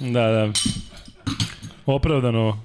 Da, 0.00 0.30
da. 0.30 0.52
Opravdano. 1.86 2.60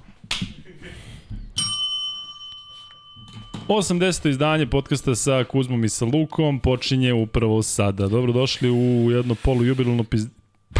80. 3.68 4.28
izdanje 4.28 4.66
podcasta 4.66 5.14
sa 5.14 5.44
Kuzmom 5.44 5.84
i 5.84 5.88
sa 5.88 6.04
Lukom 6.04 6.60
počinje 6.60 7.12
upravo 7.12 7.62
sada. 7.62 8.08
Dobrodošli 8.08 8.70
u 8.70 9.10
jedno 9.10 9.34
polujubilno 9.34 10.04
piz... 10.04 10.26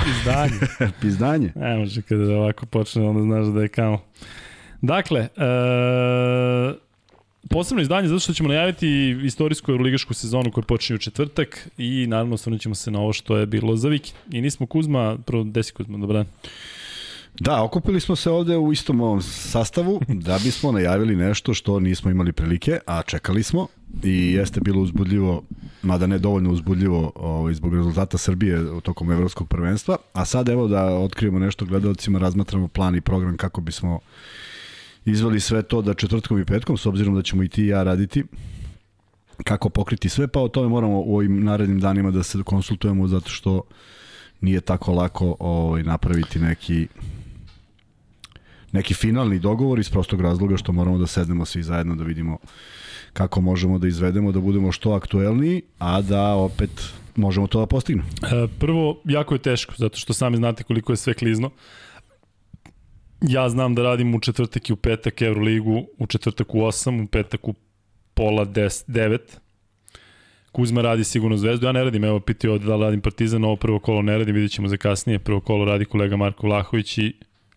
izdanje. 0.06 0.60
Pizdanje. 1.00 1.52
Ne 1.54 1.76
može 1.76 2.02
kada 2.02 2.36
ovako 2.36 2.66
počne, 2.66 3.08
onda 3.08 3.22
znaš 3.22 3.46
da 3.54 3.62
je 3.62 3.68
kamo. 3.68 3.98
Dakle, 4.82 5.20
e, 5.20 5.28
posebno 7.50 7.82
izdanje 7.82 8.08
zato 8.08 8.20
što 8.20 8.32
ćemo 8.32 8.48
najaviti 8.48 9.16
istorijsku 9.24 9.70
euroligašku 9.70 10.14
sezonu 10.14 10.50
koja 10.52 10.64
počinje 10.64 10.94
u 10.94 10.98
četvrtak 10.98 11.68
i 11.78 12.06
naravno 12.06 12.34
osvrnut 12.34 12.60
ćemo 12.60 12.74
se 12.74 12.90
na 12.90 13.00
ovo 13.00 13.12
što 13.12 13.36
je 13.36 13.46
bilo 13.46 13.76
za 13.76 13.88
vikend. 13.88 14.16
I 14.30 14.40
nismo 14.40 14.66
Kuzma, 14.66 15.18
prvo 15.26 15.44
desi 15.44 15.72
Kuzma, 15.72 15.98
dobro 15.98 16.16
dan. 16.16 16.26
Da, 17.40 17.62
okupili 17.62 18.00
smo 18.00 18.16
se 18.16 18.30
ovde 18.30 18.56
u 18.56 18.72
istom 18.72 19.00
ovom 19.00 19.22
sastavu 19.22 20.00
da 20.08 20.38
bismo 20.44 20.72
najavili 20.72 21.16
nešto 21.16 21.54
što 21.54 21.80
nismo 21.80 22.10
imali 22.10 22.32
prilike, 22.32 22.78
a 22.86 23.02
čekali 23.02 23.42
smo 23.42 23.66
i 24.02 24.32
jeste 24.32 24.60
bilo 24.60 24.80
uzbudljivo, 24.80 25.42
mada 25.82 26.06
ne 26.06 26.18
dovoljno 26.18 26.50
uzbudljivo 26.50 27.12
ovaj, 27.14 27.54
zbog 27.54 27.74
rezultata 27.74 28.18
Srbije 28.18 28.80
tokom 28.82 29.10
evropskog 29.10 29.48
prvenstva, 29.48 29.96
a 30.12 30.24
sad 30.24 30.48
evo 30.48 30.68
da 30.68 30.84
otkrijemo 30.84 31.38
nešto 31.38 31.64
gledalcima, 31.64 32.18
razmatramo 32.18 32.68
plan 32.68 32.96
i 32.96 33.00
program 33.00 33.36
kako 33.36 33.60
bismo 33.60 34.00
izveli 35.04 35.40
sve 35.40 35.62
to 35.62 35.82
da 35.82 35.94
četvrtkom 35.94 36.40
i 36.40 36.44
petkom, 36.44 36.76
s 36.76 36.86
obzirom 36.86 37.14
da 37.14 37.22
ćemo 37.22 37.42
i 37.42 37.48
ti 37.48 37.64
i 37.64 37.68
ja 37.68 37.82
raditi, 37.82 38.24
kako 39.44 39.68
pokriti 39.68 40.08
sve, 40.08 40.28
pa 40.28 40.40
o 40.40 40.48
tome 40.48 40.68
moramo 40.68 41.00
u 41.00 41.16
ovim 41.16 41.44
narednim 41.44 41.80
danima 41.80 42.10
da 42.10 42.22
se 42.22 42.38
konsultujemo 42.44 43.08
zato 43.08 43.30
što 43.30 43.62
nije 44.40 44.60
tako 44.60 44.92
lako 44.92 45.36
ovaj, 45.38 45.82
napraviti 45.82 46.38
neki 46.38 46.88
neki 48.74 48.94
finalni 48.94 49.38
dogovor 49.38 49.78
iz 49.78 49.90
prostog 49.90 50.20
razloga 50.20 50.56
što 50.56 50.72
moramo 50.72 50.98
da 50.98 51.06
sednemo 51.06 51.44
svi 51.44 51.62
zajedno 51.62 51.94
da 51.94 52.04
vidimo 52.04 52.38
kako 53.12 53.40
možemo 53.40 53.78
da 53.78 53.88
izvedemo, 53.88 54.32
da 54.32 54.40
budemo 54.40 54.72
što 54.72 54.92
aktuelniji, 54.92 55.62
a 55.78 56.02
da 56.02 56.34
opet 56.34 56.70
možemo 57.16 57.46
to 57.46 57.60
da 57.60 57.66
postignemo. 57.66 58.08
E, 58.08 58.48
prvo, 58.58 59.00
jako 59.04 59.34
je 59.34 59.38
teško, 59.38 59.74
zato 59.76 59.98
što 59.98 60.12
sami 60.12 60.36
znate 60.36 60.64
koliko 60.64 60.92
je 60.92 60.96
sve 60.96 61.14
klizno. 61.14 61.50
Ja 63.20 63.48
znam 63.48 63.74
da 63.74 63.82
radim 63.82 64.14
u 64.14 64.20
četvrtak 64.20 64.70
i 64.70 64.72
u 64.72 64.76
petak 64.76 65.22
Euroligu, 65.22 65.86
u 65.98 66.06
četvrtak 66.06 66.54
u 66.54 66.58
8, 66.58 67.04
u 67.04 67.06
petak 67.06 67.48
u 67.48 67.54
pola 68.14 68.46
10, 68.46 68.90
9. 68.90 69.18
Kuzma 70.52 70.82
radi 70.82 71.04
sigurno 71.04 71.36
zvezdu, 71.36 71.66
ja 71.66 71.72
ne 71.72 71.84
radim, 71.84 72.04
evo 72.04 72.20
pitio 72.20 72.58
da 72.58 72.76
radim 72.76 73.00
Partizan, 73.00 73.44
ovo 73.44 73.56
prvo 73.56 73.78
kolo 73.78 74.02
ne 74.02 74.18
radim, 74.18 74.34
vidjet 74.34 74.52
ćemo 74.52 74.68
za 74.68 74.76
kasnije, 74.76 75.18
prvo 75.18 75.40
kolo 75.40 75.64
radi 75.64 75.84
kolega 75.84 76.16
Marko 76.16 76.46
Vlahović 76.46 76.98
i 76.98 77.12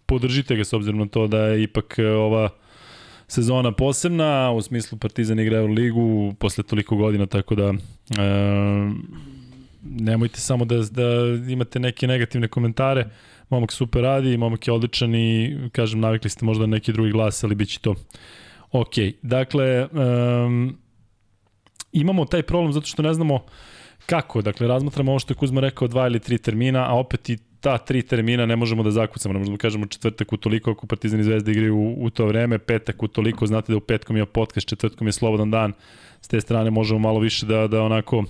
podržite 0.06 0.56
ga 0.56 0.64
s 0.64 0.74
obzirom 0.74 1.00
na 1.00 1.08
to 1.08 1.28
da 1.28 1.38
je 1.38 1.64
ipak 1.64 2.00
e, 2.00 2.08
ova 2.08 2.50
sezona 3.28 3.72
posebna, 3.72 4.52
u 4.52 4.62
smislu 4.62 4.98
Partizan 4.98 5.40
igra 5.40 5.64
u 5.64 5.68
ligu 5.68 6.34
posle 6.40 6.64
toliko 6.64 6.96
godina, 6.96 7.26
tako 7.26 7.56
da 7.56 7.64
e, 7.64 7.74
nemojte 9.84 10.40
samo 10.40 10.66
da, 10.66 10.76
da 10.92 11.04
imate 11.52 11.80
neke 11.80 12.08
negativne 12.08 12.48
komentare. 12.48 13.10
Momak 13.50 13.72
super 13.72 14.02
radi, 14.02 14.38
momak 14.38 14.68
je 14.68 14.74
odličan 14.74 15.16
i, 15.16 15.58
kažem, 15.72 16.00
navikli 16.00 16.30
ste 16.30 16.46
možda 16.46 16.66
neki 16.66 16.94
drugi 16.94 17.12
glas, 17.12 17.44
ali 17.44 17.56
bit 17.56 17.70
će 17.70 17.80
to 17.80 17.96
ok. 18.72 18.94
Dakle, 19.22 19.88
um, 19.88 20.78
imamo 21.92 22.26
taj 22.26 22.44
problem 22.44 22.74
zato 22.74 22.88
što 22.88 23.02
ne 23.02 23.14
znamo 23.14 23.40
kako. 24.06 24.42
Dakle, 24.42 24.68
razmatramo 24.68 25.12
ovo 25.12 25.20
što 25.20 25.34
je 25.34 25.36
Kuzma 25.38 25.62
rekao, 25.62 25.88
dva 25.88 26.08
ili 26.08 26.20
tri 26.20 26.38
termina, 26.38 26.92
a 26.92 27.00
opet 27.00 27.30
i 27.30 27.38
ta 27.60 27.78
tri 27.78 28.02
termina 28.02 28.46
ne 28.46 28.56
možemo 28.56 28.84
da 28.84 28.92
zakucamo, 28.92 29.34
ne 29.34 29.40
možemo 29.40 29.58
da 29.58 29.62
kažemo 29.62 29.86
četvrtak 29.86 30.34
u 30.34 30.38
toliko 30.38 30.72
ako 30.72 30.88
Partizan 30.88 31.20
i 31.20 31.24
Zvezda 31.24 31.52
igraju 31.52 31.78
u, 31.78 32.06
u 32.06 32.10
to 32.10 32.26
vreme, 32.26 32.60
petak 32.60 33.04
u 33.04 33.08
toliko, 33.08 33.48
znate 33.48 33.72
da 33.72 33.78
u 33.78 33.80
petkom 33.82 34.18
je 34.18 34.26
podcast, 34.26 34.68
četvrtkom 34.68 35.08
je 35.08 35.12
slobodan 35.12 35.52
dan, 35.52 35.74
s 36.22 36.28
te 36.28 36.42
strane 36.42 36.72
možemo 36.72 37.00
malo 37.00 37.20
više 37.20 37.46
da, 37.46 37.68
da 37.68 37.82
onako 37.82 38.24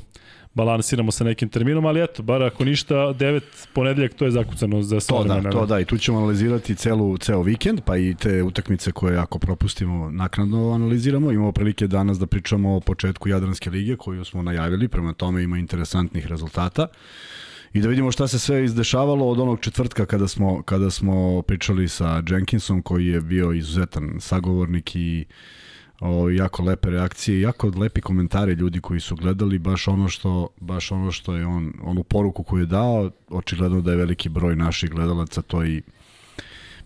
balansiramo 0.58 1.12
sa 1.12 1.24
nekim 1.24 1.50
terminom, 1.50 1.86
ali 1.86 2.02
eto, 2.04 2.24
bar 2.24 2.44
ako 2.44 2.66
ništa, 2.66 3.14
devet 3.14 3.68
ponedeljak 3.74 4.14
to 4.14 4.26
je 4.26 4.32
zakucano 4.32 4.82
za 4.82 5.00
sve 5.00 5.18
to 5.18 5.24
da, 5.24 5.50
to 5.50 5.66
da, 5.66 5.80
i 5.80 5.86
tu 5.86 5.98
ćemo 5.98 6.18
analizirati 6.18 6.76
celu, 6.76 7.18
ceo 7.18 7.42
vikend, 7.42 7.82
pa 7.86 7.98
i 7.98 8.16
te 8.16 8.44
utakmice 8.44 8.92
koje 8.92 9.18
ako 9.18 9.40
propustimo 9.40 10.12
naknadno 10.12 10.72
analiziramo. 10.72 11.32
Imamo 11.32 11.52
prilike 11.52 11.88
danas 11.88 12.20
da 12.20 12.28
pričamo 12.28 12.76
o 12.76 12.80
početku 12.80 13.30
Jadranske 13.30 13.70
lige 13.70 13.96
koju 13.96 14.26
smo 14.26 14.42
najavili, 14.42 14.88
prema 14.88 15.14
tome 15.14 15.44
ima 15.44 15.58
interesantnih 15.58 16.28
rezultata 16.28 16.88
i 17.74 17.82
da 17.82 17.90
vidimo 17.90 18.12
šta 18.12 18.28
se 18.28 18.40
sve 18.40 18.66
izdešavalo 18.66 19.30
od 19.30 19.40
onog 19.40 19.60
četvrtka 19.60 20.06
kada 20.06 20.28
smo, 20.28 20.62
kada 20.64 20.90
smo 20.90 21.42
pričali 21.42 21.88
sa 21.88 22.24
Jenkinsom 22.30 22.82
koji 22.82 23.08
je 23.08 23.22
bio 23.22 23.52
izuzetan 23.54 24.18
sagovornik 24.20 24.96
i 24.96 25.26
o, 26.00 26.30
jako 26.30 26.64
lepe 26.64 26.90
reakcije, 26.90 27.42
jako 27.42 27.72
lepi 27.76 28.02
komentari 28.02 28.54
ljudi 28.54 28.82
koji 28.82 29.00
su 29.00 29.16
gledali 29.16 29.60
baš 29.60 29.88
ono 29.88 30.10
što 30.10 30.48
baš 30.60 30.92
ono 30.92 31.12
što 31.12 31.36
je 31.36 31.46
on 31.46 31.74
onu 31.84 32.04
poruku 32.04 32.44
koju 32.44 32.60
je 32.60 32.66
dao, 32.66 33.12
očigledno 33.30 33.82
da 33.82 33.92
je 33.92 33.98
veliki 33.98 34.30
broj 34.30 34.56
naših 34.56 34.90
gledalaca 34.90 35.42
to 35.42 35.66
i 35.66 35.82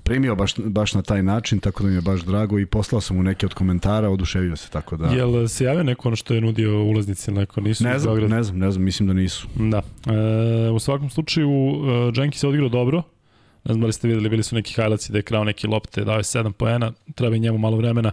primio 0.03 0.35
baš, 0.35 0.53
baš 0.57 0.93
na 0.93 1.01
taj 1.01 1.23
način, 1.23 1.59
tako 1.59 1.83
da 1.83 1.89
mi 1.89 1.95
je 1.95 2.01
baš 2.01 2.21
drago 2.21 2.59
i 2.59 2.65
poslao 2.65 3.01
sam 3.01 3.17
mu 3.17 3.23
neke 3.23 3.45
od 3.45 3.53
komentara, 3.53 4.09
oduševio 4.09 4.55
se, 4.55 4.69
tako 4.69 4.97
da... 4.97 5.07
Jel 5.07 5.47
se 5.47 5.63
javio 5.63 5.83
neko 5.83 6.09
ono 6.09 6.15
što 6.15 6.33
je 6.33 6.41
nudio 6.41 6.83
ulaznici 6.83 7.31
ili 7.31 7.39
neko? 7.39 7.61
Nisu 7.61 7.83
ne 7.83 7.99
znam, 7.99 8.17
ne 8.17 8.43
znam, 8.43 8.57
ne 8.57 8.71
znam, 8.71 8.83
mislim 8.85 9.07
da 9.07 9.13
nisu. 9.13 9.47
Da. 9.55 9.81
E, 10.13 10.69
u 10.69 10.79
svakom 10.79 11.09
slučaju, 11.09 11.49
uh, 11.49 11.85
Jenkins 12.17 12.43
je 12.43 12.49
odigrao 12.49 12.69
dobro, 12.69 13.03
ne 13.63 13.73
znam 13.73 13.81
da 13.81 13.87
li 13.87 13.93
ste 13.93 14.07
videli, 14.07 14.29
bili 14.29 14.43
su 14.43 14.55
neki 14.55 14.73
highlights 14.73 15.09
da 15.09 15.17
je 15.17 15.21
krao 15.21 15.43
neke 15.43 15.67
lopte, 15.67 16.03
dao 16.03 16.17
je 16.17 16.23
7 16.23 16.51
poena, 16.51 16.91
treba 17.15 17.35
i 17.35 17.39
njemu 17.39 17.57
malo 17.57 17.77
vremena 17.77 18.11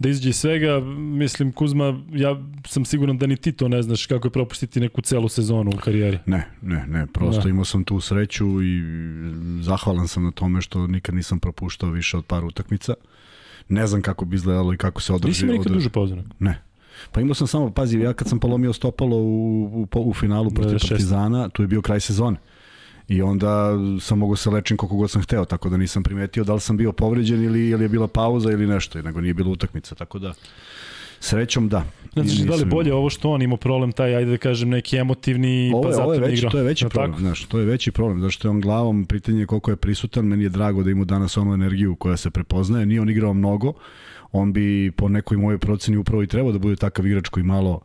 da 0.00 0.08
izađe 0.08 0.32
svega, 0.32 0.80
mislim 0.96 1.52
Kuzma, 1.52 2.00
ja 2.12 2.36
sam 2.66 2.84
siguran 2.84 3.18
da 3.18 3.26
ni 3.26 3.36
ti 3.36 3.52
to 3.52 3.68
ne 3.68 3.82
znaš 3.82 4.06
kako 4.06 4.26
je 4.28 4.32
propustiti 4.32 4.80
neku 4.80 5.00
celu 5.00 5.28
sezonu 5.28 5.70
u 5.70 5.78
karijeri. 5.78 6.18
Ne, 6.26 6.46
ne, 6.62 6.86
ne, 6.86 7.06
prosto 7.06 7.42
da. 7.42 7.48
imao 7.48 7.64
sam 7.64 7.84
tu 7.84 8.00
sreću 8.00 8.62
i 8.62 8.82
zahvalan 9.62 10.08
sam 10.08 10.24
na 10.24 10.30
tome 10.30 10.60
što 10.60 10.86
nikad 10.86 11.14
nisam 11.14 11.40
propuštao 11.40 11.90
više 11.90 12.16
od 12.16 12.24
par 12.26 12.44
utakmica. 12.44 12.94
Ne 13.68 13.86
znam 13.86 14.02
kako 14.02 14.24
bi 14.24 14.36
izgledalo 14.36 14.74
i 14.74 14.76
kako 14.76 15.00
se 15.00 15.12
održi. 15.12 15.28
Nisi 15.28 15.46
mi 15.46 15.52
nikad 15.52 15.72
duže 15.72 15.90
pauze? 15.90 16.16
Ne. 16.38 16.62
Pa 17.12 17.20
imao 17.20 17.34
sam 17.34 17.46
samo, 17.46 17.70
pazi, 17.70 17.98
ja 17.98 18.12
kad 18.12 18.28
sam 18.28 18.38
polomio 18.38 18.72
stopalo 18.72 19.16
u, 19.16 19.86
u, 19.94 20.10
u 20.10 20.14
finalu 20.14 20.50
protiv 20.50 20.72
da, 20.72 20.86
Partizana, 20.88 21.48
tu 21.48 21.62
je 21.62 21.66
bio 21.66 21.82
kraj 21.82 22.00
sezone 22.00 22.36
i 23.10 23.22
onda 23.22 23.70
sam 24.00 24.18
mogu 24.18 24.36
se 24.36 24.50
lečim 24.50 24.76
koliko 24.76 24.96
god 24.96 25.10
sam 25.10 25.22
hteo, 25.22 25.44
tako 25.44 25.68
da 25.68 25.76
nisam 25.76 26.02
primetio 26.02 26.44
da 26.44 26.54
li 26.54 26.60
sam 26.60 26.76
bio 26.76 26.92
povređen 26.92 27.44
ili, 27.44 27.68
ili 27.68 27.84
je 27.84 27.88
bila 27.88 28.08
pauza 28.08 28.50
ili 28.50 28.66
nešto, 28.66 29.02
nego 29.02 29.20
nije 29.20 29.34
bila 29.34 29.50
utakmica, 29.50 29.94
tako 29.94 30.18
da 30.18 30.32
srećom 31.20 31.68
da. 31.68 31.84
Znači, 32.14 32.44
da 32.44 32.54
li 32.54 32.64
bolje 32.64 32.94
ovo 32.94 33.10
što 33.10 33.30
on 33.30 33.42
ima 33.42 33.56
problem, 33.56 33.92
taj, 33.92 34.16
ajde 34.16 34.30
da 34.30 34.36
kažem, 34.36 34.68
neki 34.68 34.96
emotivni, 34.96 35.72
ovo 35.74 35.82
pa 35.82 35.92
zato 35.92 36.02
ovo 36.02 36.14
je 36.14 36.20
veći, 36.20 36.34
igra. 36.34 36.50
To 36.50 36.58
je 36.58 36.64
veći 36.64 36.84
ja, 36.84 36.88
problem, 36.88 37.12
tako? 37.12 37.20
znaš, 37.20 37.44
to 37.44 37.58
je 37.58 37.64
veći 37.64 37.92
problem, 37.92 38.20
zato 38.20 38.30
što 38.30 38.48
je 38.48 38.50
on 38.50 38.60
glavom, 38.60 39.04
pitanje 39.04 39.40
je 39.40 39.46
koliko 39.46 39.70
je 39.70 39.76
prisutan, 39.76 40.24
meni 40.24 40.42
je 40.42 40.48
drago 40.48 40.82
da 40.82 40.90
ima 40.90 41.04
danas 41.04 41.36
onu 41.36 41.54
energiju 41.54 41.96
koja 41.96 42.16
se 42.16 42.30
prepoznaje, 42.30 42.86
nije 42.86 43.00
on 43.00 43.10
igrao 43.10 43.34
mnogo, 43.34 43.72
on 44.32 44.52
bi 44.52 44.92
po 44.96 45.08
nekoj 45.08 45.36
mojoj 45.36 45.58
proceni 45.58 45.96
upravo 45.96 46.22
i 46.22 46.26
trebao 46.26 46.52
da 46.52 46.58
bude 46.58 46.76
takav 46.76 47.06
igrač 47.06 47.28
koji 47.28 47.44
malo 47.44 47.80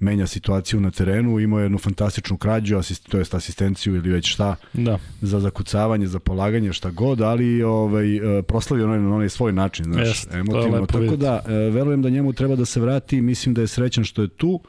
menja 0.00 0.26
situaciju 0.26 0.80
na 0.80 0.90
terenu, 0.90 1.40
imao 1.40 1.58
je 1.58 1.64
jednu 1.64 1.78
fantastičnu 1.78 2.36
krađu, 2.36 2.76
asist, 2.76 3.08
to 3.08 3.18
jest 3.18 3.34
asistenciju 3.34 3.96
ili 3.96 4.10
već 4.10 4.32
šta, 4.32 4.56
da. 4.72 4.98
za 5.20 5.40
zakucavanje, 5.40 6.06
za 6.06 6.18
polaganje, 6.18 6.72
šta 6.72 6.90
god, 6.90 7.20
ali 7.20 7.62
ovaj, 7.62 8.38
e, 8.38 8.42
proslavio 8.42 8.86
onaj, 8.86 9.00
na 9.00 9.14
onaj 9.14 9.28
svoj 9.28 9.52
način, 9.52 9.84
znaš, 9.84 10.08
Jest, 10.08 10.34
emotivno. 10.34 10.86
Tako 10.86 10.98
vidjeti. 10.98 11.22
da, 11.22 11.42
e, 11.48 11.52
verujem 11.52 12.02
da 12.02 12.10
njemu 12.10 12.32
treba 12.32 12.56
da 12.56 12.64
se 12.64 12.80
vrati, 12.80 13.20
mislim 13.20 13.54
da 13.54 13.60
je 13.60 13.66
srećan 13.66 14.04
što 14.04 14.22
je 14.22 14.28
tu, 14.28 14.60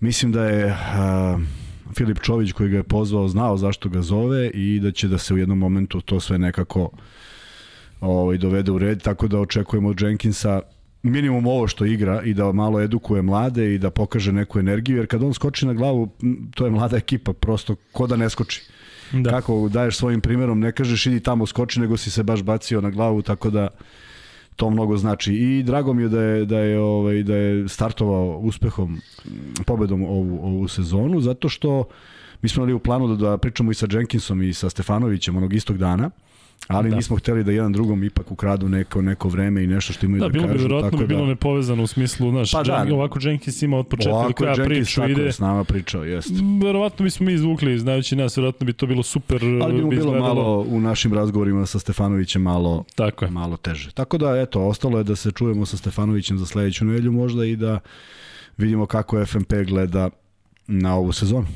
mislim 0.00 0.32
da 0.32 0.44
je 0.44 0.66
uh, 0.66 1.40
Filip 1.94 2.20
Čović 2.20 2.52
koji 2.52 2.70
ga 2.70 2.76
je 2.76 2.82
pozvao 2.82 3.28
znao 3.28 3.56
zašto 3.56 3.88
ga 3.88 4.02
zove 4.02 4.50
i 4.54 4.80
da 4.80 4.92
će 4.92 5.08
da 5.08 5.18
se 5.18 5.34
u 5.34 5.38
jednom 5.38 5.58
momentu 5.58 6.00
to 6.00 6.20
sve 6.20 6.38
nekako 6.38 6.90
ovaj, 8.00 8.38
dovede 8.38 8.70
u 8.70 8.78
red, 8.78 9.02
tako 9.02 9.28
da 9.28 9.40
očekujemo 9.40 9.88
od 9.88 10.00
Jenkinsa 10.00 10.60
minimum 11.02 11.46
ovo 11.46 11.68
što 11.68 11.84
igra 11.84 12.22
i 12.22 12.34
da 12.34 12.52
malo 12.52 12.80
edukuje 12.80 13.22
mlade 13.22 13.74
i 13.74 13.78
da 13.78 13.90
pokaže 13.90 14.32
neku 14.32 14.58
energiju, 14.58 14.96
jer 14.96 15.06
kad 15.06 15.22
on 15.22 15.34
skoči 15.34 15.66
na 15.66 15.72
glavu, 15.72 16.08
to 16.54 16.64
je 16.64 16.70
mlada 16.70 16.96
ekipa, 16.96 17.32
prosto 17.32 17.76
ko 17.92 18.06
da 18.06 18.16
ne 18.16 18.30
skoči. 18.30 18.62
Da. 19.12 19.30
Kako 19.30 19.68
daješ 19.68 19.96
svojim 19.96 20.20
primjerom, 20.20 20.60
ne 20.60 20.72
kažeš 20.72 21.06
idi 21.06 21.20
tamo 21.20 21.46
skoči, 21.46 21.80
nego 21.80 21.96
si 21.96 22.10
se 22.10 22.22
baš 22.22 22.42
bacio 22.42 22.80
na 22.80 22.90
glavu, 22.90 23.22
tako 23.22 23.50
da 23.50 23.68
to 24.56 24.70
mnogo 24.70 24.96
znači. 24.96 25.34
I 25.34 25.62
drago 25.62 25.92
mi 25.92 26.02
je 26.02 26.08
da 26.08 26.22
je, 26.22 26.44
da 26.44 26.58
je, 26.58 26.80
ovaj, 26.80 27.22
da 27.22 27.36
je 27.36 27.68
startovao 27.68 28.38
uspehom, 28.38 29.00
pobedom 29.66 30.02
ovu, 30.02 30.40
ovu 30.42 30.68
sezonu, 30.68 31.20
zato 31.20 31.48
što 31.48 31.84
mi 32.42 32.48
smo 32.48 32.62
imali 32.62 32.72
u 32.72 32.78
planu 32.78 33.08
da, 33.08 33.16
da 33.16 33.38
pričamo 33.38 33.70
i 33.70 33.74
sa 33.74 33.86
Jenkinsom 33.90 34.42
i 34.42 34.52
sa 34.52 34.70
Stefanovićem 34.70 35.36
onog 35.36 35.54
istog 35.54 35.78
dana, 35.78 36.10
ali 36.68 36.90
Da. 36.90 36.96
nismo 36.96 37.16
hteli 37.16 37.44
da 37.44 37.52
jedan 37.52 37.72
drugom 37.72 38.04
ipak 38.04 38.30
ukradu 38.30 38.68
neko, 38.68 39.02
neko 39.02 39.28
vreme 39.28 39.64
i 39.64 39.68
nešto 39.68 39.92
što 39.92 40.06
imaju 40.06 40.20
Da, 40.20 40.26
da, 40.26 40.32
bilo 40.32 40.44
bi 40.44 40.52
kažu. 40.52 40.62
verovatno 40.62 40.90
tako 40.90 40.96
bi 40.98 41.06
bilo 41.06 41.20
da, 41.20 41.26
nepovezano 41.26 41.82
u 41.82 41.86
smislu, 41.86 42.30
znaš, 42.30 42.52
Pa 42.52 42.62
da. 42.62 42.86
ovako 42.92 43.18
Jenkins 43.22 43.62
ima 43.62 43.78
od 43.78 43.86
početka 43.86 44.10
do 44.10 44.16
ovako 44.16 44.32
kraja 44.34 44.52
je 44.52 44.58
Jenkins 44.58 44.68
priču, 44.78 44.94
tako 44.96 45.10
ide, 45.10 45.22
je 45.22 45.32
s 45.32 45.38
nama 45.38 45.64
pričao, 45.64 46.04
jest. 46.04 46.30
verovatno 46.62 47.04
bismo 47.04 47.26
mi 47.26 47.32
izvukli, 47.32 47.78
znajući 47.78 48.16
nas, 48.16 48.36
verovatno 48.36 48.64
bi 48.66 48.72
to 48.72 48.86
bilo 48.86 49.02
super, 49.02 49.40
Ali 49.62 49.72
bi 49.74 49.82
mu 49.82 49.90
bilo 49.90 50.00
izgledalo. 50.00 50.34
malo 50.34 50.60
u 50.60 50.80
našim 50.80 51.14
razgovorima 51.14 51.66
sa 51.66 51.78
Stefanovićem 51.78 52.42
malo 52.42 52.84
Tako 52.94 53.24
je. 53.24 53.30
malo 53.30 53.56
teže. 53.56 53.90
Tako 53.92 54.18
da, 54.18 54.36
eto, 54.36 54.60
ostalo 54.60 54.98
je 54.98 55.04
da 55.04 55.16
se 55.16 55.30
čujemo 55.30 55.66
sa 55.66 55.76
Stefanovićem 55.76 56.38
za 56.38 56.46
sledeću 56.46 56.84
nedelju 56.84 57.12
možda 57.12 57.44
i 57.44 57.56
da 57.56 57.80
vidimo 58.56 58.86
kako 58.86 59.26
FMP 59.26 59.52
gleda 59.66 60.10
na 60.66 60.94
ovu 60.94 61.12
sezonu. 61.12 61.46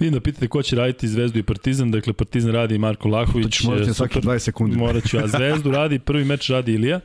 Vidim 0.00 0.14
da 0.14 0.20
pitate 0.20 0.48
ko 0.48 0.62
će 0.62 0.76
raditi 0.76 1.08
Zvezdu 1.08 1.38
i 1.38 1.42
Partizan, 1.42 1.90
dakle 1.90 2.12
Partizan 2.12 2.52
radi 2.52 2.78
Marko 2.78 3.08
Lahović. 3.08 3.44
To 3.44 3.50
ćeš 3.50 3.64
morati 3.64 3.90
e, 3.90 3.94
svaki 3.94 4.14
super. 4.14 4.30
20 4.30 4.38
sekundi. 4.38 4.76
Morat 4.76 5.08
ću, 5.08 5.18
a 5.18 5.26
Zvezdu 5.36 5.70
radi, 5.70 5.98
prvi 5.98 6.24
meč 6.24 6.48
radi 6.50 6.72
Ilija. 6.72 7.00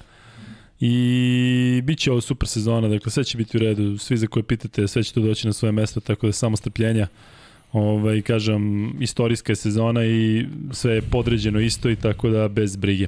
I 0.80 1.82
bit 1.84 2.00
će 2.00 2.12
ovo 2.12 2.22
super 2.22 2.48
sezona, 2.48 2.88
dakle 2.88 3.12
sve 3.12 3.24
će 3.24 3.38
biti 3.38 3.58
u 3.58 3.60
redu, 3.60 3.98
svi 3.98 4.18
za 4.18 4.28
koje 4.28 4.44
pitate, 4.44 4.88
sve 4.88 5.04
će 5.04 5.14
to 5.14 5.22
doći 5.22 5.48
na 5.48 5.54
svoje 5.54 5.72
mesto, 5.72 6.00
tako 6.00 6.26
da 6.26 6.34
samo 6.34 6.58
strpljenja. 6.58 7.08
Ovaj, 7.72 8.22
kažem, 8.22 8.94
istorijska 9.00 9.52
je 9.52 9.56
sezona 9.56 10.06
i 10.06 10.46
sve 10.72 10.94
je 10.94 11.02
podređeno 11.02 11.60
isto 11.60 11.90
i 11.90 11.96
tako 11.96 12.30
da 12.30 12.48
bez 12.48 12.76
brige. 12.76 13.08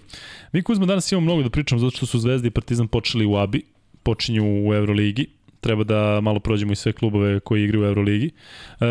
Mi 0.51 0.61
Kuzma 0.61 0.85
danas 0.85 1.11
imamo 1.11 1.25
mnogo 1.25 1.43
da 1.43 1.49
pričamo 1.49 1.79
zato 1.79 1.97
što 1.97 2.05
su 2.05 2.19
Zvezda 2.19 2.47
i 2.47 2.51
Partizan 2.51 2.87
počeli 2.87 3.25
u 3.25 3.35
Abi, 3.35 3.61
počinju 4.03 4.67
u 4.67 4.73
Euroligi, 4.73 5.27
treba 5.61 5.83
da 5.83 6.21
malo 6.21 6.39
prođemo 6.39 6.71
i 6.71 6.75
sve 6.75 6.93
klubove 6.93 7.39
koji 7.39 7.63
igraju 7.63 7.83
u 7.83 7.87
Euroligi. 7.87 8.31
E, 8.79 8.85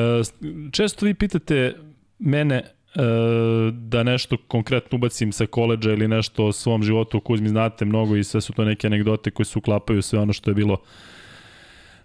često 0.72 1.06
vi 1.06 1.14
pitate 1.14 1.74
mene 2.18 2.56
e, 2.56 2.64
da 3.72 4.02
nešto 4.02 4.36
konkretno 4.48 4.96
ubacim 4.96 5.32
sa 5.32 5.46
koleđa 5.46 5.92
ili 5.92 6.08
nešto 6.08 6.44
o 6.44 6.52
svom 6.52 6.82
životu, 6.82 7.20
Kuzmi 7.20 7.48
znate 7.48 7.84
mnogo 7.84 8.16
i 8.16 8.24
sve 8.24 8.40
su 8.40 8.52
to 8.52 8.64
neke 8.64 8.86
anegdote 8.86 9.30
koje 9.30 9.46
se 9.46 9.58
uklapaju 9.58 10.02
sve 10.02 10.18
ono 10.18 10.32
što 10.32 10.50
je 10.50 10.54
bilo 10.54 10.76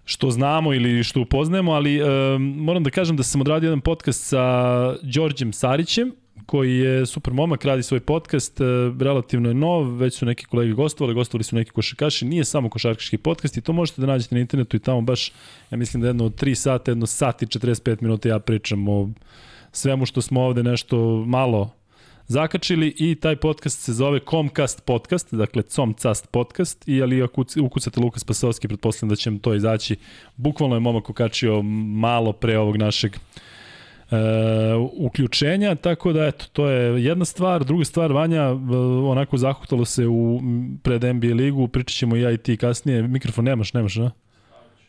što 0.04 0.30
znamo 0.30 0.74
ili 0.74 1.04
što 1.04 1.20
upoznajemo, 1.20 1.72
ali 1.72 1.98
e, 1.98 2.04
moram 2.38 2.82
da 2.82 2.90
kažem 2.90 3.16
da 3.16 3.22
sam 3.22 3.40
odradio 3.40 3.66
jedan 3.66 3.80
podcast 3.80 4.28
sa 4.28 4.94
Đorđem 5.02 5.52
Sarićem, 5.52 6.12
koji 6.46 6.78
je 6.78 7.06
super 7.06 7.32
momak, 7.32 7.64
radi 7.64 7.82
svoj 7.82 8.00
podcast, 8.00 8.60
e, 8.60 8.64
relativno 9.00 9.48
je 9.48 9.54
nov, 9.54 9.96
već 9.96 10.18
su 10.18 10.26
neki 10.26 10.44
kolege 10.44 10.72
gostovali, 10.72 11.14
gostovali 11.14 11.44
su 11.44 11.56
neki 11.56 11.70
košarkaši, 11.70 12.24
nije 12.24 12.44
samo 12.44 12.70
košarkaški 12.70 13.18
podcast 13.18 13.56
i 13.56 13.60
to 13.60 13.72
možete 13.72 14.00
da 14.00 14.06
nađete 14.06 14.34
na 14.34 14.40
internetu 14.40 14.76
i 14.76 14.80
tamo 14.80 15.00
baš, 15.00 15.32
ja 15.70 15.78
mislim 15.78 16.00
da 16.00 16.06
jedno 16.06 16.24
od 16.24 16.40
3 16.42 16.54
sata, 16.54 16.90
jedno 16.90 17.06
sat 17.06 17.42
i 17.42 17.46
45 17.46 18.02
minuta 18.02 18.28
ja 18.28 18.38
pričam 18.38 18.88
o 18.88 19.10
svemu 19.72 20.06
što 20.06 20.22
smo 20.22 20.42
ovde 20.42 20.62
nešto 20.62 21.24
malo 21.26 21.70
zakačili 22.28 22.94
i 22.98 23.14
taj 23.14 23.36
podcast 23.36 23.80
se 23.80 23.92
zove 23.92 24.20
Comcast 24.30 24.84
podcast, 24.84 25.34
dakle 25.34 25.62
Comcast 25.62 26.28
podcast 26.30 26.88
i 26.88 27.02
ali 27.02 27.22
ako 27.22 27.44
ukucate 27.60 28.00
Lukas 28.00 28.24
Pasovski, 28.24 28.68
pretpostavljam 28.68 29.08
da 29.08 29.16
će 29.16 29.30
to 29.42 29.54
izaći. 29.54 29.96
Bukvalno 30.36 30.76
je 30.76 30.80
momak 30.80 31.10
okačio 31.10 31.62
malo 31.62 32.32
pre 32.32 32.58
ovog 32.58 32.76
našeg 32.76 33.16
e, 34.12 34.74
uključenja, 34.92 35.74
tako 35.74 36.12
da 36.12 36.26
eto, 36.26 36.44
to 36.52 36.68
je 36.68 37.04
jedna 37.04 37.24
stvar. 37.24 37.64
Druga 37.64 37.84
stvar, 37.84 38.12
Vanja, 38.12 38.42
e, 38.42 38.76
onako 39.04 39.36
zahutalo 39.36 39.84
se 39.84 40.06
u 40.06 40.40
pred 40.82 41.02
NBA 41.02 41.34
ligu, 41.34 41.68
pričat 41.68 41.96
ćemo 41.96 42.16
ja 42.16 42.30
i 42.30 42.36
ti 42.36 42.56
kasnije. 42.56 43.02
Mikrofon 43.02 43.44
nemaš, 43.44 43.72
nemaš, 43.72 43.96
a? 43.96 44.10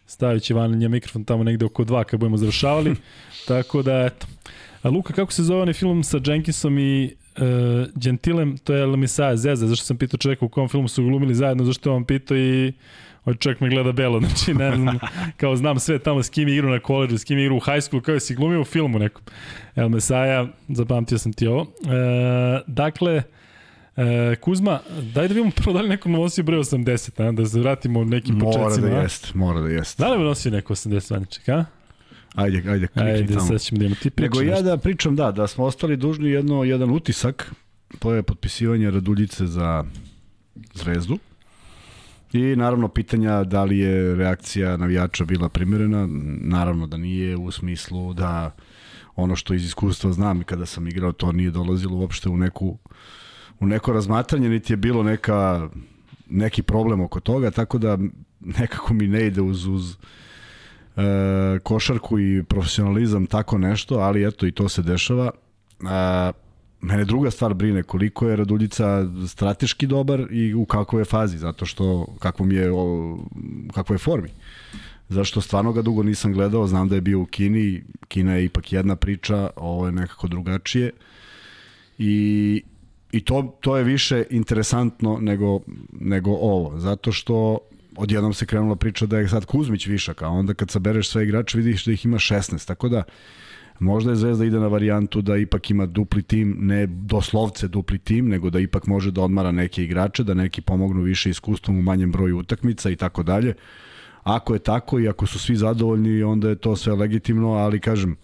Stavit 0.05 0.43
će 0.43 0.53
Vanja 0.53 0.89
mikrofon 0.89 1.23
tamo 1.23 1.43
negde 1.43 1.65
oko 1.65 1.83
dva 1.83 2.03
kad 2.03 2.19
budemo 2.19 2.37
završavali. 2.37 2.95
tako 3.47 3.81
da, 3.81 4.05
eto. 4.05 4.27
A 4.81 4.89
Luka, 4.89 5.13
kako 5.13 5.31
se 5.31 5.43
zove 5.43 5.61
onaj 5.61 5.73
film 5.73 6.03
sa 6.03 6.19
Jenkinsom 6.25 6.79
i 6.79 7.15
uh, 7.37 7.43
Gentilem? 7.95 8.57
To 8.57 8.73
je 8.73 8.81
El 8.81 8.95
Misaja 8.97 9.37
Zeza. 9.37 9.67
Zašto 9.67 9.85
sam 9.85 9.97
pitao 9.97 10.17
čoveka 10.17 10.45
u 10.45 10.49
kom 10.49 10.69
filmu 10.69 10.87
su 10.87 11.03
glumili 11.03 11.35
zajedno? 11.35 11.65
Zašto 11.65 11.89
je 11.89 11.95
on 11.95 12.05
pitao 12.05 12.37
i 12.37 12.73
ovaj 13.25 13.37
čovjek 13.37 13.59
me 13.61 13.69
gleda 13.69 13.91
belo, 13.91 14.19
znači 14.19 14.53
ne 14.53 14.75
znam, 14.75 14.99
kao 15.37 15.55
znam 15.55 15.79
sve 15.79 15.99
tamo 15.99 16.23
s 16.23 16.29
kim 16.29 16.47
igra 16.47 16.69
na 16.69 16.79
koleđu, 16.79 17.17
s 17.17 17.23
kim 17.23 17.39
igra 17.39 17.53
u 17.53 17.59
high 17.59 17.81
school, 17.83 18.01
kao 18.01 18.13
je 18.13 18.19
si 18.19 18.35
glumio 18.35 18.61
u 18.61 18.65
filmu 18.65 18.99
nekom. 18.99 19.21
El 19.75 19.89
Mesaja, 19.89 20.47
zapamtio 20.69 21.17
sam 21.17 21.33
ti 21.33 21.47
ovo. 21.47 21.61
E, 21.61 22.61
dakle, 22.67 23.23
e, 23.97 24.35
Kuzma, 24.41 24.79
daj 25.13 25.27
da 25.27 25.33
vidimo 25.33 25.51
prvo 25.51 25.73
da 25.73 25.81
li 25.81 25.89
neko 25.89 26.09
nosio 26.09 26.43
broj 26.43 26.59
80, 26.59 27.27
a, 27.27 27.31
da 27.31 27.45
se 27.45 27.59
vratimo 27.59 28.03
nekim 28.03 28.35
Mora 28.35 28.57
početcima. 28.63 28.89
da 28.89 28.95
a? 28.97 29.01
jest, 29.01 29.33
mora 29.33 29.61
da 29.61 29.69
jest. 29.69 29.99
Da 29.99 30.07
li 30.07 30.17
bi 30.17 30.23
nosio 30.23 30.51
neko 30.51 30.73
80 30.75 31.11
Vanjček, 31.13 31.49
a? 31.49 31.65
Ajde, 32.35 32.57
ajde, 32.71 32.87
klikni 32.87 33.11
Ajde, 33.11 33.33
tamo. 33.33 33.47
sad 33.47 33.61
ćemo 33.61 33.79
da 33.79 33.85
imamo 33.85 33.95
ti 34.01 34.09
priča. 34.09 34.29
Nego 34.29 34.51
ja 34.51 34.61
da 34.61 34.77
pričam, 34.77 35.15
da, 35.15 35.31
da 35.31 35.47
smo 35.47 35.65
ostali 35.65 35.97
dužni 35.97 36.29
jedno, 36.29 36.63
jedan 36.63 36.91
utisak, 36.91 37.51
to 37.99 38.13
je 38.13 38.23
potpisivanje 38.23 38.91
Raduljice 38.91 39.47
za 39.47 39.85
Zvezdu. 40.73 41.17
I 42.33 42.55
naravno 42.55 42.87
pitanja 42.87 43.43
da 43.43 43.63
li 43.63 43.79
je 43.79 44.15
reakcija 44.15 44.77
navijača 44.77 45.25
bila 45.25 45.49
primjerena, 45.49 46.07
naravno 46.41 46.87
da 46.87 46.97
nije 46.97 47.37
u 47.37 47.51
smislu 47.51 48.13
da 48.13 48.55
ono 49.15 49.35
što 49.35 49.53
iz 49.53 49.65
iskustva 49.65 50.11
znam 50.11 50.41
i 50.41 50.43
kada 50.43 50.65
sam 50.65 50.87
igrao 50.87 51.11
to 51.11 51.31
nije 51.31 51.51
dolazilo 51.51 51.97
uopšte 51.97 52.29
u 52.29 52.37
neku 52.37 52.77
u 53.59 53.65
neko 53.65 53.93
razmatranje, 53.93 54.49
niti 54.49 54.73
je 54.73 54.77
bilo 54.77 55.03
neka 55.03 55.69
neki 56.29 56.63
problem 56.63 57.01
oko 57.01 57.19
toga, 57.19 57.51
tako 57.51 57.77
da 57.77 57.97
nekako 58.39 58.93
mi 58.93 59.07
ne 59.07 59.27
ide 59.27 59.41
uz, 59.41 59.65
uz 59.65 59.95
e, 60.95 61.59
košarku 61.63 62.19
i 62.19 62.43
profesionalizam 62.43 63.25
tako 63.25 63.57
nešto, 63.57 63.95
ali 63.95 64.27
eto 64.27 64.47
i 64.47 64.51
to 64.51 64.69
se 64.69 64.81
dešava. 64.81 65.31
E, 65.81 66.42
mene 66.83 67.05
druga 67.05 67.31
stvar 67.31 67.53
brine 67.53 67.83
koliko 67.83 68.27
je 68.27 68.35
Raduljica 68.35 69.07
strateški 69.27 69.87
dobar 69.87 70.27
i 70.31 70.53
u 70.53 70.65
kakvoj 70.65 71.01
je 71.01 71.05
fazi, 71.05 71.37
zato 71.37 71.65
što 71.65 72.07
kakvom 72.19 72.51
je, 72.51 72.71
o, 72.71 73.17
kakvoj 73.73 73.95
je 73.95 73.99
formi. 73.99 74.29
Zašto 75.09 75.41
stvarno 75.41 75.73
ga 75.73 75.81
dugo 75.81 76.03
nisam 76.03 76.33
gledao, 76.33 76.67
znam 76.67 76.89
da 76.89 76.95
je 76.95 77.01
bio 77.01 77.19
u 77.19 77.25
Kini, 77.25 77.83
Kina 78.07 78.35
je 78.35 78.45
ipak 78.45 78.73
jedna 78.73 78.95
priča, 78.95 79.49
ovo 79.55 79.85
je 79.85 79.91
nekako 79.91 80.27
drugačije. 80.27 80.91
I, 81.97 82.63
i 83.11 83.19
to, 83.21 83.57
to 83.61 83.77
je 83.77 83.83
više 83.83 84.23
interesantno 84.29 85.17
nego, 85.21 85.59
nego 85.91 86.31
ovo, 86.31 86.79
zato 86.79 87.11
što 87.11 87.57
odjednom 87.95 88.33
se 88.33 88.45
krenula 88.45 88.75
priča 88.75 89.05
da 89.05 89.19
je 89.19 89.27
sad 89.27 89.45
Kuzmić 89.45 89.87
višak, 89.87 90.21
a 90.21 90.27
onda 90.27 90.53
kad 90.53 90.69
sabereš 90.69 91.09
sve 91.09 91.23
igrače 91.23 91.57
vidiš 91.57 91.85
da 91.85 91.91
ih 91.91 92.05
ima 92.05 92.17
16, 92.17 92.67
tako 92.67 92.89
da 92.89 93.03
možda 93.83 94.11
je 94.11 94.15
Zvezda 94.15 94.45
ide 94.45 94.59
na 94.59 94.67
varijantu 94.67 95.21
da 95.21 95.37
ipak 95.37 95.71
ima 95.71 95.85
dupli 95.85 96.23
tim, 96.23 96.57
ne 96.59 96.87
doslovce 96.87 97.67
dupli 97.67 97.99
tim, 97.99 98.29
nego 98.29 98.49
da 98.49 98.59
ipak 98.59 98.87
može 98.87 99.11
da 99.11 99.21
odmara 99.21 99.51
neke 99.51 99.83
igrače, 99.83 100.23
da 100.23 100.33
neki 100.33 100.61
pomognu 100.61 101.01
više 101.01 101.29
iskustvom 101.29 101.77
u 101.79 101.81
manjem 101.81 102.11
broju 102.11 102.37
utakmica 102.37 102.89
i 102.89 102.95
tako 102.95 103.23
dalje. 103.23 103.53
Ako 104.23 104.53
je 104.53 104.59
tako 104.59 104.99
i 104.99 105.07
ako 105.07 105.25
su 105.25 105.39
svi 105.39 105.55
zadovoljni, 105.55 106.23
onda 106.23 106.49
je 106.49 106.55
to 106.55 106.75
sve 106.75 106.93
legitimno, 106.93 107.51
ali 107.51 107.79
kažem, 107.79 108.15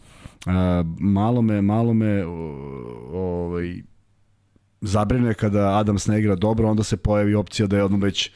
malo 0.99 1.41
me, 1.41 1.61
malo 1.61 1.93
me 1.93 2.25
ovaj, 3.13 3.81
zabrine 4.81 5.33
kada 5.33 5.77
Adams 5.77 6.07
ne 6.07 6.19
igra 6.19 6.35
dobro, 6.35 6.69
onda 6.69 6.83
se 6.83 6.97
pojavi 6.97 7.35
opcija 7.35 7.67
da 7.67 7.77
je 7.77 7.83
odmah 7.83 8.01
već 8.01 8.31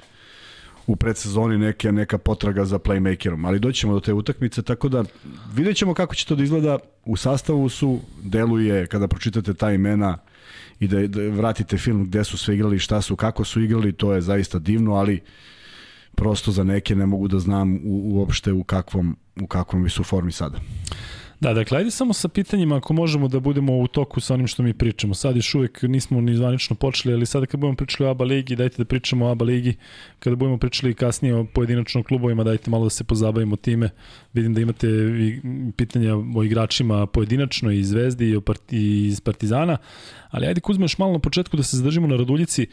u 0.88 0.96
predsezoni 0.96 1.58
neke, 1.58 1.92
neka 1.92 2.18
potraga 2.18 2.66
za 2.66 2.80
playmakerom, 2.80 3.48
ali 3.48 3.60
doćemo 3.60 3.94
do 3.94 4.00
te 4.00 4.14
utakmice, 4.14 4.62
tako 4.62 4.90
da 4.90 5.04
vidjet 5.54 5.78
ćemo 5.78 5.94
kako 5.94 6.16
će 6.16 6.26
to 6.26 6.36
da 6.36 6.44
izgleda. 6.44 6.78
U 7.06 7.18
sastavu 7.18 7.70
su, 7.70 8.00
deluje, 8.24 8.88
kada 8.88 9.08
pročitate 9.08 9.54
ta 9.54 9.72
imena 9.72 10.18
i 10.80 10.88
da, 10.88 11.08
da 11.08 11.22
vratite 11.22 11.78
film 11.78 12.06
gde 12.06 12.24
su 12.24 12.38
sve 12.38 12.56
igrali, 12.56 12.80
šta 12.80 13.02
su, 13.02 13.16
kako 13.16 13.44
su 13.44 13.62
igrali, 13.62 13.94
to 13.94 14.14
je 14.14 14.22
zaista 14.22 14.60
divno, 14.60 14.94
ali 14.94 15.22
prosto 16.16 16.52
za 16.52 16.64
neke 16.64 16.96
ne 16.96 17.06
mogu 17.06 17.28
da 17.28 17.40
znam 17.40 17.76
u, 17.76 18.16
uopšte 18.16 18.52
u 18.52 18.64
kakvom, 18.64 19.18
u 19.42 19.48
kakvom 19.48 19.90
su 19.90 20.04
formi 20.04 20.32
sada. 20.32 20.60
Da, 21.44 21.54
dakle, 21.54 21.78
ajde 21.78 21.92
samo 21.92 22.14
sa 22.14 22.28
pitanjima 22.28 22.78
ako 22.78 22.94
možemo 22.94 23.28
da 23.28 23.40
budemo 23.40 23.78
u 23.78 23.88
toku 23.88 24.22
sa 24.22 24.34
onim 24.34 24.48
što 24.48 24.64
mi 24.64 24.74
pričamo. 24.74 25.14
Sad 25.14 25.36
još 25.36 25.56
uvek 25.56 25.82
nismo 25.82 26.22
ni 26.22 26.36
zvanično 26.36 26.76
počeli, 26.76 27.14
ali 27.14 27.26
sada 27.26 27.46
kad 27.46 27.60
budemo 27.60 27.76
pričali 27.76 28.08
o 28.08 28.12
ABA 28.12 28.26
ligi, 28.26 28.56
dajte 28.56 28.78
da 28.78 28.86
pričamo 28.86 29.26
o 29.26 29.32
ABA 29.32 29.46
ligi. 29.46 29.76
Kada 30.20 30.36
budemo 30.36 30.58
pričali 30.58 30.94
kasnije 30.94 31.36
o 31.36 31.46
pojedinačno 31.46 32.04
klubovima, 32.04 32.44
dajte 32.44 32.70
malo 32.70 32.84
da 32.84 32.90
se 32.90 33.04
pozabavimo 33.04 33.56
time. 33.56 33.90
Vidim 34.34 34.54
da 34.54 34.62
imate 34.62 34.88
pitanja 35.78 36.16
o 36.36 36.44
igračima 36.44 37.06
pojedinačno 37.06 37.72
i 37.72 37.84
Zvezdi 37.84 38.30
i, 38.30 38.36
o 38.36 38.42
iz 38.72 39.22
Partizana, 39.22 39.78
ali 40.34 40.48
ajde 40.48 40.62
Kuzma 40.62 40.84
još 40.84 40.98
malo 40.98 41.14
na 41.14 41.20
početku 41.20 41.58
da 41.58 41.64
se 41.64 41.78
zadržimo 41.78 42.08
na 42.08 42.16
Raduljici. 42.16 42.64
E, 42.64 42.68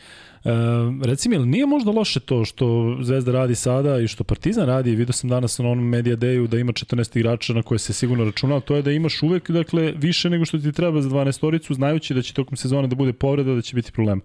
reci 1.04 1.28
mi, 1.28 1.38
nije 1.38 1.66
možda 1.66 1.90
loše 1.90 2.20
to 2.20 2.44
što 2.44 2.98
Zvezda 3.02 3.32
radi 3.32 3.54
sada 3.54 3.98
i 3.98 4.08
što 4.08 4.24
Partizan 4.24 4.66
radi? 4.66 4.96
Vidio 4.96 5.12
sam 5.12 5.30
danas 5.30 5.58
na 5.58 5.68
onom 5.68 5.88
Media 5.88 6.16
Dayu 6.16 6.46
da 6.46 6.58
ima 6.58 6.72
14 6.72 7.18
igrača 7.18 7.52
na 7.52 7.62
koje 7.62 7.78
se 7.78 7.92
sigurno 7.92 8.24
računa, 8.24 8.60
to 8.60 8.76
je 8.76 8.82
da 8.82 8.90
imaš 8.90 9.22
uvek 9.22 9.50
dakle, 9.50 9.92
više 9.96 10.30
nego 10.30 10.44
što 10.44 10.58
ti 10.58 10.72
treba 10.72 11.02
za 11.02 11.08
12 11.08 11.40
toricu, 11.40 11.74
znajući 11.74 12.14
da 12.14 12.22
će 12.22 12.34
tokom 12.34 12.56
sezone 12.56 12.88
da 12.88 12.94
bude 12.94 13.12
povreda, 13.12 13.54
da 13.54 13.62
će 13.62 13.76
biti 13.76 13.92
problem. 13.92 14.20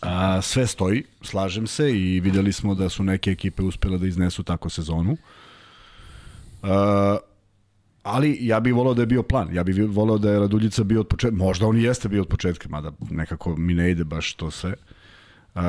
A, 0.00 0.42
sve 0.42 0.66
stoji, 0.66 1.04
slažem 1.22 1.66
se 1.66 1.92
i 1.92 2.20
videli 2.20 2.52
smo 2.52 2.74
da 2.74 2.88
su 2.88 3.02
neke 3.02 3.30
ekipe 3.30 3.62
uspele 3.62 3.98
da 3.98 4.06
iznesu 4.06 4.42
tako 4.42 4.68
sezonu. 4.68 5.16
A, 6.62 7.18
ali 8.06 8.38
ja 8.40 8.60
bih 8.60 8.74
volao 8.74 8.94
da 8.94 9.02
je 9.02 9.06
bio 9.06 9.22
plan. 9.22 9.54
Ja 9.54 9.64
bih 9.64 9.76
volao 9.88 10.18
da 10.18 10.30
je 10.30 10.38
Raduljica 10.38 10.84
bio 10.84 11.00
od 11.00 11.08
početka. 11.08 11.36
Možda 11.36 11.66
on 11.66 11.76
i 11.76 11.82
jeste 11.82 12.08
bio 12.08 12.22
od 12.22 12.28
početka, 12.28 12.68
mada 12.68 12.92
nekako 13.10 13.56
mi 13.56 13.74
ne 13.74 13.90
ide 13.90 14.04
baš 14.04 14.34
to 14.34 14.50
sve. 14.50 14.74
Uh, 15.54 15.62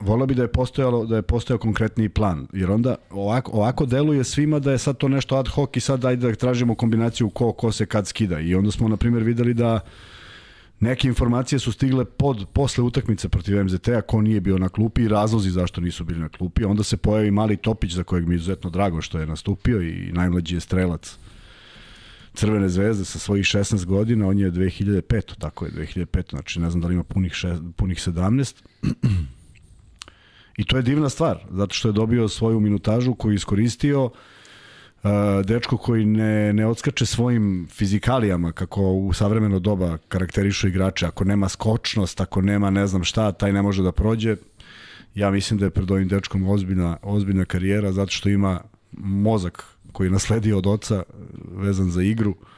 volao 0.00 0.26
bi 0.26 0.34
da 0.34 0.42
je 0.42 0.52
postojalo 0.52 1.06
da 1.06 1.16
je 1.16 1.22
postojao 1.22 1.58
konkretniji 1.58 2.08
plan, 2.08 2.46
jer 2.52 2.70
onda 2.70 2.96
ovako, 3.10 3.52
ovako 3.52 3.86
deluje 3.86 4.24
svima 4.24 4.58
da 4.58 4.72
je 4.72 4.78
sad 4.78 4.96
to 4.96 5.08
nešto 5.08 5.36
ad 5.36 5.48
hoc 5.48 5.76
i 5.76 5.80
sad 5.80 6.04
ajde 6.04 6.28
da 6.30 6.34
tražimo 6.34 6.74
kombinaciju 6.74 7.30
ko, 7.30 7.52
ko 7.52 7.72
se 7.72 7.86
kad 7.86 8.06
skida. 8.06 8.40
I 8.40 8.54
onda 8.54 8.70
smo, 8.70 8.88
na 8.88 8.96
primjer, 8.96 9.22
videli 9.22 9.54
da 9.54 9.80
neke 10.80 11.08
informacije 11.08 11.58
su 11.58 11.72
stigle 11.72 12.04
pod, 12.04 12.46
posle 12.52 12.84
utakmice 12.84 13.28
protiv 13.28 13.64
MZT-a, 13.64 14.00
ko 14.02 14.22
nije 14.22 14.40
bio 14.40 14.58
na 14.58 14.68
klupi 14.68 15.02
i 15.02 15.08
razlozi 15.08 15.50
zašto 15.50 15.80
nisu 15.80 16.04
bili 16.04 16.20
na 16.20 16.28
klupi. 16.28 16.64
Onda 16.64 16.82
se 16.82 16.96
pojavi 16.96 17.30
mali 17.30 17.56
Topić, 17.56 17.92
za 17.92 18.02
kojeg 18.04 18.28
mi 18.28 18.34
je 18.34 18.36
izuzetno 18.36 18.70
drago 18.70 19.02
što 19.02 19.18
je 19.18 19.26
nastupio 19.26 19.82
i 19.82 20.12
najmlađi 20.12 20.56
je 20.56 20.60
strelac 20.60 21.18
Crvene 22.34 22.68
zvezde 22.68 23.04
sa 23.04 23.18
svojih 23.18 23.44
16 23.44 23.84
godina, 23.84 24.28
on 24.28 24.38
je 24.38 24.52
2005, 24.52 25.38
tako 25.38 25.64
je, 25.64 25.72
2005, 25.72 26.30
znači 26.30 26.60
ne 26.60 26.70
znam 26.70 26.80
da 26.80 26.88
li 26.88 26.94
ima 26.94 27.04
punih, 27.04 27.32
šest, 27.32 27.62
punih 27.76 27.98
17. 27.98 28.54
I 30.58 30.64
to 30.64 30.76
je 30.76 30.82
divna 30.82 31.08
stvar, 31.08 31.38
zato 31.50 31.74
što 31.74 31.88
je 31.88 31.92
dobio 31.92 32.28
svoju 32.28 32.60
minutažu 32.60 33.14
koju 33.14 33.32
je 33.32 33.36
iskoristio, 33.36 34.04
uh, 34.04 34.12
dečko 35.44 35.76
koji 35.76 36.04
ne, 36.04 36.52
ne 36.52 36.66
odskače 36.66 37.06
svojim 37.06 37.68
fizikalijama 37.70 38.52
kako 38.52 38.82
u 38.82 39.12
savremeno 39.12 39.58
doba 39.58 39.98
karakterišu 40.08 40.68
igrače. 40.68 41.06
Ako 41.06 41.24
nema 41.24 41.48
skočnost, 41.48 42.20
ako 42.20 42.40
nema 42.42 42.70
ne 42.70 42.86
znam 42.86 43.04
šta, 43.04 43.32
taj 43.32 43.52
ne 43.52 43.62
može 43.62 43.82
da 43.82 43.92
prođe. 43.92 44.36
Ja 45.14 45.30
mislim 45.30 45.58
da 45.58 45.66
je 45.66 45.70
pred 45.70 45.90
ovim 45.90 46.08
dečkom 46.08 46.48
ozbiljna, 46.48 46.96
ozbiljna 47.02 47.44
karijera 47.44 47.92
zato 47.92 48.10
što 48.10 48.28
ima 48.28 48.60
mozak 48.98 49.64
koji 49.92 50.06
je 50.06 50.10
nasledio 50.10 50.58
od 50.58 50.66
oca 50.66 51.02
vezan 51.54 51.90
za 51.90 52.02
igru. 52.02 52.30
Uh, 52.30 52.57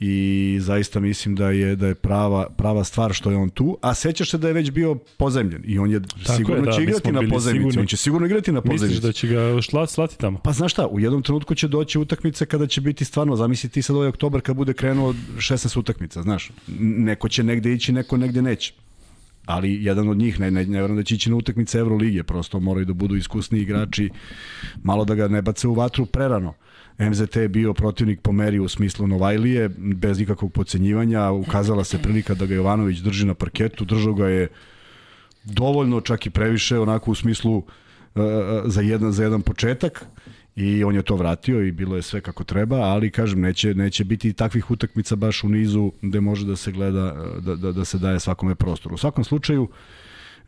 i 0.00 0.58
zaista 0.60 1.00
mislim 1.00 1.34
da 1.34 1.50
je 1.50 1.76
da 1.76 1.86
je 1.86 1.94
prava 1.94 2.48
prava 2.56 2.84
stvar 2.84 3.12
što 3.12 3.30
je 3.30 3.36
on 3.36 3.50
tu, 3.50 3.78
a 3.82 3.94
sećaš 3.94 4.30
se 4.30 4.38
da 4.38 4.48
je 4.48 4.54
već 4.54 4.70
bio 4.70 4.94
pozemljen 4.94 5.62
i 5.64 5.78
on 5.78 5.90
je 5.90 6.00
Tako 6.02 6.36
sigurno 6.36 6.62
je, 6.62 6.66
da, 6.66 6.72
će 6.72 6.82
igrati 6.82 7.12
na 7.12 7.22
pozemljici, 7.30 7.78
on 7.78 7.86
će 7.86 7.96
sigurno 7.96 8.26
igrati 8.26 8.52
na 8.52 8.60
pozemljici. 8.60 8.84
Misliš 8.84 9.02
da 9.02 9.12
će 9.12 9.28
ga 9.28 9.62
šlat, 9.62 9.90
slati 9.90 10.18
tamo? 10.18 10.38
Pa 10.38 10.52
znaš 10.52 10.72
šta, 10.72 10.86
u 10.86 11.00
jednom 11.00 11.22
trenutku 11.22 11.54
će 11.54 11.68
doći 11.68 11.98
utakmice 11.98 12.46
kada 12.46 12.66
će 12.66 12.80
biti 12.80 13.04
stvarno, 13.04 13.36
zamisli 13.36 13.70
ti 13.70 13.82
sad 13.82 13.96
ovaj 13.96 14.08
oktobar 14.08 14.40
kad 14.40 14.56
bude 14.56 14.72
krenuo 14.72 15.14
16 15.36 15.78
utakmica, 15.78 16.22
znaš, 16.22 16.50
neko 16.78 17.28
će 17.28 17.42
negde 17.42 17.72
ići, 17.72 17.92
neko 17.92 18.16
negde 18.16 18.42
neće 18.42 18.72
ali 19.48 19.84
jedan 19.84 20.08
od 20.08 20.16
njih, 20.16 20.40
ne, 20.40 20.50
ne, 20.50 20.66
ne 20.66 20.80
verujem 20.80 20.96
da 20.96 21.02
će 21.02 21.14
ići 21.14 21.30
na 21.30 21.36
utakmice 21.36 21.78
Evrolige, 21.78 22.22
prosto 22.22 22.60
moraju 22.60 22.86
da 22.86 22.92
budu 22.92 23.16
iskusni 23.16 23.60
igrači, 23.60 24.10
malo 24.82 25.04
da 25.04 25.14
ga 25.14 25.28
ne 25.28 25.42
bace 25.42 25.68
u 25.68 25.74
vatru 25.74 26.06
prerano. 26.06 26.54
MZT 26.98 27.36
je 27.36 27.48
bio 27.48 27.74
protivnik 27.74 28.20
po 28.20 28.32
meri 28.32 28.58
u 28.58 28.68
smislu 28.68 29.06
Novajlije, 29.06 29.68
bez 29.78 30.20
ikakvog 30.20 30.52
pocenjivanja, 30.52 31.30
ukazala 31.30 31.84
se 31.84 31.98
prilika 32.02 32.34
da 32.34 32.46
ga 32.46 32.54
Jovanović 32.54 32.98
drži 32.98 33.26
na 33.26 33.34
parketu, 33.34 33.84
držao 33.84 34.14
ga 34.14 34.28
je 34.28 34.48
dovoljno, 35.44 36.00
čak 36.00 36.26
i 36.26 36.30
previše, 36.30 36.78
onako 36.78 37.10
u 37.10 37.14
smislu 37.14 37.56
uh, 37.56 37.64
za, 38.64 38.80
jedan, 38.80 39.12
za 39.12 39.22
jedan 39.22 39.42
početak. 39.42 40.06
I 40.56 40.84
on 40.84 40.94
je 40.94 41.02
to 41.02 41.16
vratio 41.16 41.62
i 41.62 41.72
bilo 41.72 41.96
je 41.96 42.02
sve 42.02 42.20
kako 42.20 42.44
treba, 42.44 42.76
ali 42.76 43.10
kažem, 43.10 43.40
neće, 43.40 43.74
neće 43.74 44.04
biti 44.04 44.32
takvih 44.32 44.70
utakmica 44.70 45.16
baš 45.16 45.44
u 45.44 45.48
nizu 45.48 45.92
gde 46.02 46.20
može 46.20 46.46
da 46.46 46.56
se 46.56 46.72
gleda, 46.72 47.14
da, 47.40 47.54
da, 47.56 47.72
da 47.72 47.84
se 47.84 47.98
daje 47.98 48.20
svakome 48.20 48.54
prostor. 48.54 48.92
U 48.92 48.96
svakom 48.96 49.24
slučaju, 49.24 49.68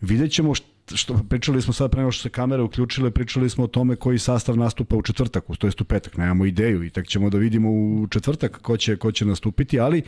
vidjet 0.01 0.33
ćemo 0.33 0.55
što 0.95 1.25
pričali 1.29 1.63
smo 1.63 1.73
sad 1.73 1.91
pre 1.91 2.01
nego 2.01 2.13
što 2.13 2.23
se 2.23 2.29
kamere 2.29 2.63
uključile, 2.63 3.11
pričali 3.11 3.51
smo 3.51 3.65
o 3.65 3.67
tome 3.67 3.97
koji 3.97 4.19
sastav 4.19 4.57
nastupa 4.57 4.97
u 4.97 5.03
četvrtak, 5.03 5.45
to 5.59 5.67
jest 5.67 5.81
u 5.81 5.85
petak, 5.85 6.17
nemamo 6.17 6.47
ideju 6.47 6.85
i 6.85 6.91
tek 6.91 7.07
ćemo 7.07 7.31
da 7.31 7.39
vidimo 7.39 7.71
u 7.71 8.07
četvrtak 8.11 8.59
ko 8.63 8.77
će, 8.77 8.97
ko 8.97 9.13
će 9.13 9.25
nastupiti, 9.25 9.81
ali 9.81 10.03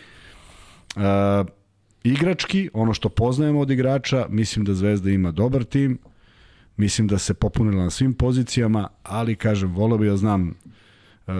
uh, 0.96 1.02
igrački, 2.04 2.70
ono 2.72 2.94
što 2.94 3.08
poznajemo 3.08 3.60
od 3.60 3.70
igrača, 3.70 4.26
mislim 4.28 4.64
da 4.64 4.74
Zvezda 4.74 5.10
ima 5.10 5.30
dobar 5.30 5.64
tim, 5.64 5.98
mislim 6.76 7.08
da 7.08 7.18
se 7.18 7.34
popunila 7.34 7.84
na 7.84 7.90
svim 7.90 8.14
pozicijama, 8.14 8.88
ali 9.02 9.36
kažem, 9.36 9.74
volao 9.74 9.98
bi 9.98 10.06
da 10.06 10.16
znam 10.16 10.54
uh, 11.26 11.34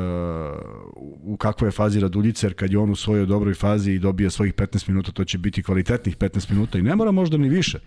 u 1.22 1.36
kakvoj 1.36 1.68
je 1.68 1.72
fazi 1.72 2.00
Raduljica, 2.00 2.46
jer 2.46 2.54
kad 2.54 2.72
je 2.72 2.78
on 2.78 2.90
u 2.90 2.96
svojoj 2.96 3.26
dobroj 3.26 3.54
fazi 3.54 3.92
i 3.92 3.98
dobije 3.98 4.30
svojih 4.30 4.54
15 4.54 4.88
minuta, 4.88 5.12
to 5.12 5.24
će 5.24 5.38
biti 5.38 5.62
kvalitetnih 5.62 6.16
15 6.16 6.50
minuta 6.50 6.78
i 6.78 6.82
ne 6.82 6.96
mora 6.96 7.10
možda 7.10 7.36
ni 7.36 7.48
više, 7.48 7.78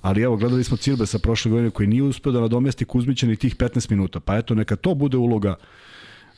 ali 0.00 0.22
evo, 0.22 0.36
gledali 0.36 0.64
smo 0.64 0.76
Cirbe 0.76 1.06
sa 1.06 1.18
prošle 1.18 1.50
godine 1.50 1.70
koji 1.70 1.88
nije 1.88 2.02
uspeo 2.02 2.32
da 2.32 2.40
nadomesti 2.40 2.84
Kuzmića 2.84 3.26
ni 3.26 3.36
tih 3.36 3.56
15 3.56 3.90
minuta, 3.90 4.20
pa 4.20 4.36
eto, 4.36 4.54
neka 4.54 4.76
to 4.76 4.94
bude 4.94 5.16
uloga 5.16 5.54
uh, 5.58 5.64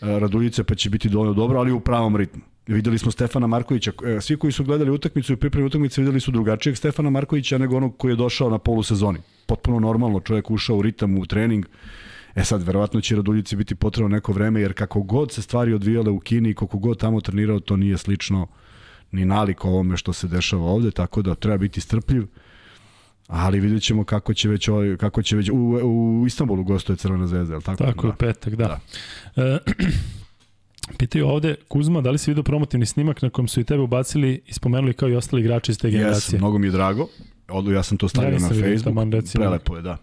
Raduljice, 0.00 0.64
pa 0.64 0.74
će 0.74 0.90
biti 0.90 1.08
dovoljno 1.08 1.34
dobro, 1.34 1.58
ali 1.58 1.72
u 1.72 1.80
pravom 1.80 2.16
ritmu. 2.16 2.42
Videli 2.66 2.98
smo 2.98 3.10
Stefana 3.10 3.46
Markovića, 3.46 3.92
e, 4.04 4.20
svi 4.20 4.36
koji 4.36 4.52
su 4.52 4.64
gledali 4.64 4.90
utakmicu 4.90 5.32
i 5.32 5.36
pripremi 5.36 5.66
utakmice 5.66 6.00
videli 6.00 6.20
su 6.20 6.30
drugačijeg 6.30 6.76
Stefana 6.76 7.10
Markovića 7.10 7.58
nego 7.58 7.76
onog 7.76 7.96
koji 7.96 8.12
je 8.12 8.16
došao 8.16 8.50
na 8.50 8.58
polusezoni. 8.58 9.18
Potpuno 9.46 9.80
normalno, 9.80 10.20
čovjek 10.20 10.50
ušao 10.50 10.76
u 10.76 10.82
ritam, 10.82 11.18
u 11.18 11.26
trening, 11.26 11.66
E 12.36 12.44
sad, 12.44 12.62
verovatno 12.62 13.00
će 13.00 13.16
Raduljici 13.16 13.56
biti 13.56 13.74
potrebno 13.74 14.08
neko 14.08 14.32
vreme, 14.32 14.60
jer 14.60 14.72
kako 14.74 15.02
god 15.02 15.32
se 15.32 15.42
stvari 15.42 15.72
odvijale 15.72 16.10
u 16.10 16.20
Kini 16.20 16.50
i 16.50 16.54
koliko 16.54 16.78
god 16.78 16.98
tamo 16.98 17.20
trenirao, 17.20 17.60
to 17.60 17.76
nije 17.76 17.98
slično 17.98 18.46
ni 19.12 19.24
nalik 19.24 19.64
ovome 19.64 19.96
što 19.96 20.12
se 20.12 20.28
dešava 20.28 20.64
ovde, 20.64 20.90
tako 20.90 21.22
da 21.22 21.34
treba 21.34 21.58
biti 21.58 21.80
strpljiv. 21.80 22.26
Ali 23.26 23.60
vidjet 23.60 23.82
ćemo 23.82 24.04
kako 24.04 24.34
će 24.34 24.48
već, 24.48 24.68
ovaj, 24.68 24.96
kako 24.96 25.22
će 25.22 25.36
već 25.36 25.50
u, 25.50 25.56
u 25.84 26.24
Istanbulu 26.26 26.64
gostuje 26.64 26.96
Crvena 26.96 27.26
zvezda, 27.26 27.54
je 27.54 27.56
li 27.56 27.62
tako? 27.62 27.84
Tako, 27.84 28.06
da. 28.06 28.12
petak, 28.12 28.54
da. 28.54 28.80
da. 29.36 29.42
E, 29.42 29.58
Pitaju 30.98 31.28
ovde, 31.28 31.54
Kuzma, 31.68 32.00
da 32.00 32.10
li 32.10 32.18
si 32.18 32.30
vidio 32.30 32.42
promotivni 32.42 32.86
snimak 32.86 33.22
na 33.22 33.30
kojem 33.30 33.48
su 33.48 33.60
i 33.60 33.64
tebe 33.64 33.82
ubacili 33.82 34.40
i 34.46 34.52
spomenuli 34.52 34.94
kao 34.94 35.08
i 35.08 35.16
ostali 35.16 35.42
igrači 35.42 35.72
iz 35.72 35.78
te 35.78 35.90
generacije? 35.90 36.36
Jes, 36.36 36.40
mnogo 36.40 36.58
mi 36.58 36.66
je 36.66 36.70
drago. 36.70 37.08
Odu, 37.48 37.72
ja 37.72 37.82
sam 37.82 37.98
to 37.98 38.08
stavio 38.08 38.32
ja 38.32 38.38
na 38.38 38.48
Facebook. 38.48 38.96
Prelepo 39.34 39.76
je, 39.76 39.82
da. 39.82 39.96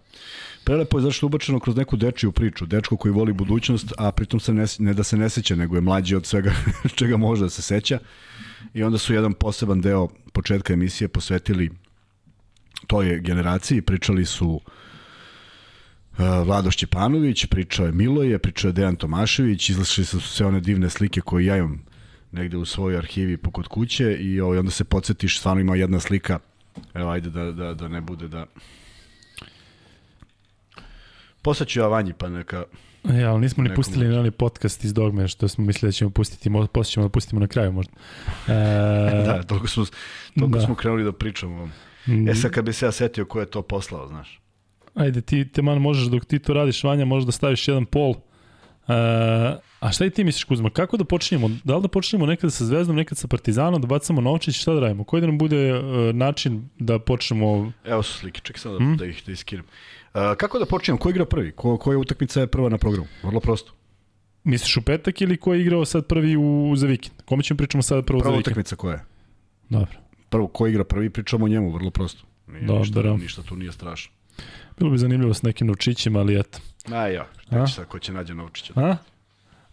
Prelepo 0.64 0.98
je 0.98 1.02
zašto 1.02 1.26
ubačeno 1.26 1.60
kroz 1.60 1.76
neku 1.76 1.96
dečiju 1.96 2.32
priču, 2.32 2.66
dečko 2.66 2.96
koji 2.96 3.12
voli 3.12 3.32
budućnost, 3.32 3.92
a 3.98 4.12
pritom 4.12 4.40
se 4.40 4.52
ne, 4.52 4.64
ne 4.78 4.94
da 4.94 5.02
se 5.04 5.16
ne 5.16 5.28
seća, 5.28 5.56
nego 5.56 5.74
je 5.74 5.80
mlađi 5.80 6.16
od 6.16 6.26
svega 6.26 6.52
čega 6.98 7.16
može 7.16 7.42
da 7.42 7.50
se 7.50 7.62
seća. 7.62 7.98
I 8.74 8.82
onda 8.82 8.98
su 8.98 9.14
jedan 9.14 9.32
poseban 9.32 9.80
deo 9.80 10.08
početka 10.32 10.72
emisije 10.72 11.08
posvetili 11.08 11.70
toj 12.86 13.20
generaciji, 13.20 13.82
pričali 13.82 14.26
su 14.26 14.48
uh, 14.48 14.60
Vlado 16.18 16.70
Šćepanović, 16.70 17.46
pričao 17.46 17.86
je 17.86 17.92
Miloje, 17.92 18.38
pričao 18.38 18.68
je 18.68 18.72
Dejan 18.72 18.96
Tomašević, 18.96 19.68
izlašli 19.70 20.04
su 20.04 20.20
sve 20.20 20.46
one 20.46 20.60
divne 20.60 20.90
slike 20.90 21.20
koje 21.20 21.46
ja 21.46 21.56
imam 21.56 21.84
negde 22.32 22.56
u 22.56 22.64
svojoj 22.64 22.98
arhivi 22.98 23.36
pokod 23.36 23.68
kuće 23.68 24.16
i 24.16 24.40
ovaj, 24.40 24.58
onda 24.58 24.70
se 24.70 24.84
podsjetiš, 24.84 25.38
stvarno 25.38 25.60
ima 25.60 25.76
jedna 25.76 26.00
slika, 26.00 26.38
evo 26.94 27.10
ajde 27.10 27.30
da, 27.30 27.52
da, 27.52 27.74
da 27.74 27.88
ne 27.88 28.00
bude 28.00 28.28
da 28.28 28.46
Poslaću 31.44 31.80
ja 31.80 31.86
vanji, 31.86 32.12
pa 32.12 32.28
neka... 32.28 32.64
Ja, 33.04 33.30
ali 33.30 33.40
nismo 33.40 33.64
ni 33.64 33.74
pustili 33.74 34.22
ni 34.22 34.30
podcast 34.30 34.84
iz 34.84 34.94
Dogme, 34.94 35.28
što 35.28 35.48
smo 35.48 35.64
mislili 35.64 35.88
da 35.88 35.92
ćemo 35.92 36.10
pustiti, 36.10 36.50
posle 36.72 36.92
ćemo 36.92 37.06
da 37.06 37.10
pustimo 37.10 37.40
na 37.40 37.46
kraju 37.46 37.72
možda. 37.72 37.92
E... 38.48 38.52
da, 39.26 39.42
toliko 39.42 39.66
smo, 39.66 39.84
toliko 40.38 40.58
da. 40.58 40.64
smo 40.64 40.74
krenuli 40.74 41.04
da 41.04 41.12
pričamo. 41.12 41.68
Mm. 42.06 42.28
E 42.28 42.34
sad 42.34 42.50
kad 42.50 42.64
bi 42.64 42.72
se 42.72 42.86
ja 42.86 42.92
setio 42.92 43.24
ko 43.24 43.40
je 43.40 43.46
to 43.46 43.62
poslao, 43.62 44.08
znaš. 44.08 44.40
Ajde, 44.94 45.20
ti, 45.20 45.48
te 45.48 45.62
man 45.62 45.78
možeš 45.78 46.04
dok 46.04 46.24
ti 46.24 46.38
to 46.38 46.54
radiš, 46.54 46.84
Vanja, 46.84 47.04
možeš 47.04 47.26
da 47.26 47.32
staviš 47.32 47.68
jedan 47.68 47.84
pol. 47.84 48.10
Uh, 48.10 48.94
a 49.80 49.92
šta 49.92 50.04
i 50.04 50.10
ti 50.10 50.24
misliš, 50.24 50.44
Kuzma, 50.44 50.70
kako 50.70 50.96
da 50.96 51.04
počinjemo? 51.04 51.50
Da 51.64 51.76
li 51.76 51.82
da 51.82 51.88
počinjemo 51.88 52.26
nekad 52.26 52.52
sa 52.52 52.64
Zvezdom, 52.64 52.96
nekad 52.96 53.18
sa 53.18 53.28
Partizanom, 53.28 53.80
da 53.80 53.86
bacamo 53.86 54.20
novčić, 54.20 54.60
šta 54.60 54.74
da 54.74 54.80
radimo? 54.80 55.04
Koji 55.04 55.20
da 55.20 55.26
nam 55.26 55.38
bude 55.38 55.74
uh, 55.74 56.14
način 56.14 56.68
da 56.78 56.98
počnemo... 56.98 57.72
Evo 57.84 58.02
su 58.02 58.18
slike, 58.18 58.40
čekaj 58.40 58.60
sad 58.60 58.72
da, 58.72 58.78
hmm? 58.78 58.96
da 58.96 59.06
ih 59.06 59.22
da 59.26 59.32
iskinem. 59.32 59.64
Uh, 60.14 60.20
kako 60.36 60.58
da 60.58 60.66
počnemo? 60.66 60.98
Ko 60.98 61.10
igra 61.10 61.24
prvi? 61.24 61.52
Ko, 61.52 61.78
koja 61.78 61.98
utakmica 61.98 62.40
je 62.40 62.46
prva 62.46 62.68
na 62.68 62.78
programu? 62.78 63.06
Vrlo 63.22 63.40
prosto. 63.40 63.72
Misliš 64.44 64.76
u 64.76 64.82
petak 64.82 65.20
ili 65.20 65.36
ko 65.36 65.54
je 65.54 65.60
igrao 65.60 65.84
sad 65.84 66.06
prvi 66.06 66.36
u, 66.36 66.72
za 66.76 66.86
vikend? 66.86 67.14
Kome 67.24 67.42
ćemo 67.42 67.58
pričamo 67.58 67.82
sad 67.82 68.04
prvo 68.06 68.20
prva 68.20 68.32
za 68.32 68.36
vikend? 68.36 68.44
Prva 68.44 68.50
utakmica 68.50 68.76
koja 68.76 68.92
je? 68.92 69.04
Dobro. 69.68 69.98
Prvo, 70.28 70.46
ko 70.46 70.66
igra 70.66 70.84
prvi, 70.84 71.10
pričamo 71.10 71.44
o 71.44 71.48
njemu, 71.48 71.70
vrlo 71.70 71.90
prosto. 71.90 72.24
Nije, 72.46 72.64
Dobro. 72.64 72.80
Ništa, 72.80 73.16
ništa 73.16 73.42
tu 73.42 73.56
nije 73.56 73.72
strašno. 73.72 74.12
Bilo 74.78 74.90
bi 74.90 74.98
zanimljivo 74.98 75.34
s 75.34 75.42
nekim 75.42 75.66
novčićima, 75.66 76.20
ali 76.20 76.40
eto. 76.40 76.58
A 76.92 77.06
ja, 77.06 77.26
šta 77.46 77.66
će 77.66 77.74
sad, 77.74 77.86
ko 77.86 77.98
će 77.98 78.12
nađe 78.12 78.34
novčića? 78.34 78.72
A? 78.76 78.96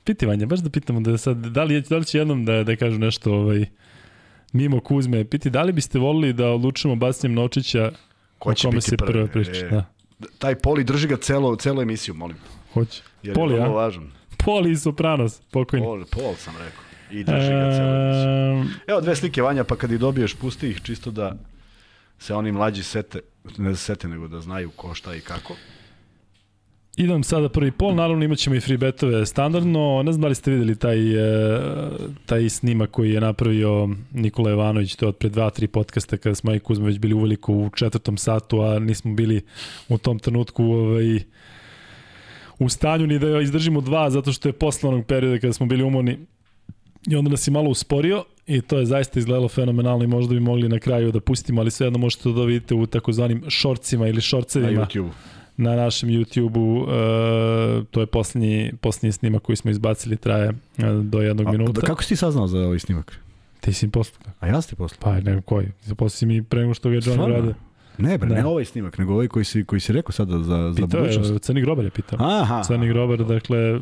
Piti 0.04 0.26
Vanja, 0.26 0.46
baš 0.46 0.60
da 0.60 0.70
pitamo 0.70 1.00
da 1.00 1.18
sad, 1.18 1.38
da 1.38 1.64
li, 1.64 1.82
da 1.82 1.98
li 1.98 2.06
će 2.06 2.18
jednom 2.18 2.46
da, 2.46 2.64
da 2.64 2.76
kažu 2.76 3.00
nešto 3.00 3.34
ovaj, 3.34 3.66
mimo 4.54 4.80
Kuzme, 4.80 5.26
piti 5.26 5.50
da 5.50 5.62
li 5.64 5.74
biste 5.74 6.00
volili 6.00 6.34
da 6.34 6.48
odlučimo 6.48 6.96
bacanjem 6.96 7.36
novčića 7.36 7.92
Ko 8.40 8.54
će 8.54 8.68
biti 8.68 8.82
se 8.82 8.98
prvi? 8.98 9.28
priča, 9.28 9.66
e, 9.66 9.70
da. 9.70 9.86
Taj 10.40 10.56
Poli 10.56 10.84
drži 10.84 11.08
ga 11.08 11.18
celo, 11.18 11.56
celo 11.56 11.82
emisiju, 11.82 12.16
molim. 12.16 12.38
Hoće. 12.74 13.04
Jer 13.24 13.36
Poli, 13.36 13.54
je 13.54 13.60
vrlo 13.60 13.74
važan. 13.74 14.12
Poli 14.38 14.72
i 14.72 14.76
Sopranos, 14.76 15.42
pokojni. 15.52 15.86
Pol, 15.86 16.06
Pol 16.12 16.36
sam 16.36 16.54
rekao. 16.58 16.84
I 17.12 17.24
drži 17.24 17.50
ga 17.54 17.72
celo 17.72 17.96
emisiju. 17.96 18.80
Evo 18.88 19.02
dve 19.02 19.16
slike 19.16 19.42
Vanja, 19.42 19.64
pa 19.64 19.76
kad 19.76 19.92
ih 19.92 20.00
dobiješ, 20.00 20.36
pusti 20.36 20.70
ih 20.70 20.82
čisto 20.82 21.12
da 21.12 21.36
se 22.20 22.34
oni 22.34 22.52
mlađi 22.52 22.84
sete, 22.84 23.20
ne 23.58 23.70
da 23.70 23.76
sete, 23.76 24.08
nego 24.08 24.28
da 24.28 24.40
znaju 24.40 24.70
ko 24.70 24.94
šta 24.94 25.16
i 25.16 25.22
kako. 25.22 25.56
Idem 27.02 27.24
sada 27.24 27.50
prvi 27.50 27.72
pol, 27.72 27.96
naravno 27.96 28.26
imat 28.26 28.38
ćemo 28.38 28.56
i 28.56 28.60
free 28.60 28.78
betove 28.78 29.26
standardno. 29.26 30.04
Ne 30.04 30.12
znam 30.12 30.22
da 30.22 30.28
li 30.28 30.36
ste 30.36 30.52
videli 30.52 30.76
taj, 30.76 31.00
e, 31.14 31.60
taj 32.26 32.50
snimak 32.50 32.92
koji 32.92 33.12
je 33.12 33.22
napravio 33.22 33.90
Nikola 34.12 34.50
Jovanović, 34.50 34.96
to 34.96 35.06
je 35.06 35.10
od 35.10 35.16
pre 35.16 35.30
dva, 35.30 35.50
tri 35.50 35.68
podcasta 35.68 36.18
kada 36.18 36.36
smo 36.36 36.54
i 36.56 36.60
Kuzma 36.60 36.86
već 36.86 37.00
bili 37.00 37.14
uveliko 37.14 37.54
u 37.54 37.70
četvrtom 37.70 38.18
satu, 38.18 38.62
a 38.62 38.80
nismo 38.80 39.14
bili 39.14 39.42
u 39.90 39.98
tom 39.98 40.20
trenutku 40.20 40.64
ovaj, 40.64 41.20
u 42.60 42.70
stanju 42.70 43.08
ni 43.08 43.20
da 43.20 43.42
izdržimo 43.42 43.82
dva, 43.82 44.10
zato 44.10 44.32
što 44.32 44.50
je 44.50 44.54
posle 44.54 44.90
onog 44.90 45.06
perioda 45.06 45.40
kada 45.40 45.54
smo 45.54 45.66
bili 45.66 45.84
umorni 45.84 46.18
i 47.10 47.16
onda 47.16 47.32
nas 47.32 47.48
je 47.48 47.52
malo 47.52 47.70
usporio 47.70 48.24
i 48.48 48.62
to 48.62 48.80
je 48.80 48.86
zaista 48.86 49.20
izgledalo 49.20 49.48
fenomenalno 49.48 50.04
i 50.04 50.08
možda 50.08 50.34
bi 50.34 50.40
mogli 50.40 50.70
na 50.70 50.80
kraju 50.80 51.12
da 51.12 51.20
pustimo, 51.20 51.62
ali 51.62 51.72
svejedno 51.72 52.00
možete 52.00 52.30
da 52.30 52.44
vidite 52.44 52.76
u 52.76 52.86
takozvanim 52.86 53.44
šorcima 53.48 54.08
ili 54.08 54.22
šorcevima. 54.22 54.80
Na 54.80 54.86
YouTube 54.86 55.41
na 55.62 55.76
našem 55.76 56.10
YouTube-u, 56.10 56.82
uh, 56.82 57.86
to 57.92 58.00
je 58.00 58.06
poslednji, 58.06 58.74
poslednji 58.82 59.12
snimak 59.12 59.42
koji 59.42 59.56
smo 59.56 59.72
izbacili, 59.72 60.18
traje 60.18 60.50
uh, 60.50 60.56
do 61.04 61.22
jednog 61.22 61.48
A, 61.48 61.52
minuta. 61.52 61.82
Da, 61.82 61.88
kako 61.88 62.04
si 62.04 62.10
ti 62.10 62.16
saznao 62.16 62.48
za 62.48 62.60
ovaj 62.60 62.80
snimak? 62.80 63.20
Ti 63.60 63.74
si 63.74 63.90
poslao. 63.90 64.34
A 64.40 64.48
ja 64.48 64.62
si 64.62 64.76
poslao? 64.76 65.00
Pa 65.02 65.20
ne 65.20 65.42
koji. 65.42 65.68
Zaposlao 65.84 66.10
si 66.10 66.26
mi 66.26 66.44
pre 66.44 66.62
nego 66.62 66.74
što 66.74 66.90
ga 66.90 66.96
je 66.96 67.02
John 67.06 67.20
radio. 67.20 67.54
Ne, 67.98 68.18
bre, 68.18 68.30
da. 68.30 68.36
ne 68.36 68.46
ovaj 68.46 68.66
snimak, 68.66 68.98
nego 68.98 69.14
ovaj 69.14 69.28
koji 69.28 69.46
si, 69.46 69.66
koji 69.66 69.80
si 69.80 69.94
rekao 69.94 70.12
sada 70.12 70.38
za, 70.38 70.74
za 70.74 70.76
pitao 70.76 71.02
budućnost. 71.02 71.32
Je, 71.32 71.40
Crni 71.40 71.62
grobar 71.62 71.86
je 71.86 71.92
pitao. 71.92 72.20
Aha. 72.22 72.64
Crni 72.64 72.88
grobar, 72.88 73.24
dakle, 73.26 73.80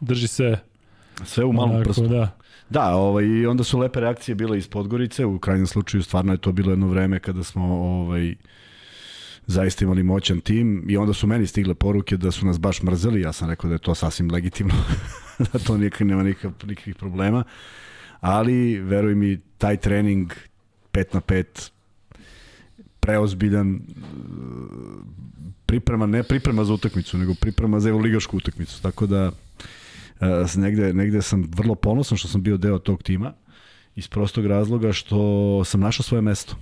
drži 0.00 0.28
se... 0.28 0.56
Sve 1.24 1.44
u 1.44 1.52
malom 1.52 1.82
prstu. 1.82 2.08
Da. 2.08 2.36
Da, 2.70 2.94
ovaj, 2.94 3.46
onda 3.46 3.64
su 3.64 3.78
lepe 3.78 4.00
reakcije 4.00 4.34
bile 4.34 4.58
iz 4.58 4.68
Podgorice, 4.68 5.24
u 5.24 5.38
krajnjem 5.38 5.66
slučaju 5.66 6.02
stvarno 6.02 6.32
je 6.32 6.38
to 6.38 6.52
bilo 6.52 6.72
jedno 6.72 6.86
vreme 6.86 7.18
kada 7.18 7.44
smo 7.44 7.64
ovaj, 7.64 8.34
zaista 9.46 9.84
imali 9.84 10.02
moćan 10.02 10.40
tim 10.40 10.84
i 10.88 10.96
onda 10.96 11.12
su 11.12 11.26
meni 11.26 11.46
stigle 11.46 11.74
poruke 11.74 12.16
da 12.16 12.30
su 12.30 12.46
nas 12.46 12.60
baš 12.60 12.82
mrzeli, 12.82 13.20
ja 13.20 13.32
sam 13.32 13.50
rekao 13.50 13.68
da 13.68 13.74
je 13.74 13.78
to 13.78 13.94
sasvim 13.94 14.30
legitimno, 14.30 14.74
da 15.52 15.58
to 15.58 15.78
nikak 15.78 16.00
nema 16.00 16.22
nikak, 16.22 16.52
nikakvih 16.66 16.96
problema, 16.96 17.44
ali 18.20 18.78
veruj 18.78 19.14
mi, 19.14 19.40
taj 19.58 19.76
trening 19.76 20.32
5 20.92 21.04
na 21.14 21.20
5 21.20 21.70
preozbiljan 23.00 23.80
priprema, 25.66 26.06
ne 26.06 26.22
priprema 26.22 26.64
za 26.64 26.74
utakmicu, 26.74 27.18
nego 27.18 27.34
priprema 27.34 27.80
za 27.80 27.88
evroligašku 27.88 28.36
utakmicu, 28.36 28.82
tako 28.82 29.06
da 29.06 29.30
uh, 30.20 30.56
negde, 30.56 30.92
negde 30.92 31.22
sam 31.22 31.48
vrlo 31.56 31.74
ponosan 31.74 32.18
što 32.18 32.28
sam 32.28 32.42
bio 32.42 32.56
deo 32.56 32.78
tog 32.78 33.02
tima, 33.02 33.32
iz 33.96 34.08
prostog 34.08 34.46
razloga 34.46 34.92
što 34.92 35.62
sam 35.64 35.80
našao 35.80 36.04
svoje 36.04 36.22
mesto 36.22 36.56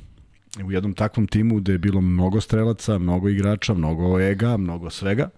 u 0.65 0.73
jednom 0.73 0.95
takvom 0.95 1.27
timu 1.27 1.57
gde 1.57 1.73
je 1.73 1.79
bilo 1.79 2.01
mnogo 2.01 2.41
strelaca, 2.41 2.99
mnogo 2.99 3.29
igrača, 3.29 3.75
mnogo 3.75 4.21
ega, 4.21 4.57
mnogo 4.57 4.91
svega. 4.91 5.29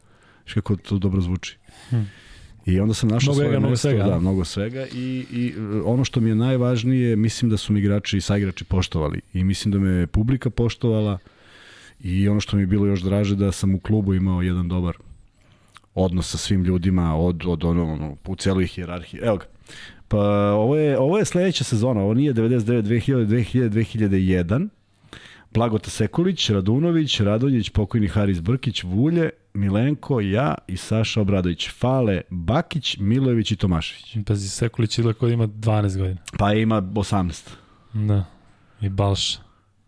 Što 0.45 0.61
kako 0.61 0.77
to 0.77 0.99
dobro 0.99 1.21
zvuči. 1.21 1.59
Hmm. 1.89 2.11
I 2.67 2.81
onda 2.81 2.95
sam 2.95 3.09
našao 3.09 3.35
mnogo 3.35 3.49
svoje 3.49 3.61
mesto, 3.61 3.77
svega, 3.77 4.05
da, 4.05 4.19
mnogo 4.19 4.45
svega 4.45 4.87
i, 4.93 5.27
i 5.33 5.55
ono 5.85 6.05
što 6.05 6.21
mi 6.21 6.29
je 6.29 6.35
najvažnije, 6.35 7.17
mislim 7.17 7.51
da 7.51 7.57
su 7.57 7.73
mi 7.73 7.81
igrači 7.81 8.17
i 8.17 8.21
saigrači 8.21 8.65
poštovali 8.65 9.21
i 9.33 9.45
mislim 9.45 9.73
da 9.73 9.79
me 9.79 10.07
publika 10.07 10.51
poštovala 10.51 11.19
i 12.01 12.29
ono 12.29 12.41
što 12.41 12.57
mi 12.57 12.63
je 12.63 12.67
bilo 12.67 12.87
još 12.87 13.01
draže 13.01 13.37
da 13.37 13.53
sam 13.53 13.75
u 13.75 13.81
klubu 13.81 14.15
imao 14.15 14.43
jedan 14.43 14.69
dobar 14.69 14.97
odnos 15.95 16.31
sa 16.31 16.39
svim 16.39 16.65
ljudima 16.65 17.17
od, 17.17 17.43
od 17.47 17.65
ono, 17.65 17.93
ono 17.93 18.17
u 18.27 18.37
celoj 18.37 18.67
hijerarhiji. 18.67 19.21
Evo 19.23 19.37
ga. 19.37 19.45
Pa 20.09 20.53
ovo 20.53 20.77
je, 20.77 20.99
ovo 20.99 21.19
je 21.19 21.25
sledeća 21.25 21.65
sezona, 21.65 22.01
ovo 22.01 22.15
nije 22.15 22.35
99, 22.35 22.83
2000, 22.83 23.27
2000, 23.27 23.69
2001, 23.69 24.69
Blagota 25.51 25.91
Sekulić, 25.91 26.51
Radunović, 26.51 27.21
Radonjić, 27.21 27.71
pokojni 27.71 28.09
Haris 28.09 28.41
Brkić, 28.41 28.83
Vulje, 28.83 29.31
Milenko, 29.55 30.21
ja 30.21 30.55
i 30.69 30.77
Saša 30.77 31.21
Obradović. 31.21 31.71
Fale 31.71 32.21
Bakić, 32.31 32.97
Milojević 32.99 33.51
i 33.51 33.57
Tomašević. 33.57 34.17
Pazi, 34.27 34.49
Sekulić 34.49 34.99
ili 34.99 35.15
kod 35.15 35.31
ima 35.31 35.47
12 35.47 35.99
godina. 35.99 36.21
Pa 36.39 36.53
ima 36.53 36.83
18. 36.83 37.49
Da. 37.93 38.25
I 38.81 38.89
Balša. 38.89 39.39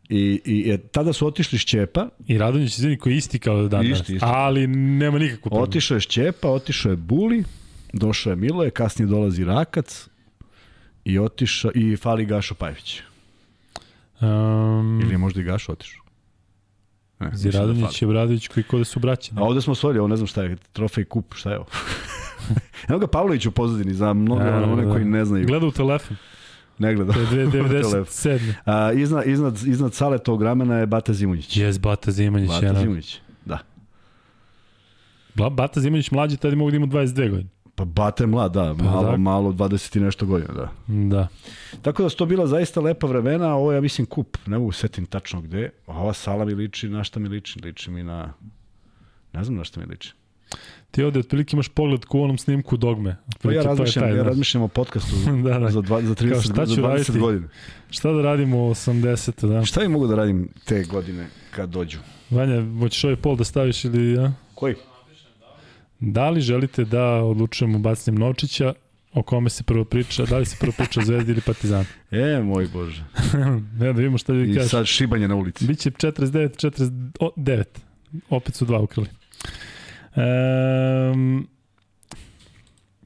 I, 0.08 0.40
i 0.44 0.70
e, 0.70 0.78
tada 0.78 1.12
su 1.12 1.26
otišli 1.26 1.58
Šćepa. 1.58 2.08
I 2.26 2.38
Radonjić, 2.38 2.78
izvini, 2.78 2.98
koji 2.98 3.16
isti 3.16 3.38
kao 3.38 3.68
dan. 3.68 3.86
Isti, 3.86 4.14
isti. 4.14 4.26
Ali 4.28 4.66
nema 4.66 5.18
nikakvu 5.18 5.42
problemu. 5.42 5.64
Otišao 5.64 5.94
je 5.94 6.00
Šćepa, 6.00 6.48
otišao 6.48 6.90
je 6.90 6.96
Buli, 6.96 7.44
došao 7.92 8.30
je 8.30 8.36
Miloje, 8.36 8.70
kasnije 8.70 9.08
dolazi 9.08 9.44
Rakac 9.44 10.08
i 11.04 11.18
otišao 11.18 11.70
i 11.74 11.96
fali 11.96 12.24
Gašo 12.24 12.54
Pajević. 12.54 13.02
Um, 14.22 15.00
Ili 15.02 15.14
je 15.14 15.18
možda 15.18 15.40
i 15.40 15.44
Gaš 15.44 15.68
otišao? 15.68 16.02
Ne, 17.20 17.30
Ziradanić 17.34 18.00
da 18.00 18.06
je 18.06 18.08
Bradović 18.08 18.48
koji 18.48 18.64
kode 18.64 18.84
su 18.84 19.00
braće. 19.00 19.32
A 19.36 19.42
ovde 19.42 19.60
smo 19.60 19.72
osvojili, 19.72 19.98
ovo 19.98 20.08
ne 20.08 20.16
znam 20.16 20.26
šta 20.26 20.42
je, 20.42 20.56
trofej 20.72 21.04
kup, 21.04 21.34
šta 21.34 21.50
je 21.50 21.56
ovo? 21.56 21.66
Evo 22.88 22.98
ga 22.98 23.06
Pavlović 23.06 23.46
u 23.46 23.50
pozadini, 23.50 23.94
za 23.94 24.12
mnogo 24.12 24.42
da, 24.44 24.62
one 24.72 24.84
da. 24.84 24.92
koji 24.92 25.04
ne 25.04 25.24
znaju. 25.24 25.46
Gleda 25.46 25.66
u 25.66 25.70
telefon. 25.70 26.16
Ne 26.78 26.94
gleda. 26.94 27.12
97. 27.12 28.52
A, 28.64 28.92
iznad, 28.92 29.26
iznad, 29.26 29.58
iznad 29.66 29.94
sale 29.94 30.18
tog 30.18 30.42
ramena 30.42 30.78
je 30.78 30.86
Bata 30.86 31.12
Zimunjić. 31.12 31.56
Jes, 31.56 31.78
Bata 31.80 32.10
Zimunjić. 32.10 32.50
Bata 32.50 32.80
Zimunjić, 32.80 33.20
da. 33.44 33.58
Bata 35.34 35.80
Zimunjić 35.80 36.10
mlađi 36.10 36.36
tada 36.36 36.56
mogu 36.56 36.70
da 36.70 36.76
ima 36.76 36.86
22 36.86 37.30
godine. 37.30 37.48
Pa 37.82 37.86
Bata 37.86 38.22
je 38.22 38.26
mlad, 38.26 38.52
da, 38.52 38.74
pa, 38.78 38.84
malo, 38.84 39.10
da. 39.10 39.16
malo, 39.16 39.52
20 39.52 39.96
i 39.96 40.00
nešto 40.00 40.26
godina, 40.26 40.54
da. 40.54 40.68
Da. 40.86 41.28
Tako 41.82 42.02
da 42.02 42.08
su 42.08 42.16
to 42.16 42.26
bila 42.26 42.46
zaista 42.46 42.80
lepa 42.80 43.06
vremena, 43.06 43.54
ovo 43.54 43.72
je, 43.72 43.76
ja 43.76 43.80
mislim, 43.80 44.06
kup, 44.06 44.36
ne 44.46 44.58
mogu 44.58 44.72
setim 44.72 45.06
tačno 45.06 45.40
gde, 45.40 45.70
a 45.86 45.98
ova 45.98 46.12
sala 46.12 46.44
mi 46.44 46.54
liči, 46.54 46.88
na 46.88 47.04
šta 47.04 47.20
mi 47.20 47.28
liči, 47.28 47.58
liči 47.62 47.90
mi 47.90 48.02
na, 48.02 48.32
ne 49.32 49.44
znam 49.44 49.56
na 49.56 49.64
šta 49.64 49.80
mi 49.80 49.86
liči. 49.86 50.12
Ti 50.90 51.02
ovde 51.02 51.20
otprilike 51.20 51.56
imaš 51.56 51.68
pogled 51.68 52.04
ku 52.04 52.20
onom 52.20 52.38
snimku 52.38 52.76
dogme. 52.76 53.16
Pa 53.42 53.52
ja 53.52 53.62
razmišljam, 53.62 54.04
taj, 54.04 54.16
ja 54.16 54.22
razmišljam 54.22 54.62
o 54.62 54.68
podcastu 54.68 55.16
da, 55.44 55.58
da. 55.58 55.70
za, 55.70 55.80
dva, 55.80 56.02
za 56.02 56.14
30, 56.14 56.42
šta 56.42 56.66
za 56.66 56.74
20 56.74 56.82
raditi? 56.82 57.18
godina. 57.18 57.48
Šta 57.90 58.12
da 58.12 58.22
radimo 58.22 58.66
u 58.66 58.70
80. 58.70 59.46
Da? 59.46 59.64
Šta 59.64 59.84
i 59.84 59.88
mogu 59.88 60.06
da 60.06 60.14
radim 60.14 60.48
te 60.64 60.84
godine 60.84 61.26
kad 61.50 61.70
dođu? 61.70 61.98
Vanja, 62.30 62.62
hoćeš 62.78 63.04
ovaj 63.04 63.16
pol 63.16 63.36
da 63.36 63.44
staviš 63.44 63.84
ili 63.84 64.12
ja? 64.12 64.32
Koji? 64.54 64.74
Da 66.04 66.30
li 66.30 66.40
želite 66.40 66.84
da 66.84 67.04
odlučujemo 67.04 67.78
bacanjem 67.78 68.20
Novčića 68.20 68.74
o 69.12 69.22
kome 69.22 69.50
se 69.50 69.62
prvo 69.62 69.84
priča, 69.84 70.24
da 70.24 70.38
li 70.38 70.46
se 70.46 70.56
prvo 70.60 70.72
priča 70.76 71.00
o 71.00 71.04
Zvezdi 71.04 71.32
ili 71.32 71.40
Partizanu? 71.40 71.84
E, 72.10 72.42
moj 72.42 72.68
Bože. 72.72 73.04
ne, 73.78 73.86
da 73.86 73.90
vidimo 73.90 74.18
šta 74.18 74.32
ljudi 74.32 74.54
kažu. 74.54 74.66
I 74.66 74.68
sad 74.68 74.86
šibanje 74.86 75.28
na 75.28 75.34
ulici. 75.34 75.66
Biće 75.66 75.90
49, 75.90 77.12
49. 77.20 77.64
Opet 78.30 78.54
su 78.54 78.64
dva 78.64 78.80
ukrili. 78.80 79.08
Um, 80.16 81.48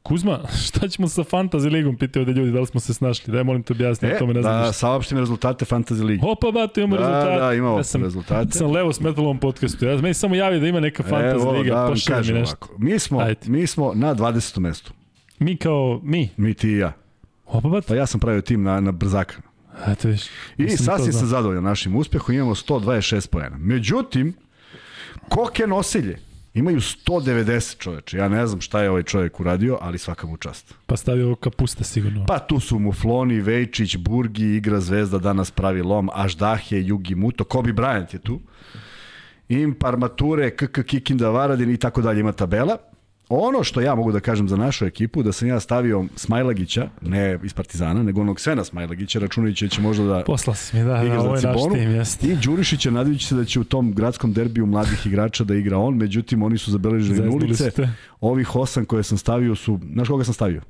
Kuzma, 0.07 0.41
šta 0.67 0.89
ćemo 0.89 1.09
sa 1.09 1.23
Fantasy 1.23 1.71
ligom, 1.73 1.97
pitaju 1.97 2.25
da 2.25 2.33
ljudi, 2.33 2.51
da 2.51 2.61
li 2.61 2.67
smo 2.67 2.81
se 2.81 2.95
snašli? 2.95 3.33
Daj, 3.33 3.45
molim 3.45 3.63
te 3.63 3.73
objasni, 3.73 4.09
e, 4.09 4.19
tome 4.19 4.35
ne 4.35 4.43
znam 4.43 4.63
da, 4.63 4.73
saopštim 4.73 5.19
rezultate 5.19 5.65
Fantasy 5.65 6.05
lige. 6.05 6.27
Opa, 6.27 6.51
bate, 6.51 6.81
imamo 6.81 6.97
da, 6.97 7.09
rezultate. 7.09 7.41
Da, 7.41 7.55
imamo 7.55 7.77
ja 7.77 7.85
sam, 7.85 8.03
rezultate. 8.03 8.53
Sam 8.53 8.71
levo 8.71 8.93
smetalo 8.93 9.27
u 9.27 9.29
ovom 9.29 9.39
podcastu. 9.39 9.85
Ja, 9.85 9.97
meni 9.97 10.15
samo 10.15 10.35
javi 10.35 10.61
da 10.61 10.67
ima 10.67 10.81
neka 10.81 11.03
Fantasy 11.03 11.31
Evo, 11.31 11.53
liga, 11.53 11.75
da, 11.75 11.87
pošalje 11.87 12.33
mi 12.33 12.39
nešto. 12.39 12.57
Ovako. 12.61 12.75
Mi 12.79 12.99
smo, 12.99 13.21
Ajde. 13.21 13.41
mi 13.47 13.67
smo 13.67 13.93
na 13.95 14.15
20. 14.15 14.59
mestu. 14.59 14.93
Mi 15.39 15.57
kao, 15.57 16.01
mi? 16.03 16.31
Mi 16.37 16.55
ti 16.55 16.69
i 16.69 16.77
ja. 16.77 16.93
Opa, 17.47 17.69
bate. 17.69 17.87
Pa 17.87 17.95
ja 17.95 18.07
sam 18.07 18.21
pravio 18.21 18.41
tim 18.41 18.63
na, 18.63 18.81
na 18.81 18.93
brzaka. 18.93 19.37
Eto 19.87 20.09
viš. 20.09 20.23
I 20.57 20.69
sasvim 20.69 21.13
sam 21.13 21.27
zadovoljan 21.27 21.65
našim 21.65 21.97
uspehom, 21.97 22.35
imamo 22.35 22.55
126 22.55 23.29
pojena. 23.31 23.57
Međutim, 23.59 24.35
koke 25.29 25.67
nosilje 25.67 26.26
Imaju 26.57 26.81
190 26.81 27.79
čoveče. 27.79 28.17
Ja 28.17 28.29
ne 28.29 28.47
znam 28.47 28.61
šta 28.61 28.83
je 28.83 28.91
ovaj 28.91 29.03
čovjek 29.03 29.41
uradio, 29.41 29.79
ali 29.81 29.99
svaka 29.99 30.27
mu 30.27 30.37
čast. 30.37 30.75
Pa 30.87 30.97
stavio 30.97 31.35
kapusta 31.35 31.85
sigurno. 31.85 32.25
Pa 32.27 32.39
tu 32.39 32.61
su 32.61 32.79
Mufloni, 32.79 33.41
Vejčić, 33.41 33.97
Burgi, 33.97 34.57
igra 34.57 34.81
Zvezda, 34.81 35.19
danas 35.19 35.51
pravi 35.51 35.83
lom, 35.83 36.11
Aždahe, 36.13 36.81
Jugi 36.83 37.15
Muto, 37.15 37.45
Kobe 37.45 37.73
Bryant 37.73 38.15
je 38.15 38.19
tu. 38.19 38.41
Im 39.49 39.75
Parmature, 39.75 40.51
KK 40.51 40.83
Kikinda 40.87 41.31
Varadin 41.31 41.71
i 41.71 41.77
tako 41.77 42.03
dalje 42.03 42.21
ima 42.21 42.33
tabela. 42.33 42.79
Ono 43.29 43.65
što 43.65 43.81
ja 43.81 43.95
mogu 43.95 44.13
da 44.13 44.21
kažem 44.21 44.49
za 44.49 44.57
našu 44.57 44.87
ekipu, 44.87 45.23
da 45.23 45.33
sam 45.33 45.49
ja 45.49 45.61
stavio 45.61 46.05
Smajlagića, 46.17 46.89
ne 47.01 47.39
iz 47.45 47.55
Partizana, 47.55 48.03
nego 48.03 48.21
onog 48.21 48.41
Svena 48.41 48.65
Smajlagića, 48.65 49.19
računajući 49.19 49.65
da 49.65 49.69
će 49.69 49.81
možda 49.81 50.05
da 50.05 50.23
Posla 50.27 50.55
si 50.55 50.77
mi, 50.77 50.85
da, 50.85 51.03
igra 51.03 51.17
da, 51.17 51.23
ovo 51.23 51.37
je 51.37 51.43
naš 51.43 51.63
tim, 51.73 51.91
jeste. 51.91 52.27
I 52.27 52.37
Đurišića, 52.37 52.91
nadajući 52.91 53.27
se 53.27 53.35
da 53.35 53.45
će 53.45 53.61
u 53.61 53.65
tom 53.65 53.93
gradskom 53.93 54.33
derbiju 54.33 54.67
mladih 54.67 55.07
igrača 55.07 55.45
da 55.45 55.55
igra 55.55 55.79
on, 55.79 55.97
međutim 55.97 56.43
oni 56.43 56.59
su 56.59 56.71
zabeležili 56.71 57.31
nulice. 57.31 57.71
Ovih 58.21 58.57
osam 58.57 58.85
koje 58.85 59.03
sam 59.03 59.19
stavio 59.19 59.55
su, 59.55 59.81
znaš 59.93 60.09
koga 60.09 60.25
sam 60.25 60.35
stavio? 60.35 60.63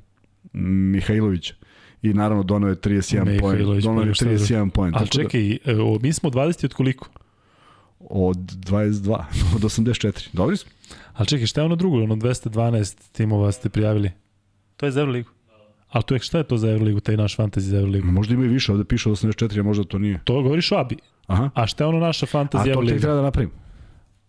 Mihajlović. 0.53 1.53
I 2.01 2.13
naravno 2.13 2.43
donao 2.43 2.69
je 2.69 2.75
31 2.75 3.39
poen. 3.39 3.81
Donao 3.81 4.03
je 4.03 4.11
31 4.11 4.69
poen. 4.69 4.93
Ali 4.95 5.07
čekaj, 5.07 5.57
da... 5.65 5.73
mi 6.01 6.13
smo 6.13 6.29
20 6.29 6.65
od 6.65 6.73
koliko? 6.73 7.09
Od 7.99 8.37
22, 8.37 9.23
od 9.55 9.61
84. 9.61 10.27
Dobri 10.33 10.57
smo. 10.57 10.71
Ali 11.17 11.27
čekaj, 11.27 11.47
šta 11.47 11.61
je 11.61 11.65
ono 11.65 11.75
drugo? 11.75 12.03
Ono 12.03 12.15
212 12.15 13.11
timova 13.11 13.51
ste 13.51 13.69
prijavili? 13.69 14.11
To 14.77 14.85
je 14.85 14.91
za 14.91 14.99
Euroligu? 14.99 15.29
Ali 15.89 16.03
to 16.03 16.13
je, 16.13 16.19
šta 16.19 16.37
je 16.37 16.43
to 16.43 16.57
za 16.57 16.69
Euroligu, 16.71 16.99
taj 16.99 17.17
naš 17.17 17.37
fantasy 17.37 17.59
za 17.59 17.77
Euroligu? 17.77 18.07
Možda 18.07 18.33
ima 18.33 18.45
i 18.45 18.47
više, 18.47 18.71
ovde 18.71 18.83
piše 18.83 19.09
84, 19.09 19.59
a 19.59 19.63
možda 19.63 19.83
to 19.83 19.99
nije. 19.99 20.19
To 20.23 20.41
govoriš 20.41 20.71
o 20.71 20.75
Abi. 20.75 20.97
Aha. 21.27 21.49
A 21.53 21.67
šta 21.67 21.83
je 21.83 21.87
ono 21.87 21.99
naša 21.99 22.25
fantasy 22.25 22.69
Euroliga? 22.69 22.91
A 22.91 22.95
to 22.95 22.95
ti 22.95 23.01
treba 23.01 23.15
da 23.15 23.21
napravim. 23.21 23.51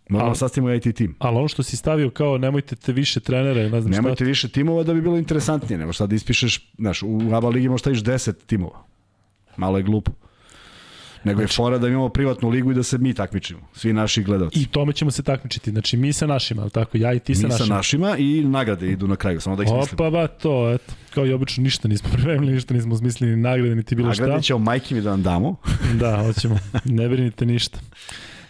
Moramo 0.08 0.34
sastavimo 0.34 0.72
IT 0.72 0.96
tim. 0.96 1.14
Ali 1.18 1.36
ono 1.36 1.48
što 1.48 1.62
si 1.62 1.76
stavio 1.76 2.10
kao 2.10 2.38
nemojte 2.38 2.76
te 2.76 2.92
više 2.92 3.20
trenere, 3.20 3.70
ne 3.70 3.80
znam 3.80 3.92
Nemojte 3.92 4.16
šta. 4.16 4.24
više 4.24 4.48
timova 4.48 4.82
da 4.82 4.94
bi 4.94 5.00
bilo 5.02 5.16
interesantnije, 5.16 5.78
nego 5.78 5.92
sad 5.92 6.08
da 6.08 6.14
ispišeš, 6.14 6.72
znaš, 6.78 7.02
u 7.02 7.20
ABA 7.34 7.48
ligi 7.48 7.68
možda 7.68 7.82
staviš 7.82 8.02
10 8.02 8.32
timova. 8.46 8.84
Malo 9.56 9.76
je 9.76 9.82
glupo. 9.82 10.12
Nego 11.24 11.40
je 11.40 11.46
Znači- 11.46 11.56
fora 11.56 11.78
da 11.78 11.88
imamo 11.88 12.08
privatnu 12.08 12.48
ligu 12.48 12.70
i 12.70 12.74
da 12.74 12.82
se 12.82 12.98
mi 12.98 13.14
takmičimo, 13.14 13.60
svi 13.74 13.92
naši 13.92 14.22
gledalci. 14.22 14.60
I 14.60 14.66
tome 14.66 14.92
ćemo 14.92 15.10
se 15.10 15.22
takmičiti. 15.22 15.70
Znači 15.70 15.96
mi 15.96 16.12
sa 16.12 16.26
našima, 16.26 16.62
ali 16.62 16.70
tako? 16.70 16.96
Ja 16.96 17.12
i 17.12 17.18
ti 17.18 17.34
sa 17.34 17.38
mi 17.38 17.52
sa 17.52 17.58
našima. 17.58 17.76
našima 17.76 18.16
i 18.16 18.44
nagrade 18.44 18.88
idu 18.88 19.06
na 19.06 19.16
kraju, 19.16 19.40
samo 19.40 19.56
da 19.56 19.62
ih 19.62 19.68
smislimo. 19.68 19.94
Opa, 20.00 20.10
ba, 20.10 20.26
to, 20.26 20.72
eto. 20.72 20.92
Kao 21.10 21.26
i 21.26 21.32
obično, 21.32 21.62
ništa 21.62 21.88
nismo 21.88 22.08
pripremili, 22.14 22.52
ništa 22.52 22.74
nismo 22.74 22.96
smislili, 22.96 23.36
ni 23.36 23.42
nagrade, 23.42 23.74
niti 23.74 23.94
bilo 23.94 24.14
šta. 24.14 24.22
Nagrade 24.22 24.42
ćemo 24.42 24.58
majke 24.58 24.94
mi 24.94 25.00
da 25.00 25.10
vam 25.10 25.22
damo. 25.22 25.56
Da, 26.00 26.16
hoćemo. 26.18 26.58
Ne 26.84 27.08
brinite 27.08 27.46
ništa. 27.46 27.78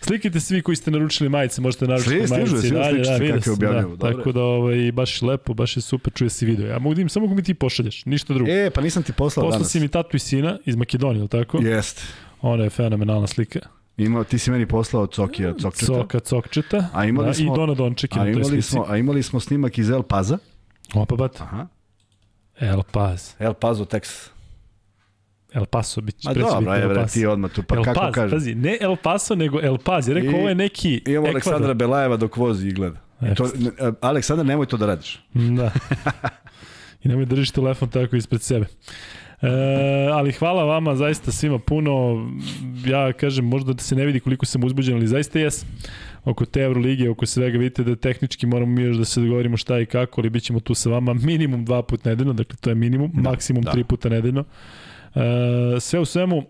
Slikajte 0.00 0.40
svi 0.40 0.62
koji 0.62 0.76
ste 0.76 0.90
naručili 0.90 1.28
majice, 1.28 1.60
možete 1.60 1.86
naručiti 1.86 2.10
Svi, 2.10 2.26
stižu, 2.26 2.34
majice 2.34 2.56
i 2.56 2.60
svi 2.60 2.70
dalje. 2.70 3.04
sličice 3.04 3.50
Da, 3.50 3.66
vidio 3.66 3.82
sam, 3.82 3.96
da. 3.96 4.06
Tako 4.08 4.32
da 4.32 4.42
ovaj, 4.42 4.92
baš 4.92 5.22
je 5.22 5.28
lepo, 5.28 5.54
baš 5.54 5.76
je 5.76 5.82
super, 5.82 6.12
čuje 6.12 6.30
se 6.30 6.46
video. 6.46 6.66
Ja 6.66 6.78
mogu 6.78 6.94
da 6.94 7.00
im, 7.00 7.08
samo 7.08 7.26
ako 7.26 7.34
mi 7.34 7.42
ti 7.42 7.54
pošalješ, 7.54 8.04
ništa 8.04 8.34
drugo. 8.34 8.50
E, 8.50 8.70
pa 8.70 8.80
nisam 8.80 9.02
ti 9.02 9.12
poslao 9.12 9.44
Poslao 9.44 9.58
danas. 9.58 9.72
si 9.72 9.80
mi 9.80 9.88
tatu 9.88 10.16
i 10.16 10.20
sina 10.20 10.58
iz 10.64 10.76
Makedonije, 10.76 11.18
ili 11.18 11.28
tako? 11.28 11.58
Jeste. 11.58 12.02
Ona 12.42 12.64
je 12.64 12.70
fenomenalna 12.70 13.26
slika. 13.26 13.60
Imao, 13.96 14.24
ti 14.24 14.38
si 14.38 14.50
meni 14.50 14.66
poslao 14.66 15.06
Cokija, 15.06 15.54
Cokčeta. 15.54 15.86
Coka, 15.88 16.20
Cokčeta. 16.20 16.88
A 16.92 17.04
imali 17.04 17.26
da, 17.26 17.34
smo- 17.34 17.44
I 17.44 17.56
Dona 17.56 17.74
Donček. 17.74 18.10
A 18.12 18.28
imali, 18.28 18.62
smo, 18.62 18.84
a 18.88 18.96
imali 18.96 19.22
smo 19.22 19.40
snimak 19.40 19.78
iz 19.78 19.90
El 19.90 20.02
Paza. 20.02 20.38
Opa, 20.94 21.16
bat. 21.16 21.40
Aha. 21.40 21.66
El 22.56 22.82
Paz. 22.82 23.34
El 23.38 23.54
Pazo, 23.54 23.84
Texas. 23.84 24.30
El 25.52 25.66
Paso, 25.66 26.00
Ma 26.00 26.06
preći 26.06 26.28
dobro, 26.40 26.72
je, 26.72 26.82
El 26.82 26.88
bre, 26.88 27.06
ti 27.06 27.26
odmah 27.26 27.50
tu, 27.50 27.62
pa 27.62 27.76
El 27.76 27.84
kako 27.84 28.00
Paz, 28.00 28.14
kažem. 28.14 28.30
pazi, 28.30 28.54
ne 28.54 28.78
El 28.80 28.96
Paso, 28.96 29.34
nego 29.34 29.60
El 29.60 29.78
Paz. 29.78 30.08
Je 30.08 30.14
rekao, 30.14 30.30
I- 30.30 30.34
ovo 30.34 30.48
je 30.48 30.54
neki 30.54 30.88
Imamo 30.96 31.10
Ekvador. 31.18 31.30
Aleksandra 31.30 31.74
Belajeva 31.74 32.16
dok 32.16 32.36
vozi 32.36 32.68
i 32.68 32.72
gleda. 32.72 33.00
E, 33.20 33.34
To, 33.34 33.44
e, 33.44 33.48
Aleksandar, 34.00 34.46
nemoj 34.46 34.66
to 34.66 34.76
da 34.76 34.86
radiš. 34.86 35.20
Da. 35.34 35.70
I 37.02 37.08
nemoj 37.08 37.24
držiš 37.24 37.50
telefon 37.50 37.88
tako 37.88 38.16
ispred 38.16 38.42
sebe. 38.42 38.66
E, 39.42 39.48
ali 40.12 40.32
hvala 40.32 40.64
vama 40.64 40.96
zaista 40.96 41.32
svima 41.32 41.58
puno. 41.58 42.26
Ja 42.86 43.12
kažem, 43.12 43.44
možda 43.44 43.72
da 43.72 43.82
se 43.82 43.94
ne 43.94 44.06
vidi 44.06 44.20
koliko 44.20 44.46
sam 44.46 44.64
uzbuđen, 44.64 44.96
ali 44.96 45.06
zaista 45.06 45.38
jes. 45.38 45.64
Oko 46.24 46.44
te 46.44 46.60
Euroligije, 46.60 47.10
oko 47.10 47.26
svega, 47.26 47.58
vidite 47.58 47.84
da 47.84 47.96
tehnički 47.96 48.46
moramo 48.46 48.72
mi 48.72 48.82
još 48.82 48.96
da 48.96 49.04
se 49.04 49.20
dogovorimo 49.20 49.56
šta 49.56 49.80
i 49.80 49.86
kako, 49.86 50.20
ali 50.20 50.30
bit 50.30 50.42
ćemo 50.42 50.60
tu 50.60 50.74
sa 50.74 50.90
vama 50.90 51.14
minimum 51.14 51.64
dva 51.64 51.82
puta 51.82 52.10
nedeljno, 52.10 52.32
dakle 52.32 52.56
to 52.60 52.70
je 52.70 52.74
minimum, 52.74 53.10
Da, 53.14 53.30
maksimum 53.30 53.62
da. 53.62 53.70
tri 53.72 53.84
puta 53.84 54.08
nedeljno. 54.08 54.44
E, 55.14 55.80
sve 55.80 56.00
u 56.00 56.04
svemu, 56.04 56.42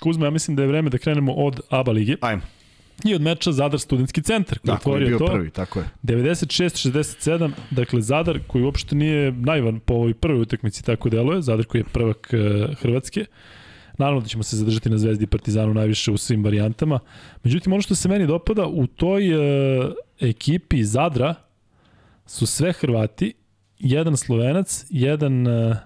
Kuzma, 0.00 0.26
ja 0.26 0.30
mislim 0.30 0.56
da 0.56 0.62
je 0.62 0.68
vreme 0.68 0.90
da 0.90 0.98
krenemo 0.98 1.32
od 1.32 1.60
ABA 1.70 1.92
lige 1.92 2.16
Ajmo. 2.20 2.42
I 3.10 3.14
od 3.14 3.22
meča 3.22 3.52
Zadar 3.52 3.80
studentski 3.80 4.22
centar 4.22 4.58
koji 4.58 4.74
Da, 4.74 4.76
koji 4.76 5.02
je 5.02 5.08
bio 5.08 5.18
to. 5.18 5.26
prvi, 5.26 5.50
tako 5.50 5.78
je. 5.78 5.88
96-67, 6.02 7.50
dakle 7.70 8.00
Zadar 8.02 8.40
koji 8.46 8.64
uopšte 8.64 8.94
nije 8.94 9.32
naivan 9.32 9.80
po 9.80 9.94
ovoj 9.94 10.14
prvoj 10.14 10.40
utakmici, 10.40 10.84
tako 10.84 11.08
deluje, 11.08 11.42
Zadar 11.42 11.66
koji 11.66 11.80
je 11.80 11.84
prvak 11.84 12.30
e, 12.32 12.66
Hrvatske. 12.74 13.24
Naravno 13.98 14.20
da 14.20 14.26
ćemo 14.28 14.42
se 14.42 14.56
zadržati 14.56 14.90
na 14.90 14.98
Zvezdi 14.98 15.24
i 15.24 15.26
Partizanu 15.26 15.74
najviše 15.74 16.10
u 16.10 16.16
svim 16.16 16.44
varijantama. 16.44 16.98
Međutim, 17.44 17.72
ono 17.72 17.82
što 17.82 17.94
se 17.94 18.08
meni 18.08 18.26
dopada, 18.26 18.66
u 18.66 18.86
toj 18.86 19.28
e, 19.28 19.90
ekipi 20.20 20.84
Zadra 20.84 21.34
su 22.26 22.46
sve 22.46 22.72
Hrvati, 22.72 23.34
jedan 23.78 24.16
Slovenac, 24.16 24.84
jedan 24.90 25.46
e, 25.46 25.76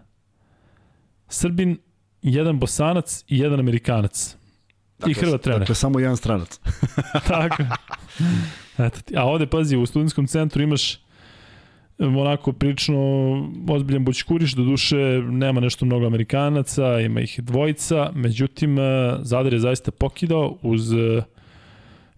Srbin, 1.29 1.79
jedan 2.23 2.59
Bosanac 2.59 3.25
i 3.29 3.39
jedan 3.39 3.61
Amerikanac. 3.61 4.37
I 5.07 5.15
Hrvat 5.15 5.43
trener. 5.43 5.61
Dakle, 5.61 5.75
samo 5.75 6.01
jedan 6.01 6.17
stranac. 6.17 6.61
Tako. 7.29 7.63
Eto 8.79 9.01
ti. 9.01 9.17
A 9.17 9.25
ovde, 9.25 9.47
pazi, 9.47 9.77
u 9.77 9.87
studentskom 9.87 10.27
centru 10.27 10.63
imaš 10.63 10.99
onako 11.99 12.53
prilično 12.53 12.99
ozbiljan 13.69 14.05
bućkuriš, 14.05 14.53
do 14.53 14.63
duše 14.63 14.97
nema 15.31 15.61
nešto 15.61 15.85
mnogo 15.85 16.07
Amerikanaca, 16.07 17.01
ima 17.01 17.21
ih 17.21 17.41
dvojica, 17.43 18.11
međutim 18.15 18.79
eh, 18.79 19.17
Zadar 19.23 19.53
je 19.53 19.59
zaista 19.59 19.91
pokidao 19.91 20.59
uz 20.63 20.93
eh, 20.93 21.23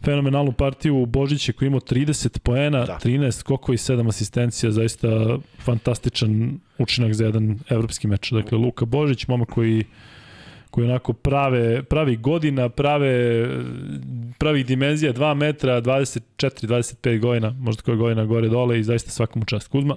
fenomenalnu 0.05 0.53
partiju 0.53 1.07
Božića 1.07 1.53
koji 1.53 1.67
imao 1.67 1.81
30 1.81 2.39
poena, 2.39 2.79
Da. 2.79 2.87
da. 2.87 2.99
13 2.99 3.33
skokova 3.33 3.75
i 3.75 3.79
7 3.79 4.09
asistencija, 4.09 4.71
zaista 4.71 5.39
fantastičan 5.59 6.59
učinak 6.79 7.15
za 7.15 7.25
jedan 7.25 7.59
evropski 7.69 8.09
meč. 8.09 8.31
Dakle, 8.31 8.59
Luka 8.59 8.85
Božić, 8.85 9.27
momak 9.29 9.49
koji 9.49 9.85
koji 10.71 10.87
onako 10.87 11.13
prave, 11.13 11.83
pravi 11.83 12.17
godina, 12.17 12.69
prave 12.69 13.45
pravih 14.39 14.67
dimenzija, 14.67 15.13
2 15.13 15.35
metra, 15.35 15.83
24, 15.83 16.21
25 16.39 17.21
godina, 17.21 17.51
možda 17.51 17.83
koja 17.83 17.97
godina 17.97 18.25
gore 18.25 18.49
dole 18.49 18.81
i 18.81 18.85
zaista 18.85 19.11
svakom 19.11 19.45
čast. 19.45 19.69
Kuzma, 19.69 19.97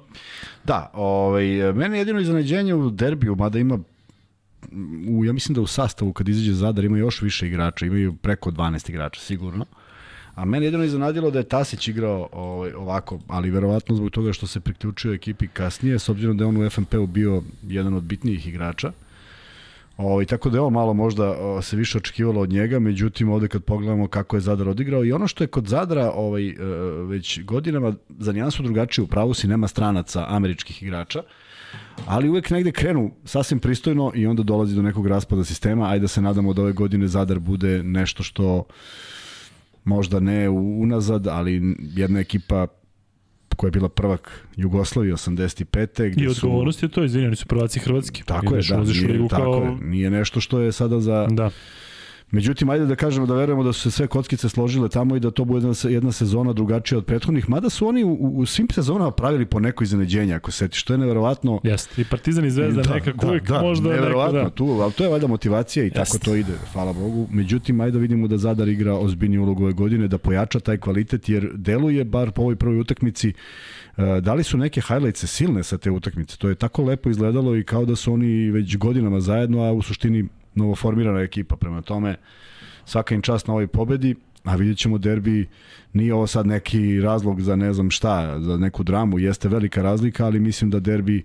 Da, 0.64 0.92
ovaj, 0.94 1.74
meni 1.74 1.98
je 1.98 2.00
jedino 2.00 2.20
iznenađenje 2.20 2.74
u 2.74 2.90
derbiju, 2.90 3.36
mada 3.36 3.60
ima 3.60 3.80
u, 5.10 5.26
ja 5.26 5.34
mislim 5.34 5.56
da 5.56 5.62
u 5.62 5.68
sastavu 5.68 6.14
kad 6.14 6.30
izađe 6.30 6.54
Zadar 6.54 6.86
ima 6.86 6.98
još 6.98 7.22
više 7.22 7.48
igrača, 7.48 7.86
imaju 7.86 8.14
preko 8.14 8.52
12 8.52 8.90
igrača 8.90 9.22
sigurno. 9.22 9.66
A 10.36 10.46
meni 10.46 10.66
je 10.66 10.68
jedino 10.68 10.84
iznenadilo 10.84 11.32
da 11.32 11.40
je 11.40 11.50
Tasić 11.50 11.88
igrao 11.88 12.30
ovaj, 12.32 12.74
ovako, 12.74 13.20
ali 13.28 13.52
verovatno 13.52 13.96
zbog 13.96 14.12
toga 14.12 14.34
što 14.34 14.48
se 14.48 14.60
priključio 14.60 15.14
ekipi 15.14 15.48
kasnije, 15.48 16.00
s 16.00 16.10
obzirom 16.10 16.38
da 16.38 16.44
je 16.44 16.48
on 16.48 16.58
u 16.58 16.70
FNP-u 16.70 17.08
bio 17.08 17.44
jedan 17.64 17.94
od 17.94 18.04
bitnijih 18.04 18.48
igrača. 18.48 18.92
Ovaj, 20.02 20.26
tako 20.26 20.50
da 20.50 20.58
je 20.58 20.62
ovo 20.62 20.70
malo 20.70 20.94
možda 20.94 21.30
o, 21.30 21.62
se 21.62 21.76
više 21.76 21.98
očekivalo 21.98 22.42
od 22.42 22.50
njega, 22.50 22.80
međutim 22.80 23.30
ovde 23.30 23.48
kad 23.48 23.64
pogledamo 23.64 24.08
kako 24.08 24.36
je 24.36 24.40
Zadar 24.40 24.70
odigrao 24.70 25.06
i 25.06 25.12
ono 25.12 25.28
što 25.28 25.44
je 25.44 25.48
kod 25.48 25.68
Zadra 25.68 26.12
ovaj, 26.12 26.50
e, 26.50 26.56
već 27.08 27.44
godinama 27.44 27.94
za 28.20 28.32
nijansu 28.32 28.64
drugačije 28.64 29.04
u 29.04 29.08
pravu 29.08 29.34
si 29.34 29.48
nema 29.48 29.68
stranaca 29.68 30.26
američkih 30.28 30.84
igrača, 30.84 31.24
ali 32.06 32.30
uvek 32.30 32.50
negde 32.50 32.72
krenu 32.72 33.12
sasvim 33.26 33.60
pristojno 33.60 34.12
i 34.16 34.28
onda 34.28 34.44
dolazi 34.44 34.76
do 34.76 34.82
nekog 34.82 35.08
raspada 35.08 35.44
sistema. 35.44 35.90
Ajde 35.90 36.02
da 36.02 36.08
se 36.08 36.22
nadamo 36.22 36.54
da 36.54 36.62
ove 36.62 36.72
godine 36.72 37.08
Zadar 37.08 37.40
bude 37.40 37.84
nešto 37.84 38.24
što 38.24 38.64
možda 39.84 40.20
ne 40.20 40.50
unazad, 40.50 41.28
ali 41.28 41.76
jedna 41.80 42.20
ekipa 42.20 42.68
koja 43.56 43.68
je 43.68 43.72
bila 43.72 43.90
prvak 43.90 44.48
Jugoslavije 44.56 45.14
85. 45.14 46.12
Gde 46.12 46.24
i 46.24 46.28
odgovornost 46.28 46.84
je 46.84 46.90
to, 46.90 47.04
izvini, 47.04 47.28
oni 47.28 47.36
su 47.36 47.46
prvaci 47.46 47.80
Hrvatski. 47.80 48.24
Tako 48.24 48.56
je, 48.56 48.62
da, 48.70 48.80
nije, 48.80 49.28
tako 49.28 49.44
kao... 49.44 49.64
je, 49.64 49.88
nije 49.88 50.10
nešto 50.10 50.42
što 50.42 50.60
je 50.60 50.72
sada 50.72 51.00
za... 51.00 51.28
Da, 51.30 51.50
Međutim, 52.32 52.70
ajde 52.70 52.86
da 52.86 52.96
kažemo 52.96 53.26
da 53.26 53.34
verujemo 53.34 53.64
da 53.64 53.74
su 53.74 53.82
se 53.82 53.92
sve 53.92 54.08
kockice 54.08 54.50
složile 54.50 54.90
tamo 54.90 55.16
i 55.16 55.20
da 55.20 55.32
to 55.32 55.46
bude 55.46 55.60
jedna, 55.60 55.74
se- 55.74 55.94
jedna 55.94 56.12
sezona 56.12 56.54
drugačija 56.54 56.98
od 56.98 57.06
prethodnih, 57.06 57.50
mada 57.50 57.70
su 57.70 57.88
oni 57.88 58.04
u, 58.04 58.14
u 58.14 58.46
svim 58.46 58.68
sezonama 58.70 59.12
pravili 59.12 59.46
po 59.46 59.60
neko 59.60 59.84
iznenađenje, 59.84 60.34
ako 60.34 60.52
se 60.52 60.58
setiš, 60.58 60.84
to 60.84 60.94
je 60.94 60.98
neverovatno. 60.98 61.60
jeste. 61.64 62.02
I 62.02 62.06
Partizan 62.06 62.46
i 62.46 62.52
Zvezda 62.52 62.82
da, 62.82 62.94
nekako 62.94 63.28
uvijek 63.28 63.50
možda 63.62 63.90
neverovatno, 63.90 64.38
neko, 64.38 64.50
da. 64.50 64.56
tu, 64.56 64.66
ali 64.82 64.94
to 64.94 65.04
je 65.04 65.10
valjda 65.10 65.28
motivacija 65.28 65.84
i 65.84 65.88
Jeste. 65.88 66.00
tako 66.00 66.18
to 66.18 66.36
ide, 66.36 66.54
hvala 66.74 66.94
Bogu. 66.94 67.28
Međutim, 67.32 67.82
ajde 67.82 67.92
da 67.92 67.98
vidimo 68.00 68.28
da 68.28 68.38
Zadar 68.38 68.68
igra 68.68 68.94
ozbiljniju 68.94 69.44
ulogu 69.44 69.64
ove 69.64 69.74
godine, 69.74 70.08
da 70.08 70.18
pojača 70.18 70.60
taj 70.60 70.78
kvalitet, 70.78 71.30
jer 71.30 71.50
deluje, 71.54 72.04
bar 72.04 72.32
po 72.32 72.42
ovoj 72.42 72.56
prvoj 72.56 72.80
utakmici, 72.80 73.34
e, 73.98 74.22
da 74.22 74.34
li 74.34 74.44
su 74.44 74.58
neke 74.58 74.82
highlightse 74.82 75.28
silne 75.28 75.64
sa 75.64 75.78
te 75.78 75.92
utakmice? 75.92 76.38
To 76.38 76.50
je 76.50 76.56
tako 76.56 76.84
lepo 76.84 77.10
izgledalo 77.10 77.56
i 77.56 77.64
kao 77.64 77.86
da 77.86 77.96
su 77.96 78.14
oni 78.14 78.52
već 78.52 78.78
godinama 78.78 79.20
zajedno, 79.20 79.62
a 79.62 79.72
u 79.72 79.82
suštini 79.82 80.26
novoformirana 80.56 81.20
ekipa. 81.20 81.56
Prema 81.56 81.82
tome, 81.82 82.16
svaka 82.86 83.16
im 83.16 83.22
čast 83.22 83.48
na 83.48 83.54
ovoj 83.54 83.68
pobedi, 83.68 84.16
a 84.44 84.56
vidjet 84.56 84.78
ćemo 84.78 84.98
derbi, 84.98 85.48
nije 85.94 86.14
ovo 86.14 86.28
sad 86.28 86.48
neki 86.48 87.02
razlog 87.02 87.42
za 87.42 87.56
ne 87.56 87.74
znam 87.74 87.92
šta, 87.92 88.40
za 88.40 88.58
neku 88.58 88.84
dramu, 88.84 89.20
jeste 89.20 89.50
velika 89.50 89.82
razlika, 89.82 90.26
ali 90.26 90.40
mislim 90.40 90.70
da 90.70 90.80
derbi 90.80 91.24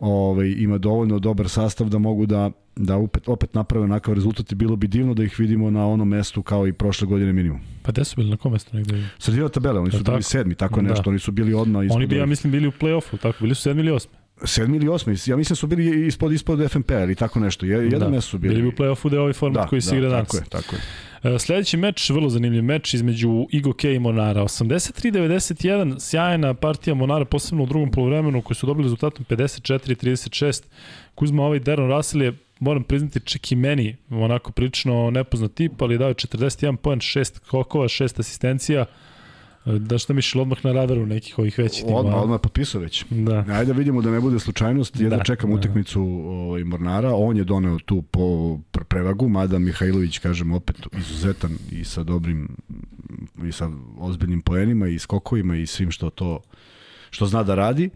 ovaj, 0.00 0.54
ima 0.58 0.78
dovoljno 0.78 1.18
dobar 1.18 1.48
sastav 1.48 1.88
da 1.88 1.98
mogu 1.98 2.26
da, 2.26 2.50
da 2.76 2.96
opet, 2.96 3.28
opet 3.28 3.54
naprave 3.54 3.84
onakav 3.84 4.14
rezultat 4.14 4.52
i 4.52 4.54
bilo 4.54 4.76
bi 4.76 4.86
divno 4.86 5.14
da 5.14 5.24
ih 5.24 5.38
vidimo 5.38 5.70
na 5.70 5.86
onom 5.86 6.08
mestu 6.08 6.42
kao 6.42 6.66
i 6.66 6.72
prošle 6.72 7.06
godine 7.06 7.32
minimum. 7.32 7.60
Pa 7.82 7.92
gde 7.92 8.04
su 8.04 8.16
bili, 8.16 8.30
na 8.30 8.36
kom 8.36 8.52
mestu 8.52 8.76
negde? 8.76 9.04
Sredina 9.18 9.48
tabele, 9.48 9.80
oni 9.80 9.90
su 9.90 9.96
bili 9.96 10.04
tako? 10.04 10.22
sedmi, 10.22 10.54
tako 10.54 10.80
Da. 10.80 10.88
nešto, 10.88 11.10
oni 11.10 11.18
su 11.18 11.32
bili 11.32 11.54
odmah 11.54 11.82
Oni 11.90 12.06
bi, 12.06 12.16
ja 12.16 12.26
mislim, 12.26 12.50
bili 12.50 12.68
u 12.68 12.72
play-offu, 12.72 13.18
tako, 13.22 13.38
bili 13.40 13.54
su 13.54 13.62
sedmi 13.62 13.82
ili 13.82 13.90
osmi. 13.90 14.12
Sedmi 14.44 14.76
ili 14.76 14.88
osmi, 14.88 15.14
ja 15.26 15.36
mislim 15.36 15.54
da 15.54 15.56
su 15.56 15.66
bili 15.66 16.06
ispod, 16.06 16.32
ispod 16.32 16.70
FNP 16.70 16.90
ili 16.90 17.14
tako 17.14 17.40
nešto, 17.40 17.66
Je- 17.66 17.84
jedan 17.84 18.00
da. 18.00 18.08
mesto 18.08 18.30
su 18.30 18.38
bili. 18.38 18.54
Bili 18.54 18.62
bi 18.62 18.68
u 18.68 18.72
play-offu 18.72 19.08
da 19.10 19.16
je 19.16 19.20
ovaj 19.20 19.32
format 19.32 19.62
da, 19.62 19.68
koji 19.68 19.80
se 19.80 19.90
da, 19.90 19.96
igra 19.96 20.08
danas. 20.08 20.28
Tako 20.28 20.36
je, 20.36 20.44
tako 20.50 20.76
je. 20.76 21.34
E, 21.34 21.38
Sledeći 21.38 21.76
meč, 21.76 22.10
vrlo 22.10 22.28
zanimljiv 22.28 22.62
meč 22.64 22.94
između 22.94 23.46
Igoke 23.50 23.94
i 23.94 23.98
Monara. 23.98 24.42
83-91, 24.42 25.98
sjajna 26.00 26.54
partija 26.54 26.94
Monara, 26.94 27.24
posebno 27.24 27.64
u 27.64 27.66
drugom 27.66 27.90
polovremenu, 27.90 28.42
koji 28.42 28.54
su 28.54 28.66
dobili 28.66 28.84
rezultatom 28.84 29.24
54-36. 29.28 30.62
Kuzma, 31.14 31.42
ovaj 31.42 31.58
Deron 31.58 31.90
Russell 31.90 32.22
je, 32.22 32.32
moram 32.60 32.82
priznati, 32.84 33.20
čak 33.20 33.52
i 33.52 33.56
meni, 33.56 33.96
onako 34.10 34.52
prilično 34.52 35.10
nepoznat 35.10 35.54
tip, 35.54 35.82
ali 35.82 35.94
je 35.94 35.98
dao 35.98 36.10
41 36.14 36.76
poen, 36.76 36.98
6 36.98 37.38
kokova, 37.50 37.88
6 37.88 38.20
asistencija. 38.20 38.84
Da 39.64 39.98
šta 39.98 40.12
mišli 40.12 40.40
odmah 40.40 40.64
na 40.64 40.72
radaru 40.72 41.06
nekih 41.06 41.38
ovih 41.38 41.58
većih 41.58 41.84
timova? 41.84 42.00
Odmah, 42.00 42.22
odmah 42.22 42.40
potpisao 42.42 42.80
već. 42.80 43.04
Da. 43.10 43.44
Ajde 43.48 43.72
da 43.72 43.78
vidimo 43.78 44.02
da 44.02 44.10
ne 44.10 44.20
bude 44.20 44.38
slučajnost. 44.38 45.00
Ja 45.00 45.08
da, 45.08 45.24
čekam 45.24 45.50
da. 45.50 45.56
utakmicu 45.56 46.02
ovaj, 46.26 46.64
Mornara. 46.64 47.14
On 47.14 47.36
je 47.36 47.44
doneo 47.44 47.78
tu 47.78 48.02
po 48.02 48.20
pre- 48.72 48.84
prevagu, 48.84 49.28
mada 49.28 49.58
Mihajlović, 49.58 50.18
kažem, 50.18 50.52
opet 50.52 50.76
izuzetan 50.98 51.58
i 51.72 51.84
sa 51.84 52.02
dobrim 52.02 52.48
i 53.44 53.52
sa 53.52 53.70
ozbiljnim 53.98 54.42
poenima 54.42 54.88
i 54.88 54.98
skokovima 54.98 55.56
i 55.56 55.66
svim 55.66 55.90
što 55.90 56.10
to 56.10 56.40
što 57.10 57.26
zna 57.26 57.42
da 57.42 57.54
radi. 57.54 57.90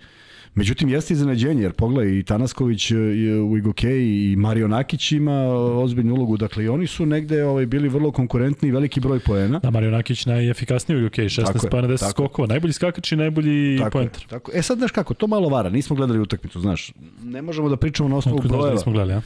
Međutim, 0.55 0.89
jeste 0.89 1.15
iznenađenje, 1.15 1.63
jer 1.63 1.73
pogledaj, 1.73 2.19
i 2.19 2.23
Tanasković 2.23 2.91
e, 2.91 2.97
je 2.97 3.41
u 3.41 3.57
Igokeji 3.57 4.33
i 4.33 4.37
Mario 4.37 4.69
Nakić 4.69 5.13
ima 5.13 5.33
ozbiljnu 5.55 6.15
ulogu, 6.15 6.37
dakle 6.37 6.65
i 6.65 6.69
oni 6.69 6.87
su 6.87 7.07
negde 7.07 7.45
ovaj, 7.45 7.67
bili 7.67 7.89
vrlo 7.89 8.11
konkurentni 8.11 8.69
i 8.69 8.73
veliki 8.73 9.01
broj 9.01 9.19
poena. 9.19 9.59
Da, 9.59 9.71
Mario 9.71 9.91
Nakić 9.91 10.27
najefikasniji 10.27 11.03
u 11.03 11.07
UK, 11.07 11.13
16 11.13 11.47
Tako 11.47 11.67
je, 11.67 11.71
pa 11.71 11.81
na 11.81 11.89
10 11.89 11.99
tako 11.99 12.05
je. 12.07 12.11
skokova. 12.11 12.49
Najbolji 12.49 12.73
skakač 12.73 13.13
i 13.13 13.17
najbolji 13.17 13.77
Tako, 13.79 13.87
je, 13.87 13.91
poenter. 13.91 14.27
tako. 14.29 14.51
E 14.55 14.63
sad, 14.63 14.79
znaš 14.79 14.91
kako, 14.91 15.15
to 15.15 15.27
malo 15.27 15.49
vara, 15.49 15.71
nismo 15.71 15.97
gledali 15.97 16.21
utakmicu, 16.21 16.61
znaš. 16.61 16.93
Ne 17.23 17.43
možemo 17.43 17.69
da 17.69 17.77
pričamo 17.77 18.09
na 18.09 18.17
osnovu 18.17 18.41
da 18.43 18.49
brojeva. 18.49 18.73
nismo 18.75 18.93
gledali, 18.93 19.13
a? 19.13 19.21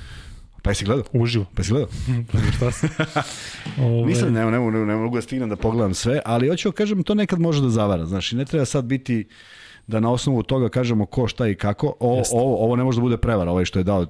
Pa 0.63 0.71
jesi 0.71 0.85
gledao? 0.85 1.05
Uživo. 1.13 1.45
Pa 1.55 1.61
jesi 1.61 1.71
gledao? 1.71 1.89
Pa 2.33 2.39
šta 2.57 2.71
se? 2.71 2.89
Ove, 3.83 4.07
Nisam, 4.07 4.33
ne, 4.33 4.51
ne, 4.51 4.71
ne, 4.71 4.87
ne 4.87 4.97
mogu 4.97 5.17
da 5.17 5.23
stignem 5.23 5.49
da 5.49 5.57
pogledam 5.57 5.95
sve, 5.95 6.21
ali 6.25 6.49
hoću 6.49 6.69
da 6.69 6.73
kažem, 6.73 7.03
to 7.03 7.15
nekad 7.15 7.41
može 7.41 7.63
da 7.63 7.69
zavara. 7.69 8.07
Znaš, 8.07 8.33
i 8.33 8.37
ne 8.37 8.45
treba 8.45 8.65
sad 8.65 8.85
biti 8.85 9.27
da 9.87 10.01
na 10.01 10.11
osnovu 10.13 10.43
toga 10.43 10.69
kažemo 10.69 11.07
ko, 11.07 11.29
šta 11.29 11.49
i 11.49 11.55
kako. 11.55 11.95
O, 12.01 12.17
Jeste. 12.17 12.37
ovo, 12.37 12.65
ovo 12.65 12.77
ne 12.77 12.85
može 12.85 12.97
da 12.97 13.03
bude 13.03 13.17
prevara, 13.17 13.51
ovaj 13.51 13.65
što 13.65 13.79
je 13.79 13.83
dao 13.83 14.07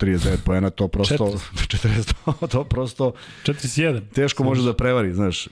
39 0.00 0.36
poena, 0.44 0.70
to 0.70 0.88
prosto 0.88 1.24
40, 1.54 2.12
to 2.52 2.64
prosto 2.64 3.12
41. 3.44 4.00
teško 4.14 4.44
može 4.44 4.62
da 4.62 4.72
prevari, 4.72 5.12
znaš. 5.14 5.48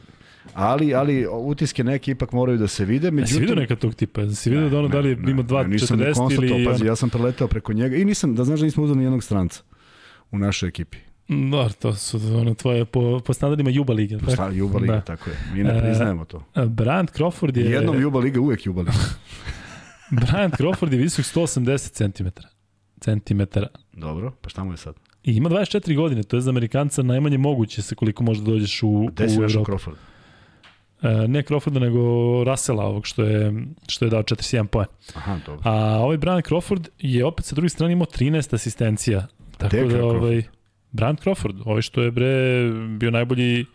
Ali, 0.54 0.94
ali 0.94 1.26
utiske 1.30 1.84
neke 1.84 2.10
ipak 2.10 2.32
moraju 2.32 2.58
da 2.58 2.68
se 2.68 2.84
vide. 2.84 3.10
Međutim, 3.10 3.40
vidio 3.40 3.54
neka 3.54 3.76
tog 3.76 3.94
tipa? 3.94 4.20
Jesi 4.20 4.50
vidio 4.50 4.68
da 4.68 4.78
ono 4.78 4.88
da 4.88 5.00
li 5.00 5.12
ima 5.12 5.26
ne, 5.26 5.32
ni 5.32 5.42
2.40 5.42 6.14
konstatovao, 6.14 6.58
ili... 6.58 6.64
Pazi, 6.64 6.87
ja 6.87 6.96
sam 6.96 7.10
preletao 7.10 7.48
preko 7.48 7.72
njega 7.72 7.96
i 7.96 8.04
nisam, 8.04 8.34
da 8.34 8.44
znaš 8.44 8.60
da 8.60 8.64
nismo 8.64 8.84
uzeli 8.84 8.98
ni 8.98 9.04
jednog 9.04 9.24
stranca 9.24 9.62
u 10.30 10.38
našoj 10.38 10.68
ekipi. 10.68 10.98
Da, 11.28 11.68
to 11.68 11.94
su 11.94 12.16
ono 12.34 12.54
tvoje 12.54 12.84
po, 12.84 13.20
po 13.24 13.32
standardima 13.32 13.70
Juba 13.70 13.92
Lige. 13.92 14.18
tako? 14.18 14.30
Stara 14.30 14.52
Juba 14.52 14.78
Liga, 14.78 14.92
Da. 14.92 15.00
tako 15.00 15.30
je. 15.30 15.37
Mi 15.54 15.64
ne 15.64 15.78
E, 15.78 15.82
priznajemo 15.82 16.24
to. 16.24 16.44
A 16.54 16.64
Bryant 16.64 17.18
Crawford 17.18 17.56
je... 17.56 17.70
Jednom 17.70 18.00
Juba 18.00 18.18
Liga, 18.18 18.40
uvek 18.40 18.66
Juba 18.66 18.80
Liga. 18.80 18.92
Bryant 20.10 20.56
Crawford 20.56 20.92
je 20.92 20.98
visok 20.98 21.24
180 21.24 21.92
cm. 21.92 22.26
Centimetara. 23.00 23.68
Dobro, 23.92 24.32
pa 24.40 24.48
šta 24.48 24.64
mu 24.64 24.72
je 24.72 24.76
sad? 24.76 24.94
I 25.24 25.36
ima 25.36 25.48
24 25.48 25.96
godine, 25.96 26.22
to 26.22 26.36
je 26.36 26.40
za 26.40 26.50
Amerikanca 26.50 27.02
najmanje 27.02 27.38
moguće 27.38 27.82
se 27.82 27.94
koliko 27.94 28.24
može 28.24 28.40
da 28.40 28.50
dođeš 28.50 28.82
u, 28.82 29.06
Gde 29.12 29.28
si 29.28 29.40
u 29.40 29.44
Evropu. 29.44 29.72
Crawford? 29.72 29.94
E, 31.02 31.28
ne 31.28 31.42
Crawforda, 31.42 31.78
nego 31.80 32.00
Russella 32.44 32.84
ovog 32.84 33.06
što 33.06 33.22
je, 33.24 33.52
što 33.88 34.04
je 34.04 34.10
dao 34.10 34.22
41 34.22 34.66
poen. 34.66 34.86
Aha, 35.14 35.38
dobro. 35.46 35.70
A 35.70 35.74
ovaj 35.98 36.16
Brian 36.16 36.42
Crawford 36.42 36.88
je 36.98 37.24
opet 37.24 37.44
sa 37.44 37.54
druge 37.54 37.68
strane 37.68 37.92
imao 37.92 38.06
13 38.06 38.54
asistencija. 38.54 39.26
Tako 39.58 39.76
Gde 39.76 39.84
da 39.84 39.88
Crawford? 39.94 40.16
ovaj 40.16 40.42
Brian 40.92 41.16
Crawford, 41.16 41.62
ovaj 41.64 41.82
što 41.82 42.02
je 42.02 42.10
bre 42.10 42.70
bio 42.98 43.10
najbolji 43.10 43.66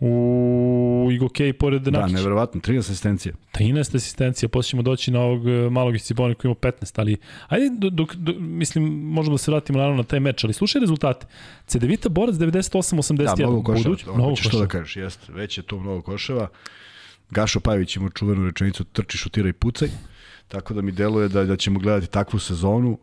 u 0.00 1.08
Igokej 1.12 1.52
pored 1.52 1.82
Da, 1.82 1.90
Nakića. 1.90 2.16
neverovatno, 2.16 2.60
13 2.60 2.78
asistencija. 2.78 3.34
13 3.52 3.96
asistencija, 3.96 4.48
posle 4.48 4.68
ćemo 4.68 4.82
doći 4.82 5.10
na 5.10 5.20
ovog 5.20 5.48
e, 5.48 5.70
malog 5.70 5.94
iz 5.94 6.02
Cibone 6.02 6.34
koji 6.34 6.48
ima 6.48 6.54
15, 6.54 7.00
ali 7.00 7.16
ajde, 7.48 7.68
dok, 7.78 7.92
dok, 7.92 8.14
dok, 8.14 8.36
mislim, 8.38 8.84
možemo 8.84 9.34
da 9.34 9.38
se 9.38 9.50
vratimo 9.50 9.78
naravno 9.78 9.96
na 9.96 10.02
taj 10.02 10.20
meč, 10.20 10.44
ali 10.44 10.52
slušaj 10.52 10.80
rezultate. 10.80 11.26
Cedevita 11.66 12.08
Borac 12.08 12.34
98-81. 12.34 13.24
Da, 13.24 13.34
mnogo 13.38 13.62
koševa. 13.62 13.84
Buduć, 13.84 14.06
Mnogo 14.14 14.36
što 14.36 14.58
da 14.58 14.66
kažeš, 14.66 14.96
jeste. 14.96 15.32
Već 15.32 15.58
je 15.58 15.62
to 15.62 15.78
mnogo 15.78 16.02
koševa. 16.02 16.48
Gašo 17.30 17.60
Pajević 17.60 17.96
ima 17.96 18.10
čuvenu 18.10 18.46
rečenicu 18.46 18.84
trči, 18.84 19.18
šutira 19.18 19.48
i 19.48 19.52
pucaj. 19.52 19.88
Tako 20.48 20.74
da 20.74 20.82
mi 20.82 20.92
deluje 20.92 21.28
da, 21.28 21.44
da 21.44 21.56
ćemo 21.56 21.78
gledati 21.78 22.12
takvu 22.12 22.38
sezonu. 22.38 22.98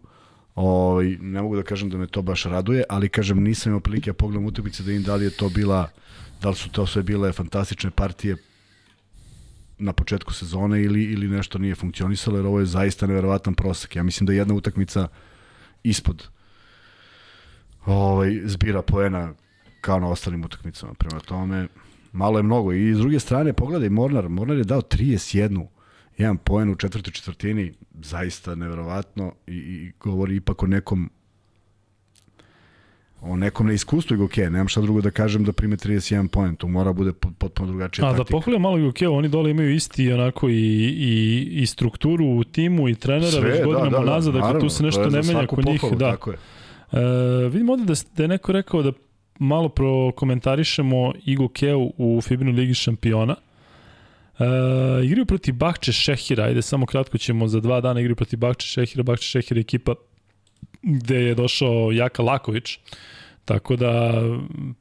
O, 0.55 0.99
ne 1.21 1.41
mogu 1.41 1.55
da 1.55 1.63
kažem 1.63 1.89
da 1.89 1.97
me 1.97 2.07
to 2.07 2.21
baš 2.21 2.43
raduje, 2.43 2.83
ali 2.89 3.09
kažem 3.09 3.43
nisam 3.43 3.69
imao 3.69 3.79
prilike 3.79 4.09
da 4.09 4.13
pogledam 4.13 4.45
utakmice 4.45 4.83
da 4.83 4.91
im 4.91 5.03
da 5.03 5.15
li 5.15 5.25
je 5.25 5.29
to 5.31 5.49
bila 5.49 5.89
da 6.41 6.49
li 6.49 6.55
su 6.55 6.69
to 6.69 6.85
sve 6.85 7.03
bile 7.03 7.33
fantastične 7.33 7.91
partije 7.91 8.37
na 9.77 9.93
početku 9.93 10.33
sezone 10.33 10.81
ili, 10.81 11.03
ili 11.03 11.27
nešto 11.27 11.57
nije 11.57 11.75
funkcionisalo, 11.75 12.37
jer 12.37 12.45
ovo 12.45 12.59
je 12.59 12.65
zaista 12.65 13.07
neverovatan 13.07 13.53
prosek. 13.53 13.95
Ja 13.95 14.03
mislim 14.03 14.27
da 14.27 14.33
je 14.33 14.37
jedna 14.37 14.53
utakmica 14.53 15.07
ispod 15.83 16.27
ovaj, 17.85 18.41
zbira 18.45 18.81
poena 18.81 19.33
kao 19.81 19.99
na 19.99 20.07
ostalim 20.07 20.43
utakmicama. 20.43 20.93
Prema 20.93 21.19
tome, 21.19 21.67
malo 22.11 22.39
je 22.39 22.43
mnogo. 22.43 22.73
I 22.73 22.93
s 22.93 22.97
druge 22.97 23.19
strane, 23.19 23.53
pogledaj 23.53 23.89
Mornar. 23.89 24.29
Mornar 24.29 24.57
je 24.57 24.63
dao 24.63 24.81
31 24.81 25.67
jedan 26.17 26.37
poen 26.37 26.69
u 26.69 26.75
četvrtoj 26.75 27.13
četvrtini, 27.13 27.73
zaista 28.01 28.55
neverovatno 28.55 29.33
i, 29.47 29.53
i 29.53 29.91
govori 29.99 30.35
ipak 30.35 30.63
o 30.63 30.67
nekom 30.67 31.09
o 33.21 33.35
nekom 33.35 33.67
neiskustvu 33.67 34.17
i 34.17 34.21
ok, 34.21 34.37
nemam 34.37 34.67
šta 34.67 34.81
drugo 34.81 35.01
da 35.01 35.11
kažem 35.11 35.43
da 35.43 35.51
prime 35.51 35.75
31 35.77 36.27
poen, 36.27 36.55
tu 36.55 36.67
mora 36.67 36.93
bude 36.93 37.11
pot- 37.11 37.33
potpuno 37.33 37.67
drugačija 37.67 38.07
A 38.07 38.11
da 38.11 38.17
taktika. 38.17 38.31
pogledam 38.31 38.61
malo 38.61 38.77
Igokeo, 38.77 39.13
oni 39.13 39.29
dole 39.29 39.51
imaju 39.51 39.73
isti 39.73 40.11
onako 40.11 40.49
i, 40.49 40.53
i, 40.53 41.13
i 41.51 41.65
strukturu 41.65 42.25
u 42.27 42.43
timu 42.43 42.89
i 42.89 42.95
trenera 42.95 43.31
Sve, 43.31 43.41
već 43.41 43.63
godinama 43.65 43.99
nazad, 44.01 44.33
dakle 44.33 44.47
naravno, 44.47 44.61
tu 44.61 44.69
se 44.69 44.79
to 44.79 44.85
nešto 44.85 45.09
ne 45.09 45.21
menja 45.23 45.47
kod 45.47 45.65
njih. 45.65 45.81
pohvalu, 45.81 45.99
Da. 45.99 46.11
Tako 46.11 46.31
je. 46.31 46.37
E, 46.91 46.99
vidim 47.43 47.69
ovde 47.69 47.85
da, 47.85 47.93
da 48.15 48.23
je 48.23 48.27
neko 48.27 48.51
rekao 48.51 48.81
da 48.83 48.91
malo 49.39 49.69
prokomentarišemo 49.69 51.13
Igokeu 51.25 51.91
u 51.97 52.21
Fibinu 52.21 52.51
Ligi 52.51 52.73
šampiona. 52.73 53.35
E, 54.39 54.43
igraju 55.03 55.25
protiv 55.25 55.53
Bakče 55.55 55.91
Šehira, 55.91 56.43
ajde 56.43 56.61
samo 56.61 56.85
kratko 56.85 57.17
ćemo 57.17 57.47
za 57.47 57.59
dva 57.59 57.81
dana 57.81 57.99
igraju 57.99 58.15
protiv 58.15 58.39
Bakče 58.39 58.67
Šehira, 58.67 59.03
Bakče 59.03 59.23
Šehira 59.23 59.59
ekipa 59.59 59.95
gde 60.81 61.15
je 61.15 61.35
došao 61.35 61.91
Jaka 61.91 62.23
Laković. 62.23 62.79
Tako 63.45 63.75
da, 63.75 64.13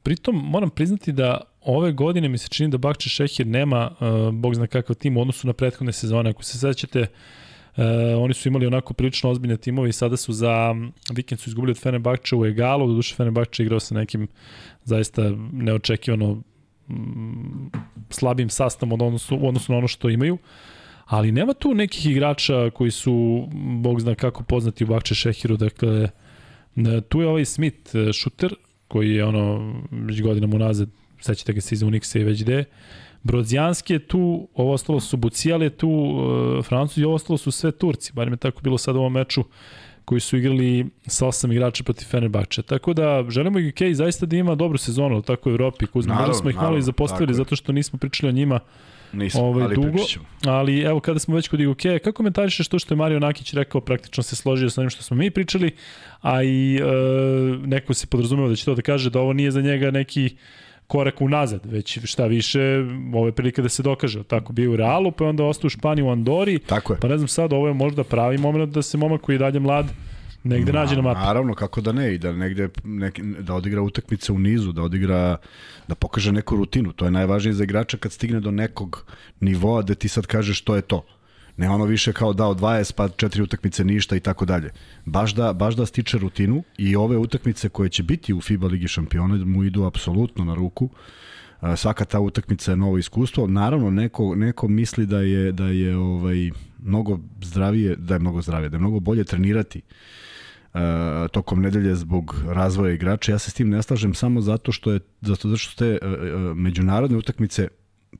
pritom 0.03 0.35
moram 0.35 0.69
priznati 0.69 1.11
da 1.11 1.41
ove 1.61 1.91
godine 1.91 2.29
mi 2.29 2.37
se 2.37 2.47
čini 2.49 2.69
da 2.69 2.77
Bakče 2.77 3.09
Šehir 3.09 3.47
nema, 3.47 3.91
uh, 3.99 4.33
bog 4.33 4.55
zna 4.55 4.67
kakav 4.67 4.95
tim 4.95 5.17
u 5.17 5.21
odnosu 5.21 5.47
na 5.47 5.53
prethodne 5.53 5.93
sezone. 5.93 6.29
Ako 6.29 6.43
se 6.43 6.57
sećate, 6.57 7.01
uh, 7.01 7.83
oni 8.17 8.33
su 8.33 8.47
imali 8.47 8.67
onako 8.67 8.93
prilično 8.93 9.29
ozbiljne 9.29 9.57
timove 9.57 9.89
i 9.89 9.93
sada 9.93 10.17
su 10.17 10.33
za 10.33 10.75
vikend 11.13 11.41
su 11.41 11.49
izgubili 11.49 11.71
od 11.71 11.79
Fenerbahče 11.79 12.35
u 12.35 12.45
egalu, 12.45 12.87
do 12.87 12.93
duše 12.93 13.15
Fenerbahče 13.15 13.63
igrao 13.63 13.79
sa 13.79 13.95
nekim 13.95 14.27
zaista 14.83 15.31
neočekivano 15.51 16.41
slabim 18.09 18.49
sastavom 18.49 18.93
od 18.93 19.01
odnosu, 19.01 19.37
u 19.41 19.47
odnosu 19.47 19.71
na 19.71 19.77
ono 19.77 19.87
što 19.87 20.09
imaju. 20.09 20.37
Ali 21.07 21.31
nema 21.31 21.53
tu 21.53 21.73
nekih 21.73 22.05
igrača 22.05 22.69
koji 22.69 22.91
su, 22.91 23.47
bog 23.81 24.01
zna 24.01 24.15
kako 24.15 24.43
poznati 24.43 24.83
u 24.83 24.87
Bakče 24.87 25.15
Šehiru, 25.15 25.57
dakle, 25.57 26.09
E, 26.77 27.01
Tu 27.01 27.21
je 27.21 27.27
ovaj 27.27 27.45
Smith, 27.45 27.95
e, 27.95 28.13
šuter, 28.13 28.55
koji 28.87 29.11
je 29.11 29.25
ono, 29.25 29.73
već 29.91 30.21
godinama 30.21 30.55
unazad, 30.55 30.89
sećate 31.19 31.53
ga 31.53 31.61
se 31.61 31.75
iz 31.75 31.81
Unixa 31.81 32.19
i 32.19 32.23
već 32.23 32.43
gde. 32.43 32.63
Brodzijanski 33.23 33.93
je 33.93 33.99
tu, 33.99 34.47
ovo 34.53 34.73
ostalo 34.73 34.99
su 34.99 35.17
Bucijal 35.17 35.63
je 35.63 35.69
tu, 35.69 35.89
uh, 35.89 36.65
Francuz 36.65 36.97
i 36.97 37.03
ovo 37.03 37.15
ostalo 37.15 37.37
su 37.37 37.51
sve 37.51 37.71
Turci, 37.71 38.13
bar 38.13 38.27
je 38.27 38.37
tako 38.37 38.61
bilo 38.61 38.77
sad 38.77 38.95
u 38.95 38.99
ovom 38.99 39.13
meču 39.13 39.43
koji 40.05 40.21
su 40.21 40.37
igrali 40.37 40.85
sa 41.07 41.27
osam 41.27 41.51
igrača 41.51 41.83
protiv 41.83 42.05
Fenerbahče. 42.05 42.61
Tako 42.61 42.93
da 42.93 43.25
želimo 43.29 43.59
i 43.59 43.69
UK 43.69 43.93
zaista 43.93 44.25
da 44.25 44.35
ima 44.35 44.55
dobru 44.55 44.77
sezonu 44.77 45.21
tako 45.21 45.49
u 45.49 45.51
Evropi. 45.51 45.87
Kuzma, 45.87 46.13
Naravno, 46.13 46.33
smo 46.33 46.49
ih 46.49 46.55
malo 46.55 46.77
i 46.77 46.81
zapostavili 46.81 47.33
zato 47.33 47.55
što 47.55 47.71
nismo 47.71 47.99
pričali 47.99 48.29
o 48.29 48.33
njima 48.33 48.59
Nisam, 49.13 49.41
Ovaj, 49.41 49.63
ali 49.63 49.75
dugo. 49.75 49.97
Ali 50.45 50.81
evo 50.81 50.99
kada 50.99 51.19
smo 51.19 51.35
već 51.35 51.47
kod 51.47 51.59
IGK, 51.59 51.81
kako 52.03 52.11
komentarišeš 52.11 52.67
to 52.67 52.79
što 52.79 52.93
je 52.93 52.97
Mario 52.97 53.19
Nakić 53.19 53.53
rekao, 53.53 53.81
praktično 53.81 54.23
se 54.23 54.35
složio 54.35 54.69
sa 54.69 54.81
onim 54.81 54.89
što 54.89 55.03
smo 55.03 55.17
mi 55.17 55.31
pričali, 55.31 55.71
a 56.21 56.43
i 56.43 56.75
e, 56.75 56.81
neko 57.67 57.93
se 57.93 58.07
podrazumeo 58.07 58.47
da 58.49 58.55
će 58.55 58.65
to 58.65 58.75
da 58.75 58.81
kaže 58.81 59.09
da 59.09 59.19
ovo 59.19 59.33
nije 59.33 59.51
za 59.51 59.61
njega 59.61 59.91
neki 59.91 60.35
korak 60.87 61.21
unazad, 61.21 61.65
već 61.65 61.99
šta 62.03 62.25
više, 62.25 62.59
ovo 63.13 63.25
je 63.25 63.31
prilika 63.31 63.61
da 63.61 63.69
se 63.69 63.83
dokaže. 63.83 64.23
Tako 64.23 64.53
bio 64.53 64.71
u 64.71 64.75
Realu, 64.75 65.11
pa 65.11 65.25
onda 65.25 65.43
ostao 65.43 65.67
u 65.67 65.69
Španiji 65.69 66.03
u 66.03 66.09
Andori, 66.09 66.59
Tako 66.59 66.93
je. 66.93 66.99
pa 66.99 67.07
ne 67.07 67.17
znam 67.17 67.27
sad, 67.27 67.53
ovo 67.53 67.67
je 67.67 67.73
možda 67.73 68.03
pravi 68.03 68.37
moment 68.37 68.73
da 68.73 68.81
se 68.81 68.97
momak 68.97 69.21
koji 69.21 69.35
je 69.35 69.39
dalje 69.39 69.59
mlad 69.59 69.85
negde 70.47 70.73
nađe 70.73 70.95
na 70.95 71.01
mapi. 71.01 71.19
Naravno, 71.19 71.53
kako 71.53 71.81
da 71.81 71.91
ne, 71.91 72.15
i 72.15 72.17
da 72.17 72.31
negde 72.33 72.69
nek, 72.83 73.19
da 73.19 73.53
odigra 73.53 73.81
utakmice 73.81 74.31
u 74.31 74.39
nizu, 74.39 74.71
da 74.71 74.81
odigra, 74.81 75.37
da 75.87 75.95
pokaže 75.95 76.31
neku 76.31 76.55
rutinu. 76.55 76.93
To 76.93 77.05
je 77.05 77.11
najvažnije 77.11 77.53
za 77.53 77.63
igrača 77.63 77.97
kad 77.97 78.11
stigne 78.11 78.39
do 78.39 78.51
nekog 78.51 79.05
nivoa 79.39 79.81
da 79.81 79.95
ti 79.95 80.07
sad 80.07 80.25
kažeš 80.25 80.59
što 80.59 80.75
je 80.75 80.81
to. 80.81 81.05
Ne 81.57 81.69
ono 81.69 81.85
više 81.85 82.13
kao 82.13 82.33
dao 82.33 82.55
20 82.55 82.93
pa 82.93 83.09
četiri 83.09 83.41
utakmice 83.41 83.83
ništa 83.83 84.15
i 84.15 84.19
tako 84.19 84.45
dalje. 84.45 84.71
Baš 85.05 85.33
da, 85.35 85.53
baš 85.53 85.75
da 85.75 85.85
stiče 85.85 86.17
rutinu 86.17 86.63
i 86.77 86.95
ove 86.95 87.17
utakmice 87.17 87.69
koje 87.69 87.89
će 87.89 88.03
biti 88.03 88.33
u 88.33 88.41
FIBA 88.41 88.67
Ligi 88.67 88.87
šampiona 88.87 89.45
mu 89.45 89.63
idu 89.63 89.83
apsolutno 89.83 90.45
na 90.45 90.53
ruku. 90.53 90.89
Svaka 91.75 92.05
ta 92.05 92.19
utakmica 92.19 92.71
je 92.71 92.77
novo 92.77 92.97
iskustvo. 92.97 93.47
Naravno 93.47 93.89
neko 93.89 94.35
neko 94.35 94.67
misli 94.67 95.05
da 95.05 95.19
je 95.21 95.51
da 95.51 95.67
je 95.67 95.97
ovaj 95.97 96.51
mnogo 96.83 97.19
zdravije, 97.41 97.95
da 97.95 98.15
je 98.15 98.19
mnogo 98.19 98.41
zdravije, 98.41 98.69
da 98.69 98.75
je 98.75 98.81
mnogo 98.81 98.99
bolje 98.99 99.23
trenirati 99.23 99.81
uh, 100.77 101.29
tokom 101.31 101.61
nedelje 101.61 101.95
zbog 101.95 102.35
razvoja 102.47 102.93
igrača. 102.93 103.31
Ja 103.31 103.39
se 103.39 103.51
s 103.51 103.53
tim 103.53 103.69
ne 103.69 103.83
slažem 103.83 104.13
samo 104.13 104.41
zato 104.41 104.71
što 104.71 104.91
je 104.91 104.99
zato, 105.21 105.57
što 105.57 105.71
su 105.71 105.75
te 105.75 105.99
uh, 106.01 106.11
uh, 106.11 106.57
međunarodne 106.57 107.17
utakmice 107.17 107.67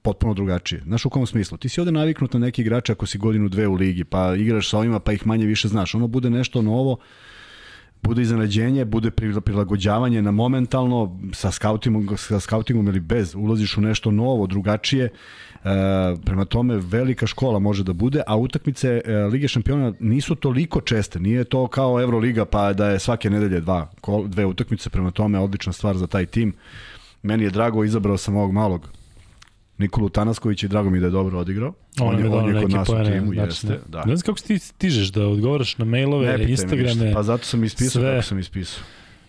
potpuno 0.02 0.34
drugačije. 0.34 0.82
Znaš 0.86 1.06
u 1.06 1.10
kom 1.10 1.28
smislu? 1.28 1.58
Ti 1.58 1.70
si 1.70 1.80
ovde 1.80 1.92
naviknut 1.92 2.34
na 2.34 2.40
neki 2.40 2.62
igrače 2.62 2.92
ako 2.92 3.06
si 3.06 3.18
godinu 3.18 3.50
dve 3.50 3.68
u 3.68 3.74
ligi, 3.74 4.04
pa 4.04 4.36
igraš 4.36 4.70
sa 4.70 4.78
ovima 4.78 5.00
pa 5.00 5.14
ih 5.14 5.28
manje 5.28 5.46
više 5.46 5.68
znaš. 5.68 5.96
Ono 5.96 6.08
bude 6.08 6.30
nešto 6.30 6.62
novo, 6.62 6.98
bude 8.04 8.22
iznenađenje, 8.22 8.86
bude 8.86 9.12
prilagođavanje 9.46 10.22
na 10.22 10.32
momentalno 10.32 11.20
sa 11.34 11.52
skautingom, 11.52 12.18
sa 12.18 12.40
skautingom 12.40 12.88
ili 12.88 13.00
bez, 13.00 13.36
ulaziš 13.36 13.78
u 13.78 13.82
nešto 13.82 14.12
novo, 14.12 14.48
drugačije, 14.48 15.06
e, 15.06 15.10
prema 16.26 16.46
tome 16.46 16.76
velika 16.78 17.28
škola 17.28 17.60
može 17.60 17.84
da 17.84 17.94
bude, 17.94 18.22
a 18.28 18.38
utakmice 18.38 19.02
e, 19.06 19.14
Lige 19.16 19.48
šampiona 19.48 19.94
nisu 20.00 20.36
toliko 20.36 20.82
česte, 20.82 21.20
nije 21.20 21.44
to 21.44 21.68
kao 21.68 22.02
Euroliga 22.02 22.46
pa 22.46 22.74
da 22.74 22.90
je 22.90 23.00
svake 23.00 23.30
nedelje 23.30 23.60
dva, 23.60 23.90
dve 24.26 24.46
utakmice, 24.46 24.90
prema 24.90 25.12
tome 25.12 25.40
odlična 25.40 25.74
stvar 25.74 25.98
za 25.98 26.08
taj 26.08 26.26
tim. 26.26 26.54
Meni 27.24 27.44
je 27.44 27.50
drago, 27.50 27.84
izabrao 27.84 28.18
sam 28.18 28.36
ovog 28.36 28.52
malog 28.52 28.90
Nikolu 29.78 30.10
Tanasković 30.10 30.64
i 30.64 30.68
drago 30.68 30.90
mi 30.90 31.00
da 31.00 31.06
je 31.06 31.12
dobro 31.12 31.40
odigrao. 31.40 31.74
On, 32.00 32.16
on 32.16 32.20
je, 32.20 32.30
on 32.30 32.56
je 32.56 32.62
kod 32.62 32.72
nas 32.72 32.88
pojene, 32.88 33.10
u 33.10 33.14
timu, 33.14 33.34
znači, 33.34 33.48
jeste. 33.48 33.80
Da. 33.88 34.06
Ne 34.06 34.16
znam 34.16 34.26
kako 34.26 34.48
ti 34.48 34.60
stižeš 34.60 35.08
da 35.08 35.28
odgovaraš 35.28 35.78
na 35.78 35.86
mailove, 35.86 36.46
Instagrame. 36.48 37.14
Pa 37.14 37.24
zato 37.24 37.46
sam 37.46 37.64
ispisao 37.64 38.02
sve. 38.02 38.12
kako 38.12 38.28
sam 38.28 38.40
ispisao. 38.40 38.84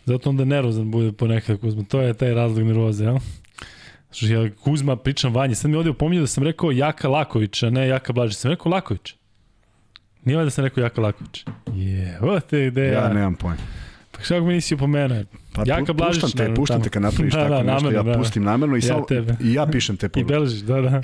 Zato 0.07 0.31
onda 0.31 0.45
nervozan 0.45 0.91
bude 0.91 1.13
ponekad 1.13 1.61
Kuzma. 1.61 1.83
To 1.85 2.01
je 2.01 2.15
taj 2.15 2.35
razlog 2.35 2.67
nervoze, 2.67 3.05
jel? 3.05 3.19
Što 4.11 4.27
ja 4.27 4.51
Kuzma 4.65 4.97
pričam 4.97 5.35
vanje. 5.35 5.55
Sad 5.55 5.71
mi 5.71 5.77
ovdje 5.77 5.91
opominje 5.91 6.21
da 6.21 6.27
sam 6.27 6.45
rekao 6.45 6.71
Jaka 6.71 7.09
Laković, 7.09 7.63
a 7.63 7.71
ne 7.71 7.89
Jaka 7.89 8.13
Blažić. 8.13 8.37
Sam 8.39 8.51
rekao 8.51 8.73
Laković. 8.73 9.15
Nije 10.25 10.45
da 10.45 10.51
sam 10.51 10.65
rekao 10.65 10.83
Jaka 10.83 11.01
Laković. 11.01 11.45
Je, 11.75 12.19
ovo 12.23 12.41
te 12.41 12.71
gde 12.71 12.87
ja... 12.87 12.93
Ja 12.93 13.13
nemam 13.13 13.35
pojma. 13.35 13.63
Pa 14.13 14.25
šta 14.25 14.41
mi 14.41 14.53
nisi 14.53 14.75
opomenuo? 14.75 15.23
Pa 15.55 15.63
Jaka 15.67 15.93
Blažić. 15.93 16.23
Puštam 16.23 16.47
te, 16.47 16.55
puštam 16.55 16.83
te 16.83 16.91
kad 16.91 17.03
napraviš 17.03 17.35
da, 17.35 17.39
tako 17.39 17.55
da, 17.55 17.63
nešto, 17.63 17.73
namerno, 17.73 17.91
ja 17.91 18.03
da. 18.03 18.19
pustim 18.19 18.45
namerno 18.45 18.77
i, 18.77 18.79
ja 18.79 18.83
samo, 18.83 19.07
i 19.41 19.53
ja 19.53 19.67
pišem 19.67 19.97
te 19.97 20.09
poruke. 20.13 20.33
I 20.33 20.35
beležiš, 20.35 20.61
da, 20.61 20.81
da. 20.81 20.89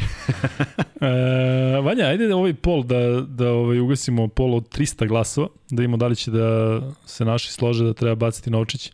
e, 1.08 1.80
Vanja, 1.80 2.04
ajde 2.04 2.26
da 2.26 2.36
ovaj 2.36 2.54
pol, 2.54 2.82
da, 2.82 3.20
da 3.28 3.50
ovaj, 3.50 3.80
ugasimo 3.80 4.28
pol 4.28 4.54
od 4.54 4.78
300 4.78 5.08
glasova, 5.08 5.48
da 5.70 5.82
imamo 5.82 5.96
da 5.96 6.06
li 6.06 6.16
će 6.16 6.30
da 6.30 6.80
se 7.06 7.24
naši 7.24 7.52
slože 7.52 7.84
da 7.84 7.92
treba 7.92 8.14
baciti 8.14 8.50
novčić. 8.50 8.92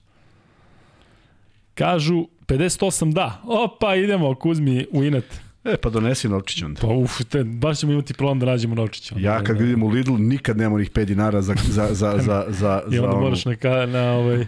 Kažu 1.75 2.27
58 2.51 3.13
da. 3.13 3.41
Opa, 3.45 3.95
idemo, 3.95 4.35
Kuzmi 4.35 4.87
u 4.93 5.05
inat. 5.05 5.25
E, 5.65 5.77
pa 5.77 5.91
donesi 5.91 6.29
novčić 6.29 6.63
onda. 6.63 6.81
Pa 6.81 6.87
uf, 6.87 7.25
te, 7.25 7.45
baš 7.45 7.79
ćemo 7.79 7.93
imati 7.93 8.15
problem 8.15 8.39
da 8.39 8.47
nađemo 8.47 8.75
novčić. 8.75 9.13
Onda. 9.13 9.29
Ja 9.29 9.43
kad 9.45 9.61
vidim 9.61 9.83
u 9.83 9.89
Lidl, 9.89 10.13
nikad 10.19 10.57
nema 10.57 10.75
onih 10.75 10.91
5 10.91 11.05
dinara 11.05 11.43
za, 11.43 11.55
za, 11.69 11.89
za, 11.91 12.19
za, 12.27 12.45
za, 12.49 12.83
I 12.93 12.99
onda 12.99 13.13
za 13.13 13.21
moraš 13.21 13.45
neka, 13.45 13.87
na 13.87 14.13
ovaj... 14.13 14.47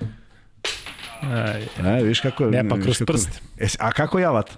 Aj. 1.23 1.99
E, 1.99 2.03
viš 2.03 2.21
kako... 2.21 2.47
Ne, 2.47 2.69
pa 2.69 2.79
kroz 2.81 2.99
kako, 2.99 3.13
prst. 3.13 3.43
E, 3.59 3.67
a 3.79 3.93
kako 3.93 4.19
ja 4.19 4.31
vat? 4.31 4.51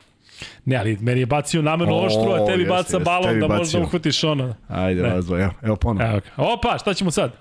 Ne, 0.65 0.77
ali 0.77 0.99
meni 1.01 1.21
je 1.21 1.27
bacio 1.27 1.63
namerno 1.63 1.97
oštru, 1.97 2.33
a 2.33 2.47
tebi 2.47 2.63
jeste, 2.63 2.69
baca 2.69 2.97
jeste, 2.97 2.99
balon 2.99 3.41
da 3.41 3.49
možda 3.49 3.81
uhvatiš 3.81 4.25
ono. 4.25 4.55
Ajde, 4.69 5.03
ne. 5.03 5.09
razvoj, 5.09 5.43
evo, 5.43 5.53
evo 5.63 5.77
ponovno. 5.77 6.11
Evo, 6.11 6.21
Opa, 6.37 6.79
šta 6.81 6.95
ćemo 6.95 7.11
sad? 7.11 7.33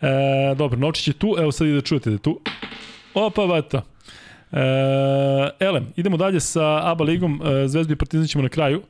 E, 0.00 0.54
dobro, 0.54 0.78
Novčić 0.78 1.08
je 1.08 1.12
tu, 1.12 1.36
evo 1.38 1.52
sad 1.52 1.66
i 1.66 1.72
da 1.72 1.80
čujete 1.80 2.10
da 2.10 2.14
je 2.14 2.18
tu. 2.18 2.40
Opa, 3.14 3.46
bato. 3.46 3.82
E, 4.56 5.50
elem, 5.60 5.86
idemo 5.96 6.16
dalje 6.16 6.40
sa 6.40 6.90
ABA 6.90 7.04
ligom, 7.04 7.40
e, 7.44 7.68
Zvezdu 7.68 7.92
i 7.92 7.96
Partizan 7.96 8.26
ćemo 8.26 8.42
na 8.42 8.48
kraju 8.48 8.82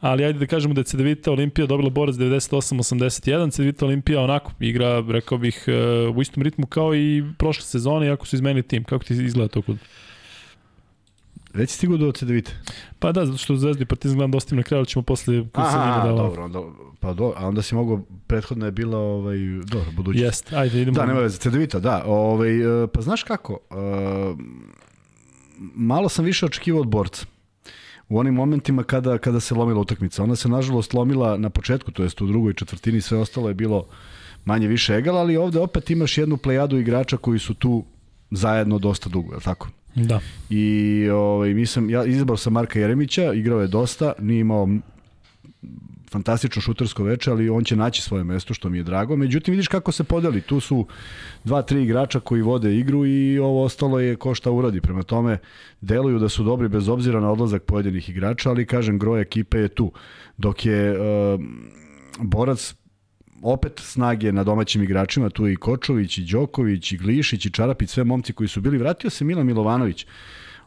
ali 0.00 0.24
ajde 0.24 0.38
da 0.38 0.46
kažemo 0.46 0.74
da 0.74 0.80
je 0.80 0.84
Cedevita 0.84 1.32
Olimpija 1.32 1.66
dobila 1.66 1.90
borac 1.90 2.16
98-81, 2.16 3.50
Cedevita 3.52 3.86
Olimpija 3.86 4.20
onako 4.20 4.52
igra, 4.60 5.04
rekao 5.08 5.38
bih, 5.38 5.64
e, 5.66 5.72
u 6.08 6.22
istom 6.22 6.42
ritmu 6.42 6.66
kao 6.66 6.94
i 6.94 7.24
prošle 7.38 7.64
sezone, 7.64 8.06
iako 8.06 8.26
su 8.26 8.36
izmenili 8.36 8.62
tim. 8.62 8.84
Kako 8.84 9.04
ti 9.04 9.14
izgleda 9.14 9.48
to 9.48 9.62
kod? 9.62 9.76
Reci 11.54 11.74
stigu 11.74 11.96
do 11.96 12.12
Cedevite. 12.12 12.52
Pa 12.98 13.12
da, 13.12 13.26
zato 13.26 13.38
što 13.38 13.56
Zvezdu 13.56 13.82
i 13.82 13.86
Partizan 13.86 14.16
gledam 14.16 14.30
dosta 14.30 14.54
na 14.54 14.62
kraju, 14.62 14.78
ali 14.78 14.86
ćemo 14.86 15.02
posle 15.02 15.44
Aha, 15.52 16.06
da... 16.06 16.12
dobro, 16.12 16.44
onda, 16.44 16.60
pa 17.00 17.14
do, 17.14 17.32
a 17.36 17.46
onda 17.46 17.62
si 17.62 17.74
mogao, 17.74 18.02
prethodno 18.26 18.66
je 18.66 18.72
bila 18.72 18.98
ovaj, 18.98 19.38
dobro, 19.66 19.90
budućnost. 19.96 20.24
Jest, 20.24 20.52
ajde 20.52 20.82
idemo. 20.82 20.94
Da, 20.94 21.06
nema 21.06 21.20
veze, 21.20 21.38
Cedevita, 21.38 21.78
da. 21.78 22.02
Ovaj, 22.06 22.50
pa 22.94 23.00
znaš 23.00 23.22
kako, 23.22 23.52
uh, 23.70 24.38
malo 25.74 26.08
sam 26.08 26.24
više 26.24 26.46
očekivao 26.46 26.80
od 26.80 26.88
borca 26.88 27.26
u 28.08 28.18
onim 28.18 28.34
momentima 28.34 28.82
kada, 28.82 29.18
kada 29.18 29.40
se 29.40 29.54
lomila 29.54 29.80
utakmica. 29.80 30.22
Ona 30.22 30.36
se 30.36 30.48
nažalost 30.48 30.94
lomila 30.94 31.36
na 31.36 31.50
početku, 31.50 31.90
to 31.90 32.02
jest 32.02 32.20
u 32.20 32.26
drugoj 32.26 32.54
četvrtini, 32.54 33.00
sve 33.00 33.18
ostalo 33.18 33.48
je 33.48 33.54
bilo 33.54 33.86
manje 34.44 34.68
više 34.68 34.94
egal, 34.94 35.16
ali 35.16 35.36
ovde 35.36 35.60
opet 35.60 35.90
imaš 35.90 36.18
jednu 36.18 36.36
plejadu 36.36 36.78
igrača 36.78 37.16
koji 37.16 37.38
su 37.38 37.54
tu 37.54 37.84
zajedno 38.30 38.78
dosta 38.78 39.08
dugo, 39.08 39.34
je 39.34 39.40
tako? 39.40 39.68
Da. 39.94 40.20
I 40.50 41.08
ovaj, 41.12 41.54
mi 41.54 41.66
sam, 41.66 41.90
ja 41.90 42.04
izabrao 42.04 42.36
sam 42.36 42.52
Marka 42.52 42.78
Jeremića, 42.78 43.32
igrao 43.32 43.60
je 43.60 43.66
dosta, 43.66 44.12
nije 44.18 44.40
imao 44.40 44.68
fantastično 46.10 46.62
šutersko 46.62 47.04
veče, 47.04 47.30
ali 47.30 47.48
on 47.48 47.64
će 47.64 47.76
naći 47.76 48.02
svoje 48.02 48.24
mesto, 48.24 48.54
što 48.54 48.68
mi 48.68 48.78
je 48.78 48.84
drago. 48.84 49.16
Međutim, 49.16 49.52
vidiš 49.52 49.68
kako 49.68 49.92
se 49.92 50.04
podeli. 50.04 50.40
Tu 50.40 50.60
su 50.60 50.86
dva, 51.44 51.62
tri 51.62 51.82
igrača 51.82 52.20
koji 52.20 52.42
vode 52.42 52.76
igru 52.76 53.06
i 53.06 53.38
ovo 53.38 53.64
ostalo 53.64 54.00
je 54.00 54.16
ko 54.16 54.34
šta 54.34 54.50
uradi. 54.50 54.80
Prema 54.80 55.02
tome, 55.02 55.38
deluju 55.80 56.18
da 56.18 56.28
su 56.28 56.44
dobri 56.44 56.68
bez 56.68 56.88
obzira 56.88 57.20
na 57.20 57.32
odlazak 57.32 57.62
pojedinih 57.62 58.08
igrača, 58.08 58.50
ali 58.50 58.66
kažem, 58.66 58.98
groj 58.98 59.20
ekipe 59.20 59.58
je 59.58 59.68
tu. 59.68 59.92
Dok 60.36 60.66
je 60.66 60.90
uh, 60.90 61.40
borac 62.18 62.74
opet 63.42 63.80
snage 63.84 64.32
na 64.32 64.44
domaćim 64.44 64.82
igračima, 64.82 65.30
tu 65.30 65.46
je 65.46 65.52
i 65.52 65.56
Kočović, 65.56 66.18
i 66.18 66.24
Đoković, 66.24 66.92
i 66.92 66.96
Glišić, 66.96 67.46
i 67.46 67.50
Čarapić, 67.50 67.90
sve 67.90 68.04
momci 68.04 68.32
koji 68.32 68.48
su 68.48 68.60
bili. 68.60 68.78
Vratio 68.78 69.10
se 69.10 69.24
Milan 69.24 69.46
Milovanović 69.46 70.06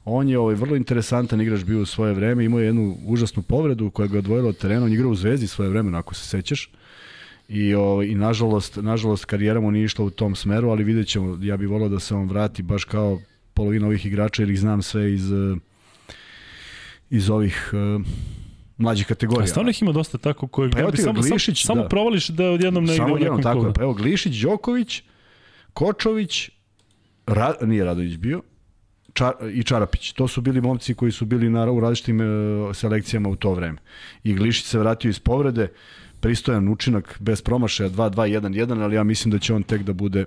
On 0.06 0.30
je 0.30 0.40
ovaj 0.40 0.56
vrlo 0.56 0.76
interesantan 0.76 1.42
igrač 1.42 1.64
bio 1.64 1.82
u 1.82 1.86
svoje 1.86 2.14
vreme, 2.14 2.46
imao 2.46 2.60
je 2.60 2.66
jednu 2.66 2.98
užasnu 3.06 3.44
povredu 3.44 3.90
koja 3.90 4.08
ga 4.08 4.18
odvojila 4.18 4.50
od 4.50 4.58
terena, 4.58 4.86
on 4.86 4.94
igrao 4.94 5.12
u 5.12 5.16
Zvezdi 5.16 5.48
svoje 5.48 5.70
vreme, 5.70 5.98
ako 5.98 6.14
se 6.16 6.28
sećaš. 6.28 6.70
I, 7.48 7.74
ovaj, 7.74 8.06
i 8.06 8.16
nažalost, 8.16 8.76
nažalost 8.76 9.26
karijera 9.26 9.60
mu 9.60 9.72
nije 9.72 9.86
išla 9.86 10.06
u 10.06 10.10
tom 10.10 10.36
smeru, 10.36 10.70
ali 10.70 10.84
vidjet 10.84 11.08
ćemo, 11.08 11.38
ja 11.42 11.58
bih 11.58 11.70
volao 11.70 11.90
da 11.90 12.00
se 12.00 12.16
on 12.16 12.28
vrati 12.28 12.64
baš 12.64 12.84
kao 12.84 13.20
polovina 13.54 13.88
ovih 13.88 14.06
igrača, 14.06 14.42
jer 14.42 14.50
ih 14.50 14.60
znam 14.60 14.82
sve 14.82 15.14
iz, 15.14 15.32
iz 17.10 17.30
ovih 17.30 17.72
uh, 17.74 18.06
mlađih 18.78 19.08
kategorija. 19.08 19.44
A 19.44 19.48
stvarno 19.48 19.70
ih 19.70 19.82
ima 19.82 19.92
dosta 19.92 20.18
tako 20.18 20.48
koji 20.48 20.72
pa 20.72 20.80
evo 20.80 20.92
ti 20.92 21.02
samo, 21.02 21.22
Glišić, 21.22 21.66
samo, 21.66 21.76
da. 21.76 21.82
samo 21.82 21.90
provališ 21.90 22.28
da 22.28 22.46
odjednom 22.46 22.86
ne 22.86 22.94
u 23.14 23.18
nekom 23.18 23.44
tako. 23.44 23.74
Pa 23.74 23.82
evo 23.82 23.94
Glišić, 23.94 24.42
Đoković, 24.42 25.04
Kočović, 25.74 26.50
Ra, 27.28 27.54
nije 27.62 27.84
Radović 27.84 28.18
bio, 28.18 28.42
Čar, 29.14 29.34
i 29.54 29.64
Čarapić. 29.64 30.12
To 30.12 30.28
su 30.28 30.42
bili 30.42 30.62
momci 30.62 30.94
koji 30.94 31.12
su 31.12 31.26
bili 31.26 31.50
na, 31.50 31.72
u 31.72 31.80
različitim 31.80 32.22
e, 32.22 32.26
selekcijama 32.74 33.30
u 33.30 33.36
to 33.36 33.54
vreme. 33.54 33.78
I 34.24 34.34
Glišić 34.34 34.66
se 34.66 34.80
vratio 34.80 35.10
iz 35.10 35.20
povrede, 35.20 35.68
pristojan 36.20 36.70
učinak, 36.70 37.18
bez 37.20 37.42
promašaja 37.42 37.90
2-2-1-1, 37.90 38.84
ali 38.84 38.96
ja 38.96 39.04
mislim 39.04 39.32
da 39.32 39.40
će 39.40 39.54
on 39.54 39.64
tek 39.64 39.82
da 39.84 39.94
bude 39.94 40.26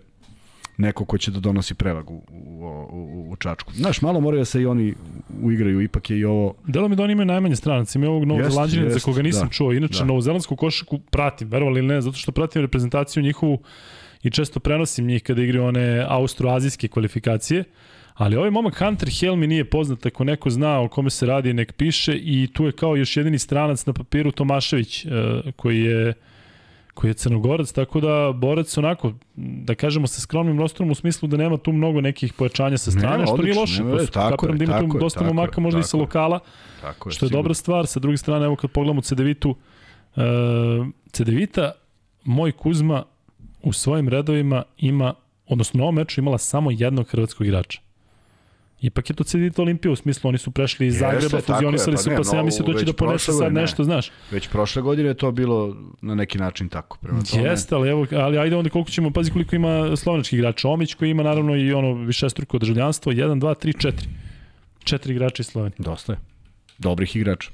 neko 0.76 1.04
ko 1.04 1.18
će 1.18 1.30
da 1.30 1.40
donosi 1.40 1.74
prevagu 1.74 2.14
u, 2.14 2.22
u, 2.30 2.68
u, 2.92 3.30
u 3.30 3.36
Čačku. 3.36 3.72
Znaš, 3.72 4.02
malo 4.02 4.20
moraju 4.20 4.40
da 4.40 4.44
se 4.44 4.62
i 4.62 4.66
oni 4.66 4.94
uigraju, 5.42 5.80
ipak 5.80 6.10
je 6.10 6.18
i 6.18 6.24
ovo... 6.24 6.54
Delo 6.66 6.88
mi 6.88 6.96
da 6.96 7.02
oni 7.02 7.12
imaju 7.12 7.26
najmanje 7.26 7.56
stranaca, 7.56 7.98
imaju 7.98 8.10
ovog 8.10 8.24
Novozelandjana 8.24 8.90
za 8.90 9.00
koga 9.00 9.22
nisam 9.22 9.46
da, 9.48 9.52
čuo. 9.52 9.72
Inače, 9.72 9.98
da. 9.98 10.04
Novozelandsku 10.04 10.56
košaku 10.56 10.98
pratim, 10.98 11.48
verovali 11.48 11.78
ili 11.78 11.88
ne, 11.88 12.00
zato 12.00 12.16
što 12.16 12.32
pratim 12.32 12.62
reprezentaciju 12.62 13.22
njihovu 13.22 13.58
i 14.22 14.30
često 14.30 14.60
prenosim 14.60 15.06
njih 15.06 15.22
kada 15.22 15.42
igraju 15.42 15.64
one 15.64 16.06
austroazijske 16.08 16.88
kvalifikacije. 16.88 17.64
Ali 18.14 18.36
ovaj 18.36 18.50
momak 18.50 18.78
Hunter 18.78 19.08
Hill 19.08 19.36
mi 19.36 19.46
nije 19.46 19.64
poznat, 19.64 20.06
ako 20.06 20.24
neko 20.24 20.50
zna 20.50 20.80
o 20.80 20.88
kome 20.88 21.10
se 21.10 21.26
radi, 21.26 21.52
nek 21.52 21.72
piše 21.72 22.16
i 22.16 22.48
tu 22.52 22.64
je 22.64 22.72
kao 22.72 22.96
još 22.96 23.16
jedini 23.16 23.38
stranac 23.38 23.86
na 23.86 23.92
papiru 23.92 24.32
Tomašević, 24.32 25.04
uh, 25.04 25.10
koji 25.56 25.80
je 25.80 26.14
koji 26.94 27.10
je 27.10 27.14
crnogorac, 27.14 27.72
tako 27.72 28.00
da 28.00 28.32
borac 28.34 28.78
onako, 28.78 29.12
da 29.36 29.74
kažemo 29.74 30.06
sa 30.06 30.20
skromnim 30.20 30.58
rostrom 30.58 30.90
u 30.90 30.94
smislu 30.94 31.28
da 31.28 31.36
nema 31.36 31.56
tu 31.56 31.72
mnogo 31.72 32.00
nekih 32.00 32.32
pojačanja 32.32 32.78
sa 32.78 32.90
strane, 32.90 33.10
nema, 33.10 33.26
što 33.26 33.36
nije 33.36 33.54
loše. 33.54 33.82
Nema, 33.82 34.00
je, 34.00 34.06
tako 34.06 34.46
je, 34.46 34.54
da 34.54 34.64
ima 34.64 34.80
tu 34.80 34.98
dosta 34.98 35.24
momaka, 35.24 35.60
možda 35.60 35.80
i 35.80 35.82
sa 35.82 35.96
lokala, 35.96 36.38
tako 36.80 37.08
je, 37.08 37.12
što 37.12 37.24
je 37.24 37.28
sigurno. 37.28 37.42
dobra 37.42 37.54
stvar. 37.54 37.86
Sa 37.86 38.00
druge 38.00 38.16
strane, 38.16 38.44
evo 38.44 38.56
kad 38.56 38.70
pogledamo 38.70 39.00
Cedevitu, 39.00 39.50
uh, 39.50 40.22
Cedevita, 41.10 41.72
moj 42.24 42.52
Kuzma 42.52 43.02
u 43.62 43.72
svojim 43.72 44.08
redovima 44.08 44.62
ima, 44.78 45.14
odnosno 45.46 45.78
na 45.78 45.84
ovom 45.84 45.94
meču 45.94 46.20
imala 46.20 46.38
samo 46.38 46.70
jednog 46.70 47.08
hrvatskog 47.08 47.46
igrača. 47.46 47.83
Ipak 48.84 49.10
je 49.10 49.16
to 49.16 49.24
Cedita 49.24 49.62
Olimpija, 49.62 49.92
u 49.92 49.96
smislu 49.96 50.28
oni 50.28 50.38
su 50.38 50.50
prešli 50.50 50.86
iz 50.86 50.98
Zagreba, 50.98 51.40
fuzionisali 51.40 51.96
pa 51.96 52.02
su, 52.02 52.10
pa 52.16 52.24
se 52.24 52.36
ja 52.36 52.42
mislim 52.42 52.72
da 52.72 52.78
će 52.78 52.84
da 52.84 52.92
ponese 52.92 53.32
sad 53.32 53.52
ne. 53.52 53.60
nešto, 53.60 53.84
znaš. 53.84 54.10
Već 54.30 54.48
prošle 54.48 54.82
godine 54.82 55.08
je 55.08 55.14
to 55.14 55.32
bilo 55.32 55.76
na 56.02 56.14
neki 56.14 56.38
način 56.38 56.68
tako. 56.68 56.98
Prema 56.98 57.22
tome. 57.22 57.42
Jeste, 57.42 57.74
ali, 57.74 57.88
evo, 57.88 58.06
ali 58.12 58.38
ajde 58.38 58.56
onda 58.56 58.70
koliko 58.70 58.90
ćemo, 58.90 59.10
pazi 59.10 59.30
koliko 59.30 59.56
ima 59.56 59.96
slovenačkih 59.96 60.38
igrača. 60.38 60.68
Omić 60.68 60.94
koji 60.94 61.10
ima 61.10 61.22
naravno 61.22 61.56
i 61.56 61.72
ono 61.72 61.94
višestruko 61.94 62.58
državljanstvo, 62.58 63.12
1, 63.12 63.40
2, 63.40 63.66
3, 63.66 63.88
4. 63.88 63.92
Četiri 64.84 65.12
igrača 65.12 65.40
iz 65.40 65.46
Slovenije. 65.46 65.76
Dosta 65.78 66.12
je. 66.12 66.18
Dobrih 66.78 67.16
igrača. 67.16 67.50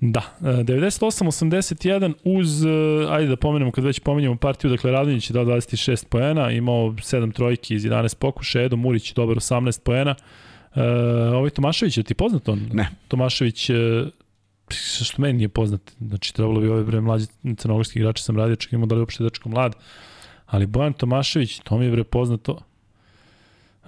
Da, 0.00 0.22
98-81 0.40 2.10
e, 2.10 2.14
uz, 2.24 2.64
e, 2.64 2.68
ajde 3.10 3.28
da 3.28 3.36
pomenemo 3.36 3.70
kad 3.70 3.84
već 3.84 4.00
pomenjamo 4.00 4.36
partiju, 4.36 4.70
dakle 4.70 4.90
Radonjić 4.90 5.30
je 5.30 5.34
dao 5.34 5.44
26 5.44 6.06
poena, 6.06 6.50
imao 6.50 6.90
7 6.90 7.32
trojki 7.32 7.74
iz 7.74 7.84
11 7.84 8.16
pokuša, 8.16 8.62
Edo 8.62 8.76
Murić 8.76 9.12
dobar 9.14 9.36
18 9.36 9.80
poena. 9.80 10.14
E, 10.74 10.82
ovaj 11.34 11.50
Tomašević, 11.50 11.96
je 11.96 12.02
ti 12.02 12.14
poznat 12.14 12.48
on? 12.48 12.60
Ne. 12.72 12.88
Tomašević, 13.08 13.70
e, 13.70 13.74
što 15.04 15.22
meni 15.22 15.38
nije 15.38 15.48
poznat. 15.48 15.80
Znači, 16.00 16.34
trebalo 16.34 16.60
bi 16.60 16.68
ove 16.68 16.84
bre 16.84 17.00
mlađi 17.00 17.26
crnogorski 17.56 17.98
igrači 17.98 18.22
sam 18.22 18.36
radio, 18.36 18.56
čak 18.56 18.72
imamo 18.72 18.86
da 18.86 18.94
li 18.94 19.00
uopšte 19.00 19.24
dečko 19.24 19.48
mlad. 19.48 19.76
Ali 20.46 20.66
Bojan 20.66 20.92
Tomašević, 20.92 21.60
to 21.64 21.78
mi 21.78 21.84
je 21.84 21.90
bre 21.90 22.04
poznato, 22.04 22.58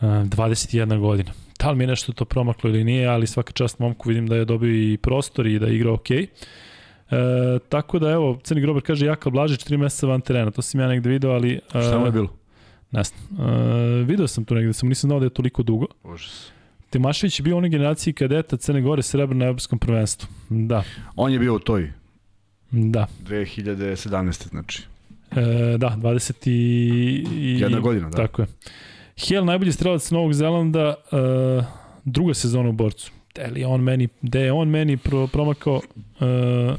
21 0.00 1.00
godina. 1.00 1.32
Da 1.58 1.70
li 1.70 1.76
mi 1.76 1.84
je 1.84 1.88
nešto 1.88 2.12
to 2.12 2.24
promaklo 2.24 2.70
ili 2.70 2.84
nije, 2.84 3.08
ali 3.08 3.26
svaka 3.26 3.52
čast 3.52 3.78
momku 3.78 4.08
vidim 4.08 4.26
da 4.26 4.36
je 4.36 4.44
dobio 4.44 4.92
i 4.92 4.96
prostor 4.96 5.46
i 5.46 5.58
da 5.58 5.68
igra 5.68 5.92
okej. 5.92 6.18
Okay. 6.18 6.28
E, 7.10 7.58
tako 7.68 7.98
da 7.98 8.10
evo, 8.10 8.38
Crni 8.42 8.60
Grobar 8.60 8.82
kaže 8.82 9.06
Jaka 9.06 9.30
Blažić 9.30 9.60
3 9.66 9.76
meseca 9.76 10.06
van 10.06 10.20
terena, 10.20 10.50
to 10.50 10.62
sam 10.62 10.80
ja 10.80 10.88
negde 10.88 11.10
video, 11.10 11.30
ali... 11.30 11.52
E, 11.54 11.60
Šta 11.68 11.98
mu 11.98 12.06
je 12.06 12.12
bilo? 12.12 12.28
Ne 12.90 13.02
znam. 13.04 13.50
E, 13.50 14.04
video 14.04 14.26
sam 14.26 14.44
to 14.44 14.54
negde, 14.54 14.72
sam 14.72 14.88
nisam 14.88 15.08
znao 15.08 15.18
da 15.20 15.26
je 15.26 15.30
toliko 15.30 15.62
dugo. 15.62 15.86
Užas. 16.04 16.50
Temašević 16.90 17.40
je 17.40 17.42
bio 17.42 17.54
u 17.54 17.58
onoj 17.58 17.70
generaciji 17.70 18.14
kadeta 18.14 18.56
Crne 18.56 18.80
Gore 18.80 19.02
srebro 19.02 19.36
na 19.36 19.44
evropskom 19.44 19.78
prvenstvu. 19.78 20.28
Da. 20.48 20.84
On 21.16 21.32
je 21.32 21.38
bio 21.38 21.54
u 21.54 21.58
toj. 21.58 21.92
Da. 22.70 23.06
2017. 23.24 24.48
znači. 24.48 24.82
E, 25.30 25.76
da, 25.78 25.96
20 25.98 26.50
i... 26.50 27.58
Jedna 27.60 27.80
godina, 27.80 28.10
da. 28.10 28.16
Tako 28.16 28.42
je. 28.42 28.48
Hill, 29.20 29.44
najbolji 29.44 29.72
strelac 29.72 30.10
Novog 30.10 30.32
Zelanda, 30.32 30.94
uh, 31.12 31.64
druga 32.04 32.34
sezona 32.34 32.68
u 32.68 32.72
borcu. 32.72 33.12
Da 33.34 33.46
li 33.46 33.64
on 33.64 33.80
meni, 33.80 34.08
da 34.22 34.38
je 34.38 34.52
on 34.52 34.68
meni 34.68 34.96
pro, 34.96 35.26
promakao, 35.26 35.74
uh, 35.74 36.76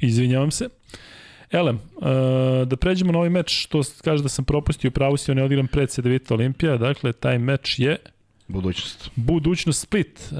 izvinjavam 0.00 0.50
se. 0.50 0.68
Elem, 1.50 1.76
uh, 1.96 2.02
da 2.66 2.76
pređemo 2.76 3.12
na 3.12 3.18
ovaj 3.18 3.30
meč, 3.30 3.62
što 3.62 3.82
kaže 4.04 4.22
da 4.22 4.28
sam 4.28 4.44
propustio 4.44 4.90
pravu 4.90 5.16
si, 5.16 5.30
on 5.30 5.38
je 5.38 5.44
odigram 5.44 5.66
pred 5.66 5.90
Sedevita 5.90 6.34
Olimpija, 6.34 6.76
dakle, 6.76 7.12
taj 7.12 7.38
meč 7.38 7.78
je 7.78 7.96
Budućnost. 8.48 9.10
Budućnost 9.16 9.80
Split. 9.80 10.32
Uh, 10.32 10.38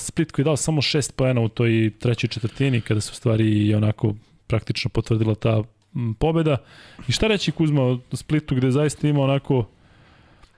Split 0.00 0.32
koji 0.32 0.42
je 0.42 0.44
dao 0.44 0.56
samo 0.56 0.82
šest 0.82 1.16
poena 1.16 1.40
u 1.40 1.48
toj 1.48 1.92
trećoj 1.98 2.28
četvrtini, 2.28 2.80
kada 2.80 3.00
se 3.00 3.10
u 3.12 3.14
stvari 3.14 3.74
onako 3.74 4.14
praktično 4.46 4.88
potvrdila 4.88 5.34
ta 5.34 5.62
pobeda. 6.18 6.56
I 7.08 7.12
šta 7.12 7.26
reći 7.26 7.52
Kuzma 7.52 7.82
o 7.82 7.98
Splitu 8.12 8.54
gde 8.54 8.70
zaista 8.70 9.08
ima 9.08 9.20
onako 9.20 9.64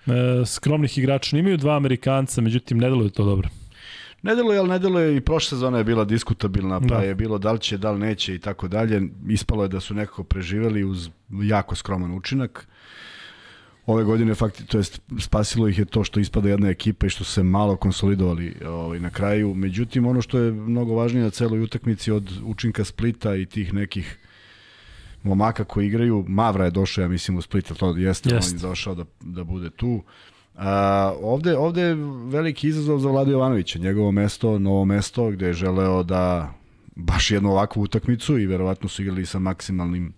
e, 0.06 0.46
skromnih 0.46 0.98
igrača. 0.98 1.38
Imaju 1.38 1.56
dva 1.56 1.76
Amerikanca, 1.76 2.40
međutim 2.40 2.78
ne 2.78 2.88
deluje 2.90 3.10
to 3.10 3.24
dobro. 3.24 3.48
Ne 4.22 4.34
deluje, 4.34 4.58
ali 4.58 4.68
ne 4.68 4.78
deluje 4.78 5.16
i 5.16 5.20
prošle 5.20 5.48
sezona 5.56 5.78
je 5.78 5.84
bila 5.84 6.04
diskutabilna, 6.04 6.80
pa 6.80 6.86
da. 6.86 7.00
je 7.00 7.14
bilo 7.14 7.38
da 7.38 7.52
li 7.52 7.58
će, 7.58 7.78
da 7.78 7.90
li 7.90 7.98
neće 7.98 8.34
i 8.34 8.38
tako 8.38 8.68
dalje. 8.68 9.02
Ispalo 9.28 9.62
je 9.62 9.68
da 9.68 9.80
su 9.80 9.94
nekako 9.94 10.24
preživeli 10.24 10.84
uz 10.84 11.08
jako 11.30 11.74
skroman 11.74 12.14
učinak. 12.14 12.68
Ove 13.86 14.04
godine 14.04 14.34
fakti, 14.34 14.66
to 14.66 14.78
jest 14.78 15.00
spasilo 15.18 15.68
ih 15.68 15.78
je 15.78 15.84
to 15.84 16.04
što 16.04 16.20
ispada 16.20 16.48
jedna 16.48 16.68
ekipa 16.68 17.06
i 17.06 17.10
što 17.10 17.24
su 17.24 17.32
se 17.32 17.42
malo 17.42 17.76
konsolidovali 17.76 18.54
ovaj, 18.66 19.00
na 19.00 19.10
kraju. 19.10 19.54
Međutim, 19.54 20.06
ono 20.06 20.22
što 20.22 20.38
je 20.38 20.52
mnogo 20.52 20.94
važnije 20.94 21.24
na 21.24 21.30
celoj 21.30 21.60
utakmici 21.60 22.10
od 22.10 22.32
učinka 22.44 22.84
Splita 22.84 23.34
i 23.34 23.46
tih 23.46 23.74
nekih 23.74 24.18
momaka 25.22 25.64
koji 25.64 25.86
igraju. 25.86 26.24
Mavra 26.28 26.64
je 26.64 26.70
došao, 26.70 27.02
ja 27.02 27.08
mislim, 27.08 27.38
u 27.38 27.42
Split, 27.42 27.72
to 27.78 27.96
jeste, 27.96 28.34
Jest. 28.34 28.52
on 28.52 28.58
je 28.58 28.60
došao 28.60 28.94
da, 28.94 29.04
da 29.20 29.44
bude 29.44 29.70
tu. 29.70 30.02
A, 30.56 31.14
ovde, 31.22 31.56
ovde 31.56 31.82
je 31.82 31.94
veliki 32.24 32.68
izazov 32.68 32.98
za 32.98 33.08
Vlada 33.08 33.30
Jovanovića, 33.30 33.78
njegovo 33.78 34.12
mesto, 34.12 34.58
novo 34.58 34.84
mesto 34.84 35.30
gde 35.30 35.46
je 35.46 35.52
želeo 35.52 36.02
da 36.02 36.52
baš 36.96 37.30
jednu 37.30 37.50
ovakvu 37.50 37.82
utakmicu 37.82 38.38
i 38.38 38.46
verovatno 38.46 38.88
su 38.88 39.02
igrali 39.02 39.26
sa 39.26 39.38
maksimalnim 39.38 40.12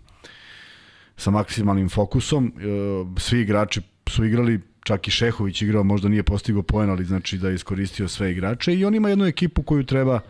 sa 1.16 1.30
maksimalnim 1.30 1.88
fokusom. 1.88 2.46
E, 2.46 3.20
svi 3.20 3.40
igrači 3.40 3.80
su 4.08 4.24
igrali, 4.24 4.60
čak 4.82 5.08
i 5.08 5.10
Šehović 5.10 5.62
igrao, 5.62 5.84
možda 5.84 6.08
nije 6.08 6.22
postigao 6.22 6.62
poen, 6.62 6.90
ali 6.90 7.04
znači 7.04 7.38
da 7.38 7.48
je 7.48 7.54
iskoristio 7.54 8.08
sve 8.08 8.32
igrače 8.32 8.74
i 8.74 8.84
on 8.84 8.94
ima 8.94 9.08
jednu 9.08 9.26
ekipu 9.26 9.62
koju 9.62 9.84
treba 9.84 10.14
uh, 10.14 10.20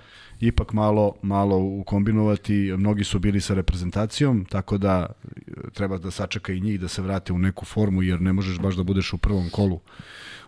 ipak 0.42 0.72
malo, 0.72 1.14
malo 1.22 1.56
ukombinovati. 1.56 2.74
Mnogi 2.76 3.04
su 3.04 3.18
bili 3.18 3.40
sa 3.40 3.54
reprezentacijom, 3.54 4.44
tako 4.44 4.78
da 4.78 5.06
e, 5.06 5.70
treba 5.72 5.98
da 5.98 6.10
sačeka 6.10 6.52
i 6.52 6.60
njih 6.60 6.80
da 6.80 6.88
se 6.88 7.02
vrate 7.02 7.32
u 7.32 7.38
neku 7.38 7.64
formu, 7.64 8.02
jer 8.02 8.20
ne 8.20 8.32
možeš 8.32 8.58
baš 8.58 8.74
da 8.74 8.82
budeš 8.82 9.12
u 9.12 9.18
prvom 9.18 9.50
kolu 9.50 9.80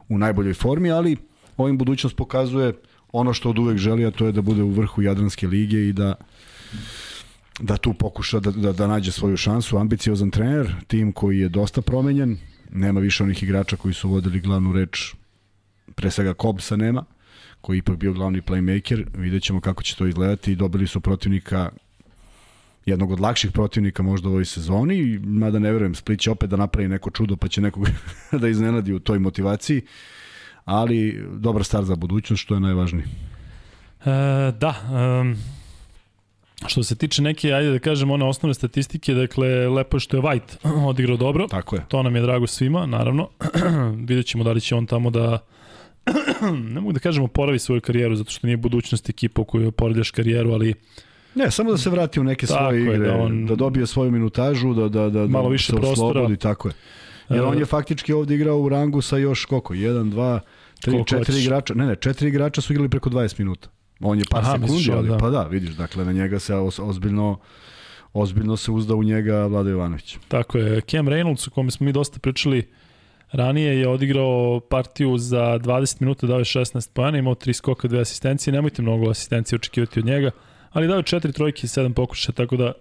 u 0.08 0.18
najboljoj 0.18 0.54
formi, 0.54 0.90
ali 0.90 1.16
ovim 1.56 1.78
budućnost 1.78 2.16
pokazuje 2.16 2.72
ono 3.12 3.32
što 3.32 3.50
od 3.50 3.58
uvek 3.58 3.78
želi, 3.78 4.06
a 4.06 4.10
to 4.10 4.26
je 4.26 4.32
da 4.32 4.42
bude 4.42 4.62
u 4.62 4.70
vrhu 4.70 5.02
Jadranske 5.02 5.46
lige 5.46 5.88
i 5.88 5.92
da 5.92 6.14
da 7.60 7.76
tu 7.76 7.94
pokuša 7.94 8.40
da, 8.40 8.50
da, 8.50 8.72
da 8.72 8.86
nađe 8.86 9.12
svoju 9.12 9.36
šansu. 9.36 9.78
Ambiciozan 9.78 10.30
trener, 10.30 10.74
tim 10.86 11.12
koji 11.12 11.38
je 11.38 11.48
dosta 11.48 11.82
promenjen, 11.82 12.36
nema 12.70 13.00
više 13.00 13.22
onih 13.22 13.42
igrača 13.42 13.76
koji 13.76 13.94
su 13.94 14.08
vodili 14.08 14.40
glavnu 14.40 14.72
reč, 14.72 15.14
pre 15.94 16.10
svega 16.10 16.34
Kobsa 16.34 16.76
nema, 16.76 17.04
koji 17.64 17.76
je 17.76 17.78
ipak 17.78 17.96
bio 17.96 18.12
glavni 18.12 18.40
playmaker. 18.40 19.04
Vidjet 19.14 19.42
ćemo 19.42 19.60
kako 19.60 19.82
će 19.82 19.96
to 19.96 20.06
izgledati. 20.06 20.54
Dobili 20.54 20.86
su 20.86 21.00
protivnika 21.00 21.70
jednog 22.86 23.10
od 23.10 23.20
lakših 23.20 23.52
protivnika 23.52 24.02
možda 24.02 24.28
u 24.28 24.32
ovoj 24.32 24.44
sezoni, 24.44 25.18
mada 25.24 25.58
ne 25.58 25.72
verujem, 25.72 25.94
Split 25.94 26.20
će 26.20 26.30
opet 26.30 26.50
da 26.50 26.56
napravi 26.56 26.88
neko 26.88 27.10
čudo 27.10 27.36
pa 27.36 27.48
će 27.48 27.60
nekog 27.60 27.88
da 28.40 28.48
iznenadi 28.48 28.92
u 28.92 28.98
toj 28.98 29.18
motivaciji, 29.18 29.82
ali 30.64 31.24
dobar 31.32 31.64
start 31.64 31.86
za 31.86 31.96
budućnost, 31.96 32.42
što 32.42 32.54
je 32.54 32.60
najvažnije. 32.60 33.04
E, 34.04 34.52
da, 34.60 34.74
um, 35.20 35.36
što 36.66 36.82
se 36.82 36.96
tiče 36.96 37.22
neke, 37.22 37.52
ajde 37.52 37.70
da 37.70 37.78
kažem, 37.78 38.10
one 38.10 38.24
osnovne 38.24 38.54
statistike, 38.54 39.14
dakle, 39.14 39.68
lepo 39.68 39.96
je 39.96 40.00
što 40.00 40.16
je 40.16 40.22
White 40.22 40.68
odigrao 40.90 41.16
dobro. 41.16 41.46
Tako 41.48 41.76
je. 41.76 41.84
To 41.88 42.02
nam 42.02 42.16
je 42.16 42.22
drago 42.22 42.46
svima, 42.46 42.86
naravno. 42.86 43.28
Vidjet 44.08 44.26
ćemo 44.26 44.44
da 44.44 44.52
li 44.52 44.60
će 44.60 44.74
on 44.74 44.86
tamo 44.86 45.10
da 45.10 45.38
ne 46.74 46.80
mogu 46.80 46.92
da 46.92 47.00
kažem 47.00 47.24
oporavi 47.24 47.58
svoju 47.58 47.80
karijeru, 47.80 48.16
zato 48.16 48.30
što 48.30 48.46
nije 48.46 48.56
budućnost 48.56 49.08
ekipa 49.08 49.42
u 49.42 49.44
kojoj 49.44 49.66
oporavljaš 49.66 50.10
karijeru, 50.10 50.52
ali 50.52 50.74
Ne, 51.34 51.50
samo 51.50 51.70
da 51.70 51.78
se 51.78 51.90
vrati 51.90 52.20
u 52.20 52.24
neke 52.24 52.46
svoje 52.46 52.82
igre, 52.82 52.98
da, 52.98 53.16
on, 53.16 53.46
da 53.46 53.54
dobije 53.54 53.86
svoju 53.86 54.10
minutažu, 54.10 54.74
da, 54.74 54.88
da, 54.88 55.10
da, 55.10 55.26
malo 55.26 55.48
više 55.48 55.72
se 55.72 55.76
prostora. 55.76 56.08
oslobodi, 56.08 56.36
tako 56.36 56.68
je. 56.68 56.74
Jer 57.28 57.44
on 57.44 57.58
je 57.58 57.64
faktički 57.64 58.12
ovde 58.12 58.34
igrao 58.34 58.58
u 58.58 58.68
rangu 58.68 59.02
sa 59.02 59.16
još 59.16 59.44
koliko? 59.44 59.74
1, 59.74 60.12
2, 60.12 60.40
3, 60.86 61.16
4 61.16 61.42
igrača. 61.42 61.74
Ne, 61.74 61.86
ne, 61.86 61.94
4 61.94 62.26
igrača 62.26 62.60
su 62.60 62.72
igrali 62.72 62.88
preko 62.88 63.10
20 63.10 63.38
minuta. 63.38 63.68
On 64.00 64.18
je 64.18 64.24
par 64.30 64.40
Aha, 64.40 64.58
sekundi, 64.58 64.92
ali 64.92 65.08
da. 65.08 65.18
pa 65.18 65.30
da, 65.30 65.42
vidiš, 65.42 65.70
dakle 65.70 66.04
na 66.04 66.12
njega 66.12 66.38
se 66.38 66.54
ozbiljno 66.78 67.38
ozbiljno 68.12 68.56
se 68.56 68.70
uzda 68.70 68.94
u 68.94 69.02
njega 69.02 69.46
Vlada 69.46 69.70
Jovanović. 69.70 70.16
Tako 70.28 70.58
je, 70.58 70.80
Cam 70.80 71.06
Reynolds, 71.06 71.48
o 71.48 71.50
kome 71.50 71.70
smo 71.70 71.84
mi 71.84 71.92
dosta 71.92 72.18
pričali, 72.18 72.58
uh, 72.58 72.64
Ranije 73.34 73.78
je 73.80 73.88
odigrao 73.88 74.60
partiju 74.60 75.18
za 75.18 75.58
20 75.58 76.00
minuta, 76.00 76.26
dao 76.26 76.38
je 76.38 76.44
16 76.44 76.90
pojena, 76.92 77.18
imao 77.18 77.34
3 77.34 77.52
skoka, 77.52 77.88
2 77.88 78.00
asistencije, 78.00 78.52
nemojte 78.54 78.82
mnogo 78.82 79.10
asistencije 79.10 79.56
očekivati 79.56 80.00
od 80.00 80.06
njega, 80.06 80.30
ali 80.70 80.88
dao 80.88 80.96
je 80.96 81.02
4 81.02 81.32
trojke 81.32 81.60
i 81.64 81.68
7 81.68 81.94
pokušaja, 81.94 82.34
tako 82.34 82.56
da 82.56 82.72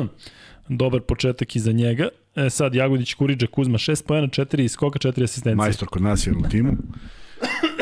dobar 0.68 1.00
početak 1.00 1.56
i 1.56 1.60
za 1.60 1.72
njega. 1.72 2.08
E, 2.34 2.50
sad 2.50 2.74
Jagodić, 2.74 3.14
Kuriđa, 3.14 3.46
Kuzma, 3.46 3.78
6 3.78 4.06
pojena, 4.06 4.28
4 4.28 4.68
skoka, 4.68 4.98
4 4.98 5.24
asistencije. 5.24 5.54
Majstor 5.54 5.88
kod 5.88 6.02
nas 6.02 6.26
je 6.26 6.32
u 6.32 6.48
timu. 6.48 6.72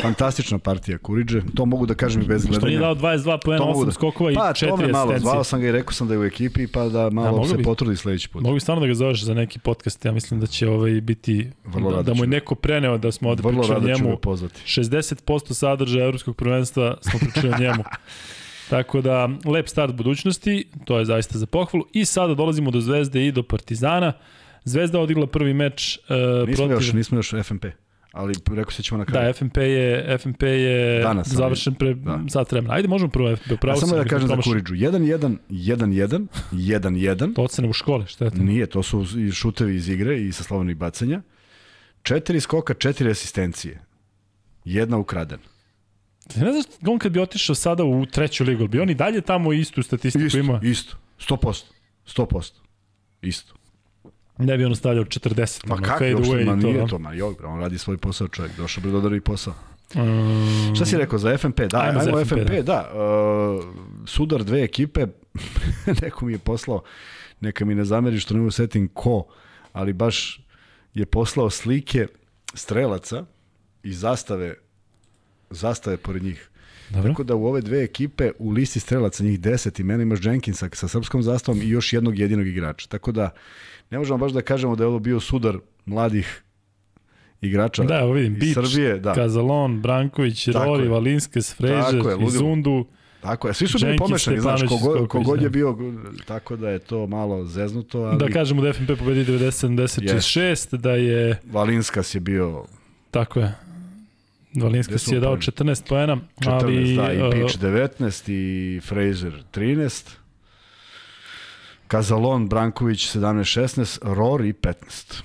Fantastična 0.03 0.59
partija 0.59 0.99
Kuriđe, 0.99 1.43
to 1.55 1.67
mogu 1.67 1.87
da 1.87 1.95
kažem 1.95 2.23
i 2.23 2.25
bez 2.25 2.43
gledanja. 2.43 2.61
Što 2.61 2.67
nije 2.67 2.79
dao 2.79 2.95
22 2.95 3.39
poena, 3.45 3.65
8 3.65 3.85
da... 3.85 3.93
skokova 3.93 4.33
i 4.33 4.35
pa, 4.35 4.41
4 4.41 4.53
asistencije. 4.53 4.93
Pa, 4.93 4.99
malo, 4.99 5.19
zvao 5.19 5.45
sam 5.45 5.61
ga 5.61 5.67
i 5.67 5.73
rekao 5.73 5.93
sam 5.93 6.09
da 6.09 6.15
je 6.15 6.21
u 6.21 6.25
ekipi, 6.25 6.67
pa 6.67 6.89
da 6.89 7.11
malo 7.11 7.43
da, 7.43 7.49
se 7.49 7.57
bi, 7.57 7.63
potrudi 7.63 7.97
sledeći 7.97 8.29
put. 8.29 8.43
Mogu 8.43 8.55
bi 8.55 8.61
stvarno 8.61 8.81
da 8.81 8.87
ga 8.87 8.95
zoveš 8.95 9.25
za 9.25 9.35
neki 9.35 9.59
podcast, 9.59 10.05
ja 10.05 10.13
mislim 10.13 10.41
da 10.41 10.47
će 10.47 10.69
ovaj 10.69 11.01
biti, 11.01 11.51
Vrlo 11.65 11.93
da, 11.93 12.03
da 12.03 12.15
mu 12.15 12.25
je 12.25 12.29
neko 12.29 12.55
preneo 12.55 12.99
da 12.99 13.13
smo 13.13 13.29
ovde 13.29 13.43
pričali 13.43 13.77
o 13.77 13.81
njemu. 13.81 14.17
60% 14.17 15.55
sadržaja 15.55 16.05
evropskog 16.05 16.37
prvenstva 16.37 16.97
smo 17.01 17.19
pričali 17.19 17.55
njemu. 17.61 17.85
Tako 18.71 19.01
da, 19.01 19.29
lep 19.45 19.69
start 19.69 19.95
budućnosti, 19.95 20.65
to 20.85 20.99
je 20.99 21.05
zaista 21.05 21.39
za 21.39 21.47
pohvalu. 21.47 21.85
I 21.93 22.05
sada 22.05 22.35
dolazimo 22.35 22.71
do 22.71 22.81
Zvezde 22.81 23.27
i 23.27 23.33
do 23.33 23.43
Partizana. 23.43 24.13
Zvezda 24.65 25.01
odigla 25.01 25.27
prvi 25.27 25.55
meč 25.55 25.99
uh, 25.99 26.49
nismo 26.49 26.67
protiv... 26.67 26.87
Još, 26.87 26.93
nismo 26.93 27.19
još 27.19 27.35
FMP 27.45 27.65
ali 28.13 28.35
rekao 28.51 28.71
se 28.71 28.83
ćemo 28.83 28.99
na 28.99 29.05
kraju. 29.05 29.27
Da, 29.27 29.33
FMP 29.33 29.57
je, 29.57 30.19
FMP 30.19 30.43
je 30.43 31.01
Danas, 31.03 31.29
završen 31.29 31.75
pre 31.75 31.95
da. 31.95 32.21
sat 32.29 32.53
vremena. 32.53 32.75
Ajde, 32.75 32.89
možemo 32.89 33.11
prvo 33.11 33.37
FMP. 33.37 33.61
Pravo 33.61 33.77
ja 33.77 33.81
samo 33.81 33.97
da 33.97 34.05
kažem 34.05 34.29
za 34.29 34.37
Kuriđu. 34.37 34.75
1-1, 34.75 35.37
1-1, 35.51 36.27
1-1. 36.53 37.35
To 37.35 37.43
ocene 37.43 37.69
u 37.69 37.73
škole, 37.73 38.07
šta 38.07 38.25
je 38.25 38.31
to? 38.31 38.37
Nije, 38.37 38.67
to 38.67 38.83
su 38.83 39.07
i 39.19 39.33
šutevi 39.33 39.77
iz 39.77 39.89
igre 39.89 40.23
i 40.23 40.33
sa 40.33 40.43
slobodnih 40.43 40.77
bacanja. 40.77 41.23
Četiri 42.03 42.41
skoka, 42.41 42.75
četiri 42.75 43.11
asistencije. 43.11 43.81
Jedna 44.65 44.99
ukradena. 44.99 45.43
Ne 46.37 46.53
znaš, 46.53 46.65
on 46.87 46.99
kad 46.99 47.13
bi 47.13 47.21
otišao 47.21 47.55
sada 47.55 47.85
u 47.85 48.07
treću 48.07 48.45
ligu, 48.45 48.69
bi 48.69 48.81
on 48.81 48.91
i 48.91 48.95
dalje 48.95 49.21
tamo 49.21 49.53
istu 49.53 49.83
statistiku 49.83 50.25
isto, 50.25 50.39
ima? 50.39 50.61
Isto, 50.63 50.97
100%. 51.19 51.65
100%. 52.07 52.53
Isto. 53.23 53.55
Ne 54.41 54.59
bi 54.59 54.65
on 54.65 54.77
stavljao 54.77 55.05
40. 55.05 55.69
Pa 55.69 55.77
kako, 55.77 56.05
uopšte, 56.17 56.45
ma 56.45 56.57
nije 56.57 56.87
to, 56.87 56.99
ma 56.99 57.13
joj, 57.13 57.35
on 57.45 57.61
radi 57.61 57.79
svoj 57.79 57.97
posao 57.97 58.29
čovjek, 58.29 58.57
došao 58.57 58.83
bi 58.83 58.91
do 58.91 59.21
posao. 59.25 59.55
Um, 59.95 60.75
Šta 60.77 60.85
si 60.87 60.97
rekao 60.97 61.19
za 61.19 61.39
FMP? 61.39 61.61
Da, 61.61 61.81
ajmo, 61.81 62.01
ajmo 62.01 62.25
FMP, 62.25 62.39
FMP, 62.39 62.51
da. 62.51 62.63
da 62.63 62.91
uh, 62.95 63.65
sudar 64.07 64.45
dve 64.45 64.63
ekipe, 64.63 65.07
neko 66.03 66.25
mi 66.25 66.33
je 66.33 66.39
poslao, 66.39 66.83
neka 67.41 67.65
mi 67.65 67.75
ne 67.75 67.85
zameri 67.85 68.21
što 68.21 68.35
ne 68.35 68.41
mogu 68.41 68.51
setim 68.51 68.89
ko, 68.89 69.27
ali 69.73 69.93
baš 69.93 70.47
je 70.95 71.07
poslao 71.07 71.51
slike 71.51 72.07
strelaca 72.55 73.25
i 73.83 73.93
zastave, 73.93 74.55
zastave 75.51 75.97
pored 75.97 76.23
njih. 76.23 76.51
Dobro. 76.91 77.11
Tako 77.11 77.23
da 77.23 77.35
u 77.35 77.47
ove 77.47 77.61
dve 77.61 77.83
ekipe 77.83 78.31
u 78.39 78.51
listi 78.51 78.81
strelaca 78.81 79.25
njih 79.25 79.41
10 79.41 79.81
imena 79.81 80.03
imaš 80.03 80.25
Jenkinsa 80.25 80.69
sa 80.73 80.89
srpskom 80.89 81.23
zastavom 81.23 81.63
i 81.63 81.69
još 81.69 81.93
jednog 81.93 82.19
jedinog 82.19 82.47
igrača. 82.47 82.89
Tako 82.89 83.13
da 83.13 83.31
ne 83.91 83.99
možemo 83.99 84.19
baš 84.19 84.33
da 84.33 84.43
kažemo 84.43 84.77
da 84.77 84.85
je 84.85 84.89
ovo 84.89 84.99
bio 84.99 85.21
sudar 85.21 85.59
mladih 85.87 86.43
igrača 87.41 87.83
Da, 87.83 87.99
evo 87.99 88.13
vidim, 88.13 88.33
iz 88.33 88.39
Bić, 88.39 88.55
Srbije. 88.55 88.99
Da. 88.99 89.15
Kazalon, 89.15 89.81
Branković, 89.81 90.45
Tako 90.45 90.65
Rori, 90.65 90.83
je. 90.83 90.89
Valinskes, 90.89 91.57
Frežer. 91.57 92.03
Izundu. 92.27 92.87
Tako 93.21 93.49
je, 93.49 93.55
svi 93.55 93.67
su 93.67 93.79
bili 93.79 93.97
pomešani, 93.97 94.41
znaš, 94.41 94.61
kogod, 94.69 95.09
kogod 95.09 95.43
je 95.43 95.51
bio, 95.51 95.77
tako 96.27 96.57
da 96.57 96.71
je 96.71 96.79
to 96.79 97.07
malo 97.07 97.45
zeznuto, 97.45 97.99
ali 97.99 98.19
Da 98.19 98.29
kažemo 98.29 98.63
da 98.63 98.73
FNP 98.73 98.99
pobedi 98.99 99.25
90-76, 99.25 100.77
da 100.77 100.91
je, 100.91 101.41
Valinskas 101.53 102.15
je 102.15 102.21
bio 102.21 102.65
tako 103.11 103.41
je, 103.41 103.55
Valinskas 104.55 105.09
je 105.09 105.21
dao 105.21 105.31
poeni? 105.31 105.43
14 105.43 105.89
poena, 105.89 106.19
14, 106.39 106.51
ali 106.51 106.97
da, 106.97 107.13
i 107.13 107.23
uh, 107.23 107.35
Bić 107.35 107.59
19 107.59 108.33
i 108.33 108.81
Fraser 108.81 109.43
13. 109.55 110.20
Kazalon, 111.91 112.49
Branković 112.49 113.17
17-16, 113.17 113.99
Rory 114.03 114.53
15. 114.53 115.23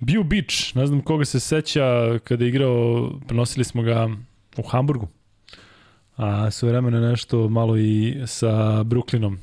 bio 0.00 0.22
Bić, 0.22 0.74
ne 0.74 0.86
znam 0.86 1.00
koga 1.00 1.24
se 1.24 1.40
seća 1.40 2.18
kada 2.24 2.44
je 2.44 2.48
igrao, 2.48 3.10
prenosili 3.28 3.64
smo 3.64 3.82
ga 3.82 4.08
u 4.56 4.62
Hamburgu, 4.62 5.08
a 6.16 6.50
sve 6.50 6.68
vremena 6.68 7.00
nešto 7.00 7.48
malo 7.48 7.76
i 7.76 8.22
sa 8.26 8.82
Brooklynom 8.84 9.36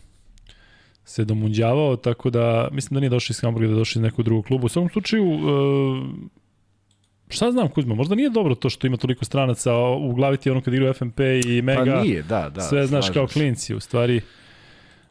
se 1.05 1.25
domunđavao, 1.25 1.95
tako 1.95 2.29
da 2.29 2.69
mislim 2.71 2.95
da 2.95 2.99
nije 2.99 3.09
došao 3.09 3.33
iz 3.33 3.41
Hamburga, 3.41 3.67
da 3.67 3.73
je 3.73 3.79
došao 3.79 3.99
iz 3.99 4.03
nekog 4.03 4.25
drugog 4.25 4.45
kluba. 4.45 4.65
U 4.65 4.69
svakom 4.69 4.89
slučaju, 4.89 5.25
uh, 5.25 5.41
šta 7.29 7.51
znam 7.51 7.67
Kuzma, 7.67 7.95
možda 7.95 8.15
nije 8.15 8.29
dobro 8.29 8.55
to 8.55 8.69
što 8.69 8.87
ima 8.87 8.97
toliko 8.97 9.25
stranaca 9.25 9.73
u 9.75 10.13
glavi 10.13 10.37
ti 10.37 10.49
ono 10.49 10.61
kad 10.61 10.73
igra 10.73 10.93
FNP 10.93 11.19
i 11.45 11.61
Mega, 11.61 11.95
Pa 11.95 12.01
nije, 12.01 12.23
da, 12.23 12.49
da. 12.49 12.61
sve 12.61 12.87
znaš 12.87 13.09
kao 13.09 13.27
klinci, 13.27 13.75
u 13.75 13.79
stvari. 13.79 14.21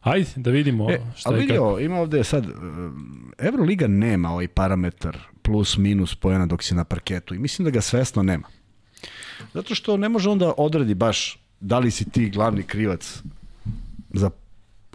Ajde, 0.01 0.27
da 0.37 0.51
vidimo 0.51 0.91
E, 0.91 1.01
šta 1.17 1.29
ali 1.29 1.39
je 1.39 1.41
vidi 1.41 1.53
kako. 1.53 1.79
ima 1.79 1.97
ovde 1.97 2.25
sad, 2.25 2.47
um, 2.47 3.33
Euroliga 3.39 3.87
nema 3.87 4.31
ovaj 4.31 4.49
parametar 4.49 5.19
plus 5.43 5.77
minus 5.77 6.15
pojena 6.15 6.47
dok 6.47 6.63
si 6.63 6.75
na 6.75 6.85
parketu 6.85 7.35
i 7.35 7.39
mislim 7.39 7.65
da 7.65 7.71
ga 7.71 7.81
svesno 7.81 8.23
nema. 8.23 8.49
Zato 9.55 9.75
što 9.75 9.97
ne 9.97 10.09
može 10.09 10.31
onda 10.31 10.53
odredi 10.57 10.95
baš 10.95 11.39
da 11.61 11.79
li 11.79 11.91
si 11.91 12.11
ti 12.11 12.31
glavni 12.31 12.63
krivac 12.63 13.23
za 14.11 14.31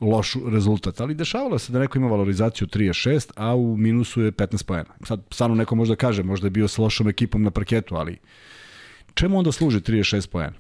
loš 0.01 0.33
rezultat, 0.51 1.01
ali 1.01 1.15
dešavalo 1.15 1.59
se 1.59 1.71
da 1.73 1.79
neko 1.79 1.97
ima 1.97 2.07
valorizaciju 2.07 2.67
36, 2.67 3.31
a 3.35 3.55
u 3.55 3.77
minusu 3.77 4.21
je 4.21 4.31
15 4.31 4.65
pojena. 4.65 4.89
Sad, 5.03 5.21
stvarno 5.31 5.55
neko 5.55 5.75
možda 5.75 5.95
kaže, 5.95 6.23
možda 6.23 6.47
je 6.47 6.51
bio 6.51 6.67
sa 6.67 6.81
lošom 6.81 7.07
ekipom 7.09 7.43
na 7.43 7.51
parketu, 7.51 7.95
ali 7.95 8.17
čemu 9.13 9.37
onda 9.37 9.51
služi 9.51 9.79
36 9.79 10.29
pojena? 10.29 10.55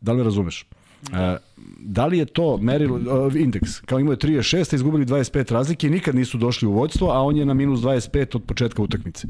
Da 0.00 0.12
li 0.12 0.18
me 0.18 0.24
razumeš? 0.24 0.66
E, 1.12 1.36
da 1.78 2.06
li 2.06 2.18
je 2.18 2.24
to 2.24 2.56
merilo, 2.56 3.26
uh, 3.26 3.34
indeks, 3.36 3.80
kao 3.80 3.98
imao 3.98 4.12
je 4.12 4.16
36, 4.16 4.72
a 4.72 4.76
izgubili 4.76 5.06
25 5.06 5.52
razlike 5.52 5.86
i 5.86 5.90
nikad 5.90 6.14
nisu 6.14 6.38
došli 6.38 6.68
u 6.68 6.72
vođstvo, 6.72 7.10
a 7.10 7.20
on 7.20 7.36
je 7.36 7.44
na 7.44 7.54
minus 7.54 7.80
25 7.80 8.36
od 8.36 8.44
početka 8.44 8.82
utakmice. 8.82 9.28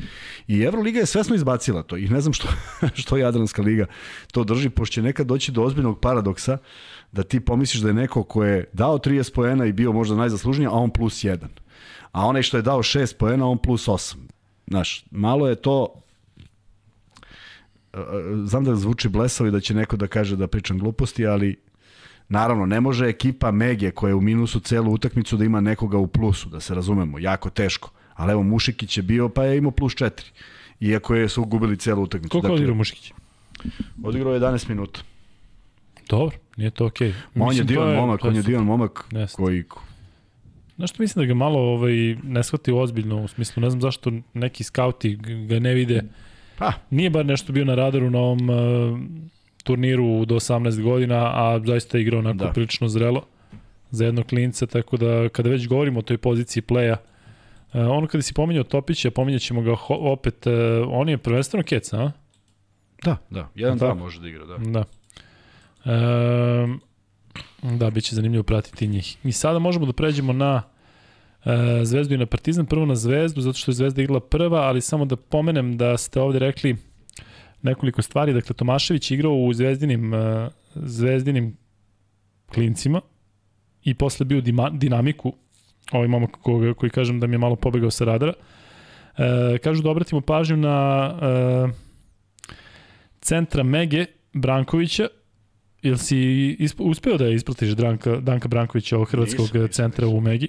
I 0.48 0.62
Euroliga 0.62 0.98
je 0.98 1.06
svesno 1.06 1.34
izbacila 1.34 1.82
to 1.82 1.96
i 1.96 2.08
ne 2.08 2.20
znam 2.20 2.32
što, 2.32 2.48
što 3.00 3.16
Jadranska 3.16 3.62
liga 3.62 3.86
to 4.32 4.44
drži, 4.44 4.70
pošto 4.70 4.94
će 4.94 5.02
nekad 5.02 5.26
doći 5.26 5.52
do 5.52 5.62
ozbiljnog 5.62 6.00
paradoksa 6.00 6.58
da 7.12 7.22
ti 7.22 7.40
pomisliš 7.40 7.82
da 7.82 7.88
je 7.88 7.94
neko 7.94 8.22
ko 8.22 8.44
je 8.44 8.64
dao 8.72 8.98
30 8.98 9.34
poena 9.34 9.66
i 9.66 9.72
bio 9.72 9.92
možda 9.92 10.16
najzaslužniji, 10.16 10.66
a 10.66 10.72
on 10.72 10.90
plus 10.90 11.24
1. 11.24 11.38
A 12.12 12.26
onaj 12.26 12.42
što 12.42 12.56
je 12.56 12.62
dao 12.62 12.78
6 12.78 13.16
poena, 13.16 13.48
on 13.48 13.58
plus 13.58 13.88
8. 13.88 14.16
Znaš, 14.66 15.04
malo 15.10 15.48
je 15.48 15.54
to 15.54 16.02
znam 18.44 18.64
da 18.64 18.76
zvuči 18.76 19.08
blesavo 19.08 19.48
i 19.48 19.50
da 19.50 19.60
će 19.60 19.74
neko 19.74 19.96
da 19.96 20.06
kaže 20.06 20.36
da 20.36 20.46
pričam 20.46 20.78
gluposti, 20.78 21.26
ali 21.26 21.56
naravno 22.28 22.66
ne 22.66 22.80
može 22.80 23.06
ekipa 23.06 23.50
Mege 23.50 23.90
koja 23.90 24.08
je 24.08 24.14
u 24.14 24.20
minusu 24.20 24.60
celu 24.60 24.92
utakmicu 24.92 25.36
da 25.36 25.44
ima 25.44 25.60
nekoga 25.60 25.98
u 25.98 26.06
plusu, 26.06 26.48
da 26.48 26.60
se 26.60 26.74
razumemo, 26.74 27.18
jako 27.18 27.50
teško. 27.50 27.90
Ali 28.14 28.32
evo 28.32 28.42
Mušikić 28.42 28.96
je 28.96 29.02
bio 29.02 29.28
pa 29.28 29.44
je 29.44 29.58
imao 29.58 29.70
plus 29.70 29.94
4. 29.94 30.10
Iako 30.80 31.14
je 31.14 31.28
su 31.28 31.44
gubili 31.44 31.76
celu 31.76 32.02
utakmicu. 32.02 32.30
Koliko 32.30 32.46
dakle, 32.46 32.54
odigrao 32.54 32.76
Mušikić? 32.76 33.12
Odigrao 34.04 34.34
je 34.34 34.40
11 34.40 34.68
minuta. 34.68 35.00
Dobro, 36.08 36.36
nije 36.56 36.70
to 36.70 36.86
okej. 36.86 37.14
Ma 37.34 37.44
on 37.44 37.56
je 37.56 37.62
Mislim, 37.62 37.66
divan 37.66 37.96
momak, 37.96 38.20
to 38.20 38.28
on 38.28 38.36
je 38.36 38.42
divan 38.42 38.64
momak 38.64 39.04
Jeste. 39.12 39.36
koji 39.36 39.64
Znaš 40.76 40.90
što 40.90 41.02
mislim 41.02 41.22
da 41.22 41.26
ga 41.26 41.34
malo 41.34 41.60
ovaj, 41.60 41.92
ne 42.22 42.42
shvati 42.42 42.72
ozbiljno, 42.72 43.22
u 43.22 43.28
smislu 43.28 43.60
ne 43.60 43.70
znam 43.70 43.80
zašto 43.80 44.12
neki 44.34 44.64
skauti 44.64 45.16
ga 45.48 45.58
ne 45.58 45.74
vide. 45.74 46.02
Pa, 46.60 46.72
Nije 46.90 47.10
bar 47.10 47.26
nešto 47.26 47.52
bio 47.52 47.64
na 47.64 47.74
radaru 47.74 48.10
na 48.10 48.18
ovom 48.18 48.50
uh, 48.50 48.98
turniru 49.64 50.24
do 50.24 50.34
18 50.36 50.82
godina, 50.82 51.16
a 51.16 51.60
zaista 51.64 51.98
je 51.98 52.02
igrao 52.02 52.18
onako 52.18 52.36
Da. 52.36 52.52
prilično 52.52 52.88
zrelo 52.88 53.22
za 53.90 54.04
jednog 54.04 54.26
klinca, 54.26 54.66
tako 54.66 54.96
da 54.96 55.28
kada 55.28 55.48
već 55.50 55.68
govorimo 55.68 55.98
o 55.98 56.02
toj 56.02 56.18
poziciji 56.18 56.62
pleja, 56.62 56.96
uh, 57.74 57.80
ono 57.80 58.06
kada 58.06 58.22
si 58.22 58.34
pominjao 58.34 58.64
Topića, 58.64 59.10
pominjat 59.10 59.42
ćemo 59.42 59.62
ga 59.62 59.70
ho- 59.72 60.12
opet, 60.12 60.46
uh, 60.46 60.52
on 60.88 61.08
je 61.08 61.18
prvenstveno 61.18 61.64
kec, 61.64 61.92
a? 61.92 62.10
da, 63.04 63.16
da, 63.30 63.48
jedan 63.54 63.78
Da. 63.78 63.84
dva 63.84 63.94
može 63.94 64.20
da 64.20 64.28
igra, 64.28 64.44
da. 64.46 64.56
Da. 64.58 64.84
Um, 65.84 66.80
da, 67.62 67.90
bit 67.90 68.04
će 68.04 68.14
zanimljivo 68.14 68.42
pratiti 68.42 68.86
njih. 68.88 69.16
I 69.24 69.32
sada 69.32 69.58
možemo 69.58 69.86
da 69.86 69.92
pređemo 69.92 70.32
na 70.32 70.56
uh, 70.56 70.69
Zvezdu 71.84 72.14
i 72.14 72.18
na 72.18 72.26
Partizan. 72.26 72.66
Prvo 72.66 72.86
na 72.86 72.94
Zvezdu, 72.94 73.40
zato 73.40 73.58
što 73.58 73.70
je 73.70 73.74
Zvezda 73.74 74.02
igrala 74.02 74.20
prva, 74.20 74.60
ali 74.60 74.80
samo 74.80 75.04
da 75.04 75.16
pomenem 75.16 75.76
da 75.76 75.96
ste 75.96 76.20
ovde 76.20 76.38
rekli 76.38 76.76
nekoliko 77.62 78.02
stvari. 78.02 78.32
Dakle, 78.32 78.56
Tomašević 78.56 79.10
je 79.10 79.14
igrao 79.14 79.32
u 79.32 79.52
Zvezdinim, 79.52 80.12
uh, 80.12 80.20
Zvezdinim 80.74 81.56
klincima 82.52 83.00
i 83.84 83.94
posle 83.94 84.26
bio 84.26 84.40
dima, 84.40 84.70
dinamiku, 84.70 85.32
ovaj 85.92 86.08
momak 86.08 86.30
koga, 86.30 86.74
koji 86.74 86.90
kažem 86.90 87.20
da 87.20 87.26
mi 87.26 87.34
je 87.34 87.38
malo 87.38 87.56
pobegao 87.56 87.90
sa 87.90 88.04
radara. 88.04 88.32
E, 89.18 89.58
kažu 89.58 89.82
da 89.82 89.90
obratimo 89.90 90.20
pažnju 90.20 90.56
na 90.56 91.10
e, 91.22 91.68
centra 93.20 93.62
Mege 93.62 94.06
Brankovića, 94.32 95.08
Jel 95.82 95.96
si 95.96 96.18
isp, 96.58 96.80
uspeo 96.80 97.16
da 97.16 97.28
ispratiš 97.28 97.68
Danka, 97.70 98.16
Danka 98.16 98.48
Brankovića, 98.48 98.96
ovog 98.96 99.10
hrvatskog 99.10 99.46
Nisam, 99.54 99.68
centra 99.68 100.08
u 100.08 100.20
Megi? 100.20 100.48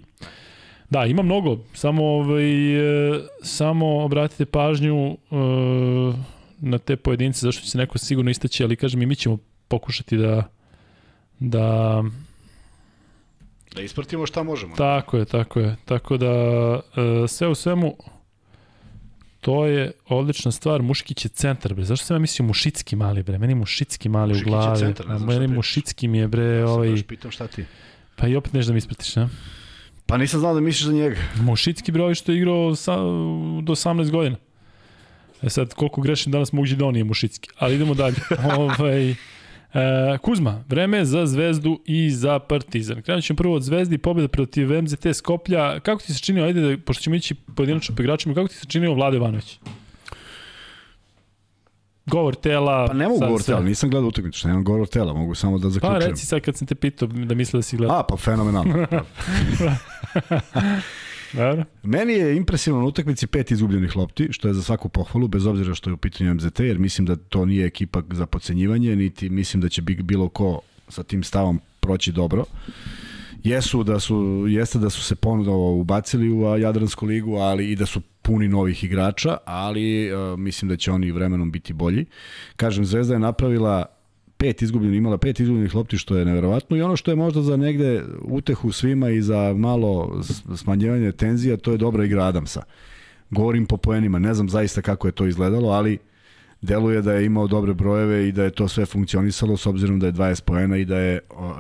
Da, 0.92 1.06
ima 1.06 1.22
mnogo. 1.22 1.58
Samo, 1.74 2.04
ovaj, 2.06 2.76
e, 3.16 3.20
samo 3.44 4.04
obratite 4.04 4.46
pažnju 4.46 4.98
e, 5.12 5.16
na 6.60 6.78
te 6.78 6.96
pojedince, 6.96 7.40
zašto 7.40 7.64
će 7.64 7.70
se 7.72 7.78
neko 7.78 7.98
sigurno 7.98 8.32
istaći, 8.32 8.64
ali 8.64 8.76
kažem 8.76 9.02
i 9.02 9.06
mi 9.06 9.16
ćemo 9.16 9.38
pokušati 9.68 10.18
da 10.18 10.44
da 11.40 12.04
Da 13.76 13.82
ispratimo 13.82 14.26
šta 14.26 14.44
možemo. 14.44 14.76
Tako 14.76 15.18
je, 15.18 15.26
tako 15.26 15.60
je. 15.60 15.76
Tako 15.86 16.18
da 16.18 16.28
e, 16.96 17.28
sve 17.28 17.48
u 17.48 17.56
svemu 17.56 17.96
to 19.42 19.66
je 19.66 19.92
odlična 20.08 20.52
stvar. 20.52 20.82
Muškić 20.82 21.26
je 21.26 21.30
centar, 21.30 21.74
bre. 21.74 21.84
Zašto 21.84 22.06
sam 22.06 22.16
ja 22.16 22.20
mislio 22.20 22.48
Mušicki 22.48 22.96
mali, 22.96 23.24
bre? 23.24 23.38
Meni 23.38 23.56
Mušicki 23.56 24.10
mali 24.10 24.30
Mušikić 24.34 24.48
u 24.48 24.50
glavi. 24.50 24.80
centar, 24.80 25.08
ne 25.08 25.18
znam 25.18 25.30
meni. 25.30 25.48
Mušicki 25.48 26.08
mi 26.08 26.18
je, 26.18 26.28
bre, 26.28 26.66
ovaj... 26.66 26.90
baš 26.90 27.04
pitam 27.04 27.32
šta 27.32 27.48
ti. 27.48 27.66
Pa 28.16 28.28
i 28.28 28.36
opet 28.36 28.54
nešto 28.54 28.70
da 28.70 28.74
mi 28.74 28.78
ispratiš, 28.78 29.16
ne? 29.16 29.30
Pa 30.12 30.18
nisam 30.18 30.40
znao 30.40 30.54
da 30.54 30.60
misliš 30.60 30.86
za 30.86 30.94
njega. 30.94 31.16
Mušicki 31.42 31.92
bre, 31.92 32.02
ovaj 32.02 32.16
što 32.16 32.32
je 32.32 32.38
igrao 32.38 32.76
sa, 32.76 32.96
do 33.62 33.74
18 33.74 34.10
godina. 34.10 34.36
E 35.42 35.50
sad, 35.50 35.74
koliko 35.74 36.02
grešim 36.02 36.32
danas 36.32 36.52
mogući 36.54 36.76
da 36.76 36.86
on 36.86 36.94
nije 36.94 37.04
Mušicki. 37.04 37.50
Ali 37.58 37.76
idemo 37.76 37.94
dalje. 37.94 38.16
ovaj, 38.58 39.16
E, 39.74 40.18
Kuzma, 40.18 40.64
vreme 40.68 41.06
za 41.06 41.26
Zvezdu 41.26 41.80
i 41.86 42.10
za 42.10 42.40
Partizan. 42.40 43.02
Krenut 43.02 43.24
ćemo 43.24 43.38
prvo 43.38 43.56
od 43.56 43.64
Zvezdi, 43.64 43.98
pobjeda 43.98 44.28
protiv 44.28 44.82
MZT 44.82 45.08
Skoplja. 45.14 45.80
Kako 45.80 46.02
ti 46.02 46.14
se 46.14 46.20
činio, 46.20 46.44
ajde, 46.44 46.62
da, 46.62 46.78
pošto 46.78 47.04
ćemo 47.04 47.16
ići 47.16 47.36
pojedinačno 47.56 47.96
po 47.96 48.02
igračima, 48.02 48.36
kako 48.36 48.48
ti 48.48 48.56
se 48.56 48.66
činio 48.68 48.94
Vlade 48.94 49.18
Ivanović? 49.18 49.60
Govor 52.06 52.36
tela... 52.36 52.88
Pa 52.88 52.94
ne 52.94 53.08
mogu 53.08 53.20
govor 53.20 53.42
tela, 53.44 53.62
nisam 53.62 53.90
gledao 53.90 54.08
utakmicu, 54.08 54.40
što 54.40 54.48
nemam 54.48 54.64
govor 54.64 54.88
tela, 54.88 55.14
mogu 55.14 55.36
samo 55.36 55.58
da 55.58 55.64
Pa 55.64 55.70
zaključujem. 55.70 56.02
reci 56.02 56.26
sad 56.26 56.42
kad 56.42 56.58
sam 56.58 56.68
te 56.68 56.76
pitao 56.76 57.08
da 57.08 57.36
misle 57.36 57.58
da 57.58 57.62
si 57.62 57.78
gledao. 57.78 58.00
A, 58.00 58.04
pa 58.04 58.18
fenomenalno. 58.18 58.74
Dobro. 61.34 61.64
Meni 61.84 62.14
je 62.14 62.38
impresivno 62.38 62.80
na 62.80 62.86
utakmici 62.86 63.28
pet 63.28 63.52
izgubljenih 63.52 63.96
lopti, 63.96 64.28
što 64.32 64.48
je 64.48 64.54
za 64.54 64.64
svaku 64.64 64.90
pohvalu, 64.90 65.28
bez 65.28 65.46
obzira 65.46 65.76
što 65.76 65.90
je 65.90 65.94
u 65.94 65.98
pitanju 65.98 66.34
MZT, 66.34 66.60
jer 66.60 66.80
mislim 66.80 67.06
da 67.06 67.16
to 67.16 67.46
nije 67.46 67.66
ekipa 67.66 68.02
za 68.12 68.26
pocenjivanje, 68.26 68.96
niti 68.96 69.30
mislim 69.30 69.62
da 69.62 69.70
će 69.70 69.82
bi- 69.82 69.96
bilo 69.96 70.30
ko 70.30 70.60
sa 70.88 71.04
tim 71.04 71.24
stavom 71.24 71.60
proći 71.80 72.12
dobro. 72.12 72.46
Jesu 73.44 73.84
da 73.84 74.00
su, 74.00 74.46
jeste 74.48 74.80
da 74.80 74.90
su 74.90 75.02
se 75.02 75.16
ponovo 75.16 75.76
ubacili 75.76 76.30
u 76.30 76.58
Jadransku 76.58 77.06
ligu, 77.06 77.36
ali 77.36 77.72
i 77.72 77.76
da 77.76 77.86
su 77.86 78.02
puni 78.22 78.48
novih 78.48 78.84
igrača, 78.84 79.38
ali 79.46 80.14
uh, 80.14 80.40
mislim 80.40 80.70
da 80.70 80.76
će 80.76 80.92
oni 80.92 81.12
vremenom 81.12 81.52
biti 81.52 81.74
bolji. 81.74 82.06
Kažem, 82.56 82.86
Zvezda 82.86 83.14
je 83.14 83.20
napravila 83.20 83.86
pet 84.38 84.62
izgubljenih, 84.62 84.98
imala 84.98 85.18
pet 85.18 85.40
izgubljenih 85.40 85.76
lopti, 85.76 85.98
što 85.98 86.18
je 86.18 86.26
neverovatno 86.26 86.78
i 86.78 86.82
ono 86.82 86.96
što 86.96 87.12
je 87.12 87.16
možda 87.16 87.42
za 87.42 87.58
negde 87.58 88.04
utehu 88.22 88.72
svima 88.72 89.10
i 89.10 89.22
za 89.22 89.54
malo 89.58 90.22
smanjivanje 90.56 91.12
tenzija, 91.12 91.58
to 91.58 91.72
je 91.72 91.78
dobra 91.78 92.06
igra 92.06 92.24
Adamsa. 92.24 92.64
Govorim 93.30 93.66
po 93.66 93.78
poenima, 93.78 94.20
ne 94.20 94.34
znam 94.34 94.50
zaista 94.50 94.82
kako 94.82 95.08
je 95.08 95.12
to 95.12 95.26
izgledalo, 95.26 95.70
ali 95.70 95.98
deluje 96.62 97.02
da 97.02 97.14
je 97.14 97.26
imao 97.26 97.48
dobre 97.48 97.74
brojeve 97.74 98.28
i 98.28 98.32
da 98.32 98.44
je 98.44 98.52
to 98.52 98.68
sve 98.68 98.86
funkcionisalo 98.86 99.58
s 99.58 99.66
obzirom 99.66 100.00
da 100.00 100.06
je 100.06 100.14
20 100.14 100.42
poena 100.42 100.78
i 100.78 100.86
da 100.86 100.98
je 100.98 101.20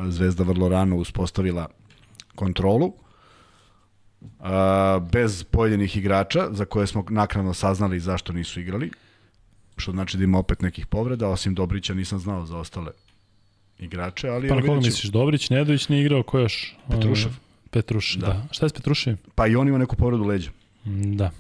Zvezda 0.10 0.43
vrlo 0.43 0.70
rano 0.70 0.95
uspostavila 0.95 1.68
kontrolu 2.36 2.93
a, 4.39 4.99
bez 5.12 5.43
pojedinih 5.43 5.97
igrača 5.97 6.47
za 6.52 6.66
koje 6.66 6.88
smo 6.88 7.06
naknadno 7.10 7.54
saznali 7.54 7.99
zašto 7.99 8.34
nisu 8.34 8.60
igrali 8.60 8.91
što 9.78 9.91
znači 9.91 10.18
da 10.18 10.24
ima 10.24 10.39
opet 10.39 10.62
nekih 10.62 10.86
povreda 10.86 11.28
osim 11.28 11.56
Dobrića 11.56 11.93
nisam 11.93 12.20
znao 12.20 12.45
za 12.45 12.58
ostale 12.58 12.91
igrače 13.80 14.30
ali 14.30 14.49
Pa 14.49 14.56
na 14.56 14.62
koga 14.62 14.76
misliš? 14.76 15.12
Dobrić, 15.12 15.49
Nedović 15.49 15.89
nije 15.89 16.02
igrao, 16.02 16.24
ko 16.24 16.39
još? 16.39 16.76
Petrušev. 16.89 17.32
Petruš, 17.70 18.16
da. 18.16 18.28
da. 18.28 18.47
Šta 18.52 18.66
je 18.66 18.70
s 18.70 18.74
Petruševim? 18.74 19.18
pa 19.36 19.47
i 19.47 19.56
on 19.56 19.68
ima 19.68 19.78
neku 19.78 19.95
povredu 19.95 20.24
leđa 20.24 20.52
Da. 20.86 21.32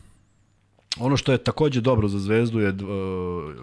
Ono 0.99 1.17
što 1.17 1.31
je 1.31 1.43
takođe 1.43 1.81
dobro 1.81 2.07
za 2.07 2.19
Zvezdu 2.19 2.59
je 2.59 2.69
uh, 2.69 2.75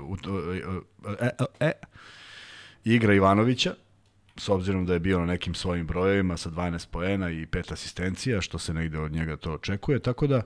uh, 0.02 0.18
uh, 0.28 1.16
e, 1.20 1.30
e, 1.60 1.72
igra 2.84 3.14
Ivanovića, 3.14 3.74
s 4.36 4.48
obzirom 4.48 4.86
da 4.86 4.92
je 4.92 5.00
bio 5.00 5.18
na 5.18 5.26
nekim 5.26 5.54
svojim 5.54 5.86
brojevima 5.86 6.36
sa 6.36 6.50
12 6.50 6.86
poena 6.90 7.30
i 7.30 7.46
5 7.46 7.72
asistencija, 7.72 8.40
što 8.40 8.58
se 8.58 8.74
negde 8.74 8.98
od 8.98 9.12
njega 9.12 9.36
to 9.36 9.52
očekuje, 9.52 9.98
tako 9.98 10.26
da 10.26 10.42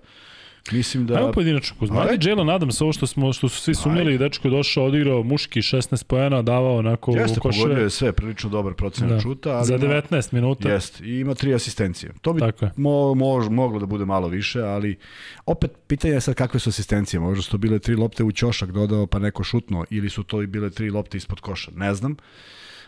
mislim 0.72 1.06
da... 1.06 1.14
Ajmo 1.14 1.32
pojedinačno 1.32 1.76
Kuzma. 1.78 2.00
Ajde. 2.00 2.10
Ajde, 2.10 2.30
Jalen 2.30 2.50
Adams, 2.50 2.80
ovo 2.80 2.92
što, 2.92 3.06
smo, 3.06 3.32
što 3.32 3.48
su 3.48 3.60
svi 3.60 3.74
sumnjali, 3.74 4.18
dečko 4.18 4.48
je 4.48 4.52
došao, 4.52 4.84
odigrao 4.84 5.22
muški 5.22 5.60
16 5.60 6.04
poena, 6.04 6.42
davao 6.42 6.76
onako 6.76 7.10
Jeste, 7.12 7.38
u 7.38 7.42
košare. 7.42 7.62
pogodio 7.62 7.82
je 7.82 7.90
sve, 7.90 8.12
prilično 8.12 8.50
dobar 8.50 8.74
procenat 8.74 9.10
Da. 9.10 9.20
šuta, 9.20 9.50
ali 9.50 9.66
Za 9.66 9.74
ima- 9.76 9.84
19 9.84 10.32
minuta. 10.32 10.68
Jeste, 10.68 11.04
i 11.04 11.20
ima 11.20 11.34
tri 11.34 11.54
asistencije. 11.54 12.12
To 12.20 12.32
bi 12.32 12.40
Tako 12.40 12.68
mo, 12.76 13.14
mož, 13.14 13.48
moglo 13.48 13.78
da 13.78 13.86
bude 13.86 14.04
malo 14.04 14.28
više, 14.28 14.60
ali 14.60 14.98
opet 15.46 15.70
pitanje 15.86 16.14
je 16.14 16.20
sad 16.20 16.34
kakve 16.34 16.60
su 16.60 16.68
asistencije. 16.68 17.20
Možda 17.20 17.42
su 17.42 17.50
to 17.50 17.58
bile 17.58 17.78
tri 17.78 17.94
lopte 17.94 18.24
u 18.24 18.32
ćošak 18.32 18.70
dodao 18.70 19.06
pa 19.06 19.18
neko 19.18 19.44
šutno 19.44 19.84
ili 19.90 20.10
su 20.10 20.22
to 20.22 20.42
i 20.42 20.46
bile 20.46 20.70
tri 20.70 20.90
lopte 20.90 21.16
ispod 21.16 21.40
koša. 21.40 21.70
Ne 21.72 21.94
znam, 21.94 22.16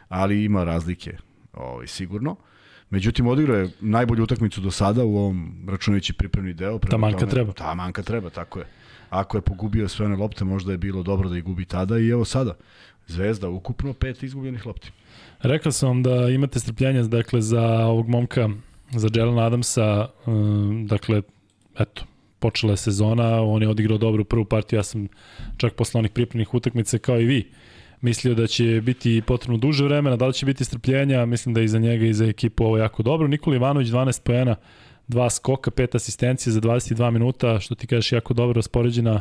ali 0.09 0.45
ima 0.45 0.65
razlike 0.65 1.17
ovaj, 1.53 1.87
sigurno. 1.87 2.37
Međutim, 2.95 3.27
odigrao 3.27 3.57
je 3.57 3.71
najbolju 3.81 4.23
utakmicu 4.23 4.61
do 4.61 4.71
sada 4.71 5.05
u 5.05 5.17
ovom 5.17 5.67
računajući 5.69 6.13
pripremni 6.13 6.55
deo. 6.55 6.79
Prema 6.79 6.91
Taman 6.91 7.13
kad 7.13 7.21
tome- 7.21 7.31
treba. 7.31 7.53
Taman 7.53 7.93
kad 7.93 8.05
treba, 8.05 8.31
tako 8.31 8.59
je. 8.59 8.67
Ako 9.11 9.37
je 9.37 9.41
pogubio 9.41 9.89
sve 9.89 10.07
one 10.07 10.17
lopte, 10.17 10.45
možda 10.45 10.73
je 10.73 10.79
bilo 10.79 11.03
dobro 11.03 11.29
da 11.29 11.37
ih 11.37 11.45
gubi 11.45 11.65
tada 11.65 11.99
i 11.99 12.09
evo 12.09 12.25
sada. 12.25 12.55
Zvezda 13.07 13.49
ukupno 13.49 13.93
pet 13.93 14.23
izgubljenih 14.23 14.67
lopti. 14.67 14.91
Rekao 15.43 15.73
sam 15.73 15.89
vam 15.89 16.03
da 16.03 16.29
imate 16.31 16.61
strpljenja 16.61 17.03
dakle, 17.03 17.41
za 17.43 17.63
ovog 17.87 18.09
momka, 18.09 18.49
za 18.91 19.09
Jalen 19.15 19.39
Adamsa, 19.39 20.09
um, 20.27 20.87
dakle, 20.87 21.23
eto, 21.79 22.05
počela 22.39 22.73
je 22.73 22.77
sezona, 22.77 23.43
on 23.43 23.63
je 23.63 23.69
odigrao 23.69 23.99
dobru 23.99 24.25
prvu 24.25 24.45
partiju, 24.45 24.79
ja 24.79 24.83
sam 24.83 25.09
čak 25.57 25.75
posle 25.75 25.99
onih 25.99 26.11
pripremnih 26.11 26.55
utakmica 26.55 26.99
kao 26.99 27.21
i 27.21 27.25
vi, 27.25 27.51
mislio 28.05 28.35
da 28.35 28.47
će 28.47 28.81
biti 28.85 29.23
potrebno 29.27 29.57
duže 29.57 29.85
vremena, 29.85 30.17
da 30.17 30.27
li 30.27 30.33
će 30.33 30.47
biti 30.47 30.65
strpljenja, 30.65 31.27
mislim 31.27 31.55
da 31.55 31.61
je 31.61 31.65
i 31.65 31.69
za 31.69 31.79
njega 31.79 32.07
i 32.07 32.15
za 32.15 32.27
ekipu 32.27 32.65
ovo 32.65 32.79
jako 32.79 33.03
dobro. 33.03 33.29
Nikola 33.29 33.57
Ivanović 33.57 33.89
12 33.89 34.23
poena, 34.23 34.57
dva 35.09 35.31
skoka, 35.31 35.71
pet 35.71 35.95
asistencije 35.95 36.53
za 36.53 36.61
22 36.61 37.11
minuta, 37.11 37.61
što 37.61 37.75
ti 37.75 37.87
kažeš 37.87 38.13
jako 38.13 38.35
dobro 38.35 38.53
raspoređena 38.53 39.21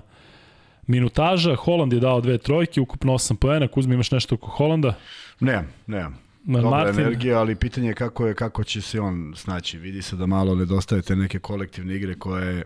minutaža. 0.88 1.56
Holand 1.56 1.94
je 1.94 2.00
dao 2.00 2.22
dve 2.22 2.38
trojke, 2.38 2.82
ukupno 2.82 3.14
8 3.14 3.36
poena. 3.36 3.68
Kuzma, 3.68 3.94
imaš 3.94 4.12
nešto 4.12 4.36
oko 4.36 4.48
Holanda? 4.48 4.94
Nemam, 5.40 5.68
nemam. 5.88 6.20
Dobra 6.44 6.70
Martin, 6.70 7.00
energija, 7.00 7.40
ali 7.40 7.56
pitanje 7.56 7.88
je 7.88 7.94
kako, 7.94 8.28
je 8.28 8.36
kako 8.36 8.64
će 8.64 8.82
se 8.82 9.00
on 9.00 9.34
snaći. 9.36 9.78
Vidi 9.78 10.02
se 10.02 10.16
da 10.16 10.26
malo 10.26 10.56
nedostaje 10.56 11.02
te 11.02 11.16
neke 11.16 11.40
kolektivne 11.40 11.96
igre 11.96 12.16
koje, 12.16 12.64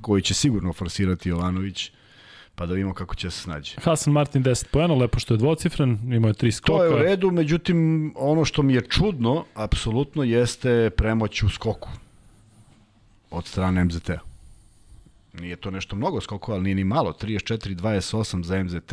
koji 0.00 0.22
će 0.22 0.34
sigurno 0.34 0.72
forsirati 0.72 1.28
Jovanović, 1.28 1.92
pa 2.54 2.66
da 2.66 2.74
vidimo 2.74 2.94
kako 2.94 3.14
će 3.14 3.30
se 3.30 3.40
snaći. 3.40 3.76
Hasan 3.80 4.12
Martin 4.12 4.44
10 4.44 4.66
poena, 4.70 4.94
lepo 4.94 5.18
što 5.18 5.34
je 5.34 5.38
dvocifren, 5.38 5.98
imao 6.12 6.28
je 6.28 6.34
tri 6.34 6.52
skoka. 6.52 6.78
To 6.78 6.84
je 6.84 6.94
u 6.94 6.98
redu, 6.98 7.30
međutim, 7.30 8.12
ono 8.16 8.44
što 8.44 8.62
mi 8.62 8.74
je 8.74 8.80
čudno, 8.80 9.44
apsolutno, 9.54 10.22
jeste 10.22 10.90
premoć 10.90 11.42
u 11.42 11.48
skoku 11.48 11.88
od 13.30 13.46
strane 13.46 13.84
MZT-a. 13.84 14.18
Nije 15.40 15.56
to 15.56 15.70
nešto 15.70 15.96
mnogo 15.96 16.20
skokova, 16.20 16.56
ali 16.56 16.64
nije 16.64 16.74
ni 16.74 16.84
malo. 16.84 17.12
34-28 17.12 18.42
za 18.42 18.62
MZT. 18.62 18.92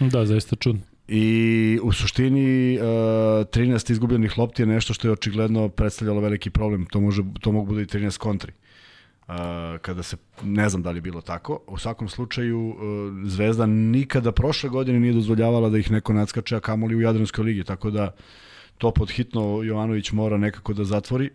Da, 0.00 0.26
zaista 0.26 0.56
čudno. 0.56 0.80
I 1.08 1.78
u 1.82 1.92
suštini 1.92 2.78
uh, 2.78 2.84
13 2.84 3.92
izgubljenih 3.92 4.38
lopti 4.38 4.62
je 4.62 4.66
nešto 4.66 4.94
što 4.94 5.08
je 5.08 5.12
očigledno 5.12 5.68
predstavljalo 5.68 6.20
veliki 6.20 6.50
problem. 6.50 6.86
To, 6.86 7.00
može, 7.00 7.22
to 7.40 7.52
mogu 7.52 7.66
bude 7.66 7.82
i 7.82 7.86
13 7.86 8.18
kontri. 8.18 8.52
Uh, 8.52 8.71
kada 9.82 10.02
se, 10.02 10.16
ne 10.42 10.68
znam 10.68 10.82
da 10.82 10.90
li 10.90 10.96
je 10.96 11.00
bilo 11.00 11.20
tako, 11.20 11.60
u 11.66 11.78
svakom 11.78 12.08
slučaju 12.08 12.68
uh, 12.68 12.76
Zvezda 13.24 13.66
nikada 13.66 14.32
prošle 14.32 14.70
godine 14.70 15.00
nije 15.00 15.12
dozvoljavala 15.12 15.68
da 15.68 15.78
ih 15.78 15.90
neko 15.90 16.12
nadskače, 16.12 16.56
a 16.56 16.60
kamoli 16.60 16.96
u 16.96 17.00
Jadranskoj 17.00 17.44
ligi, 17.44 17.64
tako 17.64 17.90
da 17.90 18.14
to 18.78 18.90
pod 18.90 19.10
hitno 19.10 19.62
Jovanović 19.62 20.12
mora 20.12 20.36
nekako 20.36 20.72
da 20.72 20.84
zatvori 20.84 21.30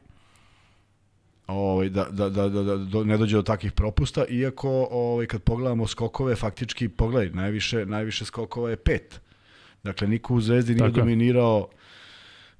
ovaj, 1.48 1.90
da, 1.90 2.08
da, 2.12 2.30
da, 2.30 2.50
da, 2.50 2.78
da 2.78 3.04
ne 3.04 3.18
dođe 3.18 3.36
do 3.36 3.42
takvih 3.42 3.72
propusta, 3.72 4.26
iako 4.30 4.88
ovaj, 4.92 5.26
kad 5.26 5.44
pogledamo 5.44 5.88
skokove, 5.88 6.36
faktički, 6.36 6.90
pogledaj, 6.90 7.30
najviše, 7.30 7.86
najviše 7.86 8.26
skokova 8.26 8.70
je 8.70 8.76
pet. 8.76 9.22
Dakle, 9.84 10.08
niko 10.08 10.34
u 10.34 10.42
Zvezdi 10.42 10.74
nije 10.74 10.88
Tako 10.88 11.00
dominirao 11.00 11.68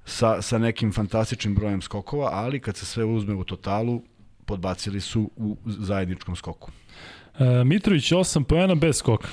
sa, 0.04 0.42
sa 0.42 0.58
nekim 0.58 0.92
fantastičnim 0.92 1.54
brojem 1.54 1.82
skokova, 1.82 2.30
ali 2.32 2.60
kad 2.60 2.76
se 2.76 2.86
sve 2.86 3.04
uzme 3.04 3.34
u 3.34 3.44
totalu, 3.44 4.02
podbacili 4.48 5.00
su 5.00 5.30
u 5.36 5.56
zajedničkom 5.66 6.36
skoku. 6.36 6.70
E, 7.38 7.64
Mitrović 7.64 8.12
8 8.12 8.42
poena 8.44 8.74
bez 8.74 8.96
skoka. 8.96 9.28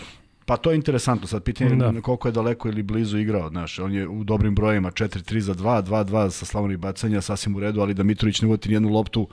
Pa 0.45 0.57
to 0.57 0.71
je 0.71 0.75
interesantno, 0.75 1.27
sad 1.27 1.43
pitanje 1.43 1.75
Da. 1.75 2.01
koliko 2.01 2.27
je 2.27 2.31
daleko 2.31 2.69
ili 2.69 2.83
blizu 2.83 3.17
igrao, 3.17 3.49
znaš, 3.49 3.79
on 3.79 3.93
je 3.93 4.07
u 4.07 4.23
dobrim 4.23 4.55
brojima 4.55 4.91
4-3 4.91 5.39
za 5.39 5.53
2, 5.53 5.83
2-2 5.83 6.29
sa 6.29 6.45
slavnih 6.45 6.77
bacanja, 6.77 7.21
sasvim 7.21 7.55
u 7.55 7.59
redu, 7.59 7.81
ali 7.81 7.93
da 7.93 8.03
Mitrović 8.03 8.41
ne 8.41 8.47
uvoti 8.47 8.69
nijednu 8.69 8.89
loptu, 8.89 9.27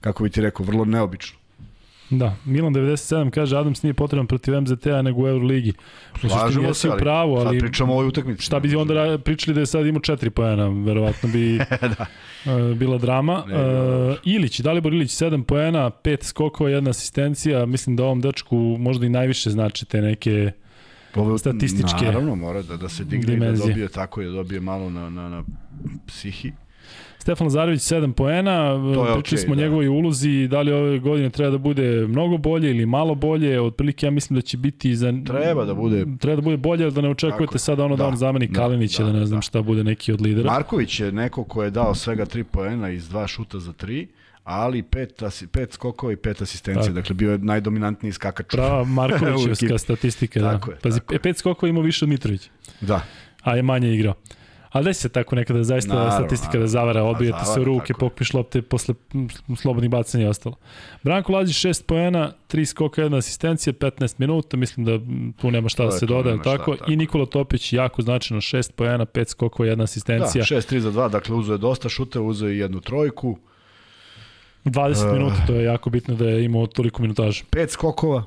kako 0.00 0.24
bi 0.24 0.30
ti 0.30 0.40
rekao, 0.40 0.66
vrlo 0.66 0.84
neobično. 0.84 1.38
Da, 2.10 2.36
Milan 2.44 2.74
97 2.74 3.30
kaže 3.30 3.58
Adams 3.58 3.82
nije 3.82 3.94
potreban 3.94 4.26
protiv 4.26 4.60
MZT-a 4.60 5.02
nego 5.02 5.22
u 5.22 5.28
Euroligi. 5.28 5.72
U 6.24 6.28
Slažemo 6.28 6.74
se, 6.74 6.88
ali 6.88 7.00
pravu, 7.00 7.34
ali 7.34 7.60
sad 7.60 7.68
pričamo 7.68 7.92
o 7.92 7.96
ovoj 7.96 8.08
utakmici. 8.08 8.42
šta 8.42 8.60
bi 8.60 8.76
onda 8.76 9.18
pričali 9.18 9.54
da 9.54 9.60
je 9.60 9.66
sad 9.66 9.86
imao 9.86 10.00
4 10.00 10.30
poena, 10.30 10.68
verovatno 10.68 11.28
bi 11.28 11.58
da. 11.96 12.06
bila 12.74 12.98
drama. 12.98 13.44
Ne, 13.46 13.56
Uh, 13.56 14.16
Ilić, 14.24 14.60
Dalibor 14.60 14.94
Ilić 14.94 15.10
7 15.10 15.42
poena, 15.42 15.90
5 15.90 16.24
skokova, 16.24 16.70
jedna 16.70 16.90
asistencija, 16.90 17.66
mislim 17.66 17.96
da 17.96 18.04
ovom 18.04 18.20
dečku 18.20 18.56
možda 18.56 19.06
i 19.06 19.08
najviše 19.08 19.50
znači 19.50 19.84
te 19.84 20.02
neke 20.02 20.52
Ovo, 21.14 21.38
statističke 21.38 22.04
Naravno, 22.04 22.34
mora 22.34 22.62
da, 22.62 22.76
da 22.76 22.88
se 22.88 23.04
digne 23.04 23.34
i 23.34 23.38
da 23.38 23.52
dobije 23.52 23.88
tako 23.88 24.22
i 24.22 24.24
da 24.24 24.30
dobije 24.30 24.60
malo 24.60 24.90
na, 24.90 25.10
na, 25.10 25.28
na 25.28 25.44
psihi. 26.06 26.52
Stefan 27.26 27.46
Lazarević 27.46 27.80
7 27.80 28.12
poena, 28.12 28.74
pričali 28.92 29.18
okej, 29.18 29.38
smo 29.38 29.52
o 29.52 29.56
da. 29.56 29.62
njegovoj 29.62 29.88
ulozi, 29.88 30.48
da 30.48 30.60
li 30.60 30.72
ove 30.72 30.98
godine 30.98 31.30
treba 31.30 31.50
da 31.50 31.58
bude 31.58 32.06
mnogo 32.08 32.36
bolje 32.36 32.70
ili 32.70 32.86
malo 32.86 33.14
bolje, 33.14 33.60
otprilike 33.60 34.06
ja 34.06 34.10
mislim 34.10 34.34
da 34.34 34.40
će 34.40 34.56
biti 34.56 34.96
za... 34.96 35.12
Treba 35.26 35.64
da 35.64 35.74
bude. 35.74 36.06
Treba 36.20 36.36
da 36.36 36.42
bude 36.42 36.56
bolje, 36.56 36.84
ali 36.84 36.92
da 36.92 37.00
ne 37.00 37.08
očekujete 37.08 37.46
Tako 37.46 37.58
sada 37.58 37.84
ono 37.84 37.96
da, 37.96 38.02
Da, 38.02 38.08
on 38.08 38.16
zameni 38.16 38.46
da, 38.46 38.60
Kalinića, 38.60 39.04
da, 39.04 39.12
da, 39.12 39.18
ne 39.18 39.26
znam 39.26 39.38
da. 39.38 39.42
šta 39.42 39.62
bude 39.62 39.84
neki 39.84 40.12
od 40.12 40.20
lidera. 40.20 40.50
Marković 40.50 41.00
je 41.00 41.12
neko 41.12 41.44
ko 41.44 41.62
je 41.62 41.70
dao 41.70 41.94
svega 41.94 42.26
3 42.26 42.42
poena 42.42 42.90
iz 42.90 43.08
dva 43.08 43.26
šuta 43.26 43.58
za 43.58 43.72
3, 43.72 44.06
ali 44.44 44.82
pet, 44.82 45.22
asi, 45.22 45.46
pet 45.46 45.72
skokova 45.72 46.12
i 46.12 46.16
pet 46.16 46.42
asistencija. 46.42 46.82
Tako. 46.82 46.94
Dakle, 46.94 47.14
bio 47.14 47.32
je 47.32 47.38
najdominantniji 47.38 48.12
skakač. 48.12 48.46
Prava 48.46 48.84
Markovićevska 49.00 49.78
statistika, 49.78 50.40
da. 50.40 50.52
Tako 50.52 50.70
je, 50.70 50.76
Pazi, 50.82 51.00
tako 51.00 51.14
pet 51.22 51.36
skokova 51.36 51.70
imao 51.70 51.82
više 51.82 52.04
od 52.04 52.08
Mitrovića, 52.08 52.50
Da. 52.80 53.00
a 53.42 53.56
je 53.56 53.62
manje 53.62 53.94
igrao. 53.94 54.14
Ali 54.70 54.84
desi 54.84 55.00
se 55.00 55.08
tako 55.08 55.36
nekada 55.36 55.64
zaista 55.64 55.94
Naravno, 55.94 56.12
statistika 56.12 56.52
da 56.52 56.58
naravno. 56.58 56.68
zavara, 56.68 57.00
Pa 57.00 57.06
odbijete 57.06 57.38
se 57.38 57.42
u 57.42 57.46
zavara, 57.46 57.64
ruke, 57.64 57.94
pokpiš 57.94 58.32
lopte 58.32 58.62
posle 58.62 58.94
slobodnih 59.56 59.90
bacanja 59.90 60.24
i 60.24 60.28
ostalo. 60.28 60.56
Branko 61.02 61.32
Lazić 61.32 61.56
6 61.56 61.82
poena, 61.84 62.32
3 62.48 62.64
skoka, 62.64 63.02
jedna 63.02 63.18
asistencija, 63.18 63.72
15 63.72 64.14
minuta, 64.18 64.56
mislim 64.56 64.86
da 64.86 64.98
tu 65.36 65.50
nema 65.50 65.68
šta 65.68 65.76
To 65.76 65.82
da 65.82 65.94
je, 65.94 65.98
se 65.98 66.06
tu 66.06 66.06
doda, 66.06 66.30
nema 66.30 66.42
šta, 66.42 66.50
tako? 66.50 66.76
tako. 66.76 66.92
I 66.92 66.96
Nikola 66.96 67.26
Topić 67.26 67.72
jako 67.72 68.02
značajno 68.02 68.40
6 68.40 68.72
poena, 68.72 69.06
5 69.06 69.28
skokova, 69.28 69.68
jedna 69.68 69.80
Da, 69.80 69.84
asistencija, 69.84 70.44
6-3 70.44 70.78
za 70.78 70.90
2, 70.92 71.10
dakle 71.10 71.34
uzeo 71.36 71.54
je 71.54 71.58
dosta 71.58 71.88
šuta, 71.88 72.20
uzeo 72.20 72.48
je 72.48 72.58
jednu 72.58 72.80
trojku, 72.80 73.38
20 74.64 75.06
Uh. 75.06 75.12
minuta, 75.12 75.46
to 75.46 75.52
je 75.52 75.64
jako 75.64 75.90
bitno 75.90 76.14
da 76.14 76.28
je 76.28 76.44
imao 76.44 76.66
toliko 76.66 77.02
minutaža. 77.02 77.44
pet 77.50 77.70
skokova, 77.70 78.24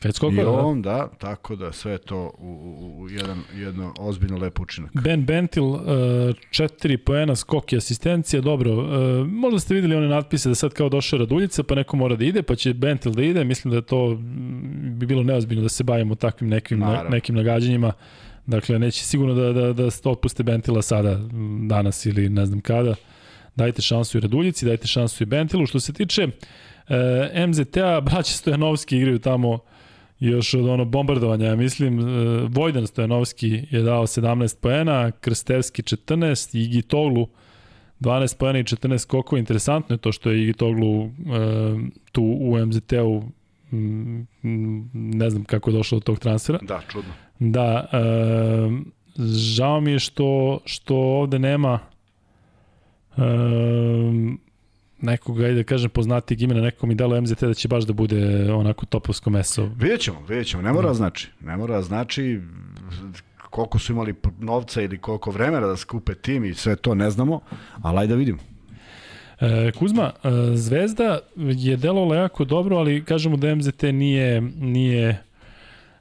5 0.00 0.08
i 0.08 0.12
skokova, 0.12 0.42
da. 0.42 0.50
on, 0.50 0.82
da, 0.82 1.08
tako 1.18 1.56
da 1.56 1.72
sve 1.72 1.98
to 1.98 2.32
u, 2.38 2.48
u, 2.48 3.02
u 3.02 3.08
jedan, 3.10 3.42
jedno 3.56 3.94
ozbiljno 3.98 4.38
lep 4.38 4.60
učinak. 4.60 4.90
Ben 4.94 5.24
Bentil, 5.24 5.64
uh, 5.64 5.80
4 5.80 6.96
poena, 6.96 7.36
skok 7.36 7.72
i 7.72 7.76
asistencija, 7.76 8.40
dobro, 8.40 8.72
uh, 8.72 9.26
možda 9.26 9.60
ste 9.60 9.74
videli 9.74 9.96
one 9.96 10.08
natpise 10.08 10.48
da 10.48 10.54
sad 10.54 10.72
kao 10.72 10.88
došao 10.88 11.18
Raduljica, 11.18 11.62
pa 11.62 11.74
neko 11.74 11.96
mora 11.96 12.16
da 12.16 12.24
ide, 12.24 12.42
pa 12.42 12.54
će 12.54 12.74
Bentil 12.74 13.12
da 13.12 13.22
ide, 13.22 13.44
mislim 13.44 13.70
da 13.70 13.76
je 13.76 13.82
to 13.82 14.18
bi 14.98 15.06
bilo 15.06 15.22
neozbiljno 15.22 15.62
da 15.62 15.68
se 15.68 15.84
bavimo 15.84 16.14
takvim 16.14 16.50
nekim, 16.50 16.78
na, 16.78 17.02
nekim 17.10 17.34
nagađanjima, 17.34 17.92
dakle 18.46 18.78
neće 18.78 19.04
sigurno 19.04 19.34
da, 19.34 19.52
da, 19.52 19.72
da 19.72 19.88
otpuste 20.04 20.42
Bentila 20.42 20.82
sada, 20.82 21.20
danas 21.68 22.06
ili 22.06 22.28
ne 22.28 22.46
znam 22.46 22.60
kada, 22.60 22.94
dajte 23.56 23.82
šansu 23.82 24.18
i 24.18 24.20
Raduljici, 24.20 24.66
dajte 24.66 24.86
šansu 24.86 25.22
i 25.22 25.26
Bentilu, 25.26 25.66
što 25.66 25.80
se 25.80 25.92
tiče 25.92 26.24
uh, 26.24 27.48
MZT-a, 27.48 28.00
braća 28.00 28.32
Stojanovski 28.32 28.96
igraju 28.96 29.18
tamo 29.18 29.58
još 30.20 30.54
od 30.54 30.68
ono 30.68 30.84
bombardovanja, 30.84 31.46
ja 31.46 31.56
mislim, 31.56 31.98
uh, 31.98 32.06
Vojdan 32.50 32.86
Stojanovski 32.86 33.62
je 33.70 33.82
dao 33.82 34.06
17 34.06 34.60
poena, 34.60 35.10
Krstevski 35.10 35.82
14, 35.82 36.58
Igi 36.58 36.82
Toglu 36.82 37.28
12 38.00 38.38
poena 38.38 38.58
i 38.58 38.64
14 38.64 38.98
skokova. 38.98 39.38
Interesantno 39.38 39.94
je 39.94 39.98
to 39.98 40.12
što 40.12 40.30
je 40.30 40.42
Igi 40.42 40.52
Toglu 40.52 41.04
uh, 41.04 41.10
tu 42.12 42.22
u 42.22 42.66
MZT-u 42.66 43.22
mm, 43.72 44.26
ne 44.94 45.30
znam 45.30 45.44
kako 45.44 45.70
je 45.70 45.74
došlo 45.74 45.98
do 45.98 46.04
tog 46.04 46.18
transfera. 46.18 46.58
Da, 46.62 46.80
čudno. 46.88 47.12
Da, 47.38 47.88
uh, 47.92 48.72
žao 49.26 49.80
mi 49.80 49.92
je 49.92 49.98
što, 49.98 50.60
što 50.64 50.96
ovde 50.96 51.38
nema 51.38 51.78
uh, 53.16 53.22
nekog, 55.02 55.40
ajde 55.40 55.54
da 55.54 55.62
kažem, 55.62 55.90
poznatijeg 55.90 56.42
imena, 56.42 56.60
nekog 56.60 56.88
mi 56.88 56.94
dalo 56.94 57.20
MZT 57.20 57.44
da 57.44 57.54
će 57.54 57.68
baš 57.68 57.84
da 57.84 57.92
bude 57.92 58.52
onako 58.52 58.86
topovsko 58.86 59.30
meso. 59.30 59.70
Vidjet 59.76 60.00
ćemo, 60.00 60.20
vidjet 60.28 60.46
ćemo. 60.46 60.62
Ne 60.62 60.72
mora 60.72 60.88
da 60.88 60.94
znači. 60.94 61.28
Ne 61.40 61.56
mora 61.56 61.76
da 61.76 61.82
znači 61.82 62.40
koliko 63.50 63.78
su 63.78 63.92
imali 63.92 64.14
novca 64.38 64.82
ili 64.82 64.98
koliko 64.98 65.30
vremena 65.30 65.66
da 65.66 65.76
skupe 65.76 66.14
tim 66.14 66.44
i 66.44 66.54
sve 66.54 66.76
to 66.76 66.94
ne 66.94 67.10
znamo, 67.10 67.40
ali 67.82 67.98
ajde 67.98 68.12
da 68.12 68.18
vidimo. 68.18 68.38
E, 69.40 69.72
Kuzma, 69.78 70.12
e, 70.24 70.28
Zvezda 70.56 71.18
je 71.36 71.76
delovala 71.76 72.16
jako 72.16 72.44
dobro, 72.44 72.76
ali 72.76 73.04
kažemo 73.04 73.36
da 73.36 73.54
MZT 73.54 73.82
nije, 73.82 74.40
nije 74.40 75.22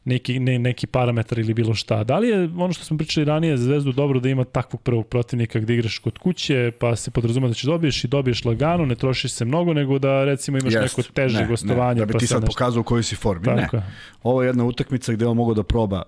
neki, 0.05 0.39
ne, 0.39 0.59
neki 0.59 0.87
parametar 0.87 1.39
ili 1.39 1.53
bilo 1.53 1.73
šta. 1.73 2.03
Da 2.03 2.19
li 2.19 2.27
je 2.27 2.49
ono 2.57 2.73
što 2.73 2.83
smo 2.85 2.97
pričali 2.97 3.25
ranije 3.25 3.57
za 3.57 3.63
Zvezdu 3.63 3.91
dobro 3.91 4.19
da 4.19 4.29
ima 4.29 4.43
takvog 4.43 4.81
prvog 4.81 5.07
protivnika 5.07 5.59
gde 5.59 5.73
igraš 5.73 5.99
kod 5.99 6.17
kuće, 6.17 6.71
pa 6.79 6.95
se 6.95 7.11
podrazuma 7.11 7.47
da 7.47 7.53
će 7.53 7.67
dobiješ 7.67 8.03
i 8.03 8.07
dobiješ 8.07 8.45
lagano, 8.45 8.85
ne 8.85 8.95
trošiš 8.95 9.31
se 9.31 9.45
mnogo, 9.45 9.73
nego 9.73 9.99
da 9.99 10.25
recimo 10.25 10.57
imaš 10.57 10.73
Jest, 10.73 10.97
neko 10.97 11.09
teže 11.13 11.39
ne, 11.39 11.47
gostovanje. 11.47 11.99
Ne, 11.99 11.99
da 11.99 12.05
bi 12.05 12.13
pa 12.13 12.19
ti 12.19 12.27
sad 12.27 12.41
nešto... 12.41 12.53
pokazao 12.53 12.81
u 12.81 12.83
kojoj 12.83 13.03
si 13.03 13.15
formi. 13.15 13.45
Tako. 13.45 13.77
Ne. 13.77 13.83
Ovo 14.23 14.43
je 14.43 14.49
jedna 14.49 14.65
utakmica 14.65 15.13
gde 15.13 15.25
on 15.25 15.37
mogu 15.37 15.53
da 15.53 15.63
proba 15.63 16.03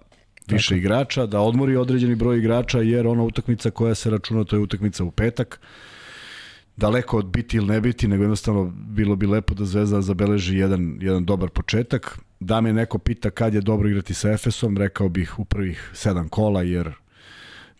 više 0.47 0.67
Tako. 0.67 0.77
igrača, 0.77 1.25
da 1.25 1.39
odmori 1.39 1.75
određeni 1.75 2.15
broj 2.15 2.37
igrača, 2.37 2.79
jer 2.79 3.07
ona 3.07 3.23
utakmica 3.23 3.71
koja 3.71 3.95
se 3.95 4.09
računa, 4.09 4.43
to 4.43 4.55
je 4.55 4.59
utakmica 4.59 5.03
u 5.03 5.11
petak 5.11 5.59
daleko 6.77 7.17
od 7.17 7.25
biti 7.25 7.57
ili 7.57 7.65
ne 7.65 7.81
biti, 7.81 8.07
nego 8.07 8.23
jednostavno 8.23 8.73
bilo 8.75 9.15
bi 9.15 9.27
lepo 9.27 9.53
da 9.53 9.65
Zvezda 9.65 10.01
zabeleži 10.01 10.57
jedan, 10.57 10.97
jedan 11.01 11.25
dobar 11.25 11.49
početak. 11.49 12.19
Da 12.41 12.61
me 12.61 12.73
neko 12.73 12.97
pita 12.97 13.29
kad 13.29 13.53
je 13.53 13.61
dobro 13.61 13.89
igrati 13.89 14.13
sa 14.13 14.31
Efesom, 14.31 14.77
rekao 14.77 15.09
bih 15.09 15.39
u 15.39 15.45
prvih 15.45 15.91
sedam 15.93 16.29
kola, 16.29 16.61
jer 16.61 16.91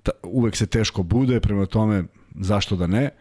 ta, 0.04 0.12
uvek 0.24 0.56
se 0.56 0.66
teško 0.66 1.04
bude, 1.04 1.40
prema 1.40 1.66
tome 1.66 2.04
zašto 2.40 2.76
da 2.76 2.88
ne. 2.88 3.04
E, 3.04 3.12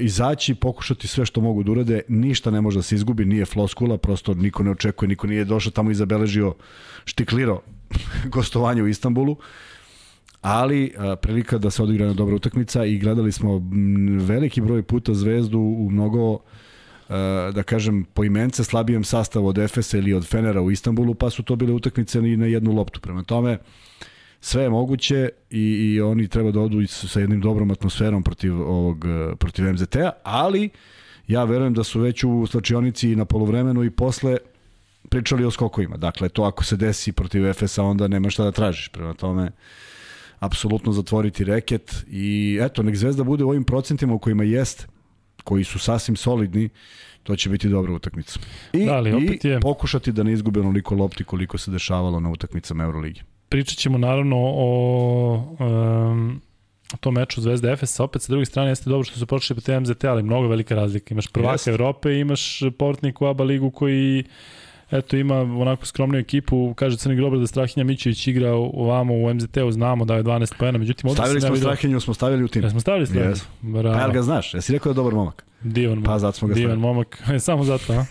izaći, 0.00 0.54
pokušati 0.54 1.08
sve 1.08 1.26
što 1.26 1.40
mogu 1.40 1.62
da 1.62 1.72
urade, 1.72 2.00
ništa 2.08 2.50
ne 2.50 2.60
može 2.60 2.78
da 2.78 2.82
se 2.82 2.94
izgubi, 2.94 3.24
nije 3.24 3.44
floskula, 3.44 3.98
prosto 3.98 4.34
niko 4.34 4.62
ne 4.62 4.70
očekuje, 4.70 5.08
niko 5.08 5.26
nije 5.26 5.44
došao 5.44 5.72
tamo 5.72 5.90
i 5.90 5.94
zabeležio 5.94 6.54
štikliro 7.04 7.60
gostovanje 8.34 8.82
u 8.82 8.88
Istanbulu 8.88 9.36
ali 10.40 10.94
a, 10.98 11.16
prilika 11.16 11.58
da 11.58 11.70
se 11.70 11.82
odigra 11.82 12.06
na 12.06 12.12
dobra 12.12 12.36
utakmica 12.36 12.84
i 12.84 12.98
gledali 12.98 13.32
smo 13.32 13.62
veliki 14.20 14.60
broj 14.60 14.82
puta 14.82 15.14
Zvezdu 15.14 15.58
u 15.58 15.90
mnogo 15.90 16.34
a, 16.34 16.38
da 17.52 17.62
kažem 17.62 18.04
po 18.14 18.24
imence 18.24 18.64
slabijem 18.64 19.04
sastavu 19.04 19.48
od 19.48 19.58
Efesa 19.58 19.98
ili 19.98 20.12
od 20.12 20.26
Fenera 20.26 20.62
u 20.62 20.70
Istanbulu, 20.70 21.14
pa 21.14 21.30
su 21.30 21.42
to 21.42 21.56
bile 21.56 21.72
utakmice 21.72 22.18
i 22.18 22.36
na 22.36 22.46
jednu 22.46 22.72
loptu. 22.72 23.00
Prema 23.00 23.22
tome, 23.22 23.58
sve 24.40 24.62
je 24.62 24.70
moguće 24.70 25.28
i, 25.50 25.60
i 25.60 26.00
oni 26.00 26.28
treba 26.28 26.50
da 26.50 26.60
odu 26.60 26.86
sa 26.86 27.20
jednim 27.20 27.40
dobrom 27.40 27.70
atmosferom 27.70 28.22
protiv 28.22 28.60
ovog 28.60 29.04
protiv 29.38 29.72
MZT-a, 29.72 30.10
ali 30.22 30.70
ja 31.28 31.44
verujem 31.44 31.74
da 31.74 31.84
su 31.84 32.00
već 32.00 32.24
u 32.24 32.46
slačionici 32.46 33.16
na 33.16 33.24
polovremenu 33.24 33.84
i 33.84 33.90
posle 33.90 34.36
pričali 35.08 35.44
o 35.44 35.50
skokovima. 35.50 35.96
Dakle, 35.96 36.28
to 36.28 36.42
ako 36.42 36.64
se 36.64 36.76
desi 36.76 37.12
protiv 37.12 37.46
Efesa, 37.46 37.82
onda 37.82 38.08
nema 38.08 38.30
šta 38.30 38.44
da 38.44 38.52
tražiš. 38.52 38.88
Prema 38.88 39.14
tome, 39.14 39.50
apsolutno 40.38 40.92
zatvoriti 40.92 41.44
reket 41.44 42.04
i 42.10 42.58
eto, 42.62 42.82
nek 42.82 42.96
Zvezda 42.96 43.24
bude 43.24 43.44
u 43.44 43.48
ovim 43.48 43.64
procentima 43.64 44.14
u 44.14 44.18
kojima 44.18 44.44
jest, 44.44 44.88
koji 45.46 45.64
su 45.64 45.78
sasvim 45.78 46.16
solidni, 46.16 46.68
to 47.22 47.36
će 47.36 47.50
biti 47.50 47.68
dobra 47.68 47.92
utakmica. 47.92 48.40
I, 48.72 48.86
da, 48.86 48.94
ali 48.94 49.12
opet 49.12 49.44
i 49.44 49.48
je... 49.48 49.60
pokušati 49.60 50.12
da 50.12 50.22
ne 50.22 50.32
izgube 50.32 50.60
onoliko 50.60 50.94
lopti 50.94 51.24
koliko 51.24 51.58
se 51.58 51.70
dešavalo 51.70 52.20
na 52.20 52.30
utakmicama 52.30 52.84
Euroligi. 52.84 53.22
Pričat 53.48 53.78
ćemo 53.78 53.98
naravno 53.98 54.36
o 54.38 55.56
um, 55.60 56.40
tom 57.00 57.14
meču 57.14 57.40
Zvezda 57.40 57.70
Efes, 57.72 58.00
opet 58.00 58.22
sa 58.22 58.32
druge 58.32 58.46
strane 58.46 58.70
jeste 58.70 58.90
dobro 58.90 59.04
što 59.04 59.18
su 59.18 59.26
počeli 59.26 59.60
po 59.60 59.80
MZT, 59.80 60.04
ali 60.04 60.22
mnogo 60.22 60.48
velika 60.48 60.74
razlika. 60.74 61.14
Imaš 61.14 61.26
prvaka. 61.26 61.70
Evrope, 61.70 62.18
imaš 62.18 62.60
portnik 62.78 63.22
u 63.22 63.26
ABA 63.26 63.44
ligu 63.44 63.70
koji 63.70 64.24
eto 64.90 65.16
ima 65.16 65.34
onako 65.40 65.86
skromnu 65.86 66.18
ekipu, 66.18 66.74
kaže 66.74 66.96
Crni 66.96 67.16
Grobar 67.16 67.38
da 67.38 67.46
Strahinja 67.46 67.84
Mićević 67.84 68.26
igra 68.26 68.52
ovamo 68.54 69.14
u 69.14 69.34
MZT-u, 69.34 69.72
znamo 69.72 70.04
da 70.04 70.14
je 70.14 70.22
12 70.22 70.54
pojena, 70.58 70.78
međutim... 70.78 71.10
Stavili 71.10 71.40
smo 71.40 71.50
vidio... 71.50 71.68
Strahinju, 71.68 72.00
smo 72.00 72.14
stavili 72.14 72.44
u 72.44 72.48
tim. 72.48 72.62
Ja 72.62 72.70
smo 72.70 72.80
stavili 72.80 73.06
Strahinju? 73.06 73.34
Yes. 73.34 73.44
Bravo. 73.62 73.96
Pa 73.96 74.00
jel 74.00 74.12
ga 74.12 74.22
znaš? 74.22 74.54
Jesi 74.54 74.72
rekao 74.72 74.92
da 74.92 75.00
je 75.00 75.04
dobar 75.04 75.14
momak? 75.14 75.44
Divan 75.62 75.98
momak. 75.98 76.06
Pa 76.06 76.18
zato 76.18 76.38
smo 76.38 76.48
ga 76.48 76.54
stavili. 76.54 76.68
Divan 76.68 76.78
momak, 76.78 77.22
samo 77.46 77.64
zato, 77.64 77.92
a? 77.92 78.04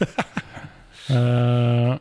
e, 1.13 1.97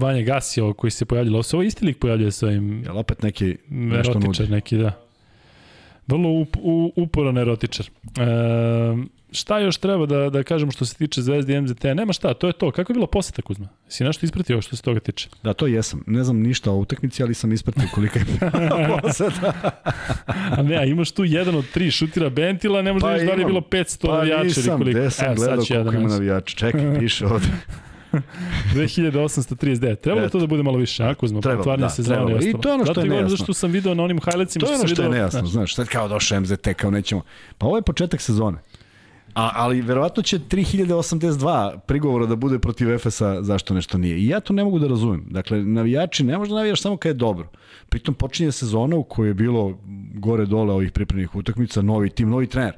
Vanja 0.00 0.22
Gasio 0.22 0.74
koji 0.74 0.90
se 0.90 1.04
pojavljalo, 1.04 1.36
ovo 1.36 1.42
se 1.42 1.56
ovo 1.56 1.62
isti 1.62 1.84
lik 1.84 1.98
pojavljuje 1.98 2.30
sa 2.30 2.46
ovim... 2.46 2.82
Jel 2.84 2.98
opet 2.98 3.22
neki 3.22 3.56
nešto 3.68 4.18
nudi? 4.18 4.48
neki, 4.48 4.76
da. 4.76 4.92
Vrlo 6.06 6.40
up, 6.40 6.56
u, 6.62 6.92
uporan 6.96 7.38
erotičar. 7.38 7.86
E, 7.86 9.10
šta 9.32 9.58
još 9.58 9.76
treba 9.76 10.06
da, 10.06 10.30
da 10.30 10.42
kažemo 10.42 10.72
što 10.72 10.84
se 10.84 10.94
tiče 10.94 11.22
Zvezde 11.22 11.54
i 11.54 11.60
MZT? 11.60 11.84
Nema 11.84 12.12
šta, 12.12 12.34
to 12.34 12.46
je 12.46 12.52
to. 12.52 12.70
Kako 12.70 12.92
je 12.92 12.94
bila 12.94 13.06
poseta 13.06 13.42
Kuzma? 13.42 13.68
Si 13.88 14.04
nešto 14.04 14.26
ispratio 14.26 14.62
što 14.62 14.76
se 14.76 14.82
toga 14.82 15.00
tiče? 15.00 15.28
Da, 15.42 15.52
to 15.52 15.66
jesam. 15.66 16.04
Ne 16.06 16.24
znam 16.24 16.40
ništa 16.40 16.70
o 16.70 16.76
utakmici, 16.76 17.22
ali 17.22 17.34
sam 17.34 17.52
ispratio 17.52 17.88
kolika 17.94 18.18
je 18.18 18.26
poseta. 19.02 19.52
a 20.50 20.62
ne, 20.62 20.76
a 20.76 20.84
imaš 20.84 21.10
tu 21.10 21.24
jedan 21.24 21.54
od 21.54 21.70
tri 21.70 21.90
šutira 21.90 22.30
Bentila, 22.30 22.82
ne 22.82 22.92
možda 22.92 23.08
pa 23.08 23.12
vidiš 23.12 23.28
da 23.28 23.34
li 23.34 23.42
je 23.42 23.46
bilo 23.46 23.60
500 23.60 24.06
pa 24.06 24.16
navijača 24.16 24.60
ili 24.60 24.68
koliko. 24.68 24.78
Pa 24.78 24.84
nisam, 24.84 24.90
gde 24.90 25.10
sam 25.10 25.34
gledao 25.34 25.64
koliko 25.68 25.94
ima 25.94 26.08
navijača. 26.08 26.56
Čekaj, 26.56 26.98
piše 26.98 27.26
ovde. 27.26 27.46
2839. 28.74 29.96
Trebalo 29.96 30.28
to 30.28 30.38
da 30.38 30.46
bude 30.46 30.62
malo 30.62 30.78
više, 30.78 31.04
a 31.04 31.14
Kuzma? 31.14 31.40
Trebalo, 31.40 31.76
da, 31.76 31.88
trebalo. 31.88 32.38
I 32.40 32.54
to 32.62 32.68
je 32.68 32.74
ono 32.74 32.84
što 32.86 33.00
je 33.00 33.08
nejasno. 33.08 33.28
Zato 33.28 33.44
što 33.44 33.54
sam 33.54 33.70
video 33.70 33.94
na 33.94 34.02
onim 34.02 34.20
highlightsima. 34.24 34.66
To 34.66 34.72
je 34.72 34.78
ono 34.78 34.86
što, 34.86 34.94
što 34.94 35.02
je 35.02 35.08
nejasno, 35.08 35.46
znaš, 35.46 35.74
sad 35.74 35.88
kao 35.88 36.08
došao 36.08 36.40
MZT, 36.40 36.68
kao 36.76 36.90
nećemo. 36.90 37.22
Pa 37.58 37.66
ovo 37.66 37.76
je 37.76 37.82
početak 37.82 38.20
sezone. 38.20 38.58
A, 39.34 39.50
ali 39.54 39.80
verovatno 39.80 40.22
će 40.22 40.38
3082 40.38 41.78
prigovora 41.78 42.26
da 42.26 42.36
bude 42.36 42.58
protiv 42.58 42.92
Efesa 42.92 43.42
zašto 43.42 43.74
nešto 43.74 43.98
nije. 43.98 44.18
I 44.18 44.26
ja 44.26 44.40
to 44.40 44.52
ne 44.52 44.64
mogu 44.64 44.78
da 44.78 44.88
razumem. 44.88 45.26
Dakle, 45.30 45.64
navijači 45.64 46.24
ne 46.24 46.38
možda 46.38 46.54
navijaš 46.54 46.82
samo 46.82 46.96
kad 46.96 47.10
je 47.10 47.14
dobro. 47.14 47.48
Pritom 47.88 48.14
počinje 48.14 48.52
sezona 48.52 48.96
u 48.96 49.04
kojoj 49.04 49.30
je 49.30 49.34
bilo 49.34 49.78
gore 50.14 50.46
dole 50.46 50.74
ovih 50.74 50.92
pripremnih 50.92 51.34
utakmica, 51.34 51.82
novi 51.82 52.10
tim, 52.10 52.30
novi 52.30 52.46
trener. 52.46 52.74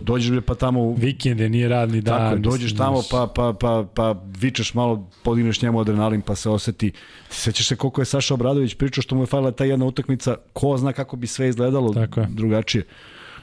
Dođeš 0.00 0.38
pa 0.46 0.54
tamo... 0.54 0.94
Vikende, 0.94 1.48
nije 1.48 1.68
radni 1.68 2.00
dan. 2.00 2.18
Tako, 2.18 2.36
dođeš 2.36 2.76
tamo 2.76 3.02
pa, 3.10 3.32
pa, 3.34 3.52
pa, 3.60 3.86
pa 3.94 4.16
vičeš 4.40 4.74
malo, 4.74 5.10
podigneš 5.22 5.62
njemu 5.62 5.80
adrenalin 5.80 6.20
pa 6.20 6.34
se 6.34 6.50
oseti. 6.50 6.92
Sećaš 7.28 7.68
se 7.68 7.76
koliko 7.76 8.00
je 8.00 8.04
Saša 8.04 8.34
Obradović 8.34 8.74
pričao 8.74 9.02
što 9.02 9.14
mu 9.14 9.22
je 9.22 9.26
falila 9.26 9.50
ta 9.50 9.64
jedna 9.64 9.86
utakmica, 9.86 10.36
ko 10.52 10.76
zna 10.76 10.92
kako 10.92 11.16
bi 11.16 11.26
sve 11.26 11.48
izgledalo 11.48 11.94
Tako 11.94 12.26
drugačije. 12.28 12.84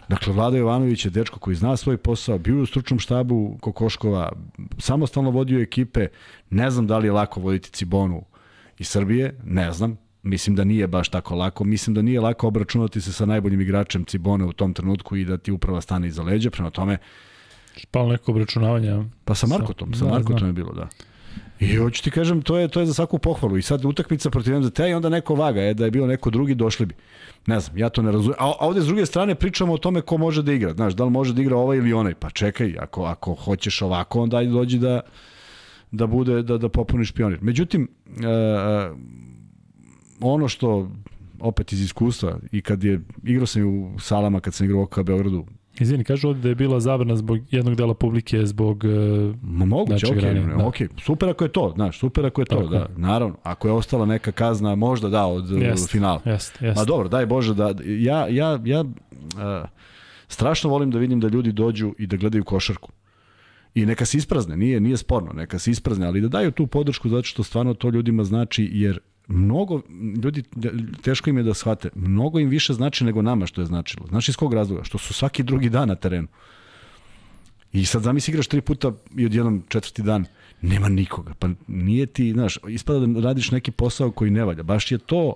Dakle, 0.10 0.34
Vlada 0.34 0.58
Jovanović 0.58 1.06
je 1.06 1.12
dečko 1.12 1.40
koji 1.40 1.56
zna 1.56 1.78
svoj 1.78 1.98
posao, 1.98 2.38
bio 2.38 2.62
u 2.62 2.66
stručnom 2.66 3.00
štabu 3.00 3.58
Kokoškova, 3.62 4.32
samostalno 4.78 5.30
vodio 5.30 5.62
ekipe, 5.62 6.08
ne 6.50 6.72
znam 6.72 6.88
da 6.88 6.98
li 6.98 7.08
je 7.08 7.12
lako 7.12 7.40
voditi 7.40 7.72
Cibonu 7.72 8.24
iz 8.78 8.88
Srbije, 8.88 9.40
ne 9.44 9.74
znam, 9.74 9.98
mislim 10.24 10.56
da 10.56 10.64
nije 10.64 10.88
baš 10.88 11.10
tako 11.10 11.36
lako, 11.36 11.64
mislim 11.64 11.94
da 11.94 12.02
nije 12.02 12.22
lako 12.22 12.48
obračunati 12.48 13.02
se 13.02 13.14
sa 13.14 13.26
najboljim 13.26 13.62
igračem 13.62 14.06
Cibone 14.06 14.46
u 14.46 14.54
tom 14.54 14.74
trenutku 14.74 15.16
i 15.16 15.26
da 15.26 15.38
ti 15.38 15.52
uprava 15.52 15.82
stane 15.82 16.08
iza 16.08 16.24
leđa, 16.24 16.50
prema 16.50 16.70
tome... 16.70 16.98
Spalo 17.82 18.12
neko 18.12 18.32
obračunavanje. 18.32 19.04
Pa 19.26 19.36
sa 19.36 19.48
Markotom, 19.48 19.94
sa, 19.94 20.00
sa 20.00 20.06
da, 20.06 20.12
Markotom 20.12 20.38
znam. 20.38 20.50
je 20.50 20.54
bilo, 20.54 20.74
da. 20.74 20.88
I 21.60 21.76
hoću 21.76 22.04
ti 22.04 22.12
kažem, 22.12 22.42
to 22.42 22.58
je, 22.58 22.68
to 22.68 22.80
je 22.80 22.86
za 22.86 22.94
svaku 22.94 23.18
pohvalu. 23.18 23.58
I 23.58 23.62
sad 23.62 23.86
utakmica 23.86 24.30
protiv 24.30 24.60
MZT 24.60 24.80
i 24.80 24.94
onda 24.94 25.10
neko 25.10 25.36
vaga, 25.36 25.62
je 25.62 25.74
da 25.74 25.86
je 25.86 25.92
bio 25.92 26.08
neko 26.08 26.30
drugi, 26.30 26.56
došli 26.56 26.86
bi. 26.86 26.96
Ne 27.48 27.60
znam, 27.60 27.78
ja 27.78 27.90
to 27.90 28.02
ne 28.02 28.12
razumem. 28.12 28.36
A, 28.40 28.46
a 28.60 28.66
ovde 28.68 28.82
s 28.82 28.86
druge 28.86 29.06
strane 29.06 29.36
pričamo 29.36 29.74
o 29.74 29.78
tome 29.78 30.02
ko 30.02 30.18
može 30.18 30.44
da 30.44 30.54
igra. 30.54 30.74
Znaš, 30.74 30.94
da 30.94 31.04
li 31.04 31.12
može 31.12 31.34
da 31.34 31.42
igra 31.42 31.58
ovaj 31.58 31.78
ili 31.78 31.94
onaj? 31.94 32.14
Pa 32.16 32.30
čekaj, 32.30 32.76
ako, 32.80 33.04
ako 33.04 33.34
hoćeš 33.34 33.82
ovako, 33.82 34.22
onda 34.22 34.38
ajde 34.38 34.52
dođi 34.52 34.80
da, 34.80 35.02
da 35.92 36.08
bude, 36.08 36.42
da, 36.42 36.58
da 36.58 36.70
popuniš 36.70 37.12
pionir. 37.12 37.40
Međutim, 37.42 37.88
e, 38.08 38.28
e, 38.28 38.92
ono 40.22 40.48
što 40.48 40.92
opet 41.40 41.74
iz 41.74 41.82
iskustva 41.82 42.40
i 42.52 42.62
kad 42.62 42.84
je 42.84 43.02
igrao 43.24 43.46
sam 43.46 43.66
u 43.66 44.00
salama 44.00 44.40
kad 44.40 44.54
sam 44.54 44.66
igrao 44.66 44.88
u 44.98 45.04
Beogradu 45.04 45.46
Izvini, 45.80 46.04
kažu 46.04 46.28
ovde 46.28 46.42
da 46.42 46.50
je 46.50 46.56
bila 46.56 46.80
zabrana 46.80 47.16
zbog 47.16 47.40
jednog 47.52 47.76
dela 47.76 47.94
publike 47.94 48.46
zbog 48.46 48.84
uh, 48.84 49.36
Ma 49.42 49.66
moguće, 49.66 50.08
okej, 50.08 50.22
okay, 50.22 50.58
da. 50.58 50.64
okay. 50.64 50.88
super 51.02 51.30
ako 51.30 51.44
je 51.44 51.52
to, 51.52 51.72
znaš, 51.76 52.00
super 52.00 52.26
ako 52.26 52.42
je 52.42 52.46
to, 52.46 52.56
Tako. 52.56 52.70
da, 52.70 52.88
naravno. 52.98 53.36
Ako 53.44 53.68
je 53.68 53.72
ostala 53.72 54.06
neka 54.06 54.32
kazna, 54.32 54.76
možda 54.76 55.10
da, 55.10 55.26
od 55.26 55.50
jest, 55.52 55.92
finala. 55.92 56.22
Jest, 56.26 56.62
jest. 56.62 56.78
Ma 56.78 56.86
dobro, 56.86 57.08
daj 57.08 57.26
Bože 57.26 57.54
da, 57.54 57.74
ja, 57.86 58.28
ja, 58.28 58.60
ja 58.66 58.82
uh, 58.82 58.90
strašno 60.28 60.70
volim 60.70 60.92
da 60.92 61.00
vidim 61.00 61.20
da 61.20 61.28
ljudi 61.28 61.52
dođu 61.52 61.94
i 61.98 62.08
da 62.08 62.18
gledaju 62.18 62.44
košarku. 62.44 62.92
I 63.76 63.86
neka 63.86 64.06
se 64.06 64.18
isprazne, 64.18 64.58
nije, 64.58 64.80
nije 64.80 64.98
sporno, 64.98 65.34
neka 65.34 65.60
se 65.60 65.72
isprazne, 65.72 66.08
ali 66.08 66.22
da 66.22 66.28
daju 66.28 66.52
tu 66.52 66.68
podršku 66.68 67.10
zato 67.10 67.24
što 67.24 67.44
stvarno 67.44 67.74
to 67.74 67.90
ljudima 67.90 68.24
znači, 68.24 68.70
jer 68.72 69.00
mnogo, 69.28 69.82
ljudi, 70.24 70.44
teško 71.02 71.30
im 71.30 71.38
je 71.38 71.44
da 71.44 71.54
shvate, 71.54 71.90
mnogo 71.96 72.40
im 72.40 72.50
više 72.50 72.74
znači 72.74 73.06
nego 73.06 73.22
nama 73.22 73.46
što 73.46 73.62
je 73.62 73.66
značilo. 73.66 74.08
Znaš 74.08 74.30
iz 74.30 74.36
kog 74.36 74.54
razloga? 74.54 74.84
Što 74.84 74.98
su 74.98 75.14
svaki 75.14 75.44
drugi 75.44 75.70
dan 75.70 75.88
na 75.88 75.96
terenu. 75.96 76.28
I 77.74 77.86
sad 77.86 78.02
zamisli 78.02 78.32
igraš 78.32 78.48
tri 78.48 78.62
puta 78.62 78.92
i 79.16 79.26
odjednom 79.26 79.64
četvrti 79.68 80.02
dan 80.02 80.26
nema 80.62 80.90
nikoga. 80.90 81.34
Pa 81.40 81.50
nije 81.68 82.06
ti, 82.06 82.32
znaš, 82.32 82.58
ispada 82.70 83.06
da 83.06 83.22
radiš 83.22 83.52
neki 83.52 83.72
posao 83.72 84.12
koji 84.12 84.32
ne 84.32 84.46
valja. 84.46 84.64
Baš 84.64 84.92
je 84.92 84.98
to 84.98 85.34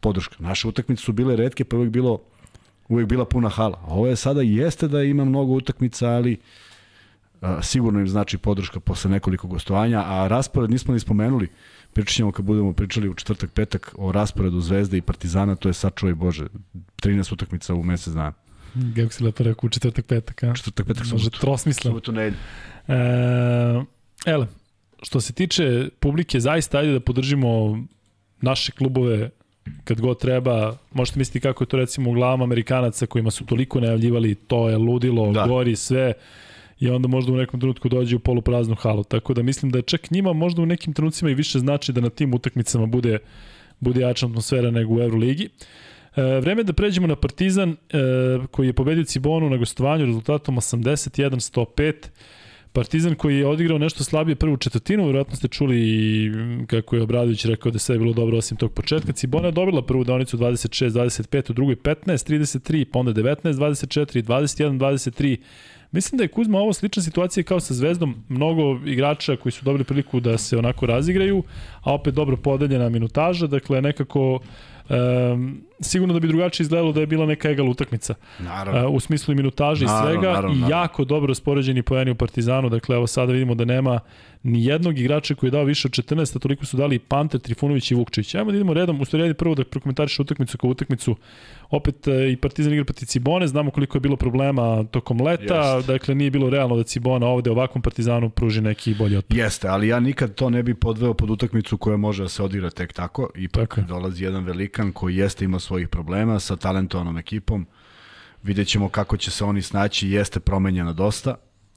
podrška. 0.00 0.36
Naše 0.38 0.68
utakmice 0.68 1.02
su 1.02 1.12
bile 1.12 1.36
redke, 1.36 1.64
pa 1.64 1.76
uvek 1.76 1.90
bilo 1.90 2.18
uvek 2.90 3.06
bila 3.06 3.24
puna 3.24 3.48
hala. 3.48 3.80
Ovo 3.86 4.06
je 4.06 4.16
sada 4.16 4.42
jeste 4.42 4.88
da 4.88 5.02
ima 5.02 5.24
mnogo 5.24 5.52
utakmica, 5.52 6.08
ali 6.08 6.40
a, 7.40 7.62
sigurno 7.62 8.00
im 8.00 8.08
znači 8.08 8.38
podrška 8.38 8.80
posle 8.80 9.10
nekoliko 9.10 9.48
gostovanja, 9.48 10.02
a 10.06 10.28
raspored 10.28 10.70
nismo 10.70 10.94
ni 10.94 11.00
spomenuli. 11.00 11.48
Pričat 11.92 12.14
ćemo 12.14 12.32
kad 12.32 12.44
budemo 12.44 12.72
pričali 12.72 13.08
u 13.08 13.14
četvrtak, 13.14 13.50
petak 13.50 13.94
o 13.98 14.12
rasporedu 14.12 14.60
Zvezde 14.60 14.96
i 14.96 15.02
Partizana, 15.02 15.54
to 15.54 15.68
je 15.68 15.72
sačuvaj 15.72 16.14
Bože, 16.14 16.46
13 17.02 17.32
utakmica 17.32 17.74
u 17.74 17.82
mesec 17.82 18.14
dana. 18.14 18.32
Kako 18.96 19.12
si 19.12 19.24
lepo 19.24 19.44
rekao, 19.44 19.66
u 19.66 19.70
četvrtak, 19.70 20.06
petak, 20.06 20.42
a? 20.42 20.54
Četvrtak, 20.54 20.86
petak, 20.86 21.04
Može 21.12 21.24
subotu. 21.24 21.40
trosmisleno. 21.40 21.92
Subotu, 21.92 22.12
nedelju. 22.12 22.36
E, 22.88 22.94
ele, 24.26 24.46
što 25.02 25.20
se 25.20 25.32
tiče 25.32 25.88
publike, 26.00 26.40
zaista 26.40 26.78
ajde 26.78 26.92
da 26.92 27.00
podržimo 27.00 27.78
naše 28.40 28.72
klubove 28.72 29.30
kad 29.84 30.00
god 30.00 30.20
treba. 30.20 30.76
Možete 30.92 31.18
misliti 31.18 31.40
kako 31.40 31.64
je 31.64 31.68
to 31.68 31.76
recimo 31.76 32.10
u 32.10 32.14
glavama 32.14 32.44
Amerikanaca 32.44 33.06
kojima 33.06 33.30
su 33.30 33.46
toliko 33.46 33.80
najavljivali 33.80 34.34
to 34.34 34.68
je 34.68 34.76
ludilo, 34.76 35.32
da. 35.32 35.40
Da. 35.40 35.46
gori 35.46 35.76
sve 35.76 36.12
i 36.80 36.90
onda 36.90 37.08
možda 37.08 37.32
u 37.32 37.36
nekom 37.36 37.60
trenutku 37.60 37.88
dođe 37.88 38.16
u 38.16 38.18
polupraznu 38.18 38.74
halu. 38.74 39.04
Tako 39.04 39.34
da 39.34 39.42
mislim 39.42 39.70
da 39.70 39.82
čak 39.82 40.10
njima 40.10 40.32
možda 40.32 40.62
u 40.62 40.66
nekim 40.66 40.92
trenucima 40.92 41.30
i 41.30 41.34
više 41.34 41.58
znači 41.58 41.92
da 41.92 42.00
na 42.00 42.10
tim 42.10 42.34
utakmicama 42.34 42.86
bude, 42.86 43.18
bude 43.80 44.00
jača 44.00 44.26
atmosfera 44.26 44.70
nego 44.70 44.94
u 44.94 45.00
Euroligi. 45.00 45.48
E, 46.16 46.22
vreme 46.22 46.62
da 46.62 46.72
pređemo 46.72 47.06
na 47.06 47.16
Partizan 47.16 47.70
e, 47.70 47.76
koji 48.50 48.66
je 48.66 48.72
pobedio 48.72 49.04
Cibonu 49.04 49.50
na 49.50 49.56
gostovanju 49.56 50.06
rezultatom 50.06 50.56
81-105. 50.56 51.94
Partizan 52.72 53.14
koji 53.14 53.38
je 53.38 53.46
odigrao 53.46 53.78
nešto 53.78 54.04
slabije 54.04 54.36
prvu 54.36 54.56
četvrtinu, 54.56 55.06
verovatno 55.06 55.36
ste 55.36 55.48
čuli 55.48 55.76
i 55.80 56.30
kako 56.66 56.96
je 56.96 57.02
Obradović 57.02 57.44
rekao 57.44 57.72
da 57.72 57.78
sve 57.78 57.94
je 57.94 57.98
bilo 57.98 58.12
dobro 58.12 58.38
osim 58.38 58.56
tog 58.56 58.72
početka. 58.72 59.12
Cibona 59.12 59.46
je 59.48 59.52
dobila 59.52 59.82
prvu 59.82 60.04
deonicu 60.04 60.38
26-25, 60.38 61.50
u 61.50 61.54
drugoj 61.54 61.76
15-33, 61.76 62.84
pa 62.84 62.98
onda 62.98 63.12
19-24, 63.12 64.22
21-23. 64.22 65.36
Mislim 65.92 66.18
da 66.18 66.24
je 66.24 66.28
Kuzma 66.28 66.58
ovo 66.58 66.72
slična 66.72 67.02
situacija 67.02 67.44
kao 67.44 67.60
sa 67.60 67.74
Zvezdom, 67.74 68.14
mnogo 68.28 68.80
igrača 68.86 69.36
koji 69.36 69.52
su 69.52 69.64
dobili 69.64 69.84
priliku 69.84 70.20
da 70.20 70.38
se 70.38 70.58
onako 70.58 70.86
razigraju, 70.86 71.42
a 71.82 71.94
opet 71.94 72.14
dobro 72.14 72.36
podeljena 72.36 72.88
minutaža, 72.88 73.46
dakle 73.46 73.82
nekako 73.82 74.40
Um, 74.90 75.62
sigurno 75.80 76.14
da 76.14 76.20
bi 76.20 76.28
drugačije 76.28 76.64
izgledalo 76.64 76.92
da 76.92 77.00
je 77.00 77.06
bila 77.06 77.26
neka 77.26 77.50
egal 77.50 77.68
utakmica. 77.68 78.14
Naravno. 78.38 78.88
Uh, 78.88 78.94
u 78.94 79.00
smislu 79.00 79.32
i 79.32 79.34
minutaže 79.34 79.84
i 79.84 79.88
svega 79.88 80.28
naravno, 80.28 80.52
i 80.52 80.58
naravno. 80.58 80.68
jako 80.68 81.04
dobro 81.04 81.26
raspoređeni 81.26 81.82
poeni 81.82 82.10
u 82.10 82.14
Partizanu. 82.14 82.68
Dakle, 82.68 82.96
evo 82.96 83.06
sada 83.06 83.32
vidimo 83.32 83.54
da 83.54 83.64
nema 83.64 84.00
ni 84.42 84.64
jednog 84.64 84.98
igrača 84.98 85.34
koji 85.34 85.48
je 85.48 85.52
dao 85.52 85.64
više 85.64 85.88
od 85.88 85.92
14, 85.92 86.36
a 86.36 86.38
toliko 86.38 86.66
su 86.66 86.76
dali 86.76 86.96
i 86.96 86.98
Panter, 86.98 87.40
Trifunović 87.40 87.90
i 87.90 87.94
Vukčević. 87.94 88.34
Ajmo 88.34 88.50
da 88.50 88.56
idemo 88.56 88.74
redom, 88.74 89.00
u 89.00 89.04
stvari 89.04 89.34
prvo 89.34 89.54
da 89.54 89.64
prokomentariš 89.64 90.18
utakmicu 90.18 90.58
kao 90.58 90.70
utakmicu. 90.70 91.16
Opet 91.70 92.08
e, 92.08 92.32
i 92.32 92.36
Partizan 92.36 92.72
igra 92.72 92.84
protiv 92.84 93.06
Cibone, 93.06 93.46
znamo 93.46 93.70
koliko 93.70 93.96
je 93.96 94.00
bilo 94.00 94.16
problema 94.16 94.84
tokom 94.84 95.20
leta, 95.20 95.74
Jeste. 95.74 95.92
dakle 95.92 96.14
nije 96.14 96.30
bilo 96.30 96.50
realno 96.50 96.76
da 96.76 96.82
Cibona 96.82 97.26
ovde 97.26 97.50
ovakvom 97.50 97.82
Partizanu 97.82 98.30
pruži 98.30 98.60
neki 98.60 98.94
bolji 98.94 99.16
otpor. 99.16 99.38
Jeste, 99.38 99.68
ali 99.68 99.88
ja 99.88 100.00
nikad 100.00 100.34
to 100.34 100.50
ne 100.50 100.62
bi 100.62 100.74
podveo 100.74 101.14
pod 101.14 101.30
utakmicu 101.30 101.78
koja 101.78 101.96
može 101.96 102.22
da 102.22 102.28
se 102.28 102.42
odigra 102.42 102.70
tek 102.70 102.92
tako. 102.92 103.30
Ipak 103.34 103.74
Tako 103.74 103.88
dolazi 103.88 104.24
jedan 104.24 104.44
velikan 104.44 104.92
koji 104.92 105.16
jeste 105.16 105.44
imao 105.44 105.60
svojih 105.70 105.88
problema 105.88 106.40
sa 106.40 106.56
talentovanom 106.56 107.18
ekipom. 107.18 107.66
Vidjet 108.42 108.68
ćemo 108.68 108.88
kako 108.88 109.16
će 109.16 109.30
se 109.30 109.44
oni 109.44 109.62
snaći, 109.62 110.08
jeste 110.10 110.40
promenjena 110.40 110.92
dosta, 110.92 111.36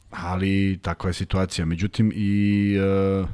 ali 0.10 0.80
takva 0.82 1.10
je 1.10 1.14
situacija. 1.14 1.66
Međutim, 1.66 2.12
i 2.16 2.74
uh, 2.80 3.30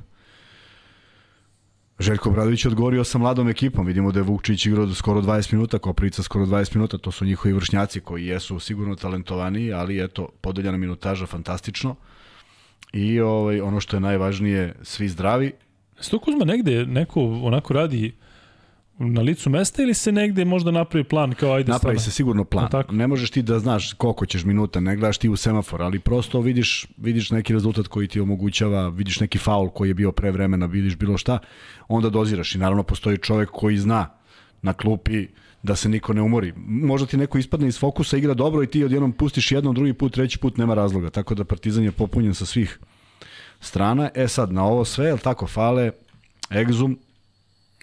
Željko 1.99 2.31
Bradović 2.31 2.65
je 2.65 2.69
odgovorio 2.69 3.03
sa 3.03 3.17
mladom 3.17 3.49
ekipom. 3.49 3.85
Vidimo 3.87 4.11
da 4.11 4.19
je 4.19 4.23
Vukčić 4.23 4.65
igrao 4.65 4.93
skoro 4.93 5.21
20 5.21 5.53
minuta, 5.53 5.79
Koprica 5.79 6.23
skoro 6.23 6.45
20 6.45 6.75
minuta. 6.75 6.97
To 6.97 7.11
su 7.11 7.25
njihovi 7.25 7.53
vršnjaci 7.53 7.99
koji 8.01 8.25
jesu 8.25 8.59
sigurno 8.59 8.95
talentovani, 8.95 9.71
ali 9.71 10.03
eto, 10.03 10.29
podeljena 10.41 10.77
minutaža 10.77 11.25
fantastično. 11.25 11.95
I 12.93 13.19
ovaj, 13.19 13.61
ono 13.61 13.79
što 13.79 13.97
je 13.97 14.01
najvažnije, 14.01 14.75
svi 14.83 15.09
zdravi. 15.09 15.51
Sto 15.99 16.19
Kuzma 16.19 16.45
negde 16.45 16.85
neko 16.85 17.21
onako 17.43 17.73
radi 17.73 18.15
na 18.99 19.21
licu 19.21 19.49
mesta 19.49 19.83
ili 19.83 19.93
se 19.93 20.11
negde 20.11 20.45
možda 20.45 20.71
napravi 20.71 21.03
plan 21.03 21.33
kao 21.33 21.53
ajde 21.53 21.71
Napravi 21.71 21.79
stvarno? 21.79 21.99
se 21.99 22.11
sigurno 22.11 22.43
plan. 22.43 22.65
A 22.65 22.69
tako? 22.69 22.95
Ne 22.95 23.07
možeš 23.07 23.29
ti 23.29 23.41
da 23.41 23.59
znaš 23.59 23.93
koliko 23.93 24.25
ćeš 24.25 24.43
minuta, 24.43 24.79
ne 24.79 24.95
gledaš 24.95 25.17
ti 25.17 25.29
u 25.29 25.35
semafor, 25.35 25.81
ali 25.81 25.99
prosto 25.99 26.41
vidiš, 26.41 26.87
vidiš 26.97 27.31
neki 27.31 27.53
rezultat 27.53 27.87
koji 27.87 28.07
ti 28.07 28.19
omogućava, 28.19 28.89
vidiš 28.89 29.19
neki 29.19 29.37
faul 29.37 29.69
koji 29.69 29.89
je 29.89 29.93
bio 29.93 30.11
pre 30.11 30.31
vremena, 30.31 30.65
vidiš 30.65 30.95
bilo 30.97 31.17
šta, 31.17 31.39
onda 31.87 32.09
doziraš. 32.09 32.55
I 32.55 32.57
naravno 32.57 32.83
postoji 32.83 33.17
čovek 33.17 33.49
koji 33.49 33.77
zna 33.77 34.09
na 34.61 34.73
klupi 34.73 35.27
da 35.63 35.75
se 35.75 35.89
niko 35.89 36.13
ne 36.13 36.21
umori. 36.21 36.53
Možda 36.67 37.07
ti 37.07 37.17
neko 37.17 37.37
ispadne 37.37 37.67
iz 37.67 37.79
fokusa, 37.79 38.17
igra 38.17 38.33
dobro 38.33 38.63
i 38.63 38.67
ti 38.67 38.83
odjednom 38.83 39.11
pustiš 39.11 39.51
jednom, 39.51 39.75
drugi 39.75 39.93
put, 39.93 40.13
treći 40.13 40.39
put, 40.39 40.57
nema 40.57 40.73
razloga. 40.73 41.09
Tako 41.09 41.35
da 41.35 41.43
Partizan 41.43 41.83
je 41.83 41.91
popunjen 41.91 42.33
sa 42.33 42.45
svih 42.45 42.79
strana. 43.59 44.09
E 44.15 44.27
sad, 44.27 44.51
na 44.51 44.65
ovo 44.65 44.85
sve, 44.85 45.05
jel 45.05 45.17
tako, 45.17 45.47
fale, 45.47 45.91
Egzum, 46.51 46.97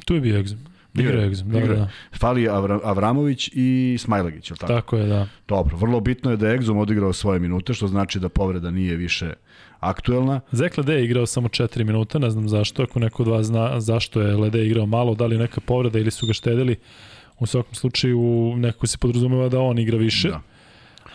Tu 0.04 0.14
je 0.14 0.20
bio 0.20 0.38
Egzum. 0.38 0.75
Igra 1.02 1.20
je, 1.20 1.26
Egzum, 1.26 1.48
da, 1.48 1.58
igra 1.58 1.74
da. 1.74 1.88
fali 2.18 2.48
Avra, 2.48 2.80
Avramović 2.84 3.50
i 3.52 3.96
Smajlagić, 4.00 4.50
jel 4.50 4.56
tako? 4.56 4.72
Tako 4.72 4.96
je, 4.96 5.06
da. 5.06 5.28
Dobro, 5.48 5.76
vrlo 5.76 6.00
bitno 6.00 6.30
je 6.30 6.36
da 6.36 6.48
je 6.48 6.54
Egzum 6.54 6.78
odigrao 6.78 7.12
svoje 7.12 7.40
minute, 7.40 7.74
što 7.74 7.86
znači 7.86 8.20
da 8.20 8.28
povreda 8.28 8.70
nije 8.70 8.96
više 8.96 9.32
aktuelna. 9.80 10.40
Zek 10.52 10.78
Lede 10.78 10.94
je 10.94 11.04
igrao 11.04 11.26
samo 11.26 11.48
4 11.48 11.84
minuta, 11.84 12.18
ne 12.18 12.30
znam 12.30 12.48
zašto, 12.48 12.82
ako 12.82 12.98
neko 12.98 13.22
od 13.22 13.28
vas 13.28 13.46
zna 13.46 13.80
zašto 13.80 14.20
je 14.20 14.36
Lede 14.36 14.66
igrao 14.66 14.86
malo, 14.86 15.14
da 15.14 15.26
li 15.26 15.38
neka 15.38 15.60
povreda 15.60 15.98
ili 15.98 16.10
su 16.10 16.26
ga 16.26 16.32
štedili. 16.32 16.76
U 17.38 17.46
svakom 17.46 17.74
slučaju 17.74 18.54
nekako 18.56 18.86
se 18.86 18.98
podrazumeva 18.98 19.48
da 19.48 19.60
on 19.60 19.78
igra 19.78 19.98
više, 19.98 20.28
Da. 20.28 20.40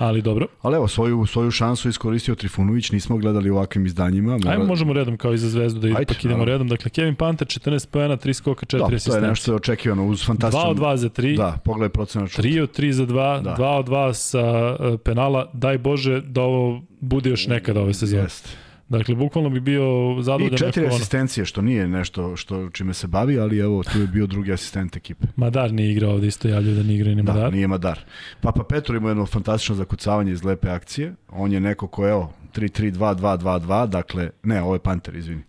Ali 0.02 0.22
dobro. 0.22 0.47
Ali 0.62 0.76
evo, 0.76 0.88
svoju, 0.88 1.26
svoju 1.26 1.52
šansu 1.52 1.89
iskoristio 1.89 2.36
Trifunović, 2.36 2.91
nismo 2.91 3.18
gledali 3.18 3.49
u 3.49 3.56
ovakvim 3.56 3.86
izdanjima. 3.86 4.38
Mora... 4.38 4.52
Ajmo 4.52 4.66
možemo 4.66 4.93
redom 4.93 5.18
kao 5.18 5.34
i 5.34 5.38
za 5.38 5.49
Zvezdu 5.49 5.80
da 5.80 5.88
Ajde, 5.88 6.02
ipak 6.02 6.18
idemo 6.20 6.30
naravno. 6.30 6.45
redom. 6.45 6.68
Dakle, 6.68 6.89
Kevin 6.89 7.16
Panter 7.16 7.47
14 7.47 7.88
pojena, 7.88 8.18
3 8.18 8.34
skoka, 8.34 8.66
4 8.66 8.72
da, 8.72 8.86
to 8.86 8.91
je 8.91 8.95
asistencije. 8.95 9.30
nešto 9.30 9.56
očekivano 9.56 10.06
uz 10.08 10.20
2 10.20 10.26
fantastičan... 10.28 10.70
od 10.70 10.78
2 10.78 10.95
za 10.95 11.10
3. 11.10 11.38
Da, 11.38 11.58
pogledaj 11.66 11.89
procenat 11.89 12.30
šuta. 12.30 12.41
3 12.41 12.62
od 12.62 12.78
3 12.80 12.91
za 12.91 13.06
2, 13.06 13.41
Da. 13.41 13.56
2 13.56 13.66
od 13.66 13.88
2 13.88 14.14
sa 14.14 14.41
uh, 14.80 14.99
penala. 14.99 15.49
Daj 15.54 15.78
Bože 15.78 16.22
da 16.22 16.41
ovo 16.41 16.82
bude 16.99 17.30
još 17.30 17.47
nekada 17.47 17.82
ove 17.82 17.93
sezone. 17.93 18.22
Jeste. 18.24 18.49
Dakle, 18.91 19.15
bukvalno 19.15 19.49
bi 19.49 19.59
bio 19.59 19.83
zadovoljan 20.21 20.53
I 20.53 20.57
četiri 20.57 20.87
asistencije, 20.87 21.45
što 21.45 21.61
nije 21.61 21.87
nešto 21.87 22.35
što 22.35 22.69
čime 22.69 22.93
se 22.93 23.07
bavi, 23.07 23.39
ali 23.39 23.57
evo, 23.57 23.83
tu 23.83 23.99
je 23.99 24.07
bio 24.07 24.27
drugi 24.27 24.53
asistent 24.53 24.95
ekipe. 24.95 25.27
Madar 25.35 25.73
nije 25.73 25.91
igrao 25.91 26.11
ovde, 26.11 26.27
isto 26.27 26.47
javljaju 26.47 26.75
da 26.75 26.83
nije 26.83 26.95
igrao 26.95 27.15
ni 27.15 27.23
Da, 27.23 27.33
Madar. 27.33 27.53
nije 27.53 27.67
Madar. 27.67 27.99
Papa 28.41 28.63
Petro 28.63 28.97
ima 28.97 29.09
jedno 29.09 29.25
fantastično 29.25 29.75
zakucavanje 29.75 30.31
iz 30.31 30.43
lepe 30.43 30.69
akcije. 30.69 31.13
On 31.29 31.51
je 31.51 31.59
neko 31.59 31.87
ko 31.87 32.07
evo, 32.07 32.33
3-3-2-2-2-2, 32.55 33.87
dakle, 33.87 34.29
ne, 34.43 34.61
ovo 34.61 34.75
je 34.75 34.79
Panter, 34.79 35.15
izvini. 35.15 35.41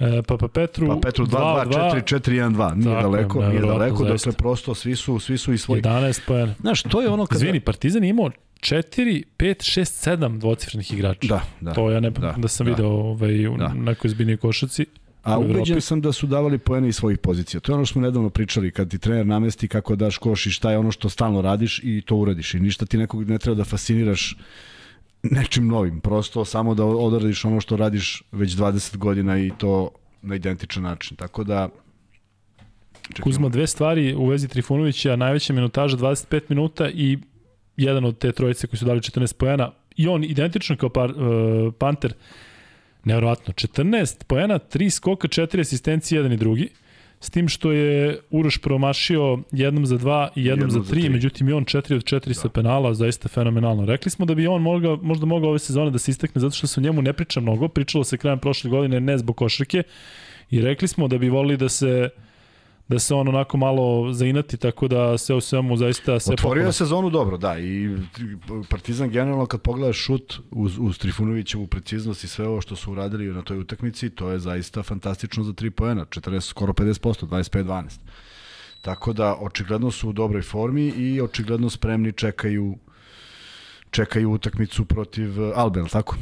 E, 0.00 0.22
Papa 0.22 0.48
Petru, 0.48 0.86
Pa 0.88 0.96
Petru 1.02 1.26
2-2-4-4-1-2, 1.26 2.74
nije 2.74 2.84
Tako 2.84 2.96
je, 2.96 3.02
daleko, 3.02 3.38
nije 3.38 3.48
nevjerovatno, 3.48 3.78
daleko, 3.78 4.04
zaista. 4.04 4.30
dakle 4.30 4.38
prosto 4.38 4.74
svi 4.74 4.96
su, 4.96 5.18
svi 5.18 5.38
su 5.38 5.52
i 5.52 5.58
svoji. 5.58 5.82
11 5.82 6.20
pojena. 6.26 6.54
Znaš, 6.60 6.82
to 6.82 7.02
je 7.02 7.08
ono 7.08 7.26
kada... 7.26 7.38
Izvini, 7.38 7.60
Partizan 7.60 8.04
je 8.04 8.10
imao 8.10 8.30
4, 8.60 9.22
5, 9.38 9.80
6, 9.80 10.10
7 10.10 10.38
dvocifrenih 10.38 10.92
igrača. 10.92 11.28
Da, 11.28 11.42
da. 11.60 11.72
to 11.72 11.90
ja 11.90 12.00
ne 12.00 12.10
da, 12.10 12.34
da 12.38 12.48
sam 12.48 12.66
da. 12.66 12.72
video 12.72 12.88
ovaj, 12.88 13.46
u 13.46 13.56
Da. 13.56 13.74
nekoj 13.74 14.10
zbiljnoj 14.10 14.36
košaci. 14.36 14.86
A 15.22 15.38
ubeđen 15.38 15.80
sam 15.80 16.00
da 16.00 16.12
su 16.12 16.26
davali 16.26 16.58
poene 16.58 16.88
iz 16.88 16.96
svojih 16.96 17.18
pozicija. 17.18 17.60
To 17.60 17.72
je 17.72 17.76
ono 17.76 17.84
što 17.84 17.92
smo 17.92 18.02
nedavno 18.02 18.30
pričali, 18.30 18.70
kad 18.70 18.90
ti 18.90 18.98
trener 18.98 19.26
namesti 19.26 19.68
kako 19.68 19.96
daš 19.96 20.18
koš 20.18 20.46
i 20.46 20.50
šta 20.50 20.70
je 20.70 20.78
ono 20.78 20.92
što 20.92 21.08
stalno 21.08 21.42
radiš 21.42 21.80
i 21.84 22.02
to 22.06 22.16
uradiš. 22.16 22.54
I 22.54 22.60
ništa 22.60 22.86
ti 22.86 22.98
nekog 22.98 23.28
ne 23.30 23.38
treba 23.38 23.54
da 23.54 23.64
fasciniraš 23.64 24.36
nečim 25.22 25.66
novim. 25.66 26.00
Prosto 26.00 26.44
samo 26.44 26.74
da 26.74 26.84
odradiš 26.84 27.44
ono 27.44 27.60
što 27.60 27.76
radiš 27.76 28.22
već 28.32 28.52
20 28.56 28.96
godina 28.96 29.38
i 29.38 29.50
to 29.58 29.90
na 30.22 30.34
identičan 30.34 30.82
način. 30.82 31.16
Tako 31.16 31.44
da... 31.44 31.68
Kuzma, 33.20 33.48
dve 33.48 33.66
stvari 33.66 34.14
u 34.14 34.26
vezi 34.26 34.48
Trifunovića, 34.48 35.16
najveća 35.16 35.52
minutaža 35.52 35.96
25 35.96 36.40
minuta 36.48 36.88
i 36.90 37.18
jedan 37.76 38.04
od 38.04 38.18
te 38.18 38.32
trojice 38.32 38.66
koji 38.66 38.78
su 38.78 38.84
dali 38.84 39.00
14 39.00 39.36
poena 39.36 39.72
i 39.96 40.08
on 40.08 40.24
identično 40.24 40.76
kao 40.76 40.88
par, 40.88 41.10
uh, 41.10 41.74
Panter, 41.78 42.14
nevjerovatno, 43.04 43.54
14 43.54 44.24
poena, 44.24 44.58
3 44.58 44.90
skoka, 44.90 45.28
4 45.28 45.60
asistencije, 45.60 46.18
jedan 46.18 46.32
i 46.32 46.36
drugi. 46.36 46.68
s 47.22 47.30
tim 47.30 47.48
što 47.48 47.72
je 47.72 48.18
Uroš 48.30 48.58
promašio 48.58 49.38
jednom 49.52 49.86
za 49.86 49.98
dva 49.98 50.28
i 50.36 50.44
jednom, 50.44 50.68
Jednom 50.68 50.70
za 50.70 50.88
za 50.88 50.90
tri, 50.92 51.00
tri. 51.00 51.10
međutim 51.10 51.48
i 51.48 51.52
on 51.52 51.64
4 51.64 51.94
od 51.94 52.04
4 52.04 52.32
sa 52.32 52.48
penala, 52.48 52.94
zaista 52.94 53.28
fenomenalno. 53.28 53.84
Rekli 53.84 54.10
smo 54.10 54.26
da 54.26 54.34
bi 54.34 54.46
on 54.46 54.62
mogao, 54.62 54.96
možda 55.02 55.26
mogao 55.26 55.50
ove 55.50 55.58
sezone 55.58 55.90
da 55.90 55.98
se 55.98 56.10
istakne 56.10 56.40
zato 56.40 56.54
što 56.56 56.66
se 56.66 56.80
o 56.80 56.82
njemu 56.82 57.02
ne 57.02 57.12
priča 57.12 57.40
mnogo, 57.40 57.68
pričalo 57.68 58.04
se 58.04 58.16
krajem 58.16 58.38
prošle 58.38 58.70
godine 58.70 59.00
ne 59.00 59.18
zbog 59.18 59.36
košarke 59.36 59.82
i 60.50 60.60
rekli 60.60 60.88
smo 60.88 61.08
da 61.08 61.18
bi 61.18 61.28
volili 61.28 61.56
da 61.56 61.68
se 61.68 62.08
da 62.90 62.98
se 62.98 63.14
on 63.14 63.28
onako 63.28 63.56
malo 63.56 64.12
zainati, 64.12 64.56
tako 64.56 64.88
da 64.88 65.18
sve 65.18 65.34
u 65.34 65.40
svemu 65.40 65.76
zaista 65.76 66.20
sve 66.20 66.32
Otvorio 66.32 66.66
je 66.66 66.72
sezonu 66.72 67.10
dobro, 67.10 67.36
da, 67.36 67.58
i 67.58 67.96
Partizan 68.68 69.10
generalno 69.10 69.46
kad 69.46 69.60
pogledaš 69.60 69.96
šut 69.96 70.34
uz, 70.50 70.78
uz 70.78 70.98
Trifunovićevu 70.98 71.66
preciznost 71.66 72.24
i 72.24 72.28
sve 72.28 72.48
ovo 72.48 72.60
što 72.60 72.76
su 72.76 72.92
uradili 72.92 73.34
na 73.34 73.42
toj 73.42 73.58
utakmici, 73.58 74.10
to 74.10 74.30
je 74.30 74.38
zaista 74.38 74.82
fantastično 74.82 75.44
za 75.44 75.52
3 75.52 75.70
poena, 75.70 76.04
40, 76.04 76.40
skoro 76.40 76.72
50%, 76.72 77.26
25-12. 77.26 77.98
Tako 78.82 79.12
da, 79.12 79.36
očigledno 79.40 79.90
su 79.90 80.08
u 80.08 80.12
dobroj 80.12 80.42
formi 80.42 80.82
i 80.86 81.20
očigledno 81.20 81.70
spremni 81.70 82.12
čekaju 82.12 82.76
čekaju 83.90 84.32
utakmicu 84.32 84.84
protiv 84.84 85.30
Albe, 85.54 85.82
tako? 85.92 86.16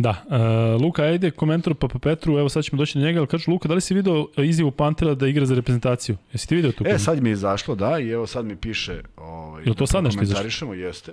Da, 0.00 0.10
uh, 0.10 0.82
Luka, 0.82 1.02
ajde 1.02 1.30
komentar 1.30 1.74
Papa 1.74 1.98
Petru, 1.98 2.38
evo 2.38 2.48
sad 2.48 2.64
ćemo 2.64 2.78
doći 2.78 2.98
do 2.98 3.04
njega, 3.04 3.18
ali 3.18 3.26
kažu 3.26 3.50
Luka, 3.50 3.68
da 3.68 3.74
li 3.74 3.80
si 3.80 3.94
video 3.94 4.26
izjavu 4.36 4.70
Pantera 4.70 5.14
da 5.14 5.28
igra 5.28 5.46
za 5.46 5.54
reprezentaciju? 5.54 6.16
Jesi 6.32 6.48
ti 6.48 6.56
video 6.56 6.72
tu? 6.72 6.84
E, 6.86 6.98
sad 6.98 7.22
mi 7.22 7.28
je 7.28 7.32
izašlo, 7.32 7.74
da, 7.74 7.98
i 7.98 8.08
evo 8.10 8.26
sad 8.26 8.44
mi 8.44 8.56
piše... 8.56 9.02
Ovaj, 9.16 9.62
Jel 9.66 9.74
to 9.74 9.86
sad 9.86 10.04
nešto 10.04 10.22
izašlo? 10.22 10.74
jeste. 10.74 11.12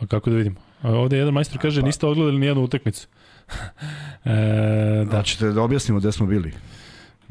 Pa 0.00 0.06
kako 0.06 0.30
da 0.30 0.36
vidimo? 0.36 0.56
A 0.82 0.90
Ovde 0.90 1.16
jedan 1.16 1.34
majstor 1.34 1.58
kaže, 1.60 1.80
pa- 1.80 1.86
niste 1.86 2.06
odgledali 2.06 2.38
ni 2.38 2.46
jednu 2.46 2.62
utakmicu. 2.62 3.08
e, 4.24 4.30
Da. 4.98 5.04
da, 5.10 5.16
Hoćete 5.16 5.46
da 5.46 5.62
objasnimo 5.62 6.00
gde 6.00 6.12
smo 6.12 6.26
bili? 6.26 6.52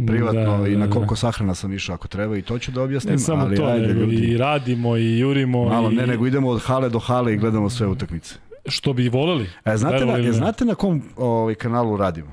Privatno 0.07 0.57
da, 0.57 0.67
i 0.67 0.75
na 0.75 0.87
da, 0.87 0.93
koliko 0.93 1.15
sahrana 1.15 1.55
sam 1.55 1.73
išao 1.73 1.95
ako 1.95 2.07
treba 2.07 2.37
i 2.37 2.41
to 2.41 2.59
ću 2.59 2.71
da 2.71 2.81
objasnim, 2.81 3.13
Ne 3.13 3.19
samo 3.19 3.41
ali 3.41 3.55
to, 3.55 3.65
ajde 3.65 3.87
nego 3.87 3.99
ljudi. 3.99 4.15
i 4.15 4.37
radimo 4.37 4.97
i 4.97 5.19
jurimo. 5.19 5.65
Malo 5.65 5.91
i... 5.91 5.95
ne, 5.95 6.07
nego 6.07 6.27
idemo 6.27 6.49
od 6.49 6.61
hale 6.61 6.89
do 6.89 6.99
hale 6.99 7.33
i 7.33 7.37
gledamo 7.37 7.69
sve 7.69 7.87
utakmice. 7.87 8.35
Što 8.67 8.93
bi 8.93 9.09
voleli. 9.09 9.49
E, 9.65 9.77
znate, 9.77 10.05
na, 10.05 10.17
e, 10.17 10.21
ne? 10.21 10.31
znate 10.33 10.65
na 10.65 10.75
kom 10.75 11.01
ovaj, 11.17 11.55
kanalu 11.55 11.97
radimo? 11.97 12.31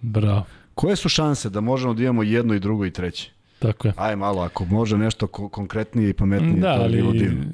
Bravo, 0.00 0.44
Koje 0.74 0.96
su 0.96 1.08
šanse 1.08 1.50
da 1.50 1.60
možemo 1.60 1.94
da 1.94 2.02
imamo 2.02 2.22
jedno 2.22 2.54
i 2.54 2.60
drugo 2.60 2.86
i 2.86 2.90
treće? 2.90 3.30
tako 3.58 3.88
je. 3.88 3.94
Aj 3.96 4.16
malo, 4.16 4.42
ako 4.42 4.64
može 4.64 4.98
nešto 4.98 5.26
ko 5.26 5.48
konkretnije 5.48 6.10
i 6.10 6.12
pametnije, 6.12 6.60
Da, 6.60 6.78
to 6.78 6.84
bi 6.84 6.92
bilo 6.92 7.12
divno. 7.12 7.44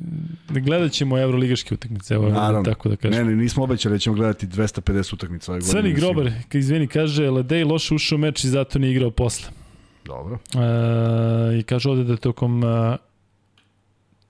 gledat 0.48 0.92
ćemo 0.92 1.18
evroligaške 1.18 1.74
utakmice, 1.74 2.14
evo, 2.14 2.28
Naravno. 2.28 2.62
tako 2.64 2.88
da 2.88 2.96
kažem. 2.96 3.26
Ne, 3.26 3.30
ne, 3.30 3.42
nismo 3.42 3.64
obećali 3.64 3.94
da 3.94 3.98
ćemo 3.98 4.16
gledati 4.16 4.46
250 4.46 5.14
utakmica 5.14 5.52
ove 5.52 5.60
godine. 5.60 5.82
Crni 5.82 5.92
grobar, 5.94 6.32
izvini, 6.52 6.86
kaže, 6.86 7.30
Ledej 7.30 7.64
loše 7.64 7.94
ušao 7.94 8.16
u 8.16 8.18
meč 8.18 8.44
i 8.44 8.48
zato 8.48 8.78
nije 8.78 8.90
igrao 8.92 9.10
posle. 9.10 9.48
Dobro. 10.04 10.38
E, 10.54 11.58
I 11.58 11.62
kaže 11.62 11.90
ovde 11.90 12.04
da 12.04 12.12
je 12.12 12.16
tokom 12.16 12.64
e, 12.64 12.96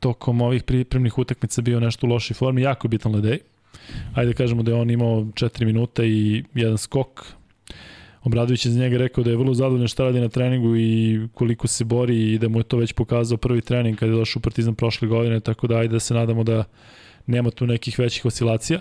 tokom 0.00 0.40
ovih 0.40 0.62
pripremnih 0.62 1.18
utakmica 1.18 1.62
bio 1.62 1.80
nešto 1.80 2.06
u 2.06 2.10
lošoj 2.10 2.34
formi, 2.34 2.62
jako 2.62 2.88
bitan 2.88 3.14
Ledej. 3.14 3.38
Ajde 4.14 4.32
da 4.32 4.36
kažemo 4.36 4.62
da 4.62 4.70
je 4.70 4.80
on 4.80 4.90
imao 4.90 5.20
4 5.20 5.64
minuta 5.64 6.04
i 6.04 6.44
jedan 6.54 6.78
skok. 6.78 7.26
Obradović 8.22 8.66
je 8.66 8.72
za 8.72 8.80
njega 8.80 8.98
rekao 8.98 9.24
da 9.24 9.30
je 9.30 9.36
vrlo 9.36 9.54
zadovoljan 9.54 9.88
šta 9.88 10.04
radi 10.04 10.20
na 10.20 10.28
treningu 10.28 10.76
i 10.76 11.20
koliko 11.34 11.68
se 11.68 11.84
bori 11.84 12.32
i 12.32 12.38
da 12.38 12.48
mu 12.48 12.60
je 12.60 12.64
to 12.64 12.76
već 12.76 12.92
pokazao 12.92 13.38
prvi 13.38 13.60
trening 13.60 13.98
kada 13.98 14.12
je 14.12 14.18
došao 14.18 14.40
u 14.40 14.42
Partizan 14.42 14.74
prošle 14.74 15.08
godine, 15.08 15.40
tako 15.40 15.66
da 15.66 15.76
ajde 15.76 15.92
da 15.92 16.00
se 16.00 16.14
nadamo 16.14 16.44
da 16.44 16.64
nema 17.26 17.50
tu 17.50 17.66
nekih 17.66 17.98
većih 17.98 18.24
oscilacija. 18.24 18.80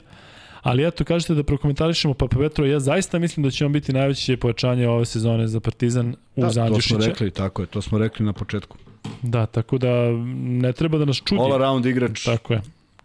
Ali 0.61 0.87
eto, 0.87 1.03
kažete 1.03 1.33
da 1.33 1.43
prokomentarišemo 1.43 2.13
Papa 2.13 2.37
Petro, 2.37 2.65
ja 2.65 2.79
zaista 2.79 3.19
mislim 3.19 3.43
da 3.43 3.51
će 3.51 3.65
on 3.65 3.73
biti 3.73 3.93
najveće 3.93 4.37
pojačanje 4.37 4.87
ove 4.87 5.05
sezone 5.05 5.47
za 5.47 5.59
Partizan 5.59 6.15
uz 6.35 6.55
Da, 6.55 6.67
to 6.67 6.81
smo 6.81 6.97
rekli, 6.97 7.31
tako 7.31 7.61
je, 7.61 7.65
to 7.65 7.81
smo 7.81 7.97
rekli 7.97 8.25
na 8.25 8.33
početku. 8.33 8.77
Da, 9.21 9.45
tako 9.45 9.77
da 9.77 9.93
ne 10.43 10.73
treba 10.73 10.97
da 10.97 11.05
nas 11.05 11.21
čudi. 11.25 11.41
All 11.41 11.53
around 11.53 11.85
igrač, 11.85 12.25
Tako 12.25 12.53
je. 12.53 12.61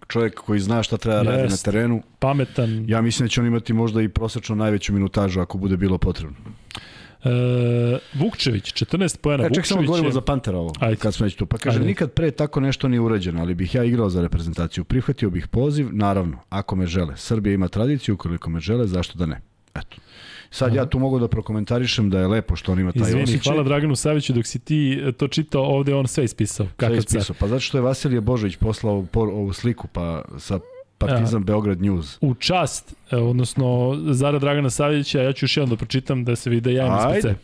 čovjek 0.09 0.35
koji 0.35 0.61
zna 0.61 0.83
šta 0.83 0.97
treba 0.97 1.23
da 1.23 1.31
radi 1.31 1.49
na 1.49 1.57
terenu. 1.57 2.03
Pametan. 2.19 2.85
Ja 2.89 3.01
mislim 3.03 3.27
da 3.27 3.31
će 3.31 3.41
on 3.41 3.47
imati 3.47 3.73
možda 3.73 4.03
i 4.03 4.09
prosečno 4.09 4.55
najveću 4.55 4.93
minutažu 4.93 5.41
ako 5.41 5.59
bude 5.59 5.77
bilo 5.77 5.99
potrebno. 5.99 6.37
E, 7.25 7.99
Vukčević, 8.15 8.73
14 8.73 9.19
pojena. 9.19 9.47
E, 9.47 9.51
ček 9.55 9.67
samo 9.67 9.83
govorimo 9.83 10.09
je... 10.09 10.13
za 10.13 10.21
Pantera 10.21 10.59
ovo, 10.59 10.73
Ajde. 10.81 10.97
kad 10.97 11.15
smo 11.15 11.25
već 11.25 11.35
tu. 11.35 11.47
Pa 11.47 11.59
kaže, 11.59 11.77
Ajde. 11.77 11.87
nikad 11.87 12.13
pre 12.13 12.31
tako 12.31 12.61
nešto 12.61 12.89
nije 12.89 13.01
urađeno, 13.01 13.41
ali 13.41 13.55
bih 13.55 13.75
ja 13.75 13.85
igrao 13.85 14.11
za 14.11 14.23
reprezentaciju. 14.23 14.85
Prihvatio 14.85 15.31
bih 15.31 15.49
poziv, 15.49 15.89
naravno, 15.93 16.39
ako 16.49 16.77
me 16.77 16.87
žele. 16.87 17.17
Srbija 17.17 17.55
ima 17.55 17.69
tradiciju, 17.69 18.15
ukoliko 18.15 18.51
me 18.51 18.61
žele, 18.61 18.87
zašto 18.87 19.19
da 19.19 19.27
ne? 19.27 19.41
Eto. 19.75 19.97
Sad 20.51 20.75
ja 20.75 20.87
tu 20.87 20.99
mogu 20.99 21.19
da 21.19 21.29
prokomentarišem 21.29 22.11
da 22.11 22.19
je 22.21 22.27
lepo 22.27 22.57
što 22.57 22.73
on 22.73 22.81
ima 22.81 22.93
taj 22.93 23.03
Izvini, 23.03 23.23
osjećaj. 23.23 23.53
hvala 23.53 23.63
Draganu 23.63 23.97
Saviću, 23.97 24.33
dok 24.33 24.47
si 24.47 24.59
ti 24.59 25.03
e, 25.07 25.13
to 25.13 25.29
čitao, 25.29 25.63
ovde 25.63 25.95
on 25.95 26.07
sve 26.07 26.25
ispisao. 26.25 26.67
Sve 26.67 26.75
Kakav 26.77 26.97
car. 26.97 26.99
ispisao. 26.99 27.37
Pa 27.41 27.49
zato 27.49 27.61
što 27.61 27.79
je 27.79 27.83
Vasilije 27.83 28.21
Božović 28.21 28.57
poslao 28.57 29.07
ovu 29.15 29.53
sliku 29.53 29.89
pa 29.89 30.23
sa 30.39 30.59
Partizan 31.07 31.45
Beograd 31.45 31.83
News. 31.83 32.19
U 32.21 32.35
čast, 32.35 32.95
e, 33.11 33.17
odnosno 33.17 33.99
Zara 34.11 34.39
Dragana 34.39 34.71
Savića, 34.71 35.23
ja 35.23 35.33
ću 35.33 35.45
još 35.45 35.57
jednom 35.57 35.71
da 35.71 35.77
pročitam 35.77 36.25
da 36.25 36.37
se 36.37 36.51
vidi 36.51 36.61
da 36.61 36.71
ja 36.71 36.87
imam 36.87 37.17
ispred. 37.17 37.37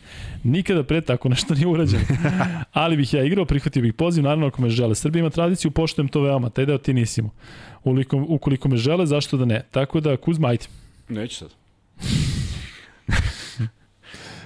Nikada 0.43 0.83
pre 0.83 1.01
tako 1.01 1.29
nešto 1.29 1.53
nije 1.53 1.67
urađeno. 1.67 2.03
Ali 2.73 2.97
bih 2.97 3.13
ja 3.13 3.23
igrao, 3.23 3.45
prihvatio 3.45 3.81
bih 3.81 3.93
poziv, 3.93 4.23
naravno 4.23 4.47
ako 4.47 4.61
me 4.61 4.69
žele. 4.69 4.95
Srbija 4.95 5.19
ima 5.19 5.29
tradiciju, 5.29 5.71
poštujem 5.71 6.07
to 6.07 6.21
veoma, 6.21 6.49
taj 6.49 6.65
deo 6.65 6.77
ti 6.77 6.93
nisi 6.93 7.21
imao. 7.21 7.31
Ukoliko, 7.79 8.25
ukoliko 8.27 8.69
me 8.69 8.77
žele, 8.77 9.05
zašto 9.05 9.37
da 9.37 9.45
ne? 9.45 9.63
Tako 9.71 9.99
da, 9.99 10.17
Kuzma, 10.17 10.47
ajde. 10.47 10.65
Neću 11.09 11.35
sad. 11.35 11.49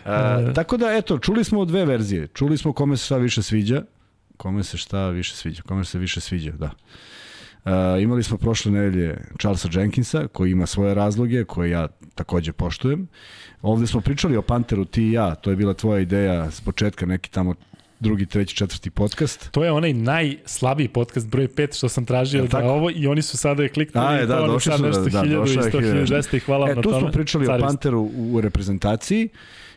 E, 0.05 0.53
tako 0.53 0.77
da, 0.77 0.91
eto, 0.91 1.19
čuli 1.19 1.43
smo 1.43 1.65
dve 1.65 1.85
verzije. 1.85 2.27
Čuli 2.27 2.57
smo 2.57 2.73
kome 2.73 2.97
se 2.97 3.05
šta 3.05 3.17
više 3.17 3.43
sviđa. 3.43 3.81
Kome 4.37 4.63
se 4.63 4.77
šta 4.77 5.09
više 5.09 5.35
sviđa. 5.35 5.61
Kome 5.61 5.85
se 5.85 5.99
više 5.99 6.21
sviđa, 6.21 6.51
da. 6.51 6.71
E, 7.65 8.01
imali 8.01 8.23
smo 8.23 8.37
prošle 8.37 8.71
nedelje 8.71 9.17
Charlesa 9.39 9.69
Jenkinsa, 9.73 10.27
koji 10.27 10.51
ima 10.51 10.65
svoje 10.65 10.93
razloge, 10.93 11.43
koje 11.43 11.69
ja 11.69 11.87
takođe 12.15 12.53
poštujem. 12.53 13.07
Ovde 13.61 13.87
smo 13.87 14.01
pričali 14.01 14.37
o 14.37 14.41
Panteru, 14.41 14.85
ti 14.85 15.03
i 15.03 15.11
ja, 15.11 15.35
to 15.35 15.49
je 15.49 15.55
bila 15.55 15.73
tvoja 15.73 15.99
ideja 15.99 16.51
s 16.51 16.61
početka, 16.61 17.05
neki 17.05 17.31
tamo 17.31 17.55
drugi, 17.99 18.25
treći, 18.25 18.55
četvrti 18.55 18.89
podcast. 18.89 19.51
To 19.51 19.63
je 19.63 19.71
onaj 19.71 19.93
najslabiji 19.93 20.87
podcast 20.87 21.27
broj 21.27 21.47
5 21.47 21.77
što 21.77 21.89
sam 21.89 22.05
tražio 22.05 22.37
Jel 22.37 22.47
da 22.47 22.63
ovo 22.65 22.89
i 22.95 23.07
oni 23.07 23.21
su 23.21 23.37
sada 23.37 23.63
je 23.63 23.69
kliknuli 23.69 24.07
A, 24.07 24.11
je, 24.13 24.23
i 24.23 24.27
da, 24.27 24.35
došli 24.47 24.73
su, 24.77 24.83
nešto 24.83 25.01
da, 25.03 25.09
da, 25.09 25.21
1000 25.21 25.25
i 25.25 25.33
došao 25.35 25.63
je 25.63 25.71
100 25.71 25.79
hiljadu. 25.81 26.13
200 26.13 26.35
i 26.35 26.39
hvala 26.39 26.69
E, 26.69 26.75
na 26.75 26.81
tu 26.81 26.89
tome. 26.89 27.01
smo 27.01 27.11
pričali 27.11 27.45
Carist. 27.45 27.63
o 27.63 27.67
Panteru 27.67 28.09
u 28.17 28.41
reprezentaciji 28.41 29.29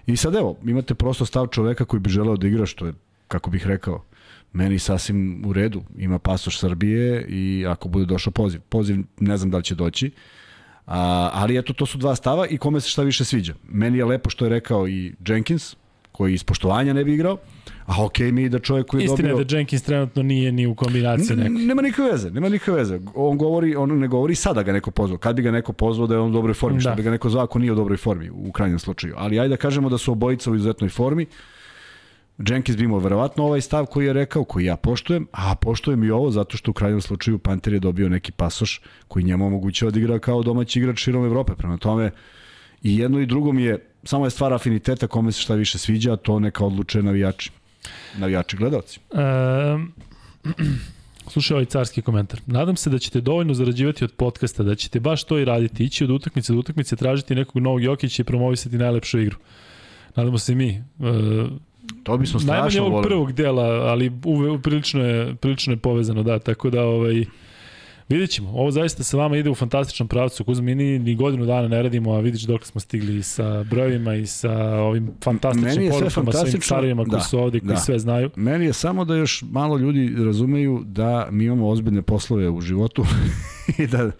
i 0.06 0.16
sad 0.16 0.34
evo, 0.34 0.56
imate 0.64 0.94
prosto 0.94 1.26
stav 1.26 1.46
čoveka 1.46 1.84
koji 1.84 2.00
bi 2.00 2.10
želeo 2.10 2.36
da 2.36 2.46
igra, 2.46 2.66
što 2.66 2.86
je, 2.86 2.92
kako 3.28 3.50
bih 3.50 3.66
rekao, 3.66 4.04
meni 4.52 4.78
sasvim 4.78 5.42
u 5.46 5.52
redu. 5.52 5.82
Ima 5.98 6.18
pasoš 6.18 6.58
Srbije 6.58 7.26
i 7.28 7.66
ako 7.68 7.88
bude 7.88 8.06
došao 8.06 8.30
poziv. 8.30 8.60
Poziv 8.68 8.96
ne 9.20 9.36
znam 9.36 9.50
da 9.50 9.56
li 9.56 9.64
će 9.64 9.74
doći, 9.74 10.10
a, 10.86 11.30
ali 11.32 11.58
eto, 11.58 11.72
to 11.72 11.86
su 11.86 11.98
dva 11.98 12.14
stava 12.16 12.46
i 12.46 12.58
kome 12.58 12.80
se 12.80 12.88
šta 12.88 13.02
više 13.02 13.24
sviđa. 13.24 13.54
Meni 13.68 13.98
je 13.98 14.04
lepo 14.04 14.30
što 14.30 14.44
je 14.44 14.48
rekao 14.48 14.88
i 14.88 15.12
Jenkins, 15.26 15.76
koji 16.12 16.34
iz 16.34 16.44
poštovanja 16.44 16.92
ne 16.92 17.04
bi 17.04 17.14
igrao, 17.14 17.38
a 17.86 18.04
okej 18.04 18.32
mi 18.32 18.42
je 18.42 18.48
da 18.48 18.58
čovjek 18.58 18.86
koji 18.86 19.00
je 19.00 19.04
Istina 19.04 19.28
dobio... 19.28 19.40
je 19.40 19.44
da 19.44 19.56
Jenkins 19.56 19.82
trenutno 19.82 20.22
nije 20.22 20.52
ni 20.52 20.66
u 20.66 20.74
kombinaciji 20.74 21.36
nekoj. 21.36 21.62
Nema 21.62 21.82
nikakve 21.82 22.10
veze, 22.10 22.30
nema 22.30 22.48
nikakve 22.48 22.74
veze. 22.74 23.00
On 23.14 23.38
govori, 23.38 23.76
on 23.76 23.98
ne 23.98 24.08
govori 24.08 24.34
sada 24.34 24.62
ga 24.62 24.72
neko 24.72 24.90
pozvao. 24.90 25.18
Kad 25.18 25.36
bi 25.36 25.42
ga 25.42 25.50
neko 25.50 25.72
pozvao 25.72 26.06
da 26.06 26.14
je 26.14 26.20
on 26.20 26.30
u 26.30 26.32
dobroj 26.32 26.54
formi, 26.54 26.76
da. 26.76 26.80
Što 26.80 26.94
bi 26.94 27.02
ga 27.02 27.10
neko 27.10 27.30
zvao 27.30 27.44
ako 27.44 27.58
nije 27.58 27.72
u 27.72 27.74
dobroj 27.74 27.96
formi 27.96 28.30
u 28.30 28.52
krajnjem 28.52 28.78
slučaju. 28.78 29.14
Ali 29.16 29.40
ajde 29.40 29.48
da 29.48 29.56
kažemo 29.56 29.88
da 29.88 29.98
su 29.98 30.12
obojica 30.12 30.50
u 30.50 30.54
izuzetnoj 30.54 30.90
formi. 30.90 31.26
Jenkins 32.38 32.78
bi 32.78 32.84
imao 32.84 32.98
verovatno 32.98 33.44
ovaj 33.44 33.60
stav 33.60 33.86
koji 33.86 34.06
je 34.06 34.12
rekao, 34.12 34.44
koji 34.44 34.64
ja 34.64 34.76
poštujem, 34.76 35.26
a 35.32 35.54
poštujem 35.54 36.04
i 36.04 36.10
ovo 36.10 36.30
zato 36.30 36.56
što 36.56 36.70
u 36.70 36.74
krajnjem 36.74 37.00
slučaju 37.00 37.38
Panter 37.38 37.72
je 37.72 37.80
dobio 37.80 38.08
neki 38.08 38.32
pasoš 38.32 38.80
koji 39.08 39.24
njemu 39.24 39.46
omogućava 39.46 39.90
da 39.90 39.98
igra 39.98 40.18
kao 40.18 40.42
domaći 40.42 40.78
igrač 40.78 40.98
širom 40.98 41.24
Evrope. 41.24 41.54
Prema 41.54 41.76
tome, 41.76 42.10
i 42.82 42.98
jedno 42.98 43.20
i 43.20 43.26
drugo 43.26 43.52
mi 43.52 43.62
je, 43.62 43.86
samo 44.04 44.26
je 44.26 44.30
stvar 44.30 44.52
afiniteta 44.52 45.06
kome 45.06 45.32
se 45.32 45.40
šta 45.40 45.54
više 45.54 45.78
sviđa, 45.78 46.16
to 46.16 46.38
neka 46.40 46.64
odluče 46.64 47.02
navijači. 47.02 47.50
Navijači 48.18 48.56
gledalci. 48.56 49.00
Um, 49.10 49.92
slušaj 51.32 51.54
ovaj 51.54 51.64
carski 51.64 52.02
komentar. 52.02 52.40
Nadam 52.46 52.76
se 52.76 52.90
da 52.90 52.98
ćete 52.98 53.20
dovoljno 53.20 53.54
zarađivati 53.54 54.04
od 54.04 54.12
podcasta, 54.12 54.62
da 54.62 54.74
ćete 54.74 55.00
baš 55.00 55.24
to 55.24 55.38
i 55.38 55.44
raditi, 55.44 55.84
ići 55.84 56.04
od 56.04 56.10
utakmice 56.10 56.52
do 56.52 56.58
utakmice, 56.58 56.96
tražiti 56.96 57.34
nekog 57.34 57.62
novog 57.62 57.82
Jokića 57.82 58.22
i 58.22 58.24
promovisati 58.24 58.78
najlepšu 58.78 59.18
igru. 59.18 59.36
Nadamo 60.16 60.38
se 60.38 60.52
i 60.52 60.54
mi. 60.54 60.84
Uh, 60.98 61.06
To 62.02 62.16
bismo 62.18 62.40
najmanje 62.40 62.70
strašno 62.70 62.80
ovog 62.80 62.92
voleli. 62.92 63.08
prvog 63.08 63.32
dela, 63.32 63.62
ali 63.64 64.12
uve, 64.24 64.62
prilično, 64.62 65.04
je, 65.04 65.34
prilično 65.34 65.72
je 65.72 65.76
povezano, 65.76 66.22
da, 66.22 66.38
tako 66.38 66.70
da 66.70 66.84
ovaj, 66.84 67.24
Vidjet 68.08 68.30
ćemo. 68.30 68.50
Ovo 68.50 68.70
zaista 68.70 69.02
sa 69.02 69.16
vama 69.16 69.36
ide 69.36 69.50
u 69.50 69.54
fantastičnom 69.54 70.08
pravcu. 70.08 70.44
Kuzma, 70.44 70.64
mi 70.64 70.74
ni, 70.74 70.98
ni 70.98 71.14
godinu 71.14 71.46
dana 71.46 71.68
ne 71.68 71.82
radimo, 71.82 72.12
a 72.12 72.20
vidiš 72.20 72.42
dok 72.42 72.64
smo 72.66 72.80
stigli 72.80 73.22
sa 73.22 73.62
brojevima 73.64 74.14
i 74.14 74.26
sa 74.26 74.52
ovim 74.74 75.10
fantastičnim 75.24 75.90
porukama, 75.90 76.10
svim 76.10 76.24
fantastično. 76.24 76.60
carovima 76.76 77.04
koji 77.04 77.10
Da, 77.10 77.20
su 77.20 77.38
ovde, 77.38 77.60
koji 77.60 77.68
da. 77.68 77.76
sve 77.76 77.98
znaju. 77.98 78.30
Meni 78.36 78.64
je 78.64 78.72
samo 78.72 79.04
da 79.04 79.16
još 79.16 79.44
malo 79.50 79.76
ljudi 79.76 80.14
razumeju 80.24 80.82
da 80.86 81.28
mi 81.30 81.44
imamo 81.44 81.68
ozbiljne 81.68 82.02
poslove 82.02 82.48
u 82.48 82.60
životu 82.60 83.04
i, 83.78 83.86
da, 83.86 84.10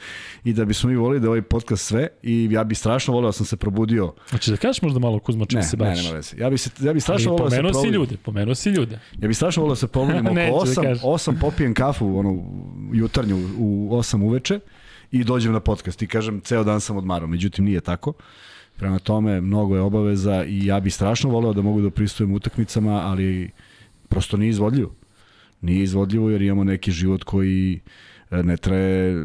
i 0.44 0.52
da 0.52 0.64
bismo 0.64 0.90
mi 0.90 0.96
volili 0.96 1.20
da 1.20 1.28
ovaj 1.28 1.42
podcast 1.42 1.86
sve 1.86 2.08
i 2.22 2.48
ja 2.50 2.64
bi 2.64 2.74
strašno 2.74 3.14
volio 3.14 3.28
da 3.28 3.32
sam 3.32 3.46
se 3.46 3.56
probudio. 3.56 4.14
Znači 4.28 4.50
da 4.50 4.56
kažeš 4.56 4.82
možda 4.82 4.98
malo 4.98 5.18
Kuzma 5.18 5.44
čim 5.44 5.58
ne, 5.58 5.64
se 5.64 5.76
baviš? 5.76 5.88
baviš? 5.90 6.04
Ne, 6.04 6.08
nema 6.08 6.16
veze. 6.16 6.36
Ja 6.38 6.50
bi, 6.50 6.58
se, 6.58 6.70
ja 6.80 6.92
bi 6.92 7.00
strašno 7.00 7.32
volio 7.32 7.44
da 7.44 7.50
se 7.50 7.56
pomenuo 7.56 7.72
si 7.72 7.80
probudim. 7.80 8.00
ljude, 8.00 8.16
pomenuo 8.16 8.54
si 8.54 8.70
ljude. 8.70 9.00
Ja 9.18 9.28
bi 9.28 9.34
strašno 9.34 9.62
volio 9.62 9.72
da 9.72 9.76
se 9.76 9.86
probudim 9.88 10.26
oko 10.26 10.34
Neću 10.34 10.52
da 10.52 10.82
8, 10.82 10.82
kažem. 10.82 11.08
8 11.08 11.40
popijem 11.40 11.74
kafu, 11.74 12.18
ono, 12.18 12.42
jutarnju 12.92 13.36
u 13.58 13.88
8 13.92 14.24
uveče 14.24 14.60
i 15.12 15.24
dođem 15.24 15.52
na 15.52 15.60
podcast 15.60 16.02
i 16.02 16.06
kažem 16.06 16.40
ceo 16.40 16.64
dan 16.64 16.80
sam 16.80 16.96
odmarao, 16.96 17.28
međutim 17.28 17.64
nije 17.64 17.80
tako. 17.80 18.12
Prema 18.76 18.98
tome, 18.98 19.40
mnogo 19.40 19.74
je 19.74 19.80
obaveza 19.80 20.44
i 20.44 20.66
ja 20.66 20.80
bi 20.80 20.90
strašno 20.90 21.30
voleo 21.30 21.52
da 21.52 21.62
mogu 21.62 21.80
da 21.80 21.90
pristujem 21.90 22.32
utakmicama, 22.32 22.92
ali 22.92 23.50
prosto 24.08 24.36
nije 24.36 24.50
izvodljivo. 24.50 24.94
Nije 25.60 25.82
izvodljivo 25.82 26.30
jer 26.30 26.42
imamo 26.42 26.64
neki 26.64 26.90
život 26.92 27.24
koji 27.24 27.80
ne 28.30 28.56
traje 28.56 29.24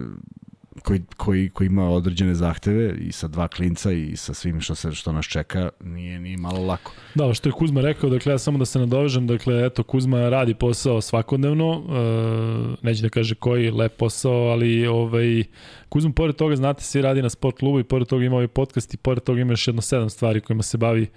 koji, 0.81 1.01
koji, 1.17 1.49
koji 1.49 1.67
ima 1.67 1.89
određene 1.89 2.35
zahteve 2.35 2.95
i 2.99 3.11
sa 3.11 3.27
dva 3.27 3.47
klinca 3.47 3.91
i 3.91 4.15
sa 4.15 4.33
svim 4.33 4.61
što 4.61 4.75
se 4.75 4.91
što 4.91 5.11
nas 5.11 5.25
čeka 5.25 5.69
nije 5.83 6.19
ni 6.19 6.37
malo 6.37 6.65
lako. 6.65 6.91
Da, 7.15 7.33
što 7.33 7.49
je 7.49 7.53
Kuzma 7.53 7.81
rekao, 7.81 8.09
dakle 8.09 8.33
ja 8.33 8.37
samo 8.37 8.57
da 8.57 8.65
se 8.65 8.79
nadovežem, 8.79 9.27
dakle 9.27 9.65
eto 9.65 9.83
Kuzma 9.83 10.29
radi 10.29 10.53
posao 10.53 11.01
svakodnevno, 11.01 11.83
e, 11.89 12.85
neće 12.87 13.01
da 13.01 13.09
kaže 13.09 13.35
koji 13.35 13.71
lep 13.71 13.97
posao, 13.97 14.47
ali 14.47 14.87
ovaj 14.87 15.43
Kuzma 15.89 16.11
pored 16.11 16.35
toga 16.35 16.55
znate 16.55 16.83
svi 16.83 17.01
radi 17.01 17.21
na 17.21 17.29
sport 17.29 17.57
klubu 17.57 17.79
i 17.79 17.83
pored 17.83 18.07
toga 18.07 18.25
ima 18.25 18.35
ovaj 18.35 18.47
podcast 18.47 18.93
i 18.93 18.97
pored 18.97 19.23
toga 19.23 19.41
ima 19.41 19.53
još 19.53 19.67
jedno 19.67 19.81
sedam 19.81 20.09
stvari 20.09 20.41
kojima 20.41 20.63
se 20.63 20.77
bavi 20.77 21.07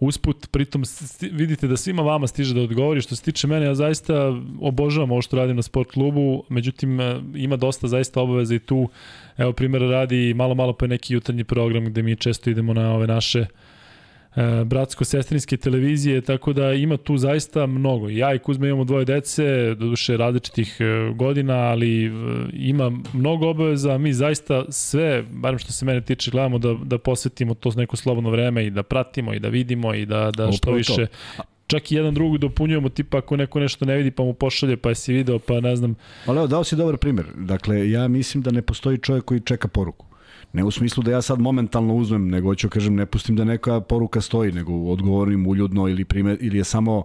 usput, 0.00 0.48
pritom 0.50 0.82
vidite 1.32 1.68
da 1.68 1.76
svima 1.76 2.02
vama 2.02 2.26
stiže 2.26 2.54
da 2.54 2.60
odgovori. 2.60 3.00
Što 3.00 3.16
se 3.16 3.22
tiče 3.22 3.46
mene, 3.46 3.66
ja 3.66 3.74
zaista 3.74 4.14
obožavam 4.60 5.10
ovo 5.10 5.22
što 5.22 5.36
radim 5.36 5.56
na 5.56 5.62
sport 5.62 5.90
klubu, 5.90 6.44
međutim 6.48 7.00
e, 7.00 7.20
ima 7.34 7.56
dosta 7.56 7.88
zaista 7.88 8.20
obaveza 8.20 8.54
i 8.54 8.58
tu, 8.58 8.88
evo 9.36 9.52
primjer 9.52 9.82
radi 9.82 10.34
malo 10.34 10.54
malo 10.54 10.72
pa 10.72 10.86
neki 10.86 11.14
jutarnji 11.14 11.44
program 11.44 11.84
gde 11.84 12.02
mi 12.02 12.16
često 12.16 12.50
idemo 12.50 12.74
na 12.74 12.94
ove 12.94 13.06
naše 13.06 13.38
e, 13.40 13.46
bratsko-sestrinske 14.64 15.56
televizije, 15.56 16.20
tako 16.20 16.52
da 16.52 16.72
ima 16.72 16.96
tu 16.96 17.16
zaista 17.16 17.66
mnogo. 17.66 18.08
Ja 18.08 18.34
i 18.34 18.38
Kuzma 18.38 18.66
imamo 18.66 18.84
dvoje 18.84 19.04
dece, 19.04 19.74
doduše 19.74 20.16
različitih 20.16 20.76
e, 20.80 21.12
godina, 21.14 21.54
ali 21.54 22.06
e, 22.06 22.10
ima 22.52 22.92
mnogo 23.12 23.48
obaveza, 23.48 23.98
mi 23.98 24.12
zaista 24.12 24.64
sve, 24.68 25.22
barem 25.30 25.58
što 25.58 25.72
se 25.72 25.84
mene 25.84 26.00
tiče, 26.00 26.30
gledamo 26.30 26.58
da, 26.58 26.76
da 26.84 26.98
posvetimo 26.98 27.54
to 27.54 27.70
neko 27.76 27.96
slobodno 27.96 28.30
vreme 28.30 28.66
i 28.66 28.70
da 28.70 28.82
pratimo 28.82 29.34
i 29.34 29.38
da 29.38 29.48
vidimo 29.48 29.94
i 29.94 30.06
da, 30.06 30.30
da 30.30 30.52
što 30.52 30.56
Upravo 30.56 30.74
to. 30.74 30.78
više 30.78 31.06
čak 31.70 31.92
i 31.92 31.94
jedan 31.94 32.14
drugog 32.14 32.38
dopunjujemo, 32.38 32.88
tipa 32.88 33.18
ako 33.18 33.36
neko 33.36 33.60
nešto 33.60 33.84
ne 33.84 33.96
vidi 33.96 34.10
pa 34.10 34.22
mu 34.22 34.34
pošalje, 34.34 34.76
pa 34.76 34.88
jesi 34.88 35.12
video, 35.12 35.38
pa 35.38 35.60
ne 35.60 35.76
znam, 35.76 35.94
Ali 36.26 36.38
evo, 36.38 36.46
dao 36.46 36.64
si 36.64 36.76
dobar 36.76 36.96
primjer. 36.96 37.26
Dakle, 37.34 37.90
ja 37.90 38.08
mislim 38.08 38.42
da 38.42 38.50
ne 38.50 38.62
postoji 38.62 38.98
čovjek 38.98 39.24
koji 39.24 39.40
čeka 39.40 39.68
poruku. 39.68 40.09
Ne 40.52 40.64
u 40.64 40.70
smislu 40.70 41.02
da 41.02 41.10
ja 41.10 41.22
sad 41.22 41.40
momentalno 41.40 41.94
uzmem, 41.94 42.28
nego 42.28 42.48
hoću 42.48 42.68
kažem 42.68 42.94
ne 42.94 43.06
pustim 43.06 43.36
da 43.36 43.44
neka 43.44 43.80
poruka 43.80 44.20
stoji, 44.20 44.52
nego 44.52 44.72
odgovorim 44.72 45.46
uljudno 45.46 45.88
ili, 45.88 46.04
prime, 46.04 46.36
ili 46.40 46.58
je 46.58 46.64
samo 46.64 47.04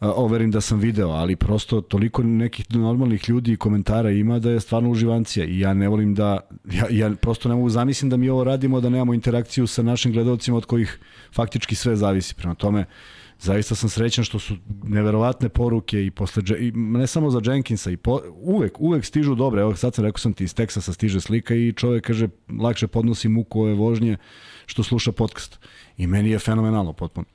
overim 0.00 0.50
da 0.50 0.60
sam 0.60 0.78
video, 0.78 1.08
ali 1.08 1.36
prosto 1.36 1.80
toliko 1.80 2.22
nekih 2.22 2.66
normalnih 2.70 3.28
ljudi 3.28 3.52
i 3.52 3.56
komentara 3.56 4.10
ima 4.10 4.38
da 4.38 4.50
je 4.50 4.60
stvarno 4.60 4.90
uživancija 4.90 5.46
i 5.46 5.58
ja 5.58 5.74
ne 5.74 5.88
volim 5.88 6.14
da, 6.14 6.40
ja, 6.72 6.86
ja 6.90 7.14
prosto 7.20 7.48
ne 7.48 7.54
mogu 7.54 7.70
zamislim 7.70 8.10
da 8.10 8.16
mi 8.16 8.28
ovo 8.28 8.44
radimo, 8.44 8.80
da 8.80 8.88
nemamo 8.88 9.14
interakciju 9.14 9.66
sa 9.66 9.82
našim 9.82 10.12
gledalcima 10.12 10.56
od 10.56 10.64
kojih 10.64 10.98
faktički 11.34 11.74
sve 11.74 11.96
zavisi. 11.96 12.34
Prema 12.34 12.54
tome, 12.54 12.84
zaista 13.44 13.74
sam 13.74 13.88
srećan 13.88 14.24
što 14.24 14.38
su 14.38 14.56
neverovatne 14.84 15.48
poruke 15.48 16.06
i 16.06 16.10
posle 16.10 16.42
i 16.58 16.72
ne 16.74 17.06
samo 17.06 17.30
za 17.30 17.40
Jenkinsa 17.44 17.90
i 17.90 17.96
po, 17.96 18.20
uvek 18.34 18.80
uvek 18.80 19.04
stižu 19.04 19.34
dobre. 19.34 19.60
Evo 19.60 19.76
sad 19.76 19.94
sam 19.94 20.04
rekao 20.04 20.18
sam 20.18 20.32
ti 20.32 20.44
iz 20.44 20.54
Teksasa 20.54 20.92
stiže 20.92 21.20
slika 21.20 21.54
i 21.54 21.72
čovjek 21.72 22.04
kaže 22.04 22.28
lakše 22.60 22.86
podnosi 22.86 23.28
muku 23.28 23.60
ove 23.60 23.74
vožnje 23.74 24.16
što 24.66 24.82
sluša 24.82 25.12
podcast. 25.12 25.58
I 25.96 26.06
meni 26.06 26.30
je 26.30 26.38
fenomenalno 26.38 26.92
potpuno. 26.92 27.26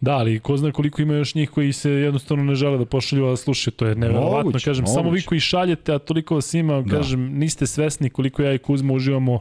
Da, 0.00 0.12
ali 0.12 0.40
ko 0.40 0.56
zna 0.56 0.72
koliko 0.72 1.02
ima 1.02 1.14
još 1.14 1.34
njih 1.34 1.50
koji 1.50 1.72
se 1.72 1.90
jednostavno 1.90 2.44
ne 2.44 2.54
žele 2.54 2.78
da 2.78 2.84
pošalju, 2.84 3.26
a 3.26 3.36
slušaju, 3.36 3.72
to 3.72 3.86
je 3.86 3.94
neverovatno, 3.94 4.36
Moguće, 4.44 4.64
kažem, 4.64 4.86
samo 4.86 5.02
vi 5.02 5.04
moguće. 5.04 5.26
koji 5.26 5.40
šaljete, 5.40 5.92
a 5.92 5.98
toliko 5.98 6.34
vas 6.34 6.54
ima, 6.54 6.82
Da. 6.82 6.96
kažem, 6.96 7.20
niste 7.38 7.66
svesni 7.66 8.10
koliko 8.10 8.42
ja 8.42 8.54
i 8.54 8.58
Kuzma 8.58 8.92
uživamo 8.92 9.40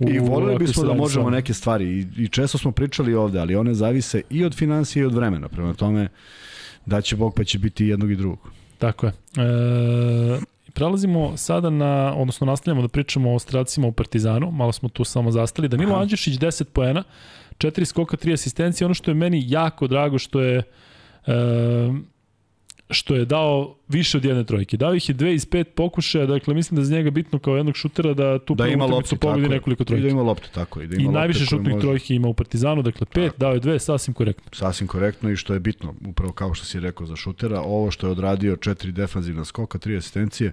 I 0.00 0.18
ovakvoj 0.18 0.58
bismo 0.58 0.84
da 0.84 0.94
možemo 0.94 1.24
vama. 1.24 1.36
neke 1.36 1.54
stvari 1.54 1.84
i, 1.84 2.06
i 2.22 2.28
često 2.28 2.58
smo 2.58 2.72
pričali 2.72 3.14
ovde, 3.14 3.38
ali 3.40 3.56
one 3.56 3.74
zavise 3.74 4.22
i 4.30 4.44
od 4.44 4.54
financije 4.54 5.02
i 5.02 5.06
od 5.06 5.14
vremena. 5.14 5.48
Prema 5.48 5.74
tome 5.74 6.08
da 6.86 7.00
će 7.00 7.16
Bog 7.16 7.34
pa 7.34 7.44
će 7.44 7.58
biti 7.58 7.86
jednog 7.86 8.10
i 8.10 8.16
drugog. 8.16 8.38
Tako 8.78 9.06
je. 9.06 9.12
E, 9.12 10.40
prelazimo 10.72 11.36
sada 11.36 11.70
na, 11.70 12.14
odnosno 12.16 12.46
nastavljamo 12.46 12.82
da 12.82 12.88
pričamo 12.88 13.34
o 13.34 13.38
stracima 13.38 13.86
u 13.86 13.92
Partizanu, 13.92 14.50
malo 14.50 14.72
smo 14.72 14.88
tu 14.88 15.04
samo 15.04 15.30
zastali. 15.30 15.68
Danilo 15.68 15.92
Aha. 15.92 16.02
Andjušić 16.02 16.38
10 16.38 16.64
poena, 16.64 17.04
4 17.58 17.84
skoka, 17.84 18.16
3 18.16 18.32
asistencije, 18.32 18.84
ono 18.84 18.94
što 18.94 19.10
je 19.10 19.14
meni 19.14 19.44
jako 19.46 19.86
drago 19.86 20.18
što 20.18 20.40
je 20.40 20.62
e, 21.26 21.32
što 22.90 23.14
je 23.14 23.24
dao 23.24 23.76
više 23.88 24.16
od 24.16 24.24
jedne 24.24 24.44
trojke. 24.44 24.76
Dao 24.76 24.94
ih 24.94 25.08
je 25.08 25.14
dve 25.14 25.34
iz 25.34 25.46
pet 25.46 25.68
pokušaja, 25.74 26.26
dakle 26.26 26.54
mislim 26.54 26.76
da 26.76 26.80
je 26.80 26.86
za 26.86 26.94
njega 26.94 27.10
bitno 27.10 27.38
kao 27.38 27.56
jednog 27.56 27.76
šutera 27.76 28.14
da 28.14 28.38
tu 28.38 28.54
Da 28.54 28.66
ima 28.66 28.84
loptu, 28.86 29.16
pogodi 29.16 29.42
tako 29.42 29.52
je. 29.52 29.56
nekoliko 29.56 29.82
I 29.82 29.84
da 29.84 29.86
trojki. 29.86 30.08
ima 30.08 30.22
loptu, 30.22 30.48
tako 30.50 30.80
je. 30.80 30.86
Da 30.86 30.94
I 30.94 30.98
ima 30.98 31.06
lopte 31.06 31.18
najviše 31.18 31.44
šutnih 31.46 31.74
može- 31.74 31.80
trojki 31.80 32.14
ima 32.14 32.28
u 32.28 32.34
Partizanu, 32.34 32.82
dakle 32.82 33.06
pet, 33.06 33.32
dao 33.36 33.52
je 33.52 33.60
dve, 33.60 33.78
sasvim 33.78 34.14
korektno. 34.14 34.50
Sasvim 34.52 34.88
korektno 34.88 35.30
i 35.30 35.36
što 35.36 35.54
je 35.54 35.60
bitno, 35.60 35.94
upravo 36.06 36.32
kao 36.32 36.54
što 36.54 36.64
si 36.66 36.80
rekao 36.80 37.06
za 37.06 37.16
šutera, 37.16 37.60
ovo 37.60 37.90
što 37.90 38.06
je 38.06 38.10
odradio 38.10 38.56
četiri 38.56 38.92
defanzivna 38.92 39.44
skoka, 39.44 39.78
tri 39.78 39.96
asistencije, 39.96 40.52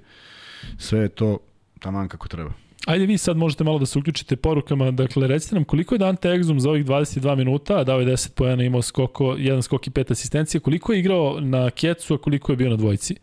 sve 0.77 0.99
je 0.99 1.09
to 1.09 1.37
taman 1.79 2.07
kako 2.07 2.27
treba. 2.27 2.51
Ajde 2.87 3.05
vi 3.05 3.17
sad 3.17 3.37
možete 3.37 3.63
malo 3.63 3.79
da 3.79 3.85
se 3.85 3.99
uključite 3.99 4.35
porukama. 4.35 4.91
Dakle, 4.91 5.27
recite 5.27 5.55
nam 5.55 5.63
koliko 5.63 5.95
je 5.95 5.99
Dante 5.99 6.29
Exum 6.29 6.59
za 6.59 6.69
ovih 6.69 6.85
22 6.85 7.35
minuta, 7.35 7.83
dao 7.83 7.99
je 7.99 8.05
10 8.05 8.33
pojena, 8.33 8.63
imao 8.63 8.81
skoko, 8.81 9.35
jedan 9.39 9.63
skok 9.63 9.87
i 9.87 9.89
pet 9.89 10.11
asistencija, 10.11 10.61
koliko 10.61 10.93
je 10.93 10.99
igrao 10.99 11.39
na 11.39 11.69
kecu, 11.69 12.13
a 12.13 12.17
koliko 12.17 12.51
je 12.51 12.55
bio 12.55 12.69
na 12.69 12.75
dvojci? 12.75 13.15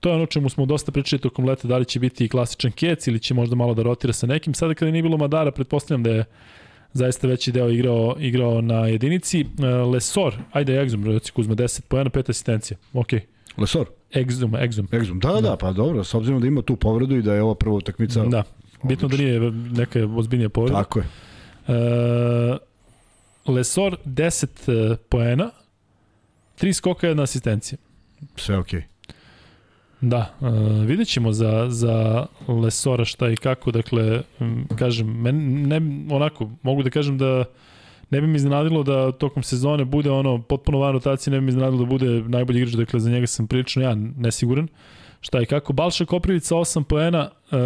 To 0.00 0.08
je 0.08 0.14
ono 0.14 0.26
čemu 0.26 0.48
smo 0.48 0.66
dosta 0.66 0.92
pričali 0.92 1.20
tokom 1.20 1.44
leta, 1.44 1.68
da 1.68 1.78
li 1.78 1.84
će 1.84 2.00
biti 2.00 2.28
klasičan 2.28 2.72
kec 2.72 3.06
ili 3.06 3.18
će 3.18 3.34
možda 3.34 3.56
malo 3.56 3.74
da 3.74 3.82
rotira 3.82 4.12
sa 4.12 4.26
nekim. 4.26 4.54
Sada 4.54 4.74
kada 4.74 4.90
nije 4.90 5.02
bilo 5.02 5.16
Madara, 5.16 5.50
pretpostavljam 5.50 6.02
da 6.02 6.10
je 6.10 6.24
zaista 6.92 7.26
veći 7.26 7.52
deo 7.52 7.70
igrao, 7.70 8.16
igrao 8.20 8.60
na 8.60 8.86
jedinici. 8.86 9.40
E, 9.40 9.66
Lesor, 9.66 10.34
ajde 10.52 10.84
Exum, 10.84 11.12
reci 11.12 11.32
Kuzma, 11.32 11.54
10 11.54 11.80
pojena, 11.88 12.10
pet 12.10 12.30
asistencija. 12.30 12.78
Ok. 12.92 13.12
Lesor, 13.56 13.86
Exum, 14.12 14.68
Exum. 14.68 14.86
Exum, 14.90 15.20
da, 15.20 15.32
da, 15.32 15.40
da, 15.40 15.56
pa 15.56 15.72
dobro, 15.72 16.04
s 16.04 16.14
obzirom 16.14 16.40
da 16.40 16.46
ima 16.46 16.62
tu 16.62 16.76
povredu 16.76 17.16
i 17.16 17.22
da 17.22 17.34
je 17.34 17.42
ova 17.42 17.54
prva 17.54 17.74
utakmica. 17.74 18.24
Da. 18.24 18.42
Bitno 18.82 19.08
da 19.08 19.16
nije 19.16 19.40
neka 19.50 20.08
ozbiljnija 20.16 20.48
povreda. 20.48 20.78
Tako 20.78 20.98
je. 20.98 21.04
E, 21.68 22.58
Lesor 23.46 23.96
10 24.06 24.92
e, 24.92 24.96
poena, 25.08 25.50
3 26.60 26.72
skoka, 26.72 27.06
jedna 27.06 27.22
asistencija. 27.22 27.78
Sve 28.36 28.58
okej. 28.58 28.80
Okay. 28.80 28.84
Da, 30.00 30.34
e, 30.40 30.46
vidjet 30.86 31.08
ćemo 31.08 31.32
za, 31.32 31.66
za 31.68 32.26
Lesora 32.48 33.04
šta 33.04 33.30
i 33.30 33.36
kako, 33.36 33.70
dakle, 33.70 34.22
kažem, 34.78 35.06
men, 35.06 35.68
ne, 35.68 35.80
onako, 36.14 36.50
mogu 36.62 36.82
da 36.82 36.90
kažem 36.90 37.18
da 37.18 37.44
ne 38.10 38.20
bi 38.20 38.26
mi 38.26 38.36
iznenadilo 38.36 38.82
da 38.82 39.12
tokom 39.12 39.42
sezone 39.42 39.84
bude 39.84 40.10
ono 40.10 40.42
potpuno 40.42 40.78
van 40.78 40.92
rotacije, 40.92 41.30
ne 41.30 41.40
bi 41.40 41.44
mi 41.44 41.48
iznenadilo 41.48 41.84
da 41.84 41.88
bude 41.88 42.06
najbolji 42.06 42.58
igrač, 42.58 42.74
dakle 42.74 43.00
za 43.00 43.10
njega 43.10 43.26
sam 43.26 43.46
prilično 43.46 43.82
ja 43.82 43.94
nesiguran 43.94 44.68
šta 45.22 45.42
i 45.42 45.46
kako. 45.46 45.72
Balša 45.72 46.04
Koprivica 46.04 46.54
8 46.54 46.82
poena, 46.82 47.30
e, 47.52 47.56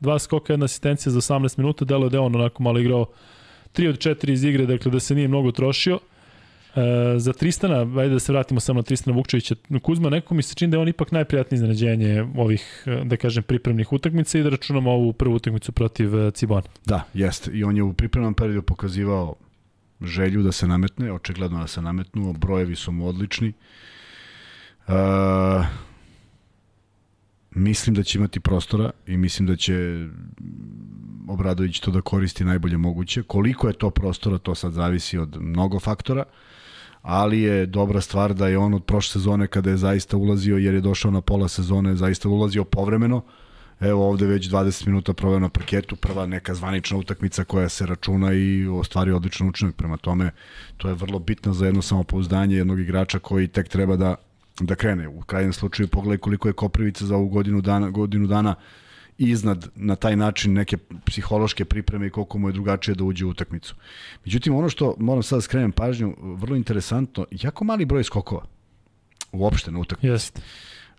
dva 0.00 0.18
skoka, 0.18 0.52
jedna 0.52 0.64
asistencija 0.64 1.12
za 1.12 1.20
18 1.20 1.58
minuta, 1.58 1.84
delo 1.84 2.06
je 2.06 2.10
da 2.10 2.20
on 2.20 2.36
onako 2.36 2.62
malo 2.62 2.78
igrao 2.78 3.06
3 3.74 3.88
od 3.88 3.98
4 3.98 4.30
iz 4.32 4.44
igre, 4.44 4.66
dakle 4.66 4.90
da 4.90 5.00
se 5.00 5.14
nije 5.14 5.28
mnogo 5.28 5.52
trošio. 5.52 5.98
E, 6.76 7.18
za 7.18 7.32
Tristana, 7.32 8.00
ajde 8.00 8.14
da 8.14 8.18
se 8.18 8.32
vratimo 8.32 8.60
samo 8.60 8.78
na 8.78 8.82
Tristana 8.82 9.16
Vukčevića, 9.16 9.54
Kuzma, 9.82 10.10
neko 10.10 10.34
mi 10.34 10.42
se 10.42 10.54
čini 10.54 10.70
da 10.70 10.76
je 10.76 10.80
on 10.80 10.88
ipak 10.88 11.12
najprijatnije 11.12 11.56
iznenađenje 11.56 12.26
ovih, 12.36 12.84
e, 12.86 13.04
da 13.04 13.16
kažem, 13.16 13.42
pripremnih 13.42 13.92
utakmica 13.92 14.38
i 14.38 14.42
da 14.42 14.48
računamo 14.48 14.90
ovu 14.90 15.12
prvu 15.12 15.34
utakmicu 15.34 15.72
protiv 15.72 16.14
e, 16.18 16.30
Cibona. 16.30 16.62
Da, 16.86 17.04
jeste. 17.14 17.50
I 17.50 17.64
on 17.64 17.76
je 17.76 17.82
u 17.82 17.92
pripremnom 17.92 18.34
periodu 18.34 18.62
pokazivao 18.62 19.34
želju 20.00 20.42
da 20.42 20.52
se 20.52 20.66
nametne, 20.66 21.12
očigledno 21.12 21.60
da 21.60 21.66
se 21.66 21.82
nametnuo, 21.82 22.32
brojevi 22.32 22.76
su 22.76 22.92
mu 22.92 23.08
odlični. 23.08 23.52
Uh, 24.88 24.94
mislim 27.54 27.94
da 27.94 28.02
će 28.02 28.18
imati 28.18 28.40
prostora 28.40 28.90
i 29.06 29.16
mislim 29.16 29.46
da 29.46 29.56
će 29.56 30.06
Obradović 31.28 31.80
to 31.80 31.90
da 31.90 32.00
koristi 32.00 32.44
najbolje 32.44 32.76
moguće. 32.76 33.22
Koliko 33.22 33.68
je 33.68 33.74
to 33.74 33.90
prostora, 33.90 34.38
to 34.38 34.54
sad 34.54 34.72
zavisi 34.72 35.18
od 35.18 35.36
mnogo 35.40 35.80
faktora, 35.80 36.24
ali 37.02 37.40
je 37.40 37.66
dobra 37.66 38.00
stvar 38.00 38.34
da 38.34 38.48
je 38.48 38.58
on 38.58 38.74
od 38.74 38.84
prošle 38.84 39.12
sezone 39.12 39.46
kada 39.46 39.70
je 39.70 39.76
zaista 39.76 40.16
ulazio, 40.16 40.56
jer 40.56 40.74
je 40.74 40.80
došao 40.80 41.10
na 41.10 41.20
pola 41.20 41.48
sezone, 41.48 41.96
zaista 41.96 42.28
ulazio 42.28 42.64
povremeno, 42.64 43.22
Evo 43.82 44.08
ovde 44.08 44.26
već 44.26 44.50
20 44.50 44.86
minuta 44.86 45.12
proveo 45.12 45.38
na 45.38 45.48
parketu, 45.48 45.96
prva 45.96 46.26
neka 46.26 46.54
zvanična 46.54 46.96
utakmica 46.96 47.44
koja 47.44 47.68
se 47.68 47.86
računa 47.86 48.32
i 48.32 48.66
ostvari 48.66 49.12
odličan 49.12 49.48
učinak. 49.48 49.74
Prema 49.74 49.96
tome, 49.96 50.30
to 50.76 50.88
je 50.88 50.94
vrlo 50.94 51.18
bitno 51.18 51.52
za 51.52 51.66
jedno 51.66 51.82
samopouzdanje 51.82 52.56
jednog 52.56 52.80
igrača 52.80 53.18
koji 53.18 53.48
tek 53.48 53.68
treba 53.68 53.96
da 53.96 54.14
da 54.60 54.74
krene. 54.74 55.08
U 55.08 55.20
krajnjem 55.20 55.52
slučaju 55.52 55.88
pogledaj 55.88 56.18
koliko 56.18 56.48
je 56.48 56.52
Koprivica 56.54 57.06
za 57.06 57.16
ovu 57.16 57.28
godinu 57.28 57.60
dana, 57.60 57.90
godinu 57.90 58.26
dana 58.26 58.54
iznad 59.18 59.68
na 59.74 59.96
taj 59.96 60.16
način 60.16 60.52
neke 60.52 60.76
psihološke 61.06 61.64
pripreme 61.64 62.06
i 62.06 62.10
koliko 62.10 62.38
mu 62.38 62.48
je 62.48 62.52
drugačije 62.52 62.94
da 62.94 63.04
uđe 63.04 63.24
u 63.24 63.28
utakmicu. 63.28 63.74
Međutim, 64.24 64.54
ono 64.54 64.68
što 64.68 64.94
moram 64.98 65.22
sad 65.22 65.36
da 65.36 65.40
skrenem 65.40 65.72
pažnju, 65.72 66.16
vrlo 66.20 66.56
interesantno, 66.56 67.26
jako 67.30 67.64
mali 67.64 67.84
broj 67.84 68.04
skokova 68.04 68.44
uopšte 69.32 69.70
na 69.70 69.78
utakmici. 69.78 70.12
Jeste. 70.12 70.40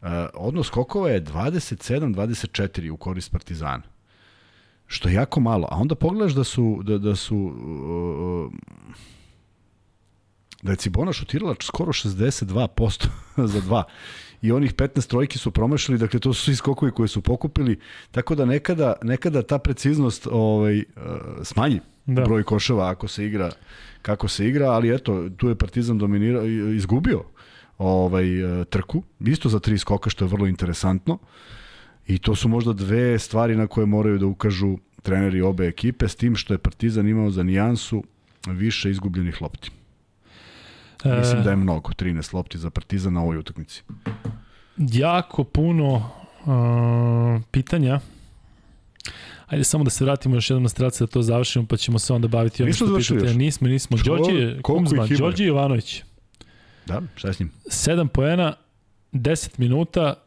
Uh, 0.01 0.07
odnos 0.33 0.67
skokova 0.67 1.09
je 1.09 1.23
27-24 1.23 2.89
u 2.89 2.97
korist 2.97 3.31
Partizana. 3.31 3.83
Što 4.87 5.09
je 5.09 5.15
jako 5.15 5.39
malo. 5.39 5.67
A 5.71 5.75
onda 5.75 5.95
pogledaš 5.95 6.33
da 6.33 6.43
su 6.43 6.81
da, 6.83 6.97
da 6.97 7.15
su 7.15 7.37
uh, 7.37 8.53
da 10.63 10.71
je 10.71 10.75
Cibona 10.75 11.13
šutirala 11.13 11.55
skoro 11.61 11.93
62% 11.93 13.07
za 13.53 13.61
dva 13.61 13.83
i 14.41 14.51
onih 14.51 14.73
15 14.73 15.09
trojki 15.09 15.37
su 15.37 15.51
promašili, 15.51 15.97
dakle 15.97 16.19
to 16.19 16.33
su 16.33 16.43
svi 16.43 16.55
skokovi 16.55 16.91
koje 16.91 17.07
su 17.07 17.21
pokupili, 17.21 17.79
tako 18.11 18.35
da 18.35 18.45
nekada, 18.45 18.93
nekada 19.01 19.41
ta 19.41 19.57
preciznost 19.57 20.27
ovaj, 20.31 20.77
uh, 20.77 20.83
smanji 21.43 21.79
da. 22.05 22.21
broj 22.21 22.43
koševa 22.43 22.89
ako 22.89 23.07
se 23.07 23.25
igra 23.25 23.51
kako 24.03 24.27
se 24.27 24.47
igra, 24.47 24.71
ali 24.71 24.95
eto, 24.95 25.29
tu 25.37 25.49
je 25.49 25.55
Partizan 25.55 25.97
dominirao, 25.97 26.45
izgubio 26.75 27.23
ovaj, 27.77 28.43
uh, 28.43 28.65
trku, 28.65 29.03
isto 29.19 29.49
za 29.49 29.59
tri 29.59 29.77
skoka, 29.77 30.09
što 30.09 30.25
je 30.25 30.29
vrlo 30.29 30.47
interesantno. 30.47 31.17
I 32.07 32.17
to 32.17 32.35
su 32.35 32.49
možda 32.49 32.73
dve 32.73 33.19
stvari 33.19 33.55
na 33.55 33.67
koje 33.67 33.85
moraju 33.85 34.17
da 34.17 34.25
ukažu 34.25 34.77
treneri 35.01 35.41
obe 35.41 35.67
ekipe, 35.67 36.07
s 36.07 36.15
tim 36.15 36.35
što 36.35 36.53
je 36.53 36.57
Partizan 36.57 37.07
imao 37.07 37.29
za 37.29 37.43
nijansu 37.43 38.03
više 38.47 38.91
izgubljenih 38.91 39.41
lopti. 39.41 39.71
E... 41.03 41.17
Mislim 41.17 41.43
da 41.43 41.49
je 41.49 41.55
mnogo, 41.55 41.89
13 41.91 42.35
lopti 42.35 42.57
za 42.57 42.69
Partizan 42.69 43.13
na 43.13 43.21
ovoj 43.21 43.37
utakmici. 43.37 43.83
Jako 44.77 45.43
puno 45.43 46.09
uh, 46.45 47.41
pitanja. 47.51 47.99
Ajde 49.47 49.63
samo 49.63 49.83
da 49.83 49.89
se 49.89 50.03
vratimo 50.03 50.35
još 50.35 50.49
jednom 50.49 50.63
na 50.63 50.69
strace 50.69 51.03
da 51.03 51.07
to 51.07 51.21
završimo, 51.21 51.65
pa 51.65 51.77
ćemo 51.77 51.99
se 51.99 52.13
onda 52.13 52.27
baviti 52.27 52.63
onim 52.63 52.73
što 52.73 52.97
pitate. 52.97 53.25
Još. 53.25 53.35
Nismo, 53.35 53.67
nismo. 53.67 53.97
Đorđe 54.05 54.61
Kumzman, 54.61 55.09
Đorđe 55.17 55.45
Jovanović. 55.45 56.03
Da, 56.85 57.01
šta 57.15 57.27
je 57.27 57.33
s 57.33 57.39
njim? 57.39 57.51
7 57.65 58.07
poena, 58.07 58.53
10 59.11 59.49
minuta, 59.57 60.22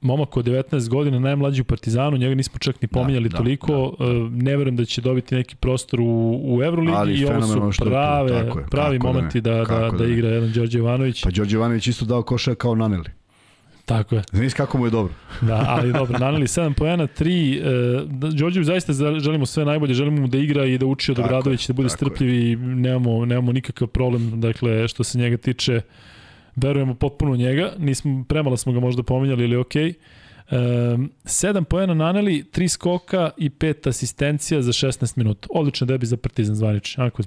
momak 0.00 0.36
od 0.36 0.46
19 0.46 0.88
godina, 0.88 1.18
najmlađi 1.18 1.60
u 1.60 1.64
Partizanu, 1.64 2.16
njega 2.16 2.34
nismo 2.34 2.58
čak 2.58 2.82
ni 2.82 2.88
da, 2.88 3.00
pominjali 3.00 3.28
da, 3.28 3.36
toliko, 3.36 3.94
da, 3.98 4.04
da. 4.04 4.12
ne 4.30 4.56
verujem 4.56 4.76
da 4.76 4.84
će 4.84 5.00
dobiti 5.00 5.34
neki 5.34 5.56
prostor 5.56 6.00
u, 6.00 6.40
u 6.44 6.62
Euroligi 6.62 7.20
i 7.20 7.24
ovo 7.24 7.72
su 7.72 7.84
prave, 7.84 8.32
je, 8.32 8.52
pravi 8.70 8.98
momenti 8.98 9.40
da, 9.40 9.54
da, 9.54 9.64
da, 9.64 9.90
da, 9.90 10.04
igra 10.04 10.28
jedan 10.28 10.52
Đorđe 10.52 10.78
Ivanović. 10.78 11.24
Pa 11.24 11.30
Đorđe 11.30 11.56
Ivanović 11.56 11.86
isto 11.86 12.04
dao 12.04 12.22
koša 12.22 12.54
kao 12.54 12.74
Naneli. 12.74 13.10
Tako 13.90 14.14
je. 14.14 14.22
Znaš 14.32 14.54
kako 14.54 14.78
mu 14.78 14.86
je 14.86 14.90
dobro. 14.90 15.14
da, 15.40 15.64
ali 15.68 15.92
dobro, 15.92 16.18
naneli 16.18 16.46
7 16.46 16.74
poena, 16.74 17.06
3. 17.06 17.58
E, 17.58 18.30
Đorđevu 18.32 18.64
zaista 18.64 18.92
želimo 18.92 19.46
sve 19.46 19.64
najbolje, 19.64 19.94
želimo 19.94 20.20
mu 20.20 20.28
da 20.28 20.38
igra 20.38 20.64
i 20.64 20.78
da 20.78 20.86
uči 20.86 21.12
od 21.12 21.18
Obradovića, 21.18 21.72
da 21.72 21.76
bude 21.76 21.88
strpljiv 21.88 22.34
i 22.34 22.56
nemamo, 22.56 23.24
nemamo 23.24 23.52
nikakav 23.52 23.88
problem, 23.88 24.40
dakle, 24.40 24.88
što 24.88 25.04
se 25.04 25.18
njega 25.18 25.36
tiče, 25.36 25.80
verujemo 26.56 26.94
potpuno 26.94 27.36
njega, 27.36 27.72
nismo, 27.78 28.24
premalo 28.28 28.56
smo 28.56 28.72
ga 28.72 28.80
možda 28.80 29.02
pominjali, 29.02 29.44
ili 29.44 29.56
okej. 29.56 29.92
Okay. 29.92 30.94
Um, 30.94 31.10
7 31.24 31.64
poena 31.64 31.94
naneli, 31.94 32.44
3 32.52 32.68
skoka 32.68 33.30
i 33.36 33.50
5 33.50 33.88
asistencija 33.88 34.62
za 34.62 34.72
16 34.72 35.18
minuta. 35.18 35.48
Odličan 35.50 35.88
debi 35.88 36.06
za 36.06 36.16
Partizan 36.16 36.54
zvanični. 36.54 37.04
Ako 37.04 37.22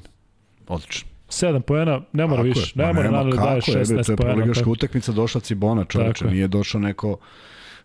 Odlično. 0.68 1.10
7 1.30 1.62
poena, 1.62 2.02
ne 2.14 2.28
mora 2.28 2.42
više. 2.42 2.72
Ne 2.76 2.94
mora 2.94 3.12
naneli 3.12 3.38
daje 3.38 3.62
16 3.62 3.98
je, 3.98 4.04
to 4.04 4.12
je 4.12 4.16
proligaška 4.16 4.70
utakmica, 4.70 5.12
došla 5.12 5.42
Cibona, 5.42 5.86
čoveče, 5.86 6.26
nije 6.26 6.48
došao 6.48 6.82
neko 6.82 7.18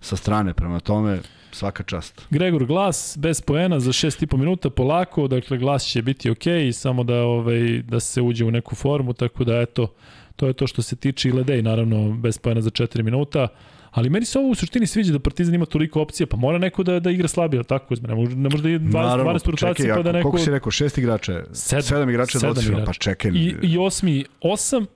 sa 0.01 0.16
strane, 0.16 0.55
prema 0.55 0.81
tome 0.81 1.19
svaka 1.52 1.82
čast. 1.82 2.27
Gregor 2.31 2.66
Glas 2.66 3.16
bez 3.20 3.40
poena 3.40 3.81
za 3.81 3.93
6,5 3.93 4.36
minuta 4.36 4.70
polako, 4.70 5.28
dakle 5.28 5.59
Glas 5.59 5.85
će 5.85 6.02
biti 6.02 6.31
ok, 6.31 6.44
samo 6.73 7.05
da 7.05 7.15
ovaj 7.15 7.82
da 7.82 8.01
se 8.01 8.23
uđe 8.23 8.44
u 8.44 8.51
neku 8.51 8.74
formu, 8.74 9.12
tako 9.12 9.44
da 9.44 9.60
eto 9.60 9.94
To 10.39 10.47
je 10.47 10.52
to 10.52 10.66
što 10.66 10.82
se 10.82 10.97
tiče 10.97 11.28
i 11.28 11.32
Ledej, 11.32 11.62
naravno, 11.62 12.12
bez 12.12 12.39
pojena 12.39 12.60
za 12.60 12.70
4 12.70 13.02
minuta. 13.02 13.48
Ali 13.90 14.10
meni 14.10 14.24
se 14.24 14.39
ovo 14.39 14.48
u 14.48 14.55
suštini 14.55 14.86
sviđa 14.86 15.12
da 15.12 15.19
Partizan 15.19 15.55
ima 15.55 15.66
toliko 15.66 16.01
opcija, 16.01 16.27
pa 16.27 16.36
mora 16.36 16.59
neko 16.59 16.82
da, 16.82 17.01
da 17.01 17.10
igra 17.10 17.28
slabije, 17.28 17.62
tako? 17.65 17.94
Ne 18.02 18.15
može, 18.15 18.36
ne 18.36 18.48
može 18.48 18.62
da 18.62 18.69
je 18.69 18.81
20, 18.81 18.93
Naravno, 18.93 19.32
20 19.32 19.51
rotacija 19.51 19.97
pa 19.97 20.02
da 20.02 20.12
neko... 20.12 20.31
Koliko 20.31 20.44
si 20.44 20.51
rekao, 20.51 20.70
šest 20.70 20.98
igrača? 20.98 21.44
Sedam, 21.52 21.82
sedam 21.82 22.10
igrača 22.10 22.39
sedam 22.39 22.65
igrača. 22.65 22.85
pa 22.86 22.93
čekaj. 22.93 23.31
I, 23.31 23.55
I 23.62 23.78
osmi, 23.78 24.24
osam, 24.40 24.86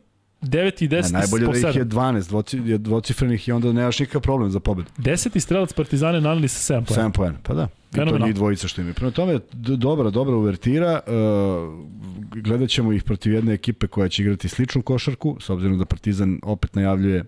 9 0.43 0.85
i 0.85 0.89
10 0.89 1.13
ne, 1.13 1.19
najbolje 1.19 1.47
da 1.47 1.71
ih 1.71 1.77
je 1.77 1.85
12 1.85 2.29
dvoci, 2.29 2.79
dvocifrenih 2.79 3.49
i 3.49 3.53
onda 3.53 3.73
nemaš 3.73 3.99
nikakav 3.99 4.21
problem 4.21 4.51
za 4.51 4.61
pobedu. 4.61 4.89
10. 4.99 5.41
strelac 5.41 5.73
Partizane 5.73 6.21
naneli 6.21 6.49
sa 6.49 6.75
7 6.75 6.85
poena. 6.85 7.09
7 7.09 7.13
poena, 7.13 7.39
pa 7.43 7.55
da. 7.55 7.69
I 7.93 7.97
to 7.97 8.19
njih 8.19 8.35
dvojica 8.35 8.69
što 8.69 8.81
imaju. 8.81 8.95
Prema 8.95 9.11
tome, 9.11 9.39
dobra, 9.77 10.11
dobra 10.11 10.37
uvertira. 10.37 11.01
Uh, 11.07 11.13
gledat 12.43 12.71
ćemo 12.71 12.93
ih 12.93 13.03
protiv 13.03 13.33
jedne 13.33 13.55
ekipe 13.55 13.87
koja 13.87 14.09
će 14.09 14.23
igrati 14.23 14.49
sličnu 14.49 14.83
košarku, 14.83 15.37
s 15.41 15.51
obzirom 15.51 15.79
da 15.79 15.85
Partizan 15.85 16.39
opet 16.43 16.75
najavljuje 16.75 17.25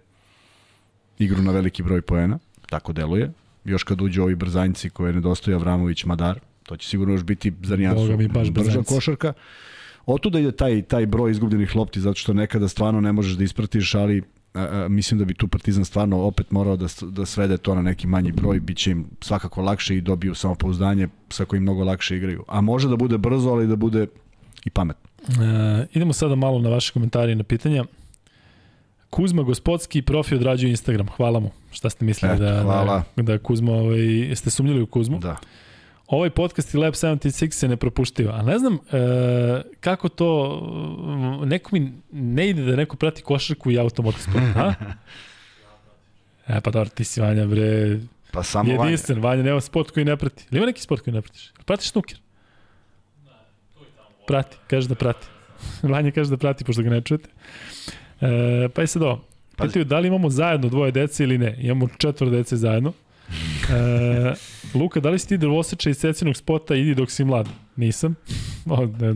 igru 1.19 1.43
na 1.43 1.53
veliki 1.53 1.83
broj 1.83 2.03
poena. 2.03 2.39
Tako 2.71 2.93
deluje. 2.93 3.33
Još 3.65 3.83
kad 3.83 4.03
uđu 4.03 4.23
ovi 4.23 4.35
brzanjci 4.35 4.91
koje 4.91 5.13
nedostoje 5.13 5.55
Avramović, 5.55 6.05
Madar, 6.05 6.41
to 6.63 6.77
će 6.77 6.89
sigurno 6.89 7.15
još 7.15 7.23
biti 7.23 7.53
za 7.63 7.77
nijansu 7.77 8.19
brža 8.53 8.83
košarka. 8.83 9.33
Otuda 10.07 10.39
ide 10.39 10.53
taj, 10.53 10.83
taj 10.83 11.07
broj 11.07 11.31
izgubljenih 11.31 11.77
lopti, 11.77 12.01
zato 12.01 12.15
što 12.15 12.33
nekada 12.33 12.69
stvarno 12.69 13.01
ne 13.01 13.13
možeš 13.13 13.33
da 13.33 13.45
ispratiš, 13.45 13.95
ali 13.95 14.23
a, 14.55 14.87
mislim 14.89 15.19
da 15.19 15.25
bi 15.25 15.35
tu 15.35 15.49
Partizan 15.49 15.85
stvarno 15.85 16.23
opet 16.23 16.51
morao 16.51 16.77
da, 16.77 16.87
da 17.03 17.27
svede 17.27 17.57
to 17.57 17.75
na 17.75 17.83
neki 17.83 18.07
manji 18.07 18.33
broj, 18.33 18.61
bit 18.61 18.77
će 18.77 18.91
im 18.91 19.07
svakako 19.21 19.63
lakše 19.63 19.97
i 19.97 20.01
dobiju 20.01 20.35
samopouzdanje 20.35 21.09
sa 21.29 21.45
kojim 21.45 21.63
mnogo 21.63 21.85
lakše 21.85 22.17
igraju. 22.17 22.45
A 22.49 22.61
može 22.61 22.89
da 22.89 22.97
bude 22.97 23.19
brzo, 23.19 23.51
ali 23.51 23.67
da 23.67 23.77
bude 23.77 24.07
i 24.65 24.71
pametno. 24.71 25.11
E, 25.29 25.87
idemo 25.93 26.13
sada 26.13 26.35
malo 26.35 26.59
na 26.59 26.69
vaše 26.69 26.93
komentare 26.93 27.33
i 27.33 27.35
na 27.35 27.45
pitanja. 27.45 27.85
Kuzma 29.11 29.43
Gospodski 29.43 30.03
profi 30.03 30.35
odrađuje 30.35 30.71
Instagram. 30.71 31.09
Hvala 31.09 31.41
mu. 31.41 31.51
Šta 31.73 31.91
ste 31.91 32.05
mislili 32.05 32.35
Eto, 32.35 32.43
da, 32.43 32.63
hvala. 32.63 33.03
da, 33.17 33.23
da 33.23 33.39
Kuzma, 33.39 33.73
ovaj, 33.73 34.33
ste 34.35 34.51
sumnjili 34.51 34.83
u 34.83 34.87
Kuzmu? 34.87 35.19
Da. 35.19 35.37
Ovaj 36.07 36.31
podcast 36.31 36.75
i 36.75 36.77
Lab 36.77 36.95
76 36.95 37.51
se 37.51 37.69
ne 37.69 37.77
propuštiva. 37.77 38.33
A 38.35 38.43
ne 38.43 38.59
znam 38.59 38.75
e, 38.75 38.79
kako 39.81 40.09
to, 40.09 40.61
neko 41.45 41.71
mi 41.73 41.93
ne 42.13 42.49
ide 42.49 42.63
da 42.63 42.77
neko 42.77 42.97
prati 42.97 43.23
košarku 43.23 43.71
i 43.71 43.79
automotosport, 43.79 44.57
a? 44.57 44.75
E 46.49 46.61
pa 46.61 46.71
dobro, 46.71 46.91
ti 46.91 47.05
si 47.05 47.21
Vanja, 47.21 47.47
bre, 47.47 47.99
pa 48.33 48.43
samo 48.43 48.73
jedinstven, 48.73 49.19
Vanja. 49.19 49.29
Vanja, 49.29 49.43
nema 49.43 49.61
sport 49.61 49.91
koji 49.91 50.05
ne 50.05 50.17
prati. 50.17 50.45
Ili 50.51 50.59
ima 50.59 50.67
neki 50.67 50.81
sport 50.81 51.03
koji 51.03 51.15
ne 51.15 51.23
pratiš? 51.23 51.53
Pratiš 51.65 51.91
snuker? 51.91 52.19
Prati, 54.27 54.57
kaže 54.67 54.89
da 54.89 54.95
prati. 54.95 55.27
Vanja 55.93 56.11
kaže 56.11 56.31
da 56.31 56.37
prati, 56.37 56.65
pošto 56.65 56.83
ga 56.83 56.91
ne 56.91 57.01
čujete. 57.01 57.29
E, 58.21 58.69
pa 58.75 58.81
je 58.81 58.87
sad 58.87 59.03
ovo. 59.03 59.25
Pitaju 59.63 59.85
da 59.85 59.99
li 59.99 60.09
imamo 60.09 60.31
zajedno 60.31 60.69
dvoje 60.69 60.93
dece 60.93 61.25
ili 61.25 61.39
ne. 61.39 61.57
Imamo 61.61 61.89
četvoro 61.99 62.31
dece 62.31 62.57
zajedno. 62.57 62.93
E, 63.71 64.35
Luka, 64.75 65.01
da 65.01 65.11
li 65.11 65.19
si 65.19 65.29
ti 65.29 65.39
drvoseča 65.39 65.91
iz 65.91 65.99
cecinog 65.99 66.37
spota 66.37 66.75
idi 66.75 66.95
dok 66.95 67.11
si 67.11 67.25
mlad? 67.25 67.49
Nisam. 67.77 68.15
O, 68.67 68.87
ne, 68.87 69.15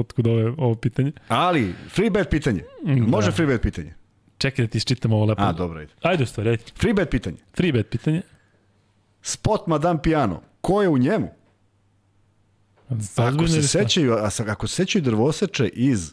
otkud 0.00 0.26
ovo, 0.26 0.54
ovo 0.58 0.74
pitanje? 0.74 1.12
Ali, 1.28 1.74
free 1.88 2.10
bet 2.10 2.30
pitanje. 2.30 2.64
Mm, 2.86 3.00
Može 3.10 3.26
da. 3.26 3.32
free 3.32 3.46
bet 3.46 3.62
pitanje? 3.62 3.94
Čekaj 4.38 4.64
da 4.64 4.70
ti 4.70 4.78
isčitam 4.78 5.12
ovo 5.12 5.24
lepo. 5.24 5.42
A, 5.42 5.52
dobro, 5.52 5.80
ajde. 5.80 5.92
Ajde 6.02 6.26
stvari, 6.26 6.50
ajde. 6.50 6.62
Free 6.76 6.94
bet 6.94 7.10
pitanje. 7.10 7.36
Free 7.56 7.72
bet 7.72 7.90
pitanje. 7.90 8.22
Spot 9.22 9.66
Madame 9.66 10.02
Piano. 10.02 10.42
Ko 10.60 10.82
je 10.82 10.88
u 10.88 10.98
njemu? 10.98 11.28
Ako 13.16 13.48
se 13.48 13.62
sećaju, 13.62 14.14
ako 14.48 14.66
se 14.66 14.74
sećaju 14.74 15.02
drvoseče 15.02 15.68
iz 15.68 16.12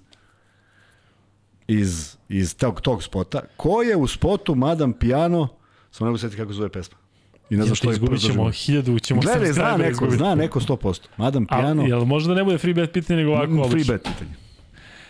iz, 1.67 2.17
iz 2.29 2.57
tog, 2.57 2.81
tog 2.81 3.03
spota, 3.03 3.41
ko 3.57 3.81
je 3.81 3.95
u 3.95 4.07
spotu 4.07 4.55
Madame 4.55 4.93
Piano, 4.99 5.47
samo 5.91 6.05
ne 6.05 6.09
mogu 6.09 6.17
setiti 6.17 6.41
kako 6.41 6.53
zove 6.53 6.69
pesma. 6.69 6.97
I 7.49 7.57
ne 7.57 7.63
znam 7.63 7.75
što 7.75 7.91
izgubit 7.91 8.21
ćemo 8.21 8.51
hiljadu, 8.51 8.99
ćemo 8.99 9.21
Gledaj, 9.21 9.53
zna 9.53 9.77
neko, 9.77 9.91
izgubiti. 9.91 10.17
zna 10.17 10.35
neko 10.35 10.59
100%. 10.59 11.07
Madame 11.17 11.45
Piano. 11.47 11.83
A, 11.83 11.87
jel 11.87 12.05
možda 12.05 12.33
ne 12.33 12.43
bude 12.43 12.57
free 12.57 12.73
bet 12.73 12.93
pitanje 12.93 13.17
nego 13.17 13.31
ovako 13.31 13.51
mm, 13.51 13.69
Free 13.69 13.83
bet 13.83 14.03
pitanje. 14.03 14.31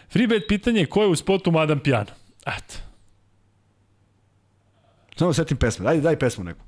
Free 0.09 0.27
bet 0.27 0.43
pitanje 0.47 0.79
je 0.79 0.85
ko 0.85 1.01
je 1.01 1.07
u 1.07 1.15
spotu 1.15 1.51
Madame 1.51 1.83
Piano. 1.83 2.11
Eto. 2.45 2.75
Samo 5.15 5.33
setim 5.33 5.57
pesme. 5.57 5.83
Daj, 5.83 5.97
daj 5.97 6.19
pesmu 6.19 6.43
neku. 6.43 6.65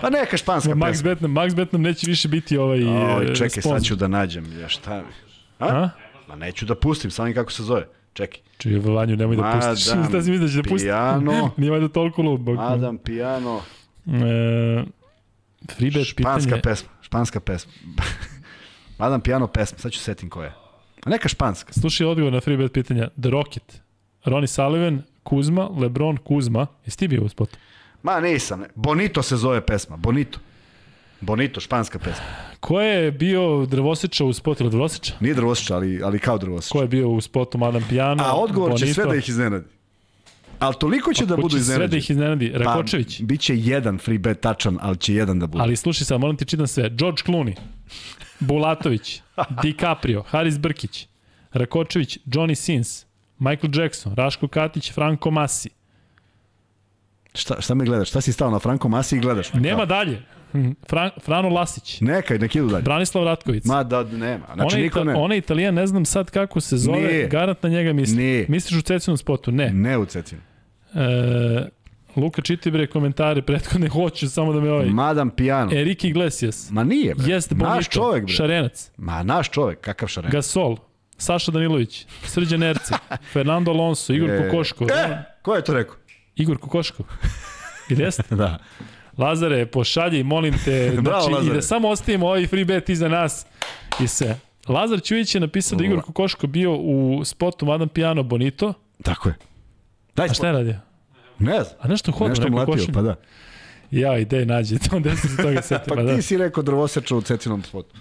Pa 0.00 0.10
neka 0.10 0.36
španska 0.36 0.74
Max 0.74 0.88
pesma. 0.88 1.10
Betnam, 1.10 1.30
Max 1.30 1.54
Betnam 1.54 1.82
neće 1.82 2.06
više 2.06 2.28
biti 2.28 2.58
ovaj 2.58 2.84
Oj, 2.84 3.34
čekaj, 3.34 3.50
sponsor. 3.50 3.72
sad 3.72 3.84
ću 3.84 3.96
da 3.96 4.08
nađem. 4.08 4.60
Ja 4.60 4.68
šta 4.68 4.96
mi? 4.96 5.02
A? 5.58 5.66
A? 5.66 5.90
Ma 6.28 6.36
neću 6.36 6.66
da 6.66 6.74
pustim, 6.74 7.10
samo 7.10 7.34
kako 7.34 7.52
se 7.52 7.62
zove. 7.62 7.86
Čekaj. 8.12 8.40
Čuje 8.58 8.78
Vanju, 8.78 9.16
nemoj 9.16 9.36
da 9.36 9.60
pustiš. 9.60 9.84
Šta 10.08 10.22
si 10.22 10.30
misliš 10.30 10.40
da 10.40 10.48
će 10.48 10.56
da 10.62 10.68
pustiš? 10.68 10.86
Piano. 10.86 11.50
Nije 11.56 11.70
valjda 11.70 11.88
toliko 11.88 12.22
lud. 12.22 12.40
Bog. 12.40 12.56
Adam 12.60 12.98
Piano. 12.98 13.60
E, 14.06 14.84
Freebet 15.76 16.06
španska 16.06 16.46
pitanje. 16.46 16.62
pesma. 16.62 16.88
Španska 17.02 17.40
pesma. 17.40 17.72
Adam 18.98 19.20
Piano 19.20 19.46
pesma. 19.46 19.78
Sad 19.78 19.92
ću 19.92 19.98
setim 19.98 20.30
koja 20.30 20.44
je. 20.46 20.52
A 21.06 21.10
neka 21.10 21.28
španska. 21.28 21.72
Slušaj 21.72 22.06
odgovor 22.06 22.32
na 22.32 22.40
Freebet 22.40 22.72
pitanja. 22.72 23.08
The 23.20 23.30
Rocket. 23.30 23.80
Ronnie 24.24 24.46
Sullivan, 24.48 25.02
Kuzma, 25.22 25.68
Lebron, 25.68 26.16
Kuzma. 26.16 26.66
Jesi 26.84 26.98
ti 26.98 27.08
bio 27.08 27.22
u 27.22 27.28
spotu? 27.28 27.56
Ma 28.02 28.20
nisam. 28.20 28.60
Ne. 28.60 28.66
Bonito 28.74 29.22
se 29.22 29.36
zove 29.36 29.60
pesma. 29.60 29.96
Bonito. 29.96 30.38
Bonito, 31.20 31.60
španska 31.60 31.98
pesma. 31.98 32.24
Ko 32.60 32.80
je 32.80 33.10
bio 33.10 33.66
drvoseča 33.66 34.24
u 34.24 34.32
spotu? 34.32 34.68
Drvoseča? 34.68 35.12
Nije 35.20 35.34
drvosiča, 35.34 35.74
ali, 35.74 36.00
ali 36.04 36.18
kao 36.18 36.38
drvosiča. 36.38 36.72
Ko 36.72 36.80
je 36.82 36.88
bio 36.88 37.08
u 37.08 37.20
spotu 37.20 37.58
Madame 37.58 37.86
Piano? 37.88 38.24
A 38.24 38.32
odgovor 38.36 38.70
Bonito? 38.70 38.86
će 38.86 38.94
sve 38.94 39.06
da 39.06 39.14
ih 39.14 39.28
iznenadi. 39.28 39.64
Ali 40.58 40.74
toliko 40.80 41.12
će 41.14 41.26
da 41.26 41.34
Ko 41.36 41.40
budu 41.42 41.58
će 41.58 41.64
sve 41.64 41.78
da 41.78 41.84
iznenađeni. 41.84 41.98
ih 41.98 42.10
iznenadi? 42.10 42.52
Rakočević. 42.54 43.18
Pa, 43.18 43.24
biće 43.24 43.56
jedan 43.56 43.98
free 43.98 44.18
bet 44.18 44.40
tačan, 44.40 44.78
ali 44.80 44.96
će 44.96 45.14
jedan 45.14 45.38
da 45.38 45.46
bude. 45.46 45.62
Ali 45.64 45.76
slušaj 45.76 46.04
sad, 46.04 46.20
moram 46.20 46.36
ti 46.36 46.44
čitam 46.44 46.66
sve. 46.66 46.90
George 46.90 47.22
Clooney, 47.26 47.54
Bulatović, 48.40 49.22
DiCaprio, 49.62 50.22
Haris 50.22 50.58
Brkić, 50.58 51.06
Rakočević, 51.52 52.18
Johnny 52.26 52.54
Sins, 52.54 53.04
Michael 53.38 53.80
Jackson, 53.82 54.14
Raško 54.14 54.48
Katić, 54.48 54.92
Franco 54.92 55.30
Masi. 55.30 55.70
Šta, 57.34 57.60
šta 57.60 57.74
me 57.74 57.84
gledaš? 57.84 58.08
Šta 58.08 58.20
si 58.20 58.32
stao 58.32 58.50
na 58.50 58.58
Franko 58.58 58.88
Masi 58.88 59.16
i 59.16 59.20
gledaš? 59.20 59.54
me? 59.54 59.60
Nema 59.60 59.84
dalje. 59.84 60.22
Fran, 60.88 61.10
Frano 61.24 61.48
Lasić, 61.48 62.00
Nekaj, 62.00 62.38
nek 62.38 62.54
idu 62.54 62.66
dalje. 62.66 62.82
Branislav 62.82 63.24
Ratkovic. 63.24 63.64
Ma 63.64 63.82
da, 63.82 64.02
nema. 64.02 64.44
Znači, 64.54 64.74
onaj, 64.74 64.82
niko 64.82 65.04
ne. 65.04 65.14
onaj 65.14 65.38
italijan, 65.38 65.74
ne 65.74 65.86
znam 65.86 66.04
sad 66.04 66.30
kako 66.30 66.60
se 66.60 66.76
zove, 66.76 66.98
Nije. 66.98 67.28
garant 67.28 67.62
na 67.62 67.68
njega 67.68 67.92
misli. 67.92 68.16
Nije. 68.16 68.46
Misliš 68.48 68.78
u 68.78 68.82
cecinom 68.82 69.16
spotu? 69.16 69.52
Ne. 69.52 69.70
Ne 69.70 69.98
u 69.98 70.04
cecinu. 70.06 70.40
E, 70.94 71.68
Luka 72.16 72.42
Čitibre 72.42 72.86
komentare 72.86 73.42
prethodne, 73.42 73.88
hoću 73.98 74.30
samo 74.30 74.52
da 74.52 74.60
me 74.60 74.70
ovaj... 74.70 74.86
Madam 74.86 75.30
Piano. 75.30 75.70
Erik 75.74 76.04
Iglesias, 76.04 76.70
Ma 76.70 76.84
nije, 76.84 77.14
bre. 77.14 77.32
Jeste 77.32 77.54
naš 77.54 77.68
Bonito, 77.68 77.90
čovek, 77.90 78.24
bre. 78.24 78.32
Šarenac, 78.32 78.90
Ma 78.96 79.22
naš 79.22 79.50
čovek, 79.50 79.80
kakav 79.80 80.08
šaren. 80.08 80.30
Gasol, 80.30 80.76
Saša 81.18 81.52
Danilović, 81.52 82.06
Srđan 82.24 82.62
Erce, 82.62 82.94
Fernando 83.32 83.70
Alonso, 83.70 84.12
Igor 84.12 84.30
E. 84.30 84.48
Kokoško, 84.50 84.84
E, 84.84 85.22
ko 85.42 85.54
je 85.54 85.64
to 85.64 85.74
rekao? 85.74 85.96
Igor 86.36 86.58
Kokoško. 86.58 87.02
Ili 87.88 88.02
jeste? 88.02 88.22
Da. 88.36 88.58
Lazare, 89.18 89.66
pošalji, 89.66 90.22
molim 90.22 90.54
te, 90.64 90.92
Bravo, 91.02 91.20
znači, 91.20 91.30
i 91.30 91.34
Lazare. 91.34 91.54
da 91.54 91.62
samo 91.62 91.88
ostavimo 91.88 92.26
ovaj 92.26 92.46
free 92.46 92.64
bet 92.64 92.88
iza 92.88 93.08
nas 93.08 93.46
i 94.00 94.06
sve. 94.06 94.38
Lazar 94.68 95.00
Ćujić 95.02 95.34
je 95.34 95.40
napisao 95.40 95.78
da 95.78 95.84
Igor 95.84 96.02
Kokoško 96.02 96.46
bio 96.46 96.72
u 96.74 97.22
spotu 97.24 97.66
Madame 97.66 97.88
Piano 97.88 98.22
Bonito. 98.22 98.72
Tako 99.02 99.28
je. 99.28 99.34
Daj 100.16 100.26
A 100.26 100.34
šta 100.34 100.46
je 100.46 100.52
radio? 100.52 100.74
Ne 101.38 101.52
znam. 101.54 101.74
A 101.80 101.88
nešto 101.88 102.12
hodno, 102.12 102.28
Nešto 102.28 102.48
mlatio, 102.50 102.72
košenje. 102.72 102.92
pa 102.92 103.02
da. 103.02 103.14
Ja, 103.90 104.18
i 104.18 104.24
gde 104.24 104.46
nađe 104.46 104.78
to, 104.78 104.98
gde 105.00 105.16
se 105.16 105.36
toga 105.36 105.62
seti, 105.62 105.84
Pa 105.88 105.94
pa 105.94 106.02
da. 106.02 106.16
ti 106.16 106.22
si 106.22 106.36
rekao 106.36 106.62
drvoseča 106.62 107.16
u 107.16 107.22
cecinom 107.22 107.62
spotu. 107.62 107.96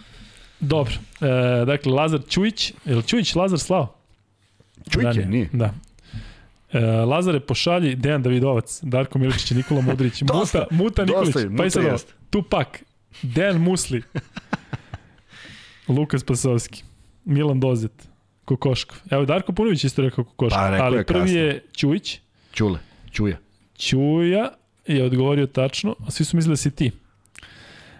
Dobro, 0.59 0.93
e, 1.21 1.65
dakle, 1.65 1.91
Lazar 1.91 2.19
Ćujić, 2.29 2.73
je 2.85 2.95
li 2.95 3.03
Ćujić 3.03 3.35
Lazar 3.35 3.59
slao? 3.59 3.95
Čujke, 4.89 5.07
Ranije. 5.07 5.25
nije. 5.25 5.49
Da. 5.53 5.73
E, 6.73 6.79
Lazare 6.79 7.39
pošalji 7.39 7.95
Dejan 7.95 8.21
Davidovac, 8.23 8.79
Darko 8.83 9.19
Miličić 9.19 9.51
i 9.51 9.55
Nikola 9.55 9.81
Mudrić, 9.81 10.21
Muta, 10.33 10.65
Muta 10.71 11.05
Nikolić, 11.05 11.35
pa 11.57 11.65
i 11.65 11.69
sad 11.69 11.85
ovo. 11.85 11.97
Tupak, 12.29 12.83
Dejan 13.21 13.57
Musli, 13.61 14.01
Lukas 15.87 16.23
Pasovski, 16.23 16.83
Milan 17.25 17.59
Dozet, 17.59 18.07
Kokoškov. 18.45 18.97
Evo, 19.09 19.25
Darko 19.25 19.51
Punović 19.53 19.83
isto 19.83 20.01
rekao 20.01 20.23
Kokoškov, 20.23 20.59
Pa, 20.61 20.69
rekao 20.69 20.85
ali 20.85 20.97
je 20.97 21.03
prvi 21.03 21.21
kasno. 21.21 21.37
je 21.39 21.63
Ćujić, 21.75 22.19
Čule, 22.53 22.79
čuje. 23.11 23.37
Ćuja 23.77 24.49
je 24.87 25.03
odgovorio 25.03 25.47
tačno, 25.47 25.95
a 26.07 26.11
svi 26.11 26.25
su 26.25 26.37
mislili 26.37 26.53
da 26.53 26.57
si 26.57 26.71
ti. 26.75 26.91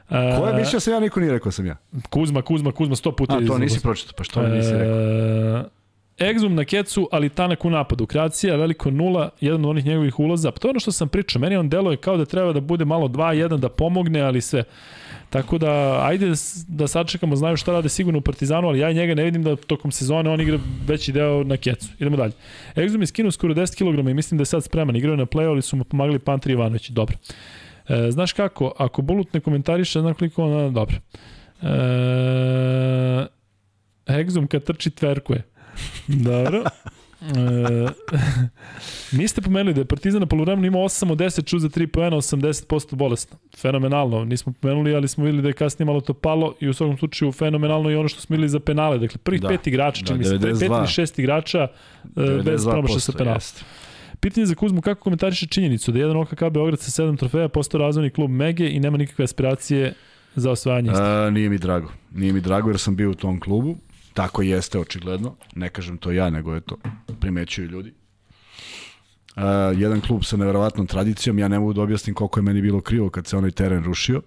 E, 0.09 0.37
Ko 0.39 0.47
je 0.47 0.53
mislio 0.53 0.79
sam 0.79 0.93
ja, 0.93 0.99
niko 0.99 1.19
nije 1.19 1.31
rekao 1.31 1.51
sam 1.51 1.65
ja. 1.65 1.77
Kuzma, 2.09 2.41
Kuzma, 2.41 2.71
Kuzma, 2.71 2.95
sto 2.95 3.15
puta. 3.15 3.37
A, 3.37 3.45
to 3.47 3.57
nisi 3.57 3.81
pročitao, 3.81 4.13
pa 4.17 4.23
što 4.23 4.41
mi 4.41 4.49
nisi 4.49 4.71
rekao? 4.71 5.65
Egzum 6.19 6.55
na 6.55 6.65
kecu, 6.65 7.07
ali 7.11 7.29
Tanak 7.29 7.65
u 7.65 7.69
napadu. 7.69 8.05
Kreacija 8.05 8.55
veliko 8.55 8.91
nula, 8.91 9.29
jedan 9.41 9.65
od 9.65 9.69
onih 9.69 9.85
njegovih 9.85 10.19
ulaza. 10.19 10.51
Pa 10.51 10.59
to 10.59 10.67
je 10.67 10.69
ono 10.69 10.79
što 10.79 10.91
sam 10.91 11.09
pričao. 11.09 11.39
Meni 11.39 11.55
on 11.55 11.69
deluje 11.69 11.97
kao 11.97 12.17
da 12.17 12.25
treba 12.25 12.53
da 12.53 12.59
bude 12.59 12.85
malo 12.85 13.07
2-1, 13.07 13.57
da 13.57 13.69
pomogne, 13.69 14.21
ali 14.21 14.41
sve. 14.41 14.63
Tako 15.29 15.57
da, 15.57 16.01
ajde 16.05 16.31
da 16.67 16.87
sačekamo, 16.87 17.35
znaju 17.35 17.57
šta 17.57 17.71
rade 17.71 17.89
sigurno 17.89 18.19
u 18.19 18.21
Partizanu, 18.21 18.67
ali 18.67 18.79
ja 18.79 18.91
njega 18.91 19.15
ne 19.15 19.23
vidim 19.23 19.43
da 19.43 19.55
tokom 19.55 19.91
sezone 19.91 20.29
on 20.29 20.41
igra 20.41 20.59
veći 20.87 21.11
deo 21.11 21.43
na 21.43 21.57
kecu. 21.57 21.87
Idemo 21.99 22.17
dalje. 22.17 22.33
Egzum 22.77 23.01
je 23.01 23.07
skinuo 23.07 23.31
skoro 23.31 23.53
10 23.53 23.77
kg 23.77 24.09
i 24.09 24.13
mislim 24.13 24.37
da 24.37 24.41
je 24.41 24.45
sad 24.45 24.63
spreman. 24.63 24.95
Igrao 24.95 25.13
je 25.13 25.17
na 25.17 25.25
play 25.25 25.47
ali 25.47 25.61
su 25.61 25.75
mu 25.75 25.83
pomagali 25.83 26.19
Pantri 26.19 26.53
Ivanović. 26.53 26.89
Dobro. 26.89 27.17
E, 27.87 28.11
znaš 28.11 28.33
kako, 28.33 28.73
ako 28.77 29.01
Bulut 29.01 29.33
ne 29.33 29.39
komentariše, 29.39 29.99
znam 29.99 30.13
koliko 30.13 30.43
ona, 30.43 30.69
dobro. 30.69 30.95
E, 31.61 33.27
Egzum 34.19 34.47
kad 34.47 34.63
trči 34.63 34.89
tverkuje. 34.89 35.43
Dobro. 36.07 36.63
E, 37.21 37.87
niste 39.11 39.41
pomenuli 39.41 39.73
da 39.73 39.81
je 39.81 39.85
Partizan 39.85 40.19
na 40.19 40.25
poluvremenu 40.25 40.67
imao 40.67 40.81
8 40.81 41.11
od 41.11 41.17
10 41.17 41.45
ču 41.45 41.59
za 41.59 41.69
3 41.69 41.87
poena, 41.87 42.15
80% 42.17 42.95
bolesno. 42.95 43.37
Fenomenalno. 43.57 44.25
Nismo 44.25 44.53
pomenuli, 44.61 44.95
ali 44.95 45.07
smo 45.07 45.23
videli 45.25 45.41
da 45.41 45.47
je 45.49 45.53
kasnije 45.53 45.85
malo 45.85 46.01
to 46.01 46.13
palo 46.13 46.55
i 46.59 46.69
u 46.69 46.73
svakom 46.73 46.97
slučaju 46.97 47.31
fenomenalno 47.31 47.89
i 47.89 47.95
ono 47.95 48.07
što 48.07 48.21
smo 48.21 48.33
videli 48.33 48.49
za 48.49 48.59
penale. 48.59 48.97
Dakle, 48.99 49.17
prvih 49.17 49.41
Da. 49.41 49.47
pet 49.47 49.67
igrača, 49.67 50.01
Da, 50.01 50.07
čini 50.07 50.19
mi 50.19 50.25
se, 50.25 50.39
pet 50.39 50.41
92. 50.41 50.77
ili 50.77 50.87
šest 50.87 51.19
igrača 51.19 51.67
e, 52.03 52.41
bez 52.45 52.65
promaša 52.65 52.99
sa 52.99 53.11
92%, 53.11 53.17
penala. 53.17 53.35
jeste. 53.35 53.61
Pitanje 54.19 54.45
za 54.45 54.55
Kuzmu, 54.55 54.81
kako 54.81 55.01
komentariše 55.01 55.47
činjenicu 55.47 55.91
da 55.91 55.99
jedan 55.99 56.17
OKK 56.17 56.39
Beograd 56.51 56.79
sa 56.79 56.91
sedam 56.91 57.17
trofeja 57.17 57.47
postao 57.49 57.79
razvojni 57.79 58.09
klub 58.09 58.31
Mege 58.31 58.69
i 58.69 58.79
nema 58.79 58.97
nikakve 58.97 59.23
aspiracije 59.23 59.93
za 60.35 60.51
osvajanje? 60.51 60.91
A, 60.93 61.29
nije 61.29 61.49
mi 61.49 61.57
drago. 61.57 61.91
Nije 62.11 62.33
mi 62.33 62.41
drago 62.41 62.69
jer 62.69 62.79
sam 62.79 62.95
bio 62.95 63.11
u 63.11 63.15
tom 63.15 63.39
klubu. 63.39 63.77
Tako 64.13 64.41
jeste, 64.41 64.79
očigledno. 64.79 65.35
Ne 65.55 65.69
kažem 65.69 65.97
to 65.97 66.11
ja, 66.11 66.29
nego 66.29 66.53
je 66.53 66.61
to 66.61 66.77
primećuju 67.19 67.67
ljudi. 67.67 67.93
A, 69.35 69.73
jedan 69.77 70.01
klub 70.01 70.23
sa 70.23 70.37
neverovatnom 70.37 70.87
tradicijom, 70.87 71.39
ja 71.39 71.47
ne 71.47 71.59
mogu 71.59 71.73
da 71.73 71.81
objasnim 71.81 72.15
koliko 72.15 72.39
je 72.39 72.43
meni 72.43 72.61
bilo 72.61 72.81
krivo 72.81 73.09
kad 73.09 73.27
se 73.27 73.37
onaj 73.37 73.51
teren 73.51 73.83
rušio. 73.83 74.21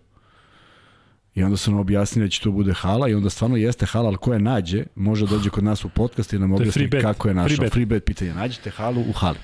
I 1.34 1.42
onda 1.42 1.56
su 1.56 1.70
nam 1.70 1.80
objasnili 1.80 2.26
da 2.26 2.30
će 2.30 2.40
to 2.40 2.50
bude 2.50 2.72
hala 2.72 3.08
i 3.08 3.14
onda 3.14 3.30
stvarno 3.30 3.56
jeste 3.56 3.86
hala, 3.86 4.06
ali 4.06 4.16
ko 4.16 4.32
je 4.32 4.38
nađe, 4.38 4.84
može 4.94 5.26
dođe 5.26 5.50
kod 5.50 5.64
nas 5.64 5.84
u 5.84 5.88
podcast 5.88 6.32
i 6.32 6.38
nam 6.38 6.52
objasni 6.52 6.88
free 6.88 7.02
kako 7.02 7.28
je 7.28 7.34
našao. 7.34 7.56
Free 7.56 7.70
Free 7.70 7.86
bet. 7.86 7.96
bet. 7.96 8.04
pitanje. 8.04 8.34
Nađite 8.34 8.70
halu 8.70 9.00
u 9.08 9.12
hali. 9.12 9.38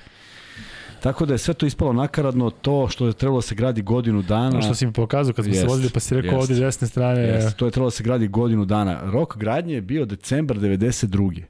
Tako 1.03 1.25
da 1.25 1.33
je 1.33 1.37
sve 1.37 1.53
to 1.53 1.65
ispalo 1.65 1.93
nakaradno, 1.93 2.49
to 2.49 2.87
što 2.89 3.07
je 3.07 3.13
trebalo 3.13 3.37
da 3.37 3.41
se 3.41 3.55
gradi 3.55 3.81
godinu 3.81 4.21
dana. 4.21 4.49
Ono 4.49 4.61
što 4.61 4.75
si 4.75 4.85
mi 4.85 4.93
pokazao 4.93 5.33
kad 5.33 5.45
smo 5.45 5.53
se 5.53 5.59
Jest, 5.59 5.69
vozili, 5.69 5.89
pa 5.93 5.99
si 5.99 6.15
rekao 6.15 6.39
jest. 6.39 6.51
ovde 6.51 6.65
desne 6.65 6.87
strane. 6.87 7.21
Jeste, 7.21 7.57
to 7.57 7.65
je 7.65 7.71
trebalo 7.71 7.87
da 7.87 7.95
se 7.95 8.03
gradi 8.03 8.27
godinu 8.27 8.65
dana. 8.65 8.99
Rok 9.03 9.37
gradnje 9.37 9.73
je 9.73 9.81
bio 9.81 10.05
decembar 10.05 10.57
92. 10.57 11.43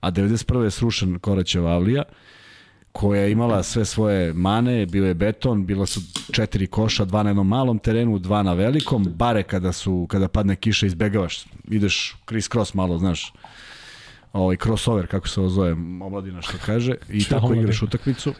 A 0.00 0.10
91. 0.10 0.62
je 0.62 0.70
srušen 0.70 1.18
Koraćeva 1.18 1.70
avlija 1.70 2.02
koja 2.92 3.22
je 3.22 3.32
imala 3.32 3.62
sve 3.62 3.84
svoje 3.84 4.32
mane, 4.32 4.86
bio 4.86 5.06
je 5.06 5.14
beton, 5.14 5.66
bilo 5.66 5.86
su 5.86 6.00
četiri 6.32 6.66
koša, 6.66 7.04
dva 7.04 7.22
na 7.22 7.30
jednom 7.30 7.48
malom 7.48 7.78
terenu, 7.78 8.18
dva 8.18 8.42
na 8.42 8.52
velikom, 8.52 9.04
bare 9.04 9.42
kada 9.42 9.72
su 9.72 10.06
kada 10.10 10.28
padne 10.28 10.56
kiša 10.56 10.86
izbegavaš, 10.86 11.46
ideš 11.70 12.16
criss 12.28 12.48
cross 12.48 12.74
malo, 12.74 12.98
znaš. 12.98 13.32
Ovaj 14.32 14.56
crossover 14.56 15.06
kako 15.06 15.28
se 15.28 15.40
ovo 15.40 15.48
zove, 15.48 15.72
omladina 15.72 16.42
što 16.42 16.58
kaže 16.66 16.94
i 17.08 17.24
tako 17.24 17.54
igraš 17.54 17.82
utakmicu. 17.82 18.34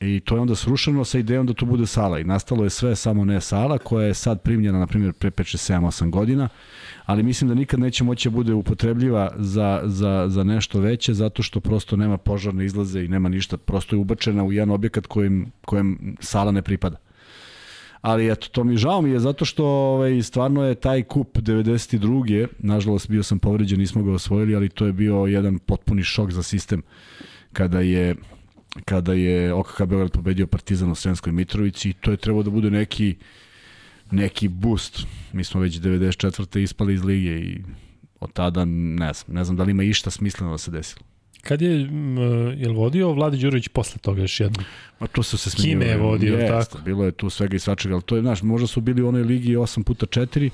I 0.00 0.20
to 0.20 0.34
je 0.34 0.40
onda 0.40 0.54
srušeno 0.54 1.04
sa 1.04 1.18
idejom 1.18 1.46
da 1.46 1.54
to 1.54 1.66
bude 1.66 1.86
sala. 1.86 2.18
I 2.18 2.24
nastalo 2.24 2.64
je 2.64 2.70
sve 2.70 2.96
samo 2.96 3.24
ne 3.24 3.40
sala 3.40 3.78
koja 3.78 4.06
je 4.06 4.14
sad 4.14 4.42
primljena 4.42 4.78
na 4.78 4.86
primjer 4.86 5.12
pre 5.12 5.30
5 5.30 5.56
6 5.56 5.72
7 5.72 5.86
8 5.86 6.10
godina. 6.10 6.48
Ali 7.04 7.22
mislim 7.22 7.48
da 7.48 7.54
nikad 7.54 7.80
neće 7.80 8.04
moći 8.04 8.28
da 8.28 8.34
bude 8.34 8.54
upotrebljiva 8.54 9.30
za, 9.36 9.82
za, 9.84 10.24
za 10.28 10.44
nešto 10.44 10.80
veće 10.80 11.14
zato 11.14 11.42
što 11.42 11.60
prosto 11.60 11.96
nema 11.96 12.16
požarne 12.16 12.64
izlaze 12.64 13.04
i 13.04 13.08
nema 13.08 13.28
ništa. 13.28 13.56
Prosto 13.56 13.96
je 13.96 14.00
ubačena 14.00 14.44
u 14.44 14.52
jedan 14.52 14.70
objekat 14.70 15.06
kojem, 15.06 15.52
kojem 15.64 16.16
sala 16.20 16.52
ne 16.52 16.62
pripada. 16.62 16.96
Ali 18.00 18.32
eto, 18.32 18.48
to 18.48 18.64
mi 18.64 18.76
žao 18.76 19.02
mi 19.02 19.10
je 19.10 19.20
zato 19.20 19.44
što 19.44 19.66
ovaj, 19.66 20.22
stvarno 20.22 20.64
je 20.64 20.74
taj 20.74 21.02
kup 21.02 21.38
92. 21.38 22.46
Nažalost, 22.58 23.10
bio 23.10 23.22
sam 23.22 23.38
povređen, 23.38 23.78
nismo 23.78 24.02
ga 24.02 24.12
osvojili, 24.12 24.56
ali 24.56 24.68
to 24.68 24.86
je 24.86 24.92
bio 24.92 25.14
jedan 25.14 25.58
potpuni 25.58 26.02
šok 26.02 26.30
za 26.30 26.42
sistem 26.42 26.82
kada 27.52 27.80
je 27.80 28.14
kada 28.84 29.12
je 29.12 29.52
OKK 29.52 29.78
Beograd 29.78 30.10
pobedio 30.10 30.46
Partizan 30.46 30.90
u 30.90 30.94
Sremskoj 30.94 31.32
Mitrovici 31.32 31.90
i 31.90 31.92
to 31.92 32.10
je 32.10 32.16
trebao 32.16 32.42
da 32.42 32.50
bude 32.50 32.70
neki 32.70 33.16
neki 34.10 34.48
boost. 34.48 35.06
Mi 35.32 35.44
smo 35.44 35.60
već 35.60 35.80
94. 35.80 36.58
ispali 36.58 36.94
iz 36.94 37.04
lige 37.04 37.30
i 37.30 37.58
od 38.20 38.32
tada 38.32 38.64
ne 38.64 39.12
znam, 39.12 39.34
ne 39.36 39.44
znam 39.44 39.56
da 39.56 39.62
li 39.62 39.70
ima 39.70 39.82
išta 39.82 40.10
smisleno 40.10 40.52
da 40.52 40.58
se 40.58 40.70
desilo. 40.70 41.06
Kad 41.42 41.62
je, 41.62 41.70
je 42.56 42.68
li 42.68 42.74
vodio 42.74 43.12
Vladi 43.12 43.38
Đurović 43.38 43.68
posle 43.68 43.98
toga 43.98 44.20
još 44.20 44.40
jednom? 44.40 44.64
Ma 45.00 45.06
to 45.06 45.22
su 45.22 45.38
se 45.38 45.50
Kime 45.50 45.62
smenjivali. 45.62 45.90
je 45.90 45.96
vodio, 45.96 46.34
Jeste, 46.34 46.72
tako? 46.72 46.84
Bilo 46.84 47.04
je 47.04 47.12
tu 47.12 47.30
svega 47.30 47.56
i 47.56 47.58
svačega, 47.58 47.94
ali 47.94 48.02
to 48.02 48.16
je, 48.16 48.22
znaš, 48.22 48.42
možda 48.42 48.66
su 48.66 48.80
bili 48.80 49.02
u 49.02 49.08
onoj 49.08 49.22
ligi 49.22 49.56
8 49.56 49.82
puta 49.82 50.06
4 50.06 50.50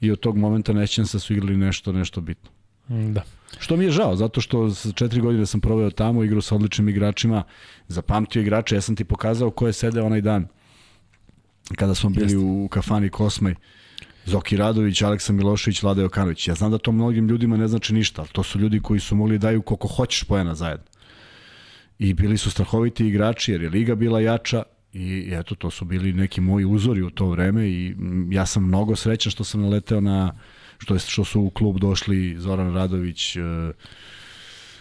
i 0.00 0.10
od 0.10 0.20
tog 0.20 0.36
momenta 0.36 0.72
nećem 0.72 1.06
se 1.06 1.20
su 1.20 1.32
igrali 1.32 1.56
nešto, 1.56 1.92
nešto 1.92 2.20
bitno. 2.20 2.50
Da. 2.88 3.22
Što 3.58 3.76
mi 3.76 3.84
je 3.84 3.90
žao, 3.90 4.16
zato 4.16 4.40
što 4.40 4.70
četiri 4.94 5.20
godine 5.20 5.46
sam 5.46 5.60
proveo 5.60 5.90
tamo, 5.90 6.24
igrao 6.24 6.42
sa 6.42 6.54
odličnim 6.54 6.88
igračima, 6.88 7.42
zapamtio 7.88 8.42
igrače, 8.42 8.74
ja 8.74 8.80
sam 8.80 8.96
ti 8.96 9.04
pokazao 9.04 9.50
ko 9.50 9.66
je 9.66 9.72
sede 9.72 10.02
onaj 10.02 10.20
dan 10.20 10.46
kada 11.76 11.94
smo 11.94 12.10
bili 12.10 12.24
Jeste. 12.24 12.38
u 12.38 12.68
kafani 12.68 13.08
Kosmaj. 13.08 13.54
Zoki 14.26 14.56
Radović, 14.56 15.02
Aleksa 15.02 15.32
Milošević, 15.32 15.82
Vlada 15.82 16.02
Jokanović. 16.02 16.48
Ja 16.48 16.54
znam 16.54 16.70
da 16.70 16.78
to 16.78 16.92
mnogim 16.92 17.28
ljudima 17.28 17.56
ne 17.56 17.68
znači 17.68 17.94
ništa, 17.94 18.22
ali 18.22 18.30
to 18.32 18.42
su 18.42 18.58
ljudi 18.58 18.80
koji 18.80 19.00
su 19.00 19.16
mogli 19.16 19.38
da 19.38 19.46
daju 19.46 19.62
koliko 19.62 19.88
hoćeš 19.88 20.24
pojena 20.24 20.54
zajedno. 20.54 20.86
I 21.98 22.14
bili 22.14 22.38
su 22.38 22.50
strahoviti 22.50 23.06
igrači 23.06 23.52
jer 23.52 23.62
je 23.62 23.70
liga 23.70 23.94
bila 23.94 24.20
jača 24.20 24.62
I 24.94 25.30
eto, 25.32 25.54
to 25.54 25.70
su 25.70 25.84
bili 25.84 26.12
neki 26.12 26.40
moji 26.40 26.64
uzori 26.64 27.02
u 27.02 27.10
to 27.10 27.26
vreme 27.26 27.68
i 27.68 27.94
ja 28.30 28.46
sam 28.46 28.66
mnogo 28.66 28.96
srećan 28.96 29.30
što 29.30 29.44
sam 29.44 29.60
naleteo 29.60 30.00
na 30.00 30.38
što, 30.78 30.94
je, 30.94 30.98
što 30.98 31.24
su 31.24 31.40
u 31.40 31.50
klub 31.50 31.78
došli 31.78 32.36
Zoran 32.38 32.74
Radović, 32.74 33.36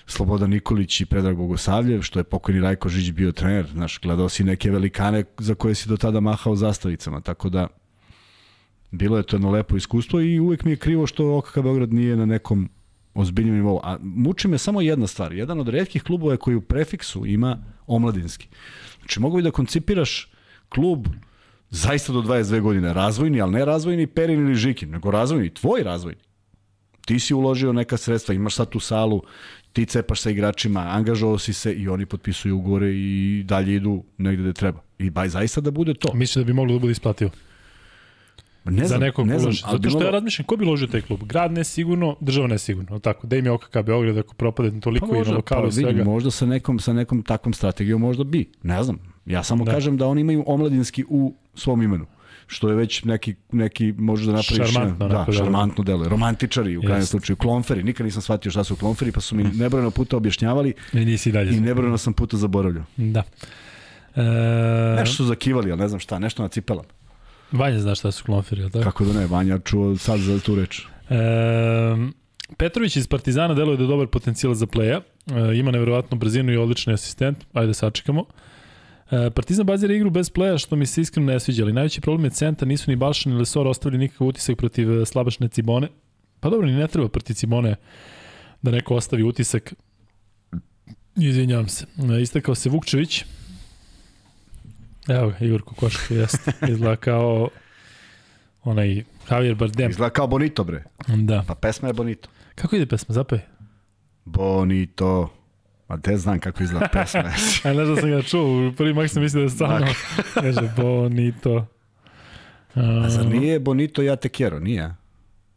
Slobodan 0.06 0.50
Nikolić 0.50 1.02
i 1.02 1.06
Predrag 1.06 1.38
Bogosavljev, 1.38 2.02
što 2.02 2.20
je 2.20 2.24
pokojni 2.24 2.62
Rajko 2.62 2.90
Žić 2.90 3.12
bio 3.12 3.32
trener. 3.32 3.68
Znaš, 3.74 4.00
gledao 4.00 4.30
si 4.30 4.44
neke 4.44 4.72
velikane 4.72 5.24
za 5.38 5.56
koje 5.56 5.76
si 5.76 5.90
do 5.90 5.98
tada 5.98 6.20
mahao 6.20 6.56
zastavicama, 6.56 7.22
tako 7.22 7.50
da 7.50 7.68
bilo 8.92 9.18
je 9.18 9.24
to 9.24 9.36
jedno 9.36 9.52
lepo 9.52 9.78
iskustvo 9.78 10.22
i 10.22 10.40
uvek 10.40 10.64
mi 10.64 10.72
je 10.72 10.78
krivo 10.78 11.08
što 11.08 11.38
OKK 11.38 11.60
Beograd 11.60 11.94
nije 11.94 12.16
na 12.16 12.26
nekom 12.26 12.70
ozbiljnom 13.14 13.56
nivou. 13.56 13.80
A 13.84 13.98
muči 14.02 14.48
me 14.48 14.58
samo 14.58 14.82
jedna 14.82 15.08
stvar. 15.08 15.34
Jedan 15.34 15.60
od 15.60 15.68
redkih 15.68 16.04
klubova 16.04 16.38
koji 16.38 16.56
u 16.56 16.62
prefiksu 16.62 17.26
ima 17.26 17.58
omladinski. 17.88 18.48
Znači, 19.00 19.20
mogu 19.20 19.38
bi 19.38 19.44
da 19.44 19.52
koncipiraš 19.52 20.32
klub 20.70 21.08
zaista 21.74 22.14
do 22.14 22.22
22 22.22 22.62
godine, 22.62 22.94
razvojni, 22.94 23.42
ali 23.42 23.52
ne 23.52 23.66
razvojni 23.66 24.08
Perin 24.08 24.40
ili 24.40 24.56
Žikin, 24.56 24.90
nego 24.90 25.12
razvojni, 25.12 25.50
tvoj 25.50 25.84
razvojni. 25.84 26.22
Ti 27.06 27.20
si 27.20 27.34
uložio 27.34 27.74
neka 27.74 27.98
sredstva, 27.98 28.36
imaš 28.36 28.56
sad 28.56 28.70
tu 28.70 28.80
salu, 28.80 29.22
ti 29.74 29.86
cepaš 29.86 30.22
sa 30.22 30.30
igračima, 30.30 30.80
angažovao 30.80 31.38
si 31.38 31.54
se 31.54 31.74
i 31.74 31.88
oni 31.88 32.06
potpisuju 32.06 32.58
ugore 32.58 32.92
i 32.94 33.44
dalje 33.46 33.76
idu 33.76 34.04
negde 34.18 34.44
gde 34.44 34.54
treba. 34.54 34.80
I 35.00 35.10
baj 35.10 35.30
zaista 35.30 35.62
da 35.62 35.72
bude 35.72 35.94
to. 35.94 36.14
Mislim 36.14 36.44
da 36.44 36.48
bi 36.48 36.54
moglo 36.54 36.74
da 36.74 36.80
bude 36.80 36.92
isplativo. 36.92 37.32
Ne 38.66 38.86
znam, 38.86 38.88
za 38.88 38.98
nekog 38.98 39.28
ne 39.28 39.40
znam, 39.40 39.46
uloži. 39.46 39.64
Zato 39.72 39.90
što 39.90 40.04
ja 40.04 40.12
razmišljam, 40.12 40.46
ko 40.46 40.56
bi 40.56 40.66
uložio 40.66 40.88
taj 40.88 41.02
klub? 41.02 41.24
Grad 41.24 41.52
ne 41.52 41.64
sigurno, 41.64 42.16
država 42.22 42.48
ne 42.48 42.58
sigurno. 42.58 43.00
Tako, 43.00 43.28
da 43.28 43.36
im 43.36 43.46
je 43.46 43.52
OKK 43.52 43.78
Beograd 43.86 44.18
ako 44.18 44.34
propade 44.34 44.80
toliko 44.80 45.08
pa 45.08 45.14
možda, 45.14 45.30
i 45.30 45.32
na 45.32 45.38
lokalu 45.38 45.66
pa, 45.66 45.72
svega. 45.72 45.90
Vidim, 45.90 46.06
možda 46.06 46.32
sa 46.32 46.46
nekom, 46.46 46.80
sa 46.80 46.94
nekom 46.94 47.24
takvom 47.24 47.54
strategijom 47.54 48.02
možda 48.02 48.24
bi. 48.24 48.52
Ne 48.64 48.84
znam. 48.84 49.00
Ja 49.26 49.44
samo 49.44 49.66
da. 49.66 49.72
kažem 49.72 49.98
da 49.98 50.08
oni 50.08 50.22
imaju 50.22 50.44
omladinski 50.48 51.06
u 51.10 51.34
svom 51.56 51.82
imenu 51.82 52.06
što 52.48 52.70
je 52.70 52.76
već 52.76 53.04
neki, 53.04 53.36
neki 53.52 53.94
možeš 53.98 54.26
da 54.26 54.34
napraviš 54.34 54.74
šarmantno, 54.74 55.08
da, 55.08 55.26
šarmantno 55.32 55.84
delo. 55.84 56.10
Romantičari 56.10 56.78
u 56.78 56.82
krajnjem 56.82 57.06
slučaju, 57.06 57.38
klonferi. 57.38 57.84
Nikad 57.84 58.06
nisam 58.06 58.22
shvatio 58.22 58.52
šta 58.52 58.64
su 58.64 58.76
klonferi, 58.76 59.12
pa 59.12 59.22
su 59.22 59.36
mi 59.36 59.44
nebrojeno 59.44 59.92
puta 59.92 60.18
objašnjavali 60.18 60.74
I, 60.94 61.06
nisi 61.06 61.32
dalje 61.32 61.58
i 61.58 61.60
nebrojeno 61.60 61.98
sam 61.98 62.14
puta 62.14 62.38
zaboravljao. 62.38 62.84
Da. 62.98 63.24
E... 64.16 64.22
Nešto 65.00 65.16
su 65.16 65.26
zakivali, 65.26 65.72
ali 65.72 65.82
ne 65.82 65.88
znam 65.88 66.00
šta, 66.00 66.20
nešto 66.20 66.44
na 66.44 66.50
cipelama. 66.50 66.90
Vanja 67.52 67.80
zna 67.80 67.96
šta 67.96 68.12
su 68.12 68.24
klonferi, 68.24 68.70
tako? 68.72 68.84
Kako 68.84 69.06
da 69.06 69.20
ne, 69.20 69.28
Vanja 69.28 69.60
čuo 69.60 69.98
sad 69.98 70.20
za 70.20 70.40
tu 70.40 70.56
reč. 70.56 70.82
E, 71.10 71.16
Petrović 72.58 72.96
iz 72.96 73.08
Partizana 73.08 73.54
deluje 73.54 73.78
da 73.78 73.84
je 73.84 73.88
dobar 73.88 74.08
potencijal 74.08 74.54
za 74.54 74.68
pleja. 74.68 75.02
E, 75.02 75.56
ima 75.56 75.72
nevjerovatnu 75.72 76.18
brzinu 76.18 76.54
i 76.54 76.58
odlični 76.58 76.94
asistent. 76.94 77.38
Ajde 77.54 77.74
sačekamo. 77.74 78.22
E, 78.22 78.53
Partizan 79.10 79.66
bazira 79.66 79.94
igru 79.94 80.10
bez 80.10 80.30
pleja, 80.30 80.58
što 80.58 80.76
mi 80.76 80.86
se 80.86 81.02
iskreno 81.02 81.32
ne 81.32 81.40
sviđa, 81.40 81.64
ali 81.64 81.74
najveći 81.74 82.02
problem 82.02 82.26
je 82.26 82.32
centar, 82.32 82.68
nisu 82.68 82.92
ni 82.92 82.96
Balšan 82.96 83.34
ni 83.34 83.40
Lesor 83.40 83.68
ostavili 83.68 84.00
nikakav 84.00 84.28
utisak 84.28 84.58
protiv 84.58 85.02
e, 85.02 85.06
slabašne 85.06 85.48
Cibone. 85.48 85.88
Pa 86.40 86.50
dobro, 86.50 86.68
ni 86.68 86.74
ne 86.74 86.88
treba 86.88 87.10
protiv 87.10 87.34
Cibone 87.34 87.76
da 88.62 88.72
neko 88.72 88.96
ostavi 88.96 89.24
utisak. 89.24 89.74
Izvinjavam 91.16 91.68
se. 91.68 91.86
E, 92.18 92.22
istakao 92.22 92.56
se 92.56 92.70
Vukčević. 92.70 93.26
Evo 95.08 95.30
ga, 95.30 95.46
Igor 95.46 95.62
Kokoško, 95.62 96.14
jeste. 96.14 96.52
Izgleda 96.72 96.96
kao 96.96 97.50
onaj 98.64 99.04
Javier 99.32 99.56
Bardem. 99.56 99.92
Izgleda 99.92 100.10
kao 100.10 100.28
Bonito, 100.28 100.64
bre. 100.64 100.84
Da. 101.08 101.44
Pa 101.48 101.56
pesma 101.56 101.88
je 101.88 101.94
Bonito. 101.94 102.30
Kako 102.56 102.76
ide 102.76 102.86
pesma? 102.86 103.14
Zapaj. 103.14 103.40
Bonito. 104.26 105.43
Ma 105.94 106.02
te 106.02 106.18
znam 106.18 106.40
kako 106.40 106.64
izgleda 106.64 106.88
pesma. 106.94 107.24
A 107.64 107.74
znaš 107.74 107.88
da 107.88 107.96
sam 107.96 108.10
ga 108.10 108.22
čuo, 108.22 108.68
u 108.68 108.72
prvi 108.72 108.94
mak 108.94 109.10
sam 109.10 109.24
mislio 109.24 109.40
da 109.40 109.44
je 109.44 109.50
stvarno, 109.50 109.88
kaže 110.34 110.74
Bonito. 110.78 111.68
A 112.76 113.10
zar 113.10 113.26
nije 113.26 113.60
Bonito 113.60 114.02
ja 114.02 114.16
te 114.16 114.30
quiero, 114.30 114.60
nije? 114.60 114.96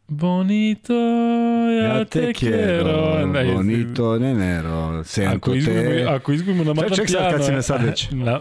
Bonito, 0.07 0.93
ja, 0.93 1.97
ja 1.97 2.05
te, 2.05 2.33
quiero. 2.33 3.25
Ne, 3.25 3.53
bonito, 3.53 4.19
ne, 4.19 4.33
nero, 4.35 5.03
sento 5.03 5.35
ako 5.35 5.55
izgubimo, 5.55 5.83
te. 5.83 6.05
Ako 6.09 6.31
izgubimo 6.31 6.63
na 6.63 6.73
Madame 6.73 6.95
Ček, 6.95 7.07
ček 7.07 7.09
sad 7.09 7.31
kad 7.31 7.45
si 7.45 7.51
me 7.51 7.61
sad 7.61 7.83
već. 7.83 8.07
Na... 8.25 8.39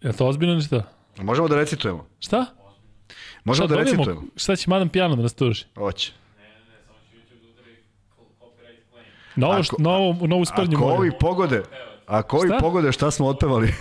Je 0.00 0.12
to 0.12 0.26
ozbiljno 0.26 0.54
ili 0.54 0.62
šta? 0.62 0.82
Možemo 1.22 1.48
da 1.48 1.56
recitujemo. 1.56 2.06
Šta? 2.20 2.46
Možemo 3.44 3.66
šta 3.66 3.76
da 3.76 3.82
recitujemo. 3.82 4.22
Šta 4.36 4.56
će 4.56 4.70
Madame 4.70 4.90
Piano 4.90 5.16
da 5.16 5.22
nas 5.22 5.34
tuži? 5.34 5.64
Hoće. 9.34 9.40
Novo, 9.40 9.54
ako, 9.54 9.82
novo, 9.82 10.26
novu 10.26 10.44
sprdnju 10.44 10.76
Ako 10.76 10.86
ovi 10.86 11.10
pogode, 11.20 11.62
ako 12.06 12.36
ovi 12.36 12.50
pogode 12.60 12.92
šta 12.92 13.10
smo 13.10 13.26
otpevali? 13.26 13.72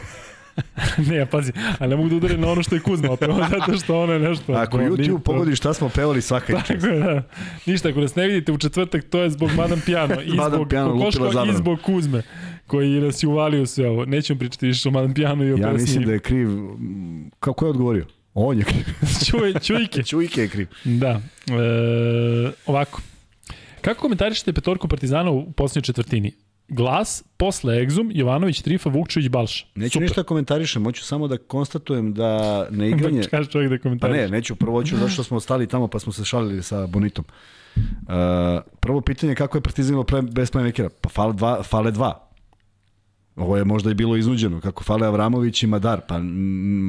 ne, 1.10 1.15
ja 1.15 1.26
pazi, 1.26 1.52
a 1.80 1.88
ne 1.88 1.95
mogu 1.95 2.10
da 2.10 2.15
udarim 2.15 2.41
na 2.41 2.48
ono 2.48 2.64
što 2.64 2.76
je 2.76 2.82
Kuzma 2.82 3.11
otpevao, 3.11 3.48
zato 3.49 3.78
što 3.78 4.02
ono 4.02 4.14
je 4.14 4.19
nešto... 4.19 4.53
Ako 4.53 4.78
YouTube 4.78 5.19
pogodi 5.19 5.56
šta 5.56 5.73
smo 5.73 5.90
pevali 5.90 6.22
svaka 6.22 6.53
Tako 6.53 6.73
da. 6.73 7.23
Ništa, 7.65 7.90
ako 7.90 7.99
nas 7.99 8.15
ne 8.15 8.28
vidite 8.28 8.52
u 8.52 8.57
četvrtak, 8.57 9.03
to 9.03 9.19
je 9.19 9.30
zbog 9.30 9.49
Madame 9.57 9.82
Piano 9.86 10.22
i 10.34 10.34
Madame 10.34 10.56
zbog 10.56 10.69
Piano 10.69 10.91
Kokoško 10.91 11.26
i 11.26 11.56
zbog 11.56 11.82
Kuzme 11.82 12.23
koji 12.68 12.90
nas 12.90 13.23
je 13.23 13.28
uvalio 13.28 13.65
sve 13.65 13.90
ovo. 13.90 14.06
Nećemo 14.06 14.40
pričati 14.40 14.68
više 14.68 14.90
o 14.90 14.91
Madame 14.91 15.14
Piano 15.14 15.44
i 15.44 15.48
o 15.48 15.49
ja 15.49 15.56
pesmi. 15.56 15.68
Ja 15.68 15.73
mislim 15.73 16.03
da 16.03 16.11
je 16.11 16.19
kriv... 16.19 16.49
Kako 17.40 17.65
je 17.65 17.69
odgovorio? 17.69 18.06
On 18.34 18.57
je 18.57 18.64
kriv. 18.64 18.84
Čuj, 19.26 19.53
čujke. 19.68 20.03
čujke 20.03 20.41
je 20.41 20.48
kriv. 20.48 20.68
Da. 20.84 21.10
E, 21.10 21.22
ovako. 22.65 23.02
Kako 23.82 24.02
komentarišete 24.02 24.53
petorku 24.53 24.88
Partizana 24.88 25.32
u 25.32 25.52
posljednjoj 25.52 25.82
četvrtini? 25.84 26.34
Glas, 26.68 27.24
posle 27.38 27.82
Egzum, 27.82 28.12
Jovanović, 28.14 28.62
Trifa, 28.62 28.90
Vukčević, 28.90 29.30
Balša. 29.30 29.66
Neću 29.76 29.94
Super. 29.94 30.02
ništa 30.02 30.24
komentarišem, 30.24 30.84
hoću 30.84 31.03
samo 31.03 31.28
da 31.28 31.38
konstatujem 31.38 32.14
da 32.14 32.68
ne 32.72 32.90
igranje... 32.94 33.22
Kaže 33.32 33.49
čovjek 33.49 33.72
da 33.72 33.78
komentariš. 33.78 34.18
Pa 34.18 34.22
ne, 34.22 34.30
neću, 34.30 34.56
prvo 34.56 34.84
ću 34.84 34.98
zašto 34.98 35.24
smo 35.24 35.38
ostali 35.38 35.68
tamo 35.68 35.88
pa 35.88 35.99
smo 35.99 36.14
se 36.14 36.26
šalili 36.26 36.64
sa 36.64 36.88
Bonitom. 36.88 37.26
Uh, 37.76 37.82
prvo 38.80 39.02
pitanje 39.02 39.32
je 39.32 39.36
kako 39.36 39.58
je 39.58 39.62
Partizan 39.62 39.94
imao 39.94 40.03
pre, 40.03 40.22
bez 40.22 40.52
playmakera? 40.52 40.90
Pa 41.02 41.10
fale 41.10 41.34
dva, 41.34 41.64
fale 41.64 41.91
dva. 41.91 42.31
Ovo 43.36 43.58
je 43.58 43.66
možda 43.66 43.91
i 43.91 43.94
bilo 43.94 44.18
iznuđeno, 44.18 44.62
kako 44.62 44.84
fale 44.84 45.08
Avramović 45.08 45.64
i 45.64 45.68
Madar, 45.68 46.02
pa 46.08 46.20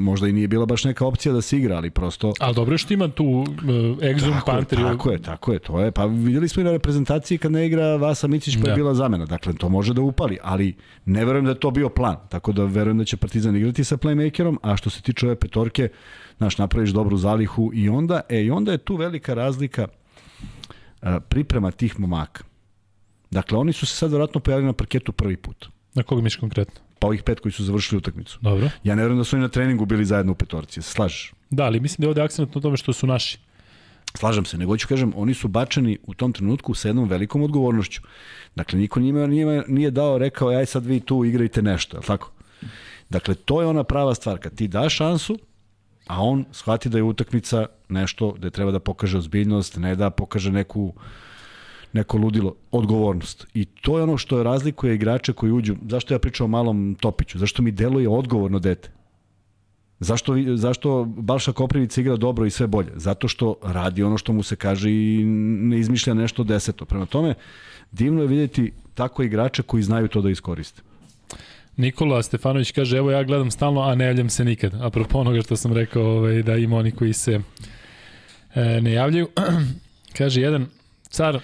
možda 0.04 0.28
i 0.28 0.32
nije 0.32 0.48
bila 0.48 0.66
baš 0.66 0.84
neka 0.84 1.06
opcija 1.06 1.32
da 1.32 1.40
se 1.40 1.58
igra, 1.58 1.76
ali 1.76 1.90
prosto... 1.90 2.32
Ali 2.40 2.54
dobro 2.54 2.78
što 2.78 2.94
ima 2.94 3.08
tu 3.08 3.24
uh, 3.24 3.46
Exum, 3.98 4.32
tako 4.32 4.50
Panter... 4.50 4.78
Je, 4.78 4.84
tako 4.84 5.10
je, 5.10 5.22
tako 5.22 5.52
je, 5.52 5.58
to 5.58 5.80
je. 5.80 5.90
Pa 5.90 6.04
videli 6.04 6.48
smo 6.48 6.60
i 6.60 6.64
na 6.64 6.70
reprezentaciji 6.72 7.38
kad 7.38 7.52
ne 7.52 7.66
igra 7.66 7.96
Vasa 7.96 8.26
Micić, 8.26 8.54
pa 8.54 8.60
je 8.60 8.70
da. 8.70 8.74
bila 8.74 8.94
zamena. 8.94 9.26
Dakle, 9.26 9.52
to 9.54 9.68
može 9.68 9.94
da 9.94 10.00
upali, 10.00 10.38
ali 10.42 10.74
ne 11.04 11.24
verujem 11.24 11.44
da 11.44 11.50
je 11.50 11.60
to 11.60 11.70
bio 11.70 11.88
plan. 11.88 12.16
Tako 12.28 12.52
da 12.52 12.64
verujem 12.64 12.98
da 12.98 13.04
će 13.04 13.16
Partizan 13.16 13.56
igrati 13.56 13.84
sa 13.84 13.96
playmakerom, 13.96 14.56
a 14.62 14.76
što 14.76 14.90
se 14.90 15.02
tiče 15.02 15.26
ove 15.26 15.36
petorke, 15.36 15.88
znaš, 16.38 16.58
napraviš 16.58 16.90
dobru 16.90 17.16
zalihu 17.16 17.70
i 17.74 17.88
onda, 17.88 18.20
e, 18.28 18.42
i 18.42 18.50
onda 18.50 18.72
je 18.72 18.78
tu 18.78 18.96
velika 18.96 19.34
razlika 19.34 19.88
uh, 21.02 21.08
priprema 21.28 21.70
tih 21.70 22.00
momaka. 22.00 22.44
Dakle, 23.30 23.58
oni 23.58 23.72
su 23.72 23.86
se 23.86 23.96
sad 23.96 24.10
vjerojatno 24.10 24.40
pojavili 24.40 24.66
na 24.66 24.72
parketu 24.72 25.12
prvi 25.12 25.36
put. 25.36 25.68
Na 25.94 26.02
koga 26.02 26.22
misliš 26.22 26.40
konkretno? 26.40 26.80
Pa 26.98 27.06
ovih 27.06 27.22
pet 27.22 27.40
koji 27.40 27.52
su 27.52 27.64
završili 27.64 27.98
utakmicu. 27.98 28.38
Dobro. 28.40 28.70
Ja 28.84 28.94
ne 28.94 29.02
verujem 29.02 29.18
da 29.18 29.24
su 29.24 29.36
oni 29.36 29.42
na 29.42 29.48
treningu 29.48 29.86
bili 29.86 30.04
zajedno 30.04 30.32
u 30.32 30.34
petorci, 30.34 30.82
slažeš? 30.82 31.32
Da, 31.50 31.64
ali 31.64 31.80
mislim 31.80 31.96
da 32.02 32.06
je 32.06 32.08
ovde 32.08 32.22
akcent 32.22 32.54
na 32.54 32.60
tome 32.60 32.76
što 32.76 32.92
su 32.92 33.06
naši. 33.06 33.38
Slažem 34.14 34.44
se, 34.44 34.58
nego 34.58 34.76
ću 34.76 34.88
kažem, 34.88 35.12
oni 35.16 35.34
su 35.34 35.48
bačeni 35.48 35.98
u 36.02 36.14
tom 36.14 36.32
trenutku 36.32 36.74
sa 36.74 36.88
jednom 36.88 37.08
velikom 37.08 37.42
odgovornošću. 37.42 38.00
Dakle, 38.54 38.78
niko 38.78 39.00
njima 39.00 39.26
nije, 39.26 39.64
nije 39.68 39.90
dao, 39.90 40.18
rekao, 40.18 40.48
aj 40.48 40.66
sad 40.66 40.86
vi 40.86 41.00
tu 41.00 41.24
igrajte 41.24 41.62
nešto, 41.62 41.96
je 41.96 42.02
tako? 42.02 42.30
Dakle, 43.10 43.34
to 43.34 43.60
je 43.60 43.66
ona 43.66 43.84
prava 43.84 44.14
stvar. 44.14 44.38
Kad 44.38 44.54
ti 44.54 44.68
daš 44.68 44.96
šansu, 44.96 45.38
a 46.06 46.22
on 46.22 46.44
shvati 46.52 46.88
da 46.88 46.98
je 46.98 47.02
utakmica 47.02 47.66
nešto 47.88 48.32
gde 48.32 48.50
treba 48.50 48.70
da 48.70 48.78
pokaže 48.78 49.18
ozbiljnost, 49.18 49.76
ne 49.76 49.96
da 49.96 50.10
pokaže 50.10 50.52
neku 50.52 50.92
neko 51.92 52.18
ludilo, 52.18 52.54
odgovornost. 52.70 53.46
I 53.54 53.64
to 53.64 53.98
je 53.98 54.02
ono 54.02 54.16
što 54.16 54.38
je 54.38 54.44
razlikuje 54.44 54.94
igrače 54.94 55.32
koji 55.32 55.52
uđu. 55.52 55.76
Zašto 55.88 56.14
ja 56.14 56.18
pričam 56.18 56.44
o 56.44 56.48
malom 56.48 56.96
Topiću? 57.00 57.38
Zašto 57.38 57.62
mi 57.62 57.70
deluje 57.70 58.08
odgovorno 58.08 58.58
dete? 58.58 58.90
Zašto, 60.00 60.34
zašto 60.54 61.04
Balša 61.04 61.52
Koprivica 61.52 62.00
igra 62.00 62.16
dobro 62.16 62.46
i 62.46 62.50
sve 62.50 62.66
bolje? 62.66 62.92
Zato 62.94 63.28
što 63.28 63.56
radi 63.62 64.02
ono 64.02 64.18
što 64.18 64.32
mu 64.32 64.42
se 64.42 64.56
kaže 64.56 64.90
i 64.90 65.24
ne 65.60 65.78
izmišlja 65.78 66.14
nešto 66.14 66.44
deseto. 66.44 66.84
Prema 66.84 67.06
tome, 67.06 67.34
divno 67.92 68.22
je 68.22 68.28
vidjeti 68.28 68.72
tako 68.94 69.22
igrače 69.22 69.62
koji 69.62 69.82
znaju 69.82 70.08
to 70.08 70.20
da 70.20 70.30
iskoriste. 70.30 70.82
Nikola 71.76 72.22
Stefanović 72.22 72.72
kaže, 72.72 72.96
evo 72.96 73.10
ja 73.10 73.22
gledam 73.22 73.50
stalno, 73.50 73.80
a 73.80 73.94
ne 73.94 74.04
javljam 74.04 74.30
se 74.30 74.44
nikad. 74.44 74.74
Apropo 74.80 75.18
onoga 75.18 75.42
što 75.42 75.56
sam 75.56 75.72
rekao, 75.72 76.02
ovaj, 76.02 76.42
da 76.42 76.56
ima 76.56 76.76
oni 76.76 76.90
koji 76.90 77.12
se 77.12 77.40
e, 78.54 78.80
ne 78.80 78.92
javljaju. 78.92 79.28
kaže, 80.18 80.40
jedan 80.40 80.66
car 81.02 81.40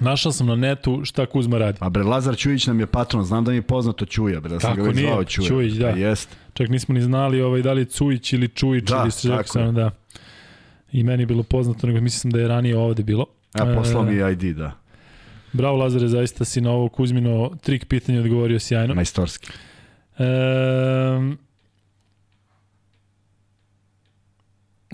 Našao 0.00 0.32
sam 0.32 0.46
na 0.46 0.56
netu 0.56 1.00
šta 1.04 1.26
Kuzma 1.26 1.58
radi. 1.58 1.78
A 1.80 1.90
bre, 1.90 2.02
Lazar 2.02 2.36
Ćujić 2.36 2.66
nam 2.66 2.80
je 2.80 2.86
patron, 2.86 3.24
znam 3.24 3.44
da 3.44 3.50
mi 3.50 3.56
je 3.56 3.62
poznato 3.62 4.04
Ćuja, 4.04 4.40
bre, 4.40 4.50
da 4.50 4.60
sam 4.60 4.70
Tako 4.70 4.82
ga 4.82 4.88
već 4.88 4.98
zvao 4.98 5.24
Ćuja. 5.24 5.48
Ćujić, 5.48 5.72
da. 5.72 5.86
A 5.86 5.90
jest. 5.90 6.36
Čak 6.52 6.68
nismo 6.68 6.94
ni 6.94 7.02
znali 7.02 7.40
ovaj, 7.40 7.62
da 7.62 7.72
li 7.72 7.80
je 7.80 7.84
Cujić 7.84 8.32
ili 8.32 8.48
Čujić 8.48 8.84
da, 8.84 9.00
ili 9.02 9.10
se 9.10 9.28
sam, 9.44 9.74
da. 9.74 9.90
I 10.92 11.02
meni 11.02 11.22
je 11.22 11.26
bilo 11.26 11.42
poznato, 11.42 11.86
nego 11.86 12.00
mislim 12.00 12.30
da 12.30 12.40
je 12.40 12.48
ranije 12.48 12.78
ovde 12.78 13.02
bilo. 13.02 13.26
A 13.52 13.74
poslao 13.74 14.02
mi 14.02 14.14
je 14.14 14.32
ID, 14.32 14.56
da. 14.56 14.72
Bravo 15.52 15.76
Lazare, 15.76 16.08
zaista 16.08 16.44
si 16.44 16.60
na 16.60 16.70
ovo 16.70 16.88
Kuzmino 16.88 17.50
trik 17.62 17.84
pitanje 17.84 18.20
odgovorio 18.20 18.58
sjajno. 18.58 18.94
Majstorski. 18.94 19.48
E, 20.18 20.24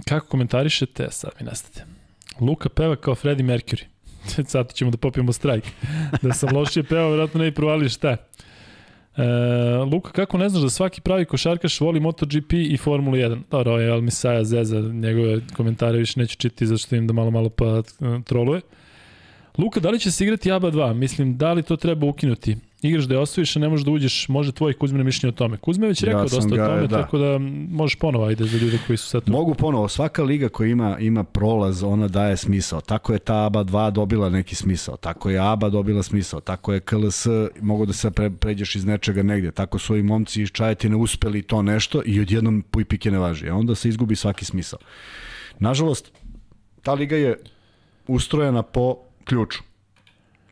kako 0.04 0.26
komentarišete? 0.26 1.06
Sad 1.10 1.30
mi 1.40 1.46
nestate. 1.46 1.84
Luka 2.40 2.68
peva 2.68 2.96
kao 2.96 3.14
Freddie 3.14 3.46
Mercury. 3.46 3.91
Sad 4.46 4.72
ćemo 4.72 4.90
da 4.90 4.96
popijemo 4.96 5.32
strajk. 5.32 5.64
Da 6.22 6.32
sam 6.32 6.56
lošije 6.56 6.82
pevao, 6.82 7.08
vjerojatno 7.08 7.38
ne 7.38 7.50
bi 7.50 7.54
provalili 7.54 7.88
šta. 7.88 8.16
E, 9.16 9.24
Luka, 9.92 10.12
kako 10.12 10.38
ne 10.38 10.48
znaš 10.48 10.62
da 10.62 10.70
svaki 10.70 11.00
pravi 11.00 11.24
košarkaš 11.24 11.80
voli 11.80 12.00
MotoGP 12.00 12.52
i 12.52 12.76
Formulu 12.76 13.16
1? 13.16 13.40
Dobro, 13.50 13.70
ovo 13.70 13.80
je 13.80 13.88
El 13.88 14.00
Misaja 14.00 14.44
Zeza, 14.44 14.80
njegove 14.80 15.40
komentare 15.56 15.98
više 15.98 16.20
neću 16.20 16.36
čiti 16.36 16.66
zašto 16.66 16.96
im 16.96 17.06
da 17.06 17.12
malo 17.12 17.30
malo 17.30 17.48
pa 17.48 17.64
uh, 17.64 17.84
troluje. 18.24 18.60
Luka, 19.58 19.80
da 19.80 19.90
li 19.90 19.98
će 19.98 20.10
se 20.10 20.24
igrati 20.24 20.52
ABA 20.52 20.70
2? 20.70 20.94
Mislim, 20.94 21.36
da 21.38 21.52
li 21.52 21.62
to 21.62 21.76
treba 21.76 22.06
ukinuti? 22.06 22.56
Igraš 22.82 23.04
da 23.04 23.14
je 23.14 23.20
osvojiš, 23.20 23.56
a 23.56 23.60
ne 23.60 23.68
možeš 23.68 23.84
da 23.84 23.90
uđeš, 23.90 24.28
može 24.28 24.52
tvoj 24.52 24.72
Kuzmine 24.72 25.04
mišljenje 25.04 25.32
o 25.32 25.36
tome. 25.36 25.56
Kuzme 25.56 25.86
već 25.86 26.02
rekao 26.02 26.20
Ja 26.20 26.26
dosta 26.28 26.56
ga, 26.56 26.64
o 26.64 26.68
tome, 26.68 26.86
da. 26.86 27.02
tako 27.02 27.18
da 27.18 27.38
možeš 27.70 27.98
ponovo, 27.98 28.24
ajde 28.24 28.44
za 28.44 28.58
ljude 28.58 28.78
koji 28.86 28.96
su 28.96 29.08
sad 29.08 29.24
tu. 29.24 29.32
Mogu 29.32 29.54
ponovo, 29.54 29.88
svaka 29.88 30.22
liga 30.22 30.48
koja 30.48 30.68
ima 30.68 30.98
ima 30.98 31.24
prolaz, 31.24 31.82
ona 31.82 32.08
daje 32.08 32.36
smisao. 32.36 32.80
Tako 32.80 33.12
je 33.12 33.18
ta 33.18 33.44
ABA 33.46 33.64
2 33.64 33.90
dobila 33.90 34.30
neki 34.30 34.54
smisao, 34.54 34.96
tako 34.96 35.30
je 35.30 35.38
ABA 35.38 35.68
dobila 35.68 36.02
smisao, 36.02 36.40
tako 36.40 36.72
je 36.72 36.80
KLS, 36.80 37.26
mogu 37.60 37.86
da 37.86 37.92
se 37.92 38.10
pre, 38.10 38.30
pređeš 38.30 38.76
iz 38.76 38.84
nečega 38.84 39.22
negdje, 39.22 39.50
tako 39.50 39.78
su 39.78 39.96
i 39.96 40.02
momci 40.02 40.42
iz 40.42 40.48
Čajetine 40.48 40.96
uspeli 40.96 41.42
to 41.42 41.62
nešto 41.62 42.02
i 42.06 42.20
odjednom 42.20 42.64
puj 42.70 42.84
pike 42.84 43.10
ne 43.10 43.18
važi, 43.18 43.48
a 43.48 43.54
onda 43.54 43.74
se 43.74 43.88
izgubi 43.88 44.16
svaki 44.16 44.44
smisao. 44.44 44.78
Nažalost, 45.58 46.12
ta 46.82 46.92
liga 46.92 47.16
je 47.16 47.40
ustrojena 48.06 48.62
po 48.62 48.96
ključu 49.24 49.62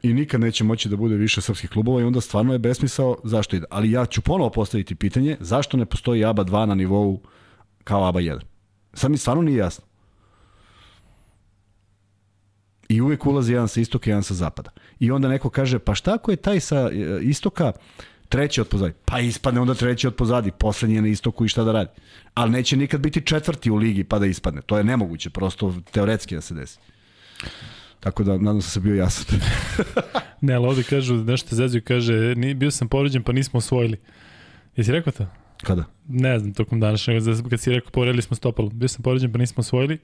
i 0.02 0.14
nikad 0.14 0.40
neće 0.40 0.64
moći 0.64 0.88
da 0.88 0.96
bude 0.96 1.14
više 1.14 1.40
srpskih 1.40 1.70
klubova 1.70 2.00
i 2.00 2.04
onda 2.04 2.20
stvarno 2.20 2.52
je 2.52 2.58
besmisao 2.58 3.16
zašto 3.24 3.56
ide. 3.56 3.66
Ali 3.70 3.90
ja 3.90 4.06
ću 4.06 4.22
ponovo 4.22 4.50
postaviti 4.50 4.94
pitanje 4.94 5.36
zašto 5.40 5.76
ne 5.76 5.86
postoji 5.86 6.24
ABA 6.24 6.44
2 6.44 6.66
na 6.66 6.74
nivou 6.74 7.20
kao 7.84 8.08
ABA 8.08 8.20
1. 8.20 8.40
Sad 8.94 9.10
mi 9.10 9.18
stvarno 9.18 9.42
nije 9.42 9.58
jasno. 9.58 9.84
I 12.88 13.00
uvek 13.00 13.26
ulazi 13.26 13.52
jedan 13.52 13.68
sa 13.68 13.80
istoka, 13.80 14.10
jedan 14.10 14.22
sa 14.22 14.34
zapada. 14.34 14.70
I 15.00 15.10
onda 15.10 15.28
neko 15.28 15.50
kaže, 15.50 15.78
pa 15.78 15.94
šta 15.94 16.14
ako 16.14 16.30
je 16.30 16.36
taj 16.36 16.60
sa 16.60 16.90
e, 16.92 17.20
istoka 17.22 17.72
treći 18.28 18.60
od 18.60 18.68
pozadi? 18.68 18.94
Pa 19.04 19.20
ispadne 19.20 19.60
onda 19.60 19.74
treći 19.74 20.06
od 20.06 20.14
pozadi, 20.14 20.50
poslednji 20.50 20.96
je 20.96 21.02
na 21.02 21.08
istoku 21.08 21.44
i 21.44 21.48
šta 21.48 21.64
da 21.64 21.72
radi. 21.72 21.90
Ali 22.34 22.50
neće 22.50 22.76
nikad 22.76 23.00
biti 23.00 23.20
četvrti 23.20 23.70
u 23.70 23.76
ligi 23.76 24.04
pa 24.04 24.18
da 24.18 24.26
ispadne. 24.26 24.62
To 24.62 24.78
je 24.78 24.84
nemoguće, 24.84 25.30
prosto 25.30 25.74
teoretski 25.90 26.34
da 26.34 26.40
se 26.40 26.54
desi. 26.54 26.78
Tako 28.00 28.24
da, 28.24 28.32
nadam 28.32 28.62
se 28.62 28.66
da 28.66 28.70
sam 28.70 28.82
bio 28.82 28.94
jasan. 28.94 29.40
Ne, 30.42 30.54
ali 30.54 30.66
ovde 30.66 30.82
kažu, 30.82 31.14
nešto 31.14 31.56
zezuju, 31.56 31.82
kaže, 31.84 32.34
ni, 32.34 32.54
bio 32.54 32.70
sam 32.70 32.88
povređen 32.88 33.22
pa 33.22 33.32
nismo 33.32 33.58
osvojili. 33.58 33.96
Jesi 34.76 34.92
rekao 34.92 35.12
to? 35.12 35.26
Kada? 35.62 35.84
Ne 36.08 36.38
znam, 36.38 36.54
tokom 36.54 36.80
današnjeg, 36.80 37.22
kad 37.50 37.60
si 37.60 37.72
rekao 37.72 37.90
povredili 37.90 38.22
smo 38.22 38.36
stopalo. 38.36 38.68
Bio 38.68 38.88
sam 38.88 39.02
povređen 39.02 39.32
pa 39.32 39.38
nismo 39.38 39.60
osvojili. 39.60 39.98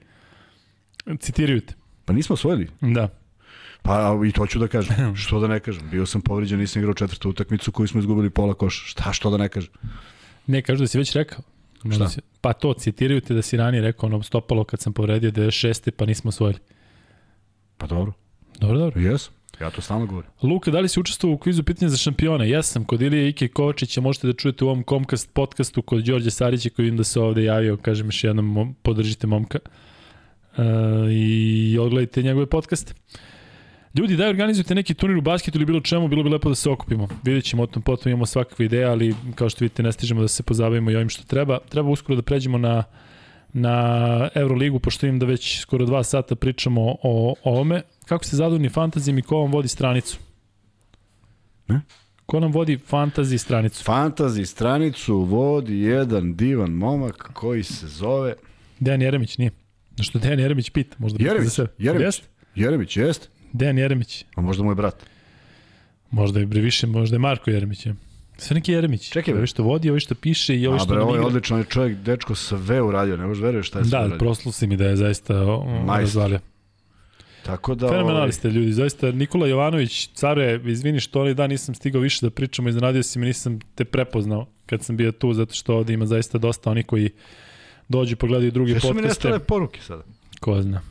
Citiraju 1.19 1.61
te. 1.61 1.73
Pa 2.05 2.13
nismo 2.13 2.33
osvojili. 2.33 2.67
Da. 2.81 3.09
Pa 3.81 4.19
i 4.27 4.31
to 4.31 4.47
ću 4.47 4.59
da 4.59 4.67
kažem. 4.67 5.15
Što 5.25 5.39
da 5.39 5.47
ne 5.47 5.59
kažem? 5.59 5.89
Bio 5.91 6.05
sam 6.05 6.21
povređen, 6.21 6.59
nisam 6.59 6.81
igrao 6.81 6.93
četvrtu 6.93 7.29
utakmicu 7.29 7.71
koju 7.71 7.87
smo 7.87 7.99
izgubili 7.99 8.29
pola 8.29 8.53
koša. 8.53 8.85
Šta, 8.85 9.13
što 9.13 9.29
da 9.29 9.37
ne 9.37 9.49
kažem? 9.49 9.71
Ne, 10.47 10.61
kažu 10.61 10.83
da 10.83 10.87
si 10.87 10.97
već 10.97 11.13
rekao. 11.13 11.39
Možda 11.83 12.05
Šta? 12.05 12.13
Si, 12.13 12.21
pa 12.41 12.53
to, 12.53 12.73
citiraju 12.73 13.21
te 13.21 13.33
da 13.33 13.41
si 13.41 13.57
ranije 13.57 13.81
rekao 13.81 14.07
ono 14.07 14.23
stopalo 14.23 14.63
kad 14.63 14.79
sam 14.79 14.93
povredio 14.93 15.31
96. 15.31 15.91
pa 15.91 16.05
nismo 16.05 16.29
osvojili. 16.29 16.59
Pa 17.77 17.87
dobro. 17.87 18.13
Dobro, 18.59 18.79
dobro. 18.79 19.01
Jes. 19.01 19.29
Ja 19.61 19.69
to 19.69 19.81
stalno 19.81 20.05
govorim. 20.05 20.29
Luka, 20.43 20.71
da 20.71 20.79
li 20.79 20.89
si 20.89 20.99
učestvovao 20.99 21.35
u 21.35 21.37
kvizu 21.37 21.63
pitanja 21.63 21.89
za 21.89 21.97
šampione? 21.97 22.49
Jesam, 22.49 22.85
kod 22.85 23.01
Ilije 23.01 23.29
Ike 23.29 23.47
Kovačića 23.47 24.01
možete 24.01 24.27
da 24.27 24.33
čujete 24.33 24.65
u 24.65 24.67
ovom 24.67 24.83
Comcast 24.89 25.33
podcastu 25.33 25.81
kod 25.81 26.03
Đorđe 26.03 26.31
Sarića 26.31 26.69
koji 26.69 26.83
vidim 26.83 26.97
da 26.97 27.03
se 27.03 27.19
ovde 27.19 27.43
javio, 27.43 27.77
kažem 27.77 28.07
još 28.07 28.23
jednom, 28.23 28.45
mom- 28.45 28.73
podržite 28.81 29.27
momka. 29.27 29.59
Uh, 30.57 30.63
I 31.11 31.77
odgledajte 31.81 32.21
njegove 32.23 32.45
podcaste. 32.45 32.93
Ljudi, 33.95 34.15
daj 34.15 34.29
organizujte 34.29 34.75
neki 34.75 34.93
turnir 34.93 35.17
u 35.17 35.21
basketu 35.21 35.57
ili 35.57 35.65
bilo 35.65 35.81
čemu, 35.81 36.07
bilo 36.07 36.23
bi 36.23 36.29
lepo 36.29 36.49
da 36.49 36.55
se 36.55 36.69
okupimo. 36.69 37.07
Vidjet 37.23 37.43
ćemo 37.43 37.63
o 37.63 37.67
tom 37.67 37.83
potom, 37.83 38.11
imamo 38.11 38.25
svakakve 38.25 38.65
ideje, 38.65 38.85
ali 38.85 39.15
kao 39.35 39.49
što 39.49 39.65
vidite 39.65 39.83
ne 39.83 39.91
stižemo 39.91 40.21
da 40.21 40.27
se 40.27 40.43
pozabavimo 40.43 40.91
i 40.91 40.95
ovim 40.95 41.09
što 41.09 41.23
treba. 41.23 41.59
Treba 41.69 41.89
uskoro 41.89 42.15
da 42.15 42.21
pređemo 42.21 42.57
na 42.57 42.83
na 43.57 44.29
Euroligu, 44.35 44.79
pošto 44.79 45.07
im 45.07 45.19
da 45.19 45.25
već 45.25 45.59
skoro 45.59 45.85
dva 45.85 46.03
sata 46.03 46.35
pričamo 46.35 46.81
o, 46.81 46.97
o 47.03 47.35
ovome. 47.43 47.81
Kako 48.05 48.23
ste 48.25 48.35
zadovoljni 48.35 48.69
fantazijom 48.69 49.17
i 49.17 49.21
ko 49.21 49.37
vam 49.37 49.51
vodi 49.51 49.67
stranicu? 49.67 50.17
Ne? 51.67 51.81
Ko 52.25 52.39
nam 52.39 52.51
vodi 52.51 52.77
fantasy 52.91 53.37
stranicu? 53.37 53.83
Fantazi 53.83 54.45
stranicu 54.45 55.15
vodi 55.17 55.79
jedan 55.81 56.35
divan 56.35 56.71
momak 56.71 57.29
koji 57.33 57.63
se 57.63 57.87
zove 57.87 58.33
Dejan 58.79 59.01
Jeremić, 59.01 59.37
nije. 59.37 59.51
Što 60.01 60.19
Dejan 60.19 60.39
Jeremić 60.39 60.69
pita, 60.69 60.95
možda 60.99 61.17
pita 61.17 61.27
za 61.29 61.33
Jeremić. 61.33 61.53
sebe. 61.53 61.69
Jeremić. 61.77 62.05
Jeste? 62.05 62.27
Jeremić, 62.55 62.97
jest? 62.97 63.29
Dejan 63.53 63.77
Jeremić. 63.77 64.25
A 64.35 64.41
možda 64.41 64.63
mu 64.63 64.71
je 64.71 64.75
brat. 64.75 65.03
Možda 66.11 66.39
je 66.39 66.45
više, 66.45 66.87
možda 66.87 67.15
je 67.15 67.19
Marko 67.19 67.49
Jeremić. 67.51 67.85
je. 67.85 67.95
Sve 68.37 68.53
neki 68.53 68.71
Jeremić. 68.71 69.09
Čekaj, 69.09 69.33
bre. 69.33 69.47
Što 69.47 69.63
vodi, 69.63 69.89
ovi 69.89 69.99
što 69.99 70.15
piše 70.15 70.55
i 70.55 70.67
ovi 70.67 70.79
što 70.79 70.93
nam 70.93 71.03
ovo 71.03 71.11
je 71.11 71.17
igra. 71.17 71.27
odličan 71.27 71.63
čovjek, 71.65 71.97
dečko 71.97 72.35
sve 72.35 72.81
uradio, 72.81 73.17
ne 73.17 73.25
možeš 73.25 73.43
veruješ 73.43 73.67
šta 73.67 73.79
je 73.79 73.85
sve 73.85 73.91
Da, 73.91 73.99
uradio. 73.99 74.17
proslusi 74.17 74.67
mi 74.67 74.77
da 74.77 74.85
je 74.85 74.95
zaista 74.95 75.33
razvalio. 75.89 76.39
Tako 77.43 77.75
da... 77.75 77.87
Fenomenalni 77.87 78.19
ovaj, 78.19 78.31
ste 78.31 78.49
ljudi, 78.49 78.73
zaista 78.73 79.11
Nikola 79.11 79.47
Jovanović, 79.47 80.09
care, 80.09 80.61
izvini 80.65 80.99
što 80.99 81.21
onaj 81.21 81.33
dan 81.33 81.49
nisam 81.49 81.75
stigao 81.75 82.01
više 82.01 82.19
da 82.21 82.29
pričamo, 82.29 82.69
iznenadio 82.69 83.03
si 83.03 83.19
me, 83.19 83.25
nisam 83.25 83.59
te 83.75 83.85
prepoznao 83.85 84.45
kad 84.65 84.83
sam 84.83 84.97
bio 84.97 85.11
tu, 85.11 85.33
zato 85.33 85.53
što 85.53 85.75
ovde 85.75 85.93
ima 85.93 86.05
zaista 86.05 86.37
dosta 86.37 86.71
oni 86.71 86.83
koji 86.83 87.09
dođu 87.89 88.15
pa 88.15 88.27
gledaju 88.27 88.51
druge 88.51 88.71
Sve 88.71 88.79
su 88.81 88.87
mi 88.87 88.93
podcaste. 88.93 89.07
nestale 89.07 89.39
poruke 89.39 89.81
sada. 89.81 90.03
Ko 90.39 90.61
zna. 90.61 90.81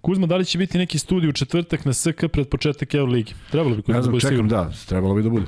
Kuzma, 0.00 0.26
da 0.26 0.36
li 0.36 0.44
će 0.44 0.58
biti 0.58 0.78
neki 0.78 0.98
studij 0.98 1.28
u 1.28 1.32
četvrtak 1.32 1.84
na 1.84 1.92
SK 1.92 2.08
pred 2.32 2.48
početak 2.48 2.94
Euroligi? 2.94 3.32
Trebalo 3.50 3.76
bi 3.76 3.82
Kuzma 3.82 3.94
Ne 3.94 3.98
da 3.98 4.02
znam, 4.02 4.12
bude 4.12 4.20
čekam, 4.20 4.36
sigurno. 4.36 4.50
da, 4.50 4.72
trebalo 4.86 5.14
bi 5.14 5.22
da 5.22 5.28
bude. 5.30 5.46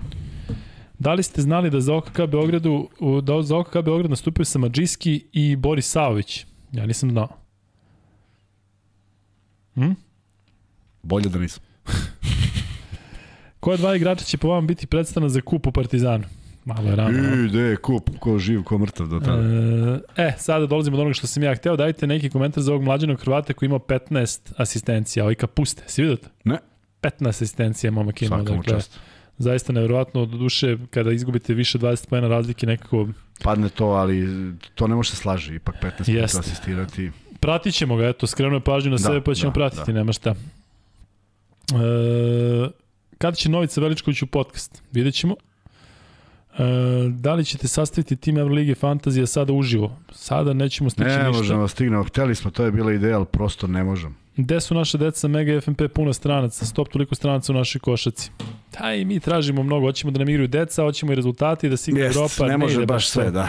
Da 0.99 1.15
li 1.15 1.23
ste 1.23 1.43
znali 1.43 1.71
da 1.71 1.81
za 1.81 1.95
OKK 1.95 2.21
Beogradu, 2.29 2.89
da 3.23 3.43
za 3.43 3.57
OKK 3.57 3.75
Beograd 3.85 4.11
nastupio 4.11 4.45
Samadžijski 4.45 5.25
i 5.33 5.57
Boris 5.57 5.91
Saović? 5.91 6.47
Ja 6.73 6.87
nisam 6.87 7.11
znao. 7.11 7.29
Hm? 9.75 9.93
Bolje 11.03 11.29
da 11.29 11.39
nisam. 11.39 11.63
Koja 13.61 13.77
dva 13.77 13.97
igrača 13.97 14.25
će 14.25 14.39
po 14.39 14.49
vama 14.49 14.67
biti 14.67 14.87
predstavna 14.87 15.29
za 15.29 15.41
kup 15.41 15.67
u 15.67 15.73
Partizanu? 15.73 16.25
Malo 16.65 16.91
je 16.91 16.97
rano. 16.97 17.19
a? 17.19 17.45
I, 17.45 17.49
de, 17.49 17.61
je 17.61 17.77
kup, 17.77 18.11
ko 18.19 18.39
živ, 18.39 18.63
ko 18.63 18.79
mrtav 18.79 19.07
do 19.07 19.21
tada. 19.21 19.43
E, 20.17 20.23
e, 20.23 20.35
sada 20.39 20.67
dolazimo 20.67 20.97
do 20.97 21.03
onoga 21.03 21.15
što 21.15 21.27
sam 21.27 21.43
ja 21.43 21.55
hteo. 21.55 21.77
Dajte 21.77 22.07
neki 22.07 22.31
komentar 22.31 22.63
za 22.63 22.73
ovog 22.73 22.85
mlađenog 22.85 23.21
Hrvata 23.21 23.53
koji 23.53 23.67
ima 23.67 23.79
15 23.79 24.53
asistencija. 24.57 25.25
Ovaj 25.25 25.35
kapuste, 25.35 25.83
si 25.87 26.03
vidio 26.03 26.17
to? 26.17 26.29
Ne. 26.45 26.59
15 27.03 27.29
asistencija 27.29 27.91
momak 27.91 28.23
ima. 28.23 28.37
Svaka 28.37 28.53
mu 28.53 28.59
Dakle, 28.59 28.75
čast. 28.75 28.99
Zaista 29.39 29.73
nevjerovatno, 29.73 30.27
do 30.27 30.39
duše, 30.39 30.77
kada 30.91 31.13
izgubite 31.13 31.55
više 31.55 31.79
20 31.79 32.09
pojena 32.09 32.29
razlike, 32.29 32.67
nekako 32.67 33.09
Padne 33.43 33.69
to, 33.69 33.87
ali 33.87 34.29
to 34.75 34.87
ne 34.87 34.95
može 34.95 35.11
se 35.11 35.17
slaži. 35.17 35.55
Ipak 35.55 35.75
15 35.77 35.85
Jeste. 35.89 36.13
minuta 36.13 36.39
asistirati. 36.41 37.11
pratit 37.41 37.75
ćemo 37.75 37.97
ga, 37.97 38.07
eto, 38.07 38.27
skrenuo 38.27 38.55
je 38.55 38.61
pažnju 38.61 38.91
na 38.91 38.97
Da, 38.97 39.03
sebe, 39.03 39.21
pa 39.21 39.35
ćemo 39.35 39.51
da, 39.51 39.55
pratiti, 39.55 39.83
da. 39.87 39.93
nema 39.93 40.13
šta. 40.13 40.31
E, 40.31 40.35
kada 43.19 43.35
će 43.35 43.49
Novica 43.49 43.81
Veličković 43.81 44.23
u 44.23 44.27
podcast? 44.27 44.83
Vidjet 44.93 45.15
ćemo. 45.15 45.35
E, 46.53 46.57
da 47.11 47.35
li 47.35 47.45
ćete 47.45 47.69
sastaviti 47.69 48.17
tim 48.17 48.39
Euroligi 48.39 48.75
Fantazija 48.75 49.27
sada 49.27 49.53
uživo? 49.53 49.97
Sada 50.13 50.53
nećemo 50.53 50.91
stići 50.91 51.05
Ne 51.05 51.17
ništa. 51.19 51.31
možemo 51.31 51.63
da 51.63 51.69
stignemo. 51.69 52.05
Hteli 52.05 52.35
smo, 52.35 52.51
to 52.51 52.65
je 52.65 52.73
bila 52.73 52.93
ideja, 52.93 53.17
ali 53.17 53.27
prosto 53.27 53.67
ne 53.67 53.85
možemo. 53.85 54.15
Gde 54.37 54.61
su 54.61 54.75
naše 54.75 54.99
deca 54.99 55.29
Mega 55.29 55.61
FNP 55.61 55.83
puna 55.95 56.13
stranaca? 56.13 56.65
Stop 56.67 56.89
toliko 56.89 57.15
stranaca 57.15 57.53
u 57.53 57.57
našoj 57.57 57.81
košaci. 57.81 58.31
Da, 58.81 58.95
i 58.95 59.05
mi 59.05 59.21
tražimo 59.21 59.63
mnogo. 59.63 59.87
Hoćemo 59.87 60.11
da 60.11 60.19
nam 60.19 60.29
igraju 60.29 60.49
deca, 60.49 60.83
hoćemo 60.83 61.13
i 61.13 61.17
rezultati, 61.17 61.69
da 61.69 61.77
se 61.77 61.91
igra 61.91 62.05
Jest, 62.05 62.17
Europa. 62.17 62.47
ne 62.47 62.57
može 62.57 62.75
ide 62.75 62.87
baš 62.87 63.09
sve, 63.09 63.31
da. 63.31 63.49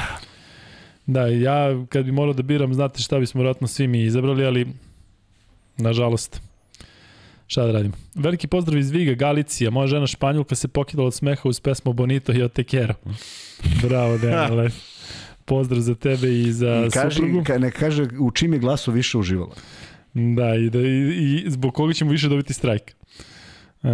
Da, 1.06 1.28
ja 1.28 1.86
kad 1.90 2.06
bi 2.06 2.12
morao 2.12 2.34
da 2.34 2.44
biram, 2.44 2.74
znate 2.74 3.02
šta 3.02 3.20
bismo 3.20 3.40
vjerojatno 3.42 3.68
svi 3.68 3.88
mi 3.88 4.02
izabrali, 4.04 4.46
ali 4.46 4.68
nažalost, 5.78 6.42
šta 7.48 7.66
da 7.66 7.72
radimo. 7.72 7.94
Veliki 8.16 8.48
pozdrav 8.48 8.78
iz 8.80 8.92
Viga, 8.92 9.14
Galicija. 9.14 9.70
Moja 9.72 9.88
žena 9.88 10.08
Španjolka 10.08 10.56
se 10.56 10.68
pokidala 10.68 11.08
od 11.08 11.14
smeha 11.14 11.42
uz 11.50 11.60
pesmu 11.60 11.94
Bonito 11.94 12.34
i 12.34 12.42
Otekero. 12.42 12.94
Bravo, 13.84 14.18
Daniele. 14.24 14.70
Pozdrav 15.46 15.82
za 15.82 15.96
tebe 15.96 16.40
i 16.40 16.52
za 16.52 16.90
suprugu. 17.14 17.44
ka, 17.44 17.58
ne 17.58 17.72
kaže 17.72 18.08
u 18.20 18.32
čim 18.32 18.54
je 18.54 18.60
glasu 18.60 18.92
više 18.92 19.18
uživala. 19.18 19.56
Da, 20.36 20.56
i, 20.56 20.70
da, 20.70 20.80
i, 20.80 21.08
i 21.38 21.52
zbog 21.52 21.74
koga 21.74 21.94
ćemo 21.94 22.12
više 22.12 22.30
dobiti 22.30 22.54
strajk. 22.54 22.82
Uh, 23.78 23.92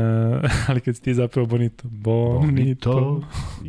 ali 0.67 0.81
kad 0.81 0.95
si 0.95 1.01
ti 1.01 1.13
zapeo 1.13 1.45
Bonito. 1.45 1.87
Bonito. 1.87 3.23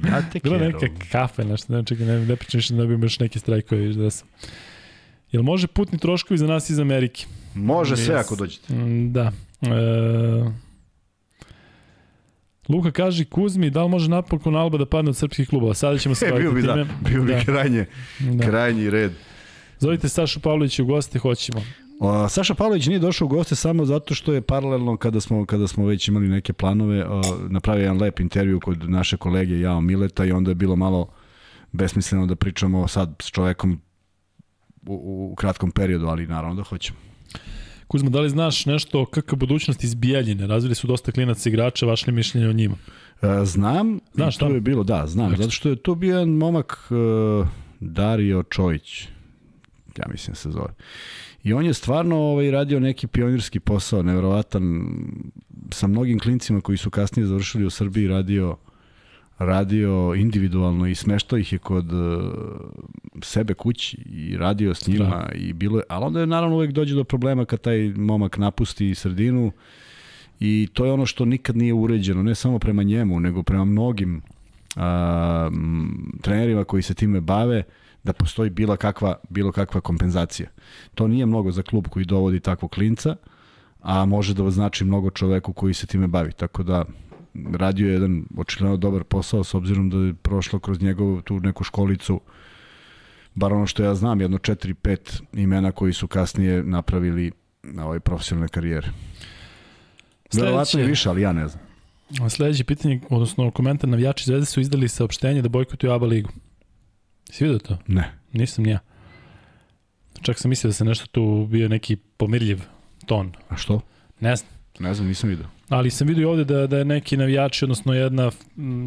Ja 0.04 0.22
te 0.32 0.38
Bila 0.44 0.58
neka 0.58 0.78
kafe, 1.12 1.44
nešto, 1.44 1.72
ne, 1.72 1.84
čekaj, 1.84 2.06
ne, 2.06 2.20
ne 2.20 2.36
pričam 2.36 2.58
više 2.58 2.74
da 2.74 2.78
dobijemo 2.78 3.04
još 3.04 3.18
neke 3.18 3.38
strajkove, 3.38 3.80
viš 3.80 3.96
da 3.96 4.10
sam. 4.10 4.28
Jel 5.32 5.42
može 5.42 5.66
putni 5.66 5.98
troškovi 5.98 6.38
za 6.38 6.46
nas 6.46 6.70
iz 6.70 6.78
Amerike? 6.78 7.26
Može 7.54 7.96
sve 7.96 8.14
Yes. 8.14 8.20
ako 8.20 8.36
dođete. 8.36 8.74
Mm, 8.74 9.12
Da. 9.12 9.32
E, 9.62 10.50
Luka 12.68 12.90
kaže 12.90 13.24
Kuzmi, 13.24 13.70
da 13.70 13.82
li 13.82 13.88
može 13.88 14.10
napokon 14.10 14.56
Alba 14.56 14.78
da 14.78 14.86
padne 14.86 15.08
od 15.10 15.16
srpskih 15.16 15.48
klubova? 15.48 15.74
Sada 15.74 15.98
ćemo 15.98 16.14
se 16.20 16.26
E, 16.26 16.32
bio 16.32 16.52
bi, 16.52 16.62
da, 16.62 16.72
time. 16.72 16.86
bio 17.10 17.22
bi 17.22 17.32
Da. 17.32 17.40
krajnje, 17.40 17.86
Da. 18.20 18.46
krajnji 18.46 18.90
red. 18.90 19.12
Zovite 19.78 20.08
Sašu 20.08 20.40
Pavlovića 20.40 20.82
u 20.82 20.86
goste, 20.86 21.18
hoćemo. 21.18 21.62
O, 22.00 22.28
Saša 22.28 22.54
Pavlović 22.54 22.86
nije 22.86 22.98
došao 22.98 23.26
u 23.26 23.28
goste 23.28 23.54
samo 23.54 23.84
zato 23.84 24.14
što 24.14 24.32
je 24.32 24.40
paralelno 24.40 24.96
kada 24.96 25.20
smo 25.20 25.46
kada 25.46 25.68
smo 25.68 25.86
već 25.86 26.08
imali 26.08 26.28
neke 26.28 26.52
planove 26.52 27.04
o, 27.04 27.22
napravio 27.48 27.82
jedan 27.82 28.00
lep 28.00 28.20
intervju 28.20 28.60
kod 28.60 28.90
naše 28.90 29.16
kolege 29.16 29.60
Jao 29.60 29.80
Mileta 29.80 30.24
i 30.24 30.32
onda 30.32 30.50
je 30.50 30.54
bilo 30.54 30.76
malo 30.76 31.08
besmisleno 31.72 32.26
da 32.26 32.36
pričamo 32.36 32.88
sad 32.88 33.14
s 33.22 33.30
čovekom 33.30 33.80
u, 34.86 35.30
u 35.32 35.34
kratkom 35.34 35.70
periodu, 35.70 36.06
ali 36.06 36.26
naravno 36.26 36.54
da 36.54 36.62
hoćemo. 36.62 36.98
Kuzma, 37.86 38.10
da 38.10 38.20
li 38.20 38.30
znaš 38.30 38.66
nešto 38.66 39.02
o 39.02 39.06
KK 39.06 39.34
budućnosti 39.34 39.86
iz 39.86 39.94
Bijeljine? 39.94 40.46
Razvili 40.46 40.74
su 40.74 40.86
dosta 40.86 41.12
klinaca 41.12 41.48
igrača, 41.48 41.86
vaše 41.86 42.06
li 42.06 42.12
mišljenje 42.12 42.48
o 42.48 42.52
njima? 42.52 42.76
E, 43.22 43.44
znam, 43.44 44.00
Znaš 44.14 44.36
to 44.36 44.48
je 44.48 44.60
bilo, 44.60 44.84
da, 44.84 45.06
znam, 45.06 45.26
Ekstra. 45.26 45.44
zato 45.44 45.54
što 45.54 45.68
je 45.68 45.76
to 45.76 45.94
bio 45.94 46.10
jedan 46.10 46.28
momak 46.28 46.88
e, 46.90 47.48
Dario 47.80 48.42
Čojić, 48.42 49.02
ja 49.98 50.04
mislim 50.12 50.36
se 50.36 50.50
zove. 50.50 50.74
I 51.44 51.52
on 51.52 51.66
je 51.66 51.74
stvarno 51.74 52.16
ovaj, 52.16 52.50
radio 52.50 52.80
neki 52.80 53.06
pionirski 53.06 53.60
posao, 53.60 54.02
nevjerovatan, 54.02 54.86
sa 55.70 55.86
mnogim 55.86 56.18
klincima 56.18 56.60
koji 56.60 56.78
su 56.78 56.90
kasnije 56.90 57.26
završili 57.26 57.64
u 57.64 57.70
Srbiji, 57.70 58.08
radio 58.08 58.56
radio 59.38 60.14
individualno 60.16 60.86
i 60.86 60.94
smeštao 60.94 61.38
ih 61.38 61.52
je 61.52 61.58
kod 61.58 61.92
uh, 61.92 62.22
sebe 63.22 63.54
kući 63.54 63.96
i 63.96 64.36
radio 64.36 64.74
s 64.74 64.86
njima 64.86 65.06
Strano. 65.06 65.28
i 65.34 65.52
bilo 65.52 65.78
je, 65.78 65.84
ali 65.88 66.04
onda 66.04 66.20
je 66.20 66.26
naravno 66.26 66.56
uvek 66.56 66.72
dođe 66.72 66.94
do 66.94 67.04
problema 67.04 67.44
kad 67.44 67.60
taj 67.60 67.92
momak 67.96 68.38
napusti 68.38 68.94
sredinu 68.94 69.52
i 70.40 70.68
to 70.72 70.84
je 70.84 70.92
ono 70.92 71.06
što 71.06 71.24
nikad 71.24 71.56
nije 71.56 71.72
uređeno, 71.72 72.22
ne 72.22 72.34
samo 72.34 72.58
prema 72.58 72.82
njemu, 72.82 73.20
nego 73.20 73.42
prema 73.42 73.64
mnogim 73.64 74.22
a, 74.76 75.50
trenerima 76.20 76.64
koji 76.64 76.82
se 76.82 76.94
time 76.94 77.20
bave, 77.20 77.62
da 78.04 78.12
postoji 78.12 78.50
bilo 78.50 78.76
kakva, 78.76 79.16
bilo 79.28 79.52
kakva 79.52 79.80
kompenzacija. 79.80 80.48
To 80.94 81.08
nije 81.08 81.26
mnogo 81.26 81.50
za 81.50 81.62
klub 81.62 81.88
koji 81.88 82.04
dovodi 82.04 82.40
takvog 82.40 82.70
klinca, 82.70 83.16
a 83.80 84.04
može 84.04 84.34
da 84.34 84.50
znači 84.50 84.84
mnogo 84.84 85.10
čoveku 85.10 85.52
koji 85.52 85.74
se 85.74 85.86
time 85.86 86.06
bavi. 86.06 86.32
Tako 86.32 86.62
da 86.62 86.84
radio 87.52 87.86
je 87.86 87.92
jedan 87.92 88.24
očigledno 88.36 88.76
dobar 88.76 89.04
posao 89.04 89.44
s 89.44 89.54
obzirom 89.54 89.90
da 89.90 89.96
je 89.96 90.14
prošlo 90.14 90.58
kroz 90.58 90.82
njegovu 90.82 91.22
tu 91.22 91.40
neku 91.40 91.64
školicu 91.64 92.20
bar 93.34 93.52
ono 93.52 93.66
što 93.66 93.84
ja 93.84 93.94
znam, 93.94 94.20
jedno 94.20 94.38
4-5 94.38 95.22
imena 95.32 95.72
koji 95.72 95.92
su 95.92 96.08
kasnije 96.08 96.62
napravili 96.62 97.32
na 97.62 97.86
ove 97.86 98.00
profesionalne 98.00 98.48
karijere. 98.48 98.88
Verovatno 100.32 100.64
Sledeće, 100.64 100.90
više, 100.90 101.08
ali 101.08 101.22
ja 101.22 101.32
ne 101.32 101.48
znam. 101.48 102.30
sledeće 102.30 102.64
pitanje, 102.64 103.00
odnosno 103.10 103.50
komentar 103.50 103.88
navijači 103.88 104.24
Zvezde 104.24 104.46
su 104.46 104.60
izdali 104.60 104.88
saopštenje 104.88 105.42
da 105.42 105.48
bojkotuju 105.48 105.92
ABA 105.92 106.06
ligu. 106.06 106.30
Si 107.30 107.44
vidio 107.44 107.58
to? 107.58 107.78
Ne. 107.86 108.12
Nisam 108.32 108.64
ni 108.64 108.70
ja. 108.70 108.78
Čak 110.22 110.38
sam 110.38 110.48
mislio 110.48 110.68
da 110.68 110.72
se 110.72 110.84
nešto 110.84 111.06
tu 111.06 111.46
bio 111.50 111.68
neki 111.68 111.96
pomirljiv 111.96 112.60
ton. 113.06 113.32
A 113.48 113.56
što? 113.56 113.80
Ne 114.20 114.36
znam. 114.36 114.50
Ne 114.78 114.94
znam, 114.94 115.08
nisam 115.08 115.30
vidio. 115.30 115.46
Ali 115.68 115.90
sam 115.90 116.08
vidio 116.08 116.30
ovde 116.30 116.44
da, 116.44 116.66
da 116.66 116.78
je 116.78 116.84
neki 116.84 117.16
navijači, 117.16 117.64
odnosno 117.64 117.94
jedna, 117.94 118.30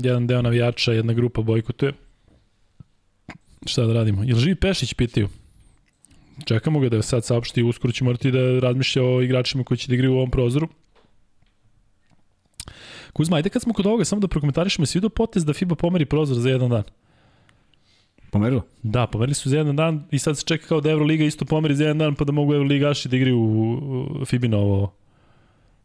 jedan 0.03 0.27
deo 0.27 0.41
navijača, 0.41 0.93
jedna 0.93 1.14
grupa 1.14 1.41
bojkotuje. 1.41 1.93
Šta 3.65 3.85
da 3.85 3.93
radimo? 3.93 4.23
Jel 4.23 4.38
živi 4.38 4.55
Pešić, 4.55 4.93
pitaju? 4.93 5.30
Čekamo 6.45 6.80
ga 6.80 6.89
da 6.89 7.01
sad 7.01 7.26
saopšti, 7.26 7.64
uskoro 7.64 7.93
će 7.93 8.03
morati 8.03 8.31
da 8.31 8.59
razmišlja 8.59 9.03
o 9.03 9.22
igračima 9.22 9.64
koji 9.64 9.77
će 9.77 9.88
da 9.88 9.93
igraju 9.93 10.14
u 10.14 10.18
ovom 10.18 10.31
prozoru. 10.31 10.68
Kuzma, 13.14 13.38
ajde 13.38 13.49
kad 13.49 13.61
smo 13.61 13.73
kod 13.73 13.85
ovoga, 13.85 14.05
samo 14.05 14.19
da 14.19 14.27
prokomentarišemo, 14.27 14.85
si 14.85 14.97
vidio 14.97 15.09
potez 15.09 15.45
da 15.45 15.53
FIBA 15.53 15.76
pomeri 15.76 16.05
prozor 16.05 16.38
za 16.38 16.49
jedan 16.49 16.69
dan? 16.69 16.84
Pomerilo? 18.38 18.61
Da, 18.84 19.07
pomerili 19.07 19.35
su 19.35 19.49
za 19.49 19.57
jedan 19.57 19.76
dan 19.76 20.03
i 20.11 20.19
sad 20.19 20.38
se 20.38 20.43
čeka 20.45 20.68
kao 20.68 20.81
da 20.81 20.89
Euroliga 20.89 21.23
isto 21.23 21.45
pomeri 21.45 21.76
za 21.76 21.84
jedan 21.84 21.97
dan 21.97 22.15
pa 22.15 22.26
da 22.26 22.31
mogu 22.31 22.53
Euroligaši 22.53 23.09
da 23.09 23.18
igraju 23.18 23.39
u, 23.39 24.26
Fibino 24.26 24.57
ovo 24.57 24.93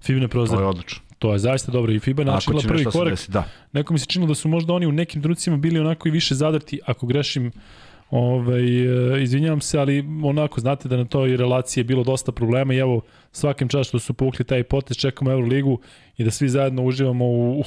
Fibine 0.03 0.29
To 0.29 0.61
je 0.61 0.67
odlično. 0.67 1.01
To 1.19 1.33
je 1.33 1.39
zaista 1.39 1.73
dobro 1.73 1.93
i 1.93 1.99
FIBA 1.99 2.25
načinila 2.25 2.63
će 2.63 2.69
prvi 2.69 2.85
korak. 2.85 3.13
desi, 3.13 3.31
da. 3.31 3.45
Neko 3.73 3.93
mi 3.93 3.99
se 3.99 4.07
činilo 4.07 4.29
da 4.29 4.35
su 4.35 4.49
možda 4.49 4.75
oni 4.75 4.87
u 4.87 4.93
nekim 4.93 5.23
trenucima 5.23 5.57
bili 5.57 5.81
onako 5.81 6.09
i 6.09 6.11
više 6.11 6.35
zadrti, 6.35 6.81
ako 6.87 7.07
grešim, 7.07 7.53
ovaj, 8.11 8.63
e, 9.19 9.23
izvinjavam 9.23 9.61
se, 9.61 9.79
ali 9.79 10.05
onako, 10.25 10.61
znate 10.61 10.89
da 10.89 10.97
na 10.97 11.05
toj 11.05 11.37
relaciji 11.37 11.81
je 11.81 11.85
bilo 11.85 12.05
dosta 12.05 12.33
problema 12.33 12.75
i 12.75 12.79
evo, 12.79 13.01
svakim 13.33 13.69
čast 13.69 13.89
što 13.89 13.99
su 13.99 14.15
povukli 14.15 14.45
taj 14.45 14.63
potez, 14.63 14.97
čekamo 14.97 15.31
Euroligu 15.31 15.79
i 16.17 16.25
da 16.25 16.31
svi 16.31 16.49
zajedno 16.49 16.83
uživamo 16.83 17.25
u, 17.25 17.65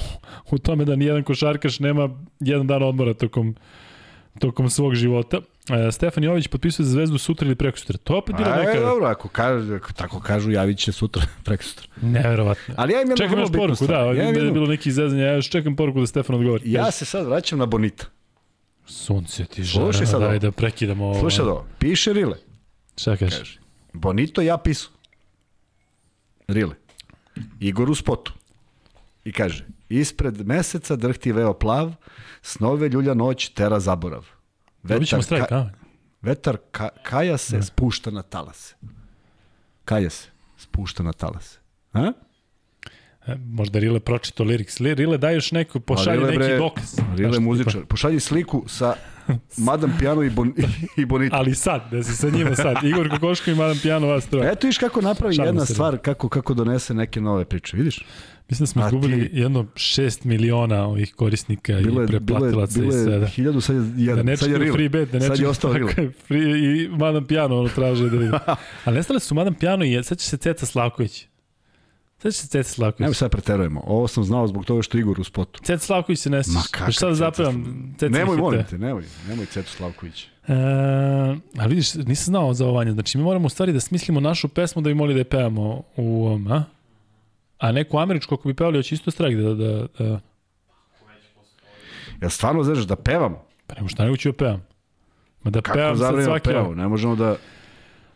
u 0.50 0.58
tome 0.58 0.84
da 0.84 0.96
nijedan 0.96 1.22
košarkaš 1.22 1.80
nema 1.80 2.10
jedan 2.40 2.66
dan 2.66 2.82
odmora 2.82 3.14
tokom, 3.14 3.54
tokom 4.38 4.70
svog 4.70 4.94
života. 4.94 5.40
E, 5.88 5.92
Stefan 5.92 6.24
Jović 6.24 6.48
potpisuje 6.48 6.86
za 6.86 6.92
zvezdu 6.92 7.18
sutra 7.18 7.46
ili 7.46 7.54
preko 7.56 7.78
sutra. 7.78 7.98
To 7.98 8.16
opet 8.18 8.36
bilo 8.36 8.48
A, 8.48 8.56
neka... 8.56 8.70
e, 8.70 8.80
dobro, 8.80 9.06
ako, 9.06 9.28
kažu, 9.28 9.74
ako 9.74 9.92
tako 9.92 10.20
kažu, 10.20 10.50
javit 10.50 10.78
će 10.78 10.92
sutra, 10.92 11.22
preko 11.44 11.64
sutra. 11.64 11.86
Neverovatno. 12.02 12.74
Ali 12.76 12.92
ja 12.92 13.02
im 13.02 13.08
jednu 13.10 13.16
Čekam 13.16 13.38
još 13.38 13.52
poruku, 13.52 13.76
stvar. 13.76 14.14
da, 14.14 14.20
Ja 14.20 14.22
imam 14.22 14.34
da 14.34 14.40
je 14.40 14.52
bilo 14.52 14.66
neki 14.66 14.88
izvezanje, 14.88 15.22
ja 15.22 15.32
još 15.32 15.50
čekam 15.50 15.76
poruku 15.76 16.00
da 16.00 16.06
Stefan 16.06 16.36
odgovori. 16.36 16.72
Ja 16.72 16.84
Kaži. 16.84 16.96
se 16.96 17.04
sad 17.04 17.26
vraćam 17.26 17.58
na 17.58 17.66
Bonita. 17.66 18.06
Sunce 18.86 19.44
ti 19.44 19.64
Slušaj 19.64 19.92
žara, 19.92 20.06
sad 20.06 20.20
daj 20.20 20.38
da 20.38 20.50
prekidamo 20.52 21.04
ovo. 21.04 21.20
Slušaj 21.20 21.44
da 21.44 21.50
ovo, 21.50 21.66
piše 21.78 22.12
Rile. 22.12 22.36
Šta 22.96 23.16
kažeš? 23.16 23.38
Kaže. 23.38 23.58
Bonito 23.92 24.40
ja 24.40 24.58
pisu. 24.58 24.90
Rile. 26.48 26.74
Igor 27.60 27.90
u 27.90 27.94
spotu. 27.94 28.32
I 29.26 29.32
kaže, 29.32 29.66
ispred 29.88 30.46
meseca 30.46 30.96
drhti 30.96 31.32
veo 31.32 31.50
plav, 31.54 31.94
snove 32.42 32.88
ljulja 32.88 33.14
noć, 33.14 33.48
tera 33.58 33.80
zaborav. 33.80 34.26
Vetar, 34.82 35.22
strajk, 35.22 35.48
ka, 35.48 35.62
vetar 36.22 36.58
ka, 36.70 36.88
kaja 37.02 37.38
se, 37.38 37.62
spušta 37.62 38.10
na 38.14 38.22
talase. 38.22 38.76
Kaja 39.84 40.10
se, 40.10 40.30
spušta 40.58 41.02
na 41.02 41.12
talase. 41.12 41.58
A? 41.92 42.12
E, 43.26 43.36
Možda 43.46 43.78
Rile 43.78 44.00
pročito 44.00 44.44
lirik. 44.44 44.80
Li- 44.80 44.94
Rile 44.94 45.18
daj 45.18 45.34
još 45.34 45.52
neko, 45.52 45.80
pošalji 45.80 46.18
Rile, 46.18 46.26
neki 46.28 46.38
bre, 46.38 46.56
dokaz. 46.58 46.98
Rile 47.16 47.30
Znaš, 47.30 47.44
muzičar. 47.44 47.84
Pošalji 47.84 48.20
sliku 48.20 48.64
sa 48.68 48.94
Madam 49.56 49.96
Piano 49.98 50.22
i, 50.22 50.30
bon, 50.30 50.54
i 50.96 51.04
Bonito. 51.04 51.36
Ali 51.36 51.54
sad, 51.54 51.90
da 51.90 52.02
si 52.02 52.12
sa 52.12 52.30
njima 52.30 52.54
sad. 52.56 52.76
Igor 52.84 53.08
Kokoško 53.10 53.50
i 53.50 53.54
Madam 53.54 53.78
Pijano 53.78 54.06
vas 54.06 54.26
troje. 54.26 54.52
Eto 54.52 54.66
viš 54.66 54.78
kako 54.78 55.00
napravi 55.00 55.34
Šalim 55.34 55.48
jedna 55.48 55.60
se, 55.60 55.70
da. 55.70 55.74
stvar, 55.74 55.98
kako, 55.98 56.28
kako 56.28 56.54
donese 56.54 56.94
neke 56.94 57.20
nove 57.20 57.44
priče, 57.44 57.76
vidiš? 57.76 58.04
Mislim 58.48 58.62
da 58.62 58.66
smo 58.66 58.82
a 58.82 58.86
izgubili 58.86 59.28
ti- 59.30 59.36
jedno 59.36 59.66
6 59.66 60.24
miliona 60.24 60.84
ovih 60.84 61.14
korisnika 61.14 61.72
i 61.72 61.84
preplatilaca 62.06 62.80
bilo 62.80 62.92
i 62.92 63.04
svega. 63.04 63.26
hiljadu, 63.26 63.60
sad 63.60 63.76
je 63.76 63.82
jedan, 63.96 64.16
Da 64.16 64.22
ne 64.22 64.36
sad 64.36 64.50
je 64.50 64.58
Rile. 64.58 64.72
free 64.72 64.88
bet, 64.88 65.10
da 65.10 65.18
ne 65.18 65.26
sad 65.26 65.38
je 65.38 65.48
ostao 65.48 65.72
Rile. 65.72 65.92
Je, 65.98 66.10
free, 66.18 66.42
I 66.76 66.88
Madam 66.90 67.24
Pijano 67.24 67.58
ono 67.58 67.68
traže 67.68 68.04
da 68.04 68.16
vidi. 68.16 68.32
Ali 68.84 68.96
nestale 68.96 69.20
su 69.20 69.34
Madam 69.34 69.54
Pijano 69.54 69.84
i 69.84 70.02
sad 70.02 70.18
će 70.18 70.26
se 70.26 70.36
Ceca 70.36 70.66
Slavković. 70.66 71.26
Sad 72.26 72.32
će 72.32 72.40
se 72.40 72.48
Ceca 72.48 72.70
Slavković. 72.74 73.00
Nemoj 73.00 73.14
sad 73.14 73.30
preterujemo. 73.30 73.82
Ovo 73.86 74.08
sam 74.08 74.24
znao 74.24 74.46
zbog 74.46 74.64
toga 74.64 74.82
što 74.82 74.98
je 74.98 75.00
Igor 75.00 75.20
u 75.20 75.24
spotu. 75.24 75.60
Ceca 75.62 75.86
Slavković 75.86 76.18
se 76.18 76.30
ne 76.30 76.42
Ma 76.54 76.62
kakav 76.70 76.92
Šta 76.92 77.08
da 77.08 77.14
zapevam? 77.14 77.94
Ceca 77.98 78.18
nemoj, 78.18 78.36
molim 78.36 78.64
te, 78.64 78.78
nemoj. 78.78 79.04
Nemoj 79.28 79.46
Cetu 79.46 79.70
Slavković. 79.70 80.28
E, 80.48 80.54
ali 81.58 81.68
vidiš, 81.68 81.94
nisam 81.94 82.24
znao 82.24 82.54
za 82.54 82.66
ovanje. 82.66 82.92
Znači, 82.92 83.18
mi 83.18 83.24
moramo 83.24 83.46
u 83.46 83.48
stvari 83.48 83.72
da 83.72 83.80
smislimo 83.80 84.20
našu 84.20 84.48
pesmu 84.48 84.82
da 84.82 84.88
bi 84.88 84.94
mogli 84.94 85.14
da 85.14 85.20
je 85.20 85.24
pevamo 85.24 85.82
u 85.96 86.26
ovom, 86.26 86.46
a? 86.52 86.64
A 87.58 87.72
neku 87.72 87.98
američku, 87.98 88.34
ako 88.34 88.48
bi 88.48 88.54
pevali, 88.54 88.78
hoće 88.78 88.94
isto 88.94 89.10
strajk 89.10 89.36
da, 89.36 89.54
da, 89.54 89.86
da... 89.98 90.20
Ja 92.22 92.30
stvarno 92.30 92.62
znaš 92.62 92.78
da 92.78 92.96
pevam. 92.96 93.36
Pa 93.66 93.74
nemo 93.74 93.88
šta 93.88 94.04
nego 94.04 94.16
ću 94.16 94.28
da 94.28 94.36
pevam. 94.36 94.66
Ma 95.42 95.50
da 95.50 95.60
Kako 95.60 95.76
pevam 95.76 95.98
sad 95.98 96.24
svaki 96.24 96.48
pevam? 96.48 96.76
Ne 96.76 96.88
možemo 96.88 97.16
da... 97.16 97.36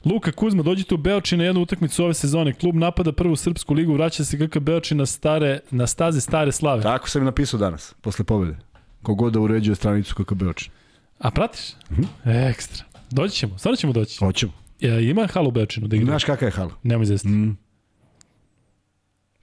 Luka 0.05 0.33
Kuzma, 0.33 0.63
dođite 0.63 0.95
u 0.95 0.99
Beočin 0.99 1.39
na 1.39 1.45
jednu 1.45 1.63
utakmicu 1.63 2.05
ove 2.05 2.15
sezone. 2.15 2.53
Klub 2.53 2.75
napada 2.75 3.13
prvu 3.13 3.37
srpsku 3.37 3.75
ligu, 3.75 3.95
vraća 3.95 4.25
se 4.25 4.49
KK 4.49 4.59
Beočin 4.59 4.99
na, 4.99 5.07
stare, 5.07 5.61
na 5.71 5.87
staze 5.87 6.21
stare 6.21 6.53
slave. 6.53 6.83
Tako 6.83 7.09
sam 7.11 7.25
napisao 7.25 7.61
danas, 7.61 7.95
posle 8.01 8.25
pobjede. 8.25 8.57
Kogod 9.03 9.33
da 9.33 9.41
uređuje 9.41 9.75
stranicu 9.75 10.15
kako 10.15 10.35
Beočin. 10.35 10.73
A 11.19 11.31
pratiš? 11.31 11.61
Mhm. 11.91 12.31
Ekstra. 12.31 12.85
Doći 13.11 13.37
ćemo, 13.37 13.59
stvarno 13.59 13.77
ćemo 13.77 13.93
doći. 13.93 14.19
Hoćemo. 14.19 14.53
Ja, 14.81 15.01
ima 15.01 15.27
halu 15.27 15.49
u 15.49 15.51
Beočinu 15.51 15.89
da 15.89 15.97
igra. 15.97 16.07
Znaš 16.07 16.25
kakav 16.25 16.49
je 16.49 16.53
hala? 16.53 16.71
Nemoj 16.83 17.07
zesti. 17.07 17.29
Mm. 17.29 17.57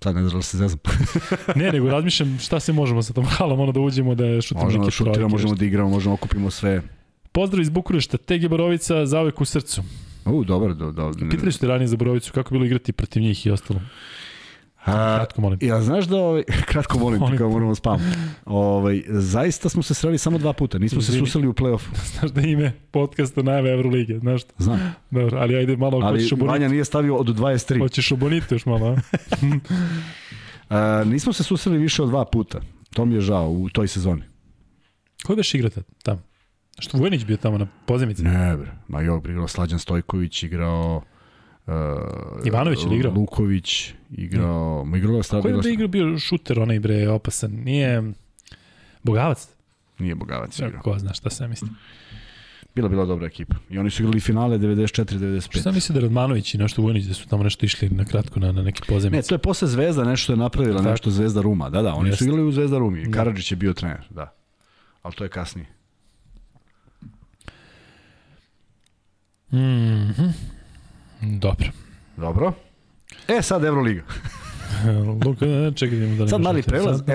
Sad 0.04 0.16
ne 0.16 0.22
znam 0.30 0.40
da 0.40 0.44
se 0.44 0.58
zezam. 0.58 0.80
Ne, 1.56 1.72
nego 1.72 1.90
razmišljam 1.90 2.40
šta 2.40 2.60
se 2.60 2.74
možemo 2.74 3.04
sa 3.04 3.14
tom 3.14 3.26
halom, 3.26 3.60
ono 3.60 3.72
da 3.72 3.80
uđemo 3.80 4.16
da 4.16 4.42
šutimo 4.42 4.64
možemo 4.64 4.84
da 4.84 4.86
neke 4.86 4.92
šutiramo, 4.96 5.14
trojke. 5.16 5.32
možemo 5.32 5.56
da 5.56 5.66
igramo, 5.66 5.90
možemo 5.90 6.16
da 6.16 6.20
okupimo 6.20 6.52
sve. 6.52 6.82
Pozdrav 7.32 7.62
iz 7.62 7.70
Bukurešta, 7.70 8.18
TG 8.18 8.48
Borovica 8.50 9.06
zauvek 9.06 9.42
u 9.42 9.46
srcu. 9.46 9.84
U, 10.32 10.44
dobro, 10.44 10.74
do, 10.74 10.92
do, 10.92 11.14
Pitali 11.32 11.52
ste 11.52 11.68
ranije 11.68 11.88
za 11.88 11.98
Borovicu 11.98 12.34
kako 12.34 12.54
bilo 12.54 12.66
igrati 12.66 12.92
protiv 12.92 13.22
njih 13.22 13.46
i 13.46 13.52
ostalo. 13.52 13.82
A, 14.86 15.18
Kratko 15.18 15.42
molim. 15.42 15.60
Ja 15.62 15.82
znaš 15.82 16.06
da 16.06 16.18
ovaj 16.18 16.44
kratko 16.72 17.00
molim, 17.00 17.20
Molim 17.20 17.38
kao 17.38 17.50
moramo 17.50 17.76
spam. 17.76 18.00
Ovaj 18.46 19.02
zaista 19.08 19.70
smo 19.70 19.84
se 19.84 19.94
sreli 19.94 20.18
samo 20.18 20.38
dva 20.38 20.54
puta. 20.54 20.78
Nismo 20.78 21.02
se 21.02 21.12
Izvini. 21.12 21.28
susreli 21.28 21.48
u 21.48 21.54
plej-ofu. 21.54 21.90
Znaš 22.20 22.32
da 22.32 22.42
ime 22.42 22.72
podcasta 22.92 23.42
najave 23.42 23.70
Evrolige, 23.74 24.20
znaš 24.20 24.42
što? 24.42 24.54
Znam. 24.58 24.96
Dobro, 25.12 25.38
ali 25.38 25.56
ajde 25.56 25.78
malo, 25.78 26.00
Ali 26.04 26.20
hoćeš 26.20 26.32
oboniti. 26.32 26.52
Vanja 26.52 26.68
nije 26.68 26.86
stavio 26.86 27.16
od 27.16 27.28
23. 27.28 27.80
Hoćeš 27.80 28.12
oboniti 28.12 28.56
još 28.56 28.66
malo, 28.66 28.88
a? 28.88 28.98
A, 31.00 31.04
nismo 31.04 31.34
se 31.34 31.44
susreli 31.44 31.78
više 31.78 32.04
od 32.04 32.10
dva 32.10 32.26
puta. 32.26 32.62
To 32.94 33.06
mi 33.06 33.16
je 33.16 33.22
žao 33.22 33.50
u 33.50 33.70
toj 33.70 33.88
sezoni. 33.88 34.22
Ko 35.26 35.34
je 35.34 35.38
već 35.38 35.54
igrata 35.54 35.82
tamo? 36.04 36.22
Što 36.80 36.98
Vujanić 36.98 37.26
bio 37.26 37.38
tamo 37.38 37.58
na 37.58 37.68
pozemici? 37.86 38.24
Ne, 38.24 38.58
bre. 38.58 38.72
Ma 38.88 39.02
jok, 39.02 39.26
igrao 39.26 39.48
Slađan 39.48 39.80
Stojković, 39.80 40.44
igrao... 40.44 41.02
Uh, 41.68 41.74
Ivanović 42.46 42.84
ili 42.84 42.96
igrao? 42.96 43.14
Luković, 43.14 43.94
igrao... 44.12 44.86
Ma 44.86 44.98
igrao 44.98 45.16
je 45.16 45.24
Ko 45.42 45.48
je 45.48 45.62
da 45.62 45.70
igrao 45.70 45.88
bio 45.88 46.20
šuter, 46.20 46.60
onaj 46.60 46.80
bre, 46.80 47.10
opasan? 47.10 47.52
Nije... 47.52 48.04
Bogavac? 49.04 49.48
Nije 50.00 50.16
Bogavac 50.16 50.60
igrao. 50.60 50.82
Ko 50.82 51.00
zna 51.00 51.14
šta 51.14 51.30
se 51.30 51.48
misli. 51.48 51.70
Bila 52.76 52.90
bila 52.90 53.06
dobra 53.06 53.28
ekipa. 53.28 53.56
I 53.70 53.78
oni 53.78 53.90
su 53.90 54.04
igrali 54.04 54.20
finale 54.20 54.58
94-95. 54.58 55.60
Šta 55.60 55.72
misli 55.72 55.94
da 55.94 56.00
Radmanović 56.00 56.54
i 56.54 56.58
nešto 56.58 56.82
Vujanić 56.82 57.06
da 57.06 57.14
su 57.14 57.28
tamo 57.28 57.44
nešto 57.44 57.66
išli 57.66 57.90
na 57.90 58.06
kratko 58.06 58.40
na, 58.40 58.52
na 58.52 58.64
neki 58.64 58.82
pozemici? 58.88 59.16
Ne, 59.16 59.22
to 59.22 59.36
je 59.36 59.40
posle 59.40 59.68
Zvezda 59.68 60.04
nešto 60.04 60.34
je 60.34 60.38
napravila, 60.38 60.78
Tako. 60.78 60.90
nešto 60.90 61.12
Zvezda 61.12 61.42
Ruma. 61.42 61.70
Da, 61.70 61.82
da, 61.82 61.94
oni 61.94 62.10
Jeste. 62.10 62.18
su 62.18 62.30
igrali 62.30 62.48
u 62.48 62.52
Zvezda 62.52 62.78
Rumi. 62.78 63.06
Da. 63.06 63.12
Karadžić 63.12 63.52
je 63.52 63.56
bio 63.56 63.74
trener, 63.74 64.08
da. 64.10 64.34
Ali 65.02 65.16
to 65.16 65.24
je 65.24 65.30
kasnije. 65.30 65.68
Mhm. 69.52 70.30
Dobro. 71.22 71.68
Dobro. 72.18 72.54
E, 73.28 73.42
sad 73.42 73.64
Evroliga. 73.64 74.02
Luka, 75.26 75.46
čekaj, 75.76 75.98
da 76.00 76.28
Sad 76.28 76.42
mali 76.42 76.62
prelaz, 76.62 76.98
Sad- 76.98 77.10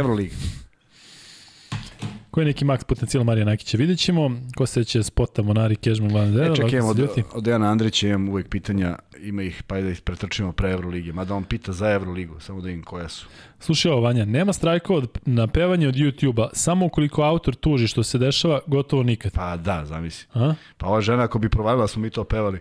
Evroliga. 2.32 2.34
Ko 2.34 2.40
je 2.40 2.46
neki 2.46 2.64
maks 2.64 2.84
potencijal 2.84 3.24
Marija 3.24 3.44
Nakića? 3.44 3.76
Vidjet 3.76 3.98
ćemo. 3.98 4.30
Ko 4.56 4.66
se 4.66 4.84
će 4.84 5.02
spota 5.02 5.42
Monari, 5.42 5.76
Kežman, 5.76 6.10
glavni 6.10 6.30
E, 6.30 6.34
deo. 6.34 6.56
čekaj, 6.56 6.80
lako 6.80 6.90
od, 6.90 7.08
od 7.34 7.44
Dejana 7.44 7.70
Andrića 7.70 8.08
imam 8.08 8.28
uvek 8.28 8.48
pitanja, 8.48 8.98
ima 9.18 9.42
ih, 9.42 9.62
pa 9.62 9.80
da 9.80 9.90
ih 9.90 10.00
pretrčimo 10.00 10.52
pre 10.52 10.70
Evrolige. 10.72 11.12
Mada 11.12 11.34
on 11.34 11.44
pita 11.44 11.72
za 11.72 11.90
Evroligu, 11.90 12.40
samo 12.40 12.60
da 12.60 12.70
im 12.70 12.82
koja 12.82 13.08
su. 13.08 13.26
Slušaj 13.60 13.92
ovo, 13.92 14.00
Vanja, 14.00 14.24
nema 14.24 14.52
strajkova 14.52 14.98
od, 14.98 15.18
na 15.26 15.46
pevanje 15.46 15.88
od 15.88 15.94
YouTube-a, 15.94 16.48
samo 16.52 16.86
ukoliko 16.86 17.22
autor 17.22 17.54
tuži 17.54 17.86
što 17.86 18.02
se 18.02 18.18
dešava, 18.18 18.60
gotovo 18.66 19.02
nikad. 19.02 19.32
Pa 19.32 19.56
da, 19.56 19.84
zamisli. 19.84 20.26
A? 20.34 20.54
Pa 20.78 20.86
ova 20.86 21.00
žena 21.00 21.22
ako 21.22 21.38
bi 21.38 21.48
provalila 21.48 21.88
smo 21.88 22.02
mi 22.02 22.10
to 22.10 22.24
pevali. 22.24 22.58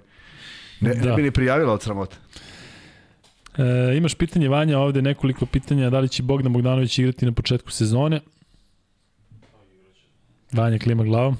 Ne, 0.81 0.93
Da. 0.93 1.09
ne 1.09 1.15
bi 1.15 1.21
ni 1.21 1.31
prijavila 1.31 1.73
od 1.73 1.81
sramota. 1.81 2.15
E, 3.57 3.97
imaš 3.97 4.15
pitanje, 4.15 4.49
Vanja, 4.49 4.79
ovde 4.79 5.01
nekoliko 5.01 5.45
pitanja, 5.45 5.89
da 5.89 5.99
li 5.99 6.09
će 6.09 6.23
Bogdan 6.23 6.53
Bogdanović 6.53 6.99
igrati 6.99 7.25
na 7.25 7.31
početku 7.31 7.71
sezone? 7.71 8.19
Vanja 10.53 10.79
klima 10.79 11.03
glavom. 11.03 11.37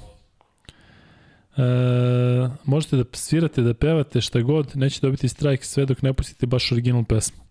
E, 1.56 1.62
možete 2.64 2.96
da 2.96 3.04
svirate, 3.12 3.62
da 3.62 3.74
pevate 3.74 4.20
šta 4.20 4.40
god, 4.40 4.76
neće 4.76 5.00
dobiti 5.00 5.28
strajk 5.28 5.64
sve 5.64 5.86
dok 5.86 6.02
ne 6.02 6.12
pustite 6.12 6.46
baš 6.46 6.72
original 6.72 7.04
pesmu. 7.04 7.42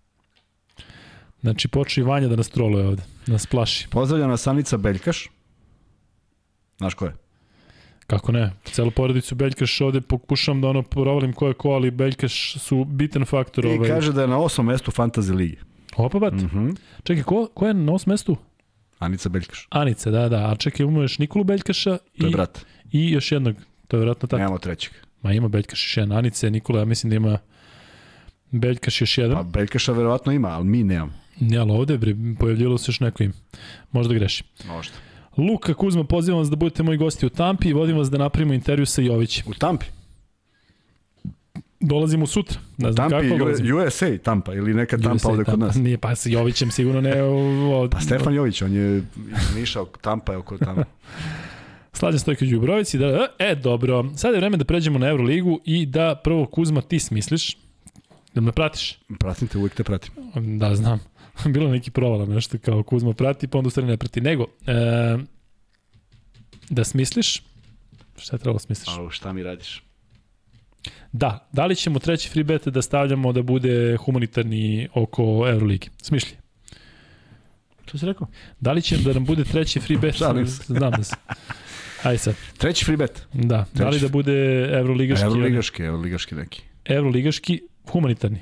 Znači, 1.42 1.68
počne 1.68 2.02
i 2.02 2.06
Vanja 2.06 2.28
da 2.28 2.36
nas 2.36 2.50
troluje 2.50 2.88
ovde, 2.88 3.04
da 3.28 3.34
nas 3.34 3.46
plaši. 3.46 3.88
Pozdravljam 3.90 4.30
nas 4.30 4.42
Sanica 4.42 4.78
Beljkaš. 4.78 5.30
Znaš 6.78 6.94
ko 6.94 7.06
je? 7.06 7.16
Kako 8.08 8.32
ne? 8.32 8.52
Celu 8.64 8.92
porodicu 8.92 9.36
Beljkaš 9.36 9.82
ovde 9.82 10.02
pokušam 10.02 10.62
da 10.62 10.68
ono 10.68 10.84
provalim 10.84 11.34
ko 11.34 11.48
je 11.48 11.54
ko, 11.54 11.70
ali 11.70 11.92
Beljkaš 11.92 12.56
su 12.60 12.86
bitan 12.86 13.26
faktor. 13.26 13.66
I 13.66 13.68
ovaj. 13.68 13.90
kaže 13.90 14.14
da 14.14 14.22
je 14.22 14.28
na 14.28 14.38
osmom 14.38 14.68
mestu 14.68 14.92
Fantasy 14.92 15.36
Ligi. 15.36 15.58
Opa, 15.98 16.20
bat. 16.20 16.34
Mm. 16.34 16.46
Mhm. 16.46 16.70
Čekaj, 17.04 17.24
ko, 17.24 17.48
ko 17.54 17.68
je 17.68 17.74
na 17.74 17.94
osmom 17.94 18.14
mestu? 18.14 18.38
Anica 19.02 19.30
Beljkaš. 19.30 19.68
Anice, 19.70 20.12
da, 20.12 20.30
da. 20.30 20.52
A 20.52 20.56
čekaj, 20.56 20.84
imamo 20.84 21.02
još 21.02 21.20
Nikolu 21.20 21.44
Beljkaša 21.44 21.98
To 21.98 22.26
je 22.26 22.30
i, 22.30 22.32
brat. 22.32 22.66
i 22.92 23.12
još 23.12 23.32
jednog. 23.32 23.56
To 23.88 23.98
je 23.98 24.00
vjerojatno 24.00 24.28
tako. 24.28 24.38
Nemamo 24.40 24.58
trećeg. 24.58 24.94
Ma 25.22 25.34
ima 25.34 25.48
Beljkaš 25.48 25.84
još 25.86 25.98
jedan. 25.98 26.18
Anice, 26.18 26.50
Nikola, 26.52 26.80
ja 26.80 26.86
mislim 26.86 27.10
da 27.10 27.16
ima 27.16 27.38
Beljkaš 28.52 29.02
još 29.02 29.18
jedan. 29.18 29.38
Pa 29.38 29.44
Beljkaša 29.44 29.92
verovatno 29.92 30.32
ima, 30.32 30.48
ali 30.48 30.66
mi 30.66 30.84
nemamo. 30.84 31.14
Ne, 31.40 31.58
ali 31.58 31.72
ovde 31.72 31.98
bre, 31.98 32.16
pojavljivalo 32.40 32.78
se 32.78 32.90
još 32.90 33.00
neko 33.00 33.24
ime. 33.24 33.34
Možda 33.92 34.14
grešim. 34.14 34.48
Možda. 34.68 34.94
Luka 35.38 35.74
Kuzma, 35.74 36.04
pozivam 36.04 36.40
vas 36.40 36.50
da 36.50 36.56
budete 36.56 36.84
moji 36.84 36.98
gosti 36.98 37.26
u 37.26 37.30
Tampi 37.30 37.70
i 37.70 37.74
vodim 37.74 37.98
vas 37.98 38.10
da 38.10 38.18
napravimo 38.18 38.54
intervju 38.54 38.86
sa 38.86 39.02
Jovićem. 39.02 39.44
U 39.48 39.54
Tampi. 39.54 39.86
Dolazimo 41.82 42.28
sutra. 42.28 42.60
Ne 42.78 42.92
znam 42.92 43.10
Tampi, 43.10 43.30
kako 43.30 43.40
dolazimo. 43.40 43.78
USA 43.78 44.18
Tampa 44.18 44.54
ili 44.54 44.74
neka 44.74 44.98
Tampa 44.98 45.16
USA, 45.16 45.30
ovde 45.30 45.44
kod 45.44 45.60
nas. 45.60 45.76
Nije, 45.76 45.98
pa 45.98 46.16
sa 46.16 46.30
Jovićem 46.30 46.72
sigurno 46.72 47.02
ne. 47.02 47.24
O, 47.24 47.84
o, 47.84 47.90
Pa 47.90 48.00
Stefan 48.00 48.34
Jović, 48.34 48.62
on 48.62 48.74
je 48.74 49.04
Niša, 49.56 49.80
Tampa 50.02 50.32
je 50.32 50.38
oko 50.38 50.58
tamo. 50.58 50.84
Slađan 51.94 52.20
Stojković 52.20 52.54
u 52.54 52.62
Brovici. 52.62 52.98
Da, 52.98 53.28
e, 53.40 53.56
dobro. 53.56 54.06
Sada 54.16 54.34
je 54.34 54.40
vreme 54.40 54.58
da 54.58 54.66
pređemo 54.66 55.00
na 55.00 55.08
Euroligu 55.08 55.60
i 55.66 55.86
da 55.86 56.22
prvo 56.24 56.46
Kuzma 56.46 56.82
ti 56.82 57.00
smisliš. 57.00 57.58
Da 58.34 58.42
me 58.42 58.52
pratiš? 58.52 59.00
Pratim 59.20 59.48
te, 59.48 59.58
uvijek 59.58 59.76
te 59.76 59.84
pratim. 59.84 60.14
Da, 60.60 60.76
znam. 60.76 61.00
Bilo 61.54 61.70
neki 61.70 61.92
provala, 61.92 62.26
nešto 62.26 62.58
kao 62.58 62.84
Kuzma 62.84 63.14
prati, 63.14 63.48
pa 63.48 63.58
onda 63.58 63.68
u 63.68 63.70
stvari 63.70 63.88
ne 63.88 63.98
prati. 63.98 64.22
Nego, 64.22 64.46
e, 64.68 65.18
da 66.70 66.84
smisliš, 66.84 67.44
šta 68.18 68.36
je 68.36 68.40
trebalo 68.40 68.56
da 68.56 68.60
smisliš? 68.60 68.90
A 68.90 69.10
šta 69.10 69.34
mi 69.34 69.44
radiš? 69.44 69.84
Da, 71.12 71.48
da 71.52 71.66
li 71.66 71.76
ćemo 71.76 72.00
treći 72.00 72.30
free 72.30 72.44
bet 72.44 72.68
da 72.68 72.82
stavljamo 72.82 73.32
da 73.34 73.42
bude 73.42 73.98
humanitarni 73.98 74.88
oko 74.94 75.24
Euroligi? 75.50 75.90
Smišlji. 76.02 76.38
Što 77.86 77.98
si 77.98 78.06
rekao? 78.06 78.28
Da 78.60 78.72
li 78.72 78.82
će 78.82 78.98
da 78.98 79.14
nam 79.14 79.26
bude 79.26 79.44
treći 79.44 79.80
free 79.80 79.98
bet? 79.98 80.16
Šalim 80.16 80.48
se. 80.48 80.64
Znam 80.74 80.92
da 80.92 81.04
se. 81.04 81.16
Aj 82.04 82.18
sad. 82.18 82.36
Treći 82.58 82.86
free 82.86 82.98
bet. 82.98 83.28
Da, 83.34 83.66
da 83.74 83.86
li 83.86 83.92
Treći. 83.92 84.06
da 84.06 84.12
bude 84.12 84.68
Euroligaški? 84.74 85.26
Evroligaški, 85.26 85.84
evroligaški 85.84 86.36
neki. 86.36 86.64
Euroligaški 86.86 87.62
humanitarni. 87.92 88.40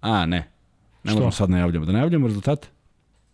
A, 0.00 0.26
ne. 0.26 0.48
Ne 1.04 1.12
možemo 1.12 1.30
sad 1.32 1.50
najavljamo. 1.50 1.86
Da 1.86 1.92
najavljamo 1.92 2.26
rezultate? 2.26 2.68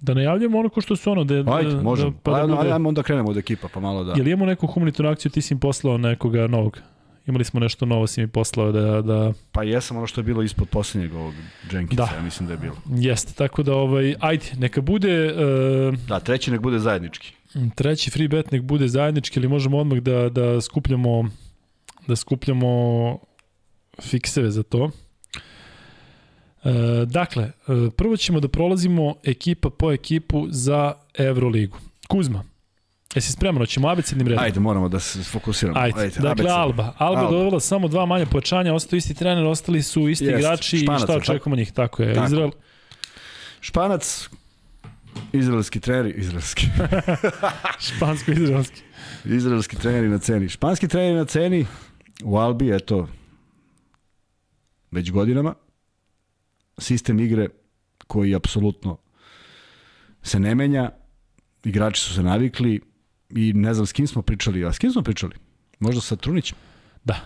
Da 0.00 0.14
najavljamo 0.14 0.58
ono 0.58 0.68
ko 0.68 0.80
što 0.80 0.96
su 0.96 1.10
ono. 1.10 1.24
Da, 1.24 1.34
Ajde, 1.56 1.70
da, 1.70 1.82
možemo. 1.82 2.10
Da, 2.10 2.16
Pa 2.22 2.30
da 2.30 2.40
ajmo, 2.40 2.74
ajmo 2.74 2.88
onda 2.88 3.02
krenemo 3.02 3.30
od 3.30 3.36
ekipa, 3.36 3.68
pa 3.74 3.80
malo 3.80 4.04
da... 4.04 4.12
Jel 4.12 4.28
imamo 4.28 4.46
neku 4.46 4.66
humanitarnu 4.66 5.12
akciju, 5.12 5.30
ti 5.32 5.42
si 5.42 5.54
im 5.54 5.60
poslao 5.60 5.98
nekoga 5.98 6.46
novog? 6.46 6.78
Imali 7.28 7.44
smo 7.44 7.60
nešto 7.60 7.86
novo, 7.86 8.06
si 8.06 8.20
mi 8.20 8.26
poslao 8.28 8.72
da, 8.72 9.02
da 9.02 9.32
Pa 9.52 9.62
jesam 9.62 9.96
ono 9.96 10.06
što 10.06 10.20
je 10.20 10.24
bilo 10.24 10.42
ispod 10.42 10.68
posljednjeg 10.68 11.14
ovog 11.14 11.34
Jenkinsa, 11.72 12.06
Da. 12.10 12.16
ja 12.16 12.22
mislim 12.22 12.46
da 12.46 12.52
je 12.52 12.58
bilo. 12.58 12.76
jeste. 12.86 13.32
Tako 13.32 13.62
da, 13.62 13.74
ovaj, 13.74 14.14
ajde, 14.20 14.44
neka 14.58 14.80
bude 14.80 15.32
uh, 15.32 15.98
Da, 16.08 16.20
treći 16.20 16.50
nek 16.50 16.60
bude 16.60 16.78
zajednički. 16.78 17.32
treći 17.74 18.10
free 18.10 18.28
bet, 18.28 18.52
nek 18.52 18.62
bude 18.62 18.88
zajednički, 18.88 19.40
ili 19.40 19.48
možemo 19.48 19.78
odmah 19.78 19.98
da, 19.98 20.28
da 20.28 20.60
skupljamo 20.60 21.30
da 22.06 22.16
skupljamo 22.16 23.18
fikseve 24.00 24.50
za 24.50 24.62
to. 24.62 24.90
E, 26.64 26.70
dakle, 27.06 27.44
e, 27.44 27.50
prvo 27.96 28.16
ćemo 28.16 28.40
da 28.40 28.48
prolazimo 28.48 29.14
ekipa 29.24 29.70
po 29.70 29.92
ekipu 29.92 30.46
za 30.50 30.92
Euroligu. 31.18 31.78
Kuzma, 32.08 32.44
jesi 33.18 33.32
spreman? 33.32 33.62
Hoćemo 33.62 33.88
abecednim 33.88 34.26
redom? 34.28 34.44
Ajde, 34.44 34.60
moramo 34.60 34.88
da 34.88 35.00
se 35.00 35.22
fokusiramo. 35.22 35.78
Ajde, 35.80 36.08
dakle 36.08 36.30
abecedno. 36.30 36.54
Alba. 36.54 36.94
Alba, 36.98 37.20
Alba. 37.20 37.30
dovela 37.30 37.60
samo 37.60 37.88
dva 37.88 38.06
manje 38.06 38.26
pojačanja, 38.26 38.74
ostao 38.74 38.96
isti 38.96 39.14
trener, 39.14 39.44
ostali 39.44 39.82
su 39.82 40.08
isti 40.08 40.24
Jest, 40.24 40.38
igrači 40.38 40.76
i 40.76 40.80
Španac, 40.80 41.02
šta 41.02 41.12
jel 41.12 41.20
očekujemo 41.20 41.56
njih? 41.56 41.72
Tako 41.72 42.02
je, 42.02 42.14
Tako. 42.14 42.26
Izrael. 42.26 42.50
Španac, 43.60 44.28
izraelski 45.32 45.80
trener, 45.80 46.18
izraelski. 46.18 46.66
Špansko-izraelski. 47.86 48.82
izraelski 49.24 49.76
treneri 49.76 50.08
na 50.08 50.18
ceni. 50.18 50.48
Španski 50.48 50.88
treneri 50.88 51.14
na 51.14 51.24
ceni 51.24 51.66
u 52.24 52.36
Albi, 52.36 52.74
eto, 52.74 53.08
već 54.90 55.10
godinama. 55.10 55.54
Sistem 56.78 57.20
igre 57.20 57.48
koji 58.06 58.34
apsolutno 58.34 58.98
se 60.22 60.40
ne 60.40 60.54
menja. 60.54 60.90
Igrači 61.64 62.00
su 62.00 62.14
se 62.14 62.22
navikli 62.22 62.80
i 63.30 63.52
ne 63.52 63.74
znam 63.74 63.86
s 63.86 63.92
kim 63.92 64.06
smo 64.06 64.22
pričali. 64.22 64.64
A 64.64 64.72
s 64.72 64.78
kim 64.78 64.90
smo 64.92 65.02
pričali? 65.02 65.32
Možda 65.80 66.00
sa 66.00 66.16
Trunićem? 66.16 66.58
Da. 67.04 67.20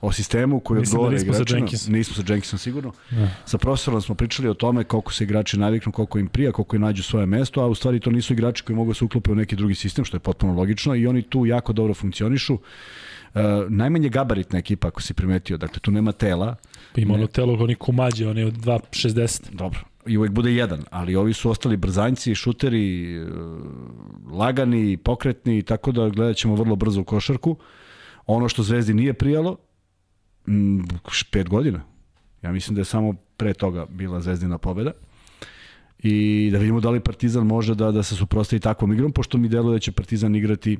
O 0.00 0.12
sistemu 0.12 0.60
koji 0.60 0.78
da 0.78 0.82
odgovara 0.82 1.18
sa 1.18 1.24
igračima. 1.24 1.58
Jenkinsom. 1.58 1.92
Nismo 1.92 2.14
sa 2.14 2.32
Jenkinsom 2.32 2.58
sigurno. 2.58 2.92
Da. 3.10 3.28
Sa 3.44 3.58
profesorom 3.58 4.02
smo 4.02 4.14
pričali 4.14 4.48
o 4.48 4.54
tome 4.54 4.84
koliko 4.84 5.12
se 5.12 5.24
igrači 5.24 5.58
naviknu, 5.58 5.92
koliko 5.92 6.18
im 6.18 6.28
prija, 6.28 6.52
koliko 6.52 6.76
im 6.76 6.82
nađu 6.82 7.02
svoje 7.02 7.26
mesto, 7.26 7.60
a 7.60 7.66
u 7.66 7.74
stvari 7.74 8.00
to 8.00 8.10
nisu 8.10 8.32
igrači 8.32 8.62
koji 8.64 8.76
mogu 8.76 8.90
da 8.90 8.94
se 8.94 9.04
uklope 9.04 9.30
u 9.32 9.34
neki 9.34 9.56
drugi 9.56 9.74
sistem, 9.74 10.04
što 10.04 10.16
je 10.16 10.20
potpuno 10.20 10.54
logično 10.54 10.94
i 10.94 11.06
oni 11.06 11.22
tu 11.22 11.46
jako 11.46 11.72
dobro 11.72 11.94
funkcionišu. 11.94 12.54
Uh, 12.54 13.40
najmanje 13.68 14.08
gabaritna 14.08 14.58
ekipa, 14.58 14.88
ako 14.88 15.02
si 15.02 15.14
primetio, 15.14 15.56
dakle 15.56 15.78
tu 15.80 15.90
nema 15.90 16.12
tela, 16.12 16.56
Pa 16.94 17.00
ima 17.00 17.12
Ne. 17.12 17.18
ono 17.18 17.26
telo, 17.26 17.54
oni 17.64 17.74
kumađe, 17.74 18.28
oni 18.28 18.44
od 18.44 18.54
2.60. 18.54 19.40
dobro, 19.52 19.80
i 20.06 20.18
uvek 20.18 20.30
bude 20.30 20.54
jedan, 20.54 20.84
ali 20.90 21.16
ovi 21.16 21.32
su 21.32 21.50
ostali 21.50 21.76
brzanjci, 21.76 22.34
šuteri, 22.34 23.18
uh, 23.22 23.28
lagani, 24.32 24.96
pokretni, 24.96 25.62
tako 25.62 25.92
da 25.92 26.08
gledat 26.08 26.36
ćemo 26.36 26.54
vrlo 26.54 26.76
brzo 26.76 27.00
u 27.00 27.04
košarku. 27.04 27.56
Ono 28.26 28.48
što 28.48 28.62
Zvezdi 28.62 28.94
nije 28.94 29.12
prijalo, 29.12 29.56
pet 31.30 31.48
godina. 31.48 31.80
Ja 32.42 32.52
mislim 32.52 32.74
da 32.74 32.80
je 32.80 32.84
samo 32.84 33.14
pre 33.36 33.54
toga 33.54 33.86
bila 33.86 34.20
Zvezdina 34.20 34.58
pobeda. 34.58 34.92
I 35.98 36.48
da 36.52 36.58
vidimo 36.58 36.80
da 36.80 36.90
li 36.90 37.00
Partizan 37.00 37.46
može 37.46 37.74
da, 37.74 37.90
da 37.90 38.02
se 38.02 38.16
suprostavi 38.16 38.60
takvom 38.60 38.92
igrom, 38.92 39.12
pošto 39.12 39.38
mi 39.38 39.48
deluje 39.48 39.74
da 39.74 39.78
će 39.78 39.92
Partizan 39.92 40.36
igrati 40.36 40.78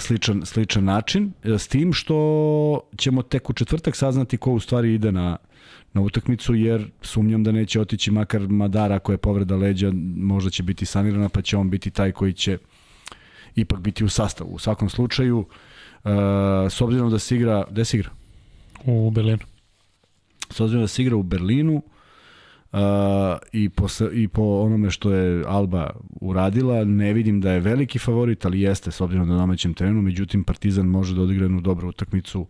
sličan, 0.00 0.46
sličan 0.46 0.84
način, 0.84 1.32
s 1.44 1.68
tim 1.68 1.92
što 1.92 2.80
ćemo 2.96 3.22
tek 3.22 3.50
u 3.50 3.52
četvrtak 3.52 3.96
saznati 3.96 4.36
ko 4.36 4.52
u 4.52 4.60
stvari 4.60 4.94
ide 4.94 5.12
na, 5.12 5.36
na 5.92 6.00
utakmicu, 6.00 6.54
jer 6.54 6.90
sumnjam 7.02 7.44
da 7.44 7.52
neće 7.52 7.80
otići 7.80 8.10
makar 8.10 8.48
Madara 8.48 8.98
koja 8.98 9.14
je 9.14 9.18
povreda 9.18 9.56
leđa, 9.56 9.92
možda 10.16 10.50
će 10.50 10.62
biti 10.62 10.86
sanirana, 10.86 11.28
pa 11.28 11.42
će 11.42 11.56
on 11.56 11.70
biti 11.70 11.90
taj 11.90 12.12
koji 12.12 12.32
će 12.32 12.58
ipak 13.54 13.80
biti 13.80 14.04
u 14.04 14.08
sastavu. 14.08 14.54
U 14.54 14.58
svakom 14.58 14.90
slučaju, 14.90 15.38
uh, 15.38 16.10
s 16.70 16.80
obzirom 16.80 17.10
da 17.10 17.18
se 17.18 17.36
igra, 17.36 17.64
gde 17.70 17.84
se 17.84 17.96
igra? 17.96 18.10
U 18.84 19.10
Berlinu. 19.10 19.44
S 20.50 20.60
obzirom 20.60 20.82
da 20.82 20.88
se 20.88 21.02
igra 21.02 21.16
u 21.16 21.22
Berlinu, 21.22 21.82
Uh, 22.72 22.78
i, 23.52 23.68
po, 23.68 23.86
i 24.12 24.28
po 24.28 24.42
onome 24.42 24.90
što 24.90 25.12
je 25.12 25.44
Alba 25.46 25.90
uradila, 26.20 26.84
ne 26.84 27.12
vidim 27.12 27.40
da 27.40 27.52
je 27.52 27.60
veliki 27.60 27.98
favorit, 27.98 28.44
ali 28.44 28.60
jeste 28.60 28.90
s 28.90 29.00
obzirom 29.00 29.28
na 29.28 29.36
domaćem 29.36 29.74
terenu, 29.74 30.02
međutim 30.02 30.44
Partizan 30.44 30.86
može 30.86 31.14
da 31.14 31.22
odigra 31.22 31.44
jednu 31.44 31.60
dobru 31.60 31.88
utakmicu 31.88 32.46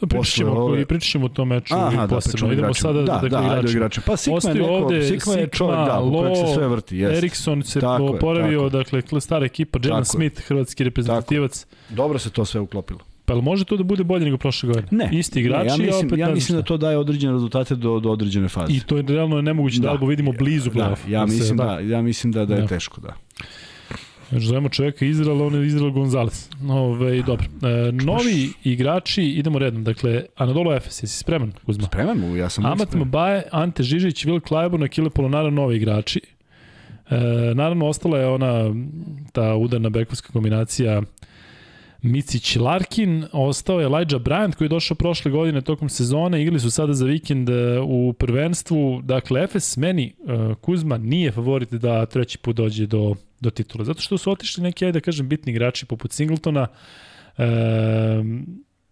Da 0.00 0.06
pričamo, 0.06 0.52
ove... 0.52 0.86
pričamo 0.86 1.26
o 1.26 1.28
tom 1.28 1.48
meču 1.48 1.74
Aha, 1.74 1.92
i 1.94 1.96
da, 1.96 2.06
posebno. 2.08 2.46
Da, 2.46 2.52
Idemo 2.52 2.74
sada 2.74 3.02
da, 3.02 3.20
da, 3.22 3.28
da, 3.28 3.40
igrači. 3.40 3.76
igrači. 3.76 4.00
Pa 4.06 4.16
Sikma 4.16 4.50
je 4.50 4.54
neko, 4.54 4.68
ovde, 4.68 5.02
Sikma 5.02 5.34
je 5.34 5.48
čovjek, 5.48 5.86
da, 5.86 5.98
Lo, 5.98 6.34
se 6.34 6.54
sve 6.54 6.68
vrti. 6.68 6.96
Jest. 6.96 7.16
Erikson 7.16 7.62
se 7.62 7.80
tako 7.80 8.04
oporavio, 8.06 8.62
je, 8.62 8.70
dakle, 8.70 9.02
stara 9.20 9.46
ekipa, 9.46 9.78
Jalen 9.84 10.04
Smith, 10.04 10.42
hrvatski 10.46 10.84
reprezentativac. 10.84 11.64
Tako. 11.64 11.94
Dobro 11.94 12.18
se 12.18 12.30
to 12.30 12.44
sve 12.44 12.60
uklopilo. 12.60 13.09
Pa 13.30 13.34
li 13.34 13.42
može 13.42 13.64
to 13.64 13.76
da 13.76 13.82
bude 13.82 14.04
bolje 14.04 14.24
nego 14.24 14.36
prošle 14.36 14.66
godine? 14.66 14.86
Ne. 14.90 15.08
Isti 15.12 15.40
igrači, 15.40 15.64
ne, 15.64 15.70
ja 15.70 15.76
mislim, 15.76 16.06
opet 16.06 16.18
ja 16.18 16.30
mislim 16.30 16.58
da 16.58 16.62
to 16.64 16.76
daje 16.76 16.98
određene 16.98 17.32
rezultate 17.32 17.74
do, 17.74 18.00
do 18.00 18.10
određene 18.10 18.48
faze. 18.48 18.72
I 18.72 18.80
to 18.80 18.96
je 18.96 19.02
realno 19.02 19.42
nemoguće 19.42 19.80
da, 19.80 19.82
da 19.82 19.90
Albu 19.90 20.06
vidimo 20.06 20.32
blizu 20.32 20.70
da, 20.70 20.96
ja, 21.08 21.26
mislim 21.26 21.56
da, 21.56 21.64
da, 21.64 21.80
ja 21.80 22.02
mislim 22.02 22.32
da, 22.32 22.44
da 22.44 22.54
je 22.54 22.60
da. 22.60 22.66
teško, 22.66 23.00
da. 23.00 23.14
Znači, 24.30 24.46
zovemo 24.46 24.68
čoveka 24.68 25.04
Izrael, 25.04 25.42
on 25.42 25.54
je 25.54 25.66
Izrael 25.66 25.90
Gonzalez. 25.90 26.48
Ove, 26.68 27.22
dobro. 27.22 27.46
E, 27.62 27.92
novi 27.92 28.52
igrači, 28.64 29.22
idemo 29.22 29.58
redom. 29.58 29.84
Dakle, 29.84 30.24
Anadolu 30.36 30.72
Efes, 30.72 31.02
jesi 31.02 31.18
spreman, 31.18 31.52
Kuzma? 31.66 31.86
Spreman 31.86 32.18
mu, 32.18 32.36
ja 32.36 32.48
sam 32.48 32.66
Amat 32.66 32.94
Mabaje, 32.94 33.42
Ante 33.52 33.82
Žižić, 33.82 34.24
Vil 34.24 34.40
Klajborn, 34.40 34.82
Akile 34.82 35.10
Polonara, 35.10 35.50
novi 35.50 35.76
igrači. 35.76 36.20
E, 37.10 37.16
naravno, 37.54 37.86
ostala 37.86 38.18
je 38.18 38.26
ona, 38.26 38.74
ta 39.32 39.54
udarna 39.54 39.88
bekovska 39.88 40.32
kombinacija 40.32 41.02
Micić 42.02 42.56
Larkin, 42.56 43.26
ostao 43.32 43.80
je 43.80 43.84
Elijah 43.84 44.22
Bryant 44.22 44.54
koji 44.54 44.66
je 44.66 44.68
došao 44.68 44.94
prošle 44.94 45.30
godine 45.30 45.60
tokom 45.60 45.88
sezone, 45.88 46.42
igrali 46.42 46.60
su 46.60 46.70
sada 46.70 46.92
za 46.92 47.04
vikend 47.04 47.48
e, 47.48 47.80
u 47.80 48.12
prvenstvu, 48.12 49.00
dakle 49.02 49.42
Efes 49.42 49.76
meni 49.76 50.14
uh, 50.18 50.56
Kuzma 50.56 50.98
nije 50.98 51.32
favorit 51.32 51.72
da 51.72 52.06
treći 52.06 52.38
put 52.38 52.56
dođe 52.56 52.86
do, 52.86 53.14
do 53.40 53.50
titula, 53.50 53.84
zato 53.84 54.00
što 54.00 54.18
su 54.18 54.30
otišli 54.30 54.62
neki, 54.62 54.84
ajde 54.84 55.00
da 55.00 55.04
kažem, 55.04 55.28
bitni 55.28 55.52
igrači 55.52 55.86
poput 55.86 56.12
Singletona, 56.12 56.66
uh, 57.38 57.44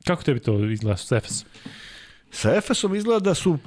kako 0.05 0.23
tebi 0.23 0.41
to 0.41 0.65
izgleda 0.65 0.97
sa 0.97 1.17
Efesom? 1.17 1.49
Sa 2.31 2.57
Efesom 2.57 2.95
izgleda 2.95 3.21
da 3.21 3.35
su 3.35 3.59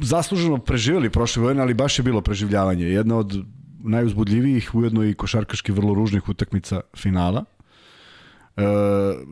zasluženo 0.00 0.58
preživjeli 0.58 1.10
prošle 1.10 1.42
godine, 1.42 1.62
ali 1.62 1.74
baš 1.74 1.98
je 1.98 2.02
bilo 2.02 2.20
preživljavanje. 2.20 2.86
Jedna 2.86 3.16
od 3.16 3.44
najuzbudljivijih, 3.84 4.74
ujedno 4.74 5.04
i 5.04 5.14
košarkaški 5.14 5.72
vrlo 5.72 5.94
ružnih 5.94 6.28
utakmica 6.28 6.80
finala. 6.96 7.44
Uh, 8.56 8.62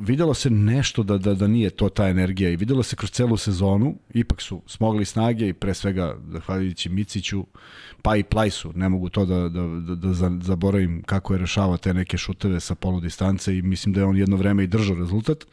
videlo 0.01 0.35
se 0.35 0.51
nešto 0.51 1.03
da, 1.03 1.19
da, 1.19 1.35
da 1.35 1.47
nije 1.47 1.71
to 1.71 1.89
ta 1.89 2.09
energija 2.09 2.51
i 2.51 2.57
videlo 2.57 2.83
se 2.83 2.97
kroz 2.97 3.11
celu 3.11 3.37
sezonu, 3.37 3.95
ipak 4.15 4.43
su 4.43 4.63
smogli 4.67 5.05
snage 5.05 5.49
i 5.49 5.53
pre 5.53 5.75
svega 5.75 6.17
zahvaljujući 6.33 6.89
Miciću, 6.89 7.47
pa 8.03 8.17
i 8.17 8.23
Plajsu, 8.23 8.73
ne 8.75 8.89
mogu 8.89 9.09
to 9.09 9.25
da, 9.25 9.49
da, 9.49 9.63
da, 9.95 9.95
da 9.95 10.31
zaboravim 10.41 11.03
kako 11.03 11.33
je 11.33 11.39
rešavao 11.39 11.77
te 11.77 11.95
neke 11.95 12.19
šuteve 12.19 12.61
sa 12.61 12.75
polu 12.75 13.01
distance 13.01 13.59
i 13.59 13.63
mislim 13.63 13.93
da 13.93 14.01
je 14.01 14.07
on 14.07 14.17
jedno 14.17 14.37
vreme 14.37 14.65
i 14.65 14.67
držao 14.67 14.97
rezultat. 14.97 15.45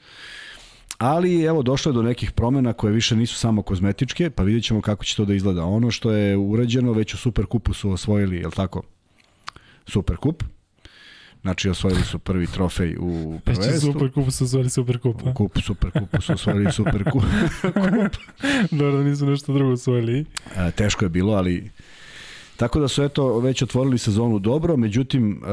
Ali 0.98 1.41
evo 1.41 1.64
došlo 1.64 1.89
je 1.89 1.93
do 1.93 2.02
nekih 2.02 2.31
promena 2.31 2.73
koje 2.73 2.93
više 2.93 3.15
nisu 3.15 3.35
samo 3.35 3.61
kozmetičke, 3.61 4.30
pa 4.30 4.43
vidjet 4.43 4.64
ćemo 4.64 4.81
kako 4.81 5.06
će 5.06 5.15
to 5.15 5.26
da 5.26 5.34
izgleda. 5.34 5.65
Ono 5.65 5.91
što 5.91 6.11
je 6.11 6.38
urađeno 6.38 6.93
već 6.93 7.14
u 7.14 7.18
Superkupu 7.18 7.73
su 7.73 7.91
osvojili, 7.91 8.38
je 8.38 8.45
li 8.48 8.53
tako? 8.53 8.81
Superkup, 9.88 10.43
Znači, 11.42 11.70
osvojili 11.70 12.02
su 12.02 12.20
prvi 12.20 12.48
trofej 12.48 12.96
u 13.00 13.40
prvenstvu. 13.44 13.80
Znači, 13.80 13.94
Superkup 13.94 14.32
su 14.32 14.44
osvojili 14.44 14.70
Superkup, 14.70 15.28
a? 15.28 15.34
Kup, 15.34 15.58
Superkup 15.64 16.22
su 16.22 16.34
osvojili 16.34 16.72
Superkup. 16.72 17.24
Dobro, 18.72 18.98
da 18.98 19.04
nisu 19.04 19.26
nešto 19.26 19.54
drugo 19.54 19.72
osvojili. 19.72 20.26
A, 20.56 20.72
teško 20.72 21.06
je 21.06 21.10
bilo, 21.10 21.34
ali... 21.34 21.72
Tako 22.58 22.80
da 22.80 22.88
su 22.88 23.04
eto 23.04 23.40
već 23.40 23.62
otvorili 23.62 23.98
sezonu 23.98 24.40
dobro, 24.40 24.78
međutim 24.78 25.32
e, 25.32 25.48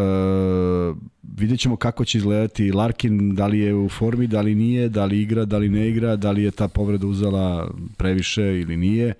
vidjet 1.23 1.61
ćemo 1.61 1.77
kako 1.77 2.05
će 2.05 2.19
izgledati 2.19 2.73
Larkin, 2.73 3.35
da 3.35 3.47
li 3.47 3.59
je 3.59 3.75
u 3.75 3.89
formi, 3.89 4.27
da 4.27 4.41
li 4.41 4.55
nije, 4.55 4.89
da 4.89 5.05
li 5.05 5.21
igra, 5.21 5.45
da 5.45 5.59
li 5.59 5.69
ne 5.69 5.89
igra, 5.89 6.17
da 6.17 6.31
li 6.31 6.43
je 6.43 6.51
ta 6.51 6.69
povreda 6.69 7.07
uzela 7.07 7.71
previše 7.97 8.43
ili 8.43 8.77
nije. 8.77 9.15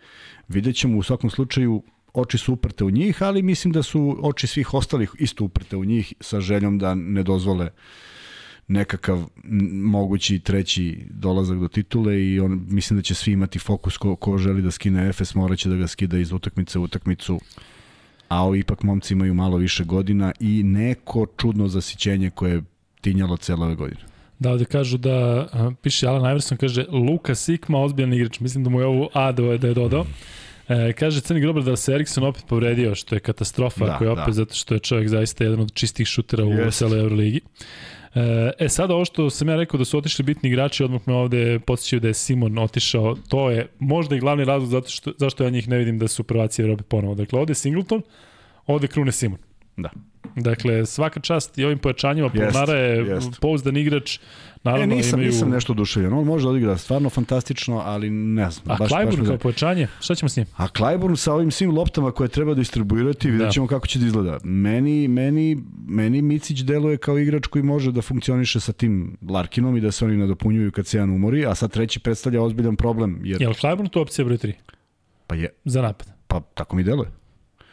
Vidjet 0.49 0.77
ćemo 0.77 0.99
u 0.99 1.03
svakom 1.03 1.31
slučaju 1.31 1.83
oči 2.21 2.39
su 2.39 2.53
uprte 2.53 2.85
u 2.85 2.91
njih, 2.91 3.23
ali 3.23 3.43
mislim 3.43 3.73
da 3.73 3.83
su 3.83 4.19
oči 4.23 4.47
svih 4.47 4.75
ostalih 4.75 5.11
isto 5.19 5.45
uprte 5.45 5.77
u 5.77 5.85
njih 5.85 6.13
sa 6.21 6.41
željom 6.41 6.79
da 6.79 6.95
ne 6.95 7.23
dozvole 7.23 7.71
nekakav 8.69 9.29
mogući 9.73 10.39
treći 10.39 11.07
dolazak 11.11 11.59
do 11.59 11.69
titule 11.69 12.25
i 12.25 12.41
on 12.41 12.67
mislim 12.69 12.99
da 12.99 13.03
će 13.03 13.15
svi 13.15 13.33
imati 13.33 13.59
fokus 13.59 13.97
ko, 13.97 14.17
ko 14.17 14.39
želi 14.39 14.63
da 14.63 14.71
skine 14.71 15.09
Efes, 15.09 15.35
moraće 15.35 15.69
da 15.69 15.77
ga 15.77 15.87
skida 15.87 16.19
iz 16.19 16.33
utakmice 16.33 16.79
u 16.79 16.83
utakmicu 16.83 17.41
a 18.29 18.45
ovi 18.45 18.59
ipak 18.59 18.83
momci 18.83 19.15
imaju 19.15 19.35
malo 19.35 19.57
više 19.57 19.85
godina 19.85 20.33
i 20.41 20.63
neko 20.63 21.27
čudno 21.37 21.69
zasićenje 21.69 22.31
koje 22.31 22.53
je 22.53 22.63
tinjalo 23.01 23.37
cele 23.37 23.67
ove 23.67 23.75
godine. 23.75 24.01
Da, 24.39 24.51
ovde 24.51 24.65
kažu 24.65 24.99
da, 24.99 25.47
piše 25.83 26.07
Alan 26.07 26.31
Iverson, 26.31 26.59
kaže 26.59 26.85
Luka 26.89 27.35
Sikma, 27.35 27.83
ozbiljan 27.83 28.13
igrač, 28.13 28.41
mislim 28.41 28.65
da 28.65 28.71
mu 28.71 28.81
je 28.81 28.87
ovo 28.87 29.09
A 29.15 29.33
da 29.33 29.43
je 29.43 29.75
dodao. 29.75 30.05
E, 30.69 30.93
kaže 30.93 31.21
Crni 31.21 31.41
Grobar 31.41 31.63
da 31.63 31.77
se 31.77 31.93
Erikson 31.93 32.25
opet 32.25 32.45
povredio, 32.49 32.95
što 32.95 33.15
je 33.15 33.21
katastrofa, 33.21 33.87
da, 33.87 33.95
ako 33.95 34.05
je 34.05 34.11
opet 34.11 34.27
da. 34.27 34.33
zato 34.33 34.55
što 34.55 34.75
je 34.75 34.81
čovjek 34.81 35.09
zaista 35.09 35.45
jedan 35.45 35.61
od 35.61 35.73
čistih 35.75 36.07
šutera 36.07 36.45
u 36.45 36.51
yes. 36.51 36.79
celoj 36.79 37.01
Euroligi. 37.01 37.41
E, 38.15 38.51
e 38.59 38.69
sada 38.69 38.95
ovo 38.95 39.05
što 39.05 39.31
sam 39.31 39.49
ja 39.49 39.57
rekao 39.57 39.79
da 39.79 39.85
su 39.85 39.99
otišli 39.99 40.25
bitni 40.25 40.49
igrači, 40.49 40.85
odmah 40.85 41.01
me 41.07 41.15
ovde 41.15 41.59
podsjećaju 41.59 42.01
da 42.01 42.09
je 42.09 42.15
Simon 42.15 42.59
otišao, 42.59 43.17
to 43.29 43.51
je 43.51 43.67
možda 43.79 44.17
i 44.17 44.21
glavni 44.21 44.45
razlog 44.45 44.71
zato 44.71 44.89
što, 44.91 45.13
zašto 45.19 45.45
ja 45.45 45.51
njih 45.51 45.69
ne 45.69 45.79
vidim 45.79 45.99
da 45.99 46.09
su 46.09 46.25
prvaci 46.25 46.63
Evrope 46.63 46.83
ponovo. 46.83 47.15
Dakle, 47.15 47.41
ovde 47.41 47.51
je 47.51 47.55
Singleton, 47.55 48.03
ovde 48.67 48.87
Krune 48.87 49.13
Simon. 49.13 49.39
Da. 49.77 49.91
Dakle, 50.37 50.87
svaka 50.87 51.21
čast 51.21 51.59
i 51.59 51.65
ovim 51.65 51.79
pojačanjima, 51.79 52.29
Polnara 52.29 52.75
je 52.75 53.07
jest. 53.07 53.41
pouzdan 53.41 53.77
igrač, 53.77 54.19
Naravno, 54.65 54.95
e, 54.95 54.97
nisam, 54.97 55.19
imaju... 55.19 55.33
nisam 55.33 55.51
nešto 55.51 55.73
oduševljen. 55.73 56.13
On 56.13 56.25
može 56.25 56.45
da 56.45 56.51
odigra 56.51 56.77
stvarno 56.77 57.11
fantastično, 57.11 57.83
ali 57.85 58.11
ne 58.11 58.51
znam. 58.51 58.65
A 58.71 58.77
baš, 58.79 58.91
Clyburn 58.91 59.17
baš 59.17 59.27
kao 59.27 59.37
da... 59.37 59.39
pojačanje? 59.39 59.89
Šta 60.01 60.15
ćemo 60.15 60.29
s 60.29 60.37
njim? 60.37 60.47
A 60.57 60.67
Clyburn 60.69 61.17
sa 61.17 61.35
ovim 61.35 61.51
svim 61.51 61.71
loptama 61.71 62.11
koje 62.11 62.29
treba 62.29 62.55
distribuirati, 62.55 63.31
vidjet 63.31 63.47
da. 63.47 63.53
ćemo 63.53 63.67
da. 63.67 63.71
kako 63.71 63.87
će 63.87 63.99
da 63.99 64.07
izgleda. 64.07 64.39
Meni, 64.45 65.09
meni, 65.09 65.59
meni 65.89 66.23
Micić 66.23 66.61
deluje 66.61 66.97
kao 66.97 67.19
igrač 67.19 67.47
koji 67.47 67.63
može 67.63 67.93
da 67.93 68.03
funkcioniše 68.03 68.61
sa 68.61 68.73
tim 68.73 69.17
Larkinom 69.29 69.77
i 69.77 69.81
da 69.81 69.93
se 69.93 70.05
oni 70.05 70.17
nadopunjuju 70.17 70.73
kad 70.73 70.87
se 70.87 70.97
jedan 70.97 71.11
umori, 71.11 71.47
a 71.47 71.55
sad 71.55 71.73
treći 71.73 72.01
predstavlja 72.01 72.43
ozbiljan 72.43 72.77
problem. 72.77 73.21
Jer... 73.25 73.43
Je 73.43 73.49
li 73.49 73.55
Clyburn 73.55 73.91
tu 73.91 74.01
opcija 74.01 74.25
broj 74.25 74.39
3? 74.39 74.53
Pa 75.27 75.35
je. 75.35 75.49
Za 75.65 75.83
napad? 75.83 76.09
Pa 76.27 76.41
tako 76.41 76.77
mi 76.77 76.83
deluje. 76.83 77.09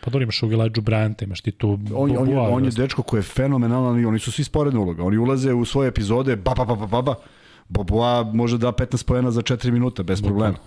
Pa 0.06 0.12
dobro 0.12 0.24
imaš 0.24 0.44
Ugelađu 0.44 0.82
Bryanta, 0.82 1.24
imaš 1.24 1.42
ti 1.42 1.52
tu... 1.52 1.80
On, 1.94 2.18
on, 2.18 2.30
je, 2.30 2.40
on 2.40 2.66
je 2.66 2.72
dečko 2.72 3.04
koji 3.04 3.20
je 3.20 3.24
fenomenalan 3.24 4.00
i 4.00 4.06
oni 4.06 4.20
su 4.20 4.32
svi 4.32 4.44
sporedna 4.44 4.80
uloga. 4.80 5.04
Oni 5.04 5.18
ulaze 5.18 5.54
u 5.54 5.66
svoje 5.66 5.88
epizode, 5.88 6.36
ba, 6.36 6.54
ba, 6.58 6.66
ba, 6.66 6.76
ba, 6.76 6.86
ba, 6.86 7.02
ba. 7.02 7.16
Boboa 7.70 8.24
može 8.24 8.58
da 8.58 8.72
15 8.72 9.06
pojena 9.06 9.32
za 9.32 9.42
4 9.42 9.72
minuta, 9.72 10.04
bez 10.04 10.22
problema. 10.22 10.58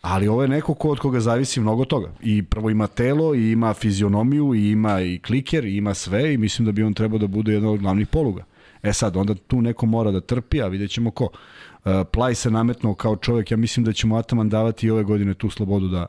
Ali 0.00 0.28
ovo 0.28 0.42
je 0.42 0.48
neko 0.48 0.74
ko 0.74 0.88
od 0.88 0.98
koga 0.98 1.20
zavisi 1.20 1.60
mnogo 1.60 1.84
toga. 1.84 2.12
I 2.22 2.42
prvo 2.42 2.70
ima 2.70 2.86
telo, 2.86 3.34
i 3.34 3.50
ima 3.50 3.74
fizionomiju, 3.74 4.54
i 4.54 4.70
ima 4.70 5.00
i 5.00 5.18
kliker, 5.18 5.64
i 5.64 5.76
ima 5.76 5.94
sve 5.94 6.34
i 6.34 6.38
mislim 6.38 6.66
da 6.66 6.72
bi 6.72 6.82
on 6.82 6.94
trebao 6.94 7.18
da 7.18 7.26
bude 7.26 7.52
jedan 7.52 7.68
od 7.68 7.80
glavnih 7.80 8.06
poluga. 8.06 8.44
E 8.82 8.92
sad, 8.92 9.16
onda 9.16 9.34
tu 9.34 9.62
neko 9.62 9.86
mora 9.86 10.10
da 10.10 10.20
trpi, 10.20 10.62
a 10.62 10.66
vidjet 10.66 10.90
ćemo 10.90 11.10
ko. 11.10 11.24
Uh, 11.24 11.92
Plaj 12.12 12.34
se 12.34 12.50
nametnuo 12.50 12.94
kao 12.94 13.16
čovjek, 13.16 13.50
ja 13.50 13.56
mislim 13.56 13.84
da 13.84 13.92
će 13.92 14.06
mu 14.06 14.16
Ataman 14.16 14.48
davati 14.48 14.86
i 14.86 14.90
ove 14.90 15.02
godine 15.02 15.34
tu 15.34 15.50
slobodu 15.50 15.88
da, 15.88 16.06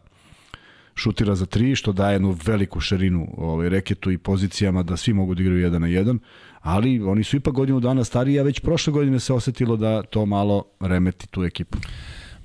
šutira 0.98 1.36
za 1.36 1.46
tri, 1.46 1.76
što 1.76 1.92
daje 1.92 2.16
jednu 2.16 2.36
veliku 2.46 2.80
širinu 2.80 3.28
ovaj, 3.38 3.70
reketu 3.70 4.12
i 4.12 4.18
pozicijama 4.18 4.84
da 4.84 4.98
svi 4.98 5.14
mogu 5.14 5.36
da 5.36 5.42
igraju 5.42 5.62
jedan 5.62 5.82
na 5.82 5.88
jedan, 5.88 6.20
ali 6.62 7.02
oni 7.02 7.24
su 7.24 7.38
ipak 7.38 7.54
godinu 7.54 7.80
dana 7.80 8.04
stariji, 8.04 8.40
a 8.40 8.44
već 8.44 8.60
prošle 8.60 8.94
godine 8.94 9.20
se 9.20 9.34
osetilo 9.34 9.78
da 9.78 10.04
to 10.04 10.26
malo 10.26 10.64
remeti 10.80 11.28
tu 11.28 11.44
ekipu. 11.44 11.78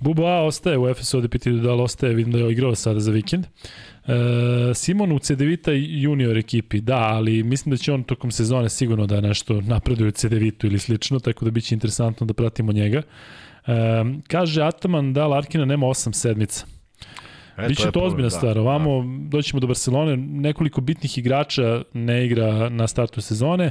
Bubo 0.02 0.26
A 0.26 0.42
ostaje 0.42 0.78
u 0.78 0.94
FSU, 0.94 1.16
ovde 1.16 1.28
pitaju 1.28 1.56
da 1.56 1.74
li 1.74 1.82
ostaje, 1.82 2.14
vidim 2.14 2.32
da 2.32 2.38
je 2.38 2.52
igrao 2.52 2.74
sada 2.74 3.00
za 3.00 3.10
vikend. 3.10 3.44
E, 3.44 4.74
Simon 4.74 5.12
u 5.12 5.18
CDVita 5.18 5.72
junior 5.72 6.38
ekipi, 6.38 6.80
da, 6.80 6.98
ali 6.98 7.42
mislim 7.42 7.70
da 7.70 7.76
će 7.76 7.92
on 7.92 8.02
tokom 8.02 8.30
sezone 8.30 8.68
sigurno 8.68 9.06
da 9.06 9.20
nešto 9.20 9.60
napreduje 9.60 10.08
u 10.08 10.12
CDVitu 10.12 10.66
ili 10.66 10.78
slično, 10.78 11.18
tako 11.18 11.44
da 11.44 11.50
biće 11.50 11.74
interesantno 11.74 12.26
da 12.26 12.34
pratimo 12.34 12.72
njega. 12.72 13.02
E, 13.66 13.72
kaže 14.28 14.62
Ataman 14.62 15.12
da 15.12 15.26
Larkina 15.26 15.64
nema 15.64 15.86
8 15.86 16.12
sedmica. 16.12 16.66
E, 17.56 17.68
Biće 17.68 17.82
to, 17.82 17.90
to 17.90 18.00
ozbiljna 18.00 18.26
da, 18.26 18.30
stvar. 18.30 18.58
Ovamo 18.58 19.02
da. 19.02 19.28
doćemo 19.36 19.60
do 19.60 19.66
Barcelone, 19.66 20.16
nekoliko 20.16 20.80
bitnih 20.80 21.18
igrača 21.18 21.82
ne 21.92 22.26
igra 22.26 22.68
na 22.68 22.88
startu 22.88 23.20
sezone. 23.20 23.70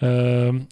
E, 0.00 0.06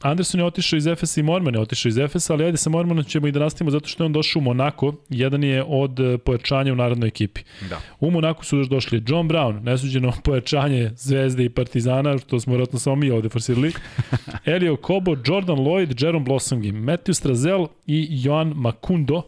Anderson 0.03 0.41
je 0.41 0.47
otišao 0.47 0.77
iz 0.77 0.87
Efesa 0.87 1.21
i 1.21 1.23
Morman 1.23 1.55
je 1.55 1.61
otišao 1.61 1.89
iz 1.89 1.99
Efesa, 1.99 2.33
ali 2.33 2.45
ajde 2.45 2.57
sa 2.57 2.71
Mormanom 2.71 3.05
ćemo 3.05 3.27
i 3.27 3.33
da 3.33 3.41
nastavimo 3.41 3.71
zato 3.71 3.89
što 3.89 4.05
je 4.05 4.07
on 4.07 4.13
došao 4.13 4.41
u 4.41 4.43
Monako, 4.43 4.95
jedan 5.09 5.45
je 5.45 5.65
od 5.67 5.99
pojačanja 6.25 6.73
u 6.73 6.77
narodnoj 6.77 7.09
ekipi. 7.09 7.41
Da. 7.71 7.81
U 8.01 8.11
Monaku 8.11 8.45
su 8.45 8.57
još 8.57 8.69
došli 8.69 9.03
John 9.07 9.29
Brown, 9.29 9.63
nesuđeno 9.63 10.13
pojačanje 10.25 10.91
Zvezde 10.97 11.45
i 11.45 11.49
Partizana, 11.49 12.19
što 12.19 12.41
smo 12.41 12.53
vjerojatno 12.53 12.79
samo 12.79 12.97
mi 12.97 13.11
ovde 13.11 13.29
forsirali, 13.29 13.73
Elio 14.45 14.77
Kobo, 14.77 15.17
Jordan 15.27 15.57
Lloyd, 15.57 16.05
Jerome 16.05 16.25
Blossomgi, 16.25 16.73
Matthew 16.73 17.13
Strazel 17.13 17.67
i 17.87 18.09
Joan 18.11 18.53
Makundo, 18.57 19.23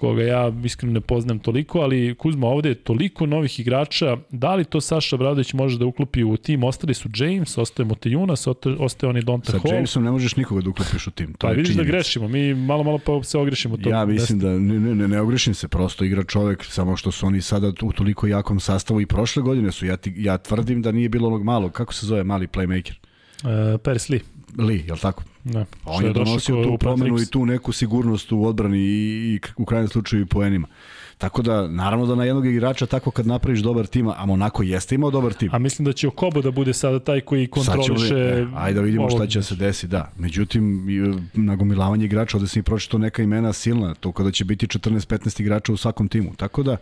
koga 0.00 0.22
ja 0.22 0.52
iskreno 0.64 0.92
ne 0.92 1.00
poznam 1.00 1.38
toliko, 1.38 1.80
ali 1.80 2.14
Kuzma 2.18 2.46
ovde 2.46 2.68
je 2.68 2.74
toliko 2.74 3.26
novih 3.26 3.60
igrača, 3.60 4.16
da 4.30 4.54
li 4.54 4.64
to 4.64 4.80
Saša 4.80 5.16
Bradović 5.16 5.52
može 5.52 5.78
da 5.78 5.86
uklopi 5.86 6.24
u 6.24 6.36
tim? 6.36 6.64
Ostali 6.64 6.94
su 6.94 7.08
James, 7.16 7.58
ostaje 7.58 7.86
Motejunas, 7.86 8.46
ostaje 8.78 9.10
oni 9.10 9.22
Donta 9.22 9.52
Hall. 9.52 9.68
Sa 9.68 9.74
Jamesom 9.74 10.04
ne 10.04 10.10
možeš 10.10 10.36
nikoga 10.36 10.62
da 10.62 10.70
uklopiš 10.70 11.06
u 11.06 11.10
tim. 11.10 11.32
To 11.32 11.46
pa 11.46 11.50
je 11.50 11.56
vidiš 11.56 11.76
da 11.76 11.82
grešimo, 11.82 12.28
mi 12.28 12.54
malo 12.54 12.84
malo 12.84 12.98
pa 12.98 13.22
se 13.22 13.38
ogrešimo. 13.38 13.76
To 13.76 13.90
ja 13.90 14.06
mislim 14.06 14.38
da 14.38 14.48
ne, 14.48 14.80
ne, 14.80 14.94
ne, 14.94 15.08
ne 15.08 15.20
ogrešim 15.20 15.54
se, 15.54 15.68
prosto 15.68 16.04
igra 16.04 16.24
čovek, 16.24 16.64
samo 16.64 16.96
što 16.96 17.10
su 17.10 17.26
oni 17.26 17.40
sada 17.40 17.72
u 17.82 17.92
toliko 17.92 18.26
jakom 18.26 18.60
sastavu 18.60 19.00
i 19.00 19.06
prošle 19.06 19.42
godine 19.42 19.72
su. 19.72 19.86
Ja, 19.86 19.96
ti, 19.96 20.14
ja 20.16 20.38
tvrdim 20.38 20.82
da 20.82 20.92
nije 20.92 21.08
bilo 21.08 21.28
onog 21.28 21.44
malog, 21.44 21.72
kako 21.72 21.94
se 21.94 22.06
zove 22.06 22.24
mali 22.24 22.46
playmaker? 22.46 22.94
Uh, 23.44 23.80
Paris 23.80 24.08
Lee, 24.58 24.84
je 24.86 24.92
li 24.92 24.98
tako? 24.98 25.22
Ne. 25.44 25.66
On 25.84 26.04
je 26.04 26.12
donosio 26.12 26.64
tu 26.64 26.78
promenu 26.78 27.20
i 27.20 27.26
tu 27.26 27.46
neku 27.46 27.72
sigurnost 27.72 28.32
u 28.32 28.44
odbrani 28.44 28.78
i, 28.78 29.34
i 29.34 29.40
u 29.56 29.64
krajnjem 29.64 29.88
slučaju 29.88 30.22
i 30.22 30.26
poenima. 30.26 30.68
Tako 31.20 31.42
da, 31.42 31.68
naravno 31.68 32.06
da 32.06 32.14
na 32.14 32.24
jednog 32.24 32.46
igrača 32.46 32.86
tako 32.86 33.10
kad 33.10 33.26
napraviš 33.26 33.60
dobar 33.60 33.86
tim, 33.86 34.08
a 34.08 34.26
Monako 34.26 34.62
jeste 34.62 34.94
imao 34.94 35.10
dobar 35.10 35.32
tim. 35.32 35.48
A 35.52 35.58
mislim 35.58 35.86
da 35.86 35.92
će 35.92 36.08
Okobo 36.08 36.42
da 36.42 36.50
bude 36.50 36.72
sada 36.72 37.00
taj 37.00 37.20
koji 37.20 37.46
kontroliše... 37.46 38.14
e, 38.14 38.46
ajde 38.56 38.74
da 38.74 38.84
vidimo 38.84 39.02
ovog... 39.02 39.18
šta 39.18 39.26
će 39.26 39.38
da 39.38 39.42
se 39.42 39.54
desi, 39.56 39.88
da. 39.88 40.12
Međutim, 40.18 40.86
nagomilavanje 41.34 42.04
igrača, 42.04 42.36
ovde 42.36 42.48
sam 42.48 42.60
i 42.60 42.62
pročito 42.62 42.98
neka 42.98 43.22
imena 43.22 43.52
silna, 43.52 43.94
to 43.94 44.12
kada 44.12 44.30
će 44.30 44.44
biti 44.44 44.66
14-15 44.66 45.40
igrača 45.40 45.72
u 45.72 45.76
svakom 45.76 46.08
timu. 46.08 46.34
Tako 46.36 46.62
da, 46.62 46.76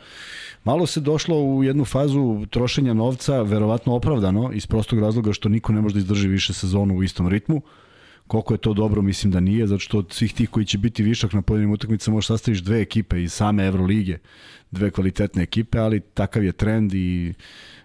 malo 0.65 0.87
se 0.87 1.01
došlo 1.01 1.37
u 1.37 1.65
jednu 1.65 1.85
fazu 1.85 2.47
trošenja 2.51 2.95
novca, 2.95 3.43
verovatno 3.43 3.95
opravdano, 3.95 4.51
iz 4.53 4.67
prostog 4.67 4.99
razloga 4.99 5.33
što 5.33 5.49
niko 5.49 5.73
ne 5.73 5.81
može 5.81 5.95
da 5.95 5.99
izdrži 5.99 6.29
više 6.29 6.53
sezonu 6.53 6.97
u 6.97 7.03
istom 7.03 7.29
ritmu. 7.29 7.63
Koliko 8.27 8.55
je 8.55 8.59
to 8.59 8.75
dobro, 8.75 9.03
mislim 9.03 9.33
da 9.33 9.41
nije, 9.41 9.67
zato 9.67 9.79
što 9.79 9.99
od 9.99 10.13
svih 10.13 10.35
tih 10.35 10.51
koji 10.51 10.67
će 10.67 10.79
biti 10.79 11.03
višak 11.03 11.33
na 11.33 11.43
pojedinim 11.43 11.73
utakmicama 11.73 12.15
možeš 12.15 12.27
sastaviš 12.27 12.59
dve 12.59 12.81
ekipe 12.81 13.23
iz 13.23 13.33
same 13.33 13.67
Evrolige, 13.67 14.19
dve 14.71 14.91
kvalitetne 14.91 15.43
ekipe, 15.43 15.79
ali 15.79 16.01
takav 16.01 16.45
je 16.45 16.53
trend 16.53 16.95
i 16.95 17.35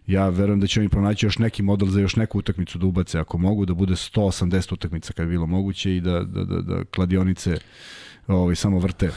ja 0.07 0.29
verujem 0.29 0.59
da 0.59 0.67
će 0.67 0.79
oni 0.79 0.89
pronaći 0.89 1.25
još 1.25 1.37
neki 1.37 1.63
model 1.63 1.87
za 1.87 2.01
još 2.01 2.15
neku 2.15 2.39
utakmicu 2.39 2.77
da 2.77 2.85
ubace 2.85 3.19
ako 3.19 3.37
mogu, 3.37 3.65
da 3.65 3.73
bude 3.73 3.93
180 3.93 4.73
utakmica 4.73 5.13
kad 5.13 5.23
je 5.23 5.29
bilo 5.29 5.45
moguće 5.47 5.95
i 5.95 6.01
da, 6.01 6.23
da, 6.23 6.43
da, 6.43 6.61
da 6.61 6.83
kladionice 6.83 7.57
ovaj, 8.27 8.55
samo 8.55 8.79
vrte 8.79 9.11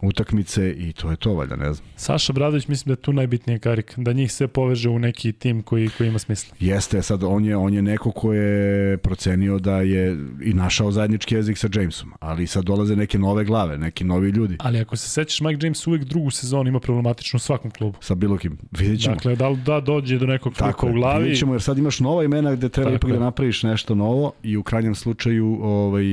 utakmice 0.00 0.72
i 0.72 0.92
to 0.92 1.10
je 1.10 1.16
to 1.16 1.34
valjda, 1.34 1.56
ne 1.56 1.72
znam. 1.72 1.88
Saša 1.96 2.32
Bradović 2.32 2.68
mislim 2.68 2.88
da 2.88 2.92
je 2.92 3.02
tu 3.02 3.12
najbitnija 3.12 3.58
karika, 3.58 3.94
da 3.96 4.12
njih 4.12 4.32
sve 4.32 4.48
poveže 4.48 4.88
u 4.88 4.98
neki 4.98 5.32
tim 5.32 5.62
koji, 5.62 5.88
koji 5.88 6.08
ima 6.08 6.18
smisla. 6.18 6.56
Jeste, 6.60 7.02
sad 7.02 7.24
on 7.24 7.44
je, 7.44 7.56
on 7.56 7.74
je 7.74 7.82
neko 7.82 8.10
ko 8.10 8.32
je 8.32 8.96
procenio 8.96 9.58
da 9.58 9.80
je 9.80 10.16
i 10.42 10.54
našao 10.54 10.90
zajednički 10.90 11.34
jezik 11.34 11.58
sa 11.58 11.68
Jamesom, 11.74 12.12
ali 12.20 12.46
sad 12.46 12.64
dolaze 12.64 12.96
neke 12.96 13.18
nove 13.18 13.44
glave, 13.44 13.78
neki 13.78 14.04
novi 14.04 14.30
ljudi. 14.30 14.56
Ali 14.58 14.80
ako 14.80 14.96
se 14.96 15.08
sećaš, 15.08 15.40
Mike 15.40 15.66
James 15.66 15.86
uvek 15.86 16.04
drugu 16.04 16.30
sezonu 16.30 16.68
ima 16.68 16.80
problematično 16.80 17.36
u 17.36 17.40
svakom 17.40 17.70
klubu. 17.70 17.98
Sa 18.00 18.14
bilo 18.14 18.36
kim, 18.36 18.58
vidjet 18.70 19.00
ćemo. 19.02 19.14
Dakle, 19.14 19.36
da, 19.36 19.56
da 19.66 19.80
dođe 19.80 20.18
do 20.18 20.26
nekog 20.26 20.54
Tako 20.54 20.88
u 20.88 20.92
glavi. 20.92 21.22
Vidjet 21.22 21.38
ćemo, 21.38 21.54
jer 21.54 21.62
sad 21.62 21.78
imaš 21.78 22.00
nova 22.00 22.24
imena 22.24 22.54
gde 22.54 22.68
treba 22.68 22.90
Tako 22.90 22.96
ipak 22.96 23.18
da 23.18 23.24
napraviš 23.24 23.62
nešto 23.62 23.94
novo 23.94 24.32
i 24.42 24.56
u 24.56 24.62
krajnjem 24.62 24.94
slučaju 24.94 25.58
ovaj, 25.62 26.04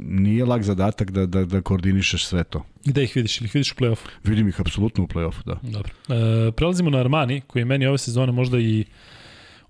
nije 0.00 0.44
lag 0.44 0.62
zadatak 0.62 1.10
da, 1.10 1.26
da, 1.26 1.44
da 1.44 1.60
koordinišeš 1.60 2.26
sve 2.26 2.44
to. 2.44 2.64
Gde 2.86 3.04
ih 3.04 3.16
vidiš? 3.16 3.40
Ili 3.40 3.46
ih 3.46 3.54
vidiš 3.54 3.72
u 3.72 3.74
play-offu? 3.74 4.08
Vidim 4.24 4.48
ih 4.48 4.60
apsolutno 4.60 5.04
u 5.04 5.06
play-offu, 5.06 5.44
da. 5.46 5.58
Dobro. 5.62 5.92
E, 6.08 6.52
prelazimo 6.52 6.90
na 6.90 6.98
Armani, 6.98 7.40
koji 7.46 7.60
je 7.60 7.64
meni 7.64 7.86
ove 7.86 7.98
sezone 7.98 8.32
možda 8.32 8.58
i 8.58 8.84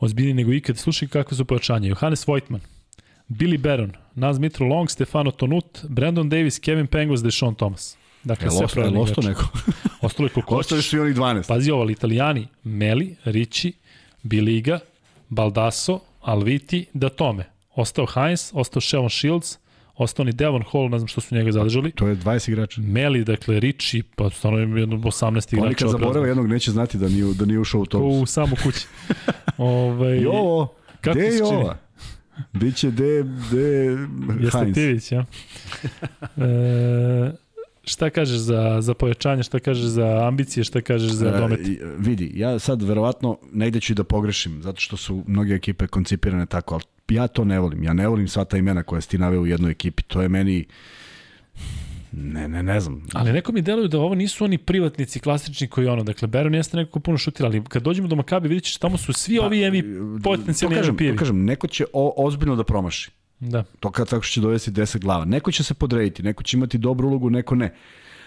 ozbiljniji 0.01 0.35
nego 0.35 0.53
ikad. 0.53 0.79
Slušaj 0.79 1.09
kakve 1.09 1.37
su 1.37 1.45
pojačanje. 1.45 1.89
Johannes 1.89 2.27
Voigtman, 2.27 2.61
Billy 3.29 3.59
Baron, 3.59 3.93
Naz 4.15 4.39
Mitro 4.39 4.67
Long, 4.67 4.91
Stefano 4.91 5.31
Tonut, 5.31 5.85
Brandon 5.89 6.29
Davis, 6.29 6.59
Kevin 6.59 6.87
Pengos, 6.87 7.23
Deshaun 7.23 7.55
Thomas. 7.55 7.97
Dakle, 8.25 8.51
sve 8.51 8.65
ostalo, 8.65 8.87
je 8.87 8.99
ostalo 8.99 9.29
neko? 9.29 9.49
ostalo 10.01 10.27
je 10.27 10.31
koliko 10.31 10.57
Ostali 10.57 10.83
su 10.83 10.97
i 10.97 11.01
onih 11.01 11.17
12. 11.17 11.49
Pazi 11.49 11.71
ovo, 11.71 11.91
italijani, 11.91 12.49
Meli, 12.65 13.17
Ricci, 13.25 13.73
Biliga, 14.23 14.79
Baldasso, 15.29 16.01
Alviti, 16.21 16.87
Datome. 16.93 17.45
Ostao 17.75 18.07
Heinz, 18.07 18.51
ostao 18.55 18.81
Shelon 18.81 19.11
Shields, 19.11 19.59
Ostao 19.97 20.25
ni 20.25 20.33
Devon 20.33 20.63
Hall, 20.73 20.89
ne 20.89 20.99
znam 20.99 21.09
što 21.09 21.21
su 21.21 21.35
njega 21.35 21.53
zadržali. 21.53 21.91
To 21.91 22.09
je 22.09 22.17
20 22.17 22.49
igrača. 22.51 22.81
Meli, 22.81 23.25
dakle, 23.25 23.61
Ricci, 23.61 24.03
pa 24.03 24.31
stvarno 24.31 24.59
je 24.59 24.81
jedno 24.81 24.97
18 24.97 25.55
igrača. 25.55 25.67
Oni 25.67 25.75
kad 25.75 25.91
zaborave 25.91 26.29
jednog 26.29 26.47
neće 26.47 26.71
znati 26.71 26.99
da 26.99 27.09
nije, 27.09 27.35
da 27.35 27.45
nije 27.45 27.59
ušao 27.59 27.81
u 27.81 27.87
to. 27.87 27.99
u 27.99 28.27
samu 28.27 28.57
kući. 28.63 28.87
Ove, 29.59 29.73
ovaj, 29.93 30.21
Jovo, 30.21 30.75
gde 31.03 31.21
je 31.21 31.39
Jova? 31.39 31.79
Biće 32.53 32.91
de, 32.91 33.23
de 33.53 33.99
Jeste 34.41 34.73
Tivić, 34.75 35.13
ja. 35.13 35.25
E, 36.37 37.46
šta 37.87 38.11
kažeš 38.11 38.39
za, 38.39 38.81
za 38.81 38.95
pojačanje, 38.95 39.43
šta 39.43 39.59
kažeš 39.59 39.85
za 39.85 40.27
ambicije, 40.29 40.65
šta 40.65 40.81
kažeš 40.81 41.11
za 41.11 41.29
e, 41.29 41.41
domet? 41.41 41.61
E, 41.61 41.79
vidi, 41.99 42.33
ja 42.35 42.59
sad 42.59 42.83
verovatno 42.83 43.39
negde 43.53 43.81
ću 43.81 43.95
da 43.95 44.05
pogrešim, 44.05 44.63
zato 44.63 44.81
što 44.81 44.97
su 44.97 45.25
mnoge 45.27 45.55
ekipe 45.55 45.87
koncipirane 45.87 46.47
tako, 46.47 46.75
ali 46.75 46.85
ja 47.09 47.29
to 47.29 47.45
ne 47.45 47.61
volim. 47.61 47.83
Ja 47.83 47.93
ne 47.93 48.09
volim 48.09 48.29
sva 48.29 48.45
ta 48.45 48.57
imena 48.57 48.83
koja 48.83 49.01
si 49.01 49.09
ti 49.09 49.19
naveo 49.19 49.41
u 49.41 49.47
jednoj 49.47 49.71
ekipi. 49.71 50.03
To 50.03 50.23
je 50.23 50.29
meni... 50.29 50.67
Ne, 52.13 52.49
ne, 52.49 52.63
ne 52.63 52.81
znam. 52.81 53.07
Ali 53.13 53.33
neko 53.33 53.53
mi 53.53 53.63
deluje 53.63 53.89
da 53.89 53.99
ovo 53.99 54.15
nisu 54.15 54.45
oni 54.45 54.59
privatnici 54.59 55.21
klasični 55.21 55.69
koji 55.69 55.87
ono, 55.87 56.03
dakle 56.03 56.29
Baron 56.29 56.55
jeste 56.55 56.77
neko 56.77 56.91
ko 56.91 57.01
puno 57.01 57.19
šutira, 57.19 57.49
ali 57.49 57.65
kad 57.69 57.83
dođemo 57.83 58.09
do 58.09 58.17
Makabi 58.17 58.49
vidjet 58.49 58.65
ćeš 58.65 58.77
tamo 58.77 58.97
su 58.97 59.13
svi 59.13 59.37
pa, 59.39 59.47
ovi 59.47 59.71
MVP 59.71 60.25
potencijalni 60.25 60.77
kažem, 60.77 60.95
MVP-evi. 60.95 61.17
To 61.17 61.19
kažem, 61.19 61.45
neko 61.45 61.67
će 61.67 61.85
o, 61.93 62.15
ozbiljno 62.17 62.57
da 62.57 62.65
promaši. 62.65 63.11
Da. 63.41 63.65
To 63.81 63.91
kad 63.91 64.09
tako 64.09 64.25
će 64.25 64.41
dovesti 64.41 64.71
10 64.71 64.99
glava. 64.99 65.25
Neko 65.25 65.53
će 65.53 65.65
se 65.65 65.75
podrediti, 65.75 66.23
neko 66.23 66.43
će 66.43 66.57
imati 66.57 66.79
dobru 66.79 67.09
ulogu, 67.09 67.31
neko 67.31 67.55
ne. 67.55 67.75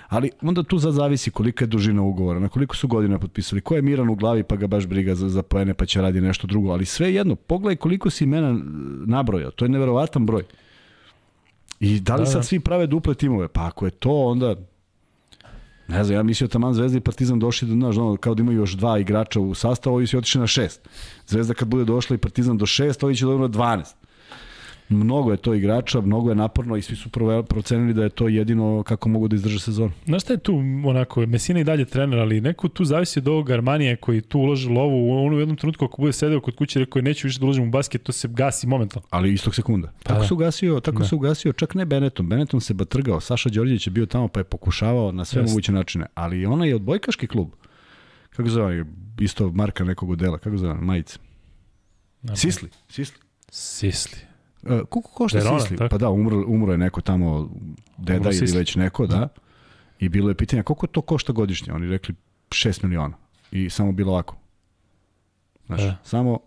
Ali 0.08 0.32
onda 0.42 0.64
tu 0.64 0.78
za 0.78 0.92
zavisi 0.92 1.32
kolika 1.32 1.64
je 1.64 1.68
dužina 1.68 2.02
ugovora, 2.02 2.40
na 2.40 2.50
koliko 2.50 2.76
su 2.76 2.88
godina 2.88 3.20
potpisali, 3.20 3.62
ko 3.62 3.76
je 3.76 3.82
miran 3.82 4.10
u 4.10 4.16
glavi 4.16 4.44
pa 4.44 4.56
ga 4.56 4.68
baš 4.68 4.88
briga 4.88 5.16
za, 5.16 5.30
za 5.30 5.44
poene 5.44 5.74
pa 5.74 5.86
će 5.86 6.02
radi 6.02 6.22
nešto 6.22 6.48
drugo. 6.48 6.72
Ali 6.72 6.86
sve 6.86 7.14
jedno, 7.14 7.36
pogledaj 7.36 7.76
koliko 7.76 8.10
si 8.10 8.24
imena 8.24 8.60
nabrojao, 9.06 9.52
to 9.52 9.66
je 9.66 9.70
neverovatan 9.70 10.26
broj. 10.26 10.44
I 11.80 12.00
da 12.00 12.16
li 12.16 12.22
da, 12.22 12.26
sad 12.26 12.40
da. 12.40 12.44
svi 12.44 12.60
prave 12.60 12.88
duple 12.88 13.16
timove? 13.16 13.48
Pa 13.48 13.68
ako 13.68 13.86
je 13.86 13.92
to, 13.92 14.12
onda 14.12 14.56
Ne 15.90 16.04
znam, 16.04 16.16
ja 16.16 16.24
mislio 16.24 16.48
taman 16.48 16.74
Zvezda 16.74 16.98
i 16.98 17.02
Partizan 17.02 17.40
došli 17.40 17.68
do, 17.68 17.74
znaš, 17.74 17.98
ono, 17.98 18.18
kao 18.18 18.36
da 18.36 18.42
imaju 18.42 18.58
još 18.58 18.74
dva 18.74 19.00
igrača 19.00 19.40
u 19.40 19.56
sastavu, 19.56 19.96
ovi 19.96 20.08
su 20.08 20.18
otišli 20.18 20.42
na 20.42 20.48
šest. 20.48 20.90
Zvezda 21.28 21.54
kad 21.54 21.68
bude 21.68 21.86
došla 21.86 22.16
i 22.16 22.20
Partizan 22.20 22.58
do 22.58 22.66
šest, 22.66 23.04
ovi 23.04 23.16
će 23.16 23.26
dobro 23.26 23.48
na 23.48 23.54
12 23.54 23.99
mnogo 24.90 25.32
je 25.32 25.38
to 25.38 25.54
igrača, 25.54 26.02
mnogo 26.02 26.30
je 26.30 26.36
naporno 26.36 26.76
i 26.76 26.82
svi 26.82 26.96
su 26.96 27.10
procenili 27.50 27.94
da 27.94 28.04
je 28.04 28.10
to 28.10 28.28
jedino 28.28 28.84
kako 28.84 29.10
mogu 29.10 29.28
da 29.28 29.36
izdrže 29.36 29.60
sezonu. 29.60 29.92
Znaš 30.06 30.22
šta 30.22 30.34
je 30.34 30.40
tu 30.40 30.56
onako, 30.86 31.26
Mesina 31.26 31.60
i 31.60 31.64
dalje 31.64 31.86
trener, 31.86 32.20
ali 32.20 32.42
neko 32.42 32.68
tu 32.68 32.86
zavisi 32.86 33.20
od 33.20 33.28
ovog 33.28 33.50
Armanija 33.50 33.96
koji 33.96 34.22
tu 34.22 34.40
uloži 34.40 34.70
lovu, 34.70 35.26
on 35.26 35.34
u 35.34 35.40
jednom 35.40 35.58
trenutku 35.58 35.86
ako 35.86 36.02
bude 36.02 36.14
sedeo 36.14 36.42
kod 36.42 36.56
kuće 36.56 36.80
rekao 36.80 37.00
je 37.00 37.04
neću 37.04 37.28
više 37.28 37.40
da 37.40 37.46
uložim 37.46 37.68
u 37.68 37.72
basket, 37.72 38.04
to 38.04 38.12
se 38.12 38.28
gasi 38.28 38.68
momentalno. 38.68 39.08
Ali 39.10 39.34
istog 39.34 39.56
sekunda. 39.56 39.88
Pa 39.88 40.04
tako 40.04 40.20
da. 40.20 40.28
se 40.28 40.34
ugasio, 40.34 40.80
tako 40.80 41.00
da. 41.00 41.06
se 41.06 41.16
ugasio 41.16 41.54
čak 41.54 41.76
ne 41.76 41.86
Benetton, 41.86 42.30
Benetton 42.30 42.62
se 42.62 42.74
batrgao, 42.74 43.20
Saša 43.20 43.50
Đorđević 43.50 43.88
je 43.88 43.92
bio 43.92 44.06
tamo 44.06 44.28
pa 44.28 44.40
je 44.40 44.44
pokušavao 44.44 45.12
na 45.12 45.26
sve 45.26 45.42
Just. 45.42 45.52
moguće 45.52 45.72
načine, 45.72 46.06
ali 46.14 46.46
ona 46.46 46.66
je 46.66 46.76
odbojkaški 46.76 47.28
klub. 47.28 47.50
Kako 48.30 48.50
zove, 48.50 48.86
isto 49.20 49.52
marka 49.52 49.84
nekog 49.84 50.10
odela, 50.10 50.38
kako 50.38 50.58
zove, 50.58 50.74
majice. 50.74 51.18
Sisli, 52.36 52.70
Sisli. 52.90 53.18
Sisli. 53.52 54.29
Uh, 54.64 54.82
koliko 54.90 55.10
košta 55.14 55.38
Verona, 55.38 55.60
Sisli? 55.60 55.78
Tako? 55.78 55.90
Pa 55.90 55.98
da, 55.98 56.10
umro, 56.10 56.44
umro 56.48 56.72
je 56.72 56.78
neko 56.78 57.02
tamo, 57.02 57.50
deda 57.98 58.30
ili 58.32 58.58
već 58.58 58.76
neko, 58.76 59.08
da. 59.08 59.28
I 60.00 60.10
bilo 60.10 60.30
je 60.30 60.36
pitanje 60.36 60.64
koliko 60.64 60.88
to 60.88 61.02
košta 61.02 61.34
godišnje? 61.34 61.74
Oni 61.74 61.88
rekli 61.88 62.16
6 62.50 62.84
miliona. 62.84 63.18
I 63.52 63.70
samo 63.70 63.92
bilo 63.92 64.12
ovako. 64.12 64.36
Znaš, 65.66 65.82
e. 65.82 65.96
samo 66.04 66.40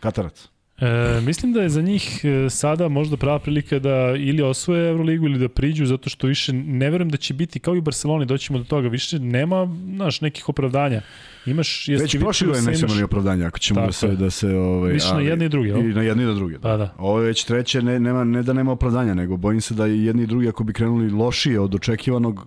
Katarac. 0.00 0.48
E, 0.78 1.20
mislim 1.20 1.52
da 1.52 1.62
je 1.62 1.68
za 1.68 1.82
njih 1.82 2.20
e, 2.24 2.50
sada 2.50 2.88
možda 2.88 3.16
prava 3.16 3.38
prilika 3.38 3.78
da 3.78 4.14
ili 4.16 4.42
osvoje 4.42 4.88
Euroligu 4.88 5.26
ili 5.26 5.38
da 5.38 5.48
priđu, 5.48 5.86
zato 5.86 6.10
što 6.10 6.26
više 6.26 6.52
ne 6.52 6.90
verujem 6.90 7.10
da 7.10 7.16
će 7.16 7.34
biti, 7.34 7.58
kao 7.58 7.74
i 7.74 7.78
u 7.78 7.82
Barceloni, 7.82 8.26
doćemo 8.26 8.58
do 8.58 8.64
toga, 8.64 8.88
više 8.88 9.18
nema, 9.18 9.76
znaš, 9.94 10.20
nekih 10.20 10.48
opravdanja. 10.48 11.02
Imaš, 11.46 11.88
jesi 11.88 12.02
Već 12.02 12.18
prošle 12.18 12.46
godine 12.46 12.72
nećemo 12.72 12.94
ni 12.94 13.02
opravdanja, 13.02 13.46
ako 13.46 13.58
ćemo 13.58 13.80
da 13.86 13.92
se, 13.92 14.08
da 14.08 14.30
se 14.30 14.56
ovaj, 14.56 14.92
više 14.92 15.14
na 15.14 15.20
jedni 15.20 15.44
i 15.44 15.48
drugi. 15.48 15.68
I 15.68 15.72
na 15.72 16.02
jedni 16.02 16.22
i 16.22 16.26
na 16.26 16.34
drugi. 16.34 16.54
Da. 16.54 16.60
Pa 16.60 16.76
da. 16.76 16.94
Ovo 16.98 17.20
je 17.20 17.26
već 17.26 17.44
treće, 17.44 17.82
ne, 17.82 18.00
nema, 18.00 18.24
ne 18.24 18.42
da 18.42 18.52
nema 18.52 18.72
opravdanja, 18.72 19.14
nego 19.14 19.36
bojim 19.36 19.60
se 19.60 19.74
da 19.74 19.86
i 19.86 20.04
jedni 20.04 20.22
i 20.22 20.26
drugi, 20.26 20.48
ako 20.48 20.64
bi 20.64 20.72
krenuli 20.72 21.10
lošije 21.10 21.60
od 21.60 21.74
očekivanog, 21.74 22.46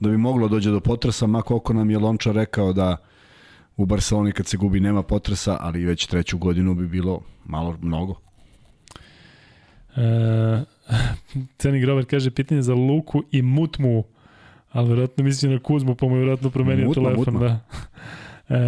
da 0.00 0.10
bi 0.10 0.16
moglo 0.16 0.48
dođe 0.48 0.70
do 0.70 0.80
potresa, 0.80 1.26
ma 1.26 1.42
koliko 1.42 1.72
nam 1.72 1.90
je 1.90 1.98
Lončar 1.98 2.34
rekao 2.34 2.72
da 2.72 2.96
u 3.76 3.86
Barceloni 3.86 4.32
kad 4.32 4.46
se 4.46 4.56
gubi 4.56 4.80
nema 4.80 5.02
potresa, 5.02 5.56
ali 5.60 5.84
već 5.84 6.06
treću 6.06 6.38
godinu 6.38 6.74
bi 6.74 6.86
bilo 6.86 7.22
malo 7.50 7.76
mnogo. 7.82 8.14
E, 9.96 10.62
Ceni 11.58 11.80
Grover 11.80 12.04
kaže 12.04 12.30
pitanje 12.30 12.62
za 12.62 12.74
Luku 12.74 13.22
i 13.32 13.42
Mutmu, 13.42 14.04
ali 14.72 14.86
vjerojatno 14.86 15.24
misli 15.24 15.48
na 15.48 15.58
Kuzmu, 15.58 15.94
pa 15.94 16.06
mu 16.06 16.12
je 16.12 16.18
vjerojatno 16.18 16.50
promenio 16.50 16.86
Mutma, 16.86 17.02
telefon. 17.02 17.34
Mutma. 17.34 17.48
Da. 17.48 17.60
E, 18.56 18.58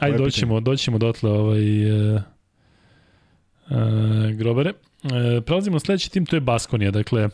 ajde, 0.00 0.18
doćemo, 0.18 0.60
doćemo 0.60 0.98
dotle 0.98 1.30
ovaj, 1.30 1.82
e, 1.82 2.22
e, 3.70 4.32
Grobere. 4.32 4.72
E, 5.04 5.40
prelazimo 5.40 5.74
na 5.74 5.80
sledeći 5.80 6.10
tim, 6.10 6.26
to 6.26 6.36
je 6.36 6.40
Baskonija. 6.40 6.90
Dakle, 6.90 7.28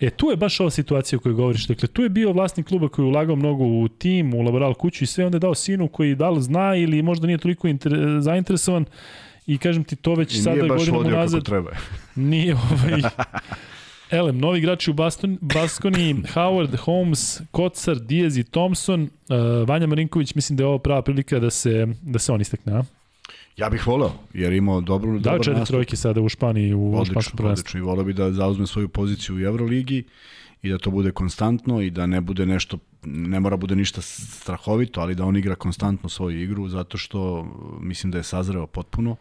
e, 0.00 0.10
tu 0.10 0.30
je 0.30 0.36
baš 0.36 0.60
ova 0.60 0.70
situacija 0.70 1.16
o 1.16 1.20
kojoj 1.20 1.34
govoriš. 1.34 1.66
Dakle, 1.66 1.88
tu 1.88 2.02
je 2.02 2.08
bio 2.08 2.32
vlasnik 2.32 2.66
kluba 2.66 2.88
koji 2.88 3.04
je 3.04 3.08
ulagao 3.08 3.36
mnogo 3.36 3.64
u 3.64 3.88
tim, 3.88 4.34
u 4.34 4.42
laboral 4.42 4.74
kuću 4.74 5.04
i 5.04 5.06
sve, 5.06 5.24
onda 5.24 5.36
je 5.36 5.40
dao 5.40 5.54
sinu 5.54 5.88
koji 5.88 6.14
da 6.14 6.30
li 6.30 6.42
zna 6.42 6.76
ili 6.76 7.02
možda 7.02 7.26
nije 7.26 7.38
toliko 7.38 7.68
inter, 7.68 7.92
zainteresovan 8.20 8.84
i 9.46 9.58
kažem 9.58 9.84
ti 9.84 9.96
to 9.96 10.14
već 10.14 10.34
I 10.34 10.38
sada 10.38 10.56
nije 10.56 10.68
baš 10.68 10.78
godinama 10.78 10.98
vodio 10.98 11.16
nazad. 11.16 11.40
kako 11.40 11.50
treba. 11.50 11.70
Nije 12.30 12.54
ovaj... 12.54 13.02
Elem, 14.10 14.38
novi 14.38 14.58
igrači 14.58 14.90
u 14.90 14.94
Baston, 14.94 15.38
Baskoni, 15.40 16.14
Howard, 16.14 16.76
Holmes, 16.76 17.40
Kocar, 17.50 17.98
Diaz 17.98 18.36
i 18.38 18.44
Thompson, 18.44 19.02
uh, 19.02 19.08
Vanja 19.68 19.86
Marinković, 19.86 20.34
mislim 20.34 20.56
da 20.56 20.62
je 20.62 20.68
ovo 20.68 20.78
prava 20.78 21.02
prilika 21.02 21.38
da 21.38 21.50
se, 21.50 21.86
da 22.02 22.18
se 22.18 22.32
on 22.32 22.40
istakne, 22.40 22.72
a? 22.72 22.82
Ja 23.56 23.70
bih 23.70 23.86
voleo, 23.86 24.12
jer 24.34 24.52
imao 24.52 24.80
dobru, 24.80 25.10
Dao 25.12 25.20
dobar 25.32 25.38
četiri 25.38 25.58
nastup. 25.58 25.72
trojke 25.74 25.96
sada 25.96 26.20
u 26.20 26.28
Španiji, 26.28 26.74
u 26.74 26.78
španskom 26.90 27.00
Odlično, 27.00 27.36
prvenstvu. 27.36 27.62
odlično. 27.62 27.80
I 27.80 27.82
voleo 27.82 28.04
bi 28.04 28.12
da 28.12 28.32
zauzme 28.32 28.66
svoju 28.66 28.88
poziciju 28.88 29.36
u 29.36 29.40
Euroligi 29.40 30.04
i 30.62 30.70
da 30.70 30.78
to 30.78 30.90
bude 30.90 31.10
konstantno 31.10 31.80
i 31.80 31.90
da 31.90 32.06
ne 32.06 32.20
bude 32.20 32.46
nešto, 32.46 32.78
ne 33.06 33.40
mora 33.40 33.56
bude 33.56 33.76
ništa 33.76 34.02
strahovito, 34.02 35.00
ali 35.00 35.14
da 35.14 35.24
on 35.24 35.36
igra 35.36 35.54
konstantno 35.54 36.08
svoju 36.08 36.42
igru, 36.42 36.68
zato 36.68 36.98
što 36.98 37.44
mislim 37.80 38.10
da 38.10 38.18
je 38.18 38.24
sazreo 38.24 38.66
potpuno. 38.66 39.16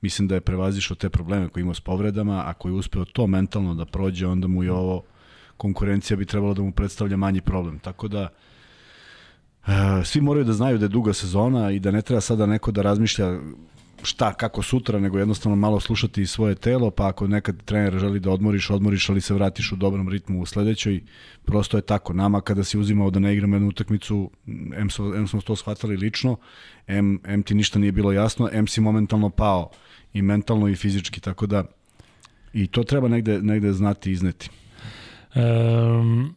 Mislim 0.00 0.28
da 0.28 0.34
je 0.34 0.40
prevazišao 0.40 0.94
te 0.94 1.10
probleme 1.10 1.48
koje 1.48 1.60
imao 1.60 1.74
s 1.74 1.80
povredama, 1.80 2.42
ako 2.46 2.68
je 2.68 2.74
uspeo 2.74 3.04
to 3.04 3.26
mentalno 3.26 3.74
da 3.74 3.84
prođe, 3.84 4.26
onda 4.26 4.48
mu 4.48 4.62
je 4.62 4.72
ovo 4.72 5.02
konkurencija 5.56 6.16
bi 6.16 6.24
trebalo 6.24 6.54
da 6.54 6.62
mu 6.62 6.72
predstavlja 6.72 7.16
manji 7.16 7.40
problem. 7.40 7.78
Tako 7.78 8.08
da 8.08 8.28
e, 9.66 9.70
svi 10.04 10.20
moraju 10.20 10.44
da 10.44 10.52
znaju 10.52 10.78
da 10.78 10.84
je 10.84 10.88
duga 10.88 11.12
sezona 11.12 11.70
i 11.70 11.78
da 11.78 11.90
ne 11.90 12.02
treba 12.02 12.20
sada 12.20 12.46
neko 12.46 12.70
da 12.70 12.82
razmišlja 12.82 13.38
šta, 14.02 14.34
kako 14.34 14.62
sutra, 14.62 14.98
nego 14.98 15.18
jednostavno 15.18 15.56
malo 15.56 15.80
slušati 15.80 16.26
svoje 16.26 16.54
telo, 16.54 16.90
pa 16.90 17.08
ako 17.08 17.26
nekad 17.26 17.62
trener 17.64 17.98
želi 17.98 18.20
da 18.20 18.30
odmoriš, 18.30 18.70
odmoriš, 18.70 19.08
ali 19.10 19.20
se 19.20 19.34
vratiš 19.34 19.72
u 19.72 19.76
dobrom 19.76 20.08
ritmu 20.08 20.40
u 20.40 20.46
sledećoj, 20.46 21.00
prosto 21.44 21.76
je 21.76 21.82
tako. 21.82 22.12
Nama 22.12 22.40
kada 22.40 22.64
si 22.64 22.78
uzimao 22.78 23.10
da 23.10 23.18
ne 23.18 23.34
igramo 23.34 23.56
jednu 23.56 23.68
utakmicu, 23.68 24.30
M, 24.76 24.90
smo, 24.90 25.14
M 25.14 25.28
smo 25.28 25.40
to 25.40 25.56
shvatali 25.56 25.96
lično, 25.96 26.36
M, 26.86 27.20
M 27.24 27.42
ti 27.42 27.54
ništa 27.54 27.78
nije 27.78 27.92
bilo 27.92 28.12
jasno, 28.12 28.48
M 28.52 28.66
si 28.66 28.80
momentalno 28.80 29.30
pao 29.30 29.70
i 30.12 30.22
mentalno 30.22 30.68
i 30.68 30.76
fizički, 30.76 31.20
tako 31.20 31.46
da 31.46 31.64
i 32.52 32.66
to 32.66 32.84
treba 32.84 33.08
negde, 33.08 33.42
negde 33.42 33.72
znati 33.72 34.10
i 34.10 34.12
izneti. 34.12 34.50
Um, 35.34 36.34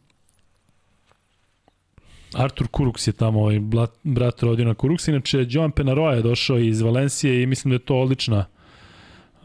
Artur 2.34 2.68
Kuruks 2.68 3.06
je 3.06 3.12
tamo, 3.12 3.40
ovaj 3.40 3.60
brat, 3.60 3.90
brat 4.02 4.42
rodio 4.42 4.64
na 4.64 4.74
Kuruks. 4.74 5.08
Inače, 5.08 5.46
Joan 5.48 5.70
Penaroa 5.70 6.14
je 6.14 6.22
došao 6.22 6.58
iz 6.58 6.80
Valencije 6.80 7.42
i 7.42 7.46
mislim 7.46 7.70
da 7.70 7.74
je 7.74 7.78
to 7.78 7.96
odlična 7.96 8.44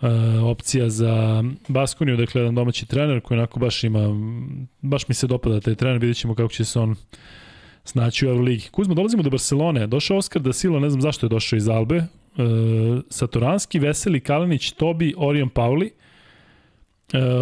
uh, 0.02 0.10
opcija 0.44 0.90
za 0.90 1.44
Baskoniju, 1.68 2.18
dakle, 2.18 2.41
jedan 2.41 2.56
domaći 2.56 2.86
trener 2.86 3.22
koji 3.22 3.38
onako 3.38 3.60
baš 3.60 3.84
ima, 3.84 3.99
baš 4.82 5.07
mi 5.07 5.16
se 5.16 5.28
dopada 5.28 5.60
taj 5.60 5.76
trener, 5.76 5.99
vidjet 5.99 6.18
ćemo 6.18 6.36
kako 6.36 6.53
će 6.53 6.66
se 6.66 6.80
on 6.80 6.95
snaći 7.84 8.26
u 8.26 8.30
Euroligi. 8.30 8.70
Kuzma, 8.72 8.94
dolazimo 8.94 9.24
do 9.24 9.30
Barcelone, 9.30 9.88
došao 9.88 10.18
Oskar 10.18 10.41
da 10.41 10.53
Silva, 10.53 10.80
ne 10.80 10.90
znam 10.90 11.02
zašto 11.02 11.26
je 11.26 11.30
došao 11.30 11.57
iz 11.57 11.70
Albe, 11.70 11.98
uh, 11.98 12.06
Satoranski, 13.10 13.80
Veseli, 13.80 14.20
Kalinić, 14.20 14.72
Tobi, 14.72 15.14
Orion 15.18 15.49
Pauli, 15.49 15.86
E, 15.88 16.09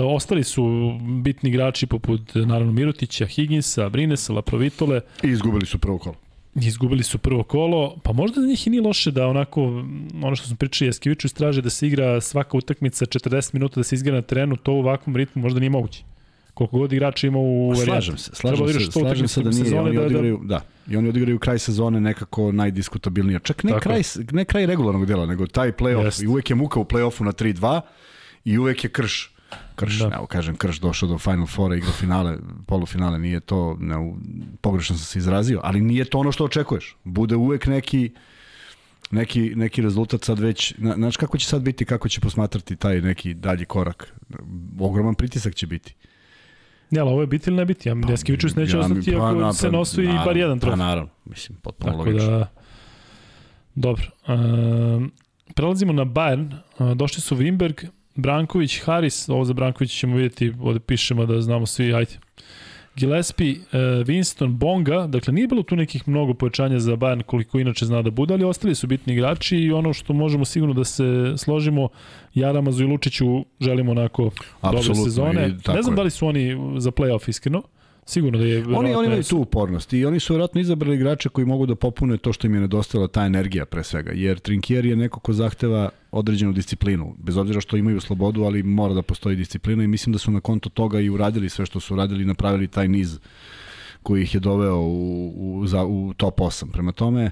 ostali 0.07 0.43
su 0.43 0.91
bitni 1.23 1.49
igrači 1.49 1.87
poput 1.87 2.21
naravno 2.35 2.71
Mirotića, 2.71 3.25
Higginsa, 3.25 3.89
Brinesa, 3.89 4.33
Laprovitole. 4.33 5.01
I 5.23 5.27
izgubili 5.27 5.65
su 5.65 5.77
prvo 5.77 5.97
kolo. 5.97 6.15
Izgubili 6.55 7.03
su 7.03 7.17
prvo 7.17 7.43
kolo, 7.43 7.97
pa 8.03 8.13
možda 8.13 8.41
za 8.41 8.47
njih 8.47 8.67
i 8.67 8.69
nije 8.69 8.81
loše 8.81 9.11
da 9.11 9.27
onako, 9.27 9.61
ono 10.23 10.35
što 10.35 10.47
smo 10.47 10.55
pričali, 10.57 10.87
Jaskeviću 10.89 11.25
istraže 11.27 11.61
da 11.61 11.69
se 11.69 11.87
igra 11.87 12.21
svaka 12.21 12.57
utakmica 12.57 13.05
40 13.05 13.53
minuta, 13.53 13.79
da 13.79 13.83
se 13.83 13.95
igra 13.95 14.15
na 14.15 14.21
terenu, 14.21 14.55
to 14.55 14.73
u 14.73 14.79
ovakvom 14.79 15.15
ritmu 15.15 15.41
možda 15.41 15.59
nije 15.59 15.69
moguće. 15.69 16.03
Koliko 16.53 16.77
god 16.77 16.93
igrača 16.93 17.27
ima 17.27 17.37
u 17.39 17.67
varijanti. 17.69 17.85
Slažem 17.85 18.17
se, 18.17 18.31
slažem 18.35 18.57
Treba 18.57 18.73
da 18.73 18.85
se, 18.85 18.91
slažem 18.91 19.27
se 19.27 19.41
da 19.43 19.49
nije. 19.49 19.63
sezoni 19.63 19.79
Oni 19.79 19.91
da- 19.91 19.99
da- 19.99 20.05
odigraju, 20.05 20.39
da, 20.43 20.61
i 20.89 20.97
oni 20.97 21.09
odigraju 21.09 21.39
kraj 21.39 21.59
sezone 21.59 22.01
nekako 22.01 22.51
najdiskutabilnije. 22.51 23.39
Čak 23.43 23.63
ne, 23.63 23.71
Tako 23.71 23.81
kraj, 23.83 24.01
ne 24.31 24.45
kraj 24.45 24.65
regularnog 24.65 25.05
dela, 25.05 25.25
nego 25.25 25.47
taj 25.47 25.71
play-off. 25.71 26.05
Jest. 26.05 26.23
I 26.23 26.27
uvek 26.27 26.49
je 26.49 26.55
muka 26.55 26.79
u 26.79 26.85
play-offu 26.85 27.23
na 27.23 27.31
3-2 27.31 27.81
i 28.45 28.57
uvek 28.57 28.83
je 28.83 28.89
krš. 28.89 29.33
Krš, 29.77 29.99
Da. 29.99 30.11
evo 30.13 30.25
kažem, 30.27 30.55
krš 30.55 30.79
došao 30.79 31.09
do 31.09 31.17
Final 31.17 31.47
Fora, 31.47 31.75
igra 31.75 31.91
finale, 31.91 32.37
polufinale, 32.65 33.19
nije 33.19 33.39
to, 33.39 33.77
ne, 33.79 33.95
pogrešno 34.61 34.95
sam 34.95 35.05
se 35.05 35.19
izrazio, 35.19 35.61
ali 35.63 35.81
nije 35.81 36.05
to 36.05 36.19
ono 36.19 36.31
što 36.31 36.45
očekuješ. 36.45 36.95
Bude 37.03 37.35
uvek 37.35 37.65
neki 37.67 38.11
neki, 39.11 39.53
neki 39.55 39.81
rezultat 39.81 40.23
sad 40.23 40.39
već, 40.39 40.73
zna- 40.75 40.95
znaš 40.95 41.17
kako 41.17 41.37
će 41.37 41.47
sad 41.47 41.61
biti, 41.61 41.85
kako 41.85 42.09
će 42.09 42.21
posmatrati 42.21 42.75
taj 42.75 43.01
neki 43.01 43.33
dalji 43.33 43.65
korak. 43.65 44.13
Ogroman 44.79 45.15
pritisak 45.15 45.55
će 45.55 45.67
biti. 45.67 45.95
Ja, 46.91 47.01
ali 47.01 47.11
ovo 47.11 47.21
je 47.21 47.27
biti 47.27 47.49
ili 47.49 47.57
ne 47.57 47.65
biti? 47.65 47.89
Ja, 47.89 47.95
Jaskevićus 48.09 48.55
neće 48.55 48.75
Ja 48.75 48.79
ostati 48.79 49.15
ako 49.15 49.33
na- 49.33 49.53
se 49.53 49.71
nosuje 49.71 50.05
i 50.05 50.19
bar 50.25 50.37
jedan 50.37 50.57
Pa 50.57 50.61
trofej. 50.61 50.77
naravno, 50.77 51.09
mislim, 51.25 51.57
potpuno 51.57 51.91
Tako 51.91 52.03
logično. 52.03 52.29
da, 52.29 52.47
dobro. 53.75 54.03
Um, 54.27 55.11
prelazimo 55.55 55.93
na 55.93 56.05
Bayern. 56.05 56.53
Uh, 56.79 56.93
došli 56.93 57.21
su 57.21 57.35
Wimberg, 57.35 57.87
Branković, 58.17 58.79
Haris, 58.79 59.29
ovo 59.29 59.45
za 59.45 59.53
Branković 59.53 59.99
ćemo 59.99 60.15
vidjeti, 60.15 60.53
ovde 60.61 60.79
pišemo 60.79 61.25
da 61.25 61.41
znamo 61.41 61.65
svi, 61.65 61.93
ajde. 61.93 62.17
Gillespie, 62.95 63.51
uh, 63.51 63.57
Winston, 64.07 64.47
Bonga, 64.47 65.07
dakle 65.07 65.33
nije 65.33 65.47
bilo 65.47 65.63
tu 65.63 65.75
nekih 65.75 66.07
mnogo 66.07 66.33
pojačanja 66.33 66.79
za 66.79 66.91
Bayern 66.91 67.23
koliko 67.23 67.59
inače 67.59 67.85
zna 67.85 68.01
da 68.01 68.11
bude, 68.11 68.33
ali 68.33 68.43
ostali 68.43 68.75
su 68.75 68.87
bitni 68.87 69.13
igrači 69.13 69.57
i 69.57 69.71
ono 69.71 69.93
što 69.93 70.13
možemo 70.13 70.45
sigurno 70.45 70.73
da 70.73 70.83
se 70.83 71.33
složimo, 71.37 71.89
Jaramazu 72.33 72.83
i 72.83 72.87
Lučiću 72.87 73.45
želimo 73.59 73.91
onako 73.91 74.23
dobre 74.63 74.77
Apsolutno, 74.79 75.03
sezone. 75.03 75.47
Ne 75.67 75.81
znam 75.81 75.93
je. 75.93 75.95
da 75.95 76.01
li 76.01 76.09
su 76.09 76.27
oni 76.27 76.57
za 76.77 76.91
play-off 76.91 77.29
iskreno, 77.29 77.63
sigurno 78.07 78.39
da 78.39 78.45
je... 78.45 78.65
Oni, 78.75 78.93
oni 78.93 79.07
imaju 79.07 79.23
tu 79.23 79.37
upornost 79.37 79.93
i 79.93 80.05
oni 80.05 80.19
su 80.19 80.33
vjerojatno 80.33 80.61
izabrali 80.61 80.95
igrače 80.95 81.29
koji 81.29 81.45
mogu 81.45 81.65
da 81.65 81.75
popune 81.75 82.17
to 82.17 82.33
što 82.33 82.47
im 82.47 82.53
je 82.53 82.61
nedostajala 82.61 83.07
ta 83.07 83.25
energija 83.25 83.65
pre 83.65 83.83
svega, 83.83 84.11
jer 84.15 84.39
Trinkier 84.39 84.85
je 84.85 84.95
neko 84.95 85.19
ko 85.19 85.33
zahteva 85.33 85.89
određenu 86.11 86.53
disciplinu, 86.53 87.15
bez 87.17 87.37
obzira 87.37 87.61
što 87.61 87.77
imaju 87.77 88.01
slobodu, 88.01 88.43
ali 88.43 88.63
mora 88.63 88.93
da 88.93 89.01
postoji 89.01 89.35
disciplina 89.35 89.83
i 89.83 89.87
mislim 89.87 90.13
da 90.13 90.19
su 90.19 90.31
na 90.31 90.39
konto 90.39 90.69
toga 90.69 90.99
i 90.99 91.09
uradili 91.09 91.49
sve 91.49 91.65
što 91.65 91.79
su 91.79 91.93
uradili 91.93 92.23
i 92.23 92.25
napravili 92.25 92.67
taj 92.67 92.87
niz 92.87 93.19
koji 94.03 94.23
ih 94.23 94.33
je 94.33 94.39
doveo 94.39 94.77
u, 94.77 95.33
u, 95.35 95.67
za, 95.67 95.85
u 95.85 96.13
top 96.17 96.39
8. 96.39 96.71
Prema 96.71 96.91
tome, 96.91 97.31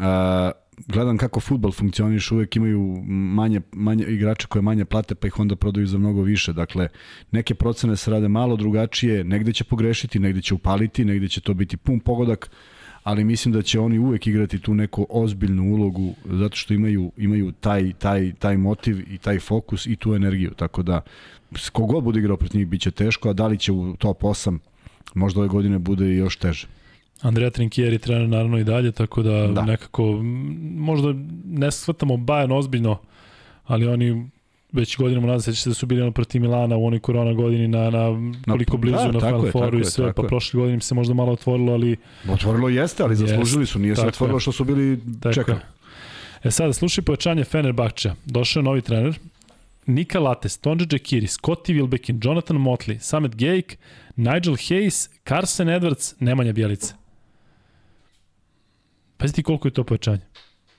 a, 0.00 0.50
gledam 0.86 1.18
kako 1.18 1.40
futbol 1.40 1.72
funkcioniš, 1.72 2.30
uvek 2.32 2.56
imaju 2.56 3.02
manje, 3.06 3.60
manje 3.72 4.04
igrače 4.04 4.46
koje 4.46 4.62
manje 4.62 4.84
plate, 4.84 5.14
pa 5.14 5.26
ih 5.26 5.38
onda 5.38 5.56
prodaju 5.56 5.86
za 5.86 5.98
mnogo 5.98 6.22
više. 6.22 6.52
Dakle, 6.52 6.88
neke 7.30 7.54
procene 7.54 7.96
se 7.96 8.10
rade 8.10 8.28
malo 8.28 8.56
drugačije, 8.56 9.24
negde 9.24 9.52
će 9.52 9.64
pogrešiti, 9.64 10.18
negde 10.18 10.42
će 10.42 10.54
upaliti, 10.54 11.04
negde 11.04 11.28
će 11.28 11.40
to 11.40 11.54
biti 11.54 11.76
pun 11.76 12.00
pogodak, 12.00 12.50
ali 13.02 13.24
mislim 13.24 13.54
da 13.54 13.62
će 13.62 13.80
oni 13.80 13.98
uvek 13.98 14.26
igrati 14.26 14.58
tu 14.58 14.74
neku 14.74 15.06
ozbiljnu 15.10 15.72
ulogu 15.74 16.14
zato 16.24 16.56
što 16.56 16.74
imaju 16.74 17.12
imaju 17.16 17.52
taj 17.52 17.92
taj 17.92 18.32
taj 18.38 18.56
motiv 18.56 19.12
i 19.12 19.18
taj 19.18 19.38
fokus 19.38 19.86
i 19.86 19.96
tu 19.96 20.14
energiju 20.14 20.50
tako 20.56 20.82
da 20.82 21.00
kogod 21.72 22.04
bude 22.04 22.18
igrao 22.18 22.36
protiv 22.36 22.58
njih 22.58 22.68
biće 22.68 22.90
teško 22.90 23.28
a 23.28 23.32
da 23.32 23.46
li 23.46 23.58
će 23.58 23.72
u 23.72 23.96
top 23.96 24.22
8 24.22 24.58
možda 25.14 25.40
ove 25.40 25.48
godine 25.48 25.78
bude 25.78 26.14
još 26.14 26.36
teže 26.36 26.66
Andrea 27.22 27.50
Trinkieri 27.50 27.98
trener 27.98 28.28
naravno 28.28 28.58
i 28.58 28.64
dalje, 28.64 28.92
tako 28.92 29.22
da, 29.22 29.46
da. 29.46 29.62
Nekako 29.62 30.20
možda 30.76 31.14
ne 31.44 31.70
shvatamo 31.70 32.14
Bayern 32.14 32.58
ozbiljno, 32.58 32.98
ali 33.64 33.86
oni 33.86 34.28
već 34.72 34.96
godinama 34.96 35.26
nazad 35.26 35.44
sećate 35.44 35.62
se 35.62 35.70
da 35.70 35.74
su 35.74 35.86
bili 35.86 36.02
ono 36.02 36.10
protiv 36.10 36.42
Milana 36.42 36.76
u 36.76 36.86
onoj 36.86 37.00
korona 37.00 37.32
godini 37.32 37.68
na, 37.68 37.90
na 37.90 38.08
toliko 38.46 38.76
blizu 38.76 38.96
da, 38.96 39.12
na 39.12 39.20
Final 39.20 39.50
Fouru 39.52 39.80
i 39.80 39.84
sve, 39.84 40.12
pa 40.12 40.22
je. 40.22 40.28
prošle 40.28 40.58
godine 40.58 40.74
im 40.74 40.80
se 40.80 40.94
možda 40.94 41.14
malo 41.14 41.32
otvorilo, 41.32 41.72
ali 41.72 41.96
Otvorilo 42.28 42.68
jeste, 42.68 43.02
ali 43.02 43.16
zaslužili 43.16 43.66
su, 43.66 43.78
nije 43.78 43.96
se 43.96 44.06
otvorilo 44.06 44.40
što 44.40 44.52
su 44.52 44.64
bili 44.64 45.00
čekali. 45.34 45.58
je. 45.58 45.66
E 46.44 46.50
sada, 46.50 46.72
slušaj 46.72 47.04
pojačanje 47.04 47.44
Fenerbahča. 47.44 48.14
Došao 48.24 48.60
je 48.60 48.64
novi 48.64 48.80
trener, 48.80 49.18
Nika 49.86 50.20
Lates, 50.20 50.58
Tonje 50.58 50.84
Džekiri, 50.84 51.26
Scotty 51.26 51.82
Wilbekin, 51.82 52.26
Jonathan 52.26 52.56
Motley, 52.56 52.98
Samet 52.98 53.36
Gejk, 53.36 53.76
Nigel 54.16 54.54
Hayes, 54.54 55.08
Carson 55.28 55.68
Edwards, 55.68 56.14
Nemanja 56.20 56.52
Bjelica. 56.52 57.01
Pazi 59.22 59.34
ti 59.34 59.42
koliko 59.42 59.68
je 59.68 59.72
to 59.72 59.84
pojačanje 59.84 60.20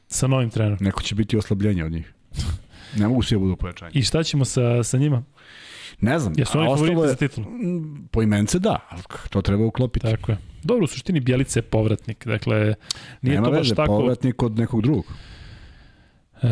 sa 0.07 0.27
novim 0.27 0.49
trenerom. 0.49 0.77
Neko 0.81 1.01
će 1.01 1.15
biti 1.15 1.37
oslabljenje 1.37 1.85
od 1.85 1.91
njih. 1.91 2.13
Ne 2.97 3.07
mogu 3.07 3.21
svi 3.21 3.35
da 3.35 3.39
budu 3.39 3.55
pojačanje. 3.55 3.91
I 3.93 4.01
šta 4.01 4.23
ćemo 4.23 4.45
sa, 4.45 4.83
sa 4.83 4.97
njima? 4.97 5.23
Ne 6.01 6.19
znam. 6.19 6.33
Jesu 6.37 6.59
oni 6.59 6.67
favoriti 6.67 7.07
za 7.07 7.15
titulu? 7.15 7.47
Po 8.11 8.21
imence 8.21 8.59
da, 8.59 8.87
ali 8.89 9.01
to 9.29 9.41
treba 9.41 9.65
uklopiti. 9.65 10.05
Tako 10.05 10.31
je. 10.31 10.37
Dobro, 10.63 10.83
u 10.83 10.87
suštini 10.87 11.19
Bjelica 11.19 11.59
je 11.59 11.63
povratnik, 11.63 12.27
dakle 12.27 12.75
nije 13.21 13.35
Nema 13.35 13.45
to 13.45 13.51
baš 13.51 13.59
veze, 13.59 13.75
tako. 13.75 13.97
povratnik 13.97 14.43
od 14.43 14.57
nekog 14.59 14.81
drugog. 14.81 15.05
E, 16.41 16.47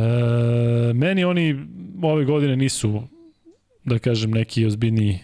meni 0.93 1.23
oni 1.23 1.67
ove 2.03 2.25
godine 2.25 2.55
nisu, 2.55 3.03
da 3.83 3.99
kažem, 3.99 4.31
neki 4.31 4.65
ozbiljni 4.65 5.19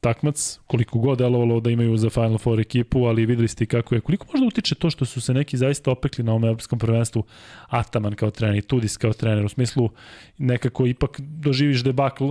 takmac, 0.00 0.60
koliko 0.66 0.98
god 0.98 1.18
delovalo 1.18 1.60
da 1.60 1.70
imaju 1.70 1.96
za 1.96 2.10
Final 2.10 2.38
Four 2.38 2.60
ekipu, 2.60 3.04
ali 3.04 3.26
videli 3.26 3.48
ste 3.48 3.66
kako 3.66 3.94
je. 3.94 4.00
Koliko 4.00 4.26
možda 4.32 4.46
utiče 4.46 4.74
to 4.74 4.90
što 4.90 5.04
su 5.04 5.20
se 5.20 5.34
neki 5.34 5.56
zaista 5.56 5.90
opekli 5.90 6.24
na 6.24 6.32
ovom 6.32 6.44
evropskom 6.44 6.78
prvenstvu 6.78 7.24
Ataman 7.68 8.14
kao 8.14 8.30
trener 8.30 8.56
i 8.56 8.62
Tudis 8.62 8.96
kao 8.96 9.12
trener, 9.12 9.44
u 9.44 9.48
smislu 9.48 9.90
nekako 10.38 10.86
ipak 10.86 11.20
doživiš 11.20 11.84
debakl, 11.84 12.30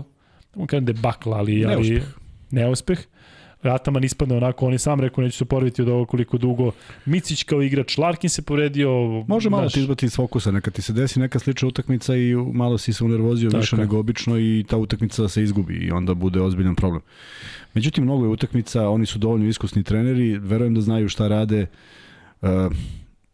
ne 0.55 0.67
kažem 0.67 0.85
debakl, 0.85 1.33
ali, 1.33 1.65
ali 1.65 1.89
Neuspeh. 1.89 2.13
neuspeh. 2.51 2.99
Ataman 3.61 4.03
ispadne 4.03 4.37
onako, 4.37 4.65
on 4.65 4.73
je 4.73 4.79
sam 4.79 4.99
rekao 4.99 5.23
neću 5.23 5.37
se 5.37 5.43
oporaviti 5.43 5.81
od 5.81 5.89
ovo 5.89 6.05
koliko 6.05 6.37
dugo. 6.37 6.71
Micić 7.05 7.43
kao 7.43 7.61
igrač, 7.61 7.97
Larkin 7.97 8.29
se 8.29 8.41
povredio. 8.41 8.89
Može 9.27 9.49
malo 9.49 9.63
znaš, 9.63 9.73
ti 9.73 9.79
izbati 9.79 10.05
iz 10.05 10.15
fokusa, 10.15 10.51
neka 10.51 10.71
ti 10.71 10.81
se 10.81 10.93
desi 10.93 11.19
neka 11.19 11.39
slična 11.39 11.67
utakmica 11.67 12.15
i 12.15 12.35
malo 12.35 12.77
si 12.77 12.93
se 12.93 13.03
unervozio 13.03 13.49
Tako 13.49 13.59
više 13.59 13.77
nego 13.77 13.99
obično 13.99 14.39
i 14.39 14.65
ta 14.69 14.77
utakmica 14.77 15.27
se 15.27 15.43
izgubi 15.43 15.73
i 15.73 15.91
onda 15.91 16.13
bude 16.13 16.41
ozbiljan 16.41 16.75
problem. 16.75 17.01
Međutim, 17.73 18.03
mnogo 18.03 18.25
je 18.25 18.29
utakmica, 18.29 18.89
oni 18.89 19.05
su 19.05 19.19
dovoljno 19.19 19.47
iskusni 19.47 19.83
treneri, 19.83 20.37
verujem 20.37 20.73
da 20.75 20.81
znaju 20.81 21.09
šta 21.09 21.27
rade. 21.27 21.65
Uh, 22.41 22.49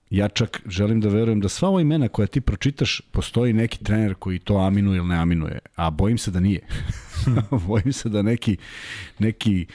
ja 0.09 0.27
čak 0.27 0.61
želim 0.67 1.01
da 1.01 1.09
verujem 1.09 1.39
da 1.39 1.49
sva 1.49 1.69
ova 1.69 1.81
imena 1.81 2.07
koja 2.07 2.27
ti 2.27 2.41
pročitaš, 2.41 3.01
postoji 3.11 3.53
neki 3.53 3.83
trener 3.83 4.15
koji 4.15 4.39
to 4.39 4.57
aminuje 4.57 4.97
ili 4.97 5.07
ne 5.07 5.17
aminuje, 5.17 5.59
a 5.75 5.89
bojim 5.89 6.17
se 6.17 6.31
da 6.31 6.39
nije. 6.39 6.61
bojim 7.67 7.93
se 7.93 8.09
da 8.09 8.21
neki, 8.21 8.57
neki 9.19 9.65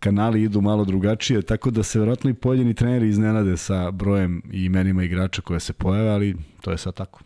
kanali 0.00 0.42
idu 0.42 0.60
malo 0.60 0.84
drugačije, 0.84 1.42
tako 1.42 1.70
da 1.70 1.82
se 1.82 1.98
verovatno 1.98 2.30
i 2.30 2.34
pojedini 2.34 2.74
treneri 2.74 3.08
iznenade 3.08 3.56
sa 3.56 3.90
brojem 3.90 4.42
i 4.52 4.64
imenima 4.64 5.04
igrača 5.04 5.42
koja 5.42 5.60
se 5.60 5.72
pojave, 5.72 6.10
ali 6.10 6.36
to 6.60 6.70
je 6.70 6.78
sad 6.78 6.94
tako. 6.94 7.20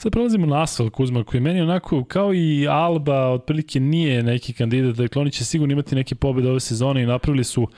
Sad 0.00 0.12
prelazimo 0.12 0.46
na 0.46 0.62
Asfal 0.62 0.90
Kuzma, 0.90 1.24
koji 1.24 1.40
meni 1.40 1.60
onako, 1.60 2.04
kao 2.04 2.34
i 2.34 2.68
Alba, 2.68 3.28
otprilike 3.28 3.80
nije 3.80 4.22
neki 4.22 4.52
kandidat, 4.52 4.96
dakle 4.96 5.22
oni 5.22 5.30
će 5.30 5.44
sigurno 5.44 5.72
imati 5.72 5.94
neke 5.94 6.14
pobede 6.14 6.50
ove 6.50 6.60
sezone 6.60 7.02
i 7.02 7.06
napravili 7.06 7.44
su 7.44 7.68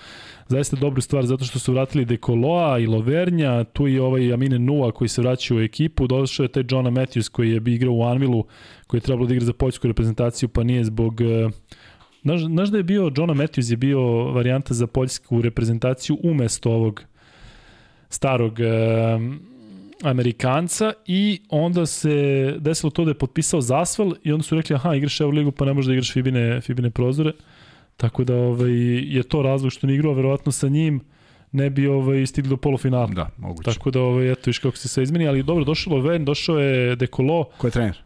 zaista 0.48 0.76
dobru 0.76 1.00
stvar 1.00 1.26
zato 1.26 1.44
što 1.44 1.58
su 1.58 1.72
vratili 1.72 2.04
Dekoloa 2.04 2.78
i 2.78 2.86
Lovernja, 2.86 3.64
tu 3.64 3.88
i 3.88 3.98
ovaj 3.98 4.32
Amine 4.32 4.58
Nua 4.58 4.92
koji 4.92 5.08
se 5.08 5.22
vraća 5.22 5.54
u 5.54 5.60
ekipu, 5.60 6.06
došao 6.06 6.44
je 6.44 6.48
taj 6.48 6.64
Johna 6.70 6.90
Matthews 6.90 7.28
koji 7.28 7.50
je 7.50 7.62
igrao 7.66 7.94
u 7.94 8.02
Anvilu, 8.02 8.44
koji 8.86 8.98
je 8.98 9.02
trebalo 9.02 9.26
da 9.26 9.34
igra 9.34 9.46
za 9.46 9.52
poljsku 9.52 9.86
reprezentaciju, 9.86 10.48
pa 10.48 10.62
nije 10.62 10.84
zbog... 10.84 11.20
eh, 11.20 11.50
Znaš, 12.22 12.40
znaš 12.40 12.68
da 12.68 12.76
je 12.76 12.82
bio, 12.82 13.12
Johna 13.16 13.34
Matthews 13.34 13.70
je 13.70 13.76
bio 13.76 14.00
varijanta 14.32 14.74
za 14.74 14.86
poljsku 14.86 15.42
reprezentaciju 15.42 16.18
umesto 16.22 16.70
ovog 16.70 17.02
starog 18.08 18.60
eh, 18.60 18.66
Amerikanca 20.02 20.92
i 21.06 21.40
onda 21.48 21.86
se 21.86 22.14
desilo 22.58 22.90
to 22.90 23.04
da 23.04 23.10
je 23.10 23.18
potpisao 23.18 23.60
Zasval 23.60 24.12
i 24.24 24.32
onda 24.32 24.42
su 24.42 24.56
rekli 24.56 24.76
aha 24.76 24.94
igraš 24.94 25.20
Euroligu 25.20 25.52
pa 25.52 25.64
ne 25.64 25.72
možeš 25.72 25.86
da 25.86 25.92
igraš 25.92 26.12
Fibine, 26.12 26.60
Fibine 26.60 26.90
prozore 26.90 27.32
tako 27.96 28.24
da 28.24 28.34
ovaj, 28.34 28.72
je 29.16 29.22
to 29.22 29.42
razlog 29.42 29.72
što 29.72 29.86
nije 29.86 29.96
igrao 29.96 30.14
verovatno 30.14 30.52
sa 30.52 30.68
njim 30.68 31.00
ne 31.52 31.70
bi 31.70 31.86
ovaj, 31.86 32.26
stigli 32.26 32.50
do 32.50 32.56
polufinala. 32.56 33.06
Da, 33.06 33.30
moguće. 33.36 33.70
Tako 33.70 33.90
da, 33.90 34.00
ovaj, 34.00 34.32
eto, 34.32 34.42
viš 34.46 34.58
kako 34.58 34.76
se 34.76 34.88
sve 34.88 35.02
izmeni, 35.02 35.28
ali 35.28 35.42
dobro, 35.42 35.64
došao 35.64 35.94
Loven, 35.94 36.24
došao 36.24 36.58
je 36.58 36.96
Dekolo, 36.96 37.44
Ko 37.58 37.66
je 37.66 37.70
trener? 37.70 37.98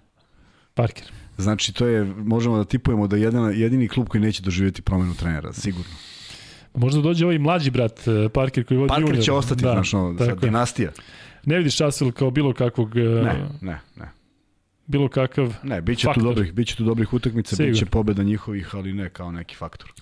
Parker. 0.75 1.05
Znači, 1.39 1.73
to 1.73 1.87
je, 1.87 2.05
možemo 2.05 2.57
da 2.57 2.65
tipujemo 2.65 3.07
da 3.07 3.17
je 3.17 3.23
jedan, 3.23 3.53
jedini 3.57 3.89
klub 3.89 4.09
koji 4.09 4.21
neće 4.21 4.43
doživjeti 4.43 4.83
promenu 4.83 5.15
trenera, 5.15 5.53
sigurno. 5.53 5.95
Možda 6.75 7.01
dođe 7.01 7.25
ovaj 7.25 7.39
mlađi 7.39 7.71
brat 7.71 8.09
eh, 8.09 8.29
Parker 8.29 8.65
koji 8.67 8.79
vodi 8.79 8.89
Parker 8.89 9.09
junior. 9.09 9.25
će 9.25 9.33
ostati, 9.33 9.63
da, 9.63 9.73
znaš, 9.73 9.95
ono, 9.95 10.19
sad, 10.19 10.41
dinastija. 10.41 10.91
Ne 11.47 11.57
vidiš 11.59 11.81
Asvel 11.81 12.13
kao 12.13 12.31
bilo 12.31 12.53
kakvog, 12.53 12.97
eh, 12.97 13.01
Ne, 13.03 13.45
ne, 13.61 13.81
ne. 13.97 14.11
bilo 14.87 15.09
kakav 15.09 15.55
Ne, 15.63 15.81
bit 15.83 15.99
će 15.99 16.03
tu 16.03 16.09
Faktor. 16.09 16.23
dobrih, 16.25 16.53
bit 16.53 16.69
će 16.69 16.77
tu 16.77 16.85
dobrih 16.85 17.13
utakmica, 17.13 17.57
Sigurno. 17.57 17.71
bit 17.73 17.79
će 17.79 17.87
pobeda 17.87 18.23
njihovih, 18.23 18.75
ali 18.75 18.93
ne 18.93 19.09
kao 19.11 19.33
neki 19.33 19.57
faktor. 19.57 19.93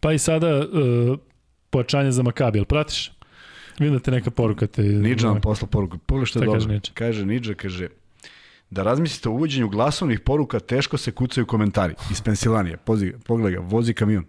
Pa 0.00 0.12
i 0.12 0.18
sada 0.18 0.58
uh, 0.58 1.18
pojačanje 1.70 2.12
za 2.12 2.22
Makabi, 2.22 2.58
jel 2.58 2.64
pratiš? 2.64 3.12
Vidim 3.78 3.94
da 3.94 4.00
te 4.00 4.10
neka 4.10 4.30
poruka 4.30 4.66
te... 4.66 4.82
Nidža 4.82 5.28
nam 5.28 5.40
posla 5.40 5.68
poruku. 5.68 5.98
Pogledaj 5.98 6.26
što 6.26 6.38
je 6.38 6.46
dobro. 6.46 6.78
Kaže 6.94 7.26
Nidža, 7.26 7.54
kaže, 7.54 7.88
da 8.74 8.82
razmislite 8.82 9.28
o 9.28 9.32
uvođenju 9.32 9.68
glasovnih 9.68 10.20
poruka, 10.20 10.60
teško 10.60 10.96
se 10.98 11.10
kucaju 11.12 11.46
komentari. 11.46 11.94
Iz 12.10 12.20
Pensilvanije. 12.20 12.76
Pozi, 12.76 13.12
pogledaj 13.26 13.52
ga, 13.52 13.60
vozi 13.60 13.94
kamion. 13.94 14.24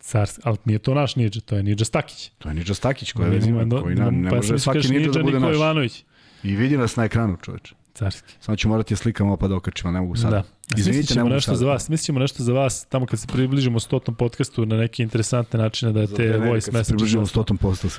Carski, 0.00 0.40
ali 0.44 0.56
nije 0.64 0.78
to 0.78 0.94
naš 0.94 1.16
Nidža, 1.16 1.40
to 1.40 1.56
je 1.56 1.62
Nidža 1.62 1.84
Stakić. 1.84 2.30
To 2.38 2.48
je 2.48 2.54
Nidža 2.54 2.74
Stakić, 2.74 3.12
koja 3.12 3.28
vezi 3.28 3.48
ima, 3.48 3.80
koji 3.82 3.94
nam, 3.94 4.20
ne 4.20 4.30
pa 4.30 4.36
može 4.36 4.58
svaki 4.58 4.88
Nidža 4.88 5.10
da 5.10 5.22
bude 5.22 5.40
naš. 5.40 5.54
Ivanović. 5.56 6.04
I 6.42 6.56
vidi 6.56 6.76
nas 6.76 6.96
na 6.96 7.04
ekranu, 7.04 7.36
čoveče. 7.42 7.74
Carski. 7.94 8.32
Samo 8.40 8.56
ću 8.56 8.68
morati 8.68 8.96
slikam 8.96 9.36
pa 9.40 9.48
da 9.48 9.56
okačim, 9.56 9.86
ali 9.86 9.94
ne 9.94 10.00
mogu 10.00 10.16
sad. 10.16 10.30
Da. 10.30 10.42
Izvinite, 10.76 11.14
ne 11.14 11.22
mogu 11.22 11.34
nešto 11.34 11.50
sad. 11.50 11.58
za 11.58 11.66
vas. 11.66 11.88
Mislit 11.88 12.06
ćemo 12.06 12.20
nešto 12.20 12.42
za 12.42 12.52
vas 12.52 12.84
tamo 12.84 13.06
kad 13.06 13.20
se 13.20 13.26
približimo 13.26 13.80
stotom 13.80 14.14
podcastu 14.14 14.66
na 14.66 14.76
neke 14.76 15.02
interesantne 15.02 15.58
načine 15.58 15.92
da 15.92 16.06
Za 16.06 16.16
te 16.16 16.38
voice 16.38 16.64
kad 16.64 16.72
se 16.74 16.78
message. 16.78 16.96
približimo 16.96 17.26
stotom 17.26 17.58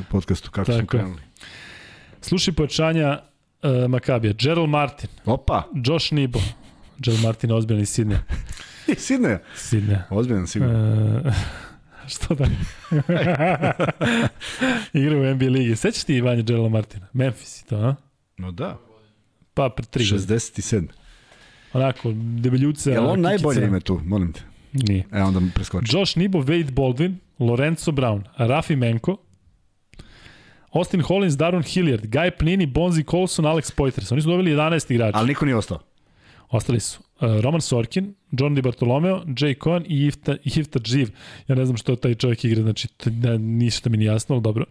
podcastu, 0.10 0.52
kako 0.52 0.66
smo 0.66 0.74
Tako 0.82 0.98
je. 0.98 1.02
krenuli. 1.02 1.22
Slušaj 2.22 2.54
pojačanja 2.54 3.20
uh, 3.64 3.90
Makabija. 3.90 4.34
Gerald 4.34 4.70
Martin, 4.70 5.10
Opa, 5.26 5.64
Josh 5.86 6.14
Nibo. 6.14 6.40
Gerald 6.98 7.24
Martin 7.24 7.50
je 7.50 7.56
ozbiljan 7.56 7.82
iz 7.82 7.90
Sidneja. 7.90 8.22
i 8.92 8.96
Sidneja. 8.96 9.40
Sidneja. 9.56 10.04
Ozbiljan, 10.10 10.48
sigurno. 10.48 11.18
Uh, 11.26 11.34
što 12.14 12.36
da? 12.36 12.46
Igra 15.00 15.18
u 15.18 15.36
NBA 15.36 15.46
ligi. 15.46 15.76
Sećaš 15.76 16.04
ti 16.04 16.16
Ivanja 16.16 16.42
Gerald 16.42 16.72
Martina? 16.72 17.08
Memphis 17.14 17.62
i 17.62 17.66
to, 17.68 17.76
a? 17.76 17.96
No 18.38 18.52
da, 18.52 18.78
Pa 19.54 19.70
pre 19.70 19.86
tri 19.86 20.04
godine. 20.10 20.38
67. 20.38 20.88
Onako, 21.74 22.12
debeljuca. 22.16 22.92
Je 22.92 23.00
li 23.00 23.08
on 23.08 23.22
najbolje 23.22 23.66
ime 23.66 23.80
tu, 23.80 24.02
molim 24.06 24.34
te? 24.34 24.42
Nije. 24.74 25.04
E, 25.12 25.22
onda 25.22 25.42
preskoči. 25.56 25.98
Josh 25.98 26.18
Nibo, 26.18 26.40
Wade 26.40 26.72
Baldwin, 26.72 27.16
Lorenzo 27.40 27.92
Brown, 27.92 28.22
Rafi 28.38 28.76
Menko, 28.76 29.18
Austin 30.74 31.02
Hollins, 31.02 31.38
Daron 31.38 31.64
Hilliard, 31.64 32.06
Guy 32.06 32.32
Pnini, 32.32 32.66
Bonzi 32.66 33.04
Colson, 33.04 33.46
Alex 33.46 33.72
Poitras. 33.76 34.12
Oni 34.12 34.22
su 34.22 34.30
dobili 34.30 34.52
11 34.52 34.94
igrača. 34.94 35.18
Ali 35.18 35.28
niko 35.28 35.46
nije 35.46 35.56
ostao. 35.56 35.80
Ostali 36.50 36.80
su 36.80 37.00
uh, 37.00 37.42
Roman 37.42 37.62
Sorkin, 37.62 38.14
John 38.32 38.56
Di 38.56 38.62
Bartolomeo, 38.62 39.24
Jay 39.26 39.64
Cohen 39.64 39.86
i 39.88 40.06
Ifta, 40.06 40.36
Ifta. 40.44 40.80
Ja 41.48 41.56
ne 41.56 41.66
znam 41.66 41.78
što 41.78 41.96
taj 41.96 42.16
čovjek 42.16 42.46
igra, 42.46 42.62
znači 42.62 42.88
ne, 43.06 43.38
ništa 43.40 43.90
mi 43.90 43.98
nije 43.98 44.08
jasno, 44.08 44.36
ali 44.36 44.42
dobro. 44.42 44.66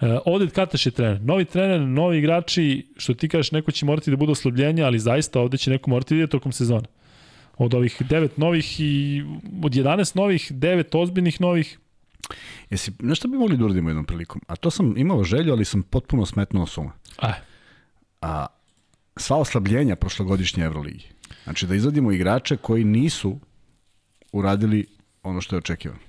Uh, 0.00 0.08
Oded 0.24 0.52
Kataš 0.52 0.86
je 0.86 0.92
trener. 0.92 1.20
Novi 1.22 1.44
trener, 1.44 1.80
novi 1.80 2.18
igrači, 2.18 2.86
što 2.96 3.14
ti 3.14 3.28
kažeš, 3.28 3.52
neko 3.52 3.70
će 3.70 3.86
morati 3.86 4.10
da 4.10 4.16
bude 4.16 4.32
oslobljenja, 4.32 4.86
ali 4.86 4.98
zaista 4.98 5.40
ovde 5.40 5.56
će 5.56 5.70
neko 5.70 5.90
morati 5.90 6.14
da 6.14 6.18
ide 6.18 6.26
tokom 6.26 6.52
sezona. 6.52 6.88
Od 7.56 7.74
ovih 7.74 8.02
devet 8.08 8.38
novih 8.38 8.80
i 8.80 9.22
od 9.62 9.72
11 9.72 10.16
novih, 10.16 10.52
devet 10.52 10.94
ozbiljnih 10.94 11.40
novih, 11.40 11.78
Jesi, 12.70 12.92
nešto 13.00 13.28
bi 13.28 13.36
mogli 13.38 13.56
da 13.56 13.64
uradimo 13.64 13.88
jednom 13.90 14.04
prilikom? 14.04 14.40
A 14.46 14.56
to 14.56 14.70
sam 14.70 14.94
imao 14.96 15.24
želju, 15.24 15.52
ali 15.52 15.64
sam 15.64 15.82
potpuno 15.82 16.26
smetnuo 16.26 16.66
suma. 16.66 16.92
a, 17.18 17.32
A 18.20 18.46
sva 19.16 19.36
oslabljenja 19.36 19.96
prošlogodišnje 19.96 20.64
Euroligi. 20.64 21.04
Znači 21.44 21.66
da 21.66 21.74
izvadimo 21.74 22.12
igrače 22.12 22.56
koji 22.56 22.84
nisu 22.84 23.38
uradili 24.32 24.86
ono 25.22 25.40
što 25.40 25.56
je 25.56 25.58
očekivano. 25.58 26.00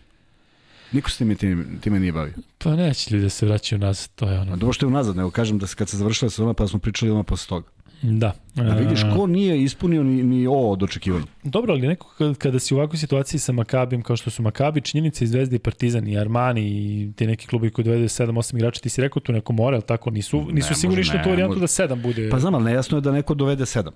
Niko 0.92 1.10
se 1.10 1.18
time, 1.18 1.36
time, 1.36 1.66
time 1.82 2.00
nije 2.00 2.12
bavio. 2.12 2.34
pa 2.58 2.76
neće 2.76 3.12
ljudi 3.14 3.24
da 3.24 3.30
se 3.30 3.46
vraćaju 3.46 3.80
nazad, 3.80 4.10
to 4.16 4.30
je 4.30 4.38
A 4.38 4.42
ono. 4.42 4.56
dobro 4.56 4.74
što 4.74 4.86
je 4.86 4.88
unazad, 4.88 5.16
nego 5.16 5.32
kažem 5.32 5.58
da 5.60 5.68
se 5.68 5.76
kad 5.76 5.90
se 5.90 5.98
završila 5.98 6.30
sezona 6.30 6.54
pa 6.54 6.68
smo 6.68 6.80
pričali 6.80 7.12
odmah 7.12 7.26
posle 7.26 7.48
toga. 7.48 7.68
Da. 8.02 8.34
Da 8.56 8.74
vidiš 8.76 9.04
E, 9.04 9.12
ko 9.16 9.28
nije 9.28 9.64
ispunio 9.64 10.04
ni, 10.04 10.24
ni 10.24 10.48
o 10.48 10.52
od 10.54 10.84
očekivanja. 10.84 11.26
Dobro, 11.44 11.74
ali 11.74 11.88
neko 11.88 12.34
kada, 12.38 12.60
si 12.60 12.74
u 12.74 12.78
ovakvoj 12.78 12.98
situaciji 12.98 13.40
sa 13.40 13.52
Makabijom, 13.52 14.02
kao 14.02 14.16
što 14.16 14.30
su 14.30 14.42
Makabi, 14.44 14.82
činjenica 14.82 15.24
i 15.24 15.28
Zvezda 15.28 15.56
i 15.56 15.60
Partizan 15.60 16.08
i 16.08 16.18
Armani 16.18 16.62
i 16.68 17.12
ti 17.16 17.28
neki 17.28 17.48
klubi 17.48 17.70
koji 17.70 17.86
dovede 17.86 18.04
7-8 18.04 18.56
igrača, 18.56 18.82
ti 18.82 18.90
si 18.90 19.02
rekao 19.02 19.20
tu 19.20 19.32
neko 19.32 19.54
more, 19.54 19.76
ali 19.76 19.84
tako, 19.86 20.10
nisu, 20.10 20.38
nisu 20.52 20.70
može, 20.70 20.76
sigurni 20.76 21.04
tu 21.04 21.12
ne, 21.18 21.24
varijantu 21.30 21.60
da 21.60 21.68
7 21.68 22.02
bude. 22.02 22.30
Pa 22.30 22.40
znam, 22.40 22.56
ali 22.56 22.64
nejasno 22.64 22.98
je 22.98 23.02
da 23.02 23.12
neko 23.12 23.34
dovede 23.34 23.66
sedam. 23.66 23.94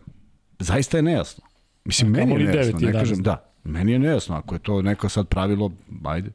Zaista 0.60 0.98
je 0.98 1.04
nejasno. 1.04 1.44
Mislim, 1.86 2.16
A 2.16 2.18
meni 2.18 2.32
je 2.32 2.38
nejasno, 2.38 2.62
devet, 2.62 2.82
ne 2.82 2.88
11. 2.88 2.92
kažem, 3.00 3.24
da. 3.24 3.52
Meni 3.64 3.92
je 3.92 4.00
nejasno, 4.00 4.36
ako 4.36 4.56
je 4.56 4.60
to 4.60 4.82
neko 4.82 5.10
sad 5.10 5.28
pravilo, 5.28 5.72
ajde, 6.06 6.30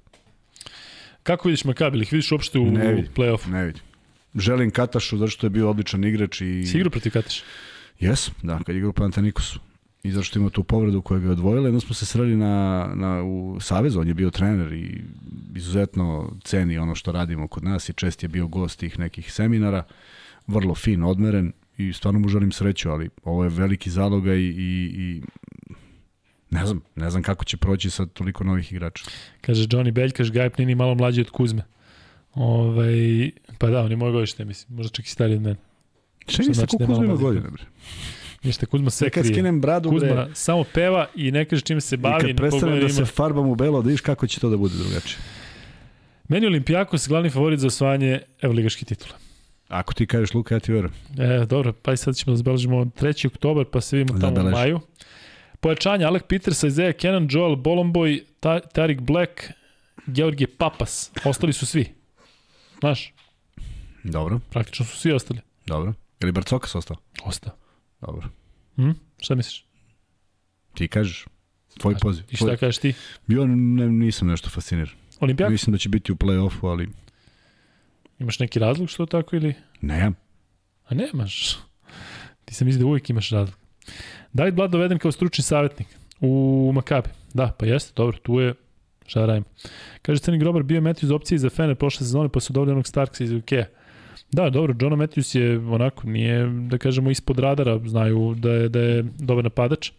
Kako 1.22 1.48
vidiš 1.48 1.64
Makabi, 1.64 1.96
ili 1.96 2.02
ih 2.02 2.12
vidiš 2.12 2.32
uopšte 2.32 2.58
u 2.58 2.64
Ne 2.70 2.92
vidim. 2.92 3.12
play-offu? 3.16 3.50
ne 3.50 3.64
vidim. 3.64 3.82
Želim 4.34 4.70
Katašu 4.70 5.18
zato 5.18 5.30
što 5.30 5.46
je 5.46 5.50
bio 5.50 5.70
odličan 5.70 6.04
igrač 6.04 6.40
i... 6.40 6.66
Si 6.66 6.76
igrao 6.76 6.90
protiv 6.90 7.12
Kataša? 7.12 7.44
Jes, 8.00 8.30
da, 8.42 8.58
kad 8.58 8.74
je 8.74 8.78
igrao 8.78 8.92
u. 8.92 9.58
I 10.02 10.12
zašto 10.12 10.38
ima 10.38 10.50
tu 10.50 10.64
povredu 10.64 11.02
koja 11.02 11.20
ga 11.20 11.26
je 11.26 11.32
odvojila. 11.32 11.66
Jedno 11.66 11.80
smo 11.80 11.94
se 11.94 12.06
sreli 12.06 12.36
na, 12.36 12.86
na, 12.94 13.22
u 13.22 13.60
Savezu, 13.60 14.00
on 14.00 14.08
je 14.08 14.14
bio 14.14 14.30
trener 14.30 14.72
i 14.72 15.02
izuzetno 15.54 16.36
ceni 16.44 16.78
ono 16.78 16.94
što 16.94 17.12
radimo 17.12 17.48
kod 17.48 17.64
nas 17.64 17.88
i 17.88 17.92
čest 17.92 18.22
je 18.22 18.28
bio 18.28 18.46
gost 18.46 18.78
tih 18.78 18.98
nekih 18.98 19.32
seminara. 19.32 19.82
Vrlo 20.46 20.74
fin, 20.74 21.02
odmeren 21.02 21.52
i 21.78 21.92
stvarno 21.92 22.20
mu 22.20 22.28
želim 22.28 22.52
sreću, 22.52 22.90
ali 22.90 23.08
ovo 23.24 23.44
je 23.44 23.50
veliki 23.50 23.90
zaloga 23.90 24.34
i, 24.34 24.44
i, 24.44 24.92
i 24.96 25.22
Ne 26.50 26.66
znam, 26.66 26.80
ne 26.96 27.10
znam 27.10 27.22
kako 27.22 27.44
će 27.44 27.56
proći 27.56 27.90
sa 27.90 28.06
toliko 28.06 28.44
novih 28.44 28.72
igrača. 28.72 29.04
Kaže 29.40 29.66
Johnny 29.66 29.90
Beljkaš, 29.90 30.30
Gajp 30.30 30.58
nini 30.58 30.74
malo 30.74 30.94
mlađi 30.94 31.20
od 31.20 31.30
Kuzme. 31.30 31.62
Ovaj, 32.34 33.30
pa 33.58 33.66
da, 33.66 33.82
on 33.82 33.90
je 33.90 33.96
moj 33.96 34.12
godište, 34.12 34.44
mislim, 34.44 34.76
možda 34.76 34.90
čak 34.90 35.06
i 35.06 35.10
stariji 35.10 35.36
od 35.36 35.42
mene. 35.42 35.56
Šta 36.28 36.38
niste 36.38 36.52
znači 36.54 36.76
je 36.80 36.86
Kuzma 36.86 37.14
godine, 37.14 37.48
bre? 37.50 37.64
Ništa, 38.42 38.66
Kuzma 38.66 38.90
se 38.90 38.96
Sad 38.96 39.10
kad 39.10 39.22
krije. 39.22 39.34
skinem 39.34 39.60
bradu, 39.60 39.90
Kuzma 39.90 40.08
bre, 40.08 40.26
samo 40.34 40.64
peva 40.64 41.06
i 41.14 41.30
ne 41.30 41.44
kaže 41.44 41.62
čime 41.62 41.80
se 41.80 41.94
i 41.94 41.98
bavi. 41.98 42.20
kad 42.20 42.36
prestanem 42.36 42.60
pogledaj, 42.62 42.80
da 42.82 42.88
se 42.88 43.00
ima- 43.00 43.06
farbam 43.06 43.48
u 43.48 43.54
belo, 43.54 43.82
da 43.82 43.86
vidiš 43.86 44.00
kako 44.00 44.26
će 44.26 44.40
to 44.40 44.50
da 44.50 44.56
bude 44.56 44.74
drugačije. 44.76 45.18
Meni 46.28 46.44
je 46.44 46.48
Olimpijakos 46.48 47.08
glavni 47.08 47.30
favorit 47.30 47.60
za 47.60 47.66
osvajanje 47.66 48.20
evroligaške 48.42 48.84
titule. 48.84 49.12
Ako 49.68 49.94
ti 49.94 50.06
kažeš 50.06 50.34
Luka, 50.34 50.54
ja 50.54 50.60
ti 50.60 50.72
verujem. 50.72 50.94
E, 51.18 51.46
dobro, 51.46 51.72
pa 51.74 51.92
i 51.92 51.96
sad 51.96 52.16
ćemo 52.16 52.32
da 52.32 52.36
zabeležimo 52.36 52.84
3. 52.84 53.26
oktobar, 53.26 53.64
pa 53.64 53.80
se 53.80 53.96
vidimo 53.96 54.20
tamo 54.20 54.40
u 54.40 54.50
maju. 54.50 54.80
Pojačanje 55.60 56.04
Alec 56.04 56.22
Peters, 56.28 56.62
Isaiah 56.62 56.94
Cannon, 56.96 57.28
Joel 57.30 57.52
Bolomboy, 57.52 58.22
Ta 58.40 58.60
Tarik 58.60 59.00
Black, 59.00 59.30
Georgije 60.06 60.46
Papas. 60.48 61.10
Ostali 61.24 61.52
su 61.52 61.66
svi. 61.66 61.86
Znaš, 62.80 63.13
Dobro, 64.04 64.40
praktično 64.50 64.86
su 64.86 64.96
svi 64.96 65.12
ostali. 65.12 65.40
dobro. 65.66 65.92
Je 66.20 66.26
li 66.26 66.32
Barcokas 66.32 66.74
ostao? 66.74 66.96
Ostao. 67.24 67.52
Dobro. 68.00 68.28
Hm? 68.76 68.90
Šta 69.20 69.34
misliš? 69.34 69.64
Ti 70.74 70.88
kažeš. 70.88 71.26
Tvoj 71.78 71.94
poziv. 72.00 72.24
I 72.30 72.36
šta 72.36 72.44
Tvoj... 72.44 72.56
kažeš 72.56 72.78
ti? 72.78 72.94
Bio 73.26 73.46
ne, 73.46 73.88
nisam 73.88 74.28
nešto 74.28 74.50
fasciniran. 74.50 74.94
Olimpijak? 75.20 75.50
Mislim 75.50 75.72
da 75.72 75.78
će 75.78 75.88
biti 75.88 76.12
u 76.12 76.16
play-offu, 76.16 76.68
ali 76.70 76.88
Imaš 78.18 78.38
neki 78.38 78.58
razlog 78.58 78.90
što 78.90 79.06
tako 79.06 79.36
ili... 79.36 79.54
nemam. 79.80 80.14
A 80.86 80.94
nemaš. 80.94 81.58
Ti 82.44 82.54
sam 82.54 82.66
mislio 82.66 82.80
da 82.80 82.86
uvijek 82.86 83.10
imaš 83.10 83.30
razlog. 83.30 83.58
David 84.32 84.54
Blad 84.54 84.70
doveden 84.70 84.98
kao 84.98 85.12
stručni 85.12 85.44
savjetnik 85.44 85.88
u 86.20 86.70
Makabi. 86.74 87.08
Da, 87.34 87.56
pa 87.58 87.66
jeste, 87.66 87.92
dobro, 87.96 88.18
tu 88.18 88.40
je 88.40 88.54
šta 89.06 89.20
da 89.20 89.26
radimo. 89.26 89.46
Kaže 90.02 90.20
Crni 90.20 90.38
Grobar, 90.38 90.62
bio 90.62 90.74
je 90.74 90.80
Matthews 90.80 91.14
opcija 91.14 91.38
za 91.38 91.50
Fener 91.50 91.76
prošle 91.76 91.98
sezone, 91.98 92.28
pa 92.28 92.40
su 92.40 92.52
dobili 92.52 92.72
onog 92.72 92.86
Starksa 92.86 93.24
iz 93.24 93.32
UK. 93.32 93.50
Da, 94.34 94.50
dobro, 94.50 94.74
John 94.80 94.94
Matthews 94.94 95.38
je 95.38 95.58
onako, 95.58 96.06
nije, 96.06 96.46
da 96.46 96.78
kažemo, 96.78 97.10
ispod 97.10 97.38
radara, 97.38 97.80
znaju 97.86 98.34
da 98.38 98.50
je, 98.50 98.68
da 98.68 98.80
je 98.80 99.04
dobar 99.18 99.44
napadač. 99.44 99.88
E, 99.88 99.92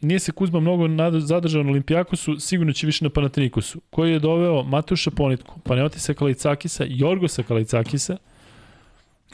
nije 0.00 0.18
se 0.18 0.32
Kuzma 0.32 0.60
mnogo 0.60 0.88
zadržao 1.20 1.62
na 1.62 1.70
Olimpijakosu, 1.70 2.40
sigurno 2.40 2.72
će 2.72 2.86
više 2.86 3.04
na 3.04 3.10
Panatinikosu, 3.10 3.80
koji 3.90 4.12
je 4.12 4.18
doveo 4.18 4.62
Mateuša 4.62 5.10
Ponitku, 5.10 5.60
Panaotisa 5.60 6.14
Kalicakisa, 6.14 6.84
Jorgosa 6.88 7.42
Kalicakisa, 7.42 8.16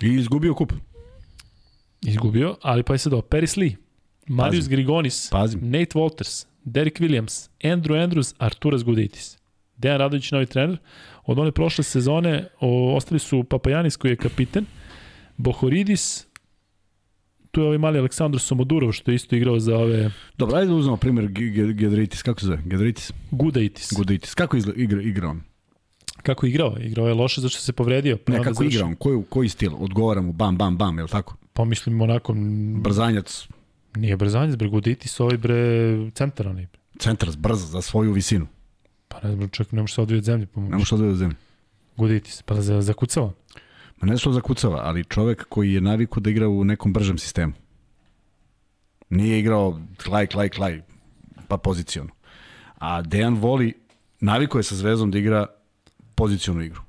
I 0.02 0.14
izgubio 0.14 0.54
kup. 0.54 0.72
Izgubio, 2.02 2.56
ali 2.62 2.82
pa 2.82 2.94
je 2.94 2.98
sad 2.98 3.12
ovo. 3.12 3.22
Paris 3.22 3.56
Lee, 3.56 3.76
Marius 4.26 4.64
Pazim. 4.64 4.70
Grigonis, 4.70 5.30
Pazim. 5.30 5.60
Nate 5.62 5.98
Walters, 5.98 6.46
Derek 6.64 7.00
Williams, 7.00 7.48
Andrew 7.62 8.04
Andrews, 8.04 8.34
Arturas 8.38 8.84
Guditis. 8.84 9.38
Dejan 9.76 9.98
Radović, 9.98 10.30
novi 10.32 10.46
trener. 10.46 10.78
Od 11.26 11.38
one 11.38 11.52
prošle 11.52 11.84
sezone 11.84 12.48
o, 12.60 12.96
ostali 12.96 13.18
su 13.18 13.44
Papajanis 13.44 13.96
koji 13.96 14.12
je 14.12 14.16
kapiten, 14.16 14.64
Bohoridis, 15.36 16.26
tu 17.50 17.60
je 17.60 17.66
ovaj 17.66 17.78
mali 17.78 17.98
Aleksandar 17.98 18.40
Somodurov 18.40 18.92
što 18.92 19.10
je 19.10 19.14
isto 19.14 19.36
igrao 19.36 19.58
za 19.60 19.76
ove 19.76 20.10
Dobro, 20.38 20.56
ajde 20.56 20.68
da 20.68 20.74
uzmemo 20.74 20.96
primjer 20.96 21.28
Gedritis. 21.74 22.22
Kako 22.22 22.40
se 22.40 22.46
zove? 22.46 22.58
Gedritis? 22.64 23.12
Gudaitis. 23.30 23.92
Guditis. 23.92 24.34
Kako 24.34 24.56
izgleda, 24.56 24.80
igra, 24.82 25.02
igra 25.02 25.28
on? 25.28 25.42
Kako 26.22 26.46
je 26.46 26.50
igrao? 26.50 26.76
Igrao 26.80 27.08
je 27.08 27.14
loše 27.14 27.40
zašto 27.40 27.60
se 27.60 27.72
povredio. 27.72 28.16
Pa 28.16 28.32
Ne, 28.32 28.38
kako 28.38 28.54
završio. 28.54 28.76
igra 28.76 28.86
on? 28.86 28.94
Koji, 28.94 29.22
koji 29.28 29.48
stil? 29.48 29.72
Odgovara 29.78 30.22
mu 30.22 30.32
bam, 30.32 30.56
bam, 30.56 30.76
bam, 30.76 30.98
je 30.98 31.02
li 31.02 31.10
tako? 31.10 31.36
Pa 31.52 31.64
mislim 31.64 32.00
onako, 32.00 32.34
Brzanjac, 32.80 33.48
nije 33.96 34.16
brzanjac, 34.16 34.56
bre, 34.56 34.68
Guditis, 34.68 35.20
ovaj 35.20 35.36
bre, 35.36 35.56
centar 36.10 36.48
onaj. 36.48 36.66
centar 36.98 37.28
brz 37.38 37.70
za 37.70 37.82
svoju 37.82 38.12
visinu. 38.12 38.46
Pa 39.16 39.28
ne 39.28 39.34
znam, 39.34 39.48
čak 39.48 39.72
ne 39.72 39.80
može 39.80 39.94
se 39.94 40.00
odvijeti 40.00 40.20
od 40.20 40.24
zemlje. 40.24 40.46
Pa 40.46 40.60
Ne 40.60 40.76
odvede 40.92 41.10
do 41.10 41.16
zemlje. 41.16 41.36
Guditis, 41.96 42.42
pa 42.42 42.54
za, 42.56 42.82
zakucao. 42.82 43.32
Ma 43.96 44.08
ne 44.08 44.18
što 44.18 44.32
zakucava, 44.32 44.78
ali 44.78 45.04
čovek 45.04 45.44
koji 45.44 45.72
je 45.72 45.80
naviku 45.80 46.20
da 46.20 46.30
igra 46.30 46.48
u 46.48 46.64
nekom 46.64 46.92
bržem 46.92 47.18
sistemu. 47.18 47.52
Nije 49.10 49.38
igrao 49.38 49.80
klaj, 50.04 50.26
klaj, 50.26 50.48
klaj, 50.48 50.82
pa 51.48 51.56
pozicionu. 51.56 52.10
A 52.74 53.02
Dejan 53.02 53.34
voli, 53.34 53.72
naviko 54.20 54.58
je 54.58 54.62
sa 54.62 54.74
zvezom 54.74 55.10
da 55.10 55.18
igra 55.18 55.46
pozicionu 56.14 56.62
igru. 56.62 56.80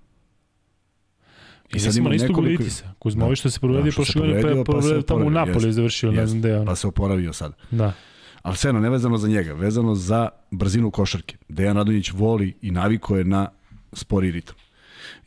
I 1.70 1.80
sad 1.80 1.94
sad 1.94 1.98
ima 1.98 2.16
isto 2.16 2.28
nekoliko- 2.28 2.52
Guditisa. 2.54 2.94
Kuzma, 3.00 3.20
Da. 3.20 3.26
ovi 3.26 3.36
što 3.36 3.50
se 3.50 3.60
povredio 3.60 3.84
Da, 3.84 3.92
što 3.92 3.98
prošle 3.98 4.14
se 4.14 4.20
godine, 4.20 4.34
pa 4.34 4.38
je 4.40 4.42
povredio, 4.42 4.64
pa 4.66 4.72
se 4.72 4.78
povredio 4.78 5.02
tamo 5.04 5.20
u 5.20 5.30
je 5.68 5.74
završio, 5.74 6.12
ne 6.12 6.18
jeste. 6.18 6.28
znam 6.28 6.40
gde 6.40 6.50
je 6.50 6.56
ono. 6.56 6.66
Pa 6.66 6.76
se 6.76 6.88
oporavio 6.88 7.34
sad. 7.34 7.54
Da. 7.72 7.94
Ali 8.42 8.58
sve 8.58 8.74
ne 8.74 8.90
vezano 8.90 9.18
za 9.18 9.28
njega, 9.28 9.54
vezano 9.54 9.96
za 9.96 10.30
brzinu 10.52 10.92
košarke. 10.92 11.38
Dejan 11.50 11.78
Radonjić 11.78 12.12
voli 12.12 12.54
i 12.62 12.72
naviko 12.72 13.18
je 13.18 13.24
na 13.24 13.50
spori 13.94 14.32
ritam. 14.32 14.56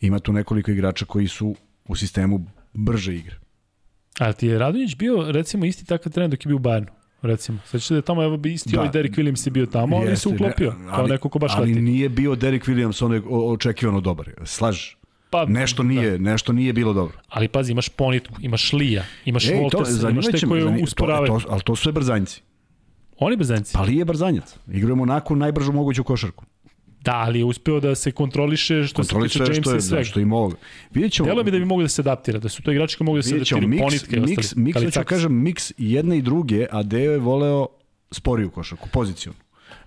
Ima 0.01 0.19
tu 0.19 0.33
nekoliko 0.33 0.71
igrača 0.71 1.05
koji 1.05 1.29
su 1.29 1.55
u 1.89 1.97
sistemu 1.97 2.47
brže 2.73 3.15
igre. 3.15 3.37
A 4.19 4.33
ti 4.33 4.47
je 4.47 4.59
Radonjić 4.59 4.97
bio, 4.97 5.33
recimo, 5.33 5.65
isti 5.65 5.85
takav 5.87 6.13
trener 6.13 6.31
dok 6.31 6.45
je 6.45 6.49
bio 6.49 6.57
u 6.57 6.61
Bayernu? 6.61 6.87
Recimo. 7.23 7.59
Sad 7.65 7.81
da 7.89 7.97
je 7.97 8.03
tamo, 8.03 8.23
evo 8.23 8.37
bi 8.37 8.53
isti 8.53 8.71
Da. 8.71 8.81
ovaj 8.81 8.93
Derek 8.93 9.17
Williams 9.17 9.47
je 9.47 9.51
bio 9.51 9.67
tamo, 9.67 9.97
ali 9.97 10.17
se 10.17 10.29
uklopio, 10.29 10.73
ne, 10.73 10.91
kao 10.91 11.07
neko 11.07 11.29
ko 11.29 11.39
baš 11.39 11.53
ali 11.57 11.69
leti. 11.69 11.81
nije 11.81 12.09
bio 12.09 12.35
Derek 12.35 12.65
Williams 12.65 13.05
onaj 13.05 13.21
očekivano 13.31 14.01
dobar. 14.01 14.31
Slažeš? 14.45 14.97
Pa, 15.31 15.45
Nešto 15.45 15.83
nije, 15.83 16.19
nešto 16.19 16.53
nije 16.53 16.73
bilo 16.73 16.93
dobro. 16.93 17.19
Ali 17.29 17.49
pazi, 17.49 17.73
imaš 17.73 17.89
Ponitku, 17.89 18.35
imaš 18.41 18.73
Lija, 18.73 19.05
imaš 19.25 19.49
Ej, 19.49 19.59
imaš 20.11 20.27
te 20.27 20.47
koje 20.47 20.83
usporavaju. 20.83 21.33
To, 21.33 21.41
to, 21.41 21.47
ali 21.51 21.63
to 21.63 21.77
su 21.77 21.83
sve 21.83 21.93
brzanjci. 21.93 22.43
Oni 23.21 23.37
bezanci. 23.37 23.73
Pa 23.75 23.83
li 23.83 23.97
je 23.97 24.05
brzanjac? 24.05 24.57
Igrujemo 24.73 25.03
onako 25.03 25.35
najbržu 25.35 25.73
moguću 25.73 26.05
košarku. 26.05 26.45
Da, 27.05 27.13
ali 27.15 27.39
je 27.39 27.45
uspeo 27.45 27.81
da 27.81 27.95
se 27.95 28.13
kontroliše 28.13 28.85
što 28.85 29.03
Kontroli 29.03 29.29
se 29.29 29.39
tiče 29.39 29.53
Jamesa 29.53 29.71
je, 29.71 29.77
i 29.79 29.81
svega. 29.81 30.01
da, 30.01 30.05
što 30.05 30.21
ima 30.21 30.37
ovoga. 30.37 30.57
Vidjet 30.95 31.13
ćemo, 31.13 31.27
Delo 31.27 31.45
mi 31.45 31.51
da 31.51 31.59
bi 31.59 31.65
mogli 31.65 31.85
da 31.85 31.89
se 31.89 32.03
adaptira, 32.03 32.39
da 32.39 32.49
su 32.49 32.63
to 32.63 32.73
igrači 32.73 32.97
koji 32.97 33.05
mogu 33.07 33.19
da 33.19 33.23
se 33.23 33.35
adaptiraju, 33.35 33.69
miks, 33.69 33.83
Ponitke 33.83 34.21
miks, 34.21 34.39
ostali. 34.39 34.63
miks, 34.63 34.75
hoću 34.75 34.83
Kalicakis. 34.83 35.09
kažem, 35.09 35.43
miks 35.43 35.73
jedne 35.79 36.19
i 36.19 36.23
druge, 36.23 36.67
a 36.71 36.83
Deo 36.83 37.13
je 37.13 37.19
voleo 37.19 37.67
sporiju 38.11 38.51
košarku, 38.51 38.89
poziciju. 38.93 39.33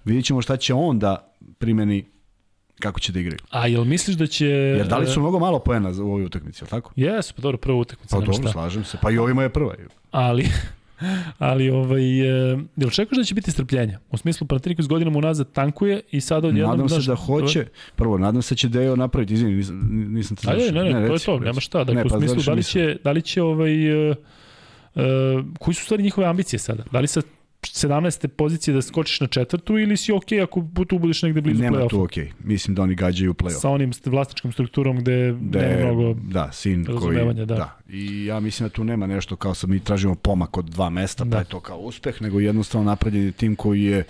Vidjet 0.05 0.25
ćemo 0.25 0.41
šta 0.41 0.57
će 0.57 0.73
on 0.73 0.99
da 0.99 1.33
primeni 1.57 2.05
kako 2.79 2.99
će 2.99 3.11
da 3.11 3.19
igraju. 3.19 3.39
A 3.49 3.67
jel 3.67 3.83
misliš 3.83 4.15
da 4.17 4.27
će... 4.27 4.45
Jer 4.47 4.87
dali 4.87 5.07
su 5.07 5.19
mnogo 5.19 5.39
malo 5.39 5.59
poena 5.59 5.89
u 5.89 6.01
ovoj 6.01 6.25
utakmici, 6.25 6.63
je 6.63 6.65
li 6.65 6.69
tako? 6.69 6.91
Jesu, 6.95 7.33
pa 7.35 7.41
dobro, 7.41 7.57
prva 7.57 7.77
utakmica, 7.77 8.19
Pa 8.19 8.25
dobro, 8.25 8.51
slažem 8.51 8.83
se. 8.83 8.97
Pa 9.01 9.11
i 9.11 9.17
ovima 9.17 9.43
je 9.43 9.49
prva. 9.49 9.75
Ali, 10.11 10.45
ali 11.37 11.69
ovaj, 11.69 12.21
e, 12.21 12.57
jel 12.75 12.89
čekaš 12.89 13.17
da 13.17 13.23
će 13.23 13.35
biti 13.35 13.51
strpljenja? 13.51 13.99
U 14.11 14.17
smislu, 14.17 14.47
Panathinaikos 14.47 14.87
godinama 14.87 15.17
unazad 15.17 15.51
tankuje 15.51 16.01
i 16.11 16.21
sada 16.21 16.47
odjednom... 16.47 16.71
Nadam 16.71 16.89
se 16.89 16.93
znaš, 16.93 17.05
da 17.05 17.15
hoće. 17.15 17.65
Prvo, 17.95 18.17
nadam 18.17 18.41
se 18.41 18.55
da 18.55 18.57
će 18.57 18.69
Deo 18.69 18.95
napraviti. 18.95 19.33
Izvini, 19.33 19.55
nisam, 19.55 19.89
nisam 19.91 20.37
te 20.37 20.41
završio. 20.43 20.71
ne, 20.71 20.83
ne, 20.83 20.89
ne, 20.89 20.91
to 20.91 20.99
je 20.99 21.09
reci, 21.09 21.25
to, 21.25 21.33
reci. 21.33 21.45
nema 21.45 21.61
šta. 21.61 21.83
Dakle, 21.83 21.95
Ne, 21.95 22.01
u 22.01 22.09
pa 22.09 22.17
smislu, 22.17 22.39
završi 22.39 22.49
da 22.49 22.53
li 22.53 22.63
će, 22.63 22.97
da 23.03 23.11
li 23.11 23.21
će 23.21 23.41
ovaj... 23.41 24.09
Uh, 24.09 24.15
koji 25.59 25.75
su 25.75 25.81
u 25.81 25.85
stvari 25.85 26.03
njihove 26.03 26.27
ambicije 26.27 26.59
sada? 26.59 26.83
Da 26.91 26.99
li 26.99 27.07
sa 27.07 27.21
17. 27.67 28.27
pozicije 28.27 28.73
da 28.73 28.81
skočiš 28.81 29.19
na 29.19 29.27
četvrtu 29.27 29.77
ili 29.77 29.97
si 29.97 30.11
okej 30.11 30.41
ako 30.41 30.67
tu 30.87 30.99
budeš 30.99 31.21
negde 31.21 31.41
blizu 31.41 31.61
Nema 31.63 31.77
play-offa? 31.77 31.89
tu 31.89 32.03
okej. 32.03 32.31
Mislim 32.43 32.75
da 32.75 32.81
oni 32.81 32.95
gađaju 32.95 33.33
play-off. 33.33 33.59
Sa 33.59 33.69
onim 33.69 33.91
vlasničkom 34.05 34.51
strukturom 34.51 34.97
gde 34.99 35.31
Da 35.41 35.59
nema 35.59 35.73
je, 35.73 35.85
mnogo... 35.85 36.13
da, 36.13 36.51
sin 36.51 36.85
koji... 36.99 37.35
da. 37.35 37.45
da. 37.45 37.77
I 37.89 38.25
ja 38.25 38.39
mislim 38.39 38.69
da 38.69 38.73
tu 38.73 38.83
nema 38.83 39.07
nešto 39.07 39.35
kao 39.35 39.53
sad 39.53 39.69
mi 39.69 39.79
tražimo 39.79 40.15
pomak 40.15 40.57
od 40.57 40.65
dva 40.65 40.89
mesta, 40.89 41.23
Da. 41.23 41.31
pa 41.31 41.37
je 41.39 41.45
to 41.45 41.59
kao 41.59 41.77
uspeh, 41.79 42.21
nego 42.21 42.39
jednostavno 42.39 42.85
napravljen 42.85 43.23
je 43.25 43.31
tim 43.31 43.55
koji 43.55 43.83
je 43.83 44.03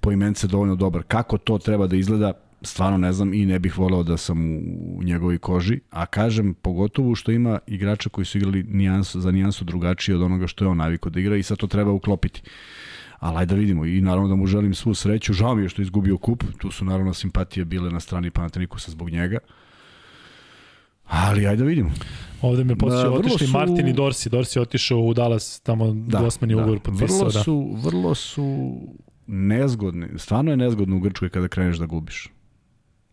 po 0.00 0.12
imence 0.12 0.46
dovoljno 0.46 0.74
dobar. 0.74 1.02
Kako 1.08 1.38
to 1.38 1.58
treba 1.58 1.86
da 1.86 1.96
izgleda, 1.96 2.32
stvarno 2.62 2.98
ne 2.98 3.12
znam 3.12 3.34
i 3.34 3.46
ne 3.46 3.58
bih 3.58 3.78
voleo 3.78 4.02
da 4.02 4.16
sam 4.16 4.50
u, 4.50 4.58
u 4.98 5.02
njegovoj 5.02 5.38
koži, 5.38 5.80
a 5.90 6.06
kažem 6.06 6.54
pogotovo 6.54 7.14
što 7.14 7.32
ima 7.32 7.58
igrača 7.66 8.08
koji 8.08 8.24
su 8.24 8.38
igrali 8.38 8.62
nijansu, 8.62 9.20
za 9.20 9.30
nijansu 9.30 9.64
drugačije 9.64 10.14
od 10.16 10.22
onoga 10.22 10.46
što 10.46 10.64
je 10.64 10.68
on 10.68 10.76
navikao 10.76 11.10
da 11.10 11.20
igra 11.20 11.36
i 11.36 11.42
sad 11.42 11.58
to 11.58 11.66
treba 11.66 11.92
uklopiti. 11.92 12.42
Ali 13.18 13.36
ajde 13.36 13.54
da 13.54 13.60
vidimo 13.60 13.84
i 13.84 14.00
naravno 14.00 14.28
da 14.28 14.34
mu 14.34 14.46
želim 14.46 14.74
svu 14.74 14.94
sreću. 14.94 15.32
Žao 15.32 15.54
mi 15.54 15.62
je 15.62 15.68
što 15.68 15.82
je 15.82 15.84
izgubio 15.84 16.18
kup, 16.18 16.44
tu 16.58 16.70
su 16.70 16.84
naravno 16.84 17.14
simpatije 17.14 17.64
bile 17.64 17.90
na 17.90 18.00
strani 18.00 18.30
Panathinaikosa 18.30 18.90
zbog 18.90 19.10
njega. 19.10 19.38
Ali 21.04 21.46
ajde 21.46 21.62
da 21.62 21.68
vidimo. 21.68 21.90
Ovde 22.42 22.64
me 22.64 22.74
Da, 22.74 22.78
posjećao 22.78 23.04
vrlo 23.04 23.18
otišli 23.20 23.46
su- 23.46 23.52
Martin 23.52 23.88
i 23.88 23.92
Dorsi. 23.92 24.28
Dorsi 24.28 24.58
je 24.58 24.62
otišao 24.62 24.98
u 24.98 25.14
Dallas, 25.14 25.60
tamo 25.60 25.86
da, 25.86 26.18
dvosmeni 26.18 26.54
ugovor 26.54 26.80
potpisao. 26.80 27.16
Vrlo 27.18 27.30
Da. 27.30 27.42
su, 27.42 27.76
vrlo 27.76 28.14
su 28.14 28.76
nezgodni. 29.26 30.06
Stvarno 30.16 30.50
je 30.50 30.56
nezgodno 30.56 30.96
u 30.96 31.00
Grčkoj 31.00 31.28
kada 31.28 31.48
kreneš 31.48 31.76
da 31.76 31.86
gubiš. 31.86 32.28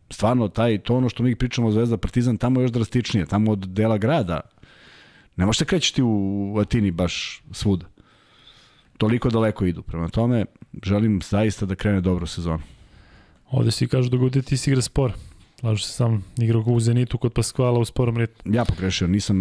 Stvarno, 0.09 0.47
taj, 0.47 0.77
to 0.77 0.95
ono 0.95 1.09
što 1.09 1.23
mi 1.23 1.35
pričamo 1.35 1.67
o 1.67 1.71
Zvezda 1.71 1.97
Partizan, 1.97 2.37
tamo 2.37 2.59
je 2.59 2.63
još 2.63 2.71
drastičnije. 2.71 3.25
Tamo 3.25 3.51
od 3.51 3.59
dela 3.59 3.97
grada. 3.97 4.39
Ne 5.35 5.45
možeš 5.45 5.57
se 5.57 5.65
krećiti 5.65 6.01
u 6.03 6.55
Atini 6.61 6.91
baš 6.91 7.43
svuda. 7.51 7.85
Toliko 8.97 9.29
daleko 9.29 9.65
idu. 9.65 9.81
Prema 9.81 10.09
tome, 10.09 10.45
želim 10.83 11.21
zaista 11.21 11.65
da 11.65 11.75
krene 11.75 12.01
dobro 12.01 12.27
sezonu. 12.27 12.63
Ovde 13.51 13.71
svi 13.71 13.87
kažu 13.87 14.09
da 14.09 14.17
Gudeti 14.17 14.47
ti 14.47 14.57
si 14.57 14.69
igra 14.69 14.81
spor. 14.81 15.13
Slažu 15.59 15.83
se 15.83 15.91
sam, 15.91 16.23
igrao 16.37 16.61
u 16.61 16.79
Zenitu 16.79 17.17
kod 17.17 17.33
Paskvala 17.33 17.79
u 17.79 17.85
sporom 17.85 18.17
ritmu. 18.17 18.55
Ja 18.55 18.65
pogrešio, 18.65 19.07
nisam 19.07 19.37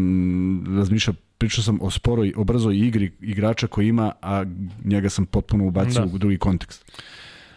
razmišljao 0.76 1.14
pričao 1.38 1.64
sam 1.64 1.78
o 1.82 1.90
sporoj, 1.90 2.32
o 2.36 2.44
brzoj 2.44 2.78
igri 2.78 3.12
igrača 3.20 3.66
koji 3.66 3.88
ima, 3.88 4.12
a 4.22 4.44
njega 4.84 5.10
sam 5.10 5.26
potpuno 5.26 5.66
ubacio 5.66 6.04
da. 6.04 6.14
u 6.14 6.18
drugi 6.18 6.38
kontekst. 6.38 6.84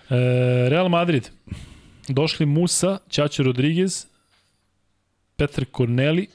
E, 0.10 0.16
Real 0.70 0.90
Madrid. 0.90 1.30
Došli 2.08 2.46
Musa, 2.46 2.98
Ćaćo 3.10 3.44
Rodriguez, 3.44 4.06
Petar 5.36 5.66
Corneli, 5.78 6.28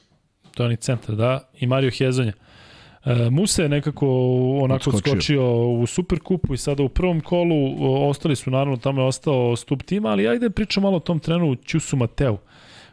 to 0.54 0.62
je 0.62 0.66
oni 0.66 0.76
centar, 0.76 1.16
da, 1.16 1.50
i 1.60 1.66
Mario 1.66 1.90
Hezonja. 1.98 2.32
E, 3.04 3.30
Musa 3.30 3.62
je 3.62 3.68
nekako 3.68 4.06
onako 4.62 4.90
odskočio. 4.90 5.12
skočio 5.12 5.66
u 5.68 5.86
Superkupu 5.86 6.54
i 6.54 6.58
sada 6.58 6.82
u 6.82 6.88
prvom 6.88 7.20
kolu 7.20 7.76
ostali 8.08 8.36
su, 8.36 8.50
naravno, 8.50 8.76
tamo 8.76 9.00
je 9.00 9.06
ostao 9.06 9.56
stup 9.56 9.82
tima, 9.82 10.08
ali 10.08 10.28
ajde 10.28 10.50
pričam 10.50 10.82
malo 10.82 10.96
o 10.96 11.00
tom 11.00 11.18
trenu 11.18 11.56
Ćusu 11.56 11.96
Mateu. 11.96 12.38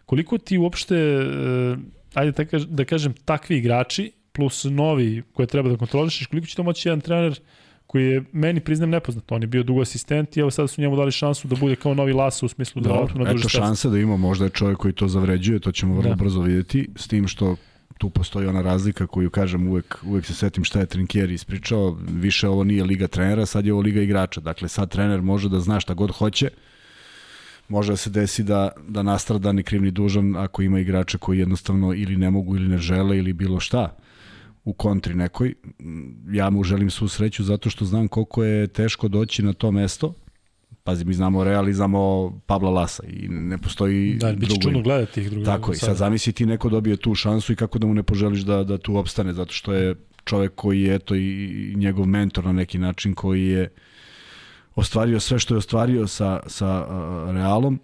Koliko 0.06 0.38
ti 0.38 0.58
uopšte, 0.58 0.96
e, 0.96 1.76
ajde 2.14 2.46
da 2.68 2.86
kažem, 2.86 3.14
takvi 3.26 3.58
igrači, 3.58 4.12
plus 4.32 4.64
novi 4.64 5.24
koje 5.34 5.48
treba 5.48 5.70
da 5.70 5.78
kontrolišeš, 5.78 6.28
koliko 6.28 6.48
će 6.48 6.56
to 6.56 6.64
moći 6.64 6.88
jedan 6.88 7.02
trener 7.02 7.40
koji 7.88 8.06
je 8.06 8.24
meni 8.32 8.60
priznam 8.60 8.90
nepoznat. 8.90 9.32
On 9.32 9.42
je 9.42 9.48
bio 9.48 9.64
dugo 9.64 9.82
asistent 9.82 10.38
i 10.38 10.40
evo 10.40 10.52
sada 10.52 10.68
su 10.68 10.82
njemu 10.82 10.96
dali 10.96 11.12
šansu 11.12 11.48
da 11.48 11.56
bude 11.56 11.76
kao 11.76 11.94
novi 11.94 12.14
Laso 12.14 12.46
u 12.46 12.50
smislu 12.50 12.82
da 12.82 12.90
Dobro, 12.90 13.24
na 13.24 13.32
Eto 13.32 13.50
šanse 13.50 13.90
da 13.90 13.98
ima, 13.98 14.18
možda 14.18 14.46
je 14.46 14.52
čovjek 14.52 14.78
koji 14.78 14.94
to 14.94 15.08
zavređuje, 15.08 15.60
to 15.60 15.72
ćemo 15.72 15.96
vrlo 15.96 16.10
da. 16.10 16.16
brzo 16.16 16.42
vidjeti, 16.42 16.90
s 16.96 17.08
tim 17.08 17.28
što 17.28 17.56
tu 18.00 18.10
postoji 18.10 18.48
ona 18.48 18.62
razlika 18.62 19.08
koju 19.08 19.30
kažem 19.30 19.68
uvek, 19.68 19.98
uvek 20.04 20.26
se 20.26 20.34
setim 20.34 20.64
šta 20.64 20.80
je 20.80 20.86
Trinkieri 20.86 21.34
ispričao, 21.34 21.98
više 22.10 22.48
ovo 22.48 22.64
nije 22.64 22.84
liga 22.84 23.08
trenera, 23.08 23.46
sad 23.46 23.66
je 23.66 23.74
ovo 23.74 23.82
liga 23.82 24.02
igrača. 24.02 24.42
Dakle, 24.42 24.68
sad 24.68 24.92
trener 24.92 25.22
može 25.22 25.50
da 25.50 25.60
zna 25.60 25.80
šta 25.80 25.94
god 25.94 26.12
hoće, 26.12 26.50
može 27.68 27.92
da 27.92 27.98
se 27.98 28.10
desi 28.10 28.44
da, 28.44 28.70
da 28.88 29.04
nastrada 29.04 29.52
ni 29.52 29.64
kriv 29.64 29.82
ni 29.82 29.92
dužan 29.92 30.36
ako 30.36 30.62
ima 30.62 30.80
igrača 30.80 31.18
koji 31.18 31.40
jednostavno 31.40 31.94
ili 31.94 32.18
ne 32.18 32.32
mogu 32.32 32.56
ili 32.56 32.68
ne 32.68 32.78
žele 32.78 33.18
ili 33.18 33.34
bilo 33.34 33.60
šta 33.60 33.98
u 34.64 34.74
kontri 34.74 35.16
nekoj. 35.16 35.54
Ja 36.32 36.50
mu 36.50 36.64
želim 36.64 36.90
svu 36.90 37.08
sreću 37.08 37.44
zato 37.44 37.70
što 37.70 37.86
znam 37.86 38.08
koliko 38.08 38.44
je 38.44 38.68
teško 38.68 39.08
doći 39.08 39.44
na 39.44 39.54
to 39.54 39.72
mesto. 39.72 40.14
Pazi, 40.90 41.06
mi 41.06 41.14
znamo 41.14 41.44
Real 41.44 41.70
i 41.70 41.74
znamo 41.74 42.32
Pabla 42.46 42.70
Lasa 42.70 43.04
i 43.08 43.28
ne 43.28 43.58
postoji 43.58 44.18
da, 44.20 44.32
drugo. 44.32 44.56
Da, 44.56 44.62
čudno 44.62 44.82
gledati 44.82 45.14
tih 45.14 45.30
drugih. 45.30 45.46
Tako, 45.46 45.72
i 45.72 45.76
sad 45.76 45.98
zamisli 45.98 46.34
ti 46.34 46.46
neko 46.46 46.70
dobije 46.70 46.98
tu 46.98 47.16
šansu 47.16 47.54
i 47.54 47.56
kako 47.56 47.80
da 47.80 47.88
mu 47.88 47.94
ne 47.94 48.04
poželiš 48.04 48.42
da, 48.42 48.64
da 48.64 48.78
tu 48.78 48.98
opstane, 48.98 49.34
zato 49.34 49.54
što 49.54 49.74
je 49.74 49.96
čovek 50.26 50.56
koji 50.56 50.82
je 50.82 50.96
eto 50.96 51.16
i 51.16 51.74
njegov 51.78 52.06
mentor 52.06 52.46
na 52.46 52.52
neki 52.52 52.78
način 52.78 53.14
koji 53.14 53.46
je 53.46 53.70
ostvario 54.76 55.20
sve 55.20 55.40
što 55.40 55.54
je 55.54 55.58
ostvario 55.58 56.08
sa, 56.08 56.40
sa 56.48 56.88
uh, 56.90 57.36
Realom, 57.36 57.80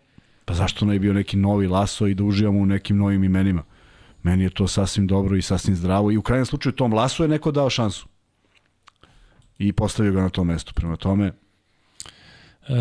pa 0.46 0.54
zašto 0.54 0.86
ne 0.86 1.00
bio 1.00 1.14
neki 1.14 1.38
novi 1.38 1.68
Laso 1.68 2.08
i 2.08 2.14
da 2.14 2.24
uživamo 2.24 2.60
u 2.60 2.66
nekim 2.66 2.98
novim 2.98 3.24
imenima? 3.24 3.64
Meni 4.24 4.44
je 4.44 4.50
to 4.50 4.68
sasvim 4.68 5.08
dobro 5.08 5.38
i 5.38 5.42
sasvim 5.42 5.76
zdravo 5.76 6.12
i 6.12 6.18
u 6.18 6.22
krajnjem 6.22 6.46
slučaju 6.46 6.74
tom 6.74 6.94
Lasu 6.94 7.24
je 7.24 7.30
neko 7.30 7.52
dao 7.52 7.70
šansu. 7.70 8.08
I 9.60 9.74
postavio 9.74 10.12
ga 10.12 10.22
na 10.22 10.30
to 10.30 10.44
mesto. 10.44 10.72
Prema 10.76 10.96
tome, 10.96 11.32
E, 12.68 12.74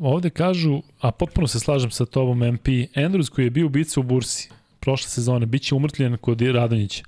ovde 0.00 0.30
kažu, 0.30 0.82
a 1.00 1.10
potpuno 1.10 1.46
se 1.46 1.60
slažem 1.60 1.90
sa 1.90 2.06
tobom 2.06 2.38
MP, 2.38 2.68
Andrews 2.94 3.30
koji 3.30 3.46
je 3.46 3.50
bio 3.50 3.66
ubica 3.66 4.00
u 4.00 4.02
bursi 4.02 4.50
prošle 4.80 5.08
sezone, 5.08 5.46
bit 5.46 5.62
će 5.62 5.74
umrtljen 5.74 6.16
kod 6.16 6.40
Radonjića. 6.40 7.04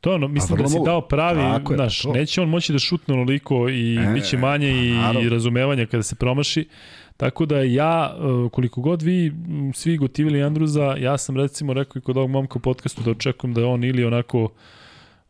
To 0.00 0.10
je 0.10 0.14
ono, 0.14 0.28
mislim 0.28 0.58
da 0.58 0.68
si 0.68 0.78
dao 0.84 1.00
pravi, 1.00 1.64
znaš, 1.74 2.04
neće 2.04 2.40
on 2.40 2.48
moći 2.48 2.72
da 2.72 2.78
šutne 2.78 3.14
onoliko 3.14 3.68
i 3.68 3.96
e, 3.96 4.12
bit 4.14 4.24
će 4.24 4.36
manje 4.36 4.70
i, 4.70 4.94
i 5.22 5.28
razumevanja 5.28 5.86
kada 5.86 6.02
se 6.02 6.14
promaši. 6.14 6.68
Tako 7.16 7.46
da 7.46 7.62
ja, 7.62 8.16
e, 8.16 8.48
koliko 8.50 8.80
god 8.80 9.02
vi 9.02 9.32
svi 9.74 9.96
gotivili 9.96 10.42
Andruza, 10.42 10.96
ja 10.98 11.18
sam 11.18 11.36
recimo 11.36 11.72
rekao 11.72 11.98
i 11.98 12.02
kod 12.02 12.16
ovog 12.16 12.30
momka 12.30 12.58
u 12.58 12.62
podcastu 12.62 13.02
da 13.02 13.10
očekujem 13.10 13.54
da 13.54 13.66
on 13.66 13.84
ili 13.84 14.04
onako 14.04 14.48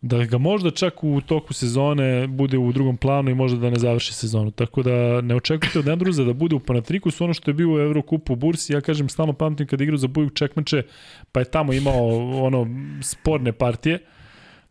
da 0.01 0.25
ga 0.25 0.39
možda 0.39 0.71
čak 0.71 1.05
u 1.05 1.21
toku 1.21 1.55
sezone 1.55 2.27
bude 2.27 2.59
u 2.59 2.73
drugom 2.73 2.97
planu 2.97 3.31
i 3.31 3.35
možda 3.35 3.59
da 3.59 3.71
ne 3.71 3.79
završi 3.79 4.15
sezonu. 4.15 4.51
Tako 4.51 4.83
da 4.83 5.21
ne 5.21 5.35
očekujte 5.35 5.79
od 5.79 5.89
Andruza 5.89 6.25
da 6.25 6.33
bude 6.33 6.57
u 6.57 6.61
Panatrikusu 6.61 7.25
ono 7.25 7.35
što 7.35 7.51
je 7.51 7.55
bio 7.55 7.73
u 7.73 7.79
Evrokupu 7.79 8.33
u 8.33 8.37
Bursi. 8.37 8.73
Ja 8.73 8.81
kažem, 8.81 9.09
stalno 9.09 9.33
pamtim 9.33 9.67
kada 9.67 9.85
igrao 9.85 9.99
za 9.99 10.07
Bujuk 10.07 10.35
Čekmeče, 10.35 10.83
pa 11.33 11.41
je 11.41 11.45
tamo 11.45 11.73
imao 11.73 12.17
ono 12.45 12.67
sporne 13.03 13.53
partije. 13.53 13.99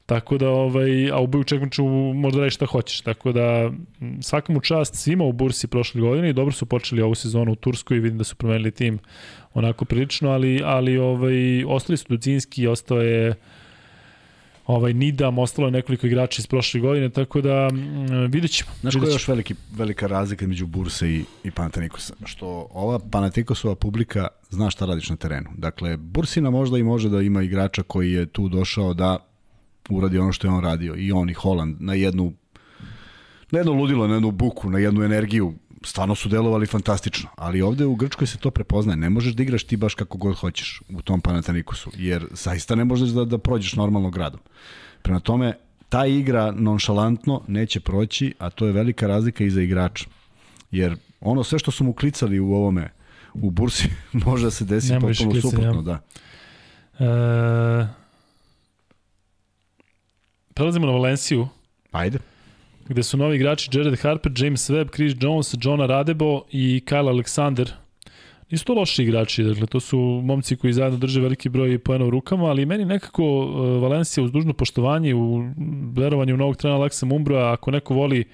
Tako 0.06 0.38
da, 0.38 0.50
ovaj, 0.50 1.12
a 1.12 1.20
u 1.20 1.28
Bujuk 1.28 1.48
Čekmeču 1.48 1.86
možda 2.16 2.40
radi 2.40 2.52
šta 2.52 2.66
hoćeš. 2.66 3.02
Tako 3.02 3.32
da, 3.32 3.72
svakom 4.22 4.58
u 4.58 4.62
čast 4.62 4.96
svima 4.96 5.24
u 5.24 5.32
Bursi 5.32 5.68
prošle 5.68 6.02
godine 6.02 6.30
i 6.30 6.34
dobro 6.34 6.52
su 6.52 6.66
počeli 6.66 7.02
ovu 7.02 7.16
sezonu 7.16 7.52
u 7.52 7.56
Turskoj 7.56 7.98
i 7.98 8.00
vidim 8.00 8.18
da 8.18 8.24
su 8.24 8.36
promenili 8.36 8.72
tim 8.72 9.00
onako 9.54 9.86
prilično, 9.86 10.30
ali, 10.30 10.62
ali 10.64 10.98
ovaj, 10.98 11.64
ostali 11.68 11.98
su 11.98 12.06
Ducinski, 12.10 12.68
ostao 12.68 13.02
je 13.02 13.36
ovaj 14.68 14.94
Nidam, 14.94 15.38
ostalo 15.40 15.68
je 15.68 15.72
nekoliko 15.72 16.08
igrača 16.08 16.40
iz 16.40 16.48
prošle 16.48 16.80
godine, 16.80 17.10
tako 17.10 17.42
da 17.42 17.70
mm, 17.72 18.32
vidjet 18.32 18.52
ćemo. 18.52 18.72
Znaš 18.82 18.96
koja 18.96 19.08
je 19.08 19.14
još 19.14 19.28
veliki, 19.28 19.56
velika 19.76 20.08
razlika 20.08 20.48
među 20.48 20.68
Burse 20.68 21.10
i, 21.10 21.24
i 21.44 21.52
Panathinaikosa? 21.52 22.14
Što 22.26 22.68
ova 22.72 23.00
Panathinaikosova 23.12 23.76
publika 23.76 24.28
zna 24.50 24.70
šta 24.70 24.86
radiš 24.86 25.10
na 25.10 25.16
terenu. 25.16 25.50
Dakle, 25.58 25.98
Bursina 25.98 26.50
možda 26.50 26.78
i 26.78 26.84
može 26.84 27.10
da 27.10 27.22
ima 27.22 27.44
igrača 27.44 27.84
koji 27.84 28.12
je 28.12 28.26
tu 28.26 28.50
došao 28.50 28.94
da 28.94 29.18
uradi 29.90 30.18
ono 30.18 30.32
što 30.32 30.48
je 30.48 30.52
on 30.52 30.64
radio. 30.64 30.96
I 30.96 31.12
on 31.12 31.30
i 31.30 31.34
Holland 31.34 31.76
na 31.80 31.94
jednu 31.94 32.34
na 33.52 33.60
jedno 33.60 33.74
ludilo, 33.74 34.08
na 34.08 34.14
jednu 34.14 34.32
buku, 34.32 34.70
na 34.70 34.80
jednu 34.80 35.04
energiju 35.04 35.54
stvarno 35.84 36.16
su 36.16 36.30
delovali 36.30 36.66
fantastično, 36.66 37.30
ali 37.36 37.62
ovde 37.62 37.86
u 37.86 37.96
Grčkoj 37.96 38.28
se 38.28 38.38
to 38.38 38.52
prepoznaje. 38.52 38.98
Ne 38.98 39.10
možeš 39.10 39.34
da 39.34 39.44
igraš 39.44 39.64
ti 39.64 39.78
baš 39.78 39.96
kako 39.96 40.18
god 40.18 40.36
hoćeš 40.36 40.82
u 40.90 41.02
tom 41.02 41.22
Panatanikosu, 41.22 41.92
jer 41.96 42.26
zaista 42.32 42.76
ne 42.76 42.86
možeš 42.86 43.10
da, 43.10 43.26
da 43.26 43.38
prođeš 43.38 43.76
normalno 43.76 44.10
gradom. 44.10 44.40
Prema 45.02 45.20
tome, 45.20 45.54
ta 45.90 46.06
igra 46.06 46.52
nonšalantno 46.52 47.42
neće 47.48 47.80
proći, 47.80 48.34
a 48.40 48.50
to 48.50 48.66
je 48.66 48.74
velika 48.74 49.08
razlika 49.08 49.44
i 49.44 49.50
za 49.50 49.62
igrača. 49.62 50.06
Jer 50.72 50.96
ono 51.22 51.44
sve 51.44 51.60
što 51.60 51.72
su 51.72 51.84
mu 51.84 51.94
klicali 51.94 52.40
u 52.40 52.54
ovome, 52.54 52.92
u 53.34 53.52
bursi, 53.52 53.90
može 54.26 54.44
da 54.44 54.52
se 54.52 54.66
desi 54.66 54.94
Nemo 54.94 55.08
potpuno 55.08 55.42
suprotno, 55.42 55.74
ja. 55.76 55.82
da. 55.82 56.00
E... 57.06 57.88
Prelazimo 60.54 60.86
na 60.86 60.92
Valenciju. 60.92 61.48
Ajde 61.92 62.20
gde 62.90 63.04
su 63.04 63.18
novi 63.18 63.36
igrači 63.36 63.70
Jared 63.74 64.00
Harper, 64.00 64.32
James 64.36 64.70
Webb, 64.70 64.96
Chris 64.96 65.14
Jones, 65.22 65.56
Johna 65.62 65.86
Radebo 65.86 66.42
i 66.52 66.82
Kyle 66.86 67.10
Alexander. 67.10 67.70
Nisu 68.52 68.66
to 68.66 68.74
loši 68.74 69.04
igrači, 69.04 69.44
dakle 69.44 69.68
to 69.68 69.80
su 69.80 69.98
momci 70.24 70.56
koji 70.56 70.74
zajedno 70.74 70.98
drže 71.00 71.22
veliki 71.22 71.50
broj 71.50 71.80
poena 71.80 72.06
u 72.06 72.10
rukama, 72.10 72.46
ali 72.46 72.66
meni 72.66 72.86
nekako 72.86 73.24
uh, 73.24 73.82
Valencija 73.82 74.24
uz 74.24 74.32
dužno 74.32 74.54
poštovanje 74.54 75.16
u 75.16 75.44
verovanju 75.94 76.38
novog 76.38 76.58
trena 76.58 76.76
Aleksa 76.76 77.06
Mumbroa, 77.06 77.54
ako 77.54 77.72
neko 77.72 77.94
voli 77.94 78.26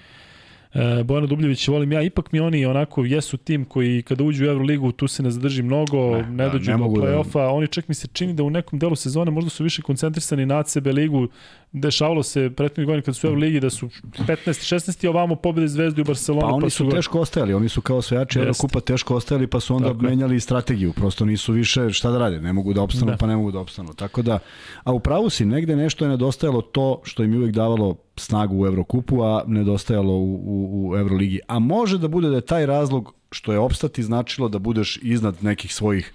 e, 0.73 1.03
Bojana 1.03 1.27
Dubljević 1.27 1.67
volim 1.67 1.91
ja, 1.91 2.01
ipak 2.01 2.31
mi 2.31 2.39
oni 2.39 2.65
onako 2.65 3.05
jesu 3.05 3.37
tim 3.37 3.65
koji 3.65 4.01
kada 4.01 4.23
uđu 4.23 4.45
u 4.45 4.47
Euroligu 4.47 4.91
tu 4.91 5.07
se 5.07 5.23
ne 5.23 5.31
zadrži 5.31 5.63
mnogo, 5.63 6.11
ne, 6.11 6.23
ne 6.29 6.49
dođu 6.49 6.71
da, 6.71 6.77
ne 6.77 6.83
do 6.83 6.93
da- 6.93 7.01
play-offa, 7.01 7.39
da... 7.39 7.49
oni 7.49 7.67
čak 7.67 7.87
mi 7.87 7.95
se 7.95 8.07
čini 8.07 8.33
da 8.33 8.43
u 8.43 8.49
nekom 8.49 8.79
delu 8.79 8.95
sezone 8.95 9.31
možda 9.31 9.49
su 9.49 9.63
više 9.63 9.81
koncentrisani 9.81 10.45
na 10.45 10.59
ACB 10.59 10.87
ligu, 10.87 11.27
dešavalo 11.73 12.23
se 12.23 12.49
prethodnih 12.49 12.87
godina 12.87 13.01
kad 13.01 13.15
su 13.15 13.27
u 13.27 13.29
Euroligi 13.29 13.59
da 13.59 13.69
su 13.69 13.87
15. 13.87 14.35
16. 14.47 15.07
ovamo 15.07 15.35
pobede 15.35 15.67
Zvezdu 15.67 16.01
u 16.01 16.05
Barcelonu. 16.05 16.41
Pa 16.41 16.53
oni 16.53 16.65
pa 16.65 16.69
su, 16.69 16.85
su 16.85 16.89
teško 16.89 17.19
ostajali, 17.19 17.53
oni 17.53 17.69
su 17.69 17.81
kao 17.81 17.97
osvajači 17.97 18.39
Eurokupa 18.39 18.79
teško 18.79 19.15
ostajali 19.15 19.47
pa 19.47 19.59
su 19.59 19.75
onda 19.75 19.87
Tako 19.87 20.01
menjali 20.01 20.39
strategiju, 20.39 20.93
prosto 20.93 21.25
nisu 21.25 21.53
više 21.53 21.89
šta 21.89 22.11
da 22.11 22.17
rade, 22.17 22.41
ne 22.41 22.53
mogu 22.53 22.73
da 22.73 22.81
opstanu 22.81 23.11
da. 23.11 23.17
pa 23.17 23.27
ne 23.27 23.35
mogu 23.35 23.51
da 23.51 23.59
opstanu. 23.59 23.93
Tako 23.93 24.21
da, 24.21 24.39
a 24.83 24.93
u 24.93 24.99
pravu 24.99 25.29
si, 25.29 25.45
negde 25.45 25.75
nešto 25.75 26.05
je 26.05 26.09
nedostajalo 26.09 26.61
to 26.61 27.01
što 27.03 27.23
im 27.23 27.35
uvek 27.35 27.51
davalo 27.51 27.95
snagu 28.15 28.63
u 28.63 28.67
Evrokupu, 28.67 29.21
a 29.21 29.43
nedostajalo 29.47 30.13
u, 30.13 30.33
u, 30.33 30.89
u 30.89 30.97
Evroligi. 30.97 31.39
A 31.47 31.59
može 31.59 31.97
da 31.97 32.07
bude 32.07 32.29
da 32.29 32.35
je 32.35 32.41
taj 32.41 32.65
razlog 32.65 33.13
što 33.31 33.51
je 33.53 33.59
opstati 33.59 34.03
značilo 34.03 34.49
da 34.49 34.59
budeš 34.59 34.99
iznad 35.01 35.35
nekih 35.41 35.73
svojih 35.73 36.13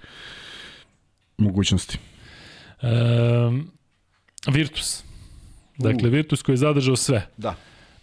mogućnosti. 1.38 1.98
Um, 2.82 3.70
Virtus. 4.46 5.07
Dakle, 5.78 6.10
Virtus 6.10 6.42
koji 6.42 6.52
je 6.52 6.56
zadržao 6.56 6.96
sve. 6.96 7.26
Da. 7.36 7.54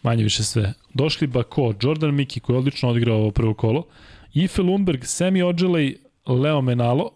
Manje 0.03 0.23
više 0.23 0.43
sve. 0.43 0.73
Došli 0.93 1.27
Bako, 1.27 1.73
Jordan 1.81 2.15
Miki 2.15 2.39
koji 2.39 2.53
je 2.53 2.57
odlično 2.57 2.89
odigrao 2.89 3.17
ovo 3.17 3.31
prvo 3.31 3.53
kolo, 3.53 3.87
Ife 4.33 4.61
Lundberg, 4.61 5.03
Semi 5.03 5.43
Ođelej, 5.43 5.95
Leo 6.27 6.61
Menalo, 6.61 7.09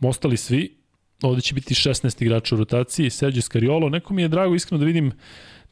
ostali 0.00 0.36
svi, 0.36 0.76
ovde 1.22 1.40
će 1.40 1.54
biti 1.54 1.74
16 1.74 2.22
igrača 2.22 2.54
u 2.54 2.58
rotaciji, 2.58 3.10
Sergio 3.10 3.42
Scariolo, 3.42 3.88
neko 3.88 4.14
mi 4.14 4.22
je 4.22 4.28
drago 4.28 4.54
iskreno 4.54 4.78
da 4.78 4.86
vidim 4.86 5.12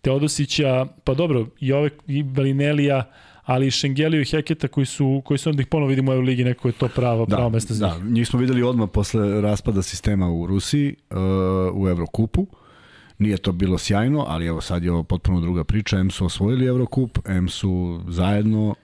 Teodosića, 0.01 0.87
pa 1.05 1.15
dobro, 1.15 1.47
i 1.61 1.73
ove 1.73 1.91
i 2.07 2.23
Belinelija, 2.23 3.11
ali 3.45 3.67
i 3.67 3.71
Šengeliju 3.71 4.21
i 4.21 4.25
Heketa 4.25 4.69
koji 4.69 4.87
su, 4.87 5.23
koji 5.25 5.39
su 5.39 5.51
onda 5.51 5.63
ih 5.63 5.67
ponovo 5.67 5.89
vidimo 5.89 6.11
u 6.11 6.15
Euroligi, 6.15 6.45
neko 6.45 6.69
je 6.69 6.73
to 6.73 6.89
pravo, 6.89 7.27
da, 7.27 7.37
pravo 7.37 7.51
mesto 7.51 7.75
za 7.75 7.87
njih. 7.87 8.05
Da, 8.05 8.11
njih 8.11 8.29
smo 8.29 8.39
videli 8.39 8.63
odmah 8.63 8.89
posle 8.93 9.41
raspada 9.41 9.83
sistema 9.83 10.31
u 10.31 10.47
Rusiji, 10.47 10.95
uh, 11.11 11.17
u 11.75 11.89
Evrokupu. 11.89 12.47
Nije 13.23 13.37
to 13.37 13.53
bilo 13.53 13.79
sjajno, 13.79 14.25
ali 14.29 14.47
evo 14.47 14.61
sad 14.61 14.85
je 14.85 14.93
ovo 14.93 15.03
potpuno 15.03 15.41
druga 15.41 15.65
priča. 15.65 15.99
M 15.99 16.11
su 16.11 16.27
osvojili 16.27 16.67
Evrokup, 16.67 17.19
M 17.27 17.49
su 17.49 18.01
zajedno, 18.09 18.75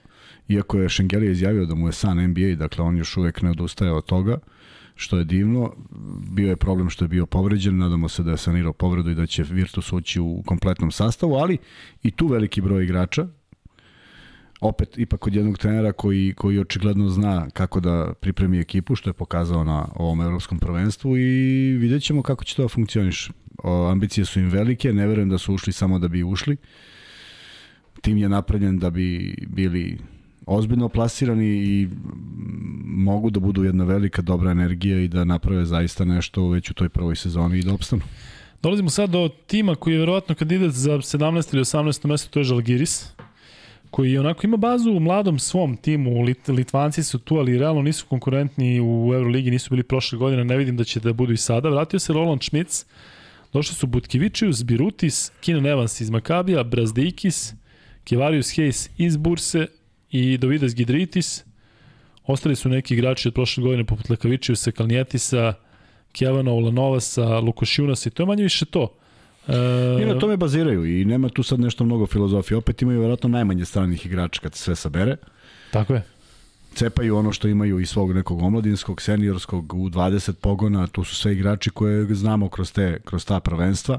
iako 0.48 0.78
je 0.78 0.88
Šengelija 0.88 1.32
izjavio 1.32 1.66
da 1.66 1.74
mu 1.74 1.88
je 1.88 1.92
san 1.92 2.28
NBA, 2.28 2.54
dakle 2.56 2.84
on 2.84 2.96
još 2.96 3.16
uvek 3.16 3.42
ne 3.42 3.50
odustaje 3.50 3.92
od 3.92 4.04
toga, 4.04 4.38
što 4.94 5.18
je 5.18 5.24
divno. 5.24 5.72
Bio 6.30 6.48
je 6.48 6.56
problem 6.56 6.90
što 6.90 7.04
je 7.04 7.08
bio 7.08 7.26
povređen, 7.26 7.78
nadamo 7.78 8.08
se 8.08 8.22
da 8.22 8.30
je 8.30 8.36
sanirao 8.36 8.72
povredu 8.72 9.10
i 9.10 9.14
da 9.14 9.26
će 9.26 9.42
Virtus 9.42 9.92
ući 9.92 10.20
u 10.20 10.42
kompletnom 10.46 10.90
sastavu, 10.90 11.34
ali 11.34 11.58
i 12.02 12.10
tu 12.10 12.26
veliki 12.26 12.60
broj 12.60 12.84
igrača, 12.84 13.26
opet 14.60 14.98
ipak 14.98 15.26
od 15.26 15.34
jednog 15.34 15.58
trenera 15.58 15.92
koji, 15.92 16.34
koji 16.36 16.58
očigledno 16.58 17.08
zna 17.08 17.50
kako 17.50 17.80
da 17.80 18.12
pripremi 18.20 18.58
ekipu, 18.60 18.94
što 18.94 19.10
je 19.10 19.14
pokazao 19.14 19.64
na 19.64 19.88
ovom 19.94 20.20
evropskom 20.20 20.58
prvenstvu 20.58 21.16
i 21.16 21.76
vidjet 21.80 22.02
ćemo 22.02 22.22
kako 22.22 22.44
će 22.44 22.56
to 22.56 22.62
da 22.62 22.68
funkcioniš. 22.68 23.30
O, 23.62 23.88
ambicije 23.90 24.24
su 24.24 24.40
im 24.40 24.50
velike, 24.50 24.92
ne 24.92 25.06
verujem 25.06 25.28
da 25.28 25.38
su 25.38 25.54
ušli 25.54 25.72
samo 25.72 25.98
da 25.98 26.08
bi 26.08 26.24
ušli. 26.24 26.56
Tim 28.00 28.18
je 28.18 28.28
napravljen 28.28 28.78
da 28.78 28.90
bi 28.90 29.34
bili 29.46 29.98
ozbiljno 30.46 30.88
plasirani 30.88 31.46
i 31.46 31.88
mogu 32.84 33.30
da 33.30 33.40
budu 33.40 33.64
jedna 33.64 33.84
velika 33.84 34.22
dobra 34.22 34.50
energija 34.50 35.00
i 35.00 35.08
da 35.08 35.24
naprave 35.24 35.64
zaista 35.64 36.04
nešto 36.04 36.48
već 36.48 36.70
u 36.70 36.74
toj 36.74 36.88
prvoj 36.88 37.16
sezoni 37.16 37.58
i 37.58 37.62
da 37.62 37.72
opstanu. 37.72 38.02
Dolazimo 38.62 38.90
sad 38.90 39.10
do 39.10 39.28
tima 39.46 39.74
koji 39.74 39.94
je 39.94 40.00
verovatno 40.00 40.34
kandidat 40.34 40.70
za 40.70 40.92
17. 40.92 41.54
ili 41.54 41.64
18. 41.64 42.06
mesto, 42.06 42.30
to 42.30 42.40
je 42.40 42.44
Žalgiris 42.44 43.12
koji 43.90 44.18
onako 44.18 44.46
ima 44.46 44.56
bazu 44.56 44.90
u 44.90 45.00
mladom 45.00 45.38
svom 45.38 45.76
timu, 45.76 46.22
Lit, 46.22 46.48
Litvanci 46.48 47.02
su 47.02 47.18
tu, 47.18 47.36
ali 47.36 47.58
realno 47.58 47.82
nisu 47.82 48.06
konkurentni 48.06 48.80
u 48.80 49.14
Euroligi, 49.14 49.50
nisu 49.50 49.70
bili 49.70 49.82
prošle 49.82 50.18
godine, 50.18 50.44
ne 50.44 50.56
vidim 50.56 50.76
da 50.76 50.84
će 50.84 51.00
da 51.00 51.12
budu 51.12 51.32
i 51.32 51.36
sada. 51.36 51.68
Vratio 51.68 51.98
se 51.98 52.12
Roland 52.12 52.42
Schmitz, 52.42 52.84
došli 53.52 53.74
su 53.74 53.86
Butkevičius, 53.86 54.64
Birutis, 54.64 55.32
Keenan 55.40 55.66
Evans 55.66 56.00
iz 56.00 56.10
Makabija, 56.10 56.62
Brazdikis, 56.62 57.54
Kivarius 58.04 58.46
Hayes 58.46 58.88
iz 58.98 59.16
Burse 59.16 59.66
i 60.10 60.38
Dovidas 60.38 60.74
Gidritis. 60.74 61.44
Ostali 62.26 62.56
su 62.56 62.68
neki 62.68 62.94
igrači 62.94 63.28
od 63.28 63.34
prošle 63.34 63.62
godine, 63.62 63.84
poput 63.84 64.10
Lekavičiusa, 64.10 64.70
Kalnijetisa, 64.70 65.54
Kjevana 66.12 66.52
Ulanovasa, 66.52 67.38
Lukošiunasa 67.38 68.08
i 68.08 68.12
to 68.12 68.22
je 68.22 68.26
manje 68.26 68.42
više 68.42 68.64
to. 68.64 68.94
I 70.00 70.04
na 70.04 70.18
tome 70.18 70.36
baziraju 70.36 71.00
i 71.00 71.04
nema 71.04 71.28
tu 71.28 71.42
sad 71.42 71.60
nešto 71.60 71.84
mnogo 71.84 72.06
filozofije. 72.06 72.58
Opet 72.58 72.82
imaju 72.82 73.00
verovatno 73.00 73.28
najmanje 73.28 73.64
stranih 73.64 74.06
igrača 74.06 74.40
kad 74.40 74.54
se 74.54 74.62
sve 74.62 74.76
sabere. 74.76 75.16
Tako 75.70 75.94
je. 75.94 76.02
Cepaju 76.78 77.16
ono 77.16 77.32
što 77.32 77.48
imaju 77.48 77.80
i 77.80 77.86
svog 77.86 78.12
nekog 78.12 78.42
omladinskog, 78.42 79.02
seniorskog, 79.02 79.74
u 79.74 79.90
20 79.90 80.32
pogona, 80.32 80.86
tu 80.86 81.04
su 81.04 81.14
sve 81.14 81.32
igrači 81.32 81.70
koje 81.70 82.14
znamo 82.14 82.48
kroz, 82.48 82.72
te, 82.72 83.00
kroz 83.04 83.24
ta 83.24 83.40
prvenstva. 83.40 83.98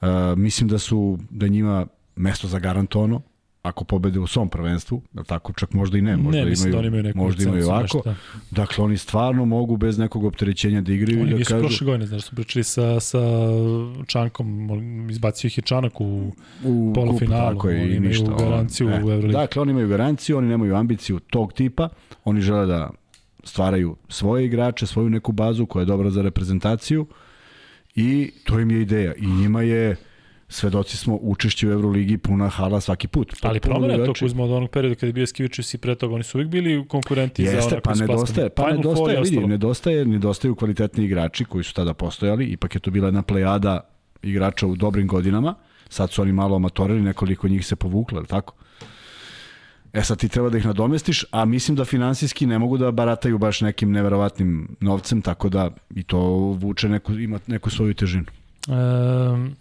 Uh, 0.00 0.08
mislim 0.36 0.68
da 0.68 0.78
su 0.78 1.18
da 1.30 1.48
njima 1.48 1.86
mesto 2.16 2.48
za 2.48 2.58
garantono 2.58 3.20
ako 3.62 3.84
pobede 3.84 4.18
u 4.18 4.26
svom 4.26 4.48
prvenstvu, 4.48 5.02
da 5.12 5.24
tako 5.24 5.52
čak 5.52 5.72
možda 5.72 5.98
i 5.98 6.02
ne, 6.02 6.16
možda 6.16 6.44
ne, 6.44 6.52
imaju, 6.52 6.72
da 6.72 6.86
imaju 6.86 7.02
neku 7.02 7.18
možda 7.18 7.44
imaju 7.44 7.66
ovako. 7.66 7.82
Nešto. 7.82 8.14
Dakle, 8.50 8.84
oni 8.84 8.96
stvarno 8.96 9.44
mogu 9.44 9.76
bez 9.76 9.98
nekog 9.98 10.24
opterećenja 10.24 10.80
da 10.80 10.92
igraju 10.92 11.20
oni 11.20 11.30
i 11.30 11.32
da 11.32 11.38
kažu... 11.38 11.50
kažu... 11.50 11.62
prošle 11.62 11.84
godine, 11.84 12.06
znaš, 12.06 12.22
su 12.22 12.34
pričali 12.36 12.64
sa, 12.64 13.00
sa 13.00 13.18
Čankom, 14.06 14.70
izbacio 15.10 15.48
ih 15.48 15.58
je 15.58 15.62
Čanak 15.62 16.00
u, 16.00 16.32
u 16.64 16.92
polufinalu, 16.94 17.54
tako 17.54 17.68
je, 17.68 17.82
oni 17.82 17.94
imaju 17.94 18.08
ništa, 18.08 18.36
garanciju 18.38 18.86
on, 18.86 18.92
u 18.92 19.10
Euroligi. 19.10 19.32
Dakle, 19.32 19.62
oni 19.62 19.70
imaju 19.70 19.88
garanciju, 19.88 20.38
oni 20.38 20.48
nemaju 20.48 20.74
ambiciju 20.74 21.18
tog 21.18 21.52
tipa, 21.52 21.88
oni 22.24 22.40
žele 22.40 22.66
da 22.66 22.90
stvaraju 23.44 23.96
svoje 24.08 24.46
igrače, 24.46 24.86
svoju 24.86 25.10
neku 25.10 25.32
bazu 25.32 25.66
koja 25.66 25.82
je 25.82 25.86
dobra 25.86 26.10
za 26.10 26.22
reprezentaciju 26.22 27.06
i 27.94 28.32
to 28.44 28.60
im 28.60 28.70
je 28.70 28.82
ideja. 28.82 29.14
I 29.14 29.26
njima 29.26 29.62
je 29.62 29.96
svedoci 30.48 30.96
smo 30.96 31.18
učešće 31.20 31.68
u 31.68 31.72
Euroligi 31.72 32.18
puna 32.18 32.48
hala 32.48 32.80
svaki 32.80 33.08
put. 33.08 33.32
Ali 33.42 33.60
problem 33.60 34.00
je 34.00 34.06
to 34.06 34.12
Kuzma 34.20 34.44
od 34.44 34.50
onog 34.50 34.70
perioda 34.70 34.94
kada 34.94 35.06
je 35.06 35.12
bio 35.12 35.26
Skivičius 35.26 35.74
i 35.74 35.78
pre 35.78 35.94
toga, 35.94 36.14
oni 36.14 36.24
su 36.24 36.38
uvijek 36.38 36.50
bili 36.50 36.84
konkurenti 36.88 37.42
Jeste, 37.42 37.60
za 37.60 37.66
onako 37.66 37.80
pa 37.84 37.94
nedostaje, 37.94 38.48
pa 38.48 38.72
nedostaje, 38.72 39.20
vidi, 39.20 39.46
nedostaje, 39.46 40.04
nedostaju 40.04 40.54
kvalitetni 40.54 41.04
igrači 41.04 41.44
koji 41.44 41.64
su 41.64 41.74
tada 41.74 41.94
postojali, 41.94 42.44
ipak 42.44 42.74
je 42.74 42.80
to 42.80 42.90
bila 42.90 43.08
jedna 43.08 43.22
plejada 43.22 43.80
igrača 44.22 44.66
u 44.66 44.76
dobrim 44.76 45.06
godinama, 45.06 45.54
sad 45.88 46.10
su 46.10 46.22
oni 46.22 46.32
malo 46.32 46.56
amatorili, 46.56 47.02
nekoliko 47.02 47.48
njih 47.48 47.66
se 47.66 47.76
povuklo, 47.76 48.22
tako? 48.22 48.54
E 49.92 50.02
sad 50.02 50.18
ti 50.18 50.28
treba 50.28 50.50
da 50.50 50.58
ih 50.58 50.66
nadomestiš, 50.66 51.24
a 51.30 51.44
mislim 51.44 51.76
da 51.76 51.84
finansijski 51.84 52.46
ne 52.46 52.58
mogu 52.58 52.78
da 52.78 52.90
barataju 52.90 53.38
baš 53.38 53.60
nekim 53.60 53.92
neverovatnim 53.92 54.76
novcem, 54.80 55.22
tako 55.22 55.48
da 55.48 55.70
i 55.94 56.02
to 56.02 56.20
vuče 56.60 56.88
neku, 56.88 57.12
ima 57.12 57.38
neku 57.46 57.70
svoju 57.70 57.94
težinu. 57.94 58.24
Um, 58.68 59.56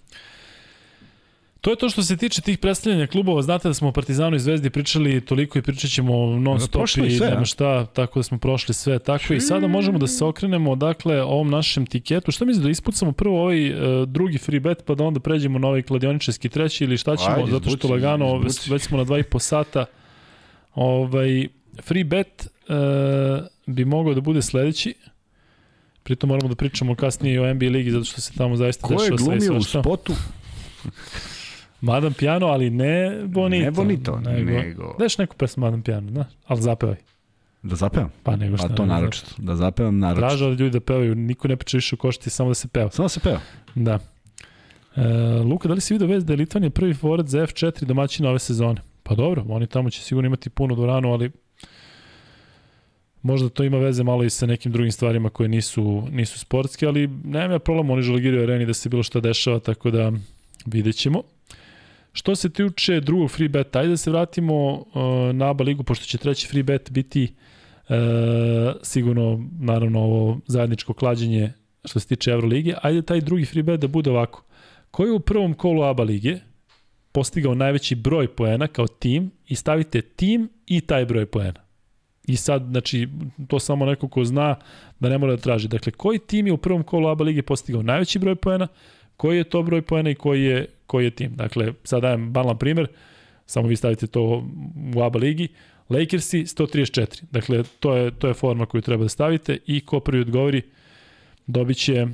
To 1.62 1.70
je 1.70 1.76
to 1.76 1.90
što 1.90 2.04
se 2.04 2.18
tiče 2.18 2.42
tih 2.42 2.58
predstavljanja 2.58 3.08
klubova. 3.08 3.42
Znate 3.42 3.68
da 3.68 3.74
smo 3.74 3.90
o 3.90 3.92
Partizanu 3.92 4.36
i 4.36 4.40
Zvezdi 4.40 4.70
pričali 4.70 5.26
toliko 5.26 5.60
i 5.60 5.62
pričat 5.62 5.92
ćemo 5.92 6.26
non 6.26 6.60
stop 6.60 6.88
i 7.06 7.18
sve, 7.18 7.30
nema 7.30 7.46
šta, 7.46 7.86
tako 7.86 8.20
da 8.20 8.24
smo 8.24 8.38
prošli 8.38 8.74
sve. 8.74 9.00
Tako 9.00 9.34
i 9.34 9.42
sada 9.42 9.68
možemo 9.68 9.98
da 9.98 10.08
se 10.08 10.26
okrenemo 10.26 10.76
dakle 10.76 11.22
ovom 11.24 11.50
našem 11.50 11.86
tiketu. 11.86 12.32
Šta 12.32 12.46
misli 12.46 12.64
da 12.64 12.70
ispucamo 12.70 13.12
prvo 13.12 13.42
ovaj 13.42 13.72
uh, 13.72 14.08
drugi 14.08 14.38
free 14.38 14.60
bet 14.60 14.86
pa 14.86 14.96
da 14.96 15.04
onda 15.04 15.20
pređemo 15.20 15.60
na 15.60 15.68
ovaj 15.68 15.82
kladioničarski 15.82 16.50
treći 16.50 16.84
ili 16.84 16.98
šta 16.98 17.16
ćemo 17.18 17.36
Ajde, 17.36 17.52
zato 17.52 17.70
što 17.70 17.88
lagano 17.88 18.42
izbuci. 18.46 18.72
već 18.72 18.82
smo 18.82 18.98
na 18.98 19.06
2,5 19.06 19.40
sata. 19.40 19.86
Ovaj 20.76 21.48
free 21.82 22.04
bet 22.04 22.48
uh, 22.70 22.76
bi 23.66 23.86
mogao 23.86 24.14
da 24.14 24.22
bude 24.22 24.42
sledeći. 24.42 24.94
Pritom 26.04 26.28
moramo 26.28 26.50
da 26.50 26.56
pričamo 26.56 26.96
kasnije 26.96 27.36
i 27.36 27.40
o 27.40 27.54
NBA 27.54 27.66
ligi 27.66 27.92
zato 27.92 28.06
što 28.06 28.22
se 28.22 28.34
tamo 28.34 28.56
zaista 28.56 28.88
dešava 28.88 29.18
sve. 29.18 29.18
Ko 29.18 29.32
je 29.32 29.40
glumio 29.40 29.60
u 29.60 29.64
spotu? 29.64 30.14
Madam 31.82 32.14
Piano, 32.14 32.48
ali 32.48 32.70
ne 32.70 33.22
Bonito. 33.26 33.66
Ne 33.66 33.72
Bonito, 33.72 34.20
nego... 34.20 34.52
nego... 34.52 34.96
Daš 35.00 35.18
neku 35.18 35.36
pesmu 35.36 35.66
Madam 35.66 35.82
Piano, 35.82 36.12
znaš, 36.12 36.28
ali 36.48 36.62
zapevaj. 36.62 36.96
Da 37.64 37.76
zapevam? 37.76 38.12
Pa 38.24 38.36
nego 38.36 38.58
šta. 38.58 38.68
Pa 38.68 38.76
to 38.76 38.86
naročito, 38.86 39.32
da 39.38 39.56
zapevam 39.56 40.00
naročito. 40.00 40.28
Traža 40.28 40.48
od 40.48 40.60
ljudi 40.60 40.72
da 40.72 40.80
pevaju, 40.80 41.16
niko 41.16 41.48
ne 41.48 41.56
priča 41.56 41.78
više 41.78 41.96
o 41.96 41.98
košti, 41.98 42.30
samo 42.30 42.50
da 42.50 42.54
se 42.54 42.68
peva. 42.68 42.92
Samo 42.92 43.06
da 43.06 43.10
se 43.10 43.20
peva? 43.20 43.40
Da. 43.76 44.00
E, 44.96 45.04
Luka, 45.44 45.68
da 45.68 45.74
li 45.74 45.82
si 45.82 45.94
vidio 45.94 46.08
vez 46.08 46.26
da 46.26 46.34
je 46.34 46.38
Litvanija 46.38 46.70
prvi 46.70 46.94
favorit 46.94 47.28
za 47.28 47.40
F4 47.40 47.84
domaćina 47.84 48.30
ove 48.30 48.40
sezone? 48.40 48.82
Pa 49.04 49.16
dobro, 49.16 49.46
oni 49.50 49.68
tamo 49.68 49.90
će 49.90 50.02
sigurno 50.02 50.28
imati 50.28 50.50
puno 50.50 50.76
dvoranu, 50.76 51.12
ali 51.12 51.32
možda 53.22 53.50
to 53.50 53.64
ima 53.64 53.78
veze 53.78 54.04
malo 54.04 54.24
i 54.24 54.30
sa 54.30 54.46
nekim 54.46 54.72
drugim 54.72 54.92
stvarima 54.92 55.30
koje 55.30 55.50
nisu, 55.50 56.04
nisu 56.12 56.40
sportske, 56.40 56.86
ali 56.88 57.08
nema 57.24 57.54
ja 57.54 57.60
problem, 57.60 57.90
oni 57.90 58.02
želigiraju 58.02 58.44
areni 58.44 58.66
da 58.66 58.74
se 58.74 58.90
bilo 58.90 59.04
šta 59.04 59.20
dešava, 59.20 59.60
tako 59.60 59.92
da 59.92 60.12
vidjet 60.66 60.96
ćemo. 60.96 61.24
Što 62.18 62.36
se 62.36 62.50
tiče 62.50 63.00
drugog 63.00 63.32
free 63.32 63.50
beta, 63.50 63.80
ajde 63.80 63.90
da 63.90 63.98
se 63.98 64.12
vratimo 64.12 64.72
uh, 64.72 64.86
na 65.34 65.50
ABA 65.50 65.64
ligu, 65.64 65.84
pošto 65.84 66.06
će 66.06 66.18
treći 66.18 66.48
free 66.48 66.64
bet 66.64 66.92
biti 66.92 67.34
uh, 67.90 67.96
sigurno, 68.82 69.50
naravno, 69.60 70.00
ovo 70.00 70.40
zajedničko 70.48 70.94
klađenje 70.94 71.54
što 71.86 72.00
se 72.00 72.08
tiče 72.08 72.32
Euroligije. 72.32 72.76
Ajde 72.82 73.02
taj 73.02 73.22
drugi 73.22 73.46
free 73.46 73.64
bet 73.64 73.80
da 73.80 73.88
bude 73.88 74.10
ovako. 74.10 74.44
Ko 74.92 75.06
je 75.06 75.12
u 75.12 75.20
prvom 75.20 75.54
kolu 75.54 75.84
ABA 75.84 76.04
lige 76.04 76.40
postigao 77.12 77.56
najveći 77.56 77.96
broj 77.96 78.28
poena 78.28 78.68
kao 78.68 78.88
tim 78.88 79.32
i 79.48 79.56
stavite 79.56 80.02
tim 80.02 80.50
i 80.66 80.82
taj 80.82 81.06
broj 81.06 81.26
poena. 81.26 81.62
I 82.28 82.36
sad, 82.36 82.66
znači, 82.70 83.08
to 83.48 83.60
samo 83.60 83.86
neko 83.86 84.08
ko 84.08 84.26
zna 84.26 84.56
da 85.00 85.10
ne 85.10 85.18
mora 85.18 85.36
da 85.36 85.42
traži. 85.42 85.68
Dakle, 85.68 85.92
koji 85.92 86.20
tim 86.20 86.48
je 86.48 86.54
u 86.54 86.58
prvom 86.58 86.84
kolu 86.84 87.08
ABA 87.10 87.24
lige 87.24 87.42
postigao 87.42 87.82
najveći 87.82 88.20
broj 88.20 88.36
poena, 88.36 88.68
koji 89.18 89.38
je 89.38 89.44
to 89.44 89.64
broj 89.64 89.82
poena 89.82 90.10
i 90.10 90.16
koji 90.16 90.44
je, 90.44 90.68
koji 90.88 91.06
je 91.06 91.12
tim. 91.12 91.36
Dakle, 91.36 91.74
sad 91.84 92.02
dajem 92.02 92.34
banalan 92.34 92.58
primer, 92.58 92.88
samo 93.46 93.68
vi 93.68 93.76
stavite 93.76 94.08
to 94.08 94.48
u 94.96 95.02
ABA 95.02 95.20
ligi, 95.20 95.48
Lakersi 95.90 96.46
134. 96.46 97.24
Dakle, 97.32 97.64
to 97.80 97.96
je, 97.96 98.12
to 98.12 98.28
je 98.28 98.34
forma 98.34 98.66
koju 98.66 98.82
treba 98.82 99.04
da 99.04 99.10
stavite 99.10 99.58
i 99.66 99.86
ko 99.86 100.00
prvi 100.00 100.22
odgovori 100.22 100.62
dobit 101.48 101.78
će, 101.78 102.08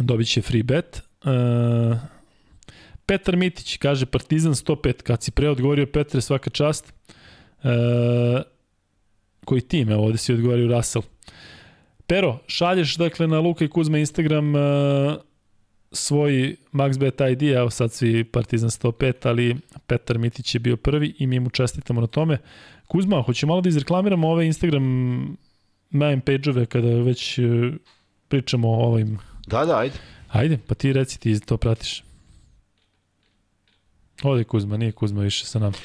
dobit 0.00 0.28
će 0.28 0.42
free 0.42 0.62
bet. 0.62 1.02
Uh, 1.24 1.98
Petar 3.06 3.36
Mitić 3.36 3.76
kaže 3.76 4.06
Partizan 4.06 4.52
105. 4.52 5.02
Kad 5.02 5.22
si 5.22 5.30
pre 5.30 5.48
odgovorio 5.48 5.86
Petre, 5.86 6.20
svaka 6.20 6.50
čast. 6.50 6.92
Uh, 7.62 7.70
koji 9.44 9.60
tim? 9.60 9.90
Evo, 9.90 10.04
ovde 10.04 10.18
si 10.18 10.32
odgovorio 10.32 10.76
Russell. 10.76 11.04
Pero, 12.06 12.38
šalješ 12.46 12.96
dakle 12.96 13.26
na 13.26 13.40
Luka 13.40 13.64
i 13.64 13.68
Kuzma 13.68 13.98
Instagram 13.98 14.54
uh, 14.54 14.60
svoj 15.92 16.56
MaxBet 16.72 17.32
ID, 17.32 17.42
evo 17.42 17.70
sad 17.70 17.92
svi 17.92 18.24
Partizan 18.24 18.70
105, 18.70 19.28
ali 19.28 19.56
Petar 19.86 20.18
Mitić 20.18 20.54
je 20.54 20.58
bio 20.58 20.76
prvi 20.76 21.14
i 21.18 21.26
mi 21.26 21.40
mu 21.40 21.50
čestitamo 21.50 22.00
na 22.00 22.06
tome. 22.06 22.38
Kuzma, 22.86 23.22
hoće 23.22 23.46
malo 23.46 23.60
da 23.60 23.68
izreklamiramo 23.68 24.28
ove 24.28 24.46
Instagram 24.46 24.84
main 25.90 26.20
page-ove 26.20 26.66
kada 26.66 26.88
već 26.88 27.38
e, 27.38 27.42
pričamo 28.28 28.68
o 28.68 28.86
ovim... 28.86 29.18
Da, 29.46 29.64
da, 29.64 29.78
ajde. 29.78 29.94
Ajde, 30.28 30.58
pa 30.66 30.74
ti 30.74 30.92
reci 30.92 31.20
ti 31.20 31.40
to 31.40 31.56
pratiš. 31.56 32.04
Ode 34.22 34.44
Kuzma, 34.44 34.76
nije 34.76 34.92
Kuzma 34.92 35.22
više 35.22 35.46
sa 35.46 35.58
nama. 35.58 35.76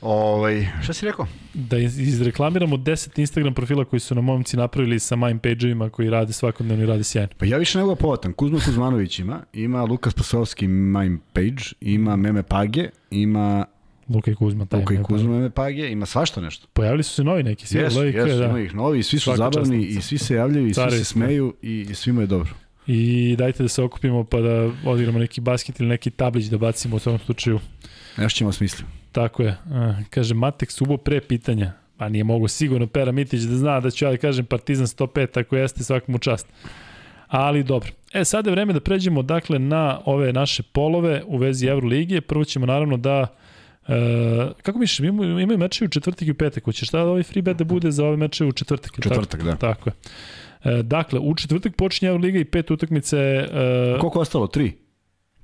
Ovaj, 0.00 0.66
šta 0.82 0.92
si 0.92 1.06
rekao? 1.06 1.26
Da 1.54 1.78
izreklamiramo 1.78 2.76
10 2.76 3.18
Instagram 3.18 3.54
profila 3.54 3.84
koji 3.84 4.00
su 4.00 4.14
na 4.14 4.20
momci 4.20 4.56
napravili 4.56 4.98
sa 4.98 5.16
mine 5.16 5.38
page-ovima 5.42 5.90
koji 5.90 6.10
rade 6.10 6.32
svakodnevno 6.32 6.84
i 6.84 6.86
rade 6.86 7.04
sjajno. 7.04 7.28
Pa 7.38 7.46
ja 7.46 7.58
više 7.58 7.78
nego 7.78 7.94
povatan. 7.94 8.32
Kuzma 8.32 8.58
Kuzmanović 8.64 9.18
ima, 9.18 9.42
ima 9.52 9.84
Lukas 9.84 10.14
Pasovski 10.14 10.68
mine 10.68 11.18
page, 11.32 11.62
ima 11.80 12.16
Meme 12.16 12.42
Page, 12.42 12.90
ima 13.10 13.64
Luka 14.08 14.30
i 14.30 14.34
Kuzma. 14.34 14.66
Taj 14.66 14.80
Luka 14.80 14.94
i 14.94 15.02
Kuzma 15.02 15.38
me 15.38 15.50
page, 15.50 15.90
ima 15.90 16.06
svašta 16.06 16.40
nešto. 16.40 16.66
Pojavili 16.72 17.02
su 17.02 17.14
se 17.14 17.24
novi 17.24 17.42
neki, 17.42 17.66
svi 17.66 17.78
Jesu, 17.78 18.04
jesu, 18.04 18.38
da. 18.38 18.44
ima 18.44 18.60
ih 18.60 18.74
novi, 18.74 19.02
svi 19.02 19.18
su 19.18 19.24
Svaka 19.24 19.36
zabavni 19.36 19.86
i 19.86 20.02
svi 20.02 20.18
se 20.18 20.34
javljaju 20.34 20.66
i 20.66 20.74
svi 20.74 20.82
Carevi 20.82 20.98
se 20.98 21.04
smeju 21.04 21.54
i, 21.62 21.86
i 21.90 21.94
svima 21.94 22.20
je 22.20 22.26
dobro. 22.26 22.50
I 22.86 23.34
dajte 23.38 23.62
da 23.62 23.68
se 23.68 23.82
okupimo 23.82 24.24
pa 24.24 24.40
da 24.40 24.70
odigramo 24.84 25.18
neki 25.18 25.40
basket 25.40 25.80
ili 25.80 25.88
neki 25.88 26.10
tablić 26.10 26.46
da 26.46 26.58
bacimo 26.58 26.96
u 26.96 26.98
svakom 26.98 27.26
slučaju. 27.26 27.60
Nešto 28.18 28.38
ćemo 28.38 28.52
smisliti. 28.52 28.84
Tako 29.12 29.42
je. 29.42 29.56
A, 29.70 29.94
kaže, 30.10 30.34
Matek 30.34 30.70
Subo 30.70 30.96
pre 30.96 31.20
pitanja. 31.20 31.72
Pa 31.96 32.08
nije 32.08 32.24
mogu 32.24 32.48
sigurno 32.48 32.86
Pera 32.86 33.12
Mitić 33.12 33.40
da 33.40 33.56
zna 33.56 33.80
da 33.80 33.90
ću 33.90 34.04
ja 34.04 34.10
da 34.10 34.16
kažem 34.16 34.46
Partizan 34.46 34.86
105, 34.86 35.40
ako 35.40 35.56
jeste 35.56 35.84
svak 35.84 36.08
mu 36.08 36.18
čast. 36.18 36.46
Ali 37.28 37.64
dobro. 37.64 37.90
E, 38.12 38.24
sada 38.24 38.50
je 38.50 38.52
vreme 38.52 38.72
da 38.72 38.80
pređemo 38.80 39.22
dakle 39.22 39.58
na 39.58 40.00
ove 40.04 40.32
naše 40.32 40.62
polove 40.62 41.22
u 41.26 41.36
vezi 41.36 41.66
Evroligije. 41.66 42.20
Prvo 42.20 42.44
ćemo 42.44 42.66
naravno 42.66 42.96
da 42.96 43.26
E, 43.88 44.50
kako 44.62 44.78
misliš, 44.78 45.08
imaju, 45.08 45.38
imaju 45.38 45.58
mečevi 45.58 45.86
u 45.86 45.90
četvrtak 45.90 46.28
i 46.28 46.30
u 46.30 46.34
petak. 46.34 46.64
Hoćeš 46.64 46.88
šta 46.88 46.98
da 46.98 47.10
ovaj 47.10 47.22
free 47.22 47.42
bet 47.42 47.56
da 47.56 47.64
bude 47.64 47.90
za 47.90 48.04
ove 48.04 48.16
mečeve 48.16 48.48
u 48.48 48.52
četvrtak? 48.52 48.98
li 48.98 49.02
tako? 49.02 49.14
Četvrtak, 49.14 49.42
da. 49.42 49.56
Tako 49.56 49.90
je. 49.90 49.94
E, 50.64 50.82
dakle, 50.82 51.18
u 51.20 51.34
četvrtak 51.34 51.76
počinje 51.76 52.08
Euroliga 52.08 52.38
i 52.38 52.44
pet 52.44 52.70
utakmice. 52.70 53.16
E, 53.16 53.96
Koliko 54.00 54.20
ostalo? 54.20 54.46
Tri? 54.46 54.72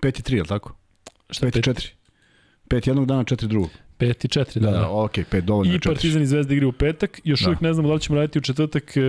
Pet 0.01 0.18
i 0.18 0.22
tri, 0.22 0.36
je 0.36 0.42
li 0.42 0.48
tako? 0.48 0.76
šta, 1.30 1.46
Pet 1.46 1.56
i 1.56 1.62
četiri. 1.62 1.88
Pet 2.69 2.86
jednog 2.86 3.07
dana, 3.07 3.24
četiri 3.24 3.49
drugog. 3.49 3.70
Pet 3.99 4.24
i 4.24 4.28
četiri, 4.28 4.61
da. 4.61 4.66
Da, 4.66 4.73
da. 4.73 4.78
da, 4.78 4.91
okej, 4.91 5.24
pet 5.24 5.45
dovoljno 5.45 5.73
je 5.73 5.77
I. 5.77 5.81
Partizan 5.81 6.23
i 6.23 6.27
Zvezda 6.27 6.55
igri 6.55 6.66
u 6.66 6.73
petak. 6.73 7.20
Još 7.24 7.41
Da. 7.41 7.49
uvijek 7.49 7.61
ne 7.61 7.73
znamo 7.73 7.89
da 7.89 7.95
li 7.95 8.01
ćemo 8.01 8.19
raditi 8.19 8.39
u 8.39 8.43
četvrtak 8.43 8.97
e, 8.97 9.01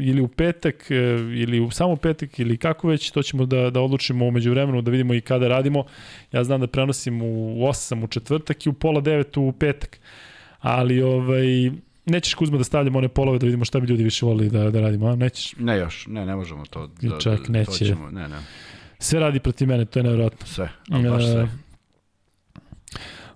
ili 0.00 0.20
u 0.20 0.28
petak 0.28 0.90
e, 0.90 0.94
ili 1.34 1.60
u 1.60 1.70
samo 1.70 1.96
petak 1.96 2.38
ili 2.38 2.56
kako 2.56 2.88
već. 2.88 3.10
To 3.10 3.22
ćemo 3.22 3.46
da, 3.46 3.70
da 3.70 3.80
odlučimo 3.80 4.26
umeđu 4.26 4.50
vremenu, 4.50 4.82
da 4.82 4.90
vidimo 4.90 5.14
i 5.14 5.20
kada 5.20 5.48
radimo. 5.48 5.84
Ja 6.32 6.44
znam 6.44 6.60
da 6.60 6.66
prenosim 6.66 7.22
u 7.22 7.26
8 7.58 8.04
u 8.04 8.08
četvrtak 8.08 8.66
i 8.66 8.68
u 8.68 8.72
pola 8.72 9.00
9 9.02 9.40
u 9.40 9.52
petak. 9.52 9.98
Ali 10.60 11.02
ovaj, 11.02 11.70
nećeš 12.06 12.34
Kuzma 12.34 12.58
da 12.58 12.64
stavljamo 12.64 12.98
one 12.98 13.08
polove 13.08 13.38
da 13.38 13.46
vidimo 13.46 13.64
šta 13.64 13.80
bi 13.80 13.86
ljudi 13.86 14.04
više 14.04 14.26
volili 14.26 14.50
da, 14.50 14.70
da 14.70 14.80
radimo, 14.80 15.06
a? 15.06 15.16
Nećeš. 15.16 15.54
Ne 15.58 15.78
još, 15.78 16.06
ne, 16.06 16.26
ne 16.26 16.36
možemo 16.36 16.64
to. 16.66 16.86
Da, 17.02 17.18
čak 17.18 17.40
da, 17.40 17.52
neće. 17.52 17.70
To 17.70 17.84
ćemo, 17.84 18.10
ne, 18.10 18.28
ne, 18.28 18.36
Sve 18.98 19.20
radi 19.20 19.40
protiv 19.40 19.68
mene, 19.68 19.84
to 19.84 19.98
je 19.98 20.02
nevjerojatno. 20.02 20.46
sve, 20.46 20.68
ali 20.90 21.10
baš 21.10 21.24
E, 21.24 21.26
sve. 21.26 21.48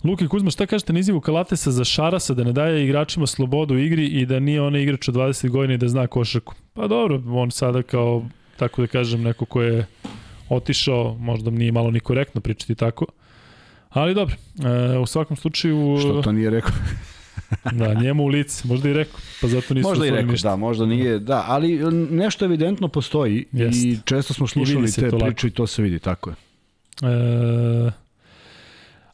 Luka 0.04 0.24
i 0.24 0.28
Kuzma, 0.28 0.50
šta 0.50 0.66
kažete 0.66 0.92
na 0.92 0.98
izjavu 0.98 1.20
Kalatesa 1.20 1.70
za 1.70 1.84
Šarasa 1.84 2.34
da 2.34 2.44
ne 2.44 2.52
daje 2.52 2.84
igračima 2.84 3.26
slobodu 3.26 3.74
u 3.74 3.78
igri 3.78 4.06
i 4.06 4.26
da 4.26 4.40
nije 4.40 4.62
onaj 4.62 4.82
igrač 4.82 5.08
od 5.08 5.14
20 5.14 5.48
godina 5.48 5.74
i 5.74 5.78
da 5.78 5.88
zna 5.88 6.06
košarku? 6.06 6.54
Pa 6.72 6.86
dobro, 6.88 7.22
on 7.26 7.50
sada 7.50 7.82
kao, 7.82 8.24
tako 8.56 8.82
da 8.82 8.86
kažem, 8.86 9.22
neko 9.22 9.44
ko 9.44 9.62
je 9.62 9.86
otišao, 10.48 11.16
možda 11.20 11.50
nije 11.50 11.72
malo 11.72 11.90
ni 11.90 12.00
korektno 12.00 12.40
pričati 12.40 12.74
tako. 12.74 13.06
Ali 13.88 14.14
dobro, 14.14 14.36
e, 14.94 14.98
u 14.98 15.06
svakom 15.06 15.36
slučaju, 15.36 15.96
Što 16.00 16.22
to 16.22 16.32
nije 16.32 16.50
rekao? 16.50 16.72
da, 17.78 17.94
njemu 17.94 18.24
u 18.24 18.26
lice, 18.26 18.68
možda 18.68 18.88
i 18.88 18.92
rekao, 18.92 19.20
pa 19.40 19.48
zato 19.48 19.74
nisu 19.74 19.88
Možda 19.88 20.06
i 20.06 20.10
rekao, 20.10 20.30
ništa. 20.30 20.48
da, 20.48 20.56
možda 20.56 20.86
nije, 20.86 21.18
da, 21.18 21.44
ali 21.48 21.92
nešto 22.10 22.44
evidentno 22.44 22.88
postoji 22.88 23.44
Jest. 23.52 23.84
i 23.84 23.98
često 24.04 24.34
smo 24.34 24.46
slušali 24.46 24.92
te 24.92 25.10
priče 25.10 25.46
i 25.46 25.50
to 25.50 25.66
se 25.66 25.82
vidi, 25.82 25.98
tako 25.98 26.30
je. 26.30 26.36
E, 27.02 28.03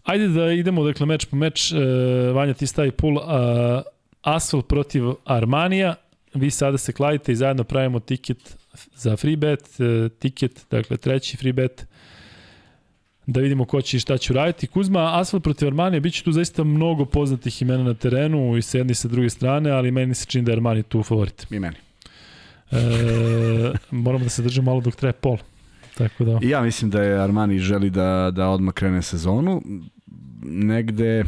ajde 0.05 0.29
da 0.29 0.53
idemo, 0.53 0.85
dakle, 0.85 1.07
meč 1.07 1.25
po 1.25 1.37
meč. 1.37 1.73
E, 1.73 1.77
Vanja, 2.35 2.55
ti 2.55 2.67
stavi 2.67 2.91
pul 2.91 3.19
a, 3.19 3.83
Asfalt 4.23 4.69
protiv 4.69 5.05
Armanija. 5.25 5.95
Vi 6.35 6.51
sada 6.51 6.79
se 6.79 6.93
kladite 6.93 7.33
i 7.33 7.37
zajedno 7.37 7.65
pravimo 7.65 8.01
tiket 8.01 8.57
za 8.95 9.17
free 9.17 9.37
bet. 9.37 9.81
E, 9.81 10.09
tiket, 10.09 10.67
dakle, 10.71 10.97
treći 10.97 11.37
free 11.37 11.53
bet 11.53 11.87
da 13.27 13.41
vidimo 13.41 13.65
ko 13.65 13.83
će 13.83 13.97
i 13.97 14.01
šta 14.01 14.19
će 14.19 14.33
uraditi. 14.33 14.67
Kuzma, 14.67 15.21
Asfalt 15.21 15.45
protiv 15.45 15.69
Armanija, 15.69 16.01
bit 16.01 16.15
će 16.15 16.25
tu 16.25 16.33
zaista 16.33 16.65
mnogo 16.65 17.05
poznatih 17.05 17.63
imena 17.63 17.85
na 17.85 17.95
terenu 17.95 18.57
i 18.57 18.63
sa 18.63 18.79
jedne 18.79 18.93
i 18.93 18.95
sa 18.95 19.09
druge 19.09 19.31
strane, 19.31 19.71
ali 19.71 19.91
meni 19.91 20.15
se 20.15 20.27
čini 20.27 20.45
da 20.45 20.53
je 20.53 20.57
Armani 20.57 20.83
tu 20.83 21.03
favorit. 21.03 21.47
I 21.51 21.59
meni. 21.59 21.77
E, 22.71 22.77
moramo 23.91 24.25
da 24.25 24.31
se 24.31 24.43
držimo 24.43 24.71
malo 24.71 24.81
dok 24.81 24.97
traje 24.97 25.13
pol. 25.13 25.39
Tako 26.01 26.25
da... 26.25 26.39
Ja 26.43 26.63
mislim 26.63 26.91
da 26.91 27.03
je 27.03 27.21
Armani 27.21 27.59
želi 27.59 27.91
da, 27.91 28.31
da 28.35 28.49
odmah 28.49 28.75
krene 28.75 29.03
sezonu. 29.03 29.63
Negde 30.43 31.25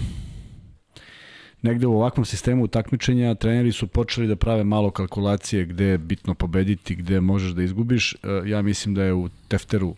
negde 1.63 1.87
u 1.87 1.93
ovakvom 1.93 2.25
sistemu 2.25 2.69
takmičenja 2.69 3.35
treneri 3.35 3.73
su 3.73 3.87
počeli 3.87 4.27
da 4.27 4.37
prave 4.37 4.65
malo 4.65 4.91
kalkulacije 4.91 5.65
gde 5.65 5.85
je 5.85 5.99
bitno 5.99 6.35
pobediti, 6.35 6.95
gde 6.95 7.21
možeš 7.21 7.53
da 7.53 7.63
izgubiš. 7.63 8.15
E, 8.15 8.17
Ja 8.47 8.63
mislim 8.63 8.95
da 8.95 9.05
je 9.05 9.15
u 9.15 9.29
Tefteru 9.49 9.95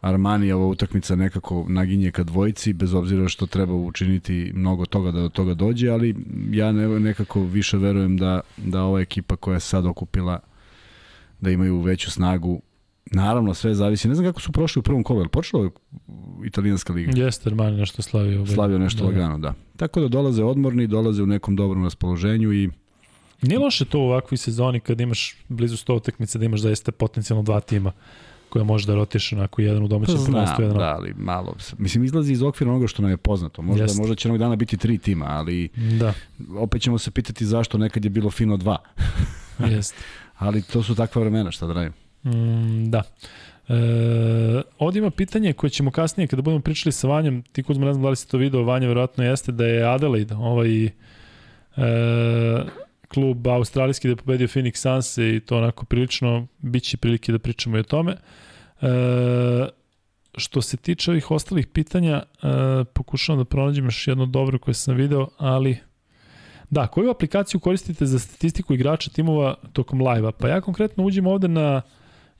Armani 0.00 0.52
ova 0.52 0.66
utakmica 0.66 1.16
nekako 1.16 1.66
naginje 1.68 2.10
ka 2.10 2.22
dvojici, 2.22 2.72
bez 2.72 2.94
obzira 2.94 3.28
što 3.28 3.46
treba 3.46 3.74
učiniti 3.74 4.52
mnogo 4.54 4.86
toga 4.86 5.10
da 5.10 5.20
do 5.20 5.28
toga 5.28 5.54
dođe, 5.54 5.88
ali 5.88 6.16
ja 6.50 6.72
ne, 6.72 7.00
nekako 7.00 7.40
više 7.42 7.76
verujem 7.76 8.16
da, 8.16 8.40
da 8.56 8.82
ova 8.82 9.00
ekipa 9.00 9.36
koja 9.36 9.54
je 9.54 9.60
sad 9.60 9.86
okupila 9.86 10.40
da 11.40 11.50
imaju 11.50 11.80
veću 11.80 12.10
snagu 12.10 12.60
Naravno, 13.10 13.54
sve 13.54 13.74
zavisi. 13.74 14.08
Ne 14.08 14.14
znam 14.14 14.26
kako 14.26 14.40
su 14.40 14.52
prošli 14.52 14.80
u 14.80 14.82
prvom 14.82 15.02
kolu, 15.02 15.20
ali 15.20 15.28
počela 15.28 15.64
je 15.64 15.70
italijanska 16.46 16.92
liga. 16.92 17.12
Jeste 17.14 17.48
Armani 17.48 17.76
nešto 17.76 18.02
slavio. 18.02 18.46
Slavio 18.46 18.78
nešto 18.78 18.98
Da, 18.98 19.04
da. 19.04 19.08
lagano, 19.18 19.38
da. 19.38 19.54
Tako 19.76 20.00
da 20.00 20.08
dolaze 20.08 20.44
odmorni, 20.44 20.86
dolaze 20.86 21.22
u 21.22 21.26
nekom 21.26 21.56
dobrom 21.56 21.84
raspoloženju 21.84 22.52
i 22.52 22.70
Nije 23.42 23.58
loše 23.58 23.84
to 23.84 23.98
u 23.98 24.02
ovakvoj 24.02 24.38
sezoni 24.38 24.80
kad 24.80 25.00
imaš 25.00 25.36
blizu 25.48 25.76
100 25.76 25.92
utakmica 25.96 26.38
da 26.38 26.44
imaš 26.44 26.60
zaista 26.60 26.92
potencijalno 26.92 27.42
dva 27.42 27.60
tima 27.60 27.92
koja 28.48 28.64
može 28.64 28.86
da 28.86 28.94
rotiš 28.94 29.32
onako 29.32 29.62
jedan 29.62 29.82
u 29.82 29.88
domaćem 29.88 30.14
prvenstvu, 30.26 30.62
jedan 30.62 30.78
da, 30.78 30.94
ali 30.98 31.14
malo. 31.16 31.54
Mislim, 31.78 32.04
izlazi 32.04 32.32
iz 32.32 32.42
okvira 32.42 32.70
onoga 32.70 32.86
što 32.86 33.02
nam 33.02 33.10
je 33.10 33.16
poznato. 33.16 33.62
Možda, 33.62 33.84
Jeste. 33.84 34.00
možda 34.00 34.14
će 34.14 34.28
onog 34.28 34.38
dana 34.38 34.56
biti 34.56 34.76
tri 34.76 34.98
tima, 34.98 35.26
ali 35.28 35.68
Da, 35.98 36.12
opet 36.58 36.82
ćemo 36.82 36.98
se 36.98 37.10
pitati 37.10 37.46
zašto 37.46 37.78
nekad 37.78 38.04
je 38.04 38.10
bilo 38.10 38.30
fino 38.30 38.56
dva. 38.56 38.76
jeste. 39.58 39.96
Ali 40.38 40.62
to 40.62 40.82
su 40.82 40.94
takva 40.94 41.20
vremena, 41.20 41.50
šta 41.50 41.66
da 41.66 41.72
radim. 41.72 41.92
Mm, 42.24 42.90
da. 42.90 43.02
E, 43.68 44.62
ovdje 44.78 44.98
ima 44.98 45.10
pitanje 45.10 45.52
koje 45.52 45.70
ćemo 45.70 45.90
kasnije 45.90 46.26
kada 46.26 46.42
budemo 46.42 46.62
pričali 46.62 46.92
sa 46.92 47.08
Vanjom, 47.08 47.42
ti 47.42 47.62
Kuzma 47.62 47.86
ne 47.86 47.92
znam 47.92 48.02
da 48.02 48.08
li 48.08 48.16
si 48.16 48.28
to 48.28 48.38
video, 48.38 48.62
Vanja 48.62 48.88
verovatno 48.88 49.24
jeste 49.24 49.52
da 49.52 49.66
je 49.66 49.84
Adelaide, 49.94 50.34
ovaj 50.34 50.84
e, 50.84 50.90
klub 53.08 53.46
australijski 53.46 54.08
da 54.08 54.12
je 54.12 54.16
pobedio 54.16 54.48
Phoenix 54.48 54.76
Suns 54.76 55.18
i 55.18 55.40
to 55.46 55.56
onako 55.56 55.84
prilično 55.84 56.46
bit 56.58 56.82
će 56.82 56.96
prilike 56.96 57.32
da 57.32 57.38
pričamo 57.38 57.76
i 57.76 57.80
o 57.80 57.82
tome. 57.82 58.12
E, 58.12 58.86
što 60.36 60.62
se 60.62 60.76
tiče 60.76 61.10
ovih 61.10 61.30
ostalih 61.30 61.66
pitanja, 61.66 62.14
e, 62.16 62.24
pokušavam 62.94 63.38
da 63.38 63.44
pronađem 63.44 63.84
još 63.84 64.08
jedno 64.08 64.26
dobro 64.26 64.58
koje 64.58 64.74
sam 64.74 64.94
video, 64.94 65.28
ali 65.38 65.78
Da, 66.70 66.86
koju 66.86 67.10
aplikaciju 67.10 67.60
koristite 67.60 68.06
za 68.06 68.18
statistiku 68.18 68.74
igrača 68.74 69.10
timova 69.10 69.54
tokom 69.72 70.00
live-a? 70.00 70.32
Pa 70.32 70.48
ja 70.48 70.60
konkretno 70.60 71.04
uđem 71.04 71.26
ovde 71.26 71.48
na 71.48 71.82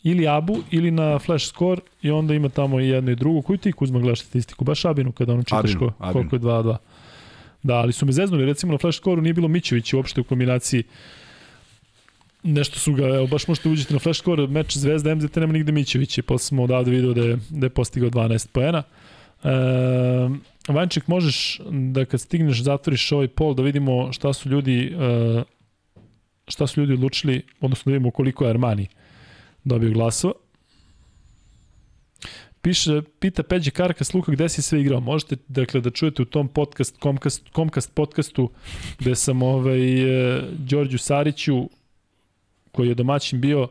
ili 0.02 0.28
Abu 0.28 0.56
ili 0.70 0.90
na 0.90 1.18
Flash 1.18 1.48
Score 1.48 1.80
i 2.02 2.10
onda 2.10 2.34
ima 2.34 2.48
tamo 2.48 2.80
i 2.80 2.88
jedno 2.88 3.10
i 3.10 3.16
drugo. 3.16 3.42
Koju 3.42 3.56
ti 3.56 3.72
Kuzma 3.72 3.98
gledaš 3.98 4.20
statistiku? 4.20 4.64
Baš 4.64 4.84
Abinu 4.84 5.12
kada 5.12 5.32
ono 5.32 5.42
čitaš 5.42 5.58
Abinu, 5.58 5.78
ko, 5.78 5.92
Abinu. 5.98 6.12
koliko 6.12 6.36
je 6.36 6.40
2-2. 6.40 6.76
Da, 7.62 7.74
ali 7.74 7.92
su 7.92 8.06
me 8.06 8.12
zeznuli, 8.12 8.46
recimo 8.46 8.72
na 8.72 8.78
Flash 8.78 8.98
Score-u 8.98 9.22
nije 9.22 9.34
bilo 9.34 9.48
Mićević 9.48 9.92
uopšte 9.92 10.20
u 10.20 10.24
kombinaciji 10.24 10.82
nešto 12.42 12.78
su 12.78 12.92
ga, 12.92 13.06
evo 13.06 13.26
baš 13.26 13.48
možete 13.48 13.68
uđeti 13.68 13.92
na 13.92 13.98
Flash 13.98 14.20
Score, 14.20 14.46
meč 14.46 14.76
Zvezda 14.76 15.14
MZT 15.14 15.36
nema 15.36 15.52
nigde 15.52 15.72
Mićevića, 15.72 16.22
posle 16.22 16.46
smo 16.46 16.62
odavde 16.62 16.90
video 16.90 17.14
da 17.14 17.22
je, 17.22 17.38
da 17.50 17.66
je 17.66 17.70
postigao 17.70 18.10
12 18.10 18.48
poena. 18.52 18.82
E, 19.44 19.50
Vanček, 20.68 21.06
možeš 21.06 21.60
da 21.70 22.04
kad 22.04 22.20
stigneš 22.20 22.62
zatvoriš 22.62 23.12
ovaj 23.12 23.28
pol 23.28 23.54
da 23.54 23.62
vidimo 23.62 24.12
šta 24.12 24.32
su 24.32 24.48
ljudi 24.48 24.96
e, 25.00 25.42
šta 26.48 26.66
su 26.66 26.80
ljudi 26.80 26.92
odlučili, 26.92 27.42
odnosno 27.60 27.90
da 27.90 27.94
vidimo 27.94 28.10
koliko 28.10 28.44
je 28.44 28.50
Armani 28.50 28.88
dobio 29.64 29.90
glasova. 29.90 30.34
Piše, 32.62 33.02
pita 33.20 33.42
Peđe 33.42 33.70
Karkas, 33.70 34.14
Luka, 34.14 34.32
gde 34.32 34.48
si 34.48 34.62
sve 34.62 34.80
igrao? 34.80 35.00
Možete, 35.00 35.36
dakle, 35.48 35.80
da 35.80 35.90
čujete 35.90 36.22
u 36.22 36.24
tom 36.24 36.48
podcast, 36.48 36.98
Comcast, 37.02 37.42
Comcast 37.55 37.94
podcastu, 37.94 38.50
gde 38.98 39.14
sam 39.16 39.42
ovaj, 39.42 40.02
e, 40.02 40.42
Đorđu 40.52 40.98
Sariću, 40.98 41.70
koji 42.72 42.89
je 42.89 42.94
domaćin 42.94 43.40
bio, 43.40 43.68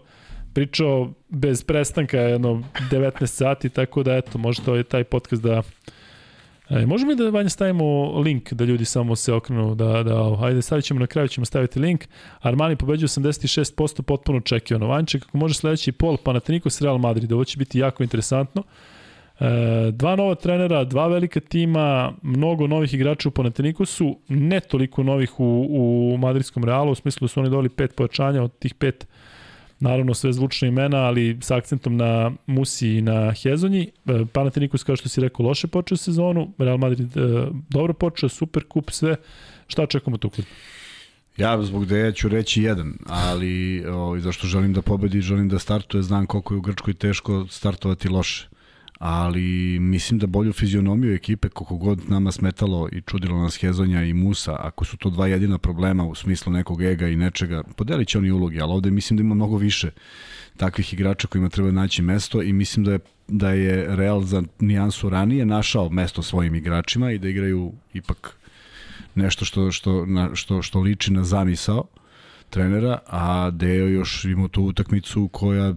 pričao 0.53 1.13
bez 1.29 1.63
prestanka 1.63 2.17
jedno 2.17 2.63
19 2.91 3.25
sati, 3.25 3.69
tako 3.69 4.03
da 4.03 4.15
eto, 4.15 4.37
možete 4.37 4.71
ovaj 4.71 4.83
taj 4.83 5.03
podcast 5.03 5.43
da 5.43 5.61
E, 6.69 6.85
možemo 6.85 7.11
i 7.11 7.15
da 7.15 7.29
vanje 7.29 7.49
stavimo 7.49 8.19
link 8.19 8.53
da 8.53 8.65
ljudi 8.65 8.85
samo 8.85 9.15
se 9.15 9.33
okrenu 9.33 9.75
da, 9.75 10.03
da 10.03 10.37
ajde 10.41 10.61
stavit 10.61 10.85
ćemo 10.85 10.99
na 10.99 11.07
kraju 11.07 11.27
ćemo 11.27 11.45
staviti 11.45 11.79
link. 11.79 12.05
Armani 12.39 12.75
pobeđuje 12.75 13.07
86% 13.07 14.01
potpuno 14.01 14.37
očekivano. 14.37 14.87
Vanček 14.87 15.25
kako 15.25 15.37
može 15.37 15.53
sledeći 15.53 15.91
pol 15.91 16.17
Panathinaikos 16.17 16.81
Real 16.81 16.97
Madrid 16.97 17.31
ovo 17.31 17.43
će 17.43 17.57
biti 17.57 17.79
jako 17.79 18.03
interesantno. 18.03 18.63
E, 19.39 19.45
dva 19.91 20.15
nova 20.15 20.35
trenera, 20.35 20.83
dva 20.83 21.07
velika 21.07 21.39
tima 21.39 22.13
mnogo 22.21 22.67
novih 22.67 22.93
igrača 22.93 23.29
u 23.29 23.31
Panathinaikosu 23.31 24.17
ne 24.27 24.59
toliko 24.59 25.03
novih 25.03 25.39
u, 25.39 25.67
u 25.69 26.17
madridskom 26.17 26.63
Realu 26.63 26.91
u 26.91 26.95
smislu 26.95 27.25
da 27.25 27.29
su 27.29 27.39
oni 27.39 27.49
doli 27.49 27.69
pet 27.69 27.95
pojačanja 27.95 28.43
od 28.43 28.57
tih 28.59 28.73
pet 28.73 29.07
Naravno 29.79 30.13
sve 30.13 30.33
zvučne 30.33 30.67
imena, 30.67 30.97
ali 30.97 31.37
sa 31.41 31.55
akcentom 31.55 31.97
na 31.97 32.31
Musi 32.45 32.87
i 32.87 33.01
na 33.01 33.31
Hezonji. 33.31 33.91
E, 34.05 34.25
Panathinaikos, 34.33 34.83
kao 34.83 34.95
što 34.95 35.09
si 35.09 35.21
rekao, 35.21 35.45
loše 35.45 35.67
počeo 35.67 35.97
sezonu. 35.97 36.53
Real 36.57 36.77
Madrid 36.77 37.17
e, 37.17 37.21
dobro 37.69 37.93
počeo, 37.93 38.29
super 38.29 38.63
kup, 38.67 38.91
sve. 38.91 39.15
Šta 39.67 39.85
čekamo 39.85 40.17
tu 40.17 40.29
klub? 40.29 40.45
Ja 41.37 41.63
zbog 41.63 41.85
da 41.85 41.97
ja 41.97 42.11
ću 42.11 42.29
reći 42.29 42.63
jedan, 42.63 42.93
ali 43.05 43.85
o, 43.87 43.93
ovaj, 43.93 44.19
zašto 44.19 44.47
želim 44.47 44.73
da 44.73 44.81
pobedi, 44.81 45.21
želim 45.21 45.49
da 45.49 45.59
startuje, 45.59 46.03
znam 46.03 46.25
koliko 46.25 46.53
je 46.53 46.57
u 46.57 46.61
Grčkoj 46.61 46.93
teško 46.93 47.45
startovati 47.49 48.09
loše 48.09 48.48
ali 48.99 49.79
mislim 49.79 50.19
da 50.19 50.27
bolju 50.27 50.53
fizionomiju 50.53 51.13
ekipe, 51.13 51.49
koliko 51.49 51.77
god 51.77 52.09
nama 52.09 52.31
smetalo 52.31 52.89
i 52.91 53.01
čudilo 53.01 53.41
nas 53.41 53.57
Hezonja 53.57 54.03
i 54.03 54.13
Musa, 54.13 54.55
ako 54.59 54.85
su 54.85 54.97
to 54.97 55.09
dva 55.09 55.27
jedina 55.27 55.57
problema 55.57 56.05
u 56.05 56.15
smislu 56.15 56.53
nekog 56.53 56.81
ega 56.81 57.07
i 57.07 57.15
nečega, 57.15 57.63
podelit 57.75 58.07
će 58.07 58.17
oni 58.17 58.31
ulogi, 58.31 58.61
ali 58.61 58.71
ovde 58.71 58.91
mislim 58.91 59.17
da 59.17 59.21
ima 59.21 59.35
mnogo 59.35 59.57
više 59.57 59.91
takvih 60.57 60.93
igrača 60.93 61.27
kojima 61.27 61.49
treba 61.49 61.71
naći 61.71 62.01
mesto 62.01 62.41
i 62.41 62.53
mislim 62.53 62.85
da 62.85 62.91
je, 62.91 62.99
da 63.27 63.51
je 63.51 63.95
Real 63.95 64.21
za 64.21 64.43
nijansu 64.59 65.09
ranije 65.09 65.45
našao 65.45 65.89
mesto 65.89 66.21
svojim 66.21 66.55
igračima 66.55 67.11
i 67.11 67.17
da 67.17 67.29
igraju 67.29 67.71
ipak 67.93 68.37
nešto 69.15 69.45
što, 69.45 69.71
što, 69.71 70.05
na, 70.05 70.35
što, 70.35 70.61
što 70.61 70.79
liči 70.79 71.13
na 71.13 71.23
zamisao 71.23 71.83
trenera, 72.49 72.99
a 73.07 73.49
Deo 73.51 73.87
još 73.87 74.25
imao 74.25 74.47
tu 74.47 74.63
utakmicu 74.63 75.27
koja 75.27 75.75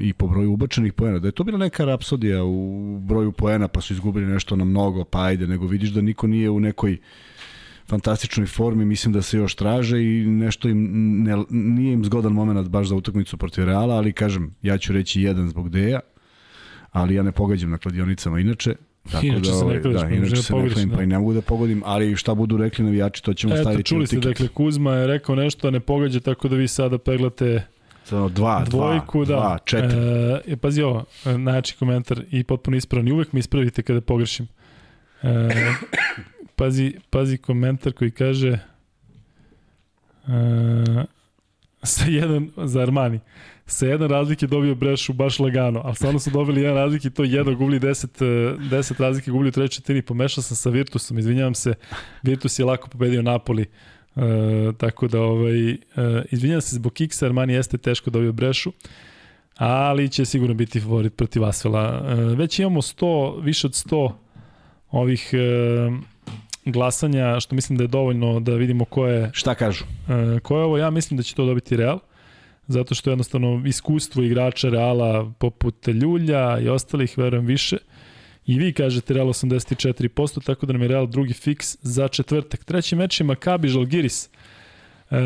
i 0.00 0.12
po 0.12 0.26
broju 0.26 0.52
ubačenih 0.52 0.92
poena, 0.92 1.18
da 1.18 1.28
je 1.28 1.32
to 1.32 1.44
bila 1.44 1.58
neka 1.58 1.84
rapsodija 1.84 2.44
u 2.44 2.98
broju 3.00 3.32
poena, 3.32 3.68
pa 3.68 3.80
su 3.80 3.92
izgubili 3.92 4.26
nešto 4.26 4.56
na 4.56 4.64
mnogo, 4.64 5.04
pa 5.04 5.24
ajde, 5.24 5.46
nego 5.46 5.66
vidiš 5.66 5.90
da 5.90 6.00
niko 6.00 6.26
nije 6.26 6.50
u 6.50 6.60
nekoj 6.60 6.98
fantastičnoj 7.86 8.46
formi, 8.46 8.84
mislim 8.84 9.12
da 9.12 9.22
se 9.22 9.38
još 9.38 9.54
traže 9.54 10.02
i 10.02 10.26
nešto 10.26 10.68
im 10.68 10.88
ne, 11.22 11.44
nije 11.50 11.92
im 11.92 12.04
zgodan 12.04 12.32
moment 12.32 12.68
baš 12.68 12.88
za 12.88 12.94
utakmicu 12.94 13.36
protiv 13.36 13.64
Reala, 13.64 13.94
ali 13.94 14.12
kažem, 14.12 14.54
ja 14.62 14.78
ću 14.78 14.92
reći 14.92 15.22
jedan 15.22 15.48
zbog 15.48 15.70
Deja, 15.70 16.00
ali 16.92 17.14
ja 17.14 17.22
ne 17.22 17.32
pogađam 17.32 17.70
na 17.70 17.78
kladionicama. 17.78 18.40
Inače, 18.40 18.74
Tako 19.12 19.26
inače 19.26 19.50
da, 19.50 19.56
se 19.56 19.64
ne 19.64 19.64
ovaj, 19.64 19.78
da, 19.78 20.08
inače 20.08 20.36
se 20.36 20.54
ne 20.54 20.68
kladim, 20.68 20.88
da. 20.88 20.96
pa 20.96 21.02
i 21.02 21.06
ne 21.06 21.18
mogu 21.18 21.32
da 21.32 21.40
pogodim, 21.40 21.82
ali 21.84 22.16
šta 22.16 22.34
budu 22.34 22.56
rekli 22.56 22.84
navijači, 22.84 23.22
to 23.22 23.34
ćemo 23.34 23.54
Eto, 23.54 23.62
staviti 23.62 23.82
čuli 23.82 24.06
ste, 24.06 24.16
dakle, 24.16 24.48
Kuzma 24.48 24.94
je 24.94 25.06
rekao 25.06 25.34
nešto, 25.34 25.68
a 25.68 25.70
ne 25.70 25.80
pogađa, 25.80 26.20
tako 26.20 26.48
da 26.48 26.56
vi 26.56 26.68
sada 26.68 26.98
peglate 26.98 27.62
Samo 28.04 28.28
dva, 28.28 28.64
dvojku, 28.68 29.24
dva, 29.24 29.36
da. 29.36 29.40
dva, 29.40 29.58
četiri. 29.64 29.98
E, 30.46 30.56
pazi 30.56 30.82
ovo, 30.82 31.04
najjači 31.24 31.76
komentar 31.76 32.24
i 32.30 32.44
potpuno 32.44 32.76
ispravan. 32.76 33.08
I 33.08 33.12
uvek 33.12 33.32
mi 33.32 33.40
ispravite 33.40 33.82
kada 33.82 34.00
pogrešim. 34.00 34.48
E, 35.22 35.48
pazi, 36.56 36.94
pazi 37.10 37.36
komentar 37.36 37.92
koji 37.92 38.10
kaže 38.10 38.48
e, 38.48 38.58
sa 41.82 42.04
jedan 42.04 42.50
za 42.56 42.80
Armani 42.80 43.20
sa 43.70 43.86
jedan 43.86 44.10
razlike 44.10 44.46
dobio 44.46 44.74
Brešu 44.74 45.12
baš 45.12 45.38
lagano, 45.38 45.80
ali 45.84 45.94
stvarno 45.94 46.18
su 46.18 46.30
dobili 46.30 46.62
jedan 46.62 46.76
razlik 46.76 47.04
i 47.04 47.10
to 47.10 47.24
jedno 47.24 47.54
gubili 47.54 47.80
10, 47.80 48.06
10 48.70 48.92
e, 48.92 48.94
razlike, 48.98 49.30
gubili 49.30 49.50
3 49.50 49.92
4, 49.92 50.00
pomešao 50.00 50.42
sam 50.42 50.56
sa 50.56 50.70
Virtusom, 50.70 51.18
izvinjavam 51.18 51.54
se, 51.54 51.74
Virtus 52.22 52.58
je 52.58 52.64
lako 52.64 52.88
pobedio 52.88 53.22
Napoli, 53.22 53.62
e, 53.62 54.20
tako 54.78 55.08
da 55.08 55.20
ovaj, 55.20 55.70
e, 55.70 55.76
izvinjavam 56.30 56.60
se 56.60 56.76
zbog 56.76 56.92
Kiksa, 56.92 57.26
Armani 57.26 57.52
jeste 57.52 57.78
teško 57.78 58.10
dobio 58.10 58.32
Brešu, 58.32 58.72
ali 59.56 60.08
će 60.08 60.24
sigurno 60.24 60.54
biti 60.54 60.80
favorit 60.80 61.16
protiv 61.16 61.44
Asvela. 61.44 62.04
E, 62.08 62.14
već 62.14 62.58
imamo 62.58 62.82
100, 62.82 63.42
više 63.42 63.66
od 63.66 63.72
100 63.72 64.12
ovih 64.90 65.30
e, 65.32 65.38
glasanja, 66.64 67.40
što 67.40 67.54
mislim 67.54 67.78
da 67.78 67.84
je 67.84 67.88
dovoljno 67.88 68.40
da 68.40 68.54
vidimo 68.54 68.84
ko 68.84 69.06
je... 69.06 69.30
Šta 69.32 69.54
kažu? 69.54 69.84
E, 70.08 70.40
ko 70.40 70.58
je 70.58 70.64
ovo? 70.64 70.78
Ja 70.78 70.90
mislim 70.90 71.16
da 71.16 71.22
će 71.22 71.34
to 71.34 71.46
dobiti 71.46 71.76
Real 71.76 71.98
zato 72.70 72.94
što 72.94 73.10
jednostavno 73.10 73.62
iskustvo 73.66 74.22
igrača 74.22 74.68
Reala 74.68 75.32
poput 75.38 75.88
Ljulja 75.88 76.58
i 76.58 76.68
ostalih, 76.68 77.18
verujem 77.18 77.46
više. 77.46 77.76
I 78.46 78.58
vi 78.58 78.72
kažete 78.72 79.14
Real 79.14 79.26
84%, 79.26 80.44
tako 80.44 80.66
da 80.66 80.72
nam 80.72 80.82
je 80.82 80.88
Real 80.88 81.06
drugi 81.06 81.32
fiks 81.32 81.76
za 81.82 82.08
četvrtak. 82.08 82.64
Treći 82.64 82.96
meč 82.96 83.20
je 83.20 83.24
Makabi 83.24 83.68
Žalgiris. 83.68 84.30
E, 85.10 85.16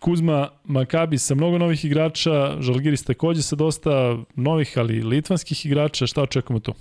Kuzma 0.00 0.48
Makabi 0.64 1.18
sa 1.18 1.34
mnogo 1.34 1.58
novih 1.58 1.84
igrača, 1.84 2.60
Žalgiris 2.60 3.04
takođe 3.04 3.42
sa 3.42 3.56
dosta 3.56 4.18
novih, 4.34 4.72
ali 4.76 5.02
litvanskih 5.02 5.66
igrača. 5.66 6.06
Šta 6.06 6.22
očekujemo 6.22 6.60
tu? 6.60 6.74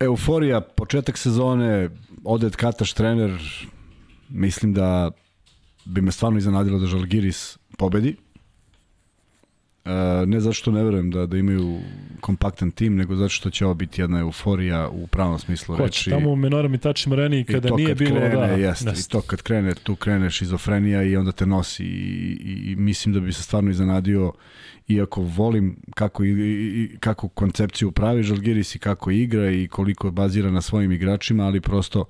Euforija, 0.00 0.60
početak 0.60 1.18
sezone, 1.18 1.90
Odet 2.24 2.56
Kataš 2.56 2.92
trener, 2.92 3.30
mislim 4.28 4.72
da 4.72 5.10
bi 5.84 6.00
me 6.00 6.12
stvarno 6.12 6.38
iznenadilo 6.38 6.78
da 6.78 6.86
Žalgiris 6.86 7.58
pobedi. 7.78 8.16
Uh, 9.84 10.28
ne 10.28 10.40
zato 10.40 10.52
što 10.52 10.70
ne 10.70 10.84
verujem 10.84 11.10
da, 11.10 11.26
da 11.26 11.36
imaju 11.36 11.80
kompaktan 12.20 12.70
tim, 12.70 12.96
nego 12.96 13.16
zato 13.16 13.28
što 13.28 13.50
će 13.50 13.64
ovo 13.64 13.74
biti 13.74 14.00
jedna 14.00 14.20
euforija 14.20 14.88
u 14.88 15.06
pravom 15.06 15.38
smislu 15.38 15.76
Hoće, 15.76 15.84
reči. 15.84 16.10
Tamo 16.10 16.30
u 16.30 16.36
Menoram 16.36 16.74
i 16.74 16.78
Tači 16.78 17.08
Mareni 17.08 17.44
kada 17.44 17.76
nije 17.76 17.88
kad 17.88 17.98
bilo 17.98 18.16
krene, 18.16 18.36
da... 18.36 18.44
Jest, 18.44 18.86
jest. 18.86 19.06
I 19.06 19.10
to 19.10 19.20
kad 19.20 19.42
krene, 19.42 19.74
tu 19.74 19.96
krene 19.96 20.30
šizofrenija 20.30 21.02
i 21.02 21.16
onda 21.16 21.32
te 21.32 21.46
nosi 21.46 21.84
i, 21.84 21.86
i, 21.86 22.72
i 22.72 22.76
mislim 22.76 23.14
da 23.14 23.20
bi 23.20 23.32
se 23.32 23.42
stvarno 23.42 23.70
iznenadio 23.70 24.32
iako 24.88 25.22
volim 25.22 25.76
kako, 25.94 26.24
i, 26.24 26.30
i, 26.30 26.96
kako 27.00 27.28
koncepciju 27.28 27.92
pravi 27.92 28.22
Žalgiris 28.22 28.74
i 28.74 28.78
kako 28.78 29.10
igra 29.10 29.50
i 29.50 29.68
koliko 29.68 30.06
je 30.06 30.12
bazira 30.12 30.50
na 30.50 30.60
svojim 30.60 30.92
igračima, 30.92 31.44
ali 31.44 31.60
prosto 31.60 32.04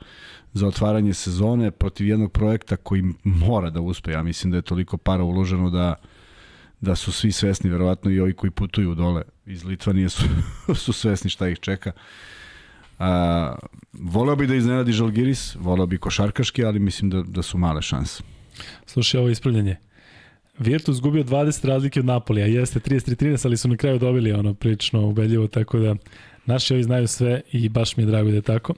za 0.52 0.66
otvaranje 0.66 1.14
sezone 1.14 1.70
protiv 1.70 2.08
jednog 2.08 2.32
projekta 2.32 2.76
koji 2.76 3.02
mora 3.24 3.70
da 3.70 3.80
uspe. 3.80 4.10
Ja 4.10 4.22
mislim 4.22 4.50
da 4.50 4.56
je 4.56 4.62
toliko 4.62 4.96
para 4.96 5.22
uloženo 5.22 5.70
da 5.70 5.94
da 6.82 6.94
su 6.96 7.12
svi 7.12 7.32
svesni, 7.32 7.70
verovatno 7.70 8.10
i 8.10 8.20
ovi 8.20 8.32
koji 8.32 8.50
putuju 8.50 8.94
dole 8.94 9.22
iz 9.46 9.64
Litvanije 9.64 10.08
su, 10.08 10.24
su 10.84 10.92
svesni 10.92 11.30
šta 11.30 11.48
ih 11.48 11.58
čeka. 11.58 11.92
A, 12.98 13.54
voleo 13.92 14.36
bi 14.36 14.46
da 14.46 14.54
iznenadi 14.54 14.92
Žalgiris, 14.92 15.54
voleo 15.60 15.86
bi 15.86 15.98
košarkaški, 15.98 16.64
ali 16.64 16.78
mislim 16.78 17.10
da, 17.10 17.22
da 17.22 17.42
su 17.42 17.58
male 17.58 17.82
šanse. 17.82 18.22
Slušaj, 18.86 19.20
ovo 19.20 19.30
ispravljanje. 19.30 19.76
Virtus 20.58 21.00
gubio 21.00 21.24
20 21.24 21.66
razlike 21.66 22.00
od 22.00 22.06
Napolija, 22.06 22.46
jeste 22.46 22.80
33-13, 22.80 23.46
ali 23.46 23.56
su 23.56 23.68
na 23.68 23.76
kraju 23.76 23.98
dobili 23.98 24.32
ono 24.32 24.54
prilično 24.54 25.06
ubedljivo, 25.06 25.46
tako 25.46 25.78
da 25.78 25.94
naši 26.46 26.74
ovi 26.74 26.82
znaju 26.82 27.08
sve 27.08 27.40
i 27.52 27.68
baš 27.68 27.96
mi 27.96 28.02
je 28.02 28.06
drago 28.06 28.30
da 28.30 28.36
je 28.36 28.42
tako. 28.42 28.74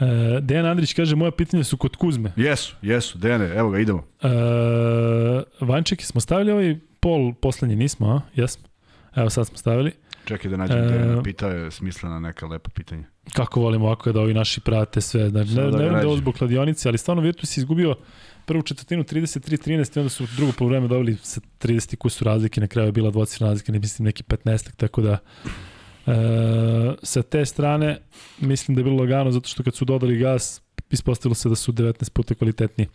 Uh, 0.00 0.08
Dejan 0.42 0.66
Andrić 0.66 0.94
kaže, 0.94 1.16
moja 1.16 1.30
pitanja 1.30 1.64
su 1.64 1.76
kod 1.76 1.96
Kuzme. 1.96 2.32
Jesu, 2.36 2.76
jesu, 2.82 3.18
Dejane, 3.18 3.46
evo 3.56 3.70
ga, 3.70 3.78
idemo. 3.78 3.98
Uh, 3.98 5.68
Vanček, 5.68 6.02
smo 6.02 6.20
stavili 6.20 6.52
ovaj 6.52 6.76
pol 7.00 7.34
poslednji, 7.34 7.76
nismo, 7.76 8.08
a? 8.08 8.20
Jesmo. 8.34 8.68
Evo 9.14 9.30
sad 9.30 9.46
smo 9.46 9.56
stavili. 9.56 9.92
Čekaj 10.24 10.50
da 10.50 10.56
nađem 10.56 10.80
uh, 10.80 10.86
Dejana, 10.86 11.22
pitao 11.22 11.50
je 11.50 11.70
smislena 11.70 12.20
neka 12.20 12.46
lepa 12.46 12.70
pitanja. 12.70 13.04
Kako 13.32 13.60
volimo 13.60 13.86
ovako 13.86 14.12
da 14.12 14.20
ovi 14.20 14.34
naši 14.34 14.60
prate 14.60 15.00
sve. 15.00 15.28
Znači, 15.28 15.54
ne, 15.54 15.70
da 15.70 15.78
ne, 15.78 15.90
ne 15.90 16.00
da 16.00 16.06
ovo 16.06 16.16
zbog 16.16 16.34
kladionice, 16.34 16.88
ali 16.88 16.98
stvarno 16.98 17.22
Virtus 17.22 17.56
je 17.56 17.60
izgubio 17.60 17.94
prvu 18.44 18.62
četvrtinu 18.62 19.02
33-13 19.02 19.96
i 19.96 20.00
onda 20.00 20.10
su 20.10 20.26
drugo 20.36 20.52
polovreme 20.58 20.88
dobili 20.88 21.16
sa 21.22 21.40
30 21.60 21.96
kusu 21.96 22.24
razlike, 22.24 22.60
na 22.60 22.66
kraju 22.66 22.88
je 22.88 22.92
bila 22.92 23.10
dvocifrena 23.10 23.50
razlika, 23.50 23.72
ne 23.72 23.78
mislim 23.78 24.04
neki 24.04 24.22
15 24.22 24.76
tako 24.76 25.02
da 25.02 25.18
E, 26.06 26.94
sa 27.02 27.22
te 27.22 27.44
strane 27.44 27.98
mislim 28.40 28.74
da 28.74 28.80
je 28.80 28.84
bilo 28.84 28.96
lagano 28.96 29.30
zato 29.30 29.48
što 29.48 29.62
kad 29.62 29.74
su 29.74 29.84
dodali 29.84 30.18
gas 30.18 30.62
ispostavilo 30.90 31.34
se 31.34 31.48
da 31.48 31.54
su 31.54 31.72
19 31.72 32.10
puta 32.10 32.34
kvalitetniji. 32.34 32.88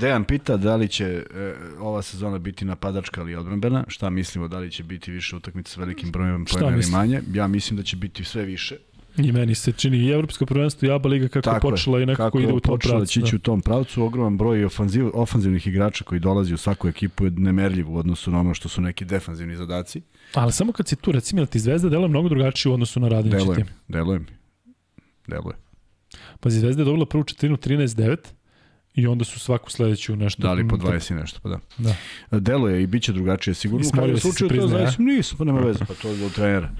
Dejan 0.00 0.24
pita 0.24 0.56
da 0.56 0.76
li 0.76 0.88
će 0.88 1.04
e, 1.04 1.54
ova 1.80 2.02
sezona 2.02 2.38
biti 2.38 2.64
napadačka 2.64 3.20
ili 3.20 3.34
odbrambena, 3.34 3.84
šta 3.88 4.10
mislimo 4.10 4.48
da 4.48 4.58
li 4.58 4.70
će 4.70 4.82
biti 4.82 5.10
više 5.10 5.36
utakmica 5.36 5.70
sa 5.70 5.80
velikim 5.80 6.10
brojem 6.10 6.44
pojena 6.44 6.76
ili 6.76 6.90
manje. 6.90 7.22
Ja 7.32 7.46
mislim 7.46 7.76
da 7.76 7.82
će 7.82 7.96
biti 7.96 8.24
sve 8.24 8.44
više. 8.44 8.76
I 9.18 9.32
meni 9.32 9.54
se 9.54 9.72
čini 9.72 9.98
i 9.98 10.10
Evropsko 10.10 10.46
prvenstvo 10.46 10.88
i 10.88 10.90
ABA 10.90 11.08
liga 11.08 11.28
kako 11.28 11.50
Tako 11.50 11.70
počela 11.70 11.98
je, 11.98 12.02
i 12.02 12.06
nekako 12.06 12.40
ide 12.40 12.52
u 12.52 12.60
tom 12.60 12.78
pravcu. 12.78 12.88
Kako 12.88 13.04
počela 13.04 13.30
da. 13.30 13.36
u 13.36 13.38
tom 13.38 13.60
pravcu, 13.60 14.02
ogroman 14.02 14.36
broj 14.36 14.64
ofanziv, 14.64 15.10
ofanzivnih 15.14 15.66
igrača 15.66 16.04
koji 16.04 16.20
dolazi 16.20 16.54
u 16.54 16.56
svaku 16.56 16.88
ekipu 16.88 17.24
je 17.24 17.30
nemerljiv 17.30 17.90
u 17.90 17.96
odnosu 17.96 18.30
na 18.30 18.40
ono 18.40 18.54
što 18.54 18.68
su 18.68 18.80
neki 18.80 19.04
defanzivni 19.04 19.56
zadaci. 19.56 20.02
Ali 20.34 20.52
samo 20.52 20.72
kad 20.72 20.88
si 20.88 20.96
tu, 20.96 21.12
recimo, 21.12 21.46
ti 21.46 21.58
Zvezda 21.58 21.88
deluje 21.88 22.08
mnogo 22.08 22.28
drugačije 22.28 22.70
u 22.70 22.74
odnosu 22.74 23.00
na 23.00 23.08
Radinić 23.08 23.38
deluje, 23.38 23.56
tim. 23.56 23.66
Deluje 23.88 24.18
mi. 24.18 24.26
Deluje. 25.26 25.65
Pa 26.40 26.50
Zvezda 26.50 26.82
je 26.82 26.84
dobila 26.84 27.06
prvu 27.06 27.24
četvrtinu 27.24 27.56
13-9 27.56 28.16
i 28.94 29.06
onda 29.06 29.24
su 29.24 29.40
svaku 29.40 29.70
sledeću 29.70 30.16
nešto... 30.16 30.42
Dali 30.42 30.68
po 30.68 30.76
20 30.76 31.12
i 31.12 31.14
nešto, 31.14 31.40
pa 31.42 31.48
da. 31.48 31.58
da. 31.78 32.40
Deluje 32.40 32.82
i 32.82 32.86
bit 32.86 33.02
će 33.02 33.12
drugačije 33.12 33.54
sigurno. 33.54 33.88
U 33.88 33.90
krajem 33.90 34.18
slučaju 34.18 34.60
to 34.60 34.68
zaista 34.68 35.02
nisu, 35.02 35.36
pa 35.36 35.44
nema 35.44 35.60
veze, 35.60 35.84
pa 35.88 35.94
to 35.94 36.08
je 36.08 36.26
od 36.26 36.34
trenera. 36.34 36.70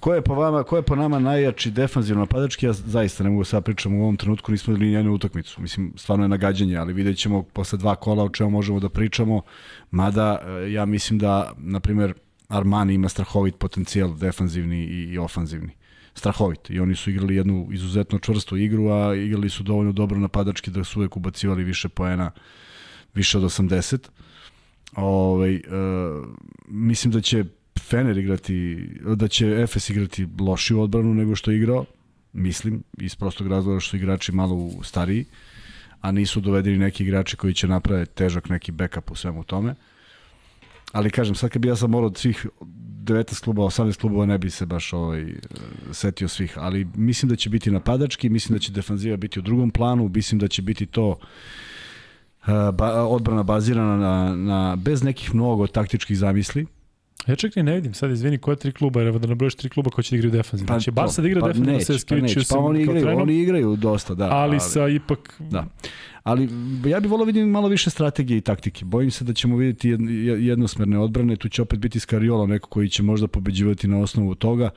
Ko 0.00 0.14
je 0.14 0.22
po 0.22 0.34
vama, 0.34 0.62
ko 0.62 0.76
je 0.76 0.82
po 0.82 0.96
nama 0.96 1.18
najjači 1.18 1.70
defanzivno 1.70 2.20
napadački, 2.20 2.66
ja 2.66 2.72
zaista 2.72 3.24
ne 3.24 3.30
mogu 3.30 3.44
sad 3.44 3.64
pričam 3.64 3.94
u 3.94 4.02
ovom 4.02 4.16
trenutku, 4.16 4.52
nismo 4.52 4.74
imali 4.74 4.86
nijednu 4.86 5.12
utakmicu. 5.12 5.62
Mislim, 5.62 5.92
stvarno 5.96 6.24
je 6.24 6.28
nagađanje, 6.28 6.76
ali 6.76 6.92
vidjet 6.92 7.18
ćemo 7.18 7.42
posle 7.42 7.78
dva 7.78 7.94
kola 7.94 8.24
o 8.24 8.28
čemu 8.28 8.50
možemo 8.50 8.80
da 8.80 8.88
pričamo. 8.88 9.42
Mada, 9.90 10.38
e, 10.46 10.72
ja 10.72 10.84
mislim 10.84 11.18
da, 11.18 11.52
na 11.58 11.80
primer, 11.80 12.14
Armani 12.48 12.94
ima 12.94 13.08
strahovit 13.08 13.58
potencijal 13.58 14.16
defanzivni 14.16 14.84
i, 14.84 15.02
i 15.12 15.18
ofanzivni. 15.18 15.72
Strahovit. 16.14 16.70
I 16.70 16.80
oni 16.80 16.96
su 16.96 17.10
igrali 17.10 17.36
jednu 17.36 17.68
izuzetno 17.72 18.18
čvrstu 18.18 18.56
igru, 18.56 18.88
a 18.88 19.14
igrali 19.14 19.50
su 19.50 19.62
dovoljno 19.62 19.92
dobro 19.92 20.18
napadački 20.18 20.70
da 20.70 20.84
su 20.84 21.00
uvek 21.00 21.16
ubacivali 21.16 21.64
više 21.64 21.88
poena, 21.88 22.30
više 23.14 23.38
od 23.38 23.44
80 23.44 24.08
Ovaj, 24.96 25.54
uh, 25.54 25.62
mislim 26.68 27.12
da 27.12 27.20
će 27.20 27.44
Fener 27.80 28.18
igrati, 28.18 28.88
da 29.16 29.28
će 29.28 29.46
Efes 29.46 29.90
igrati 29.90 30.28
lošiju 30.40 30.80
odbranu 30.80 31.14
nego 31.14 31.36
što 31.36 31.50
je 31.50 31.56
igrao, 31.56 31.84
mislim, 32.32 32.82
iz 32.98 33.14
prostog 33.14 33.46
razloga 33.46 33.80
što 33.80 33.90
su 33.90 33.96
igrači 33.96 34.32
malo 34.32 34.70
stariji, 34.82 35.24
a 36.00 36.12
nisu 36.12 36.40
dovedeni 36.40 36.78
neki 36.78 37.02
igrači 37.02 37.36
koji 37.36 37.54
će 37.54 37.68
napraviti 37.68 38.14
težak 38.14 38.48
neki 38.48 38.72
backup 38.72 39.10
u 39.10 39.14
svemu 39.14 39.44
tome. 39.44 39.74
Ali 40.92 41.10
kažem, 41.10 41.34
sad 41.34 41.50
kad 41.50 41.62
bi 41.62 41.68
ja 41.68 41.76
sam 41.76 41.90
morao 41.90 42.06
od 42.06 42.18
svih 42.18 42.46
19 43.04 43.44
klubova, 43.44 43.68
18 43.68 44.00
klubova 44.00 44.26
ne 44.26 44.38
bi 44.38 44.50
se 44.50 44.66
baš 44.66 44.92
ovaj, 44.92 45.34
setio 45.92 46.28
svih, 46.28 46.58
ali 46.58 46.86
mislim 46.94 47.28
da 47.28 47.36
će 47.36 47.50
biti 47.50 47.70
napadački, 47.70 48.28
mislim 48.28 48.56
da 48.56 48.60
će 48.60 48.72
defanziva 48.72 49.16
biti 49.16 49.38
u 49.38 49.42
drugom 49.42 49.70
planu, 49.70 50.10
mislim 50.14 50.38
da 50.38 50.48
će 50.48 50.62
biti 50.62 50.86
to 50.86 51.16
ba, 52.72 53.06
odbrana 53.06 53.42
bazirana 53.42 53.96
na, 53.96 54.36
na, 54.36 54.76
bez 54.76 55.02
nekih 55.02 55.34
mnogo 55.34 55.66
taktičkih 55.66 56.18
zamisli, 56.18 56.66
Ja 57.26 57.36
čak 57.36 57.56
ni 57.56 57.62
ne 57.62 57.74
vidim, 57.74 57.94
sad 57.94 58.10
izvini, 58.10 58.38
koje 58.38 58.56
tri 58.56 58.72
kluba, 58.72 59.02
jer 59.02 59.18
da 59.18 59.28
nabrojiš 59.28 59.54
tri 59.54 59.68
kluba 59.68 59.90
koji 59.90 60.04
će 60.04 60.10
da 60.10 60.16
igraju 60.16 60.32
defanzivno. 60.32 60.68
Pa, 60.68 60.74
znači, 60.74 60.90
bar 60.90 61.10
sad 61.10 61.24
igra 61.24 61.40
pa 61.40 61.46
defanzivno 61.46 61.78
Eskiliću. 61.78 62.40
Pa, 62.48 62.54
pa 62.54 62.60
oni 62.60 62.82
igraju, 62.82 63.02
trenom, 63.02 63.22
oni 63.22 63.40
igraju 63.40 63.76
dosta, 63.76 64.14
da. 64.14 64.24
Ali, 64.24 64.34
ali 64.34 64.60
sa 64.60 64.88
ipak... 64.88 65.40
Da. 65.50 65.66
Ali 66.22 66.48
ja 66.86 67.00
bih 67.00 67.10
volio 67.10 67.24
vidim 67.24 67.48
malo 67.48 67.68
više 67.68 67.90
strategije 67.90 68.38
i 68.38 68.40
taktike. 68.40 68.84
Bojim 68.84 69.10
se 69.10 69.24
da 69.24 69.32
ćemo 69.32 69.56
vidjeti 69.56 69.88
jednosmerne 70.38 70.98
odbrane, 70.98 71.36
tu 71.36 71.48
će 71.48 71.62
opet 71.62 71.78
biti 71.78 72.00
Skariola, 72.00 72.46
neko 72.46 72.68
koji 72.68 72.88
će 72.88 73.02
možda 73.02 73.28
pobeđivati 73.28 73.88
na 73.88 73.98
osnovu 73.98 74.34
toga. 74.34 74.70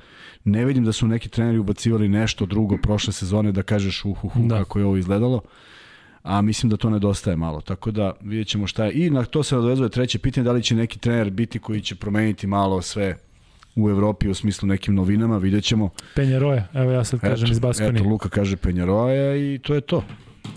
Ne 0.43 0.65
vidim 0.65 0.85
da 0.85 0.91
su 0.91 1.07
neki 1.07 1.29
treneri 1.29 1.57
ubacivali 1.57 2.07
nešto 2.07 2.45
drugo 2.45 2.77
prošle 2.77 3.13
sezone 3.13 3.51
da 3.51 3.63
kažeš 3.63 4.05
uhuhu 4.05 4.39
da. 4.47 4.57
kako 4.57 4.79
je 4.79 4.85
ovo 4.85 4.97
izgledalo 4.97 5.41
a 6.27 6.41
mislim 6.41 6.69
da 6.69 6.77
to 6.77 6.89
nedostaje 6.89 7.35
malo. 7.35 7.61
Tako 7.61 7.91
da 7.91 8.13
vidjet 8.21 8.47
ćemo 8.47 8.67
šta 8.67 8.85
je. 8.85 8.91
I 8.93 9.09
na 9.09 9.25
to 9.25 9.43
se 9.43 9.55
nadovezuje 9.55 9.89
treće 9.89 10.19
pitanje, 10.19 10.43
da 10.43 10.51
li 10.51 10.63
će 10.63 10.75
neki 10.75 10.99
trener 10.99 11.29
biti 11.29 11.59
koji 11.59 11.81
će 11.81 11.95
promeniti 11.95 12.47
malo 12.47 12.81
sve 12.81 13.17
u 13.75 13.89
Evropi 13.89 14.29
u 14.29 14.33
smislu 14.33 14.67
nekim 14.67 14.95
novinama, 14.95 15.37
vidjet 15.37 15.63
ćemo. 15.63 15.89
Penjeroje, 16.15 16.67
evo 16.73 16.91
ja 16.91 17.03
sad 17.03 17.19
kažem 17.19 17.45
eto, 17.45 17.51
iz 17.51 17.59
Baskonije. 17.59 17.99
Eto, 18.01 18.09
Luka 18.09 18.29
kaže 18.29 18.57
Penjeroje 18.57 19.53
i 19.53 19.59
to 19.59 19.75
je 19.75 19.81
to. 19.81 20.03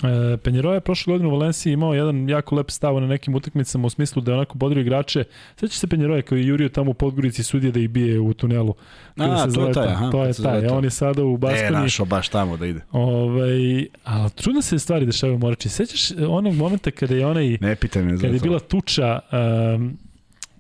E, 0.03 0.37
Penjero 0.37 0.75
je 0.75 0.81
prošle 0.81 1.11
godine 1.11 1.29
u 1.29 1.33
Valenciji 1.33 1.73
imao 1.73 1.95
jedan 1.95 2.29
jako 2.29 2.55
lep 2.55 2.71
stav 2.71 3.01
na 3.01 3.07
nekim 3.07 3.35
utakmicama 3.35 3.87
u 3.87 3.91
smislu 3.91 4.23
da 4.23 4.31
je 4.31 4.37
onako 4.37 4.59
bodrio 4.59 4.81
igrače. 4.81 5.25
Sveća 5.57 5.75
se 5.75 5.87
Penjero 5.87 6.23
koji 6.23 6.41
je 6.41 6.47
jurio 6.47 6.69
tamo 6.69 6.91
u 6.91 6.95
Podgorici 6.95 7.43
sudije 7.43 7.73
da 7.73 7.81
ih 7.81 7.89
bije 7.91 8.21
u 8.21 8.35
tunelu. 8.35 8.75
A, 9.17 9.51
se 9.51 9.55
to 9.55 9.67
je 9.67 9.73
taj, 9.73 9.89
aha, 9.89 10.11
to 10.11 10.25
je 10.25 10.33
taj. 10.33 10.67
On 10.67 10.85
je 10.85 10.91
sada 10.91 11.25
u 11.25 11.37
Baskoni. 11.37 11.67
E, 11.67 11.71
našao 11.71 12.07
baš 12.07 12.29
tamo 12.29 12.57
da 12.57 12.67
ide. 12.67 12.81
Ovaj, 12.93 13.87
ali 14.05 14.31
čudno 14.31 14.63
se 14.63 14.79
stvari 14.79 15.07
dešavaju 15.07 15.39
Morači. 15.39 15.69
Sećaš 15.69 16.11
onog 16.29 16.55
momenta 16.55 16.91
kada 16.91 17.15
je 17.15 17.27
onaj... 17.27 17.59
Ne 17.61 17.77
pitaj 17.77 18.03
me 18.03 18.17
za 18.17 18.23
Kada 18.23 18.35
je 18.35 18.41
bila 18.41 18.61
tuča 18.61 19.19
um, 19.33 19.99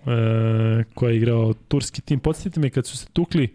uh, 0.05 0.13
koja 0.95 1.11
je 1.11 1.17
igrao 1.17 1.55
turski 1.69 2.03
tim. 2.03 2.21
Podsjetite 2.21 2.61
me 2.61 2.71
kad 2.71 2.87
su 2.87 2.97
se 2.97 3.07
tukli 3.13 3.55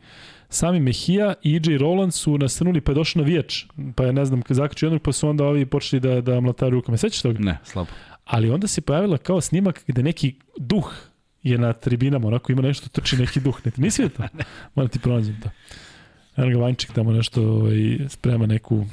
sami 0.50 0.80
Mehija 0.80 1.34
i 1.44 1.56
EJ 1.56 1.78
Roland 1.78 2.14
su 2.14 2.38
nasrnuli 2.38 2.82
pa 2.82 2.92
je 2.92 2.96
došao 2.96 3.22
navijač, 3.22 3.64
pa 3.96 4.04
je 4.04 4.14
ne 4.14 4.26
znam, 4.26 4.42
zakačio 4.50 4.88
jednog, 4.88 5.02
pa 5.02 5.12
su 5.12 5.30
onda 5.30 5.46
ovi 5.46 5.66
počeli 5.66 6.00
da, 6.00 6.22
da 6.22 6.40
mlataju 6.40 6.70
rukama. 6.72 6.98
Sećaš 6.98 7.22
toga? 7.22 7.40
Ne, 7.40 7.58
slabo. 7.64 7.90
Ali 8.26 8.50
onda 8.50 8.68
se 8.68 8.82
pojavila 8.82 9.18
kao 9.18 9.42
snimak 9.42 9.84
gde 9.88 10.04
neki 10.04 10.36
duh 10.58 10.94
je 11.44 11.58
na 11.58 11.74
tribinama, 11.74 12.28
onako 12.28 12.52
ima 12.52 12.62
nešto, 12.62 12.90
trči 12.90 13.18
neki 13.18 13.40
duh. 13.40 13.60
Ne, 13.66 13.72
nisi 13.78 14.02
vidio 14.02 14.18
to? 14.18 14.44
Moram 14.76 14.90
ti 14.90 15.00
pronađem 15.00 15.42
to. 15.42 15.50
Eno 16.38 16.50
ga 16.50 16.64
Vanček 16.64 16.92
tamo 16.94 17.12
nešto 17.12 17.42
ovaj, 17.42 17.98
sprema 18.10 18.46
neku 18.46 18.86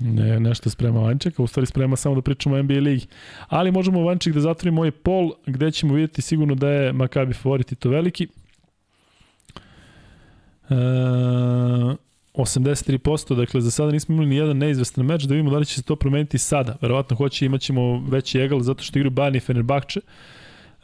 ne, 0.00 0.40
nešto 0.40 0.70
sprema 0.70 1.00
Vanček, 1.00 1.40
a 1.40 1.42
u 1.42 1.46
stvari 1.46 1.66
sprema 1.66 1.96
samo 1.96 2.14
da 2.14 2.22
pričamo 2.22 2.56
o 2.56 2.62
NBA 2.62 2.74
ligi. 2.74 3.06
Ali 3.48 3.72
možemo 3.72 4.02
Vanček 4.02 4.34
da 4.34 4.40
zatvorimo 4.40 4.80
ovaj 4.80 4.90
pol, 4.90 5.32
gde 5.46 5.70
ćemo 5.70 5.94
vidjeti 5.94 6.22
sigurno 6.22 6.54
da 6.54 6.68
je 6.68 6.92
Makabi 6.92 7.34
favorit 7.34 7.72
i 7.72 7.74
to 7.74 7.88
veliki. 7.88 8.28
E, 10.70 10.74
83%, 12.34 13.36
dakle 13.36 13.60
za 13.60 13.70
sada 13.70 13.92
nismo 13.92 14.14
imali 14.14 14.28
ni 14.28 14.36
jedan 14.36 14.58
neizvestan 14.58 15.06
meč, 15.06 15.22
da 15.22 15.34
vidimo 15.34 15.50
da 15.50 15.58
li 15.58 15.66
će 15.66 15.74
se 15.74 15.82
to 15.82 15.96
promeniti 15.96 16.38
sada. 16.38 16.76
Verovatno 16.80 17.16
hoće, 17.16 17.46
imaćemo 17.46 18.04
veći 18.08 18.38
egal 18.38 18.60
zato 18.60 18.82
što 18.82 18.98
igraju 18.98 19.10
Bayern 19.10 19.36
i 19.36 19.40
Fenerbahče. 19.40 20.00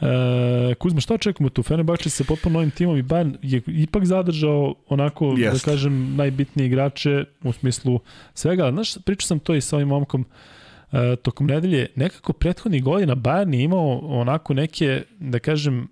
E, 0.01 0.75
Kuzma, 0.75 1.01
šta 1.01 1.15
očekujemo 1.15 1.51
tu? 1.51 1.63
Fenerbahče 1.63 2.11
sa 2.11 2.25
potpuno 2.25 2.53
novim 2.53 2.71
timom 2.71 2.97
i 2.97 3.03
Bayern 3.03 3.37
je 3.43 3.63
ipak 3.67 4.05
zadržao 4.05 4.75
onako, 4.89 5.35
Jest. 5.39 5.65
da 5.67 5.73
kažem, 5.73 6.17
najbitnije 6.17 6.67
igrače 6.67 7.25
u 7.43 7.53
smislu 7.53 8.01
svega. 8.35 8.71
Znaš, 8.73 8.95
pričao 9.05 9.27
sam 9.27 9.39
to 9.39 9.55
i 9.55 9.61
sa 9.61 9.77
ovim 9.77 9.89
momkom 9.89 10.25
e, 10.93 11.17
tokom 11.17 11.47
nedelje. 11.47 11.87
Nekako 11.97 12.33
prethodnih 12.33 12.85
godina 12.85 13.17
Bayern 13.17 13.55
je 13.55 13.63
imao 13.63 13.99
onako 13.99 14.55
neke, 14.55 15.03
da 15.19 15.39
kažem, 15.39 15.89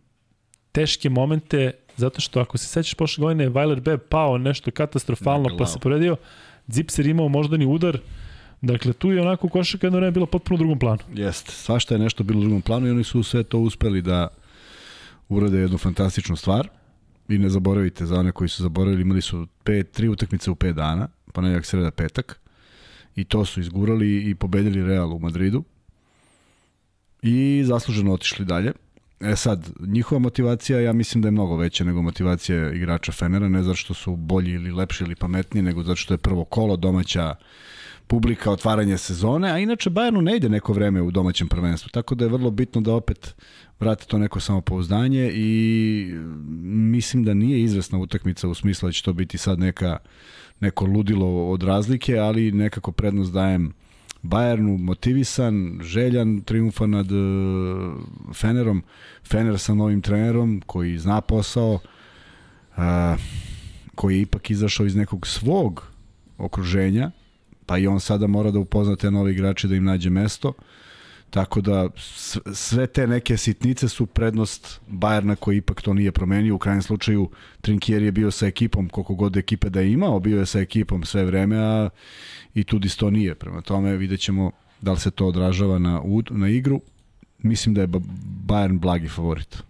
teške 0.73 1.11
momente 1.11 1.73
Zato 1.99 2.21
što 2.21 2.41
ako 2.41 2.59
se 2.59 2.67
sećaš 2.67 2.95
prošle 2.95 3.23
godine, 3.23 3.51
Weiler 3.51 3.81
Beb 3.81 4.01
pao 4.09 4.39
nešto 4.39 4.71
katastrofalno, 4.71 5.57
pa 5.59 5.67
se 5.67 5.79
poredio, 5.79 6.17
Zipser 6.69 7.07
imao 7.07 7.29
moždani 7.29 7.67
udar, 7.67 7.99
Dakle, 8.63 8.93
tu 8.93 9.13
je 9.13 9.21
onako 9.21 9.49
košaka 9.49 9.87
jedno 9.87 9.99
vreme 9.99 10.13
bilo 10.13 10.27
potpuno 10.27 10.55
u 10.55 10.59
drugom 10.59 10.79
planu. 10.79 10.99
Jeste, 11.15 11.53
svašta 11.53 11.95
je 11.95 11.99
nešto 11.99 12.25
bilo 12.25 12.41
u 12.41 12.43
drugom 12.43 12.63
planu 12.63 12.87
i 12.87 12.91
oni 12.91 13.05
su 13.05 13.23
sve 13.23 13.43
to 13.43 13.59
uspeli 13.59 14.03
da 14.03 14.29
urade 15.29 15.59
jednu 15.59 15.79
fantastičnu 15.79 16.37
stvar. 16.37 16.69
I 17.29 17.39
ne 17.39 17.49
zaboravite, 17.49 18.07
za 18.07 18.19
one 18.19 18.33
koji 18.33 18.49
su 18.49 18.63
zaboravili, 18.63 19.03
imali 19.03 19.23
su 19.23 19.47
pet, 19.65 19.91
tri 19.91 20.09
utakmice 20.09 20.51
u 20.51 20.55
pet 20.55 20.77
dana, 20.77 21.09
ponedjak, 21.33 21.67
sreda, 21.67 21.91
petak. 21.91 22.41
I 23.17 23.25
to 23.25 23.45
su 23.45 23.61
izgurali 23.61 24.31
i 24.31 24.35
pobedili 24.35 24.87
Real 24.87 25.13
u 25.13 25.19
Madridu. 25.19 25.65
I 27.23 27.63
zasluženo 27.67 28.13
otišli 28.13 28.45
dalje. 28.45 28.73
E 29.21 29.37
sad, 29.37 29.71
njihova 29.81 30.19
motivacija 30.19 30.81
ja 30.81 30.93
mislim 30.93 31.23
da 31.23 31.29
je 31.29 31.33
mnogo 31.33 31.57
veća 31.57 31.85
nego 31.85 32.03
motivacija 32.03 32.73
igrača 32.73 33.13
Fenera, 33.13 33.49
ne 33.49 33.63
zato 33.63 33.75
što 33.75 33.95
su 33.95 34.17
bolji 34.17 34.51
ili 34.51 34.73
lepši 34.73 35.05
ili 35.05 35.17
pametniji, 35.17 35.63
nego 35.63 35.83
zato 35.83 35.97
što 35.97 36.15
je 36.15 36.19
prvo 36.19 36.45
kolo 36.45 36.77
domaća 36.77 37.35
publika, 38.07 38.51
otvaranje 38.51 38.99
sezone, 38.99 39.51
a 39.51 39.59
inače 39.59 39.91
Bayernu 39.91 40.21
ne 40.21 40.37
ide 40.37 40.49
neko 40.49 40.73
vreme 40.73 41.03
u 41.03 41.11
domaćem 41.11 41.49
prvenstvu, 41.49 41.89
tako 41.89 42.15
da 42.15 42.25
je 42.25 42.31
vrlo 42.31 42.51
bitno 42.51 42.81
da 42.81 42.95
opet 42.95 43.35
vrate 43.81 44.05
to 44.07 44.19
neko 44.19 44.41
samopouzdanje 44.41 45.31
i 45.35 46.15
mislim 46.65 47.25
da 47.25 47.35
nije 47.35 47.63
izvesna 47.63 47.99
utakmica 47.99 48.49
u 48.49 48.55
smislu 48.55 48.89
da 48.89 48.93
će 48.93 49.03
to 49.03 49.13
biti 49.13 49.39
sad 49.39 49.59
neka, 49.59 49.99
neko 50.61 50.87
ludilo 50.87 51.51
od 51.51 51.63
razlike, 51.63 52.19
ali 52.19 52.53
nekako 52.53 52.93
prednost 52.93 53.33
dajem 53.33 53.73
Bayernu 54.29 54.77
motivisan, 54.79 55.81
željan 55.83 56.41
triumfa 56.41 56.87
nad 56.87 57.13
uh, 57.13 57.95
Fenerom, 58.35 58.83
Fener 59.25 59.59
sa 59.59 59.75
novim 59.75 60.03
trenerom 60.03 60.63
koji 60.67 60.99
zna 60.99 61.21
posao, 61.21 61.73
uh, 61.73 62.83
koji 63.95 64.15
je 64.15 64.21
ipak 64.21 64.51
izašao 64.51 64.87
iz 64.87 64.97
nekog 64.97 65.27
svog 65.27 65.87
okruženja, 66.39 67.11
pa 67.67 67.79
i 67.79 67.87
on 67.87 68.01
sada 68.01 68.27
mora 68.27 68.51
da 68.51 68.59
upozna 68.59 68.97
te 68.97 69.11
nove 69.11 69.33
igrače 69.33 69.69
da 69.69 69.77
im 69.77 69.85
nađe 69.85 70.11
mesto. 70.11 70.53
Tako 71.31 71.61
da 71.61 71.89
sve 72.55 72.87
te 72.87 73.07
neke 73.07 73.37
sitnice 73.37 73.89
su 73.89 74.07
prednost 74.07 74.81
Bajerna 74.89 75.37
koji 75.37 75.57
ipak 75.57 75.83
to 75.83 75.95
nije 75.95 76.13
promenio. 76.13 76.55
U 76.55 76.59
krajnjem 76.59 76.83
slučaju 76.83 77.31
Trinkier 77.61 78.03
je 78.03 78.13
bio 78.13 78.31
sa 78.31 78.47
ekipom 78.47 78.89
koliko 78.89 79.15
god 79.15 79.37
ekipe 79.37 79.71
da 79.71 79.81
je 79.81 79.93
imao, 79.93 80.21
bio 80.21 80.39
je 80.39 80.47
sa 80.47 80.61
ekipom 80.61 81.05
sve 81.05 81.25
vreme, 81.25 81.57
a 81.59 81.89
i 82.55 82.65
Tudis 82.65 82.97
to 82.97 83.11
nije. 83.11 83.35
Prema 83.35 83.61
tome 83.61 83.97
vidjet 83.97 84.21
ćemo 84.21 84.51
da 84.81 84.93
li 84.93 84.99
se 84.99 85.11
to 85.11 85.27
odražava 85.27 85.79
na, 85.79 86.03
na 86.31 86.49
igru. 86.49 86.81
Mislim 87.39 87.75
da 87.75 87.81
je 87.81 87.89
Bayern 88.47 88.79
blagi 88.79 89.09
favorit. 89.09 89.63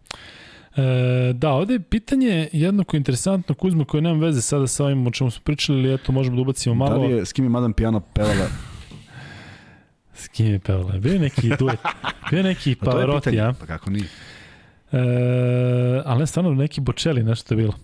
E, 0.77 1.33
da, 1.33 1.51
ovde 1.51 1.75
je 1.75 1.81
pitanje 1.81 2.49
jednako 2.53 2.97
interesantno, 2.97 3.55
Kuzma, 3.55 3.85
koje 3.85 4.03
nema 4.03 4.27
veze 4.27 4.43
sada 4.43 4.67
sa 4.67 4.85
ovim 4.85 5.07
o 5.07 5.11
čemu 5.11 5.31
smo 5.31 5.43
pričali, 5.45 5.78
ali 5.78 5.95
eto, 5.95 6.12
možemo 6.12 6.37
da 6.37 6.43
ubacimo 6.43 6.75
malo. 6.75 6.91
Da 6.91 7.07
li 7.07 7.12
je, 7.12 7.27
s 7.27 7.33
kim 7.33 7.45
je 7.45 7.49
Madame 7.49 7.75
Piano 7.75 8.01
pevala? 8.01 8.49
S 10.19 10.29
kim 10.29 10.47
je 10.47 10.59
pevala? 10.59 10.93
Bio 10.93 11.13
je 11.13 11.19
neki 11.19 11.49
duet, 11.59 11.79
bio 12.31 12.37
je 12.37 12.43
neki 12.43 12.75
pa 12.75 12.91
Pavarotti, 12.91 13.35
ja? 13.37 13.55
Pa 13.61 13.67
kako 13.67 13.91
nije? 13.91 14.09
E, 14.93 16.03
ali 16.05 16.19
ne, 16.19 16.27
stvarno 16.27 16.55
neki 16.55 16.81
Bocelli 16.81 17.23
nešto 17.23 17.55
je 17.55 17.57
bilo. 17.57 17.75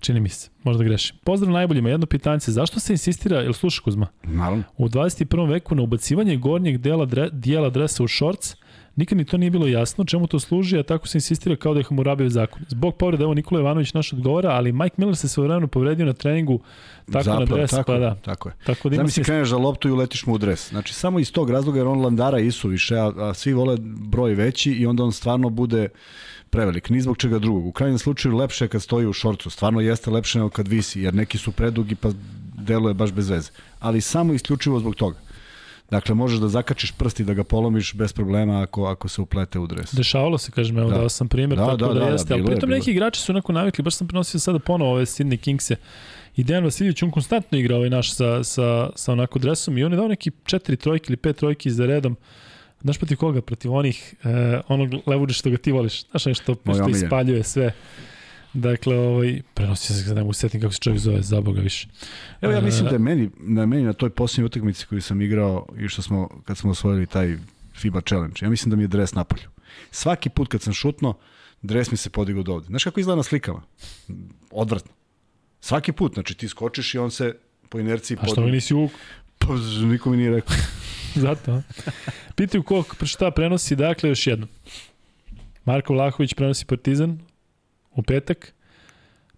Čini 0.00 0.20
mi 0.20 0.28
se, 0.28 0.50
možda 0.62 0.84
grešim. 0.84 1.16
Pozdrav 1.24 1.52
najboljima, 1.52 1.88
jedno 1.88 2.06
pitanje, 2.06 2.38
zašto 2.40 2.80
se 2.80 2.92
insistira, 2.92 3.40
jel 3.40 3.52
sluša 3.52 3.82
Kuzma? 3.82 4.06
Naravno. 4.22 4.64
U 4.76 4.88
21. 4.88 5.50
veku 5.50 5.74
na 5.74 5.82
ubacivanje 5.82 6.36
gornjeg 6.36 6.78
dela, 6.78 7.04
dre, 7.04 7.28
dijela 7.32 7.70
dresa 7.70 8.04
u 8.04 8.08
šorc, 8.08 8.54
nikad 8.96 9.18
mi 9.18 9.24
to 9.24 9.36
nije 9.36 9.50
bilo 9.50 9.66
jasno 9.66 10.04
čemu 10.04 10.26
to 10.26 10.40
služi, 10.40 10.78
a 10.78 10.82
tako 10.82 11.08
se 11.08 11.18
insistira 11.18 11.56
kao 11.56 11.74
da 11.74 11.80
je 11.80 11.84
Hamurabijev 11.84 12.28
zakon. 12.28 12.62
Zbog 12.68 12.96
povreda, 12.96 13.24
evo 13.24 13.34
Nikola 13.34 13.60
Ivanović 13.60 13.94
naš 13.94 14.12
odgovara, 14.12 14.50
ali 14.50 14.72
Mike 14.72 14.94
Miller 14.96 15.16
se 15.16 15.28
svoje 15.28 15.48
vremeno 15.48 15.66
povredio 15.66 16.06
na 16.06 16.12
treningu 16.12 16.60
tako 17.12 17.24
Zapravo, 17.24 17.40
na 17.40 17.56
dres, 17.56 17.70
tako, 17.70 17.92
pa 17.92 17.98
da. 17.98 18.14
Tako 18.14 18.48
je. 18.48 18.54
Tako 18.66 18.88
da 18.88 18.96
Zamisli 18.96 19.24
kreneš 19.24 19.48
za 19.48 19.56
loptu 19.56 19.88
i 19.88 19.92
uletiš 19.92 20.26
mu 20.26 20.34
u 20.34 20.38
dres. 20.38 20.68
Znači 20.68 20.94
samo 20.94 21.18
iz 21.18 21.32
tog 21.32 21.50
razloga 21.50 21.78
jer 21.78 21.86
on 21.86 22.00
landara 22.00 22.38
isu 22.38 22.68
više, 22.68 22.96
a, 22.96 23.12
a 23.16 23.34
svi 23.34 23.52
vole 23.52 23.76
broj 23.80 24.34
veći 24.34 24.72
i 24.72 24.86
onda 24.86 25.04
on 25.04 25.12
stvarno 25.12 25.50
bude 25.50 25.88
prevelik, 26.50 26.90
ni 26.90 27.00
zbog 27.00 27.16
čega 27.16 27.38
drugog. 27.38 27.66
U 27.66 27.72
krajnjem 27.72 27.98
slučaju 27.98 28.36
lepše 28.36 28.68
kad 28.68 28.82
stoji 28.82 29.06
u 29.06 29.12
šorcu, 29.12 29.50
stvarno 29.50 29.80
jeste 29.80 30.10
lepše 30.10 30.38
nego 30.38 30.50
kad 30.50 30.68
visi, 30.68 31.00
jer 31.00 31.14
neki 31.14 31.38
su 31.38 31.52
predugi 31.52 31.94
pa 31.94 32.10
deluje 32.54 32.94
baš 32.94 33.12
bez 33.12 33.28
veze. 33.28 33.50
Ali 33.80 34.00
samo 34.00 34.32
isključivo 34.32 34.80
zbog 34.80 34.94
toga. 34.94 35.16
Dakle, 35.92 36.14
možeš 36.14 36.38
da 36.38 36.48
zakačiš 36.48 36.92
prst 36.92 37.20
i 37.20 37.24
da 37.24 37.34
ga 37.34 37.44
polomiš 37.44 37.94
bez 37.94 38.12
problema 38.12 38.62
ako, 38.62 38.84
ako 38.84 39.08
se 39.08 39.20
uplete 39.20 39.58
u 39.58 39.66
dres. 39.66 39.94
Dešavalo 39.94 40.38
se, 40.38 40.52
kažem, 40.52 40.78
evo 40.78 40.90
da. 40.90 40.98
dao 40.98 41.08
sam 41.08 41.28
primjer, 41.28 41.58
Da, 41.58 41.66
tako 41.66 41.76
da, 41.76 41.86
da, 41.86 41.94
da, 41.94 42.00
da, 42.00 42.06
jeste, 42.06 42.34
ali 42.34 42.42
bilo 42.42 42.52
je, 42.52 42.56
pritom 42.56 42.70
je. 42.70 42.78
neki 42.78 42.90
igrači 42.90 43.20
su 43.20 43.32
onako 43.32 43.52
navikli, 43.52 43.82
baš 43.82 43.96
sam 43.96 44.06
prenosio 44.08 44.40
sada 44.40 44.58
ponovo 44.58 44.92
ove 44.92 45.02
Sydney 45.04 45.36
Kingse 45.36 45.76
i 46.36 46.44
Dejan 46.44 46.64
Vasiljević, 46.64 47.02
on 47.02 47.10
konstantno 47.10 47.58
igra 47.58 47.76
ovaj 47.76 47.90
naš 47.90 48.14
sa, 48.14 48.44
sa, 48.44 48.90
sa 48.94 49.12
onako 49.12 49.38
dresom 49.38 49.78
i 49.78 49.84
on 49.84 49.92
je 49.92 49.96
dao 49.96 50.08
neki 50.08 50.30
četiri 50.44 50.76
trojke 50.76 51.06
ili 51.08 51.16
pet 51.16 51.36
trojki 51.36 51.70
za 51.70 51.86
redom, 51.86 52.16
Znaš 52.82 52.98
protiv 52.98 53.16
koga? 53.16 53.40
Protiv 53.40 53.72
onih, 53.72 54.14
e, 54.24 54.60
onog 54.68 54.90
levuđa 55.06 55.34
što 55.34 55.50
ga 55.50 55.56
ti 55.56 55.72
voliš. 55.72 56.04
Znaš 56.10 56.26
nešto 56.26 56.56
što 56.74 56.88
ispaljuje 56.88 57.42
sve. 57.42 57.72
Dakle, 58.52 58.96
ovaj, 58.96 59.42
prenosio 59.54 59.96
se, 59.96 60.14
ne 60.14 60.20
mogu 60.20 60.32
setim 60.32 60.60
kako 60.60 60.72
se 60.72 60.80
čovjek 60.80 61.00
zove, 61.00 61.22
za 61.22 61.40
Boga 61.40 61.60
više. 61.60 61.88
Evo 62.40 62.52
ja 62.52 62.60
mislim 62.60 62.86
E, 62.86 62.90
da 62.90 62.94
je 62.94 62.98
meni, 62.98 63.30
na 63.38 63.66
meni 63.66 63.82
na 63.82 63.92
toj 63.92 64.10
posljednjoj 64.10 64.46
utakmici 64.46 64.86
koju 64.86 65.02
sam 65.02 65.22
igrao 65.22 65.66
i 65.78 65.88
što 65.88 66.02
smo, 66.02 66.28
kad 66.44 66.58
smo 66.58 66.70
osvojili 66.70 67.06
taj 67.06 67.36
FIBA 67.76 68.00
challenge, 68.00 68.34
ja 68.42 68.50
mislim 68.50 68.70
da 68.70 68.76
mi 68.76 68.82
je 68.82 68.88
dres 68.88 69.14
napolju. 69.14 69.48
Svaki 69.90 70.28
put 70.28 70.48
kad 70.48 70.62
sam 70.62 70.72
šutno, 70.72 71.14
dres 71.62 71.90
mi 71.90 71.96
se 71.96 72.10
podigao 72.10 72.42
do 72.42 72.52
ovde. 72.52 72.66
Znaš 72.66 72.84
kako 72.84 73.00
izgleda 73.00 73.16
na 73.16 73.22
slikama? 73.22 73.62
Odvratno. 74.50 74.92
Svaki 75.60 75.92
put, 75.92 76.14
znači 76.14 76.34
ti 76.34 76.48
skočiš 76.48 76.94
i 76.94 76.98
on 76.98 77.10
se 77.10 77.36
po 77.68 77.78
inerciji 77.78 78.16
A 78.20 78.26
što 78.26 78.40
mi 78.40 78.50
nisi 78.50 78.74
uvuk? 78.74 78.92
Pa, 79.38 79.46
niko 79.86 80.10
mi 80.10 80.16
nije 80.16 80.30
rekao. 80.30 80.56
Zato. 81.14 81.62
Pitaju 82.34 82.62
ko 82.62 82.84
šta 83.02 83.30
prenosi, 83.30 83.76
dakle, 83.76 84.08
još 84.08 84.26
jedno. 84.26 84.46
Marko 85.64 85.92
Vlahović 85.92 86.34
prenosi 86.34 86.66
Partizan 86.66 87.18
u 87.94 88.02
petak. 88.02 88.52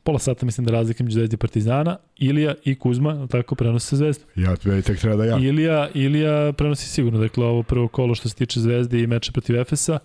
Pola 0.03 0.19
sata 0.19 0.47
mislim 0.47 0.67
da 0.67 0.73
razlika 0.73 1.05
među 1.05 1.15
Zvezdi 1.15 1.35
i 1.35 1.37
Partizana. 1.37 1.97
Ilija 2.17 2.55
i 2.65 2.75
Kuzma, 2.75 3.27
tako, 3.27 3.55
prenose 3.55 3.97
Zvezdu. 3.97 4.25
Ja, 4.37 4.57
meni 4.65 4.83
tek 4.83 5.01
treba 5.01 5.17
da 5.17 5.25
ja. 5.25 5.39
Ilija, 5.39 5.89
Ilija 5.95 6.53
prenosi 6.53 6.89
sigurno, 6.89 7.19
dakle, 7.19 7.45
ovo 7.45 7.63
prvo 7.63 7.89
kolo 7.89 8.15
što 8.15 8.29
se 8.29 8.35
tiče 8.35 8.61
Zvezde 8.61 9.01
i 9.01 9.07
meča 9.07 9.33
protiv 9.33 9.57
Efesa. 9.57 9.99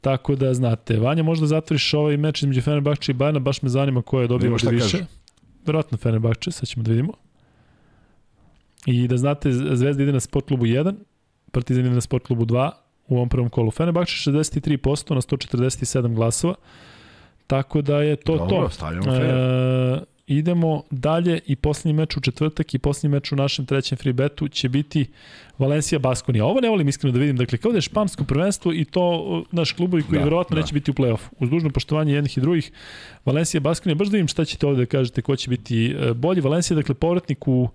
Tako 0.00 0.34
da 0.36 0.54
znate, 0.54 0.98
Vanja 0.98 1.22
možda 1.22 1.46
zatvoriš 1.46 1.94
ovaj 1.94 2.16
meč 2.16 2.42
između 2.42 2.60
Fenerbahče 2.60 3.12
i 3.12 3.14
Bajana, 3.14 3.38
baš 3.38 3.62
me 3.62 3.68
zanima 3.68 4.02
ko 4.02 4.20
je 4.20 4.28
dobio 4.28 4.58
šta 4.58 4.68
ovde 4.68 4.76
više. 4.76 5.04
Verovatno 5.66 5.98
Fenerbahče, 5.98 6.50
sad 6.50 6.68
ćemo 6.68 6.82
da 6.82 6.90
vidimo. 6.90 7.12
I 8.86 9.08
da 9.08 9.16
znate, 9.16 9.52
Zvezda 9.52 10.02
ide 10.02 10.12
na 10.12 10.20
sport 10.20 10.46
klubu 10.46 10.64
1, 10.64 10.94
Partizan 11.52 11.86
ide 11.86 11.94
na 11.94 12.00
sport 12.00 12.26
klubu 12.26 12.44
2 12.44 12.70
u 13.08 13.16
ovom 13.16 13.28
prvom 13.28 13.48
kolu. 13.48 13.70
Fenerbahče 13.70 14.30
63% 14.30 15.14
na 15.14 15.20
147 15.20 16.14
glasova. 16.14 16.54
Tako 17.46 17.82
da 17.82 18.02
je 18.02 18.16
to 18.16 18.36
Dobro, 18.36 18.48
to. 18.48 18.70
stavljamo 18.70 19.04
fair. 19.04 19.24
E, 19.24 20.00
idemo 20.26 20.82
dalje 20.90 21.40
i 21.46 21.56
poslednji 21.56 21.92
meč 21.92 22.16
u 22.16 22.20
četvrtak 22.20 22.74
i 22.74 22.78
poslednji 22.78 23.14
meč 23.16 23.32
u 23.32 23.36
našem 23.36 23.66
trećem 23.66 23.98
free 23.98 24.12
betu 24.12 24.48
će 24.48 24.68
biti 24.68 25.06
Valencija 25.58 25.98
Baskonija. 25.98 26.44
Ovo 26.44 26.60
ne 26.60 26.68
volim 26.68 26.88
iskreno 26.88 27.12
da 27.12 27.18
vidim, 27.18 27.36
dakle 27.36 27.58
kao 27.58 27.72
da 27.72 27.78
je 27.78 27.82
špansko 27.82 28.24
prvenstvo 28.24 28.72
i 28.72 28.84
to 28.84 29.44
naš 29.52 29.72
klubovi 29.72 30.02
koji 30.02 30.18
Da, 30.18 30.24
verovatno 30.24 30.54
da. 30.54 30.60
neće 30.60 30.74
biti 30.74 30.90
u 30.90 30.94
play-offu. 30.94 31.28
Uz 31.38 31.50
dužno 31.50 31.70
poštovanje 31.70 32.14
jednih 32.14 32.38
i 32.38 32.40
drugih, 32.40 32.72
Valencija 33.24 33.60
Baskonija, 33.60 33.94
baš 33.94 34.08
da 34.08 34.12
vidim 34.12 34.28
šta 34.28 34.44
ćete 34.44 34.66
ovde 34.66 34.82
da 34.82 34.86
kažete, 34.86 35.22
ko 35.22 35.36
će 35.36 35.50
biti 35.50 35.86
e, 36.00 36.12
bolji. 36.14 36.40
Valencija, 36.40 36.74
dakle, 36.74 36.94
povratnik 36.94 37.48
u 37.48 37.68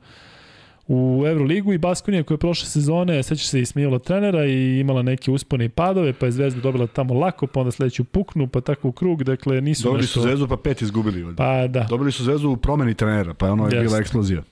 u 0.93 1.23
Euroligu 1.27 1.73
i 1.73 1.77
Baskonija 1.77 2.23
koja 2.23 2.35
je 2.35 2.39
prošle 2.39 2.67
sezone, 2.67 3.23
seća 3.23 3.47
se 3.47 3.61
i 3.61 3.65
smijala 3.65 3.99
trenera 3.99 4.45
i 4.45 4.79
imala 4.79 5.01
neke 5.01 5.31
uspone 5.31 5.65
i 5.65 5.69
padove, 5.69 6.13
pa 6.13 6.25
je 6.25 6.31
Zvezda 6.31 6.61
dobila 6.61 6.87
tamo 6.87 7.13
lako, 7.13 7.47
pa 7.47 7.59
onda 7.59 7.71
sledeću 7.71 8.03
puknu, 8.03 8.47
pa 8.47 8.61
tako 8.61 8.87
u 8.87 8.91
krug, 8.91 9.23
dakle 9.23 9.61
nisu 9.61 9.83
Dobili 9.83 10.01
nešto... 10.01 10.13
su 10.13 10.21
zvezdu 10.21 10.47
pa 10.47 10.57
pet 10.57 10.81
izgubili. 10.81 11.23
valjda. 11.23 11.37
Pa 11.37 11.67
da. 11.67 11.85
Dobili 11.89 12.11
su 12.11 12.23
zvezdu 12.23 12.49
u 12.49 12.57
promeni 12.57 12.93
trenera, 12.93 13.33
pa 13.33 13.51
ono 13.51 13.63
je 13.63 13.67
Jeste. 13.67 13.81
bila 13.83 13.97
eksplozija. 13.97 14.43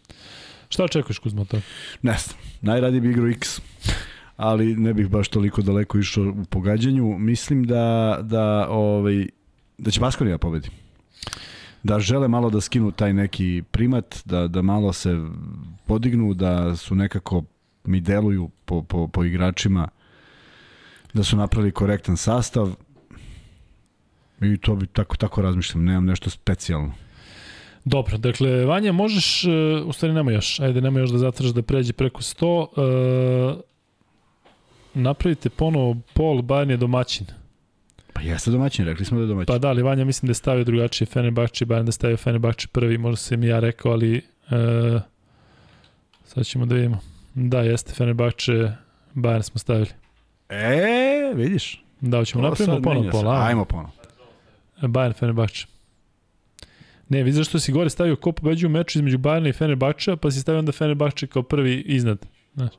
Šta 0.69 0.83
očekuješ 0.83 1.19
Kuzma 1.19 1.45
toga? 1.45 1.63
Ne 2.01 2.17
znam, 2.17 2.37
najradije 2.61 3.01
bi 3.01 3.09
igrao 3.09 3.27
X, 3.27 3.61
ali 4.37 4.75
ne 4.75 4.93
bih 4.93 5.07
baš 5.09 5.27
toliko 5.27 5.61
daleko 5.61 5.99
išao 5.99 6.23
u 6.23 6.45
pogađanju. 6.49 7.17
Mislim 7.17 7.63
da, 7.63 8.17
da, 8.21 8.67
ovaj, 8.69 9.27
da 9.77 9.91
će 9.91 9.99
Baskonija 9.99 10.37
pobedi. 10.37 10.69
Da 11.83 11.99
žele 11.99 12.27
malo 12.27 12.49
da 12.49 12.61
skinu 12.61 12.91
taj 12.91 13.13
neki 13.13 13.63
primat, 13.71 14.21
da, 14.25 14.47
da 14.47 14.61
malo 14.61 14.93
se 14.93 15.17
podignu, 15.85 16.33
da 16.33 16.75
su 16.75 16.95
nekako 16.95 17.43
mi 17.83 17.99
deluju 17.99 18.49
po, 18.65 18.83
po, 18.83 19.07
po 19.07 19.23
igračima, 19.23 19.87
da 21.13 21.23
su 21.23 21.37
napravili 21.37 21.71
korektan 21.71 22.17
sastav 22.17 22.75
i 24.41 24.57
to 24.57 24.75
bi 24.75 24.87
tako, 24.87 25.17
tako 25.17 25.41
razmišljam, 25.41 25.85
nemam 25.85 26.05
nešto 26.05 26.29
specijalno. 26.29 26.93
Dobro, 27.85 28.17
dakle, 28.17 28.65
Vanja, 28.65 28.91
možeš, 28.91 29.43
uh, 29.43 29.87
u 29.87 29.93
stvari 29.93 30.13
nema 30.13 30.31
još, 30.31 30.59
ajde, 30.59 30.81
nema 30.81 30.99
još 30.99 31.09
da 31.09 31.17
zatraš 31.17 31.49
da 31.49 31.61
pređe 31.61 31.93
preko 31.93 32.21
100, 32.21 33.55
uh, 33.55 33.61
napravite 34.93 35.49
ponovo 35.49 35.97
pol, 36.13 36.37
Bayern 36.41 36.69
je 36.69 36.77
domaćin. 36.77 37.27
Pa 38.19 38.23
jeste 38.23 38.51
domaćin, 38.51 38.85
rekli 38.85 39.05
smo 39.05 39.17
da 39.17 39.23
je 39.23 39.27
domaćin. 39.27 39.45
Pa 39.45 39.57
da, 39.57 39.67
ali 39.67 39.81
Vanja 39.81 40.05
mislim 40.05 40.27
da 40.27 40.31
je 40.31 40.35
stavio 40.35 40.63
drugačije 40.63 41.05
Fenerbahče, 41.05 41.65
Bayern 41.65 41.83
da 41.83 41.87
je 41.87 41.91
stavio 41.91 42.17
Fenerbahče 42.17 42.67
prvi, 42.67 42.97
možda 42.97 43.17
sam 43.17 43.43
i 43.43 43.47
ja 43.47 43.59
rekao, 43.59 43.91
ali 43.91 44.21
uh, 44.51 45.01
sad 46.25 46.45
ćemo 46.45 46.65
da 46.65 46.75
vidimo. 46.75 46.99
Da, 47.33 47.61
jeste 47.61 47.93
Fenerbahče, 47.93 48.71
Bayern 49.15 49.41
smo 49.41 49.59
stavili. 49.59 49.89
E, 50.49 51.33
vidiš. 51.35 51.83
Da, 52.01 52.17
hoćemo 52.17 52.43
napravimo 52.43 52.75
sad 52.75 52.83
ponovo 52.83 53.01
menja 53.01 53.11
se. 53.11 53.17
pol, 53.21 53.31
a? 53.31 53.45
Ajmo 53.47 53.65
ponovo. 53.65 53.91
Bayern 54.81 55.13
Fenerbahče. 55.19 55.67
Ne, 57.09 57.23
vidiš 57.23 57.35
zašto 57.35 57.59
si 57.59 57.71
gore 57.71 57.89
stavio 57.89 58.15
ko 58.15 58.31
pobeđuje 58.31 58.67
u 58.67 58.71
meču 58.71 58.99
između 58.99 59.17
Bayerna 59.17 59.49
i 59.49 59.53
Fenerbahča, 59.53 60.15
pa 60.15 60.31
si 60.31 60.39
stavio 60.39 60.59
onda 60.59 60.71
Fenerbahče 60.71 61.27
kao 61.27 61.43
prvi 61.43 61.75
iznad. 61.81 62.25
Znaš. 62.55 62.71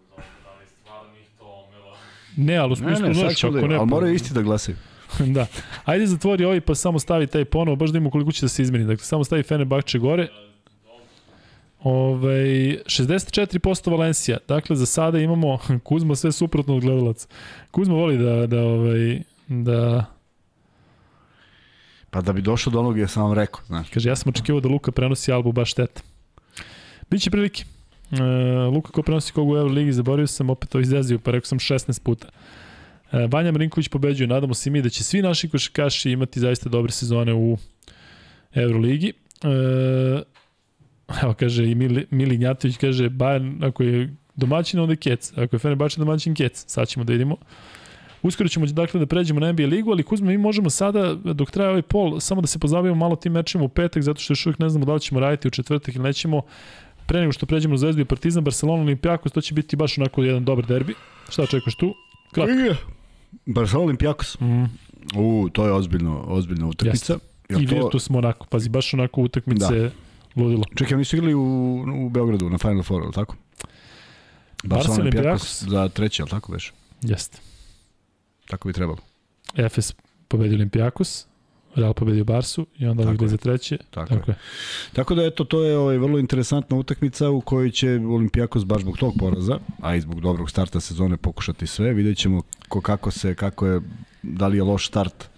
Ne, 2.36 2.56
ali 2.56 2.66
u 2.68 2.70
Ne, 2.70 2.76
smislu, 2.76 3.06
ne, 3.08 3.14
sad 3.14 3.22
znaš, 3.22 3.34
ćemo 3.34 3.52
kako 3.52 3.66
da, 3.66 3.72
ne. 3.72 3.76
ali 3.76 3.86
moraju 3.86 4.14
isti 4.14 4.34
da 4.34 4.42
glasaju. 4.42 4.76
da. 5.36 5.46
Ajde 5.84 6.06
zatvori 6.06 6.44
ovaj 6.44 6.60
pa 6.60 6.74
samo 6.74 6.98
stavi 6.98 7.26
taj 7.26 7.44
ponovo, 7.44 7.76
baš 7.76 7.90
da 7.90 7.98
imamo 7.98 8.10
koliko 8.10 8.32
će 8.32 8.44
da 8.44 8.48
se 8.48 8.62
izmeni. 8.62 8.84
Dakle, 8.84 9.04
samo 9.04 9.24
stavi 9.24 9.42
Fenerbahče 9.42 9.98
gore. 9.98 10.28
Ove, 11.82 12.42
64% 12.84 13.90
Valencija. 13.90 14.38
Dakle, 14.48 14.76
za 14.76 14.86
sada 14.86 15.18
imamo 15.18 15.58
Kuzma 15.84 16.16
sve 16.16 16.32
suprotno 16.32 16.76
od 16.76 16.82
gledalaca. 16.82 17.28
Kuzma 17.70 17.94
voli 17.94 18.18
da, 18.18 18.46
da, 18.46 18.62
ovaj, 18.62 19.20
da 19.48 20.04
Pa 22.10 22.20
da 22.20 22.32
bi 22.32 22.42
došao 22.42 22.70
do 22.70 22.80
onog 22.80 22.98
je 22.98 23.08
sam 23.08 23.22
vam 23.22 23.32
rekao, 23.32 23.60
znaš. 23.66 23.90
Kaže, 23.90 24.08
ja 24.08 24.16
sam 24.16 24.30
očekivao 24.30 24.60
da 24.60 24.68
Luka 24.68 24.92
prenosi 24.92 25.32
Albu, 25.32 25.52
baš 25.52 25.70
šteta. 25.70 26.02
Biće 27.10 27.30
prilike. 27.30 27.64
E, 28.10 28.22
Luka 28.74 28.92
ko 28.92 29.02
prenosi 29.02 29.32
kogu 29.32 29.52
u 29.52 29.56
Euroligi, 29.56 29.92
zaboravio 29.92 30.26
sam, 30.26 30.50
opet 30.50 30.70
to 30.70 30.80
izjazio, 30.80 31.18
pa 31.18 31.30
rekao 31.30 31.46
sam 31.46 31.58
16 31.58 32.02
puta. 32.02 32.28
E, 33.12 33.26
Vanja 33.30 33.52
Marinković 33.52 33.88
pobeđuje, 33.88 34.26
nadamo 34.26 34.54
se 34.54 34.70
mi 34.70 34.82
da 34.82 34.88
će 34.88 35.04
svi 35.04 35.22
naši 35.22 35.48
košakaši 35.48 36.10
imati 36.10 36.40
zaista 36.40 36.68
dobre 36.68 36.92
sezone 36.92 37.34
u 37.34 37.56
Euroligi. 38.54 39.12
E, 39.42 40.22
evo 41.22 41.34
kaže 41.38 41.70
i 41.70 41.74
Mili, 41.74 42.06
Mili 42.10 42.36
Gnjatović, 42.36 42.76
kaže 42.76 43.08
Bayern, 43.08 43.68
ako 43.68 43.82
je 43.82 44.14
domaćin, 44.36 44.80
onda 44.80 44.92
je 44.92 44.96
Kec. 44.96 45.32
Ako 45.36 45.56
je 45.56 45.58
Fenerbahče 45.58 46.00
domaćin, 46.00 46.34
Kec. 46.34 46.64
Sad 46.66 46.88
ćemo 46.88 47.04
da 47.04 47.12
vidimo. 47.12 47.36
Uskoro 48.22 48.48
ćemo 48.48 48.66
dakle 48.66 49.00
da 49.00 49.06
pređemo 49.06 49.40
na 49.40 49.52
NBA 49.52 49.66
ligu, 49.66 49.90
ali 49.90 50.02
Kuzma, 50.02 50.30
mi 50.30 50.38
možemo 50.38 50.70
sada, 50.70 51.14
dok 51.14 51.50
traje 51.50 51.70
ovaj 51.70 51.82
pol, 51.82 52.20
samo 52.20 52.40
da 52.40 52.46
se 52.46 52.58
pozabavimo 52.58 52.94
malo 52.94 53.16
tim 53.16 53.32
mečima 53.32 53.64
u 53.64 53.68
petak, 53.68 54.02
zato 54.02 54.20
što 54.20 54.32
još 54.32 54.46
uvijek 54.46 54.58
ne 54.58 54.68
znamo 54.68 54.86
da 54.86 54.94
li 54.94 55.00
ćemo 55.00 55.20
raditi 55.20 55.48
u 55.48 55.50
četvrtak 55.50 55.94
ili 55.94 56.04
nećemo. 56.04 56.42
Pre 57.06 57.20
nego 57.20 57.32
što 57.32 57.46
pređemo 57.46 57.72
na 57.72 57.78
Zvezdu 57.78 58.02
i 58.02 58.04
Partizan, 58.04 58.44
Barcelona, 58.44 58.82
Olimpijakos, 58.82 59.32
to 59.32 59.40
će 59.40 59.54
biti 59.54 59.76
baš 59.76 59.98
onako 59.98 60.22
jedan 60.22 60.44
dobar 60.44 60.66
derbi. 60.66 60.94
Šta 61.30 61.42
očekuješ 61.42 61.74
tu? 61.74 61.94
Kratko. 62.32 62.99
Barcelona 63.54 63.84
Olimpijakos. 63.84 64.40
Mm. 64.40 64.64
U, 65.16 65.48
to 65.52 65.66
je 65.66 65.72
ozbiljno, 65.72 66.24
ozbiljna 66.26 66.66
utakmica. 66.66 67.18
I 67.48 67.66
to... 67.66 67.74
Virtus 67.74 68.10
Monako, 68.10 68.46
pazi, 68.46 68.68
baš 68.68 68.94
onako 68.94 69.20
utakmice 69.22 69.74
da. 69.74 69.90
ludilo. 70.36 70.64
Čekaj, 70.74 70.94
oni 70.94 71.04
su 71.04 71.16
igrali 71.16 71.34
u, 71.34 71.84
u 72.06 72.08
Beogradu 72.08 72.50
na 72.50 72.58
Final 72.58 72.82
Four, 72.82 73.02
ili 73.02 73.12
tako? 73.12 73.36
Barcelona 74.64 75.02
Olimpijakos 75.02 75.62
za 75.62 75.88
treći, 75.88 76.22
ali 76.22 76.30
tako 76.30 76.52
veš? 76.52 76.72
Jeste. 77.02 77.38
Tako 78.46 78.68
bi 78.68 78.72
trebalo. 78.72 78.98
Efes 79.54 79.94
pobedio 80.28 80.56
Olimpijakos, 80.56 81.26
Real 81.74 81.94
pobedio 81.94 82.24
Barsu 82.24 82.66
i 82.78 82.86
onda 82.86 83.04
Tako 83.04 83.28
za 83.28 83.36
treće. 83.36 83.78
Tako, 83.90 84.08
Tako 84.14 84.30
je. 84.30 84.34
je. 84.34 84.38
Tako 84.92 85.14
da 85.14 85.24
eto 85.24 85.44
to 85.44 85.64
je 85.64 85.76
ovaj 85.78 85.98
vrlo 85.98 86.18
interesantna 86.18 86.76
utakmica 86.76 87.30
u 87.30 87.40
kojoj 87.40 87.70
će 87.70 87.90
Olimpijakos 87.90 88.64
baš 88.64 88.82
zbog 88.82 88.98
tog 88.98 89.14
poraza, 89.18 89.58
a 89.82 89.94
i 89.94 90.00
zbog 90.00 90.20
dobrog 90.20 90.50
starta 90.50 90.80
sezone 90.80 91.16
pokušati 91.16 91.66
sve. 91.66 91.92
Videćemo 91.92 92.42
ko 92.68 92.80
kako 92.80 93.10
se 93.10 93.34
kako 93.34 93.66
je 93.66 93.80
da 94.22 94.46
li 94.46 94.56
je 94.56 94.62
loš 94.62 94.88
start 94.88 95.28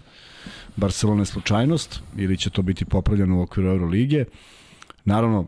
Barcelone 0.75 1.25
slučajnost 1.25 1.99
ili 2.17 2.37
će 2.37 2.49
to 2.49 2.61
biti 2.61 2.85
popravljeno 2.85 3.39
u 3.39 3.41
okviru 3.41 3.69
Euroligije. 3.69 4.25
Naravno, 5.05 5.47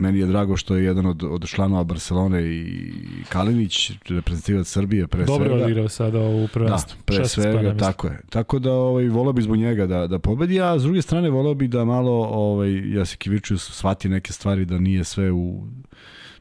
meni 0.00 0.18
je 0.18 0.26
drago 0.26 0.56
što 0.56 0.76
je 0.76 0.84
jedan 0.84 1.06
od, 1.06 1.22
od 1.22 1.46
članova 1.46 1.84
Barcelone 1.84 2.42
i 2.42 2.92
Kalinić, 3.28 3.92
reprezentativac 4.08 4.66
Srbije 4.68 5.06
pre 5.06 5.24
Dobro 5.24 5.44
svega. 5.44 5.58
je 5.58 5.64
odigrao 5.64 5.88
sada 5.88 6.18
u 6.20 6.40
Da, 6.40 6.48
prvenstvu. 6.48 6.96
pre 7.04 7.16
16 7.16 7.26
svega, 7.26 7.58
mislim. 7.58 7.78
tako 7.78 8.06
je. 8.06 8.20
Tako 8.30 8.58
da 8.58 8.72
ovaj, 8.72 9.08
volao 9.08 9.32
bi 9.32 9.42
zbog 9.42 9.56
njega 9.56 9.86
da, 9.86 10.06
da 10.06 10.18
pobedi, 10.18 10.60
a 10.60 10.78
s 10.78 10.82
druge 10.82 11.02
strane 11.02 11.30
volao 11.30 11.54
bi 11.54 11.68
da 11.68 11.84
malo 11.84 12.12
ovaj, 12.24 12.94
Jasikevičius 12.94 13.70
shvati 13.70 14.08
neke 14.08 14.32
stvari 14.32 14.64
da 14.64 14.78
nije 14.78 15.04
sve 15.04 15.32
u 15.32 15.62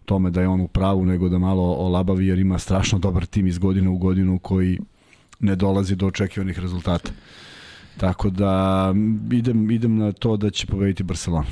tome 0.06 0.30
da 0.30 0.42
je 0.42 0.48
on 0.48 0.62
u 0.62 0.68
pravu, 0.68 1.06
nego 1.06 1.30
da 1.30 1.38
malo 1.38 1.64
olabavi, 1.64 2.28
jer 2.28 2.40
ima 2.40 2.60
strašno 2.60 3.00
dobar 3.00 3.26
tim 3.26 3.48
iz 3.48 3.58
godine 3.58 3.90
u 3.90 3.98
godinu 3.98 4.40
koji 4.40 4.80
ne 5.40 5.56
dolazi 5.56 5.96
do 5.96 6.08
očekivanih 6.08 6.60
rezultata. 6.60 7.12
Tako 7.98 8.30
da 8.30 8.94
idem, 9.32 9.72
idem 9.72 9.98
na 9.98 10.12
to 10.12 10.38
da 10.38 10.50
će 10.50 10.68
pobediti 10.68 11.04
Barcelona. 11.04 11.46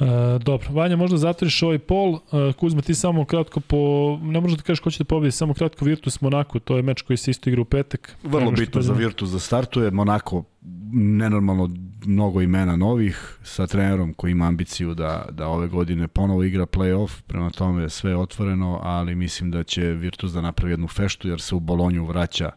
E, 0.00 0.38
dobro, 0.38 0.68
Vanja, 0.72 0.96
možda 0.96 1.16
zatvoriš 1.16 1.62
ovaj 1.62 1.78
pol. 1.78 2.14
E, 2.14 2.52
Kuzma, 2.52 2.82
ti 2.82 2.94
samo 2.94 3.24
kratko 3.24 3.60
po... 3.60 3.76
Ne 4.22 4.40
možeš 4.40 4.56
da 4.56 4.62
kažeš 4.62 4.80
ko 4.80 4.90
će 4.90 4.98
da 4.98 5.04
pobedi, 5.04 5.32
samo 5.32 5.54
kratko 5.54 5.84
Virtus 5.84 6.20
Monako, 6.20 6.58
to 6.58 6.76
je 6.76 6.82
meč 6.82 7.02
koji 7.02 7.16
se 7.16 7.30
isto 7.30 7.50
igra 7.50 7.62
u 7.62 7.64
petak. 7.64 8.16
Vrlo 8.22 8.50
bitno 8.50 8.82
za 8.82 8.92
Virtus 8.92 9.30
da 9.30 9.38
startuje. 9.38 9.90
Monako, 9.90 10.44
nenormalno 10.92 11.70
mnogo 12.06 12.40
imena 12.40 12.76
novih, 12.76 13.38
sa 13.44 13.66
trenerom 13.66 14.14
koji 14.14 14.32
ima 14.32 14.46
ambiciju 14.46 14.94
da, 14.94 15.26
da 15.30 15.48
ove 15.48 15.68
godine 15.68 16.08
ponovo 16.08 16.42
igra 16.42 16.66
play-off, 16.66 17.22
prema 17.26 17.50
tome 17.50 17.82
je 17.82 17.90
sve 17.90 18.16
otvoreno, 18.16 18.80
ali 18.82 19.14
mislim 19.14 19.50
da 19.50 19.62
će 19.62 19.82
Virtus 19.82 20.32
da 20.32 20.40
napravi 20.40 20.72
jednu 20.72 20.88
feštu, 20.88 21.28
jer 21.28 21.40
se 21.40 21.54
u 21.54 21.60
Bolonju 21.60 22.04
vraća 22.04 22.50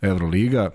Euroliga. 0.00 0.70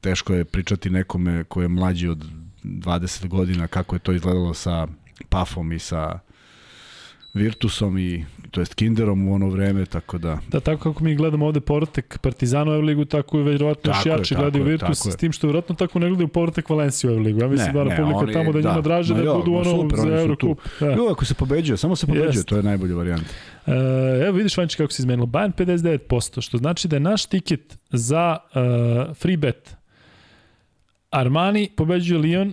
Teško 0.00 0.34
je 0.34 0.44
pričati 0.44 0.90
nekome 0.90 1.44
ko 1.44 1.62
je 1.62 1.68
mlađi 1.68 2.08
od 2.08 2.24
20 2.64 3.28
godina 3.28 3.66
kako 3.66 3.96
je 3.96 4.00
to 4.00 4.12
izgledalo 4.12 4.54
sa 4.54 4.86
Pafom 5.28 5.72
i 5.72 5.78
sa 5.78 6.18
Virtusom 7.34 7.98
i 7.98 8.24
to 8.50 8.60
jest 8.60 8.74
Kinderom 8.74 9.28
u 9.28 9.34
ono 9.34 9.48
vreme, 9.48 9.86
tako 9.86 10.18
da... 10.18 10.38
Da, 10.48 10.60
tako 10.60 10.92
kako 10.92 11.04
mi 11.04 11.14
gledamo 11.14 11.46
ovde 11.46 11.60
povratak 11.60 12.18
Partizanu 12.22 12.72
u 12.72 12.80
ligu, 12.80 13.04
tako 13.04 13.38
je 13.38 13.44
verovatno 13.44 13.90
još 13.90 14.06
jače 14.06 14.34
gledaju 14.34 14.64
Virtus, 14.64 15.06
s 15.06 15.16
tim 15.16 15.32
što 15.32 15.46
verovatno 15.46 15.74
tako 15.74 15.98
ne 15.98 16.08
gledaju 16.08 16.28
povratak 16.28 16.70
Valenciju 16.70 17.12
u 17.12 17.18
ligu. 17.18 17.40
Ja 17.40 17.48
mislim 17.48 17.66
ne, 17.66 17.72
da 17.72 17.82
Republika 17.82 18.18
oni, 18.18 18.32
tamo 18.32 18.52
da 18.52 18.58
njima 18.58 18.74
da, 18.74 18.80
draže 18.80 19.14
da 19.14 19.22
jo, 19.22 19.34
budu 19.34 19.54
ono 19.54 19.82
super, 19.82 19.98
za 19.98 20.20
Eurocup. 20.20 20.58
Da. 20.80 20.86
Jo, 20.86 21.08
ako 21.10 21.24
se 21.24 21.34
pobeđuje, 21.34 21.76
samo 21.76 21.96
se 21.96 22.06
pobeđuje, 22.06 22.28
Jest. 22.28 22.48
to 22.48 22.56
je 22.56 22.62
najbolja 22.62 22.94
varijanta. 22.94 23.30
E, 23.66 23.72
evo 24.26 24.36
vidiš 24.36 24.56
Vanči 24.56 24.76
kako 24.76 24.92
se 24.92 25.02
izmenilo. 25.02 25.26
Bayern 25.26 25.52
59%, 25.52 26.40
što 26.40 26.58
znači 26.58 26.88
da 26.88 26.96
je 26.96 27.00
naš 27.00 27.26
tiket 27.26 27.78
za 27.90 28.36
uh, 28.36 29.16
free 29.16 29.36
bet 29.36 29.79
Armani 31.10 31.68
pobeđuje 31.76 32.20
Lyon, 32.20 32.52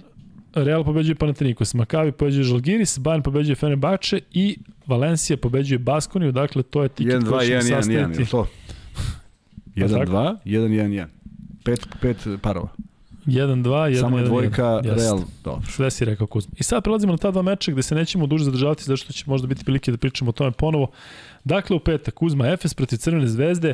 Real 0.54 0.84
pobeđuje 0.84 1.16
Panathinaikos, 1.16 1.74
Maccabi 1.74 2.12
pobeđuje 2.12 2.44
Žalgiris, 2.44 3.00
Bayern 3.00 3.22
pobeđuje 3.22 3.56
Fenerbahče 3.56 4.20
i 4.32 4.58
Valencia 4.86 5.38
pobeđuje 5.38 5.80
Baskoniju, 5.80 6.32
dakle 6.32 6.64
to 6.64 6.84
je 6.84 6.90
tiket 6.90 7.22
1, 7.22 7.30
koji 7.30 7.48
ćemo 7.48 7.62
sastaviti. 7.62 7.94
1, 7.94 8.08
1, 8.08 8.26
1, 8.26 8.32
to? 8.32 8.48
1, 9.76 10.06
2, 10.06 10.38
1, 10.46 10.68
1, 10.68 10.90
1. 10.90 11.08
Pet, 11.66 11.88
pet 12.02 12.18
parova. 12.42 12.70
1 13.26 13.64
2 13.64 13.70
1 13.70 14.00
Samo 14.00 14.18
je 14.18 14.24
dvojka 14.24 14.64
1, 14.64 14.96
Real, 14.96 15.22
dobro. 15.44 15.68
Sve 15.70 15.92
si 15.92 16.06
rekao 16.06 16.28
Kuzma. 16.28 16.52
I 16.58 16.64
sad 16.64 16.84
prelazimo 16.84 17.14
na 17.14 17.18
ta 17.18 17.32
dva 17.32 17.42
meča 17.42 17.72
gde 17.72 17.82
se 17.82 17.96
nećemo 17.96 18.28
duže 18.28 18.44
zadržavati 18.44 18.84
zato 18.84 18.98
što 18.98 19.14
će 19.14 19.24
možda 19.28 19.48
biti 19.48 19.64
prilike 19.64 19.92
da 19.92 19.98
pričamo 19.98 20.30
o 20.30 20.32
tome 20.32 20.52
ponovo. 20.52 20.88
Dakle, 21.44 21.76
u 21.76 21.80
petak 21.80 22.14
Kuzma 22.14 22.48
Efes 22.48 22.74
protiv 22.74 22.98
Crvene 22.98 23.28
zvezde. 23.28 23.74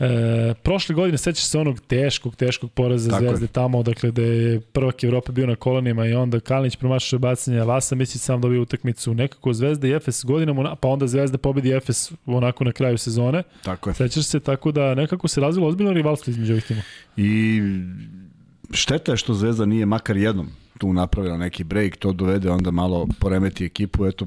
E, 0.00 0.54
prošle 0.62 0.94
godine 0.94 1.18
sećaš 1.18 1.44
se 1.44 1.58
onog 1.58 1.80
teškog, 1.80 2.36
teškog 2.36 2.72
poraza 2.72 3.10
Tako 3.10 3.24
Zvezde 3.24 3.44
je. 3.44 3.48
tamo, 3.48 3.82
dakle 3.82 4.10
da 4.10 4.22
je 4.22 4.60
prvak 4.60 5.04
Evrope 5.04 5.32
bio 5.32 5.46
na 5.46 5.56
kolanima 5.56 6.06
i 6.06 6.14
onda 6.14 6.40
Kalinić 6.40 6.76
promašao 6.76 7.18
bacanje, 7.18 7.60
Vasa 7.60 7.94
Misić 7.94 8.20
sam 8.20 8.40
dobio 8.40 8.62
utakmicu, 8.62 9.14
nekako 9.14 9.52
Zvezda 9.52 9.88
i 9.88 9.92
Efes 9.92 10.24
godinama, 10.24 10.76
pa 10.76 10.88
onda 10.88 11.06
Zvezda 11.06 11.38
pobedi 11.38 11.72
Efes 11.72 12.12
onako 12.26 12.64
na 12.64 12.72
kraju 12.72 12.98
sezone. 12.98 13.42
Tako 13.62 13.90
je. 13.90 13.94
Sećaš 13.94 14.24
se, 14.24 14.40
tako 14.40 14.72
da 14.72 14.94
nekako 14.94 15.28
se 15.28 15.40
razvilo 15.40 15.68
ozbiljno 15.68 15.92
rivalstvo 15.92 16.30
između 16.30 16.52
ovih 16.52 16.64
tima. 16.64 16.82
I 17.16 17.60
šteta 18.70 19.12
je 19.12 19.16
što 19.16 19.34
Zvezda 19.34 19.66
nije 19.66 19.86
makar 19.86 20.16
jednom 20.16 20.48
tu 20.78 20.92
napravila 20.92 21.36
neki 21.36 21.64
break, 21.64 21.96
to 21.96 22.12
dovede 22.12 22.50
onda 22.50 22.70
malo 22.70 23.06
poremeti 23.20 23.64
ekipu, 23.64 24.06
eto 24.06 24.26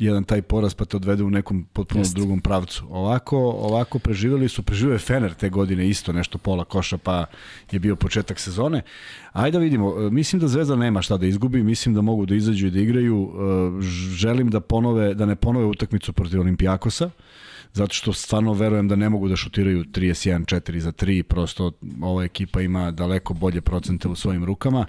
jedan 0.00 0.24
taj 0.24 0.42
poraz 0.42 0.74
pa 0.74 0.84
te 0.84 0.96
odvede 0.96 1.24
u 1.24 1.30
nekom 1.30 1.64
potpuno 1.72 2.00
Jest. 2.00 2.14
drugom 2.14 2.40
pravcu. 2.40 2.86
Ovako, 2.90 3.38
ovako 3.38 3.98
preživeli 3.98 4.48
su, 4.48 4.62
preživio 4.62 4.98
Fener 4.98 5.34
te 5.34 5.48
godine 5.48 5.88
isto 5.88 6.12
nešto 6.12 6.38
pola 6.38 6.64
koša 6.64 6.98
pa 6.98 7.24
je 7.72 7.78
bio 7.78 7.96
početak 7.96 8.38
sezone. 8.38 8.82
Ajde 9.32 9.58
da 9.58 9.62
vidimo, 9.62 9.94
e, 10.00 10.10
mislim 10.10 10.40
da 10.40 10.48
Zvezda 10.48 10.76
nema 10.76 11.02
šta 11.02 11.16
da 11.16 11.26
izgubi, 11.26 11.62
mislim 11.62 11.94
da 11.94 12.00
mogu 12.00 12.26
da 12.26 12.34
izađu 12.34 12.66
i 12.66 12.70
da 12.70 12.80
igraju. 12.80 13.30
E, 13.30 13.82
želim 14.16 14.50
da 14.50 14.60
ponove 14.60 15.14
da 15.14 15.26
ne 15.26 15.36
ponove 15.36 15.66
utakmicu 15.66 16.12
protiv 16.12 16.40
Olimpijakosa 16.40 17.10
zato 17.72 17.94
što 17.94 18.12
stvarno 18.12 18.52
verujem 18.52 18.88
da 18.88 18.96
ne 18.96 19.08
mogu 19.08 19.28
da 19.28 19.36
šutiraju 19.36 19.84
31-4 19.84 20.78
za 20.78 20.92
3, 20.92 21.22
prosto 21.22 21.72
ova 22.02 22.24
ekipa 22.24 22.60
ima 22.60 22.90
daleko 22.90 23.34
bolje 23.34 23.60
procente 23.60 24.08
u 24.08 24.14
svojim 24.14 24.44
rukama 24.44 24.86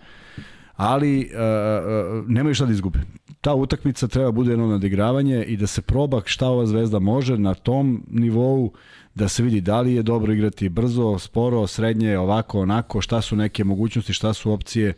ali 0.77 1.29
uh, 1.33 2.29
nemaju 2.29 2.55
šta 2.55 2.65
da 2.65 2.71
izgube. 2.71 2.99
Ta 3.41 3.53
utakmica 3.53 4.07
treba 4.07 4.31
bude 4.31 4.51
jedno 4.51 4.67
nadigravanje 4.67 5.43
i 5.43 5.57
da 5.57 5.67
se 5.67 5.81
proba 5.81 6.21
šta 6.25 6.47
ova 6.47 6.65
zvezda 6.65 6.99
može 6.99 7.37
na 7.37 7.53
tom 7.53 8.03
nivou 8.09 8.71
da 9.15 9.27
se 9.27 9.43
vidi 9.43 9.61
da 9.61 9.81
li 9.81 9.93
je 9.93 10.03
dobro 10.03 10.33
igrati 10.33 10.69
brzo, 10.69 11.19
sporo, 11.19 11.67
srednje, 11.67 12.17
ovako, 12.17 12.59
onako, 12.59 13.01
šta 13.01 13.21
su 13.21 13.35
neke 13.35 13.63
mogućnosti, 13.63 14.13
šta 14.13 14.33
su 14.33 14.51
opcije 14.51 14.93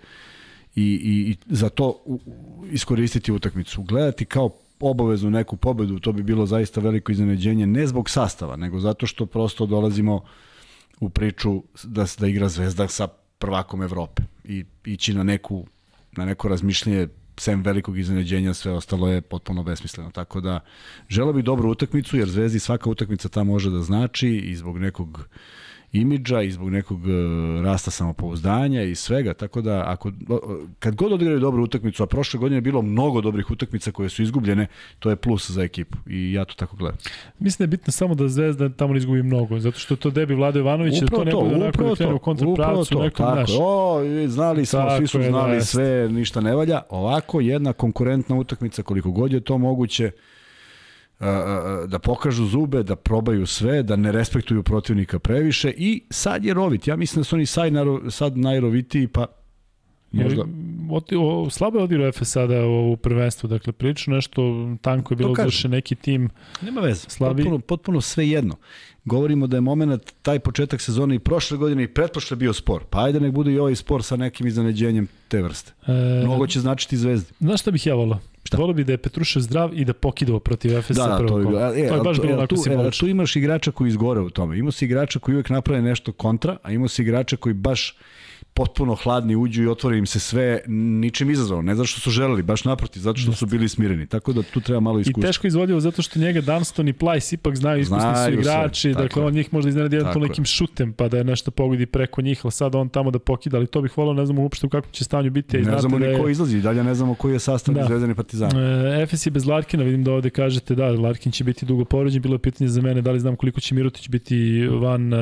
i, 0.75 0.83
i, 0.83 1.32
i 1.32 1.38
za 1.56 1.69
to 1.69 2.03
iskoristiti 2.72 3.32
utakmicu. 3.32 3.83
Gledati 3.83 4.25
kao 4.25 4.49
obaveznu 4.80 5.30
neku 5.30 5.58
pobedu, 5.58 5.99
to 5.99 6.11
bi 6.11 6.24
bilo 6.24 6.45
zaista 6.45 6.82
veliko 6.82 7.11
iznenađenje, 7.11 7.67
ne 7.67 7.88
zbog 7.88 8.09
sastava, 8.09 8.56
nego 8.56 8.80
zato 8.80 9.08
što 9.08 9.25
prosto 9.25 9.66
dolazimo 9.66 10.22
u 10.99 11.09
priču 11.09 11.64
da, 11.83 12.06
da 12.19 12.27
igra 12.27 12.49
Zvezda 12.49 12.88
sa 12.88 13.08
prvakom 13.40 13.82
Evrope 13.84 14.24
i 14.43 14.66
ići 14.85 15.14
na 15.14 15.24
neku 15.24 15.68
na 16.11 16.26
neko 16.26 16.48
razmišljanje 16.48 17.08
sem 17.38 17.61
velikog 17.61 17.98
iznenađenja, 17.98 18.53
sve 18.53 18.72
ostalo 18.72 19.08
je 19.08 19.22
potpuno 19.22 19.64
besmisleno. 19.64 20.11
Tako 20.11 20.42
da, 20.42 20.59
želo 21.09 21.34
bi 21.34 21.42
dobru 21.42 21.72
utakmicu, 21.72 22.18
jer 22.18 22.30
Zvezdi 22.30 22.59
svaka 22.59 22.90
utakmica 22.90 23.30
ta 23.30 23.43
može 23.43 23.69
da 23.69 23.82
znači 23.82 24.30
i 24.30 24.56
zbog 24.56 24.80
nekog 24.80 25.27
imidža 25.92 26.42
i 26.42 26.51
zbog 26.51 26.69
nekog 26.69 27.00
e, 27.00 27.11
rasta 27.64 27.92
samopouzdanja 27.92 28.84
i 28.84 28.95
svega, 28.95 29.34
tako 29.34 29.61
da 29.61 29.84
ako, 29.88 30.11
kad 30.80 30.95
god 30.95 31.11
odigraju 31.11 31.40
dobru 31.40 31.64
utakmicu, 31.64 32.03
a 32.03 32.08
prošle 32.08 32.40
godine 32.40 32.58
je 32.58 32.61
bilo 32.61 32.82
mnogo 32.82 33.22
dobrih 33.22 33.51
utakmica 33.51 33.92
koje 33.92 34.09
su 34.09 34.24
izgubljene, 34.24 34.68
to 35.00 35.09
je 35.09 35.16
plus 35.16 35.51
za 35.51 35.64
ekipu 35.64 35.98
i 36.08 36.34
ja 36.34 36.45
to 36.45 36.53
tako 36.53 36.76
gledam. 36.76 36.98
Mislim 37.40 37.58
da 37.58 37.64
je 37.64 37.77
bitno 37.77 37.92
samo 37.92 38.16
da 38.16 38.27
Zvezda 38.27 38.69
tamo 38.69 38.93
ne 38.93 38.98
izgubi 38.98 39.24
mnogo, 39.24 39.59
zato 39.59 39.80
što 39.80 39.95
to 39.95 40.09
debi 40.09 40.35
Vlado 40.35 40.59
Ivanović, 40.59 41.00
da 41.00 41.08
to 41.08 41.24
ne 41.24 41.32
bude 41.32 41.56
onako 41.56 41.84
da 41.84 41.95
krenu 41.95 42.16
u 42.16 42.19
kontrapravcu, 42.19 43.00
nekom 43.00 43.26
tako, 43.26 43.40
naš. 43.40 43.50
O, 43.59 44.01
znali 44.27 44.66
smo, 44.66 44.80
tako 44.80 44.98
svi 44.98 45.08
su 45.08 45.22
znali 45.22 45.56
da, 45.56 45.61
sve, 45.61 46.09
ništa 46.09 46.42
ne 46.42 46.56
valja. 46.56 46.82
Ovako, 46.90 47.42
jedna 47.42 47.74
konkurentna 47.74 48.35
utakmica, 48.35 48.84
koliko 48.84 49.11
god 49.11 49.34
je 49.34 49.40
to 49.40 49.58
moguće, 49.58 50.11
da 51.88 51.99
pokažu 51.99 52.45
zube, 52.45 52.83
da 52.83 52.95
probaju 52.95 53.45
sve, 53.45 53.83
da 53.83 53.95
ne 53.95 54.11
respektuju 54.11 54.64
protivnika 54.64 55.19
previše 55.19 55.73
i 55.77 56.03
sad 56.09 56.45
je 56.45 56.53
rovit. 56.53 56.88
Ja 56.88 56.95
mislim 56.95 57.19
da 57.19 57.23
su 57.23 57.35
oni 57.35 57.45
sad, 57.45 57.73
sad 58.09 58.38
najrovitiji, 58.38 59.07
pa 59.07 59.25
Možda. 60.12 60.44
Oti, 60.92 61.16
o, 61.20 61.50
slabo 61.50 61.78
je 61.78 61.84
odigrao 61.84 62.12
FS 62.12 62.32
sada 62.32 62.66
u 62.66 62.98
prvenstvu, 62.98 63.48
dakle 63.48 63.74
prilično 63.74 64.16
nešto 64.16 64.70
tanko 64.82 65.14
je 65.14 65.16
bilo 65.16 65.36
zaše 65.36 65.70
neki 65.70 65.96
tim 65.96 66.30
Nema 66.62 66.82
veze, 66.82 67.10
slabi. 67.10 67.44
potpuno, 67.44 67.60
potpuno 67.60 68.02
sve 68.02 68.30
jedno. 68.30 68.56
Govorimo 69.06 69.48
da 69.48 69.58
je 69.58 69.62
moment 69.62 70.14
taj 70.22 70.40
početak 70.40 70.82
sezone 70.82 71.16
i 71.16 71.20
prošle 71.20 71.58
godine 71.58 71.84
i 71.84 71.88
pretprošle 71.88 72.38
bio 72.38 72.54
spor. 72.54 72.84
Pa 72.90 73.04
ajde 73.04 73.20
nek 73.20 73.32
bude 73.32 73.52
i 73.52 73.60
ovaj 73.60 73.76
spor 73.76 74.04
sa 74.04 74.16
nekim 74.16 74.48
iznenađenjem 74.48 75.08
te 75.28 75.42
vrste. 75.42 75.74
E, 75.88 76.24
Mnogo 76.24 76.48
će 76.48 76.60
značiti 76.60 76.98
zvezdi. 76.98 77.34
Znaš 77.40 77.62
šta 77.62 77.72
bih 77.72 77.88
ja 77.88 77.96
volao? 77.96 78.20
Šta? 78.44 78.58
Volio 78.58 78.74
bi 78.74 78.84
da 78.84 78.92
je 78.92 78.98
Petrušev 78.98 79.42
zdrav 79.42 79.80
i 79.80 79.86
da 79.86 79.94
pokidao 79.94 80.40
protiv 80.40 80.78
Efesa 80.78 81.08
da, 81.08 81.24
da, 81.24 81.28
to, 81.28 81.40
je, 81.40 81.86
e, 81.86 81.90
to 81.90 81.96
je 81.96 82.02
baš 82.02 82.22
bilo 82.22 82.34
onako 82.34 82.56
e, 82.56 82.92
tu 83.00 83.08
imaš 83.08 83.36
igrača 83.36 83.72
koji 83.72 83.90
izgore 83.90 84.20
u 84.20 84.30
tome. 84.30 84.58
Imao 84.58 84.72
si 84.72 84.86
igrača 84.86 85.20
koji 85.20 85.36
uvek 85.36 85.50
naprave 85.50 85.82
nešto 85.82 86.12
kontra, 86.12 86.58
a 86.64 86.72
imao 86.72 86.88
si 86.88 87.02
igrača 87.02 87.38
koji 87.38 87.54
baš 87.54 87.98
potpuno 88.60 88.96
hladni 88.96 89.36
uđu 89.36 89.64
i 89.64 89.68
otvore 89.68 89.98
im 89.98 90.06
se 90.06 90.20
sve 90.20 90.62
ničim 90.68 91.30
izazvano. 91.32 91.62
Ne 91.62 91.76
zato 91.76 91.88
što 91.88 92.02
su 92.02 92.12
želeli, 92.12 92.44
baš 92.44 92.66
naprotiv, 92.66 93.00
zato 93.00 93.20
što 93.20 93.32
su 93.32 93.46
bili 93.46 93.70
smireni. 93.70 94.08
Tako 94.08 94.34
da 94.34 94.42
tu 94.44 94.62
treba 94.62 94.80
malo 94.80 95.00
iskustva. 95.00 95.28
I 95.28 95.30
teško 95.30 95.48
izvodljivo 95.48 95.80
zato 95.80 96.02
što 96.02 96.20
njega 96.20 96.42
Dunston 96.42 96.88
i 96.88 96.94
Plajs 96.94 97.34
ipak 97.34 97.56
znaju, 97.56 97.82
iskusni 97.82 98.02
znaju 98.02 98.36
su 98.36 98.40
igrači, 98.40 98.82
sve, 98.82 98.94
dakle 98.94 99.24
on 99.24 99.34
njih 99.34 99.54
možda 99.54 99.70
iznenadi 99.70 99.96
jedan 99.96 100.22
nekim 100.22 100.46
šutem 100.46 100.94
pa 100.94 101.08
da 101.08 101.18
je 101.18 101.24
nešto 101.24 101.52
pogodi 101.52 101.86
preko 101.86 102.22
njih, 102.22 102.40
ali 102.44 102.52
sad 102.52 102.76
on 102.76 102.90
tamo 102.90 103.12
da 103.12 103.20
pokida, 103.20 103.58
ali 103.58 103.68
to 103.68 103.82
bih 103.82 103.98
volao, 103.98 104.14
ne 104.14 104.26
znamo 104.26 104.42
uopšte 104.42 104.66
u 104.66 104.70
kakvom 104.70 104.92
će 104.92 105.04
stanju 105.04 105.32
biti. 105.32 105.58
Ne 105.58 105.80
znamo 105.80 106.00
da 106.00 106.06
je... 106.06 106.14
ni 106.14 106.22
ko 106.22 106.30
izlazi, 106.30 106.62
dalje 106.62 106.84
ne 106.84 106.96
znamo 106.96 107.16
koji 107.16 107.34
je 107.34 107.40
sastav 107.40 107.76
da. 107.76 107.86
Zvezdani 107.86 108.16
Partizan. 108.16 108.52
E, 108.58 109.02
Efes 109.04 109.26
je 109.26 109.32
bez 109.32 109.46
Larkina, 109.46 109.84
vidim 109.84 110.04
da 110.04 110.12
ovde 110.12 110.30
kažete 110.30 110.76
da, 110.76 110.92
Larkin 110.92 111.32
će 111.32 111.44
biti 111.44 111.66
dugo 111.66 111.86
povređen, 111.86 112.22
bilo 112.22 112.36
je 112.36 112.40
pitanje 112.40 112.68
za 112.68 112.82
mene 112.82 113.02
da 113.02 113.12
li 113.12 113.20
znam 113.20 113.36
koliko 113.36 113.60
će 113.60 113.76
Mirotić 113.76 114.10
biti 114.10 114.68
van 114.68 115.14
uh, 115.14 115.20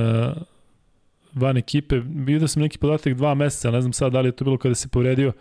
van 1.37 1.57
ekipe. 1.57 1.99
Vidio 1.99 2.47
sam 2.47 2.61
neki 2.61 2.77
podatak 2.77 3.13
dva 3.13 3.33
meseca, 3.33 3.71
ne 3.71 3.81
znam 3.81 3.93
sad 3.93 4.11
da 4.11 4.21
li 4.21 4.27
je 4.27 4.31
to 4.31 4.45
bilo 4.45 4.57
kada 4.57 4.75
se 4.75 4.87
povredio 4.87 5.33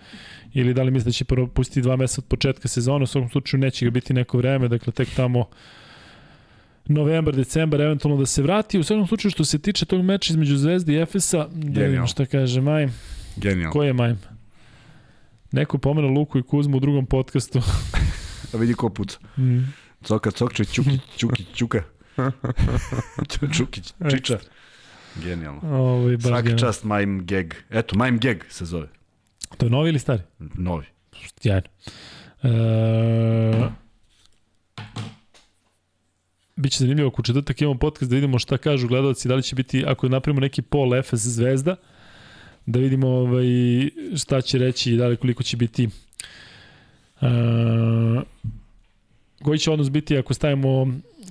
ili 0.53 0.75
da 0.75 0.83
li 0.83 0.91
misli 0.91 1.09
da 1.09 1.13
će 1.13 1.25
propustiti 1.25 1.83
dva 1.83 1.97
meseca 1.97 2.21
od 2.21 2.29
početka 2.29 2.69
sezona, 2.69 3.03
u 3.03 3.07
svakom 3.07 3.31
slučaju 3.31 3.61
neće 3.61 3.85
ga 3.85 3.91
biti 3.91 4.15
neko 4.15 4.39
vreme, 4.39 4.69
dakle 4.69 4.93
tek 4.93 5.09
tamo 5.17 5.45
novembar, 6.89 7.37
decembar, 7.37 7.81
eventualno 7.81 8.21
da 8.21 8.27
se 8.27 8.43
vrati. 8.43 8.79
U 8.79 8.85
svakom 8.85 9.07
slučaju 9.07 9.31
što 9.31 9.45
se 9.45 9.59
tiče 9.59 9.87
tog 9.87 10.05
meča 10.05 10.33
između 10.33 10.57
Zvezde 10.57 10.93
i 10.93 11.01
Efesa, 11.01 11.49
da 11.53 11.81
vidim 11.81 12.07
šta 12.07 12.27
kaže 12.27 12.61
Majm. 12.61 12.89
Genijal. 13.37 13.73
Ko 13.73 13.83
je 13.83 13.93
Majm? 13.93 14.17
Neko 15.53 15.79
pomena 15.79 16.09
Luku 16.09 16.39
i 16.39 16.43
Kuzmu 16.43 16.77
u 16.77 16.81
drugom 16.81 17.07
podcastu. 17.07 17.61
da 18.53 18.59
vidi 18.59 18.75
ko 18.75 18.91
puca. 18.91 19.19
Mm. 19.37 19.59
Coka, 20.05 20.31
cokče, 20.31 20.65
čuki, 20.65 20.99
čuki, 21.17 21.45
čuka. 21.55 21.83
Čukić, 23.57 23.93
čiča. 24.11 24.39
Genijalno. 25.25 25.61
Ovo 25.63 26.09
je 26.11 26.17
baš 26.17 26.25
genijalno. 26.25 26.59
čast 26.59 26.85
Mime 26.85 27.23
Gag. 27.25 27.55
Eto, 27.71 27.99
Mime 27.99 28.19
Gag 28.19 28.37
se 28.49 28.65
zove. 28.65 28.89
To 29.57 29.67
je 29.67 29.71
novi 29.71 29.89
ili 29.89 29.99
stari? 29.99 30.23
Novi. 30.39 30.87
Sjajno. 31.41 31.69
E, 32.43 33.69
Biće 36.57 36.79
zanimljivo 36.79 37.09
ako 37.09 37.23
u 37.23 37.25
četvrtak 37.25 37.61
imamo 37.61 37.79
podcast 37.79 38.11
da 38.11 38.15
vidimo 38.15 38.39
šta 38.39 38.59
kažu 38.59 38.89
gledalci, 38.89 39.29
da 39.29 39.35
li 39.35 39.43
će 39.43 39.55
biti, 39.57 39.85
ako 39.87 40.09
napravimo 40.09 40.41
neki 40.41 40.63
pol 40.63 40.95
Efes 40.95 41.21
zvezda, 41.21 41.77
da 42.67 42.79
vidimo 42.79 43.09
ovaj, 43.09 43.47
šta 44.17 44.41
će 44.41 44.59
reći 44.59 44.93
i 44.93 44.97
da 44.97 45.07
li 45.07 45.17
koliko 45.17 45.43
će 45.43 45.57
biti 45.57 45.89
e, 47.21 47.27
koji 49.43 49.59
će 49.59 49.71
odnos 49.71 49.91
biti 49.91 50.19
ako 50.19 50.35
stavimo 50.35 50.87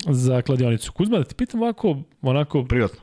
za 0.10 0.42
kladionicu. 0.42 0.92
Kuzma, 0.92 1.18
da 1.18 1.24
ti 1.24 1.36
pitam 1.36 1.62
ovako, 1.62 2.02
onako, 2.22 2.66
Privatno. 2.66 3.00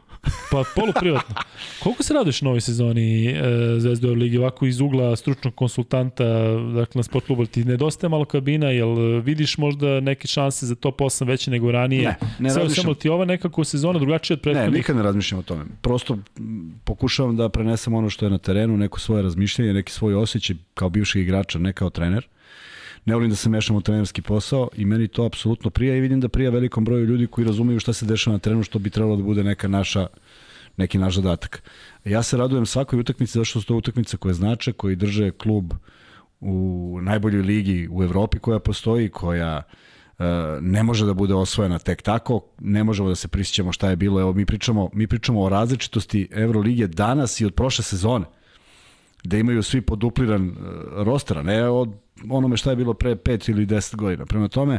Pa 0.50 0.64
poluprivatno. 0.76 1.34
Koliko 1.82 2.02
se 2.02 2.14
raduješ 2.14 2.42
novoj 2.42 2.60
sezoni 2.60 3.26
e, 3.26 3.42
Zvezde 3.78 4.08
u 4.08 4.14
Ligi, 4.14 4.38
ovako 4.38 4.66
iz 4.66 4.80
ugla 4.80 5.16
stručnog 5.16 5.54
konsultanta, 5.54 6.24
dakle 6.74 6.98
na 6.98 7.02
sport 7.02 7.26
klubu, 7.26 7.46
ti 7.46 7.64
nedostaje 7.64 8.08
malo 8.08 8.24
kabina, 8.24 8.66
jel 8.66 8.94
vidiš 9.20 9.58
možda 9.58 10.00
neke 10.00 10.28
šanse 10.28 10.66
za 10.66 10.74
top 10.74 11.00
8 11.00 11.26
veće 11.26 11.50
nego 11.50 11.72
ranije? 11.72 12.02
Ne, 12.02 12.16
ne 12.38 12.50
Sve 12.50 12.62
razmišljam. 12.62 12.82
svemu 12.84 12.94
ti 12.94 13.08
ova 13.08 13.24
nekako 13.24 13.64
sezona 13.64 13.98
drugačija 13.98 14.34
od 14.34 14.38
Ne, 14.38 14.42
prethodnih? 14.42 14.78
nikad 14.78 14.96
ne 14.96 15.02
razmišljam 15.02 15.38
o 15.38 15.42
tome. 15.42 15.64
Prosto 15.80 16.18
pokušavam 16.84 17.36
da 17.36 17.48
prenesem 17.48 17.94
ono 17.94 18.10
što 18.10 18.26
je 18.26 18.30
na 18.30 18.38
terenu, 18.38 18.76
neko 18.76 19.00
svoje 19.00 19.22
razmišljanje, 19.22 19.72
neki 19.72 19.92
svoj 19.92 20.14
osjećaj 20.14 20.56
kao 20.74 20.90
bivšeg 20.90 21.22
igrača, 21.22 21.58
ne 21.58 21.72
kao 21.72 21.90
trener. 21.90 22.26
Ne 23.04 23.14
volim 23.14 23.30
da 23.30 23.36
se 23.36 23.50
mešam 23.50 23.76
u 23.76 23.80
trenerski 23.80 24.22
posao 24.22 24.68
i 24.74 24.84
meni 24.84 25.08
to 25.08 25.24
apsolutno 25.24 25.70
prija 25.70 25.96
i 25.96 26.00
vidim 26.00 26.20
da 26.20 26.28
prija 26.28 26.50
velikom 26.50 26.84
broju 26.84 27.06
ljudi 27.06 27.26
koji 27.26 27.46
razumeju 27.46 27.80
šta 27.80 27.92
se 27.92 28.06
dešava 28.06 28.32
na 28.32 28.38
terenu, 28.38 28.62
što 28.62 28.78
bi 28.78 28.90
trebalo 28.90 29.16
da 29.16 29.22
bude 29.22 29.44
neka 29.44 29.68
naša 29.68 30.06
neki 30.76 30.98
naš 30.98 31.14
zadatak. 31.14 31.62
Ja 32.04 32.22
se 32.22 32.36
radujem 32.36 32.66
svakoj 32.66 33.00
utakmici 33.00 33.32
zato 33.32 33.44
što 33.44 33.60
su 33.60 33.66
to 33.66 33.76
utakmice 33.76 34.16
koje 34.16 34.34
znače, 34.34 34.72
koji 34.72 34.96
drže 34.96 35.30
klub 35.30 35.72
u 36.40 36.98
najboljoj 37.02 37.42
ligi 37.42 37.88
u 37.90 38.02
Evropi 38.02 38.38
koja 38.38 38.58
postoji, 38.58 39.08
koja 39.08 39.62
e, 40.18 40.24
ne 40.60 40.82
može 40.82 41.06
da 41.06 41.14
bude 41.14 41.34
osvojena 41.34 41.78
tek 41.78 42.02
tako, 42.02 42.40
ne 42.60 42.84
možemo 42.84 43.08
da 43.08 43.14
se 43.14 43.28
prisjećamo 43.28 43.72
šta 43.72 43.90
je 43.90 43.96
bilo. 43.96 44.20
Evo 44.20 44.32
mi 44.32 44.46
pričamo, 44.46 44.90
mi 44.92 45.06
pričamo 45.06 45.42
o 45.42 45.48
različitosti 45.48 46.28
Evrolige 46.30 46.86
danas 46.86 47.40
i 47.40 47.44
od 47.44 47.54
prošle 47.54 47.84
sezone 47.84 48.24
da 49.24 49.38
imaju 49.38 49.62
svi 49.62 49.80
podupliran 49.80 50.48
uh, 50.48 50.56
roster, 50.96 51.44
ne 51.44 51.68
od 51.68 52.01
onome 52.28 52.56
šta 52.56 52.70
je 52.70 52.76
bilo 52.76 52.94
pre 52.94 53.14
5 53.14 53.50
ili 53.50 53.66
10 53.66 53.96
godina. 53.96 54.26
Prema 54.26 54.48
tome, 54.48 54.78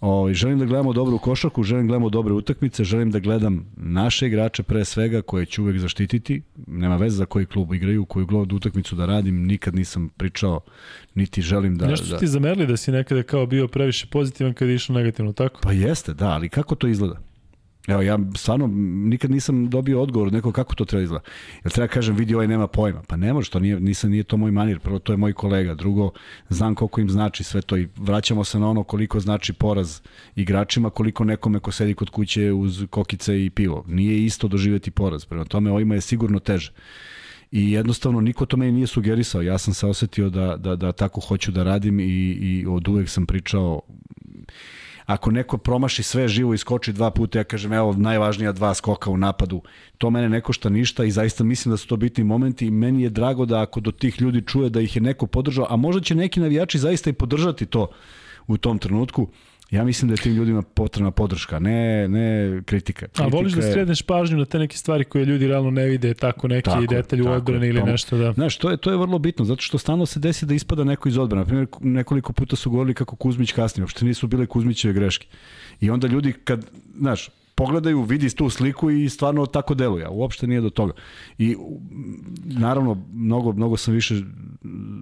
ovaj, 0.00 0.34
želim 0.34 0.58
da 0.58 0.64
gledamo 0.64 0.92
dobru 0.92 1.18
košarku, 1.18 1.62
želim 1.62 1.86
da 1.86 1.88
gledamo 1.88 2.10
dobre 2.10 2.34
utakmice, 2.34 2.84
želim 2.84 3.10
da 3.10 3.18
gledam 3.18 3.72
naše 3.76 4.26
igrače 4.26 4.62
pre 4.62 4.84
svega 4.84 5.22
koje 5.22 5.46
ću 5.46 5.62
uvek 5.62 5.78
zaštititi. 5.78 6.42
Nema 6.66 6.96
veze 6.96 7.16
za 7.16 7.26
koji 7.26 7.46
klub 7.46 7.74
igraju, 7.74 8.04
koju 8.04 8.26
god 8.26 8.52
utakmicu 8.52 8.96
da 8.96 9.06
radim, 9.06 9.46
nikad 9.46 9.74
nisam 9.74 10.08
pričao, 10.08 10.60
niti 11.14 11.42
želim 11.42 11.78
da... 11.78 11.86
Nešto 11.86 12.06
su 12.06 12.12
da... 12.12 12.18
ti 12.18 12.26
zamerili 12.26 12.66
da 12.66 12.76
si 12.76 12.92
nekada 12.92 13.22
kao 13.22 13.46
bio 13.46 13.68
previše 13.68 14.06
pozitivan 14.06 14.54
kada 14.54 14.70
je 14.70 14.74
išlo 14.74 14.94
negativno, 14.94 15.32
tako? 15.32 15.60
Pa 15.62 15.72
jeste, 15.72 16.14
da, 16.14 16.28
ali 16.28 16.48
kako 16.48 16.74
to 16.74 16.86
izgleda? 16.86 17.25
Evo, 17.86 18.02
ja 18.02 18.18
stvarno 18.36 18.66
nikad 19.08 19.30
nisam 19.30 19.70
dobio 19.70 20.02
odgovor 20.02 20.26
od 20.26 20.32
nekog 20.32 20.54
kako 20.54 20.74
to 20.74 20.84
treba 20.84 21.02
izgleda. 21.02 21.24
Jel 21.64 21.70
treba 21.70 21.88
kažem, 21.88 22.16
vidi 22.16 22.34
ovaj 22.34 22.46
nema 22.48 22.66
pojma? 22.66 23.02
Pa 23.08 23.16
ne 23.16 23.32
može, 23.32 23.50
to 23.50 23.60
nije, 23.60 23.80
nisam, 23.80 24.10
nije 24.10 24.24
to 24.24 24.36
moj 24.36 24.50
manir. 24.50 24.78
Prvo, 24.80 24.98
to 24.98 25.12
je 25.12 25.16
moj 25.16 25.32
kolega. 25.32 25.74
Drugo, 25.74 26.10
znam 26.48 26.74
koliko 26.74 27.00
im 27.00 27.10
znači 27.10 27.44
sve 27.44 27.62
to 27.62 27.76
i 27.76 27.88
vraćamo 27.96 28.44
se 28.44 28.58
na 28.58 28.70
ono 28.70 28.84
koliko 28.84 29.20
znači 29.20 29.52
poraz 29.52 30.00
igračima, 30.36 30.90
koliko 30.90 31.24
nekome 31.24 31.60
ko 31.60 31.72
sedi 31.72 31.94
kod 31.94 32.10
kuće 32.10 32.52
uz 32.52 32.84
kokice 32.90 33.44
i 33.44 33.50
pivo. 33.50 33.84
Nije 33.88 34.24
isto 34.24 34.48
doživjeti 34.48 34.90
poraz. 34.90 35.24
Prema 35.24 35.44
tome, 35.44 35.70
ovima 35.70 35.94
je 35.94 36.00
sigurno 36.00 36.38
teže. 36.38 36.72
I 37.50 37.72
jednostavno 37.72 38.20
niko 38.20 38.46
to 38.46 38.56
meni 38.56 38.72
nije 38.72 38.86
sugerisao. 38.86 39.42
Ja 39.42 39.58
sam 39.58 39.74
se 39.74 39.86
osetio 39.86 40.30
da, 40.30 40.56
da, 40.56 40.76
da 40.76 40.92
tako 40.92 41.20
hoću 41.20 41.52
da 41.52 41.62
radim 41.62 42.00
i, 42.00 42.04
i 42.40 42.66
od 42.68 42.88
uvek 42.88 43.08
sam 43.08 43.26
pričao 43.26 43.80
ako 45.06 45.30
neko 45.30 45.58
promaši 45.58 46.02
sve 46.02 46.28
živo 46.28 46.54
i 46.54 46.58
skoči 46.58 46.92
dva 46.92 47.10
puta, 47.10 47.38
ja 47.38 47.44
kažem 47.44 47.72
evo 47.72 47.92
najvažnija 47.92 48.52
dva 48.52 48.74
skoka 48.74 49.10
u 49.10 49.16
napadu, 49.16 49.62
to 49.98 50.10
mene 50.10 50.28
ne 50.28 50.40
košta 50.40 50.68
ništa 50.68 51.04
i 51.04 51.10
zaista 51.10 51.44
mislim 51.44 51.70
da 51.70 51.76
su 51.76 51.88
to 51.88 51.96
bitni 51.96 52.24
momenti 52.24 52.66
i 52.66 52.70
meni 52.70 53.02
je 53.02 53.10
drago 53.10 53.46
da 53.46 53.62
ako 53.62 53.80
do 53.80 53.90
tih 53.90 54.20
ljudi 54.20 54.42
čuje 54.46 54.70
da 54.70 54.80
ih 54.80 54.96
je 54.96 55.02
neko 55.02 55.26
podržao, 55.26 55.66
a 55.70 55.76
možda 55.76 56.02
će 56.02 56.14
neki 56.14 56.40
navijači 56.40 56.78
zaista 56.78 57.10
i 57.10 57.12
podržati 57.12 57.66
to 57.66 57.88
u 58.46 58.56
tom 58.56 58.78
trenutku, 58.78 59.28
Ja 59.70 59.84
mislim 59.84 60.08
da 60.08 60.12
je 60.12 60.16
tim 60.18 60.34
ljudima 60.34 60.62
potrebna 60.62 61.10
podrška, 61.10 61.58
ne, 61.58 62.08
ne 62.08 62.50
kritika. 62.66 63.06
kritika 63.06 63.24
A 63.24 63.26
voliš 63.26 63.52
da 63.52 63.70
skreneš 63.70 64.02
pažnju 64.02 64.36
na 64.38 64.44
te 64.44 64.58
neke 64.58 64.76
stvari 64.76 65.04
koje 65.04 65.24
ljudi 65.24 65.46
realno 65.46 65.70
ne 65.70 65.86
vide, 65.86 66.14
tako 66.14 66.48
neki 66.48 66.64
Tako 66.64 66.86
detalj 66.86 67.20
u 67.20 67.24
tako 67.24 67.36
odbrani 67.36 67.66
ili 67.68 67.80
to- 67.80 67.86
nešto 67.86 68.16
da... 68.18 68.32
Znaš, 68.32 68.58
to 68.58 68.70
je, 68.70 68.76
to 68.76 68.90
je 68.90 68.96
vrlo 68.96 69.18
bitno, 69.18 69.44
zato 69.44 69.62
što 69.62 69.78
stalno 69.78 70.06
se 70.06 70.20
desi 70.20 70.46
da 70.46 70.54
ispada 70.54 70.84
neko 70.84 71.08
iz 71.08 71.18
odbrana. 71.18 71.42
Na 71.42 71.46
primjer, 71.46 71.66
nekoliko 71.80 72.32
puta 72.32 72.56
su 72.56 72.70
govorili 72.70 72.94
kako 72.94 73.16
Kuzmić 73.16 73.52
kasnije, 73.52 73.84
uopšte 73.84 74.04
nisu 74.04 74.26
bile 74.26 74.46
Kuzmićeve 74.46 74.94
greške. 74.94 75.26
I 75.80 75.90
onda 75.90 76.06
ljudi 76.06 76.32
kad, 76.32 76.66
znaš, 76.98 77.28
pogledaju, 77.54 78.02
vidi 78.02 78.30
tu 78.36 78.50
sliku 78.50 78.90
i 78.90 79.08
stvarno 79.08 79.46
tako 79.46 79.74
deluje, 79.74 80.08
uopšte 80.08 80.46
nije 80.46 80.60
do 80.60 80.70
toga. 80.70 80.92
I 81.38 81.56
naravno, 82.44 83.04
mnogo, 83.12 83.52
mnogo 83.52 83.76
sam 83.76 83.94
više 83.94 84.14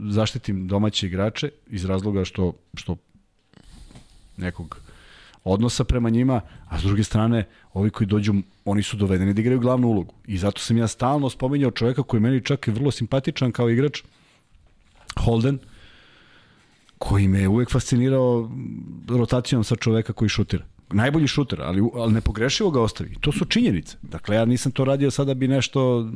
zaštitim 0.08 0.68
domaće 0.68 1.06
igrače 1.06 1.50
iz 1.66 1.84
razloga 1.84 2.24
što, 2.24 2.52
što 2.74 2.96
nekog 4.36 4.80
odnosa 5.44 5.84
prema 5.84 6.10
njima, 6.10 6.40
a 6.68 6.78
s 6.78 6.82
druge 6.82 7.04
strane, 7.04 7.44
ovi 7.72 7.90
koji 7.90 8.06
dođu, 8.06 8.34
oni 8.64 8.82
su 8.82 8.96
dovedeni 8.96 9.34
da 9.34 9.40
igraju 9.40 9.60
glavnu 9.60 9.88
ulogu. 9.88 10.14
I 10.26 10.38
zato 10.38 10.60
sam 10.60 10.76
ja 10.76 10.88
stalno 10.88 11.30
spominjao 11.30 11.70
čoveka 11.70 12.02
koji 12.02 12.18
je 12.18 12.22
meni 12.22 12.40
čak 12.44 12.68
i 12.68 12.70
vrlo 12.70 12.90
simpatičan 12.90 13.52
kao 13.52 13.70
igrač, 13.70 14.02
Holden, 15.20 15.58
koji 16.98 17.28
me 17.28 17.40
je 17.40 17.48
uvek 17.48 17.70
fascinirao 17.70 18.50
rotacijom 19.08 19.64
sa 19.64 19.76
čoveka 19.76 20.12
koji 20.12 20.28
šutira. 20.28 20.64
Najbolji 20.92 21.26
šuter, 21.26 21.62
ali, 21.62 21.82
ali 21.94 22.12
nepogrešivo 22.12 22.70
ga 22.70 22.80
ostavi. 22.80 23.16
To 23.20 23.32
su 23.32 23.44
činjenice. 23.44 23.96
Dakle, 24.02 24.36
ja 24.36 24.44
nisam 24.44 24.72
to 24.72 24.84
radio 24.84 25.10
sada 25.10 25.34
bi 25.34 25.48
nešto 25.48 26.10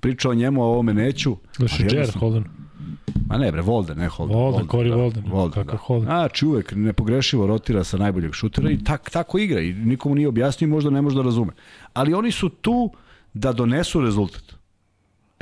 pričao 0.00 0.34
njemu, 0.34 0.62
a 0.62 0.66
ovome 0.66 0.94
neću. 0.94 1.36
Znaš, 1.56 1.80
jednostavno- 1.80 2.20
Holden. 2.20 2.44
Ma 3.28 3.38
ne 3.38 3.52
bre, 3.52 3.62
Volden, 3.62 3.98
ne 3.98 4.08
Holden. 4.08 4.36
Volden, 4.36 4.66
Corey 4.66 4.88
da. 4.88 4.96
Volden. 4.96 5.24
Volden, 5.26 5.64
Kakav 5.64 5.78
da. 5.78 5.84
Holden? 5.84 6.04
Znači, 6.04 6.46
uvek 6.46 6.72
nepogrešivo 6.76 7.46
rotira 7.46 7.84
sa 7.84 7.96
najboljeg 7.96 8.32
šutera 8.34 8.70
i 8.70 8.84
tak, 8.84 9.10
tako 9.10 9.38
igra 9.38 9.60
i 9.60 9.72
nikomu 9.72 10.14
nije 10.14 10.28
objasnio 10.28 10.66
i 10.66 10.70
možda 10.70 10.90
ne 10.90 11.02
može 11.02 11.16
da 11.16 11.22
razume. 11.22 11.52
Ali 11.92 12.14
oni 12.14 12.30
su 12.30 12.48
tu 12.48 12.90
da 13.34 13.52
donesu 13.52 14.00
rezultat. 14.00 14.62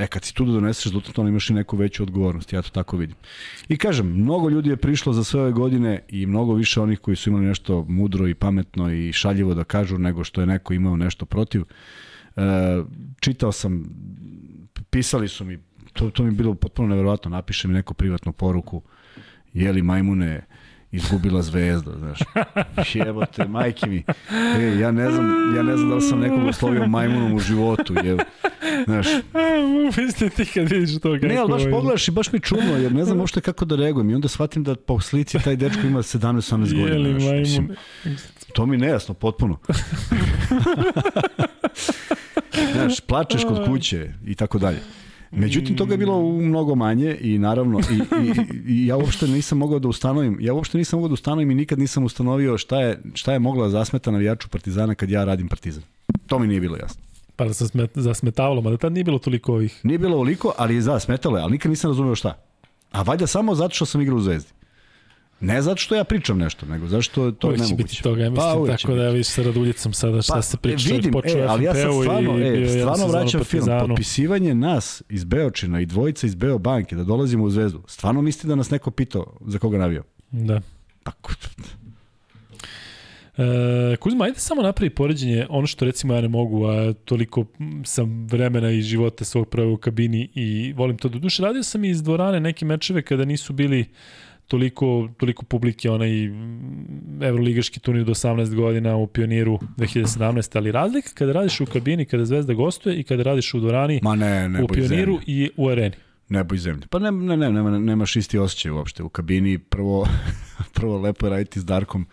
E, 0.01 0.07
kad 0.07 0.23
si 0.23 0.33
tu 0.33 0.45
da 0.45 0.51
doneseš 0.51 0.85
rezultat, 0.85 1.19
onda 1.19 1.29
imaš 1.29 1.49
i 1.49 1.53
neku 1.53 1.77
veću 1.77 2.03
odgovornost, 2.03 2.53
ja 2.53 2.61
to 2.61 2.69
tako 2.69 2.97
vidim. 2.97 3.15
I 3.69 3.77
kažem, 3.77 4.07
mnogo 4.07 4.49
ljudi 4.49 4.69
je 4.69 4.77
prišlo 4.77 5.13
za 5.13 5.23
sve 5.23 5.41
ove 5.41 5.51
godine 5.51 5.99
i 6.09 6.25
mnogo 6.25 6.53
više 6.53 6.81
onih 6.81 6.99
koji 6.99 7.15
su 7.15 7.29
imali 7.29 7.45
nešto 7.45 7.85
mudro 7.87 8.27
i 8.27 8.33
pametno 8.33 8.93
i 8.93 9.13
šaljivo 9.13 9.53
da 9.53 9.63
kažu 9.63 9.97
nego 9.97 10.23
što 10.23 10.41
je 10.41 10.47
neko 10.47 10.73
imao 10.73 10.95
nešto 10.97 11.25
protiv. 11.25 11.61
E, 11.61 12.41
čitao 13.19 13.51
sam, 13.51 13.85
pisali 14.89 15.27
su 15.27 15.45
mi, 15.45 15.59
to, 15.93 16.09
to 16.09 16.23
mi 16.23 16.29
je 16.29 16.35
bilo 16.35 16.55
potpuno 16.55 16.87
neverovatno, 16.87 17.31
napiše 17.31 17.67
mi 17.67 17.73
neku 17.73 17.93
privatnu 17.93 18.31
poruku, 18.31 18.81
jeli 19.53 19.81
majmune 19.81 20.41
izgubila 20.91 21.41
zvezda, 21.41 21.91
znaš. 21.97 22.19
Jebote, 22.95 23.45
majke 23.45 23.87
mi. 23.87 24.03
E, 24.59 24.79
ja 24.79 24.91
ne 24.91 25.11
znam, 25.11 25.55
ja 25.55 25.63
ne 25.63 25.77
znam 25.77 25.89
da 25.89 25.95
li 25.95 26.01
sam 26.01 26.19
nekog 26.19 26.45
oslovio 26.45 26.87
majmunom 26.87 27.33
u 27.33 27.39
životu, 27.39 27.95
jel. 28.03 28.17
Znaš, 28.85 29.07
Mislim 29.97 30.29
ti 30.29 30.45
kad 30.45 30.69
vidiš 30.69 30.99
to 30.99 31.13
kako... 31.13 31.25
Ne, 31.25 31.37
ali 31.37 31.49
baš 31.49 31.63
pogledaš 31.71 32.07
i 32.07 32.11
baš 32.11 32.31
mi 32.31 32.37
je 32.37 32.41
čudno, 32.41 32.77
jer 32.77 32.93
ne 32.93 33.05
znam 33.05 33.19
uopšte 33.19 33.41
kako 33.41 33.65
da 33.65 33.75
reagujem. 33.75 34.09
I 34.09 34.15
onda 34.15 34.27
shvatim 34.27 34.63
da 34.63 34.75
po 34.75 34.99
slici 34.99 35.39
taj 35.43 35.55
dečko 35.55 35.81
ima 35.81 35.99
17-18 35.99 36.57
godina. 36.81 36.87
Jeli 36.87 37.21
znaš, 37.21 37.39
mislim, 37.39 37.75
to 38.53 38.65
mi 38.65 38.75
je 38.75 38.79
nejasno, 38.79 39.13
potpuno. 39.13 39.59
Znaš, 42.73 42.99
plačeš 42.99 43.43
kod 43.43 43.65
kuće 43.65 44.13
i 44.25 44.35
tako 44.35 44.59
dalje. 44.59 44.79
Međutim, 45.31 45.75
toga 45.75 45.93
je 45.93 45.97
bilo 45.97 46.17
u 46.17 46.41
mnogo 46.41 46.75
manje 46.75 47.17
i 47.21 47.37
naravno, 47.37 47.79
i, 47.79 47.93
i, 48.25 48.33
i 48.73 48.87
ja 48.87 48.97
uopšte 48.97 49.27
nisam 49.27 49.57
mogao 49.57 49.79
da 49.79 49.87
ustanovim, 49.87 50.37
ja 50.41 50.53
uopšte 50.53 50.77
nisam 50.77 50.99
mogao 50.99 51.07
da 51.07 51.13
ustanovim 51.13 51.51
i 51.51 51.55
nikad 51.55 51.79
nisam 51.79 52.03
ustanovio 52.03 52.57
šta 52.57 52.81
je, 52.81 53.01
šta 53.13 53.33
je 53.33 53.39
mogla 53.39 53.69
zasmeta 53.69 54.11
navijaču 54.11 54.49
Partizana 54.49 54.95
kad 54.95 55.09
ja 55.09 55.23
radim 55.23 55.47
Partizan. 55.47 55.83
To 56.27 56.39
mi 56.39 56.47
nije 56.47 56.61
bilo 56.61 56.77
jasno. 56.77 57.01
Pa 57.35 57.45
da 57.45 57.53
se 57.53 57.67
smet, 57.67 57.91
zasmetavalo, 57.95 58.61
mada 58.61 58.77
tad 58.77 58.93
nije 58.93 59.03
bilo 59.03 59.19
toliko 59.19 59.53
ovih. 59.53 59.79
Nije 59.83 59.99
bilo 59.99 60.15
ovoliko, 60.15 60.53
ali 60.57 60.75
je 60.75 60.81
zasmetalo 60.81 61.37
je, 61.37 61.43
ali 61.43 61.51
nikad 61.51 61.69
nisam 61.69 61.89
razumeo 61.89 62.15
šta. 62.15 62.37
A 62.91 63.01
valjda 63.01 63.27
samo 63.27 63.55
zato 63.55 63.75
što 63.75 63.85
sam 63.85 64.01
igrao 64.01 64.17
u 64.17 64.21
Zvezdi. 64.21 64.51
Ne 65.41 65.61
zato 65.61 65.77
što 65.77 65.95
ja 65.95 66.03
pričam 66.03 66.37
nešto, 66.37 66.65
nego 66.65 66.87
zato 66.87 67.01
što 67.01 67.25
je 67.25 67.31
to 67.31 67.47
Uvijek 67.47 67.59
će 67.59 67.63
nemoguće. 67.63 67.83
biti 67.85 68.03
toga, 68.03 68.23
ja 68.23 68.29
mislim 68.29 68.65
Pa, 68.67 68.67
tako 68.67 68.93
da 68.93 69.03
ja 69.03 69.09
viš 69.09 69.27
sa 69.27 69.43
Raduljicom 69.43 69.93
sada 69.93 70.21
šta 70.21 70.33
Pa, 70.33 70.41
se 70.41 70.57
priča, 70.57 70.89
vidim, 70.89 71.13
e, 71.15 71.41
ali 71.41 71.63
ja 71.63 71.73
FNP-u 71.73 72.01
stvarno, 72.01 72.39
i 72.39 72.63
e, 72.63 72.67
stvarno 72.69 73.07
vraćam 73.07 73.43
film. 73.43 73.65
Potpisivanje 73.79 74.55
nas 74.55 75.03
iz 75.09 75.23
Beočina 75.23 75.81
i 75.81 75.85
dvojica 75.85 76.27
iz 76.27 76.35
Beo 76.35 76.57
banke 76.57 76.95
da 76.95 77.03
dolazimo 77.03 77.43
u 77.43 77.49
Zvezdu. 77.49 77.81
Stvarno 77.87 78.21
mislite 78.21 78.47
da 78.47 78.55
nas 78.55 78.69
neko 78.69 78.91
pitao 78.91 79.37
za 79.41 79.59
koga 79.59 79.77
navio? 79.77 80.03
Da. 80.31 80.61
Pa, 81.03 81.11
ko- 81.11 81.33
E, 83.37 83.95
Kuzma, 83.97 84.23
ajde 84.25 84.39
samo 84.39 84.61
napravi 84.61 84.89
poređenje, 84.89 85.45
ono 85.49 85.67
što 85.67 85.85
recimo 85.85 86.13
ja 86.13 86.21
ne 86.21 86.27
mogu, 86.27 86.65
a 86.65 86.93
toliko 86.95 87.45
sam 87.83 88.25
vremena 88.25 88.71
i 88.71 88.81
života 88.81 89.25
svog 89.25 89.49
pravo 89.49 89.73
u 89.73 89.77
kabini 89.77 90.29
i 90.35 90.73
volim 90.73 90.97
to 90.97 91.09
do 91.09 91.19
duše. 91.19 91.43
Radio 91.43 91.63
sam 91.63 91.83
i 91.83 91.89
iz 91.89 92.03
dvorane 92.03 92.39
neke 92.39 92.65
mečeve 92.65 93.01
kada 93.01 93.25
nisu 93.25 93.53
bili 93.53 93.85
toliko, 94.51 95.09
toliko 95.17 95.45
publike, 95.45 95.89
onaj 95.89 96.09
evroligaški 97.21 97.79
turnir 97.79 98.03
do 98.05 98.11
18 98.11 98.55
godina 98.55 98.95
u 98.95 99.07
Pioniru 99.07 99.59
2017, 99.77 100.57
ali 100.57 100.71
razlika 100.71 101.09
kada 101.13 101.31
radiš 101.31 101.61
u 101.61 101.65
kabini, 101.65 102.05
kada 102.05 102.25
Zvezda 102.25 102.53
gostuje 102.53 102.99
i 102.99 103.03
kada 103.03 103.23
radiš 103.23 103.53
u 103.53 103.59
dvorani 103.59 103.99
Ma 104.03 104.15
ne, 104.15 104.49
ne 104.49 104.63
u 104.63 104.67
Pioniru 104.67 105.19
i 105.27 105.49
u 105.57 105.69
areni. 105.69 105.95
Nebo 106.29 106.55
i 106.55 106.57
zemlje. 106.57 106.87
Pa 106.89 106.99
ne, 106.99 107.11
ne, 107.11 107.37
ne, 107.37 107.51
nema, 107.51 107.79
nemaš 107.79 108.15
isti 108.15 108.37
osjećaj 108.37 108.71
uopšte. 108.71 109.03
U 109.03 109.09
kabini 109.09 109.57
prvo, 109.57 110.07
prvo 110.75 110.99
lepo 110.99 111.25
je 111.25 111.29
raditi 111.29 111.59
s 111.59 111.65
Darkom 111.65 112.05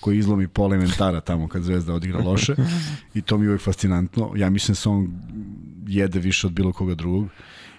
koji 0.00 0.18
izlomi 0.18 0.48
pola 0.48 0.74
inventara 0.74 1.20
tamo 1.20 1.48
kad 1.48 1.62
Zvezda 1.62 1.94
odigra 1.94 2.18
loše 2.18 2.54
i 3.14 3.22
to 3.22 3.38
mi 3.38 3.46
je 3.46 3.48
uvek 3.48 3.62
fascinantno. 3.62 4.32
Ja 4.36 4.50
mislim 4.50 4.72
da 4.72 4.76
se 4.76 4.88
on 4.88 5.20
jede 5.86 6.18
više 6.18 6.46
od 6.46 6.52
bilo 6.52 6.72
koga 6.72 6.94
drugog. 6.94 7.28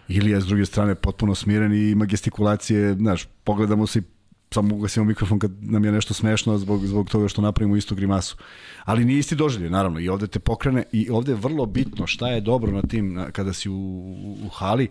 Ilija 0.08 0.42
s 0.42 0.46
druge 0.46 0.66
strane 0.66 0.96
potpuno 0.96 1.36
smiren 1.36 1.74
i 1.74 1.92
ima 1.92 2.06
gestikulacije, 2.06 2.94
znaš, 2.94 3.28
pogledamo 3.44 3.88
se 3.88 4.00
i 4.00 4.04
samo 4.52 4.76
ugasimo 4.76 5.06
mikrofon 5.06 5.40
kad 5.40 5.52
nam 5.62 5.86
je 5.86 5.92
nešto 5.92 6.14
smešno 6.14 6.58
zbog, 6.58 6.86
zbog 6.86 7.10
toga 7.10 7.28
što 7.28 7.42
napravimo 7.42 7.76
istu 7.76 7.96
grimasu. 7.96 8.38
Ali 8.86 9.06
nije 9.06 9.20
isti 9.20 9.36
doživlje, 9.36 9.70
naravno, 9.70 10.00
i 10.00 10.10
ovde 10.10 10.28
te 10.28 10.40
pokrene 10.40 10.84
i 10.92 11.10
ovde 11.10 11.32
je 11.32 11.36
vrlo 11.36 11.66
bitno 11.66 12.08
šta 12.08 12.28
je 12.28 12.42
dobro 12.42 12.72
na 12.72 12.82
tim, 12.82 13.14
na, 13.14 13.32
kada 13.32 13.54
si 13.54 13.70
u, 13.70 13.74
u, 13.74 14.38
u 14.46 14.50
hali, 14.50 14.88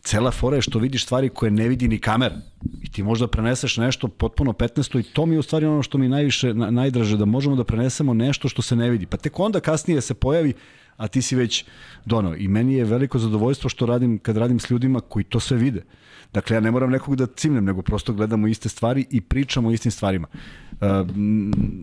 cela 0.00 0.30
fora 0.30 0.56
je 0.56 0.62
što 0.62 0.78
vidiš 0.78 1.04
stvari 1.04 1.28
koje 1.28 1.50
ne 1.50 1.68
vidi 1.68 1.88
ni 1.88 1.98
kamera. 1.98 2.36
I 2.82 2.90
ti 2.90 3.02
možda 3.02 3.26
preneseš 3.26 3.76
nešto 3.76 4.08
potpuno 4.08 4.52
15. 4.52 5.00
i 5.00 5.02
to 5.02 5.26
mi 5.26 5.34
je 5.34 5.38
u 5.38 5.42
stvari 5.42 5.66
ono 5.66 5.82
što 5.82 5.98
mi 5.98 6.08
najviše, 6.08 6.54
na, 6.54 6.70
najdraže, 6.70 7.16
da 7.16 7.24
možemo 7.24 7.56
da 7.56 7.64
prenesemo 7.64 8.14
nešto 8.14 8.48
što 8.48 8.62
se 8.62 8.76
ne 8.76 8.90
vidi. 8.90 9.06
Pa 9.06 9.16
tek 9.16 9.40
onda 9.40 9.60
kasnije 9.60 10.00
se 10.00 10.14
pojavi 10.14 10.52
a 10.96 11.08
ti 11.08 11.22
si 11.22 11.36
već 11.36 11.64
donao. 12.04 12.36
I 12.36 12.48
meni 12.48 12.74
je 12.74 12.84
veliko 12.84 13.18
zadovoljstvo 13.18 13.70
što 13.70 13.86
radim 13.86 14.18
kad 14.18 14.36
radim 14.36 14.58
s 14.58 14.70
ljudima 14.70 15.00
koji 15.00 15.24
to 15.24 15.40
sve 15.40 15.56
vide. 15.56 15.82
Dakle, 16.34 16.56
ja 16.56 16.60
ne 16.60 16.70
moram 16.70 16.90
nekog 16.90 17.16
da 17.16 17.26
cimnem, 17.26 17.64
nego 17.64 17.82
prosto 17.82 18.12
gledamo 18.12 18.46
iste 18.46 18.68
stvari 18.68 19.06
i 19.10 19.20
pričamo 19.20 19.68
o 19.68 19.72
istim 19.72 19.90
stvarima. 19.90 20.28
Uh, 20.72 20.78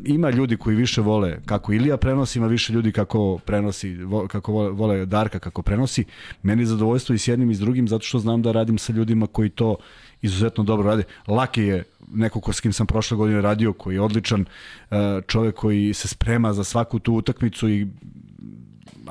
ima 0.06 0.30
ljudi 0.30 0.58
koji 0.58 0.76
više 0.76 1.02
vole 1.02 1.40
kako 1.46 1.74
Ilija 1.74 1.98
prenosi, 1.98 2.40
ima 2.40 2.48
više 2.48 2.74
ljudi 2.74 2.92
kako 2.92 3.40
prenosi, 3.46 3.96
vo, 3.96 4.28
kako 4.28 4.52
vole, 4.52 4.70
vole 4.70 5.06
Darka 5.06 5.40
kako 5.40 5.62
prenosi. 5.62 6.06
Meni 6.44 6.62
je 6.62 6.66
zadovoljstvo 6.66 7.16
i 7.16 7.18
s 7.18 7.28
jednim 7.28 7.52
i 7.52 7.56
s 7.56 7.60
drugim, 7.60 7.88
zato 7.88 8.04
što 8.04 8.20
znam 8.20 8.42
da 8.42 8.52
radim 8.52 8.78
sa 8.78 8.94
ljudima 8.94 9.28
koji 9.28 9.50
to 9.50 9.76
izuzetno 10.22 10.64
dobro 10.64 10.90
rade. 10.90 11.04
Laki 11.28 11.62
je 11.62 11.84
neko 12.14 12.40
ko 12.40 12.54
s 12.54 12.60
kim 12.60 12.74
sam 12.74 12.88
prošle 12.88 13.18
godine 13.18 13.42
radio, 13.42 13.74
koji 13.74 13.96
je 13.96 14.02
odličan 14.02 14.42
uh, 14.42 14.98
čovek 15.28 15.56
koji 15.56 15.94
se 15.94 16.08
sprema 16.08 16.54
za 16.54 16.64
svaku 16.64 17.00
tu 17.00 17.14
utakmicu 17.14 17.70
i 17.70 17.88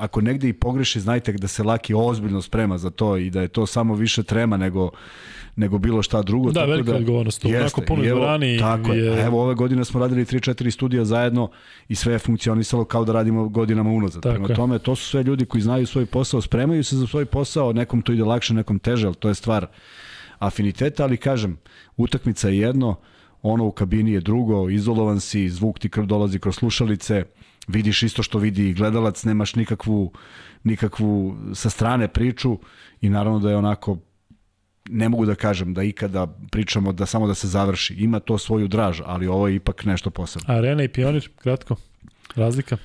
ako 0.01 0.21
negde 0.21 0.49
i 0.49 0.53
pogreši, 0.53 0.99
znajte 0.99 1.31
da 1.31 1.47
se 1.47 1.63
Laki 1.63 1.93
ozbiljno 1.93 2.41
sprema 2.41 2.77
za 2.77 2.89
to 2.89 3.17
i 3.17 3.29
da 3.29 3.41
je 3.41 3.47
to 3.47 3.65
samo 3.65 3.95
više 3.95 4.23
trema 4.23 4.57
nego 4.57 4.89
nego 5.55 5.77
bilo 5.77 6.01
šta 6.01 6.21
drugo. 6.21 6.51
Da, 6.51 6.59
tako 6.59 6.69
velika 6.69 6.91
da, 6.91 6.97
odgovornost. 6.97 7.45
Jeste, 7.45 7.59
onako 7.59 7.81
puno 7.81 8.03
dvorani. 8.03 8.59
Tako 8.59 8.93
je. 8.93 9.13
A 9.13 9.25
evo 9.25 9.43
ove 9.43 9.55
godine 9.55 9.85
smo 9.85 9.99
radili 9.99 10.25
3-4 10.25 10.71
studija 10.71 11.05
zajedno 11.05 11.49
i 11.89 11.95
sve 11.95 12.13
je 12.13 12.19
funkcionisalo 12.19 12.85
kao 12.85 13.05
da 13.05 13.13
radimo 13.13 13.49
godinama 13.49 13.89
unazad. 13.89 14.23
Tako 14.23 14.33
Prema 14.33 14.47
tome, 14.47 14.79
to 14.79 14.95
su 14.95 15.09
sve 15.09 15.23
ljudi 15.23 15.45
koji 15.45 15.61
znaju 15.61 15.85
svoj 15.85 16.05
posao, 16.05 16.41
spremaju 16.41 16.83
se 16.83 16.95
za 16.95 17.07
svoj 17.07 17.25
posao, 17.25 17.73
nekom 17.73 18.01
to 18.01 18.13
ide 18.13 18.23
lakše, 18.23 18.53
nekom 18.53 18.79
teže, 18.79 19.07
ali 19.07 19.15
to 19.15 19.27
je 19.27 19.35
stvar 19.35 19.67
afiniteta, 20.39 21.03
ali 21.03 21.17
kažem, 21.17 21.57
utakmica 21.97 22.49
je 22.49 22.57
jedno, 22.57 22.95
ono 23.41 23.65
u 23.65 23.71
kabini 23.71 24.11
je 24.11 24.21
drugo, 24.21 24.69
izolovan 24.69 25.19
si, 25.19 25.49
zvuk 25.49 25.79
ti 25.79 25.89
krv 25.89 26.05
dolazi 26.05 26.39
kroz 26.39 26.55
slušalice, 26.55 27.23
vidiš 27.67 28.03
isto 28.03 28.23
što 28.23 28.39
vidi 28.39 28.69
i 28.69 28.73
gledalac, 28.73 29.23
nemaš 29.23 29.55
nikakvu, 29.55 30.11
nikakvu 30.63 31.37
sa 31.53 31.69
strane 31.69 32.07
priču 32.07 32.59
i 33.01 33.09
naravno 33.09 33.39
da 33.39 33.49
je 33.49 33.57
onako 33.57 33.97
ne 34.89 35.09
mogu 35.09 35.25
da 35.25 35.35
kažem 35.35 35.73
da 35.73 35.83
ikada 35.83 36.27
pričamo 36.51 36.91
da 36.91 37.05
samo 37.05 37.27
da 37.27 37.33
se 37.33 37.47
završi. 37.47 37.93
Ima 37.93 38.19
to 38.19 38.37
svoju 38.37 38.67
draž, 38.67 39.01
ali 39.05 39.27
ovo 39.27 39.47
je 39.47 39.55
ipak 39.55 39.85
nešto 39.85 40.09
posebno. 40.09 40.53
Arena 40.53 40.83
i 40.83 40.87
pionir, 40.87 41.29
kratko. 41.35 41.75
Razlika? 42.35 42.77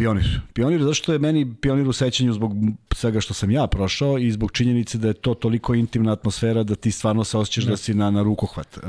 Pionir. 0.00 0.40
Pionir 0.52 0.82
zašto 0.82 1.12
je 1.12 1.18
meni 1.18 1.54
pionir 1.60 1.88
u 1.88 1.92
sećanju 1.92 2.32
zbog 2.32 2.52
svega 2.94 3.20
što 3.20 3.34
sam 3.34 3.50
ja 3.50 3.66
prošao 3.66 4.18
i 4.18 4.30
zbog 4.32 4.52
činjenice 4.52 4.98
da 4.98 5.08
je 5.08 5.14
to 5.14 5.34
toliko 5.34 5.74
intimna 5.74 6.12
atmosfera 6.12 6.62
da 6.62 6.74
ti 6.74 6.90
stvarno 6.90 7.24
se 7.24 7.38
osjećaš 7.38 7.64
da, 7.64 7.70
da 7.70 7.76
si 7.76 7.94
na, 7.94 8.10
na 8.10 8.22
rukohvat. 8.22 8.76
E, 8.76 8.80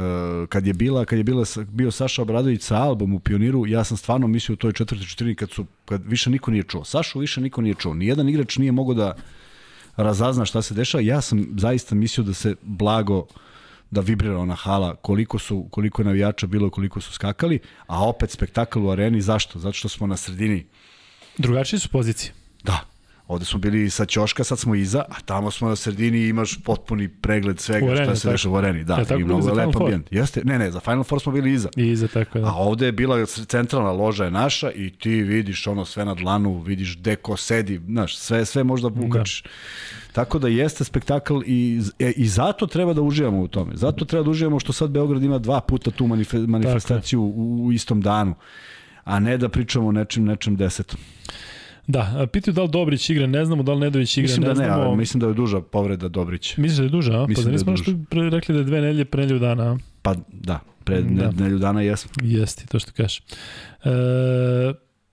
kad 0.49 0.67
je 0.67 0.73
bila, 0.73 1.05
kad 1.05 1.17
je 1.17 1.23
bila, 1.23 1.45
bio 1.67 1.91
Saša 1.91 2.21
Obradović 2.21 2.61
sa 2.61 2.77
album 2.77 3.13
u 3.13 3.19
Pioniru, 3.19 3.67
ja 3.67 3.83
sam 3.83 3.97
stvarno 3.97 4.27
mislio 4.27 4.53
u 4.53 4.57
toj 4.57 4.73
četvrtoj 4.73 5.07
četvrtini 5.07 5.35
kad 5.35 5.49
su, 5.51 5.65
kad 5.85 6.01
više 6.05 6.29
niko 6.29 6.51
nije 6.51 6.63
čuo. 6.63 6.83
Sašu 6.83 7.19
više 7.19 7.41
niko 7.41 7.61
nije 7.61 7.75
čuo. 7.75 7.93
Nijedan 7.93 8.29
igrač 8.29 8.57
nije 8.57 8.71
mogao 8.71 8.93
da 8.93 9.15
razazna 9.95 10.45
šta 10.45 10.61
se 10.61 10.73
dešava. 10.73 11.01
Ja 11.01 11.21
sam 11.21 11.47
zaista 11.57 11.95
mislio 11.95 12.23
da 12.23 12.33
se 12.33 12.55
blago 12.61 13.25
da 13.89 14.01
vibrira 14.01 14.37
ona 14.37 14.55
hala, 14.55 14.95
koliko 14.95 15.39
su 15.39 15.67
koliko 15.71 16.01
je 16.01 16.05
navijača 16.05 16.47
bilo, 16.47 16.69
koliko 16.69 17.01
su 17.01 17.13
skakali, 17.13 17.59
a 17.87 18.07
opet 18.07 18.31
spektakl 18.31 18.79
u 18.79 18.89
areni, 18.89 19.21
zašto? 19.21 19.59
Zato 19.59 19.73
što 19.73 19.89
smo 19.89 20.07
na 20.07 20.17
sredini 20.17 20.65
Drugačije 21.37 21.79
su 21.79 21.89
pozicije. 21.89 22.33
Da. 22.63 22.91
Ovde 23.31 23.45
smo 23.45 23.59
bili 23.59 23.89
sa 23.89 24.05
ćoška, 24.05 24.43
sad 24.43 24.59
smo 24.59 24.75
iza, 24.75 25.03
a 25.09 25.21
tamo 25.25 25.51
smo 25.51 25.69
na 25.69 25.75
sredini 25.75 26.17
i 26.17 26.27
imaš 26.27 26.63
potpuni 26.63 27.07
pregled 27.07 27.59
svega 27.59 27.91
areni, 27.91 28.05
šta 28.05 28.15
se 28.15 28.31
dešava 28.31 28.55
u 28.55 28.57
areni. 28.57 28.83
Da, 28.83 29.05
ja, 29.09 29.17
i 29.17 29.23
mnogo 29.23 29.47
je 29.47 29.53
lep 29.53 29.75
ambijent. 29.75 30.07
Jeste, 30.11 30.41
ne, 30.43 30.59
ne, 30.59 30.71
za 30.71 30.79
Final 30.79 31.03
Four 31.03 31.21
smo 31.21 31.31
bili 31.31 31.53
iza. 31.53 31.69
I 31.75 31.87
iza, 31.87 32.07
tako 32.07 32.39
da. 32.39 32.47
A 32.47 32.53
ovde 32.55 32.85
je 32.85 32.91
bila 32.91 33.25
centralna 33.25 33.91
loža 33.91 34.25
je 34.25 34.31
naša 34.31 34.71
i 34.71 34.89
ti 34.89 35.09
vidiš 35.09 35.67
ono 35.67 35.85
sve 35.85 36.05
na 36.05 36.13
dlanu, 36.13 36.59
vidiš 36.59 36.97
gde 36.97 37.15
ko 37.15 37.37
sedi, 37.37 37.81
znaš, 37.85 38.17
sve, 38.17 38.45
sve 38.45 38.63
možda 38.63 38.89
bukačiš. 38.89 39.43
Da. 39.43 39.49
Tako 40.11 40.39
da 40.39 40.47
jeste 40.47 40.83
spektakl 40.83 41.39
i, 41.45 41.81
e, 41.99 42.11
i 42.11 42.27
zato 42.27 42.67
treba 42.67 42.93
da 42.93 43.01
uživamo 43.01 43.41
u 43.41 43.47
tome. 43.47 43.75
Zato 43.75 44.05
treba 44.05 44.23
da 44.23 44.29
uživamo 44.29 44.59
što 44.59 44.73
sad 44.73 44.89
Beograd 44.89 45.23
ima 45.23 45.37
dva 45.37 45.61
puta 45.61 45.91
tu 45.91 46.07
manife, 46.07 46.37
manifestaciju 46.37 47.21
u, 47.21 47.65
u 47.65 47.71
istom 47.71 48.01
danu 48.01 48.35
a 49.03 49.19
ne 49.19 49.37
da 49.37 49.49
pričamo 49.49 49.87
o 49.87 49.91
nečem, 49.91 50.25
nečem 50.25 50.55
desetom. 50.55 50.99
Da, 51.87 52.27
pitaju 52.31 52.53
da 52.53 52.61
li 52.61 52.69
Dobrić 52.69 53.09
igra, 53.09 53.27
ne 53.27 53.45
znamo 53.45 53.63
da 53.63 53.73
li 53.73 53.79
Nedović 53.79 54.17
igra, 54.17 54.23
mislim 54.23 54.41
ne 54.41 54.53
da 54.53 54.61
ne, 54.61 54.65
znamo. 54.65 54.95
mislim 54.95 55.21
da 55.21 55.27
je 55.27 55.33
duža 55.33 55.61
povreda 55.61 56.07
Dobrić. 56.07 56.57
Misliš 56.57 56.77
da 56.77 56.83
je 56.83 56.89
duža, 56.89 57.23
a? 57.23 57.27
Mislim 57.27 57.45
pa 57.45 57.49
da 57.49 57.51
nismo 57.51 57.71
nešto 57.71 57.91
pre, 58.09 58.29
rekli 58.29 58.53
da 58.53 58.59
je 58.59 58.65
dve 58.65 58.81
nedelje 58.81 59.05
pre 59.05 59.21
nedelju 59.21 59.39
dana, 59.39 59.63
a? 59.63 59.77
Pa 60.01 60.15
da, 60.27 60.59
pre 60.83 61.01
da. 61.01 61.25
nedelju 61.25 61.59
dana 61.59 61.81
jesmo. 61.81 62.11
Jeste, 62.21 62.65
to 62.67 62.79
što 62.79 62.91
kažeš. 62.91 63.17
E, 63.17 63.89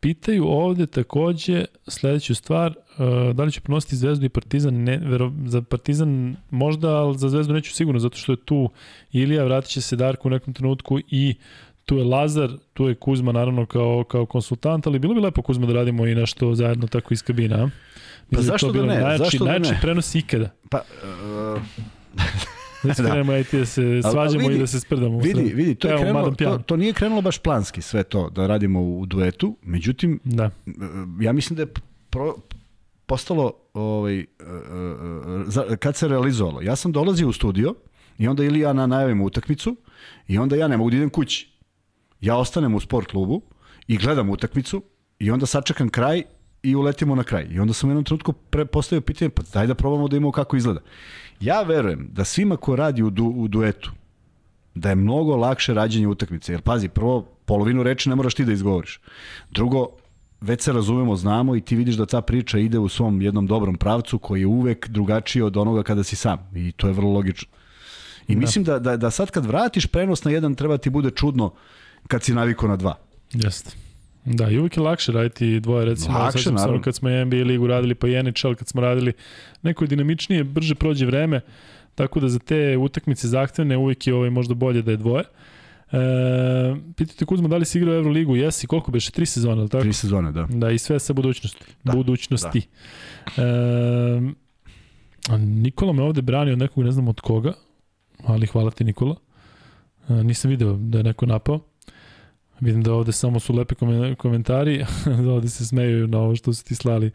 pitaju 0.01 0.45
ovde 0.47 0.87
takođe 0.87 1.65
sledeću 1.87 2.35
stvar, 2.35 2.73
e, 2.73 3.33
da 3.33 3.45
li 3.45 3.53
će 3.53 3.61
ponositi 3.61 3.97
Zvezdu 3.97 4.27
i 4.27 4.29
Partizan, 4.29 4.75
ne, 4.75 4.99
vero, 5.05 5.33
za 5.47 5.63
Partizan 5.63 6.37
možda, 6.51 6.89
ali 6.89 7.19
za 7.19 7.29
Zvezdu 7.29 7.55
neću 7.55 7.75
sigurno, 7.75 8.01
zato 8.01 8.17
što 8.17 8.33
je 8.33 8.45
tu 8.45 8.71
Ilija, 9.13 9.45
vratit 9.45 9.71
će 9.71 9.81
se 9.81 9.97
Darko 9.97 10.29
u 10.29 10.31
nekom 10.31 10.55
trenutku 10.55 10.99
i 11.11 11.35
tu 11.89 11.97
je 11.97 12.05
Lazar, 12.05 12.51
tu 12.75 12.89
je 12.89 12.95
Kuzma 12.95 13.33
naravno 13.33 13.67
kao, 13.67 14.05
kao 14.05 14.27
konsultant, 14.27 14.87
ali 14.87 14.99
bilo 14.99 15.15
bi 15.15 15.21
lepo 15.21 15.43
Kuzma 15.43 15.67
da 15.67 15.73
radimo 15.73 16.07
i 16.07 16.15
nešto 16.15 16.55
zajedno 16.55 16.87
tako 16.87 17.15
iz 17.15 17.23
kabina. 17.23 17.71
Pa 18.31 18.37
da 18.37 18.43
zašto 18.43 18.73
da 18.73 18.83
ne? 18.83 19.01
Najjači, 19.01 19.25
zašto 19.25 19.45
da 19.45 19.59
ne? 19.59 19.79
prenos 19.83 20.15
ikada. 20.15 20.51
Pa, 20.71 20.81
uh... 21.03 21.63
da. 22.85 22.95
Krenemo, 23.05 23.33
ajte 23.33 23.59
da 23.59 23.67
se 23.67 24.01
svađamo 24.11 24.49
vidi, 24.49 24.57
i 24.57 24.59
da 24.59 24.67
se 24.67 24.81
sprdamo. 24.81 25.19
Vidi, 25.19 25.43
vidi, 25.43 25.75
to, 25.75 25.89
je 25.89 25.99
krenulo, 25.99 26.31
to, 26.31 26.59
to 26.59 26.77
nije 26.77 26.93
krenulo 26.93 27.23
baš 27.23 27.39
planski 27.39 27.83
sve 27.83 28.03
to, 28.03 28.31
da 28.31 28.47
radimo 28.47 28.83
u 28.83 29.07
duetu, 29.07 29.57
međutim, 29.63 30.21
da. 30.25 30.45
E, 30.45 30.71
ja 31.21 31.33
mislim 31.33 31.57
da 31.57 31.63
je 31.63 31.69
pro, 32.11 32.35
postalo, 33.07 33.53
ovaj, 33.75 34.19
uh, 34.19 34.27
uh, 35.69 35.77
kad 35.77 35.97
se 35.97 36.09
realizovalo, 36.09 36.63
ja 36.63 36.77
sam 36.77 36.93
dolazio 36.93 37.29
u 37.29 37.33
studio 37.33 37.75
i 38.19 38.29
onda 38.29 38.45
ili 38.45 38.61
ja 38.61 38.73
na 38.73 38.87
najavim 38.87 39.21
utakmicu 39.21 39.77
i 40.27 40.39
onda 40.39 40.57
ja 40.57 40.69
ne 40.69 40.77
mogu 40.77 40.91
da 40.91 40.97
idem 40.97 41.11
kući 41.11 41.58
ja 42.21 42.37
ostanem 42.37 42.75
u 42.75 42.81
sport 42.81 43.11
klubu 43.11 43.43
i 43.87 43.97
gledam 43.97 44.31
utakmicu 44.31 44.83
i 45.19 45.31
onda 45.31 45.47
sačekam 45.47 45.89
kraj 45.89 46.23
i 46.63 46.75
uletimo 46.75 47.15
na 47.15 47.23
kraj. 47.23 47.47
I 47.51 47.61
onda 47.61 47.73
sam 47.73 47.89
u 47.89 47.93
jednom 47.93 48.05
trenutku 48.05 48.33
pre, 48.33 48.65
postavio 48.65 49.01
pitanje, 49.01 49.29
pa 49.29 49.43
daj 49.53 49.67
da 49.67 49.75
probamo 49.75 50.09
da 50.09 50.17
imamo 50.17 50.33
kako 50.33 50.57
izgleda. 50.57 50.81
Ja 51.41 51.63
verujem 51.63 52.09
da 52.13 52.25
svima 52.25 52.57
ko 52.57 52.77
radi 52.77 53.03
u, 53.03 53.11
du, 53.11 53.27
u 53.27 53.49
duetu, 53.49 53.93
da 54.75 54.89
je 54.89 54.95
mnogo 54.95 55.37
lakše 55.37 55.75
rađenje 55.75 56.07
utakmice. 56.07 56.53
Jer 56.53 56.63
pazi, 56.63 56.89
prvo, 56.89 57.23
polovinu 57.45 57.83
reči 57.83 58.09
ne 58.09 58.15
moraš 58.15 58.35
ti 58.35 58.45
da 58.45 58.53
izgovoriš. 58.53 59.01
Drugo, 59.51 59.87
već 60.41 60.63
se 60.63 60.73
razumemo, 60.73 61.17
znamo 61.17 61.57
i 61.57 61.61
ti 61.61 61.77
vidiš 61.77 61.95
da 61.95 62.07
ta 62.07 62.21
priča 62.21 62.59
ide 62.59 62.79
u 62.79 62.89
svom 62.89 63.23
jednom 63.23 63.47
dobrom 63.47 63.77
pravcu 63.77 64.19
koji 64.19 64.41
je 64.41 64.47
uvek 64.47 64.89
drugačiji 64.89 65.43
od 65.43 65.57
onoga 65.57 65.83
kada 65.83 66.03
si 66.03 66.17
sam. 66.17 66.39
I 66.55 66.73
to 66.73 66.87
je 66.87 66.93
vrlo 66.93 67.13
logično. 67.13 67.49
I 68.29 68.35
da. 68.35 68.41
mislim 68.41 68.65
da, 68.65 68.79
da, 68.79 68.97
da 68.97 69.11
sad 69.11 69.31
kad 69.31 69.47
vratiš 69.47 69.87
prenos 69.87 70.25
na 70.25 70.31
jedan 70.31 70.55
treba 70.55 70.79
ti 70.79 70.91
bude 70.91 71.11
čudno 71.11 71.53
kad 72.07 72.23
si 72.23 72.35
navikao 72.35 72.69
na 72.69 72.77
dva. 72.77 72.95
Jeste. 73.33 73.71
Da, 74.25 74.51
i 74.51 74.59
uvijek 74.59 74.77
je 74.77 74.83
lakše 74.83 75.13
raditi 75.13 75.61
dvoje, 75.61 75.85
recimo, 75.85 76.19
lakše, 76.19 76.43
samo 76.43 76.81
kad 76.83 76.95
smo 76.95 77.25
NBA 77.25 77.37
ligu 77.37 77.67
radili, 77.67 77.95
pa 77.95 78.09
i 78.09 78.23
NHL 78.23 78.55
kad 78.59 78.69
smo 78.69 78.81
radili, 78.81 79.13
neko 79.63 79.85
je 79.85 79.89
dinamičnije, 79.89 80.45
brže 80.45 80.75
prođe 80.75 81.07
vreme, 81.07 81.41
tako 81.95 82.21
da 82.21 82.29
za 82.29 82.39
te 82.39 82.77
utakmice 82.77 83.29
zahtevne 83.29 83.77
uvijek 83.77 84.07
je 84.07 84.15
ovaj 84.15 84.31
možda 84.31 84.55
bolje 84.55 84.83
da 84.83 84.91
je 84.91 84.97
dvoje. 84.97 85.25
E, 85.93 86.77
pitate 86.97 87.25
Kuzma 87.25 87.49
da 87.49 87.57
li 87.57 87.65
si 87.65 87.79
igrao 87.79 87.95
Euroligu? 87.95 88.37
Jesi, 88.37 88.67
koliko 88.67 88.91
beše? 88.91 89.11
Tri 89.11 89.27
sezone, 89.27 89.61
ili 89.61 89.69
tako? 89.69 89.83
Tri 89.83 89.93
sezone, 89.93 90.33
da. 90.33 90.47
Da, 90.51 90.71
i 90.71 90.79
sve 90.79 90.99
sa 90.99 91.13
budućnosti. 91.13 91.65
Da, 91.85 91.93
budućnosti. 91.93 92.69
Da. 93.37 93.43
E, 93.43 95.39
Nikola 95.39 95.93
me 95.93 96.03
ovde 96.03 96.23
brani 96.23 96.53
od 96.53 96.59
nekog, 96.59 96.85
ne 96.85 96.93
znam 96.93 97.09
od 97.09 97.21
koga, 97.21 97.53
ali 98.25 98.47
hvala 98.47 98.71
ti 98.71 98.85
Nikola. 98.85 99.17
E, 100.09 100.13
nisam 100.13 100.51
video 100.51 100.77
da 100.77 100.99
je 100.99 101.05
neko 101.05 101.27
napao. 101.27 101.61
Vidim 102.61 102.83
da 102.83 102.93
ovde 102.93 103.13
samo 103.13 103.41
su 103.41 103.55
lepi 103.55 103.75
komentari, 104.19 104.85
da 105.25 105.33
ovde 105.33 105.49
se 105.49 105.67
smeju 105.67 106.07
na 106.07 106.19
ovo 106.19 106.37
što 106.37 106.53
su 106.53 106.65
ti 106.65 106.75
slali 106.75 107.11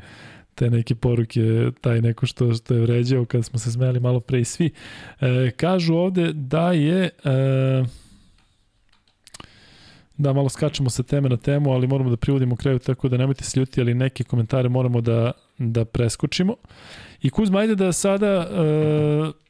te 0.56 0.70
neke 0.70 0.96
poruke, 0.96 1.72
taj 1.82 2.02
neko 2.02 2.26
što, 2.26 2.54
što 2.54 2.74
je 2.74 2.82
vređao 2.82 3.26
kada 3.26 3.44
smo 3.44 3.60
se 3.60 3.72
smeli 3.72 4.00
malo 4.00 4.20
pre 4.20 4.40
i 4.40 4.46
svi. 4.46 4.72
E, 5.22 5.52
kažu 5.52 5.94
ovde 5.96 6.34
da 6.34 6.72
je... 6.72 7.10
E, 7.24 7.84
da, 10.18 10.34
malo 10.34 10.50
skačemo 10.50 10.90
sa 10.90 11.04
teme 11.04 11.30
na 11.30 11.38
temu, 11.38 11.72
ali 11.72 11.88
moramo 11.88 12.10
da 12.10 12.18
privodimo 12.18 12.56
kraju, 12.56 12.80
tako 12.80 13.10
da 13.10 13.18
nemojte 13.18 13.44
se 13.44 13.60
ljuti, 13.60 13.82
ali 13.82 13.94
neke 13.94 14.24
komentare 14.24 14.70
moramo 14.70 15.02
da, 15.02 15.32
da 15.58 15.86
preskočimo. 15.86 16.56
I 17.22 17.30
Kuzma, 17.30 17.60
ajde 17.60 17.76
da 17.76 17.92
sada 17.92 18.48
uh, 18.50 19.43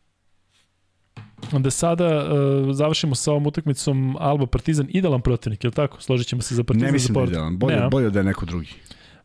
da 1.51 1.71
sada 1.71 2.05
uh, 2.17 2.75
završimo 2.75 3.15
sa 3.15 3.31
ovom 3.31 3.47
utakmicom 3.47 4.17
Alba 4.19 4.45
Partizan, 4.45 4.87
idealan 4.89 5.21
protivnik, 5.21 5.63
je 5.63 5.67
li 5.67 5.73
tako? 5.73 6.01
Složit 6.01 6.27
ćemo 6.27 6.41
se 6.41 6.55
za 6.55 6.63
Partizan 6.63 6.85
Ne 6.85 6.91
mislim 6.91 7.13
da 7.13 7.21
je 7.21 7.27
idealan, 7.27 7.57
bolje, 7.57 7.75
ne, 7.75 7.89
bolje 7.89 8.09
da 8.09 8.19
je 8.19 8.23
neko 8.23 8.45
drugi. 8.45 8.69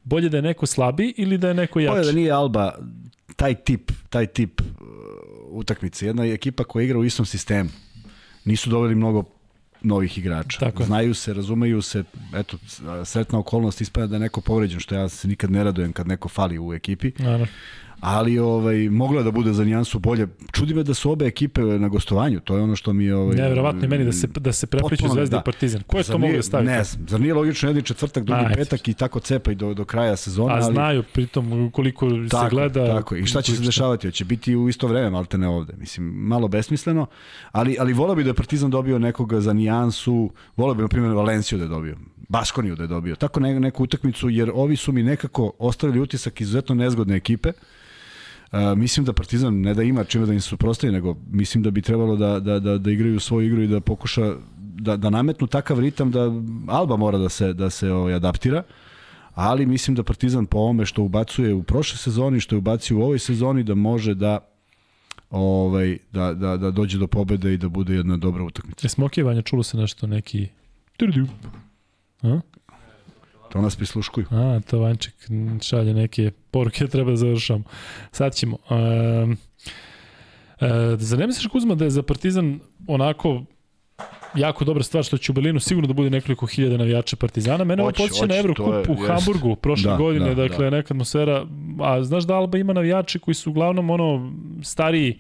Bolje 0.05 0.29
da 0.29 0.37
je 0.37 0.43
neko 0.43 0.67
slabi 0.67 1.15
ili 1.17 1.39
da 1.39 1.49
je 1.49 1.55
neko 1.55 1.81
jači? 1.81 1.93
Bolje 1.93 2.07
da 2.07 2.13
nije 2.13 2.33
Alba 2.33 2.73
taj 3.37 3.55
tip, 3.55 3.93
taj 4.09 4.27
tip 4.27 4.61
uh, 4.61 4.67
utakmice. 5.51 6.07
Jedna 6.07 6.25
je 6.25 6.35
ekipa 6.35 6.65
koja 6.65 6.85
igra 6.85 6.99
u 6.99 7.05
istom 7.05 7.27
sistemu. 7.27 7.71
Nisu 8.45 8.71
doveli 8.71 8.95
mnogo 8.95 9.25
novih 9.83 10.19
igrača. 10.19 10.59
Tako 10.59 10.85
Znaju 10.85 11.15
se, 11.15 11.35
razumeju 11.35 11.83
se, 11.83 12.05
eto, 12.35 12.59
sretna 13.05 13.39
okolnost 13.39 13.81
ispada 13.81 14.07
da 14.07 14.17
je 14.17 14.21
neko 14.21 14.41
povređen, 14.41 14.81
što 14.81 14.95
ja 14.95 15.09
se 15.09 15.29
nikad 15.29 15.51
ne 15.51 15.65
radujem 15.65 15.93
kad 15.93 16.09
neko 16.09 16.29
fali 16.29 16.59
u 16.59 16.75
ekipi. 16.75 17.13
Naravno 17.19 17.47
ali 18.01 18.39
ovaj 18.39 18.89
mogla 18.89 19.23
da 19.23 19.31
bude 19.31 19.53
za 19.53 19.65
nijansu 19.65 19.99
bolje. 19.99 20.27
Čudi 20.53 20.75
me 20.75 20.83
da 20.83 20.95
su 20.95 21.11
obe 21.11 21.27
ekipe 21.27 21.61
na 21.61 21.89
gostovanju, 21.89 22.41
to 22.41 22.57
je 22.57 22.63
ono 22.63 22.77
što 22.77 22.93
mi 22.93 23.05
je 23.05 23.17
ovaj 23.17 23.37
Neverovatno 23.37 23.89
meni 23.89 24.05
da 24.05 24.13
se 24.13 24.27
da 24.27 24.53
se 24.53 24.67
prepliću 24.67 25.09
Zvezda 25.09 25.37
da. 25.37 25.41
i 25.41 25.45
Partizan. 25.45 25.83
Ko 25.87 25.99
je 25.99 26.05
to 26.05 26.19
mogao 26.19 26.37
da 26.37 26.43
stavi? 26.43 26.67
Ne, 26.67 26.85
zar 26.85 27.21
nije 27.21 27.35
logično 27.35 27.69
jedni 27.69 27.83
četvrtak, 27.83 28.25
drugi 28.25 28.45
A, 28.45 28.55
petak 28.55 28.89
i 28.89 28.95
tako 28.95 29.21
cepa 29.21 29.53
i 29.53 29.55
do 29.55 29.75
do 29.75 29.85
kraja 29.85 30.17
sezone, 30.17 30.53
ali 30.53 30.59
A 30.59 30.63
znaju 30.63 31.03
pritom 31.13 31.71
koliko 31.73 32.09
tako, 32.31 32.45
se 32.45 32.51
gleda. 32.51 32.87
Tako, 32.87 33.17
i 33.17 33.27
šta 33.27 33.43
će 33.43 33.57
se 33.57 33.63
dešavati? 33.63 34.07
Hoće 34.07 34.25
biti 34.25 34.57
u 34.57 34.69
isto 34.69 34.87
vreme, 34.87 35.11
malte 35.11 35.39
ne 35.39 35.49
ovde. 35.49 35.73
Mislim, 35.79 36.07
malo 36.07 36.49
besmisleno, 36.49 37.07
ali 37.53 37.77
ali 37.81 37.93
voleo 37.93 38.15
bi 38.15 38.25
da 38.25 38.35
Partizan 38.35 38.71
dobio 38.71 38.99
nekoga 38.99 39.41
za 39.41 39.53
nijansu, 39.53 40.31
voleo 40.57 40.75
bi 40.75 40.83
na 40.83 40.89
primjer 40.89 41.13
Valenciju 41.13 41.59
da 41.59 41.65
je 41.65 41.69
dobio. 41.69 41.97
Baskoniju 42.29 42.77
da 42.77 42.83
je 42.83 42.87
dobio. 42.87 43.17
Tako 43.17 43.41
ne, 43.41 43.61
neku 43.61 43.85
utakmicu, 43.85 44.29
jer 44.29 44.51
ovi 44.55 44.77
su 44.77 44.93
mi 44.93 45.03
nekako 45.03 45.53
ostavili 45.59 46.01
utisak 46.01 46.41
izuzetno 46.41 46.75
nezgodne 46.75 47.17
ekipe. 47.17 47.49
Uh, 47.49 47.55
mislim 48.77 49.07
da 49.07 49.13
Partizan 49.13 49.61
ne 49.61 49.75
da 49.75 49.83
ima 49.83 50.05
čime 50.05 50.27
da 50.27 50.33
im 50.33 50.41
se 50.41 50.49
suprostavi, 50.49 50.93
nego 50.93 51.17
mislim 51.31 51.63
da 51.63 51.71
bi 51.71 51.83
trebalo 51.83 52.17
da, 52.17 52.41
da, 52.41 52.59
da, 52.59 52.79
da 52.79 52.91
igraju 52.91 53.21
svoju 53.21 53.47
igru 53.47 53.63
i 53.63 53.67
da 53.67 53.81
pokuša 53.81 54.35
da, 54.59 54.97
da 54.97 55.11
nametnu 55.11 55.47
takav 55.47 55.81
ritam 55.81 56.11
da 56.11 56.33
Alba 56.67 56.97
mora 56.97 57.19
da 57.19 57.29
se, 57.29 57.53
da 57.53 57.71
se 57.71 57.93
ovaj, 57.93 58.15
adaptira 58.15 58.63
ali 59.39 59.67
mislim 59.67 59.97
da 59.97 60.03
Partizan 60.03 60.47
po 60.47 60.59
ovome 60.59 60.87
što 60.87 61.03
ubacuje 61.03 61.55
u 61.55 61.63
prošle 61.63 61.99
sezoni, 61.99 62.41
što 62.41 62.55
je 62.55 62.59
ubacio 62.59 62.99
u 62.99 63.03
ovoj 63.03 63.19
sezoni, 63.19 63.63
da 63.63 63.75
može 63.75 64.15
da 64.15 64.39
ovaj, 65.31 65.99
da, 66.13 66.35
da, 66.35 66.57
da 66.57 66.71
dođe 66.71 66.99
do 66.99 67.07
pobede 67.07 67.55
i 67.55 67.57
da 67.57 67.69
bude 67.69 67.95
jedna 67.95 68.17
dobra 68.17 68.45
utakmica. 68.45 68.87
Je 68.87 68.91
smokivanje, 68.91 69.43
čulo 69.43 69.63
se 69.63 69.77
nešto 69.77 70.07
neki... 70.07 70.49
A? 72.23 72.41
To 73.53 73.61
nas 73.61 73.77
prisluškuju. 73.77 74.27
A, 74.31 74.61
to 74.71 74.79
Vanček 74.79 75.15
šalje 75.63 75.95
neke 75.95 76.31
poruke, 76.51 76.87
treba 76.93 77.11
da 77.11 77.17
završamo. 77.17 77.65
Sad 78.13 78.35
ćemo. 78.35 78.57
Uh, 78.71 79.29
uh, 79.29 79.37
zar 80.99 81.19
ne 81.19 81.27
misliš, 81.27 81.47
Kuzma, 81.47 81.75
da 81.75 81.85
je 81.85 81.91
za 81.91 82.03
Partizan 82.03 82.61
onako 82.87 83.45
jako 84.35 84.65
dobra 84.65 84.83
stvar 84.83 85.05
što 85.05 85.19
će 85.19 85.33
u 85.33 85.35
Berlinu 85.35 85.61
sigurno 85.61 85.87
da 85.87 85.93
bude 85.93 86.11
nekoliko 86.11 86.47
hiljada 86.47 86.77
navijača 86.77 87.17
Partizana. 87.17 87.65
Mene 87.65 87.83
ovo 87.83 87.93
počeće 87.93 88.27
na 88.27 88.37
Evrokup 88.37 88.89
u 88.89 88.95
Hamburgu 89.07 89.57
prošle 89.57 89.91
da, 89.91 89.97
godine, 89.97 90.35
da, 90.35 90.49
dakle 90.49 90.65
da. 90.65 90.77
neka 90.77 90.95
atmosfera. 90.95 91.47
A 91.81 92.05
znaš 92.05 92.25
da 92.25 92.35
Alba 92.35 92.59
ima 92.59 92.73
navijače 92.73 93.19
koji 93.19 93.35
su 93.35 93.51
uglavnom 93.51 93.91
ono 93.91 94.33
stariji 94.63 95.19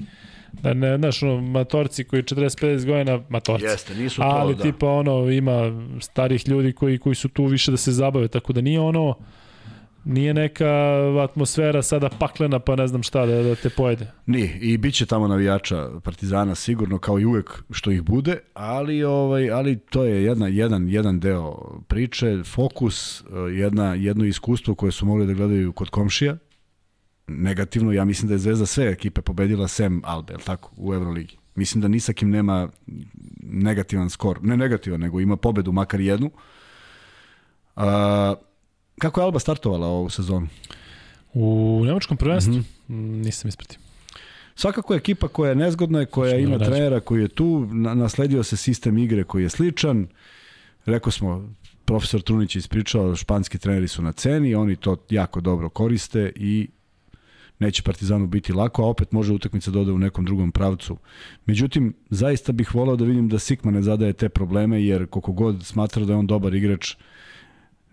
da 0.62 0.74
ne, 0.74 0.96
znaš, 0.98 1.22
ono, 1.22 1.40
matorci 1.40 2.04
koji 2.04 2.22
45 2.22 2.86
godina, 2.86 3.20
matorci. 3.28 3.64
Jeste, 3.64 3.94
nisu 3.94 4.16
to, 4.16 4.22
ali 4.22 4.54
da. 4.54 4.62
tipa 4.62 4.86
ono, 4.86 5.30
ima 5.30 5.82
starih 6.00 6.48
ljudi 6.48 6.72
koji, 6.72 6.98
koji 6.98 7.14
su 7.14 7.28
tu 7.28 7.44
više 7.44 7.70
da 7.70 7.76
se 7.76 7.92
zabave, 7.92 8.28
tako 8.28 8.52
da 8.52 8.60
nije 8.60 8.80
ono, 8.80 9.14
nije 10.04 10.34
neka 10.34 10.66
atmosfera 11.24 11.82
sada 11.82 12.08
paklena 12.18 12.58
pa 12.58 12.76
ne 12.76 12.86
znam 12.86 13.02
šta 13.02 13.26
da, 13.26 13.42
da 13.42 13.54
te 13.54 13.70
pojede. 13.70 14.12
Nije, 14.26 14.58
i 14.60 14.76
bit 14.76 14.94
će 14.94 15.06
tamo 15.06 15.28
navijača 15.28 15.90
Partizana 16.04 16.54
sigurno 16.54 16.98
kao 16.98 17.20
i 17.20 17.24
uvek 17.24 17.62
što 17.70 17.90
ih 17.90 18.02
bude, 18.02 18.38
ali 18.54 19.04
ovaj 19.04 19.50
ali 19.50 19.78
to 19.78 20.04
je 20.04 20.24
jedna, 20.24 20.48
jedan, 20.48 20.88
jedan 20.88 21.20
deo 21.20 21.80
priče, 21.88 22.42
fokus, 22.44 23.24
jedna, 23.56 23.94
jedno 23.94 24.24
iskustvo 24.24 24.74
koje 24.74 24.92
su 24.92 25.06
mogli 25.06 25.26
da 25.26 25.32
gledaju 25.32 25.72
kod 25.72 25.90
komšija, 25.90 26.36
negativno, 27.28 27.92
ja 27.92 28.04
mislim 28.04 28.28
da 28.28 28.34
je 28.34 28.38
Zvezda 28.38 28.66
sve 28.66 28.88
ekipe 28.88 29.20
pobedila 29.20 29.68
sem 29.68 30.02
Albe, 30.04 30.32
je 30.32 30.38
tako, 30.38 30.70
u 30.76 30.94
Euroligi. 30.94 31.36
Mislim 31.54 31.82
da 31.82 31.88
ni 31.88 32.00
sa 32.00 32.12
kim 32.12 32.30
nema 32.30 32.68
negativan 33.42 34.10
skor, 34.10 34.38
ne 34.42 34.56
negativan, 34.56 35.00
nego 35.00 35.20
ima 35.20 35.36
pobedu, 35.36 35.72
makar 35.72 36.00
jednu. 36.00 36.30
Uh, 37.76 37.82
kako 38.98 39.20
je 39.20 39.24
Alba 39.24 39.38
startovala 39.38 39.86
ovu 39.86 40.10
sezonu? 40.10 40.48
U 41.34 41.82
nemačkom 41.84 42.16
prvenstvu? 42.16 42.52
Mm 42.54 42.64
-hmm. 42.88 43.24
Nisam 43.24 43.48
ispratio. 43.48 43.78
Svakako 44.54 44.94
je 44.94 44.98
ekipa 44.98 45.28
koja 45.28 45.48
je 45.48 45.56
nezgodna, 45.56 46.06
koja 46.06 46.30
Što 46.30 46.38
ima 46.38 46.58
trenera 46.58 47.00
koji 47.00 47.22
je 47.22 47.28
tu, 47.28 47.68
nasledio 47.72 48.42
se 48.42 48.56
sistem 48.56 48.98
igre 48.98 49.24
koji 49.24 49.42
je 49.42 49.48
sličan. 49.48 50.06
Rekao 50.84 51.12
smo, 51.12 51.48
profesor 51.84 52.22
Trunić 52.22 52.56
je 52.56 52.58
ispričao, 52.58 53.16
španski 53.16 53.58
treneri 53.58 53.88
su 53.88 54.02
na 54.02 54.12
ceni, 54.12 54.54
oni 54.54 54.76
to 54.76 54.96
jako 55.10 55.40
dobro 55.40 55.68
koriste 55.68 56.32
i 56.36 56.68
neće 57.58 57.82
Partizanu 57.82 58.26
biti 58.26 58.52
lako, 58.52 58.82
a 58.82 58.86
opet 58.86 59.12
može 59.12 59.32
utakmica 59.32 59.70
da 59.70 59.80
ode 59.80 59.92
u 59.92 59.98
nekom 59.98 60.24
drugom 60.24 60.52
pravcu. 60.52 60.96
Međutim, 61.46 61.94
zaista 62.10 62.52
bih 62.52 62.74
volao 62.74 62.96
da 62.96 63.04
vidim 63.04 63.28
da 63.28 63.38
Sikma 63.38 63.70
ne 63.70 63.82
zadaje 63.82 64.12
te 64.12 64.28
probleme, 64.28 64.84
jer 64.84 65.06
koliko 65.06 65.32
god 65.32 65.66
smatra 65.66 66.04
da 66.04 66.12
je 66.12 66.16
on 66.16 66.26
dobar 66.26 66.54
igrač, 66.54 66.94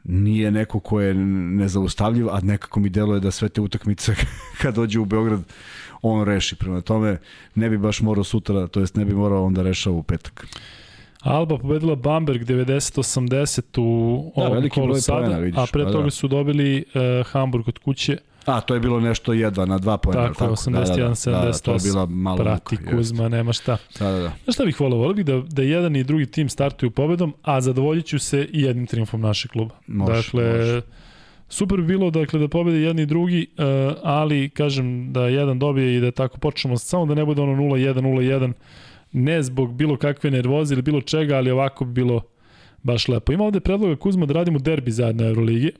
nije 0.03 0.51
neko 0.51 0.79
ko 0.79 1.01
je 1.01 1.13
nezaustavljiv, 1.13 2.29
a 2.29 2.41
nekako 2.41 2.79
mi 2.79 2.89
deluje 2.89 3.19
da 3.19 3.31
sve 3.31 3.49
te 3.49 3.61
utakmice 3.61 4.15
kad 4.61 4.75
dođe 4.75 4.99
u 4.99 5.05
Beograd 5.05 5.41
on 6.01 6.25
reši. 6.25 6.55
Prema 6.55 6.81
tome, 6.81 7.17
ne 7.55 7.69
bi 7.69 7.77
baš 7.77 8.01
morao 8.01 8.23
sutra, 8.23 8.67
to 8.67 8.79
jest 8.79 8.95
ne 8.95 9.05
bi 9.05 9.13
morao 9.13 9.45
onda 9.45 9.63
rešao 9.63 9.93
u 9.93 10.03
petak. 10.03 10.47
Alba 11.21 11.57
pobedila 11.57 11.95
Bamberg 11.95 12.41
90-80 12.41 13.81
u 13.81 14.31
da, 14.35 14.41
ovom 14.41 14.69
kolu 14.69 14.95
sada, 14.95 15.37
vidiš, 15.37 15.57
a 15.57 15.65
pre 15.73 15.83
pa 15.83 15.91
toga 15.91 16.03
da. 16.03 16.11
su 16.11 16.27
dobili 16.27 16.85
uh, 16.85 17.27
Hamburg 17.27 17.67
od 17.67 17.79
kuće 17.79 18.17
A, 18.45 18.61
to 18.61 18.73
je 18.73 18.79
bilo 18.79 18.99
nešto 18.99 19.33
jedva 19.33 19.65
na 19.65 19.77
dva 19.77 19.97
pojena. 19.97 20.27
Tako, 20.27 20.39
tako 20.39 20.53
81, 20.53 20.71
da, 20.71 20.79
da, 20.79 21.09
78. 21.09 21.31
Da, 21.31 21.41
da, 21.41 21.57
to 21.57 21.73
je 21.73 21.79
bila 21.83 22.05
malo 22.05 22.37
Prati 22.37 22.77
muka, 22.81 22.97
Kuzma, 22.97 23.23
jest. 23.23 23.31
nema 23.31 23.53
šta. 23.53 23.77
Da, 23.99 24.11
da, 24.11 24.19
da. 24.19 24.31
Znaš 24.43 24.55
šta 24.55 24.65
bih 24.65 24.79
volao? 24.79 24.99
Volao 24.99 25.13
bih 25.13 25.25
da, 25.25 25.41
da 25.49 25.61
jedan 25.61 25.95
i 25.95 26.03
drugi 26.03 26.25
tim 26.25 26.49
startuju 26.49 26.91
pobedom, 26.91 27.33
a 27.41 27.61
zadovoljit 27.61 28.05
ću 28.05 28.19
se 28.19 28.47
i 28.51 28.61
jednim 28.61 28.85
triumfom 28.87 29.21
našeg 29.21 29.51
kluba. 29.51 29.75
Može, 29.87 30.13
dakle, 30.13 30.57
može. 30.57 30.81
Super 31.49 31.77
bi 31.77 31.87
bilo 31.87 32.11
dakle, 32.11 32.39
da 32.39 32.47
pobede 32.47 32.77
jedni 32.77 33.01
i 33.01 33.05
drugi, 33.05 33.47
uh, 33.57 33.65
ali 34.03 34.49
kažem 34.49 35.13
da 35.13 35.27
jedan 35.27 35.59
dobije 35.59 35.97
i 35.97 35.99
da 35.99 36.11
tako 36.11 36.37
počnemo, 36.37 36.77
samo 36.77 37.05
da 37.05 37.15
ne 37.15 37.25
bude 37.25 37.41
ono 37.41 37.53
0-1, 37.63 37.93
0-1, 37.93 38.53
ne 39.11 39.43
zbog 39.43 39.73
bilo 39.73 39.97
kakve 39.97 40.31
nervoze 40.31 40.73
ili 40.73 40.81
bilo 40.81 41.01
čega, 41.01 41.35
ali 41.35 41.51
ovako 41.51 41.85
bi 41.85 41.91
bilo 41.91 42.21
baš 42.83 43.07
lepo. 43.07 43.33
Ima 43.33 43.43
ovde 43.43 43.59
predloga 43.59 43.95
Kuzma 43.95 44.25
da 44.25 44.33
radimo 44.33 44.59
derbi 44.59 44.91
zajedno 44.91 45.23
na 45.23 45.29
Euroligi. 45.29 45.71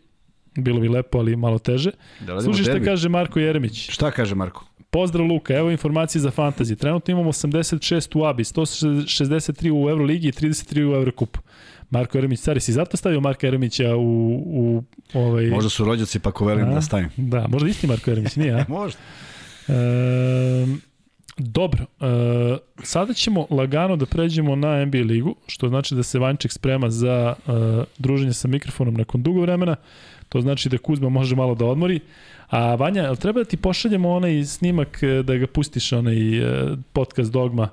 Bilo 0.56 0.80
bi 0.80 0.90
lepo, 0.90 1.18
ali 1.18 1.36
malo 1.36 1.60
teže. 1.60 1.92
Da 2.20 2.42
Slušaj 2.42 2.64
šta 2.64 2.80
kaže 2.84 3.10
Marko 3.10 3.40
Jeremić. 3.40 3.90
Šta 3.92 4.12
kaže 4.12 4.36
Marko? 4.36 4.66
Pozdrav 4.90 5.28
Luka, 5.28 5.54
evo 5.54 5.72
informacije 5.72 6.22
za 6.22 6.32
fantasy. 6.32 6.78
Trenutno 6.78 7.12
imamo 7.12 7.32
86 7.32 8.20
u 8.20 8.26
ABI, 8.26 8.44
163 8.44 9.72
u 9.72 9.90
Euroligi 9.90 10.28
i 10.28 10.32
33 10.32 10.92
u 10.92 10.96
Eurocupu. 10.96 11.40
Marko 11.90 12.18
Jeremić, 12.18 12.40
stari, 12.40 12.60
si 12.60 12.74
zato 12.74 12.98
stavio 12.98 13.22
Marka 13.22 13.48
Jeremića 13.48 13.96
u... 13.96 14.36
u 14.46 14.84
ovaj... 15.14 15.48
Možda 15.48 15.70
su 15.70 15.86
rođaci 15.86 16.20
pa 16.20 16.32
ko 16.32 16.46
velim 16.46 16.74
da 16.74 16.82
stavim. 16.82 17.10
Da, 17.18 17.48
možda 17.48 17.70
isti 17.70 17.88
Marko 17.88 18.12
Jeremić, 18.12 18.36
nije, 18.36 18.54
a? 18.54 18.66
možda. 18.78 19.00
E, 19.68 19.74
dobro, 21.38 21.86
e, 22.02 22.58
sada 22.84 23.14
ćemo 23.14 23.48
lagano 23.50 23.96
da 23.96 24.06
pređemo 24.06 24.56
na 24.56 24.86
NBA 24.86 24.98
ligu, 24.98 25.36
što 25.48 25.70
znači 25.70 25.96
da 25.96 26.04
se 26.04 26.20
Vanček 26.20 26.52
sprema 26.52 26.90
za 26.90 27.36
e, 27.48 27.52
druženje 27.98 28.34
sa 28.34 28.48
mikrofonom 28.48 28.94
nakon 28.94 29.24
dugo 29.24 29.42
vremena. 29.42 29.76
To 30.30 30.42
znači 30.42 30.70
da 30.70 30.78
Kuzma 30.78 31.10
može 31.10 31.36
malo 31.36 31.56
da 31.56 31.66
odmori. 31.66 32.00
A 32.50 32.76
Vanja, 32.76 33.16
treba 33.16 33.40
da 33.40 33.46
ti 33.46 33.58
pošaljemo 33.58 34.12
onaj 34.12 34.44
snimak 34.44 35.04
e, 35.04 35.24
da 35.24 35.36
ga 35.36 35.48
pustiš, 35.48 35.92
onaj 35.92 36.38
e, 36.38 36.76
podcast 36.94 37.32
Dogma, 37.32 37.70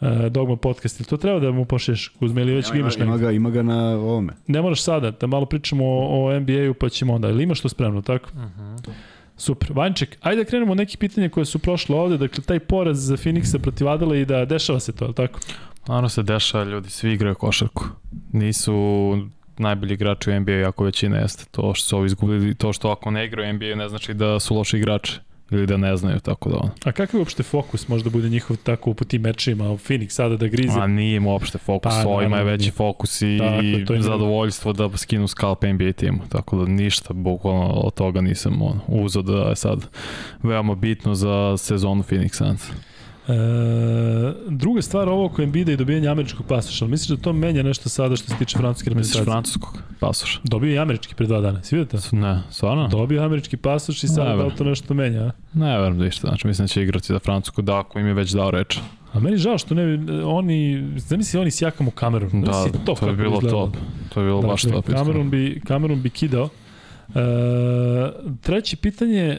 uh, 0.00 0.26
Dogma 0.30 0.56
podcast. 0.56 1.00
Ili 1.00 1.08
to 1.08 1.16
treba 1.16 1.40
da 1.40 1.52
mu 1.52 1.64
pošliješ 1.64 2.08
Kuzme 2.08 2.42
ili 2.42 2.54
već 2.54 2.72
ga 2.72 2.78
imaš 2.78 2.96
ima, 2.96 3.16
ga, 3.16 3.30
ima 3.30 3.50
ga 3.50 3.62
na 3.62 3.88
ovome. 3.88 4.32
Ne 4.46 4.62
moraš 4.62 4.82
sada, 4.82 5.10
da 5.10 5.26
malo 5.26 5.46
pričamo 5.46 5.84
o, 5.84 6.26
o 6.26 6.40
NBA-u 6.40 6.74
pa 6.74 6.88
ćemo 6.88 7.14
onda. 7.14 7.28
Ili 7.28 7.42
imaš 7.42 7.60
to 7.60 7.68
spremno, 7.68 8.02
tako? 8.02 8.30
Uh 8.34 8.40
-huh. 8.40 8.90
Super. 9.36 9.72
Vanček, 9.72 10.16
ajde 10.20 10.44
da 10.44 10.48
krenemo 10.48 10.72
od 10.72 10.78
nekih 10.78 10.98
pitanja 10.98 11.28
koje 11.28 11.44
su 11.44 11.58
prošle 11.58 11.96
ovde. 11.96 12.18
Dakle, 12.18 12.44
taj 12.44 12.60
poraz 12.60 13.06
za 13.06 13.16
Phoenixa 13.16 13.58
protiv 13.58 13.88
Adela 13.88 14.16
i 14.16 14.24
da 14.24 14.44
dešava 14.44 14.80
se 14.80 14.92
to, 14.92 15.04
je 15.04 15.08
li 15.08 15.14
tako? 15.14 15.40
Naravno 15.88 16.08
se 16.08 16.22
dešava, 16.22 16.64
ljudi, 16.64 16.90
svi 16.90 17.12
igraju 17.12 17.34
košarku. 17.34 17.84
Nisu 18.32 18.72
najbolji 19.58 19.94
igrači 19.94 20.30
u 20.30 20.40
NBA, 20.40 20.68
ako 20.68 20.84
većina 20.84 21.16
jeste. 21.16 21.44
To 21.50 21.74
što 21.74 21.88
su 21.88 21.96
ovi 21.96 22.06
izgubili, 22.06 22.54
to 22.54 22.72
što 22.72 22.90
ako 22.90 23.10
ne 23.10 23.24
igraju 23.24 23.50
u 23.50 23.52
NBA 23.52 23.74
ne 23.74 23.88
znači 23.88 24.14
da 24.14 24.40
su 24.40 24.54
loši 24.54 24.76
igrači 24.76 25.12
ili 25.50 25.66
da 25.66 25.76
ne 25.76 25.96
znaju, 25.96 26.20
tako 26.20 26.50
da 26.50 26.56
ono. 26.56 26.70
A 26.84 26.92
kakav 26.92 27.14
je 27.14 27.18
uopšte 27.18 27.42
fokus 27.42 27.88
možda 27.88 28.10
bude 28.10 28.28
njihov 28.28 28.56
tako 28.56 28.94
po 28.94 29.04
tim 29.04 29.22
mečima, 29.22 29.64
Phoenix 29.64 30.10
sada 30.10 30.36
da 30.36 30.46
grize? 30.46 30.80
A 30.80 30.86
nije 30.86 31.16
im 31.16 31.26
uopšte 31.26 31.58
fokus, 31.58 31.94
Pa, 32.02 32.08
ovima 32.08 32.38
je 32.38 32.44
veći 32.44 32.62
nije. 32.62 32.72
fokus 32.72 33.22
i 33.22 33.38
Tako, 33.80 33.92
je 33.92 34.02
zadovoljstvo 34.02 34.72
da 34.72 34.96
skinu 34.96 35.28
skalp 35.28 35.62
NBA 35.62 35.92
timu, 35.92 36.18
tako 36.28 36.56
da 36.56 36.70
ništa 36.70 37.14
bukvalno 37.14 37.66
od 37.66 37.94
toga 37.94 38.20
nisam 38.20 38.62
ono, 38.62 38.80
uzao 38.88 39.22
da 39.22 39.48
je 39.48 39.56
sad 39.56 39.86
veoma 40.42 40.74
bitno 40.74 41.14
za 41.14 41.56
sezonu 41.56 42.02
Phoenix 42.02 42.34
Suns. 42.34 42.70
E, 43.28 43.32
druga 44.48 44.82
stvar 44.82 45.08
ovo 45.08 45.24
oko 45.24 45.42
Embida 45.42 45.72
i 45.72 45.76
dobijanje 45.76 46.08
američkog 46.08 46.46
pasoša, 46.46 46.84
ali 46.84 46.90
misliš 46.90 47.18
da 47.18 47.22
to 47.22 47.32
menja 47.32 47.62
nešto 47.62 47.88
sada 47.88 48.16
što 48.16 48.28
se 48.28 48.34
tiče 48.38 48.58
francuske 48.58 48.90
Misliš 48.90 49.14
reprezentacije? 49.14 49.24
francuskog 49.32 49.82
pasoša? 50.00 50.40
Dobio 50.44 50.72
je 50.72 50.78
američki 50.78 51.14
pre 51.14 51.26
dva 51.26 51.40
dana, 51.40 51.62
si 51.62 51.76
vidio 51.76 51.98
to? 52.00 52.16
Ne, 52.16 52.42
stvarno? 52.50 52.88
Dobio 52.88 53.20
je 53.20 53.24
američki 53.24 53.56
pasoš 53.56 54.04
i 54.04 54.08
sada 54.08 54.36
da 54.36 54.50
to 54.50 54.64
nešto 54.64 54.94
menja, 54.94 55.22
a? 55.22 55.30
Ne, 55.54 55.78
verujem 55.78 55.98
da 55.98 56.06
išta, 56.06 56.28
znači 56.28 56.46
mislim 56.46 56.64
da 56.64 56.68
će 56.68 56.82
igrati 56.82 57.06
za 57.06 57.18
Francusku, 57.18 57.62
da 57.62 57.78
ako 57.78 57.98
im 57.98 58.06
je 58.06 58.14
već 58.14 58.32
dao 58.32 58.50
reč. 58.50 58.78
A 59.12 59.20
meni 59.20 59.36
žao 59.36 59.58
što 59.58 59.74
ne, 59.74 59.98
oni, 60.24 60.88
zamisli 60.96 61.40
oni 61.40 61.50
s 61.50 61.62
jakom 61.62 61.88
u 61.88 61.90
kameru. 61.90 62.30
Da, 62.32 62.64
to, 62.84 62.94
kako 62.94 63.06
je 63.10 63.16
bilo 63.16 63.34
izgledalo. 63.34 63.66
top. 63.66 63.76
To 64.14 64.20
je 64.20 64.26
bilo 64.26 64.42
baš 64.42 64.62
Dakle, 64.62 64.82
top. 64.82 64.94
Kamerun 64.94 65.30
bi, 65.30 65.60
Kamerun 65.66 66.02
bi 66.02 66.10
kidao. 66.10 66.48
E, 67.08 67.18
treće 68.40 68.76
pitanje, 68.76 69.22
e, 69.22 69.38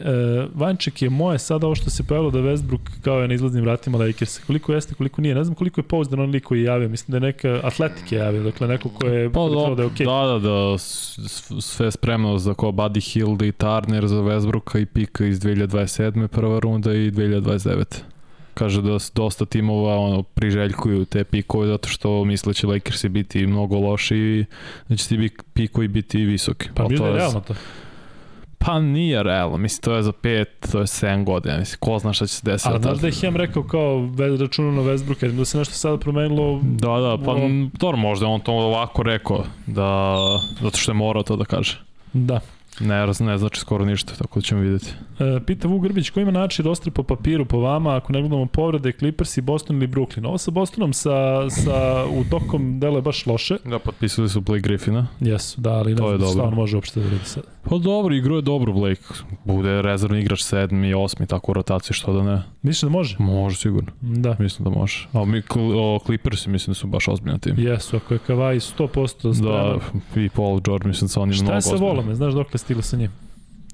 Vanček 0.54 1.02
je 1.02 1.10
moje 1.10 1.38
sada 1.38 1.66
ovo 1.66 1.74
što 1.74 1.90
se 1.90 2.02
pojavilo 2.02 2.30
da 2.30 2.38
Westbrook 2.40 2.78
kao 3.02 3.18
je 3.18 3.28
na 3.28 3.34
izlaznim 3.34 3.64
vratima 3.64 3.98
Lakersa. 3.98 4.40
Koliko 4.46 4.72
jeste, 4.72 4.94
koliko 4.94 5.20
nije. 5.20 5.34
Ne 5.34 5.44
znam 5.44 5.54
koliko 5.54 5.80
je 5.80 5.84
pouzdan 5.84 6.20
on 6.20 6.30
lik 6.30 6.44
koji 6.44 6.58
je 6.58 6.64
javio. 6.64 6.88
Mislim 6.88 7.10
da 7.10 7.16
je 7.16 7.32
neka 7.32 7.60
atletik 7.64 8.12
je 8.12 8.18
javio. 8.18 8.42
Dakle, 8.42 8.68
neko 8.68 8.88
ko 8.90 9.06
je 9.06 9.32
Pa 9.32 9.40
da, 9.40 9.74
da 9.74 9.82
je 9.82 9.86
okej. 9.86 10.06
da, 10.06 10.12
da, 10.24 10.38
da, 10.40 10.78
s- 10.78 11.18
sve 11.60 11.90
spremno 11.90 12.38
za 12.38 12.54
ko 12.54 12.66
Buddy 12.68 13.12
Hield 13.12 13.42
i 13.42 13.52
Turner 13.52 14.06
za 14.06 14.16
Westbrooka 14.16 14.78
i 14.78 14.86
pika 14.86 15.26
iz 15.26 15.40
2027. 15.40 16.26
prva 16.26 16.58
runda 16.60 16.92
i 16.92 17.10
2029. 17.10 17.84
Kaže 18.58 18.82
da 18.82 18.98
dosta 19.14 19.44
timova 19.44 19.96
ono, 19.96 20.22
priželjkuju 20.22 21.04
te 21.04 21.24
pikove 21.24 21.66
zato 21.66 21.88
što 21.88 22.24
misle 22.24 22.50
da 22.50 22.54
će 22.54 22.66
Lakersi 22.66 23.08
biti 23.08 23.46
mnogo 23.46 23.78
loši 23.78 24.16
i 24.16 24.44
da 24.88 24.96
će 24.96 25.08
ti 25.08 25.16
bi- 25.16 25.36
pikovi 25.52 25.88
biti 25.88 26.18
visoki. 26.18 26.68
Pa 26.74 26.84
to 26.86 27.06
je 27.06 27.12
realno 27.12 27.40
to. 27.40 27.54
Pa 28.60 28.80
nije 28.80 29.22
realno, 29.22 29.56
mislim 29.56 29.82
to 29.82 29.94
je 29.94 30.02
za 30.02 30.12
5, 30.12 30.44
to 30.72 30.78
je 30.78 30.86
7 30.86 31.24
godina, 31.24 31.58
mislim 31.58 31.76
ko 31.80 31.98
zna 31.98 32.12
šta 32.12 32.26
će 32.26 32.34
se 32.34 32.42
desiti. 32.44 32.70
Ali 32.70 32.82
znaš 32.82 32.98
da 32.98 33.06
je 33.06 33.12
Hem 33.12 33.36
rekao 33.36 33.62
kao 33.62 34.08
računao 34.40 34.72
na 34.74 34.82
Westbrooka, 34.82 35.32
da 35.32 35.44
se 35.44 35.58
nešto 35.58 35.74
sada 35.74 35.96
promenilo 35.96 36.60
Da, 36.62 36.88
da, 36.90 37.18
pa 37.24 37.30
O- 37.32 37.38
dobro, 37.72 37.96
možda 37.96 38.26
on 38.26 38.40
to 38.40 38.52
ovako 38.52 39.02
rekao, 39.02 39.44
da, 39.66 40.16
zato 40.60 40.78
što 40.78 40.90
je 40.90 40.96
morao 40.96 41.22
to 41.22 41.36
da 41.36 41.44
kaže. 41.44 41.78
Da. 42.12 42.40
Ne, 42.80 43.06
ne 43.20 43.38
znači 43.38 43.60
skoro 43.60 43.84
ništa, 43.84 44.12
tako 44.18 44.38
da 44.40 44.44
ćemo 44.44 44.60
vidjeti. 44.60 44.92
E, 45.18 45.40
pita 45.46 45.68
Vuk 45.68 45.82
Grbić, 45.82 46.10
ko 46.10 46.20
ima 46.20 46.30
način 46.30 46.64
roster 46.64 46.92
po 46.92 47.02
papiru 47.02 47.44
po 47.44 47.58
vama, 47.58 47.96
ako 47.96 48.12
ne 48.12 48.20
gledamo 48.20 48.46
povrede, 48.46 48.92
Clippers 48.92 49.36
i 49.36 49.40
Boston 49.40 49.76
ili 49.76 49.86
Brooklyn? 49.86 50.26
Ovo 50.26 50.38
sa 50.38 50.50
Bostonom 50.50 50.92
sa, 50.92 51.50
sa, 51.50 52.04
u 52.10 52.24
tokom 52.30 52.80
delo 52.80 52.98
je 52.98 53.02
baš 53.02 53.26
loše. 53.26 53.56
Da, 53.64 53.78
potpisali 53.78 54.28
su 54.28 54.40
Blake 54.40 54.60
Griffina. 54.60 55.06
Jesu, 55.20 55.60
da, 55.60 55.70
ali 55.70 55.90
ne 55.90 55.96
To 55.96 56.18
znam 56.18 56.30
šta 56.32 56.42
on 56.42 56.54
može 56.54 56.76
uopšte 56.76 57.00
da 57.00 57.06
uradi 57.06 57.24
sad. 57.24 57.42
Pa 57.62 57.78
dobro, 57.78 58.14
igro 58.14 58.36
je 58.36 58.42
dobro 58.42 58.72
Blake. 58.72 59.02
Bude 59.44 59.82
rezervni 59.82 60.20
igrač 60.20 60.42
sedmi 60.42 60.94
osmi, 60.94 61.26
tako 61.26 61.52
u 61.52 61.54
rotaciji, 61.54 61.94
što 61.94 62.12
da 62.12 62.22
ne. 62.22 62.42
Misliš 62.62 62.82
da 62.82 62.88
može? 62.88 63.16
Može 63.18 63.56
sigurno, 63.56 63.90
Da. 64.00 64.36
mislim 64.38 64.64
da 64.64 64.80
može. 64.80 65.08
A 65.12 65.24
mi, 65.24 65.42
o, 65.76 65.98
Clippersi 66.06 66.50
mislim 66.50 66.70
da 66.72 66.74
su 66.74 66.86
baš 66.86 67.08
ozbiljna 67.08 67.38
tim. 67.38 67.54
Jesu, 67.58 67.96
ako 67.96 68.14
je 68.14 68.20
Kawhi 68.28 68.74
100% 68.78 69.28
Da, 69.28 69.34
spreman. 69.34 70.26
i 70.26 70.28
Paul 70.28 70.60
George, 70.60 70.88
mislim 70.88 71.06
da 71.06 71.12
su 71.12 71.20
oni 71.22 71.32
Šta 71.32 71.42
mnogo 71.42 71.56
je 71.56 71.62
sa. 71.62 71.74
Volome? 71.76 72.14
Znaš 72.14 72.34
dokle 72.34 72.58
stigla 72.68 72.82
sa 72.82 72.96
njim? 72.96 73.10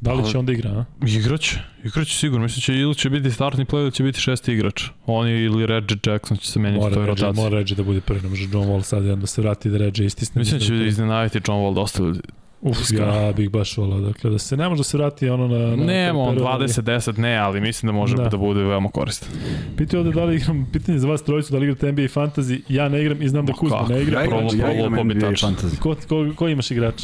Da 0.01 0.13
li 0.13 0.23
Pa- 0.23 0.29
će 0.29 0.39
onda 0.39 0.53
igra, 0.53 0.71
a? 0.71 0.85
Igrać, 1.09 1.55
igrać 1.85 2.09
sigurno, 2.11 2.43
mislim 2.43 2.61
će 2.61 2.75
ili 2.75 2.95
će 2.95 3.11
biti 3.11 3.31
startni 3.31 3.65
play 3.65 3.81
ili 3.81 3.93
će 3.93 4.03
biti 4.03 4.21
šesti 4.21 4.53
igrač. 4.53 4.85
Oni 5.07 5.31
ili 5.33 5.67
Reggie 5.67 5.99
Jackson 6.07 6.37
će 6.37 6.51
se 6.51 6.59
menjati 6.59 6.87
u 6.87 6.91
toj 6.91 7.07
rotaciji. 7.07 7.33
mora 7.35 7.57
Reggie 7.57 7.77
da 7.77 7.83
bude 7.83 8.01
prvi, 8.01 8.21
ne 8.23 8.29
može 8.29 8.43
John 8.45 8.69
Wall 8.69 8.83
sad 8.83 9.05
jedan 9.05 9.21
da 9.21 9.27
se 9.27 9.43
vrati 9.43 9.71
da 9.71 9.79
Reggie 9.79 10.07
istisne. 10.07 10.39
Mislim 10.39 10.59
da 10.61 10.67
će 10.67 10.87
iznenaviti 10.87 11.39
John 11.39 11.59
Wall 11.59 11.75
dosta 11.75 12.03
ljudi. 12.03 12.21
Uf, 12.63 12.79
ja 12.93 13.33
bih 13.33 13.51
baš 13.51 13.77
volao, 13.77 14.01
dakle, 14.01 14.31
da 14.31 14.39
se 14.39 14.57
ne 14.57 14.69
može 14.69 14.81
da 14.81 14.85
se 14.85 14.97
vrati 14.97 15.29
ono 15.29 15.49
na... 15.49 15.77
na 15.77 15.85
Nema 15.85 16.19
on 16.19 16.29
period, 16.29 16.47
ali- 16.51 16.69
20-10, 16.69 17.19
ne, 17.19 17.37
ali 17.37 17.61
mislim 17.61 17.89
da 17.89 17.93
može 17.93 18.17
Da. 18.17 18.23
da, 18.23 18.29
da 18.29 18.37
bude 18.37 18.63
veoma 18.63 18.89
koristan. 18.89 19.29
Pitaju 19.77 20.01
ovde 20.01 20.13
da 20.13 20.25
li 20.25 20.37
igram, 20.37 20.69
pitanje 20.73 20.99
za 20.99 21.09
vas 21.09 21.23
trojicu, 21.23 21.53
da 21.53 21.59
li 21.59 21.65
igrate 21.65 21.93
NBA 21.93 22.03
i 22.03 22.09
Fantasy, 22.09 22.61
ja 22.69 22.89
ne 22.89 23.01
igram 23.01 23.23
i 23.23 23.29
znam 23.29 23.47
da 23.47 23.53
Ma 23.53 23.59
Kuzma 23.59 23.87
ne 23.89 24.03
igra. 24.03 24.21
Ja 24.21 24.25
igram, 24.27 24.45
ja 24.55 24.73
igram 24.75 24.93
NBA 25.07 25.27
fantasy. 25.29 25.79
Ko, 25.79 25.97
ko, 26.09 26.33
ko 26.37 26.49
imaš 26.49 26.71
igrač? 26.71 27.03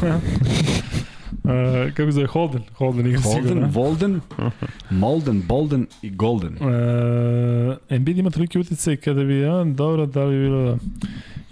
Uh, 1.48 1.92
kako 1.94 2.10
zove 2.10 2.26
Holden? 2.26 2.62
Holden 2.74 3.06
igra 3.06 3.20
Holden, 3.20 3.42
sigurno. 3.42 3.68
Volden, 3.68 4.20
Molden, 4.92 5.42
Bolden 5.42 5.86
i 6.02 6.10
Golden. 6.10 6.52
Uh, 6.52 7.76
Embiid 7.88 8.18
ima 8.18 8.30
toliki 8.30 8.58
utjecaj 8.58 8.96
kada 8.96 9.24
bi 9.24 9.44
on, 9.44 9.74
dobro, 9.74 10.06
da 10.06 10.24
li 10.24 10.36
bi 10.36 10.42
bilo 10.42 10.62
da... 10.64 10.76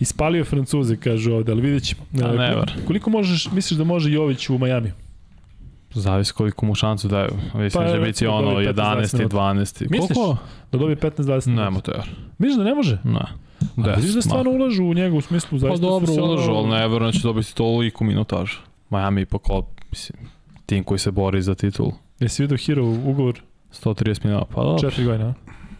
Ispalio 0.00 0.44
Francuze, 0.44 0.96
kažu 0.96 1.32
ovde, 1.32 1.52
ali 1.52 1.60
vidjet 1.60 1.82
ćemo. 1.82 2.02
A, 2.14 2.26
Uh, 2.26 2.38
never. 2.38 2.72
koliko 2.86 3.10
možeš, 3.10 3.50
misliš 3.50 3.78
da 3.78 3.84
može 3.84 4.12
Jović 4.12 4.50
u 4.50 4.58
Majamiju? 4.58 4.92
Zavisi 5.92 6.32
koliko 6.32 6.66
mu 6.66 6.74
šancu 6.74 7.08
daju. 7.08 7.30
Mislim 7.54 7.70
Pa, 7.74 7.80
da 7.82 7.92
će 7.92 7.98
biti 7.98 8.06
recimo, 8.06 8.32
ono 8.32 8.50
dobije 8.50 8.72
15, 8.72 8.76
11. 8.76 9.16
20 9.18 9.28
12. 9.28 9.90
Misliš? 9.90 10.08
Koliko? 10.08 10.36
Da 10.72 10.78
dobije 10.78 10.96
15-20 10.96 11.46
minuta? 11.46 11.64
Nema 11.64 11.80
to 11.80 11.92
jer. 11.92 12.10
Misliš 12.38 12.56
da 12.56 12.64
ne 12.64 12.74
može? 12.74 12.98
Ne. 13.04 13.20
A 13.76 13.96
misliš 13.96 14.14
da 14.14 14.22
stvarno 14.22 14.50
ulažu 14.50 14.84
u 14.84 14.94
njega 14.94 15.16
u 15.16 15.20
smislu 15.20 15.60
Pa 15.60 15.76
dobro 15.76 16.12
ulažu, 16.14 16.50
ali 16.50 16.68
ne 16.68 16.88
verujem 16.88 17.12
da 17.12 17.12
će 17.12 17.22
dobiti 17.22 17.54
toliko 17.54 18.04
minutaža. 18.04 18.56
Miami 18.90 19.20
ipak, 19.20 19.50
o- 19.50 19.66
mislim, 19.96 20.28
tim 20.66 20.84
koji 20.84 20.98
se 20.98 21.10
bori 21.10 21.42
za 21.42 21.54
titul. 21.54 21.92
Jesi 22.20 22.42
vidio 22.42 22.58
Hero 22.66 22.84
ugovor 22.84 23.42
130 23.72 24.24
minuta, 24.24 24.46
pa 24.54 24.62
dobro. 24.62 24.90
četiri 24.90 25.04
godina? 25.04 25.34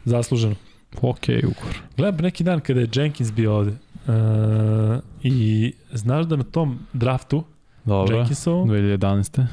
Zasluženo. 0.04 0.54
Ok, 1.02 1.28
ugovor. 1.38 1.82
Gledam 1.96 2.22
neki 2.22 2.44
dan 2.44 2.60
kada 2.60 2.80
je 2.80 2.88
Jenkins 2.94 3.32
bio 3.32 3.56
ovde 3.56 3.70
uh, 3.70 4.14
i 5.22 5.72
znaš 5.92 6.26
da 6.26 6.36
na 6.36 6.44
tom 6.44 6.78
draftu 6.92 7.44
Dobro. 7.84 8.16
Jenkinsovom, 8.16 8.68
2011. 8.68 9.46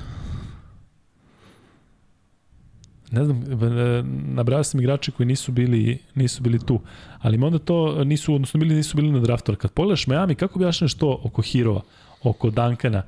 ne 3.11 3.25
znam, 3.25 3.43
e, 3.43 4.03
nabrao 4.25 4.63
sam 4.63 4.79
igrače 4.79 5.11
koji 5.11 5.27
nisu 5.27 5.51
bili, 5.51 5.99
nisu 6.15 6.43
bili 6.43 6.59
tu, 6.59 6.79
ali 7.19 7.43
onda 7.43 7.59
to 7.59 8.03
nisu, 8.03 8.35
odnosno 8.35 8.59
bili, 8.59 8.75
nisu 8.75 8.97
bili 8.97 9.11
na 9.11 9.19
draftu, 9.19 9.55
kad 9.55 9.71
pogledaš 9.71 10.07
Miami, 10.07 10.35
kako 10.35 10.59
objašnjaš 10.59 10.93
to 10.93 11.19
oko 11.23 11.41
Hirova, 11.41 11.81
oko 12.23 12.49
Duncana, 12.49 13.03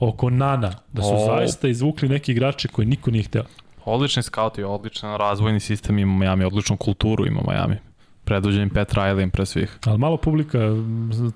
oko 0.00 0.30
Nana, 0.30 0.72
da 0.92 1.02
su 1.02 1.14
O. 1.14 1.26
zaista 1.26 1.68
izvukli 1.68 2.08
neki 2.08 2.32
igrače 2.32 2.68
koje 2.68 2.86
niko 2.86 3.10
nije 3.10 3.22
hteo. 3.24 3.44
Odlični 3.84 4.22
scouti, 4.22 4.62
odličan 4.62 5.16
razvojni 5.16 5.60
sistem 5.60 5.98
ima 5.98 6.14
Miami, 6.14 6.44
odličnu 6.44 6.76
kulturu 6.76 7.26
ima 7.26 7.40
Miami. 7.48 7.76
Predvođen 8.24 8.70
Pat 8.70 8.92
Riley 8.92 9.30
pre 9.30 9.46
svih. 9.46 9.78
Ali 9.84 9.98
malo 9.98 10.16
publika 10.16 10.58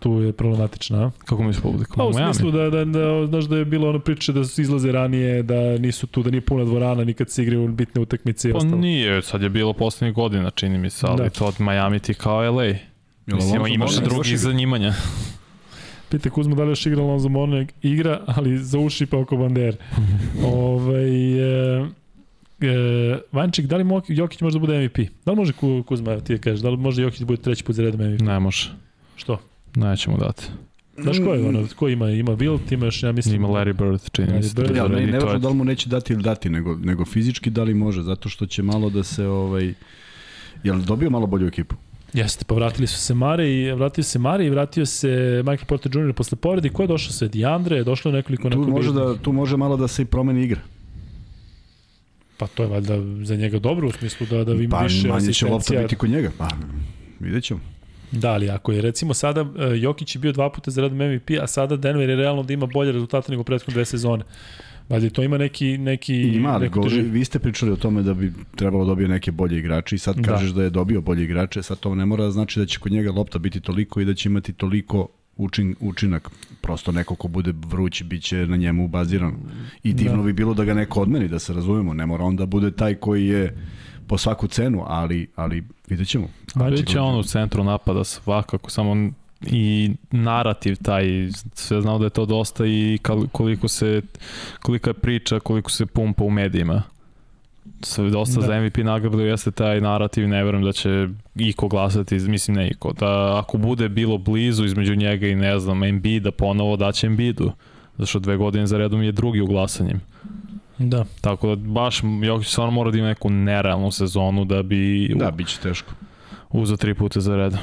tu 0.01 0.13
je 0.13 0.33
problematična, 0.33 0.99
a? 0.99 1.11
Kako 1.19 1.43
mi 1.43 1.55
se 1.55 1.61
publikum? 1.63 1.95
Pa 1.97 2.05
u 2.05 2.11
Miami. 2.11 2.35
smislu 2.35 2.51
da, 2.51 2.71
da, 2.71 2.85
da, 2.85 3.27
znaš 3.27 3.45
da 3.45 3.57
je 3.57 3.65
bilo 3.65 3.89
ono 3.89 3.99
priče 3.99 4.33
da 4.33 4.45
su 4.45 4.61
izlaze 4.61 4.93
ranije, 4.93 5.43
da 5.43 5.55
nisu 5.79 6.07
tu, 6.07 6.23
da 6.23 6.31
nije 6.31 6.41
puna 6.41 6.65
dvorana, 6.65 7.05
nikad 7.05 7.31
se 7.31 7.43
igraju 7.43 7.69
bitne 7.69 8.01
utakmice 8.03 8.49
i 8.49 8.53
Pa 8.53 8.59
ostalo. 8.59 8.77
nije, 8.77 9.23
sad 9.23 9.43
je 9.43 9.49
bilo 9.49 9.73
poslednjih 9.73 10.15
godina, 10.15 10.51
čini 10.51 10.79
mi 10.79 10.91
se, 10.91 11.07
ali 11.07 11.17
Da. 11.19 11.31
to 11.31 11.47
od 11.47 11.55
Miami 11.59 11.99
ti 12.01 12.15
kao 12.15 12.53
LA. 12.53 12.65
Jel 12.65 12.79
Mislim, 13.27 13.67
imaš 13.67 13.97
igra? 13.97 14.37
zanimanja. 14.37 14.93
Pite 16.15 16.31
Kuzma 16.31 16.55
da 16.55 16.63
li 16.65 16.71
još 16.71 16.87
igra 16.87 17.03
Lonzo 17.03 17.29
Mourning 17.29 17.69
igra, 17.83 18.21
ali 18.27 18.59
za 18.59 18.79
uši 18.79 19.07
pa 19.07 19.19
oko 19.19 19.37
bandere. 19.37 19.77
ovaj, 20.45 21.33
e, 21.81 21.87
e, 22.61 23.19
Vanček, 23.33 23.67
da 23.67 23.77
li 23.77 23.85
Mok- 23.85 24.05
Jokić 24.09 24.41
može 24.41 24.55
da 24.55 24.61
bude 24.61 24.79
MVP? 24.81 24.99
Da 25.27 25.33
li 25.33 25.37
može 25.37 25.53
Ku- 25.53 25.83
Kuzma, 25.83 26.21
ti 26.21 26.35
da 26.35 26.41
kažeš, 26.41 26.61
da 26.61 26.71
li 26.71 26.77
može 26.77 27.03
Jokić 27.03 27.19
da 27.21 27.27
bude 27.27 27.43
treći 27.43 27.65
put 27.65 27.77
za 27.77 27.83
redom 27.83 28.01
MVP? 28.03 28.21
Ne 28.21 28.41
može, 28.41 28.71
Što? 29.17 29.41
nećemo 29.77 30.17
dati. 30.17 30.45
Znaš 30.99 31.19
ko 31.19 31.35
je 31.35 31.49
ono, 31.49 31.67
ko 31.77 31.89
ima? 31.89 32.11
Ima 32.11 32.33
Wilt, 32.33 32.73
ima 32.73 32.85
još, 32.85 33.03
ja 33.03 33.13
mislim... 33.13 33.35
Ima 33.35 33.49
Larry 33.49 33.73
Bird, 33.73 34.01
čini 34.13 34.29
mi 34.29 34.35
Larry 34.35 34.43
se. 34.43 34.55
Bird. 34.55 34.77
Ja, 34.77 34.89
ne, 34.89 35.07
ne 35.07 35.19
važno 35.19 35.33
je- 35.33 35.39
da 35.39 35.49
li 35.49 35.55
mu 35.55 35.65
neće 35.65 35.89
dati 35.89 36.13
ili 36.13 36.23
dati, 36.23 36.51
nego, 36.51 36.77
nego 36.77 37.05
fizički 37.05 37.51
da 37.51 37.63
li 37.63 37.75
može, 37.75 38.03
zato 38.03 38.29
što 38.29 38.47
će 38.47 38.63
malo 38.63 38.91
da 38.91 39.03
se, 39.03 39.27
ovaj, 39.27 39.75
jel 40.65 40.81
dobio 40.81 41.11
malo 41.11 41.27
bolju 41.27 41.47
ekipu? 41.47 41.75
Jeste, 42.15 42.45
pa 42.45 42.55
vratili 42.55 42.87
su 42.87 42.99
se 42.99 43.15
Mare 43.15 43.51
i 43.51 43.73
vratio 43.73 44.05
se 44.05 44.19
Mare 44.19 44.47
i 44.47 44.51
vratio 44.51 44.87
se 44.87 45.09
Michael 45.37 45.67
Porter 45.67 45.97
Jr. 45.97 46.13
posle 46.13 46.37
povrede. 46.37 46.69
Ko 46.69 46.83
je 46.83 46.87
došao 46.87 47.13
sve? 47.13 47.29
Diandre, 47.29 47.85
došlo 47.85 48.11
je 48.11 48.13
nekoliko 48.13 48.51
Tu 48.51 48.59
može, 48.59 48.89
bitnih. 48.89 49.07
da, 49.07 49.17
tu 49.17 49.33
može 49.33 49.57
malo 49.57 49.77
da 49.77 49.89
se 49.89 50.03
i 50.03 50.05
promeni 50.05 50.45
igra. 50.45 50.61
Pa 52.37 52.47
to 52.47 52.63
je 52.63 52.69
valjda 52.69 52.95
za 53.23 53.37
njega 53.37 53.59
dobro 53.59 53.89
u 53.89 53.93
smislu 53.93 54.27
da, 54.31 54.45
da 54.45 54.53
ima 54.53 54.77
Pa 54.77 54.83
više 54.83 55.09
manje 55.09 55.33
će 55.33 55.47
lopta 55.47 55.83
biti 55.83 55.97
kod 55.97 56.11
njega. 56.11 56.31
Pa, 56.39 56.49
vidjet 57.21 57.45
ćemo. 57.45 57.61
Da, 58.11 58.33
ali 58.33 58.51
ako 58.51 58.73
je 58.73 58.81
recimo 58.81 59.15
sada 59.15 59.43
uh, 59.43 59.49
Jokić 59.75 60.15
je 60.15 60.19
bio 60.19 60.33
dva 60.33 60.51
puta 60.51 60.71
za 60.71 60.83
redom 60.83 60.99
MVP, 60.99 61.31
a 61.43 61.47
sada 61.47 61.77
Denver 61.77 62.11
je 62.11 62.17
realno 62.17 62.43
da 62.43 62.53
ima 62.53 62.67
bolje 62.67 62.93
rezultate 62.93 63.33
nego 63.33 63.45
prethodne 63.45 63.75
dve 63.75 63.85
sezone. 63.85 64.25
Valjda 64.89 65.11
to 65.11 65.23
ima 65.23 65.39
neki 65.39 65.79
neki 65.79 66.23
Ima, 66.23 66.49
ali 66.49 66.65
neku 66.65 66.81
go, 66.81 66.89
težinu. 66.89 67.11
vi 67.11 67.25
ste 67.25 67.39
pričali 67.39 67.73
o 67.73 67.77
tome 67.77 68.03
da 68.03 68.15
bi 68.15 68.33
trebalo 68.57 68.85
dobio 68.85 69.09
neke 69.09 69.33
bolje 69.33 69.59
igrače 69.59 69.97
i 69.97 69.99
sad 69.99 70.17
Da. 70.17 70.23
kažeš 70.23 70.51
da 70.51 70.63
je 70.63 70.71
dobio 70.71 71.01
bolje 71.01 71.25
igrače, 71.25 71.63
sad 71.63 71.79
to 71.79 71.95
ne 71.95 72.07
mora 72.07 72.25
da 72.25 72.31
znači 72.31 72.61
da 72.61 72.67
će 72.67 72.79
kod 72.79 72.93
njega 72.93 73.13
lopta 73.13 73.39
biti 73.39 73.61
toliko 73.61 74.01
i 74.01 74.05
da 74.05 74.15
će 74.15 74.29
imati 74.29 74.53
toliko 74.53 75.09
učin, 75.37 75.75
učinak. 75.81 76.31
Prosto 76.61 76.93
neko 76.93 77.15
ko 77.15 77.29
bude 77.29 77.53
vruć 77.67 78.03
biće 78.03 78.47
na 78.47 78.57
njemu 78.57 78.89
baziran. 78.89 79.35
I 79.83 79.93
divno 79.93 80.17
Da. 80.17 80.23
bi 80.23 80.33
bilo 80.33 80.55
da 80.55 80.65
ga 80.65 80.75
neko 80.75 81.01
odmeni, 81.01 81.29
da 81.29 81.39
se 81.39 81.53
razumemo. 81.53 81.95
Ne 81.95 82.07
mora 82.07 82.25
on 82.25 82.37
da 82.37 82.47
bude 82.47 82.71
taj 82.71 82.95
koji 82.95 83.27
je 83.27 83.57
po 84.07 84.19
svaku 84.19 84.49
cenu, 84.49 84.83
ali, 84.87 85.27
ali 85.37 85.65
vidjet 85.89 86.09
ćemo. 86.09 86.29
Bit 86.71 86.87
će 86.89 87.01
on 87.01 87.19
u 87.19 87.23
centru 87.23 87.65
napada 87.65 88.05
svakako, 88.05 88.71
samo 88.71 89.11
i 89.47 89.91
narativ 90.11 90.77
taj, 90.83 91.05
sve 91.55 91.81
znao 91.81 91.99
da 91.99 92.07
je 92.07 92.11
to 92.11 92.27
dosta 92.27 92.67
i 92.67 92.99
koliko 93.33 93.69
se, 93.69 94.03
kolika 94.63 94.91
je 94.91 94.95
priča, 94.95 95.41
koliko 95.41 95.71
se 95.71 95.87
pumpa 95.87 96.25
u 96.25 96.31
medijima. 96.31 96.83
Sve 97.83 98.11
dosta 98.11 98.41
Da. 98.41 98.47
da. 98.47 98.47
za 98.47 98.61
MVP 98.61 98.77
nagradu 98.77 99.21
jeste 99.21 99.51
taj 99.51 99.81
narativ, 99.81 100.29
ne 100.29 100.45
verujem 100.45 100.65
da 100.65 100.73
će 100.73 101.09
iko 101.37 101.69
glasati, 101.69 102.15
mislim 102.15 102.57
ne 102.57 102.69
iko, 102.69 102.93
da 102.93 103.39
ako 103.39 103.59
bude 103.59 103.89
bilo 103.89 104.19
blizu 104.19 104.65
između 104.65 104.95
njega 104.97 105.27
i 105.27 105.35
ne 105.35 105.59
znam, 105.59 105.83
Embiida 105.85 106.31
ponovo 106.31 106.77
daće 106.77 107.07
Embiidu, 107.07 107.53
zato 107.97 108.07
što 108.07 108.19
dve 108.19 108.37
godine 108.37 108.67
za 108.67 108.79
redom 108.79 109.03
je 109.03 109.13
drugi 109.13 109.41
u 109.41 109.47
glasanjem. 109.47 110.01
Da. 110.79 111.05
Tako 111.21 111.49
da 111.49 111.57
baš 111.57 112.01
Jokić 112.23 112.49
stvarno 112.49 112.71
mora 112.71 112.91
da 112.91 112.99
ima 112.99 113.09
neku 113.09 113.31
nerealnu 113.31 113.91
sezonu 113.91 114.45
da 114.45 114.63
bi 114.63 115.13
Da, 115.17 115.31
bit 115.31 115.49
će 115.49 115.59
teško. 115.63 115.93
uzeo 116.51 116.77
tri 116.77 116.95
puta 116.95 117.21
za 117.21 117.37
redom. 117.37 117.61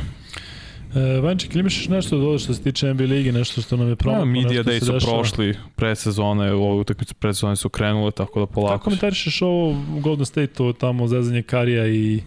E, 0.95 1.19
Vanček, 1.19 1.55
imaš 1.55 1.77
još 1.77 1.87
nešto 1.87 2.17
da 2.21 2.37
što 2.37 2.53
se 2.53 2.61
tiče 2.61 2.93
NBA 2.93 3.03
ligi, 3.03 3.31
nešto 3.31 3.61
što 3.61 3.77
nam 3.77 3.87
je 3.87 3.91
Da, 3.91 3.95
promaklo? 3.95 4.25
media 4.25 4.63
day 4.63 4.79
su 4.79 4.91
dešava? 4.91 5.13
prošli, 5.13 5.55
predsezone, 5.75 6.53
u 6.53 6.61
ovoj 6.61 6.81
utakmici 6.81 7.13
predsezone 7.13 7.55
su 7.55 7.69
krenule, 7.69 8.11
tako 8.11 8.39
da 8.39 8.45
Kako 8.45 8.53
polako. 8.53 8.83
komentarišeš 8.83 9.41
ovo 9.41 9.75
Golden 9.93 10.25
State-u, 10.25 10.73
tamo 10.73 11.07
zezanje 11.07 11.41
Karija 11.43 11.87
i 11.87 12.21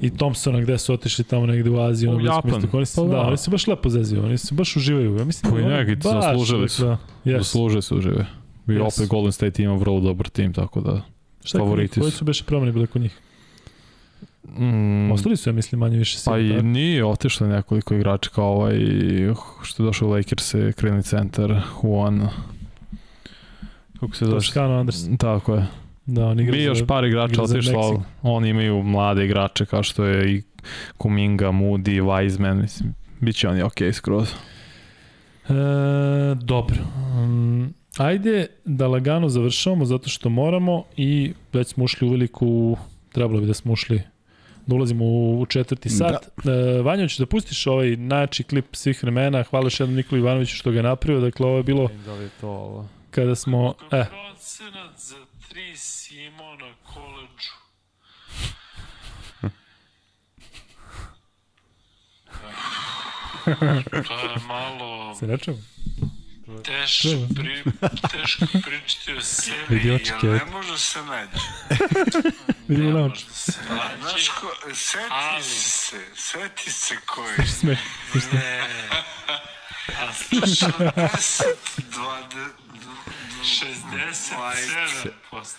i 0.00 0.10
Thompsona 0.10 0.60
gde 0.60 0.78
su 0.78 0.92
otišli 0.92 1.24
tamo 1.24 1.46
negde 1.46 1.70
u 1.70 1.80
Aziju, 1.80 2.10
U 2.10 2.20
Japan. 2.20 2.62
Oni 2.72 2.86
se, 2.86 2.96
Pa 2.96 3.02
da, 3.02 3.08
da. 3.08 3.20
oni 3.20 3.36
se 3.36 3.50
baš 3.50 3.66
lepo 3.66 3.88
zezio, 3.90 4.24
oni 4.24 4.38
se 4.38 4.54
baš 4.54 4.76
uživaju. 4.76 5.16
Ja 5.16 5.24
mislim, 5.24 5.52
Pa 5.52 5.58
i 5.58 5.62
oni 5.62 5.74
neki 5.74 5.94
baš, 5.94 6.24
zaslužili 6.24 6.68
su. 6.68 6.84
Da, 6.84 6.96
yes. 7.24 7.38
Zasluže 7.38 7.82
se 7.82 7.94
užive. 7.94 8.26
I 8.66 8.70
Yes. 8.70 8.80
opet 8.94 9.08
Golden 9.08 9.32
State 9.32 9.62
ima 9.62 9.74
vrlo 9.74 10.00
dobar 10.00 10.28
tim, 10.28 10.52
tako 10.52 10.80
da... 10.80 11.02
Šta 11.44 11.58
favoriti 11.58 12.00
Koji 12.00 12.10
su. 12.10 12.18
su 12.18 12.24
beše 12.24 12.44
promene 12.44 12.72
bile 12.72 12.86
kod 12.86 13.02
njih? 13.02 13.18
Mm, 14.44 15.12
Ostali 15.12 15.36
su, 15.36 15.48
ja 15.48 15.52
mislim, 15.52 15.78
manje 15.78 15.98
više 15.98 16.18
pa 16.24 16.32
svi. 16.34 16.48
i 16.48 16.62
nije 16.62 17.04
otišlo 17.04 17.46
nekoliko 17.46 17.94
igrača 17.94 18.30
kao 18.30 18.52
ovaj 18.52 18.78
što 19.62 19.82
je 19.82 19.86
došao 19.86 20.08
u 20.08 20.10
Lakers 20.10 20.54
je 20.54 20.72
krilni 20.72 21.02
centar 21.02 21.60
Juan 21.82 22.28
kako 24.00 24.16
se 24.16 24.24
zove 24.24 24.36
Toskano 24.36 24.80
Anderson. 24.80 25.16
tako 25.16 25.54
je 25.54 25.66
Da, 26.06 26.26
on 26.26 26.40
igra 26.40 26.52
Bi 26.52 26.62
još 26.62 26.86
par 26.86 27.04
igrača 27.04 27.42
otišlo, 27.42 28.02
oni 28.22 28.48
imaju 28.48 28.82
mlade 28.82 29.24
igrače 29.24 29.66
kao 29.66 29.82
što 29.82 30.04
je 30.04 30.34
i 30.34 30.42
Kuminga, 30.98 31.46
Moody, 31.46 32.02
Wiseman, 32.02 32.54
mislim, 32.54 32.94
bit 33.20 33.36
će 33.36 33.48
oni 33.48 33.62
okej 33.62 33.92
skroz. 33.92 34.32
E, 35.48 35.54
dobro. 36.34 36.76
Um, 37.22 37.74
ajde 37.98 38.46
da 38.64 38.86
lagano 38.88 39.28
završavamo 39.28 39.84
zato 39.84 40.08
što 40.08 40.28
moramo 40.28 40.84
i 40.96 41.32
već 41.52 41.68
smo 41.68 41.84
ušli 41.84 42.08
u 42.08 42.10
veliku, 42.10 42.76
trebalo 43.12 43.40
bi 43.40 43.46
da 43.46 43.54
smo 43.54 43.72
ušli 43.72 44.02
da 44.68 44.74
ulazimo 44.74 45.04
u, 45.04 45.40
u 45.40 45.46
četvrti 45.46 45.88
sat. 45.88 46.28
Da. 46.44 46.52
E, 46.52 46.82
Vanja, 46.82 47.06
da 47.18 47.26
pustiš 47.26 47.66
ovaj 47.66 47.96
najjači 47.96 48.44
klip 48.44 48.66
svih 48.76 49.02
vremena. 49.02 49.42
Hvala 49.42 49.66
još 49.66 49.80
jednom 49.80 49.96
Nikoli 49.96 50.20
Ivanoviću 50.20 50.56
što 50.56 50.70
ga 50.70 50.76
je 50.76 50.82
napravio. 50.82 51.20
Dakle, 51.20 51.46
ovo 51.46 51.56
je 51.56 51.62
bilo 51.62 51.88
Da 52.06 52.12
li 52.14 52.22
je 52.24 52.30
to 52.40 52.48
ovo? 52.48 52.88
kada 53.10 53.34
smo... 53.34 53.74
E, 53.92 54.04
Procenat 54.04 54.98
za 54.98 55.16
tri 55.48 55.76
Simo 55.76 56.44
na 56.44 56.74
koleđu. 56.92 57.58
Je 63.46 64.42
malo 64.48 65.14
se 65.14 65.26
nečemo? 65.26 65.56
Teško, 66.56 67.08
pri, 67.34 67.62
teško 68.12 68.44
pričati 68.62 69.12
o 69.12 69.20
sebi, 69.20 69.56
Vidi 69.68 69.88
jer 69.88 69.96
očike. 69.96 70.26
ne 70.26 70.44
može 70.46 70.78
se 70.78 71.02
naći. 71.02 71.36
Vidimo 72.68 72.88
Ne 72.90 72.94
na 72.94 73.04
oči. 73.04 73.24
da 73.26 73.32
se 73.34 73.52
nađe. 73.70 73.96
Znaš 74.02 74.28
ko, 74.30 74.46
seti 74.74 75.04
Ali- 75.10 75.42
se, 75.44 76.06
seti 76.16 76.72
se 76.72 76.96
koji. 77.06 77.46
Sme. 77.48 77.78
Ne. 78.32 78.62
A 80.00 80.12
slušaj, 80.14 80.70
10, 80.70 81.42
67%. 83.42 85.56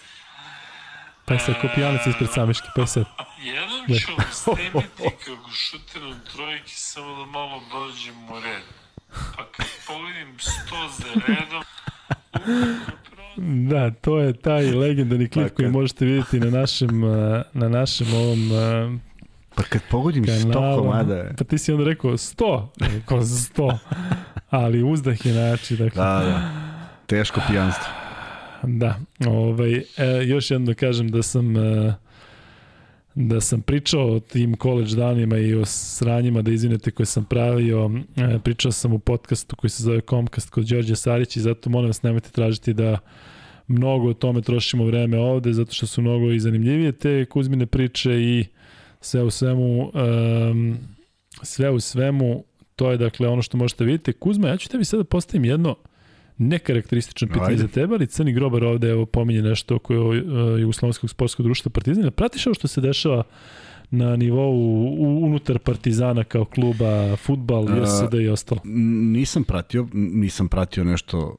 Pa 1.26 1.40
sad 1.40 1.62
ko 1.62 1.68
pijanica 1.76 2.10
ispred 2.10 2.30
samiške, 2.34 2.68
pa 2.76 2.88
sad. 2.88 3.06
Jednom 3.40 3.86
Ne. 3.88 4.00
ću 4.00 4.12
vam 4.12 4.26
snimiti 4.34 4.88
kako 5.26 5.52
šutiram 5.52 6.20
trojke 6.34 6.74
samo 6.76 7.16
da 7.16 7.26
malo 7.26 7.62
dođem 7.72 8.30
u 8.30 8.40
red. 8.40 8.64
Pa 9.10 9.44
kad 9.48 9.66
pogodim 9.88 10.28
100 10.34 10.50
za 10.98 11.22
redom, 11.28 11.64
Da, 13.68 13.92
to 13.92 14.20
je 14.20 14.34
taj 14.34 14.64
legendarni 14.66 15.28
klip 15.28 15.48
Pa 15.48 15.56
koji 15.56 15.66
kad- 15.66 15.74
možete 15.74 16.06
vidjeti 16.06 16.40
na 16.40 16.50
našem, 16.52 17.04
uh, 17.04 17.12
na 17.54 17.70
našem 17.70 18.08
ovom 18.10 18.52
uh, 18.52 19.00
Pa 19.56 19.64
kad 19.64 19.82
pogodim 19.92 20.26
sto 20.26 20.54
kanalu. 20.54 20.82
komada 20.82 21.16
je. 21.16 21.36
Pa 21.38 21.44
ti 21.44 21.58
si 21.58 21.72
onda 21.72 21.84
rekao 21.86 22.12
100, 22.12 22.68
rekao 22.80 23.20
100. 23.20 23.78
Ali 24.50 24.84
uzdah 24.84 25.26
je 25.26 25.34
način, 25.34 25.78
dakle. 25.78 26.04
Da, 26.04 26.20
da. 26.20 26.50
Teško 27.08 27.42
pijanstvo. 27.48 27.86
Da, 28.64 28.96
ovaj, 29.28 29.74
e, 29.74 29.84
još 30.26 30.52
jedno 30.52 30.68
da 30.68 30.74
kažem 30.74 31.08
da 31.08 31.24
sam 31.24 31.58
e, 31.58 31.94
da 33.28 33.42
sam 33.42 33.62
pričao 33.62 34.16
o 34.16 34.20
tim 34.20 34.56
college 34.62 34.96
danima 34.96 35.38
i 35.38 35.54
o 35.54 35.66
sranjima 35.66 36.42
da 36.42 36.52
izvinete 36.52 36.92
koje 36.92 37.06
sam 37.06 37.26
pravio. 37.26 37.92
E, 38.18 38.40
pričao 38.44 38.72
sam 38.72 38.94
u 38.94 39.00
podcastu 39.00 39.56
koji 39.56 39.70
se 39.70 39.84
zove 39.84 40.02
Comcast 40.02 40.50
kod 40.50 40.66
Đorđe 40.66 40.96
Sarić 40.96 41.38
i 41.38 41.42
zato 41.42 41.70
molim 41.70 41.88
vas 41.88 42.04
nemojte 42.04 42.30
tražiti 42.30 42.74
da 42.74 43.00
mnogo 43.68 44.10
o 44.10 44.14
tome 44.14 44.42
trošimo 44.42 44.86
vreme 44.86 45.18
ovde 45.18 45.54
zato 45.54 45.74
što 45.74 45.88
su 45.88 46.02
mnogo 46.02 46.32
i 46.32 46.40
zanimljivije 46.40 46.92
te 46.92 47.26
Kuzmine 47.26 47.66
priče 47.66 48.12
i 48.12 48.46
sve 49.02 49.24
u 49.24 49.30
svemu 49.30 49.92
um, 49.94 50.78
sve 51.44 51.70
u 51.70 51.80
svemu 51.80 52.44
to 52.76 52.92
je 52.92 52.98
dakle 52.98 53.28
ono 53.28 53.42
što 53.42 53.58
možete 53.58 53.84
vidjeti. 53.84 54.14
Kuzma, 54.14 54.48
ja 54.48 54.58
ću 54.58 54.70
tebi 54.70 54.86
sada 54.86 55.04
postavim 55.04 55.46
jedno 55.46 55.76
nekarakteristično 56.40 57.28
pitanje 57.28 57.50
Ajde. 57.50 57.62
za 57.62 57.68
tebe, 57.68 57.96
ali 57.96 58.08
Crni 58.08 58.34
grobar 58.34 58.64
ovde 58.64 58.90
evo 58.90 59.06
pominje 59.06 59.42
nešto 59.42 59.76
oko 59.76 59.96
uh, 59.96 60.16
Jugoslovenskog 60.60 61.10
sportskog 61.10 61.44
društva 61.44 61.70
Partizan. 61.70 62.12
Pratiš 62.12 62.48
ovo 62.48 62.54
što 62.54 62.68
se 62.68 62.82
dešava 62.82 63.24
na 63.92 64.16
nivou 64.16 64.54
u, 64.54 65.26
unutar 65.26 65.60
Partizana 65.60 66.24
kao 66.24 66.46
kluba, 66.46 67.16
futbal, 67.16 67.68
A, 67.68 67.76
JSD 67.76 68.14
i 68.14 68.30
ostalo? 68.30 68.62
Nisam 68.64 69.44
pratio, 69.44 69.88
nisam 69.94 70.48
pratio 70.48 70.84
nešto 70.84 71.36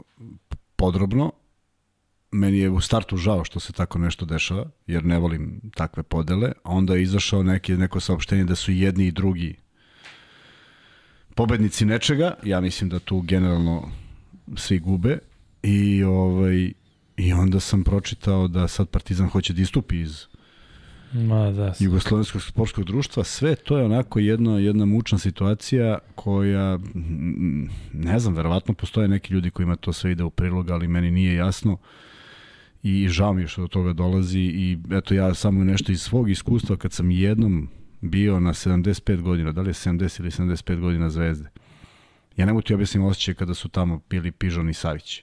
podrobno. 0.76 1.32
Meni 2.32 2.58
je 2.58 2.70
u 2.70 2.80
startu 2.80 3.16
žao 3.16 3.44
što 3.44 3.60
se 3.60 3.72
tako 3.72 3.98
nešto 3.98 4.24
dešava, 4.24 4.70
jer 4.86 5.04
ne 5.04 5.18
volim 5.18 5.60
takve 5.74 6.02
podele. 6.02 6.52
A 6.62 6.70
onda 6.70 6.94
je 6.94 7.02
izašao 7.02 7.42
neki, 7.42 7.76
neko 7.76 8.00
saopštenje 8.00 8.44
da 8.44 8.54
su 8.54 8.72
jedni 8.72 9.06
i 9.06 9.12
drugi 9.12 9.56
pobednici 11.34 11.84
nečega. 11.84 12.34
Ja 12.42 12.60
mislim 12.60 12.90
da 12.90 12.98
tu 12.98 13.20
generalno 13.20 13.90
svi 14.56 14.78
gube. 14.78 15.18
I, 15.62 16.02
ovaj, 16.02 16.72
I 17.16 17.32
onda 17.32 17.60
sam 17.60 17.84
pročitao 17.84 18.48
da 18.48 18.68
sad 18.68 18.88
Partizan 18.88 19.28
hoće 19.28 19.52
da 19.52 19.62
istupi 19.62 20.00
iz 20.00 20.26
Ma 21.12 21.50
da, 21.50 21.74
Jugoslovenskog 21.78 22.42
sportskog 22.42 22.84
društva, 22.84 23.24
sve 23.24 23.54
to 23.54 23.78
je 23.78 23.84
onako 23.84 24.18
jedna, 24.18 24.58
jedna 24.58 24.84
mučna 24.84 25.18
situacija 25.18 25.98
koja, 26.14 26.78
ne 27.92 28.18
znam, 28.18 28.34
verovatno 28.34 28.74
postoje 28.74 29.08
neki 29.08 29.34
ljudi 29.34 29.50
kojima 29.50 29.76
to 29.76 29.92
sve 29.92 30.12
ide 30.12 30.24
u 30.24 30.30
prilog, 30.30 30.70
ali 30.70 30.88
meni 30.88 31.10
nije 31.10 31.34
jasno 31.34 31.78
i 32.82 33.08
žao 33.08 33.32
mi 33.32 33.42
je 33.42 33.48
što 33.48 33.60
do 33.60 33.68
toga 33.68 33.92
dolazi 33.92 34.40
i 34.40 34.78
eto 34.90 35.14
ja 35.14 35.34
samo 35.34 35.64
nešto 35.64 35.92
iz 35.92 36.02
svog 36.02 36.30
iskustva 36.30 36.76
kad 36.76 36.92
sam 36.92 37.10
jednom 37.10 37.68
bio 38.00 38.40
na 38.40 38.50
75 38.50 39.20
godina, 39.20 39.52
da 39.52 39.60
li 39.60 39.70
je 39.70 39.74
70 39.74 40.20
ili 40.20 40.30
75 40.30 40.80
godina 40.80 41.10
zvezde. 41.10 41.48
Ja 42.40 42.46
ne 42.46 42.52
mogu 42.52 42.62
ti 42.62 42.74
objasnim 42.74 43.04
osjećaj 43.04 43.34
kada 43.34 43.54
su 43.54 43.68
tamo 43.68 44.00
bili 44.10 44.32
Pižon 44.32 44.70
i 44.70 44.74
Savić. 44.74 45.22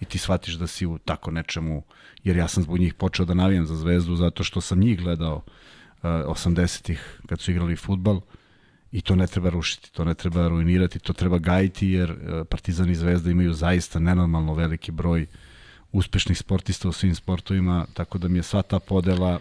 I 0.00 0.04
ti 0.04 0.18
shvatiš 0.18 0.54
da 0.54 0.66
si 0.66 0.86
u 0.86 0.98
tako 0.98 1.30
nečemu, 1.30 1.82
jer 2.24 2.36
ja 2.36 2.48
sam 2.48 2.62
zbog 2.62 2.78
njih 2.78 2.94
počeo 2.94 3.26
da 3.26 3.34
navijam 3.34 3.66
za 3.66 3.76
zvezdu 3.76 4.16
zato 4.16 4.44
što 4.44 4.60
sam 4.60 4.78
njih 4.78 5.00
gledao 5.00 5.36
uh, 5.36 5.44
80-ih 6.02 7.20
kad 7.26 7.40
su 7.40 7.50
igrali 7.50 7.76
futbal. 7.76 8.20
I 8.92 9.00
to 9.00 9.14
ne 9.16 9.26
treba 9.26 9.50
rušiti, 9.50 9.92
to 9.92 10.04
ne 10.04 10.14
treba 10.14 10.48
ruinirati, 10.48 10.98
to 10.98 11.12
treba 11.12 11.38
gajiti 11.38 11.88
jer 11.88 12.10
uh, 12.10 12.46
Partizan 12.50 12.90
i 12.90 12.94
Zvezda 12.94 13.30
imaju 13.30 13.52
zaista 13.52 13.98
nenormalno 13.98 14.54
veliki 14.54 14.92
broj 14.92 15.26
uspešnih 15.92 16.38
sportista 16.38 16.88
u 16.88 16.92
svim 16.92 17.14
sportovima, 17.14 17.86
tako 17.94 18.18
da 18.18 18.28
mi 18.28 18.38
je 18.38 18.42
sva 18.42 18.62
ta 18.62 18.78
podela 18.78 19.40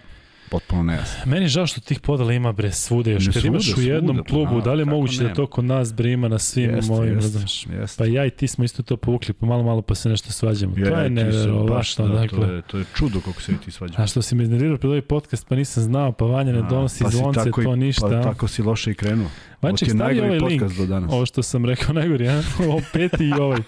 potpuno 0.52 0.84
nejasno. 0.84 1.22
Meni 1.26 1.42
je 1.42 1.50
žao 1.50 1.68
što 1.68 1.82
tih 1.82 2.00
podala 2.00 2.34
ima 2.34 2.52
bre 2.52 2.72
svuda 2.72 3.12
još. 3.12 3.28
Ne, 3.28 3.34
Kad 3.34 3.46
imaš 3.46 3.68
u 3.68 3.82
jednom 3.82 4.06
svuda, 4.08 4.24
pa 4.24 4.30
klubu, 4.30 4.44
naravno, 4.46 4.62
da 4.62 4.74
li 4.74 4.82
je 4.82 4.86
moguće 4.88 5.18
da 5.18 5.24
nema? 5.24 5.36
to 5.36 5.48
kod 5.48 5.66
nas 5.66 5.94
bre 5.94 6.12
ima 6.12 6.28
na 6.28 6.40
svim 6.40 6.70
Jeste, 6.72 6.92
mojim, 6.92 7.14
jeste, 7.14 7.28
razumeš? 7.28 7.66
jeste. 7.68 7.98
Pa 7.98 8.06
ja 8.06 8.26
i 8.26 8.30
ti 8.30 8.48
smo 8.48 8.64
isto 8.64 8.84
to 8.84 8.98
povukli, 8.98 9.34
pa 9.34 9.46
malo 9.46 9.64
malo 9.64 9.82
pa 9.82 9.96
se 9.96 10.10
nešto 10.10 10.32
svađamo. 10.32 10.78
Ja, 10.78 10.86
to 10.86 10.96
je 10.96 11.10
neverovatno, 11.10 12.08
da, 12.08 12.14
dakle. 12.14 12.40
To 12.40 12.46
je, 12.46 12.62
to 12.62 12.78
je 12.78 12.86
čudo 12.96 13.20
kako 13.20 13.42
se 13.42 13.54
ti 13.58 13.72
svađa. 13.72 13.94
A 13.98 14.08
što 14.08 14.22
si 14.22 14.36
me 14.36 14.44
iznervirao 14.44 14.78
pred 14.78 14.90
ovaj 14.90 15.02
podcast, 15.04 15.48
pa 15.48 15.56
nisam 15.56 15.84
znao, 15.84 16.12
pa 16.12 16.26
Vanja 16.26 16.52
ne 16.54 16.62
donosi 16.62 17.04
pa 17.04 17.10
zvonce, 17.10 17.40
tako 17.40 17.62
i- 17.62 17.64
to 17.64 17.76
ništa. 17.76 18.08
Pa 18.08 18.22
tako 18.22 18.48
si 18.48 18.62
loše 18.62 18.92
i 18.92 18.96
krenuo. 18.96 19.30
Vanček, 19.62 19.88
ti 19.88 19.92
je 19.92 19.96
stavi 19.96 20.20
ovaj 20.20 20.40
link, 20.40 20.78
do 20.78 20.86
danas. 20.86 21.12
ovo 21.14 21.26
što 21.26 21.44
sam 21.44 21.66
rekao 21.66 21.94
najgori, 21.94 22.28
a? 22.28 22.42
ovo 22.68 22.82
peti 22.94 23.26
i 23.26 23.34
ovaj. 23.34 23.60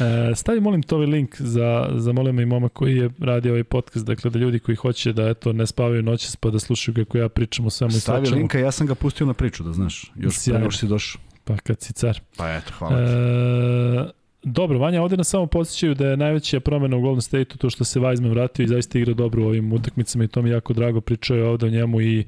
E, 0.00 0.34
stavi 0.34 0.60
molim 0.60 0.82
to 0.82 0.96
ovaj 0.96 1.06
link 1.06 1.40
za, 1.40 1.88
za 1.94 2.12
molim 2.12 2.40
i 2.40 2.46
moma 2.46 2.68
koji 2.68 2.96
je 2.96 3.10
radio 3.18 3.52
ovaj 3.52 3.64
podcast, 3.64 4.06
dakle 4.06 4.30
da 4.30 4.38
ljudi 4.38 4.58
koji 4.58 4.76
hoće 4.76 5.12
da 5.12 5.28
eto 5.28 5.52
ne 5.52 5.66
spavaju 5.66 6.02
noćas 6.02 6.36
pa 6.36 6.50
da 6.50 6.58
slušaju 6.58 6.94
kako 6.94 7.18
ja 7.18 7.28
pričam 7.28 7.66
o 7.66 7.70
svemu 7.70 7.96
i 7.96 8.00
Stavi 8.00 8.18
svačemu, 8.26 8.38
linka, 8.38 8.58
ja 8.58 8.70
sam 8.70 8.86
ga 8.86 8.94
pustio 8.94 9.26
na 9.26 9.34
priču, 9.34 9.62
da 9.62 9.72
znaš. 9.72 10.12
Još 10.16 10.44
pre 10.44 10.58
nego 10.58 10.70
si 10.70 10.86
došao. 10.86 11.20
pa 11.44 11.56
kad 11.56 11.80
si 11.80 11.92
car. 11.92 12.20
Pa 12.36 12.54
eto, 12.54 12.72
hvala 12.78 12.96
ti. 12.96 13.12
E, 13.12 14.26
dobro, 14.42 14.78
Vanja, 14.78 15.02
ovde 15.02 15.16
nas 15.16 15.28
samo 15.28 15.46
podsjećaju 15.46 15.94
da 15.94 16.06
je 16.06 16.16
najveća 16.16 16.60
promena 16.60 16.96
u 16.96 17.00
Golden 17.00 17.22
State-u 17.22 17.58
to 17.58 17.70
što 17.70 17.84
se 17.84 18.00
Weizman 18.00 18.30
vratio 18.30 18.64
i 18.64 18.68
zaista 18.68 18.98
igra 18.98 19.14
dobro 19.14 19.42
u 19.42 19.46
ovim 19.46 19.72
utakmicama 19.72 20.24
i 20.24 20.28
to 20.28 20.42
mi 20.42 20.50
jako 20.50 20.72
drago. 20.72 21.00
Pričao 21.00 21.36
je 21.36 21.44
ovde 21.44 21.66
o 21.66 21.70
njemu 21.70 22.00
i 22.00 22.26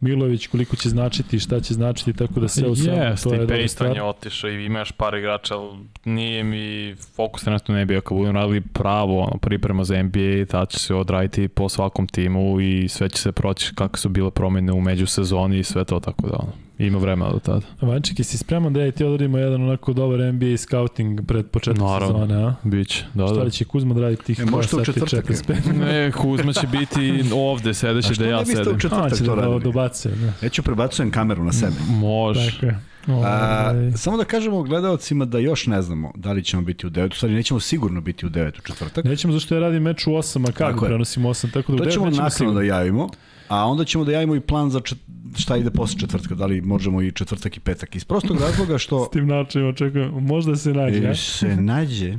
Milović 0.00 0.46
koliko 0.46 0.76
će 0.76 0.88
značiti 0.88 1.38
šta 1.38 1.60
će 1.60 1.74
značiti, 1.74 2.12
tako 2.12 2.40
da 2.40 2.48
sve 2.48 2.68
u 2.68 2.76
svemu 2.76 3.02
Jeste, 3.02 3.28
to 3.28 3.34
je 3.34 3.40
dobra 3.40 3.68
stvar. 3.68 3.96
je 3.96 4.02
otišao 4.02 4.50
i 4.50 4.64
imaš 4.64 4.92
par 4.92 5.14
igrača, 5.14 5.58
ali 5.58 5.78
nije 6.04 6.44
mi 6.44 6.94
fokus 7.16 7.42
trenutno 7.42 7.74
ne 7.74 7.86
bio 7.86 8.00
kad 8.00 8.18
budem 8.18 8.34
radili 8.34 8.60
pravo 8.60 9.20
ono, 9.20 9.38
priprema 9.38 9.84
za 9.84 10.02
NBA, 10.02 10.44
tad 10.50 10.70
će 10.70 10.78
se 10.78 10.94
odraditi 10.94 11.48
po 11.48 11.68
svakom 11.68 12.06
timu 12.06 12.60
i 12.60 12.88
sve 12.88 13.08
će 13.08 13.22
se 13.22 13.32
proći 13.32 13.74
kakve 13.74 13.98
su 13.98 14.08
bile 14.08 14.30
promene 14.30 14.72
u 14.72 14.80
međusezoni 14.80 15.58
i 15.58 15.64
sve 15.64 15.84
to 15.84 16.00
tako 16.00 16.28
da 16.28 16.36
ono, 16.36 16.52
ima 16.78 16.98
vremena 16.98 17.30
do 17.30 17.38
tada. 17.38 17.60
Vanček, 17.82 18.18
jesi 18.18 18.38
spreman 18.38 18.72
da 18.72 18.80
ja 18.80 18.86
i 18.86 18.92
ti 18.92 19.04
odradimo 19.04 19.38
jedan 19.38 19.62
onako 19.62 19.92
dobar 19.92 20.20
NBA 20.24 20.56
scouting 20.56 21.26
pred 21.26 21.46
početak 21.46 21.80
Naravno. 21.80 22.06
sezone, 22.18 22.44
a? 22.44 22.54
Biće, 22.62 23.04
da, 23.14 23.26
Šta 23.26 23.34
da. 23.34 23.42
li 23.42 23.50
će 23.50 23.64
Kuzma 23.64 23.94
da 23.94 24.00
radi 24.00 24.16
tih 24.16 24.38
E, 24.38 24.44
možete 24.44 24.76
u 24.76 24.78
2 24.78 24.84
sati 24.86 25.00
četvrtak, 25.00 25.24
45? 25.26 25.72
Ne, 25.80 26.12
Kuzma 26.12 26.52
će 26.52 26.66
biti 26.68 27.00
ovde 27.34 27.74
sedeći 27.74 28.08
da 28.08 28.14
što 28.14 28.24
ja 28.24 28.30
ne 28.32 28.38
biste 28.40 28.52
u 28.52 28.64
sedim. 28.64 28.76
A, 28.76 28.80
četvrtak 28.80 29.18
to 29.18 29.24
da 29.26 29.34
radili? 29.36 29.62
dobace, 29.62 30.08
da. 30.10 30.32
Ja 30.42 30.48
ću 30.48 30.62
prebacujem 30.62 31.10
kameru 31.10 31.44
na 31.44 31.52
sebe. 31.52 31.72
Može. 31.90 32.50
Tako 32.52 32.66
je. 32.66 32.78
A, 33.08 33.12
Ovaj, 33.12 33.92
samo 33.92 34.16
da 34.16 34.24
kažemo 34.24 34.62
gledalcima 34.62 35.24
da 35.24 35.38
još 35.38 35.66
ne 35.66 35.82
znamo 35.82 36.12
da 36.14 36.32
li 36.32 36.44
ćemo 36.44 36.62
biti 36.62 36.86
u 36.86 36.90
9, 36.90 37.06
u 37.06 37.16
stvari 37.16 37.34
nećemo 37.34 37.60
sigurno 37.60 38.00
biti 38.00 38.26
u 38.26 38.30
9 38.30 38.48
u 38.50 38.62
četvrtak. 38.62 39.04
Nećemo 39.04 39.32
zašto 39.32 39.54
ja 39.54 39.60
radim 39.60 39.82
meč 39.82 40.06
u 40.06 40.10
8, 40.10 40.42
a 40.42 40.52
kako 40.52 40.58
Tako 40.64 40.84
je. 40.84 40.88
prenosim 40.88 41.22
8, 41.22 41.52
tako 41.52 41.72
da 41.72 41.76
u 41.76 41.78
To 41.78 41.84
9 41.84 41.92
ćemo 41.92 42.04
nećemo 42.06 42.22
nakon 42.22 42.30
sigurno. 42.30 42.54
da 42.54 42.66
javimo, 42.66 43.08
a 43.48 43.66
onda 43.66 43.84
ćemo 43.84 44.04
da 44.04 44.12
javimo 44.12 44.34
i 44.34 44.40
plan 44.40 44.70
za 44.70 44.80
čet... 44.80 44.98
šta 45.38 45.56
ide 45.56 45.70
posle 45.70 46.00
četvrtka, 46.00 46.34
da 46.34 46.46
li 46.46 46.60
možemo 46.60 47.02
i 47.02 47.12
četvrtak 47.12 47.56
i 47.56 47.60
petak. 47.60 47.96
Iz 47.96 48.04
prostog 48.04 48.40
razloga 48.40 48.78
što 48.78 49.04
S 49.04 49.10
tim 49.10 49.26
načinom 49.26 49.68
očekujem, 49.68 50.10
možda 50.24 50.56
se 50.56 50.72
nađe. 50.72 51.06
a? 51.06 51.10
E, 51.10 51.14
se 51.14 51.56
nađe. 51.56 52.14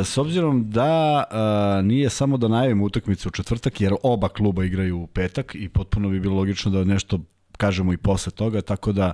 E, 0.00 0.04
S 0.04 0.18
obzirom 0.18 0.70
da 0.70 1.24
a, 1.30 1.80
nije 1.84 2.10
samo 2.10 2.36
da 2.36 2.48
najavimo 2.48 2.84
utakmicu 2.84 3.28
u 3.28 3.32
četvrtak, 3.32 3.80
jer 3.80 3.94
oba 4.02 4.28
kluba 4.28 4.64
igraju 4.64 4.98
u 4.98 5.06
petak 5.06 5.54
i 5.54 5.68
potpuno 5.68 6.08
bi 6.08 6.20
bilo 6.20 6.36
logično 6.36 6.70
da 6.70 6.84
nešto 6.84 7.20
kažemo 7.56 7.92
i 7.92 7.96
posle 7.96 8.32
toga, 8.32 8.60
tako 8.60 8.92
da 8.92 9.12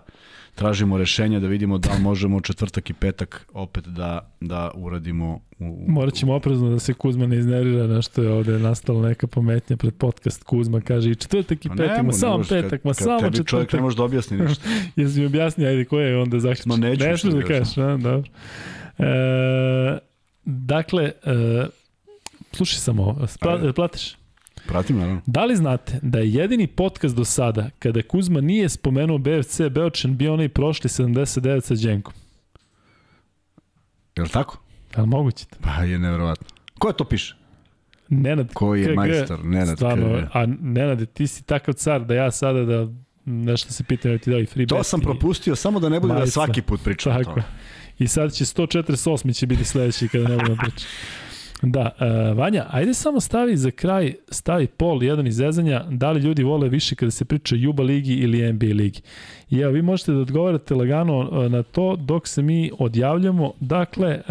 tražimo 0.54 0.98
rešenja 0.98 1.40
da 1.40 1.46
vidimo 1.46 1.78
da 1.78 1.92
li 1.92 2.00
možemo 2.00 2.40
četvrtak 2.40 2.90
i 2.90 2.92
petak 2.92 3.46
opet 3.52 3.84
da, 3.88 4.32
da 4.40 4.70
uradimo 4.74 5.40
u, 5.58 5.84
Morat 5.88 6.14
ćemo 6.14 6.34
oprezno 6.34 6.70
da 6.70 6.78
se 6.78 6.94
Kuzma 6.94 7.26
ne 7.26 7.36
iznervira 7.36 7.86
nešto 7.86 8.22
je 8.22 8.30
ovde 8.30 8.58
nastala 8.58 9.08
neka 9.08 9.26
pometnja 9.26 9.76
pred 9.76 9.94
podcast 9.94 10.44
Kuzma 10.44 10.80
kaže 10.80 11.10
i 11.10 11.14
četvrtak 11.14 11.66
i 11.66 11.68
petak, 11.68 11.96
ne 11.96 12.02
ma 12.02 12.12
samo 12.12 12.44
petak, 12.48 12.84
ma 12.84 12.94
samo 12.94 13.20
kad 13.20 13.32
tebi 13.32 13.46
čovjek 13.46 13.64
ne 13.64 13.66
četvrtak. 13.66 13.80
može 13.80 13.96
da 13.96 14.04
objasni 14.04 14.36
ništa. 14.36 14.68
Jesi 14.96 15.20
mi 15.20 15.26
objasnio, 15.26 15.68
ajde, 15.68 15.84
koje 15.84 16.10
je 16.10 16.18
onda 16.18 16.38
zaključ? 16.38 16.66
Ma 16.66 16.76
neću 16.76 17.04
ne 17.04 17.16
smiješ 17.18 17.34
da 17.34 17.40
da 17.40 17.46
kažeš, 17.46 17.78
a, 17.78 17.96
dobro. 17.96 18.30
E, 18.98 19.98
dakle, 20.44 21.04
e, 21.04 21.66
slušaj 22.52 22.78
samo 22.78 23.28
Ajde. 23.40 23.72
platiš? 23.72 24.21
Pratim, 24.66 24.98
naravno. 24.98 25.20
Da 25.26 25.44
li 25.44 25.56
znate 25.56 25.98
da 26.02 26.18
je 26.18 26.32
jedini 26.32 26.66
podcast 26.66 27.16
do 27.16 27.24
sada 27.24 27.70
kada 27.78 28.02
Kuzma 28.02 28.40
nije 28.40 28.68
spomenuo 28.68 29.18
BFC 29.18 29.60
Beočan 29.70 30.16
bio 30.16 30.32
onaj 30.32 30.48
prošli 30.48 30.88
79 30.90 31.60
sa 31.60 31.74
Đenkom? 31.76 32.14
Je 34.16 34.22
li 34.22 34.28
tako? 34.28 34.58
Je 34.96 35.02
li 35.02 35.08
moguće? 35.08 35.46
to? 35.46 35.56
Pa 35.60 35.70
je 35.72 35.98
nevjerovatno. 35.98 36.46
Ko 36.78 36.92
to 36.92 37.04
piše? 37.04 37.36
Nenad 38.08 38.52
Koji 38.54 38.80
je 38.80 38.86
KG, 38.86 38.94
majstor? 38.94 39.44
Nenad 39.44 39.76
Stvarno, 39.76 40.06
KG. 40.08 40.28
a 40.32 40.46
Nenade, 40.60 41.06
ti 41.06 41.26
si 41.26 41.42
takav 41.42 41.74
car 41.74 42.04
da 42.04 42.14
ja 42.14 42.30
sada 42.30 42.64
da 42.64 42.88
nešto 43.24 43.72
se 43.72 43.84
pitam 43.84 44.12
da 44.12 44.18
ti 44.18 44.30
dao 44.30 44.40
i 44.40 44.46
free 44.46 44.66
To 44.66 44.82
sam 44.82 45.00
i- 45.00 45.04
propustio 45.04 45.56
samo 45.56 45.80
da 45.80 45.88
ne 45.88 46.00
bude 46.00 46.14
da 46.14 46.26
svaki 46.26 46.62
put 46.62 46.80
pričam 46.84 47.12
Tako 47.14 47.38
je. 47.38 47.44
I 47.98 48.08
sad 48.08 48.32
će 48.32 48.44
148. 48.44 49.32
će 49.32 49.46
biti 49.46 49.64
sledeći 49.64 50.08
kada 50.08 50.28
ne 50.28 50.36
budemo 50.36 50.56
pričati. 50.56 50.84
Da, 51.62 51.80
uh, 51.80 52.38
Vanja, 52.38 52.66
ajde 52.70 52.94
samo 52.94 53.20
stavi 53.20 53.56
za 53.56 53.70
kraj, 53.70 54.14
stavi 54.30 54.66
pol 54.66 55.02
jedan 55.02 55.26
izrezanja, 55.26 55.84
da 55.90 56.10
li 56.10 56.20
ljudi 56.20 56.42
vole 56.42 56.68
više 56.68 56.94
kada 56.94 57.10
se 57.10 57.24
priča 57.24 57.56
Juba 57.56 57.82
ligi 57.82 58.14
ili 58.14 58.52
NBA 58.52 58.66
ligi. 58.66 59.00
I 59.50 59.58
evo, 59.58 59.72
vi 59.72 59.82
možete 59.82 60.12
da 60.12 60.18
odgovarate 60.18 60.74
lagano 60.74 61.18
uh, 61.18 61.52
na 61.52 61.62
to 61.62 61.96
dok 61.96 62.28
se 62.28 62.42
mi 62.42 62.70
odjavljamo. 62.78 63.52
Dakle, 63.60 64.14
uh, 64.16 64.24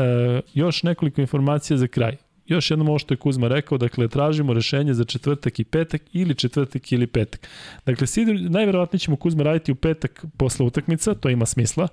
još 0.54 0.84
nekoliko 0.84 1.22
informacija 1.22 1.78
za 1.78 1.88
kraj. 1.88 2.16
Još 2.48 2.72
jednom 2.72 2.90
ovo 2.90 3.00
što 3.00 3.14
je 3.14 3.18
Kuzma 3.18 3.48
rekao, 3.48 3.78
dakle, 3.78 4.08
tražimo 4.08 4.54
rešenje 4.54 4.94
za 4.94 5.04
četvrtak 5.04 5.60
i 5.60 5.64
petak 5.64 6.02
ili 6.14 6.36
četvrtak 6.36 6.92
ili 6.92 7.08
petak. 7.08 7.48
Dakle, 7.86 8.08
najverovatnije 8.50 9.00
ćemo 9.00 9.18
Kuzma 9.18 9.44
raditi 9.44 9.72
u 9.72 9.76
petak 9.76 10.26
posle 10.38 10.66
utakmica, 10.66 11.16
to 11.16 11.30
ima 11.30 11.46
smisla. 11.46 11.88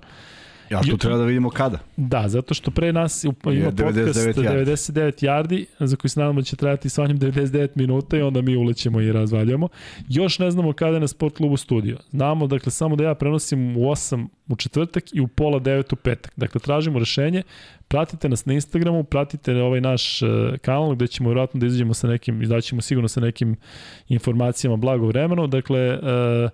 Ja, 0.69 0.81
tu 0.81 0.97
treba 0.97 1.17
da 1.17 1.23
vidimo 1.23 1.49
kada. 1.49 1.79
Da, 1.97 2.23
zato 2.27 2.53
što 2.53 2.71
pre 2.71 2.93
nas 2.93 3.23
ima 3.23 3.33
Je 3.51 3.63
podcast 3.63 3.97
99 3.97 4.33
yardi. 4.33 4.65
99 4.65 5.25
yardi, 5.25 5.65
za 5.79 5.95
koji 5.95 6.09
se 6.09 6.19
nadamo 6.19 6.41
da 6.41 6.45
će 6.45 6.55
trajati 6.55 6.89
sa 6.89 7.07
njim 7.07 7.19
99 7.19 7.69
minuta 7.75 8.17
i 8.17 8.21
onda 8.21 8.41
mi 8.41 8.55
ulećemo 8.55 9.01
i 9.01 9.11
razvaljamo. 9.11 9.67
Još 10.09 10.39
ne 10.39 10.51
znamo 10.51 10.73
kada 10.73 10.93
je 10.93 10.99
na 10.99 11.07
sport 11.07 11.37
klubu 11.37 11.57
studio. 11.57 11.97
Znamo, 12.11 12.47
dakle, 12.47 12.71
samo 12.71 12.95
da 12.95 13.03
ja 13.03 13.15
prenosim 13.15 13.77
u 13.77 13.79
8 13.79 14.27
u 14.47 14.55
četvrtak 14.55 15.03
i 15.13 15.21
u 15.21 15.27
pola 15.27 15.59
9 15.59 15.93
u 15.93 15.95
petak. 15.95 16.33
Dakle, 16.35 16.61
tražimo 16.61 16.99
rešenje, 16.99 17.43
pratite 17.87 18.29
nas 18.29 18.45
na 18.45 18.53
Instagramu, 18.53 19.03
pratite 19.03 19.55
ovaj 19.55 19.81
naš 19.81 20.21
uh, 20.21 20.29
kanal 20.61 20.95
gde 20.95 21.07
ćemo 21.07 21.29
vjerojatno 21.29 21.59
da 21.59 21.65
izađemo 21.65 21.93
sa 21.93 22.07
nekim, 22.07 22.41
izaćemo 22.41 22.81
sigurno 22.81 23.07
sa 23.07 23.19
nekim 23.19 23.55
informacijama 24.07 24.77
blago 24.77 25.07
vremeno. 25.07 25.47
Dakle, 25.47 25.97
uh, 25.97 26.49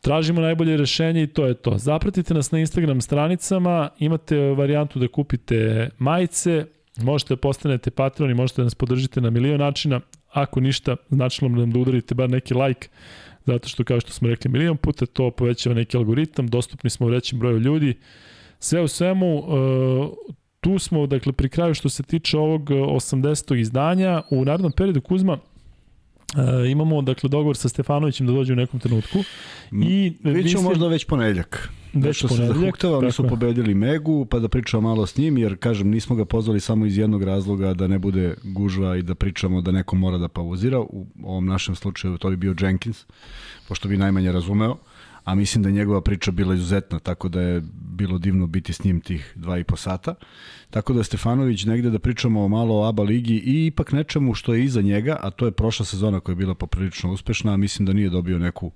Tražimo 0.00 0.40
najbolje 0.40 0.76
rešenje 0.76 1.22
i 1.22 1.26
to 1.26 1.46
je 1.46 1.54
to. 1.54 1.78
Zapratite 1.78 2.34
nas 2.34 2.50
na 2.50 2.58
Instagram 2.58 3.00
stranicama, 3.00 3.88
imate 3.98 4.36
varijantu 4.38 4.98
da 4.98 5.08
kupite 5.08 5.90
majice, 5.98 6.66
možete 6.96 7.34
da 7.34 7.40
postanete 7.40 7.90
patroni, 7.90 8.34
možete 8.34 8.60
da 8.60 8.64
nas 8.64 8.74
podržite 8.74 9.20
na 9.20 9.30
milion 9.30 9.58
načina. 9.60 10.00
Ako 10.32 10.60
ništa, 10.60 10.96
značilo 11.10 11.50
nam 11.50 11.70
da 11.70 11.78
udarite 11.78 12.14
bar 12.14 12.30
neki 12.30 12.54
like, 12.54 12.88
zato 13.46 13.68
što 13.68 13.84
kao 13.84 14.00
što 14.00 14.12
smo 14.12 14.28
rekli 14.28 14.50
milion 14.50 14.76
puta, 14.76 15.06
to 15.06 15.30
povećava 15.30 15.74
neki 15.74 15.96
algoritam, 15.96 16.48
dostupni 16.48 16.90
smo 16.90 17.06
u 17.06 17.10
većem 17.10 17.38
broju 17.38 17.58
ljudi. 17.58 17.94
Sve 18.58 18.80
u 18.82 18.88
svemu, 18.88 19.38
uh, 19.38 20.08
tu 20.60 20.78
smo, 20.78 21.06
dakle, 21.06 21.32
pri 21.32 21.48
kraju 21.48 21.74
što 21.74 21.88
se 21.88 22.02
tiče 22.02 22.38
ovog 22.38 22.70
80. 22.70 23.60
izdanja. 23.60 24.22
U 24.30 24.44
narodnom 24.44 24.72
periodu 24.72 25.00
Kuzma, 25.00 25.38
Uh, 26.36 26.70
imamo 26.70 27.02
dakle 27.02 27.28
dogovor 27.28 27.56
sa 27.56 27.68
Stefanovićem 27.68 28.26
da 28.26 28.32
dođe 28.32 28.52
u 28.52 28.56
nekom 28.56 28.80
trenutku 28.80 29.18
i 29.72 30.12
Vidjet 30.22 30.44
mislim- 30.44 30.64
možda 30.64 30.88
već 30.88 31.04
ponedeljak. 31.04 31.68
Već 31.92 32.16
Što 32.16 32.28
se 32.28 32.34
ponedeljak, 32.34 32.60
zahuktava, 32.60 32.98
oni 32.98 33.12
su 33.12 33.28
pobedili 33.28 33.74
Megu, 33.74 34.24
pa 34.24 34.38
da 34.38 34.48
pričamo 34.48 34.88
malo 34.88 35.06
s 35.06 35.16
njim, 35.16 35.38
jer 35.38 35.56
kažem, 35.56 35.88
nismo 35.88 36.16
ga 36.16 36.24
pozvali 36.24 36.60
samo 36.60 36.86
iz 36.86 36.98
jednog 36.98 37.22
razloga 37.22 37.74
da 37.74 37.86
ne 37.86 37.98
bude 37.98 38.34
gužva 38.44 38.96
i 38.96 39.02
da 39.02 39.14
pričamo 39.14 39.60
da 39.60 39.72
neko 39.72 39.96
mora 39.96 40.18
da 40.18 40.28
pauzira. 40.28 40.80
U 40.80 41.06
ovom 41.22 41.46
našem 41.46 41.74
slučaju 41.74 42.18
to 42.18 42.30
bi 42.30 42.36
bio 42.36 42.54
Jenkins, 42.60 43.04
pošto 43.68 43.88
bi 43.88 43.96
najmanje 43.96 44.32
razumeo, 44.32 44.76
a 45.28 45.34
mislim 45.34 45.62
da 45.62 45.68
je 45.68 45.72
njegova 45.72 46.00
priča 46.00 46.30
bila 46.30 46.54
izuzetna, 46.54 46.98
tako 46.98 47.28
da 47.28 47.40
je 47.40 47.62
bilo 47.72 48.18
divno 48.18 48.46
biti 48.46 48.72
s 48.72 48.84
njim 48.84 49.00
tih 49.00 49.32
dva 49.36 49.58
i 49.58 49.64
po 49.64 49.76
sata. 49.76 50.14
Tako 50.70 50.92
da 50.92 51.04
Stefanović 51.04 51.64
negde 51.64 51.90
da 51.90 51.98
pričamo 51.98 52.48
malo 52.48 52.80
o 52.80 52.88
ABA 52.88 53.02
ligi 53.02 53.34
i 53.34 53.66
ipak 53.66 53.92
nečemu 53.92 54.34
što 54.34 54.54
je 54.54 54.64
iza 54.64 54.82
njega, 54.82 55.16
a 55.22 55.30
to 55.30 55.46
je 55.46 55.52
prošla 55.52 55.86
sezona 55.86 56.20
koja 56.20 56.32
je 56.32 56.36
bila 56.36 56.54
poprilično 56.54 57.12
uspešna, 57.12 57.52
a 57.52 57.56
mislim 57.56 57.86
da 57.86 57.92
nije 57.92 58.10
dobio 58.10 58.38
neku 58.38 58.72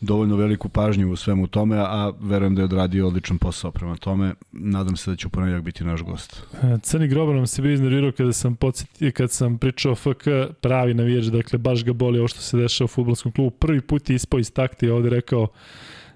dovoljno 0.00 0.36
veliku 0.36 0.68
pažnju 0.68 1.12
u 1.12 1.16
svemu 1.16 1.46
tome, 1.46 1.76
a 1.78 2.12
verujem 2.20 2.54
da 2.54 2.60
je 2.60 2.64
odradio 2.64 3.06
odličan 3.06 3.38
posao 3.38 3.70
prema 3.70 3.96
tome. 3.96 4.34
Nadam 4.52 4.96
se 4.96 5.10
da 5.10 5.16
će 5.16 5.26
u 5.26 5.30
ponedjeljak 5.30 5.64
biti 5.64 5.84
naš 5.84 6.02
gost. 6.02 6.42
Crni 6.82 7.08
grobar 7.08 7.34
nam 7.34 7.46
se 7.46 7.62
bio 7.62 7.72
iznervirao 7.72 8.12
kada 8.12 8.32
sam 8.32 8.56
podsjetio, 8.56 9.12
kad 9.12 9.30
sam 9.30 9.58
pričao 9.58 9.94
FK, 9.94 10.28
pravi 10.60 10.94
navijač, 10.94 11.24
dakle 11.24 11.58
baš 11.58 11.84
ga 11.84 11.92
boli 11.92 12.18
ovo 12.18 12.28
što 12.28 12.40
se 12.40 12.56
dešava 12.56 12.84
u 12.84 12.88
futbolskom 12.88 13.32
klubu. 13.32 13.50
Prvi 13.50 13.80
put 13.80 14.10
je 14.10 14.16
ispao 14.16 14.40
iz 14.40 14.52
takti, 14.52 14.88
ovde 14.88 15.10
rekao 15.10 15.48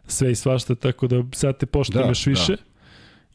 sve 0.06 0.32
i 0.32 0.34
svašta, 0.34 0.74
tako 0.74 1.06
da 1.06 1.24
sad 1.32 1.58
te 1.58 1.66
poštujem 1.66 2.02
Da, 2.02 2.10
još 2.10 2.26
više. 2.26 2.56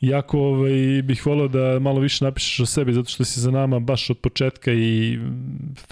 Iako 0.02 0.40
ovaj, 0.40 1.02
bih 1.04 1.26
volio 1.26 1.48
da 1.48 1.80
malo 1.80 2.00
više 2.00 2.26
napišeš 2.26 2.60
o 2.60 2.66
sebi, 2.66 2.94
zato 2.94 3.10
što 3.10 3.24
si 3.24 3.40
za 3.40 3.52
nama 3.52 3.80
baš 3.80 4.10
od 4.10 4.18
početka 4.18 4.74
i 4.74 5.20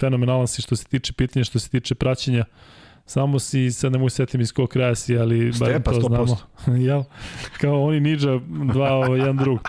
fenomenalan 0.00 0.46
si 0.46 0.62
što 0.62 0.76
se 0.76 0.84
tiče 0.84 1.12
pitanja, 1.12 1.44
što 1.44 1.58
se 1.58 1.70
tiče 1.70 1.94
praćenja. 1.94 2.44
Samo 3.06 3.38
si, 3.38 3.70
sad 3.72 3.92
ne 3.92 3.98
mogu 3.98 4.08
setim 4.08 4.40
iz 4.40 4.52
kog 4.52 4.68
kraja 4.68 4.94
si, 4.94 5.18
ali 5.18 5.52
Stepa, 5.52 5.92
to 5.92 6.00
100%. 6.00 6.08
znamo. 6.08 6.36
Jel? 6.86 7.02
Kao 7.60 7.82
oni 7.84 8.00
Ninja, 8.00 8.40
dva, 8.72 8.92
ovaj, 8.92 9.18
jedan 9.18 9.36
drug. 9.36 9.60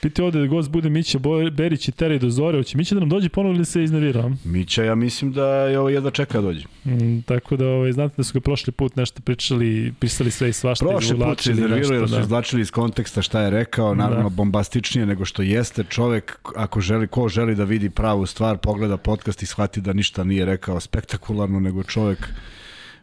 Piti 0.00 0.22
ovde 0.22 0.40
da 0.40 0.46
gost 0.46 0.70
bude 0.70 0.90
Mića 0.90 1.18
Berić 1.52 1.88
i 1.88 1.92
Terej 1.92 2.18
do 2.18 2.30
Zore. 2.30 2.58
Hoće 2.58 2.78
Mića 2.78 2.94
da 2.94 3.00
nam 3.00 3.08
dođe 3.08 3.28
ponovo 3.28 3.54
ili 3.54 3.64
se 3.64 3.84
iznervirao? 3.84 4.30
Mića, 4.44 4.84
ja 4.84 4.94
mislim 4.94 5.32
da 5.32 5.46
je 5.46 5.78
ovo 5.78 5.88
jedva 5.88 6.10
čeka 6.10 6.40
da 6.40 6.46
dođe. 6.46 6.64
Mm, 6.84 7.20
tako 7.22 7.56
da 7.56 7.66
ovaj, 7.66 7.92
znate 7.92 8.14
da 8.16 8.22
su 8.22 8.32
ga 8.34 8.40
prošli 8.40 8.72
put 8.72 8.96
nešto 8.96 9.22
pričali, 9.22 9.94
pisali 10.00 10.30
sve 10.30 10.48
i 10.48 10.52
svašta. 10.52 10.86
Prošli 10.86 11.18
put 11.18 11.40
se 11.40 11.54
nešto, 11.54 11.94
jer 11.94 12.08
su 12.08 12.14
da. 12.14 12.20
izvlačili 12.20 12.62
iz 12.62 12.70
konteksta 12.70 13.22
šta 13.22 13.40
je 13.40 13.50
rekao, 13.50 13.94
naravno 13.94 14.28
Da. 14.28 14.34
bombastičnije 14.34 15.06
nego 15.06 15.24
što 15.24 15.42
jeste. 15.42 15.84
Čovek, 15.84 16.38
ako 16.56 16.80
želi, 16.80 17.06
ko 17.06 17.28
želi 17.28 17.54
da 17.54 17.64
vidi 17.64 17.90
pravu 17.90 18.26
stvar, 18.26 18.58
pogleda 18.58 18.96
podcast 18.96 19.42
i 19.42 19.46
shvati 19.46 19.80
da 19.80 19.92
ništa 19.92 20.24
nije 20.24 20.44
rekao 20.44 20.80
spektakularno, 20.80 21.60
nego 21.60 21.82
čovek 21.82 22.28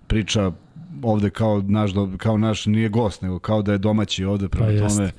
priča 0.10 0.52
ovde 1.04 1.30
kao 1.30 1.64
naš, 1.68 1.92
kao 2.18 2.38
naš 2.38 2.66
nije 2.66 2.90
gost, 2.90 3.22
nego 3.22 3.40
kao 3.40 3.62
da 3.62 3.72
je 3.72 3.78
domaći 3.78 4.26
ovde, 4.26 4.50
prema 4.50 4.82
Pa 4.82 4.88
tome 4.88 5.12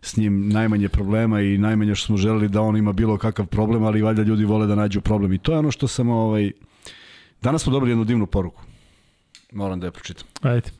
s 0.00 0.16
njim 0.16 0.48
najmanje 0.48 0.88
problema 0.88 1.40
i 1.40 1.58
najmanje 1.58 1.94
što 1.94 2.06
smo 2.06 2.16
želeli 2.16 2.48
da 2.48 2.60
on 2.60 2.76
ima 2.76 2.92
bilo 2.92 3.18
kakav 3.18 3.46
problem, 3.46 3.84
ali 3.84 4.02
valjda 4.02 4.22
ljudi 4.22 4.44
vole 4.44 4.66
da 4.66 4.74
nađu 4.74 5.00
problem. 5.00 5.32
I 5.32 5.38
to 5.38 5.52
je 5.52 5.58
ono 5.58 5.70
što 5.70 5.88
sam 5.88 6.08
ovaj... 6.08 6.52
Danas 7.42 7.62
smo 7.62 7.72
dobili 7.72 7.90
jednu 7.90 8.04
divnu 8.04 8.26
poruku. 8.26 8.62
Moram 9.52 9.80
da 9.80 9.86
je 9.86 9.90
pročitam. 9.90 10.26
Ajde. 10.42 10.70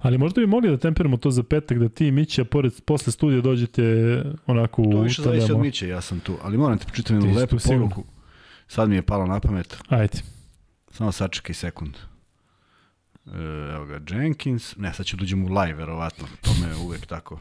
Ali 0.00 0.18
možda 0.18 0.40
bi 0.40 0.46
mogli 0.46 0.70
da 0.70 0.76
temperamo 0.76 1.16
to 1.16 1.30
za 1.30 1.42
petak, 1.42 1.78
da 1.78 1.88
ti 1.88 2.06
i 2.06 2.10
Mića 2.10 2.44
pored, 2.44 2.72
posle 2.84 3.12
studija 3.12 3.40
dođete 3.40 3.82
onako 4.46 4.82
u 4.82 4.92
To 4.92 5.00
više 5.00 5.22
zavisi 5.22 5.52
od. 5.52 5.58
Miće, 5.60 5.88
ja 5.88 6.00
sam 6.00 6.20
tu. 6.20 6.36
Ali 6.42 6.58
moram 6.58 6.78
ti 6.78 6.86
pročitam 6.86 7.16
jednu 7.16 7.34
lepu 7.34 7.56
tu 7.56 7.58
sigurno. 7.58 7.88
poruku. 7.88 8.04
Sad 8.68 8.88
mi 8.88 8.94
je 8.94 9.02
palo 9.02 9.26
na 9.26 9.40
pamet. 9.40 9.76
Ajde. 9.88 10.18
Samo 10.90 11.12
sačekaj 11.12 11.54
sekund. 11.54 11.94
E, 13.26 13.38
evo 13.74 13.84
ga, 13.84 14.00
Jenkins. 14.10 14.76
Ne, 14.76 14.94
sad 14.94 15.06
ću 15.06 15.16
da 15.16 15.22
uđem 15.22 15.44
u 15.44 15.48
live, 15.48 15.74
verovatno. 15.74 16.26
To 16.42 16.50
me 16.62 16.68
je 16.68 16.76
uvek 16.76 17.06
tako. 17.06 17.40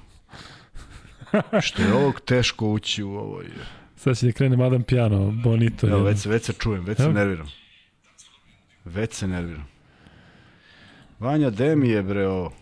Što 1.61 1.81
je 1.81 1.93
ovog 1.93 2.21
teško 2.25 2.67
ući 2.69 3.03
u 3.03 3.11
ovoj... 3.11 3.45
Sad 3.95 4.17
će 4.17 4.25
da 4.25 4.31
krene 4.31 4.57
Madame 4.57 4.83
Piano, 4.83 5.31
Bonito. 5.43 5.87
Evo, 5.87 6.03
već 6.03 6.19
se, 6.19 6.29
već 6.29 6.43
se 6.43 6.53
čujem, 6.53 6.85
već 6.85 6.97
se 6.97 7.03
Evo. 7.03 7.13
nerviram. 7.13 7.47
Već 8.85 9.13
se 9.13 9.27
nerviram. 9.27 9.67
Vanja, 11.19 11.49
de 11.49 11.75
mi 11.75 11.89
je, 11.89 12.03
bre, 12.03 12.27
ovo. 12.27 12.53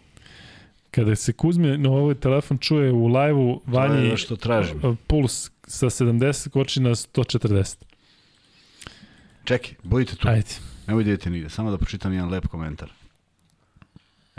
Kada 0.91 1.15
se 1.15 1.33
Kuzme 1.33 1.77
na 1.77 1.89
ovaj 1.89 2.15
telefon 2.15 2.57
čuje 2.57 2.91
u 2.91 3.07
live-u, 3.07 3.61
je 3.67 3.73
Vanji 3.73 4.17
što 4.17 4.35
tražim. 4.35 4.97
puls 5.07 5.51
sa 5.67 5.85
70 5.85 6.49
koči 6.49 6.79
na 6.79 6.89
140. 6.89 7.75
Čekaj, 9.43 9.73
budite 9.83 10.15
tu. 10.15 10.27
Ajde. 10.27 10.49
Nemoj 10.87 11.03
da 11.03 11.09
idete 11.09 11.29
nigde, 11.29 11.49
samo 11.49 11.71
da 11.71 11.77
pročitam 11.77 12.13
jedan 12.13 12.29
lep 12.29 12.47
komentar. 12.47 12.91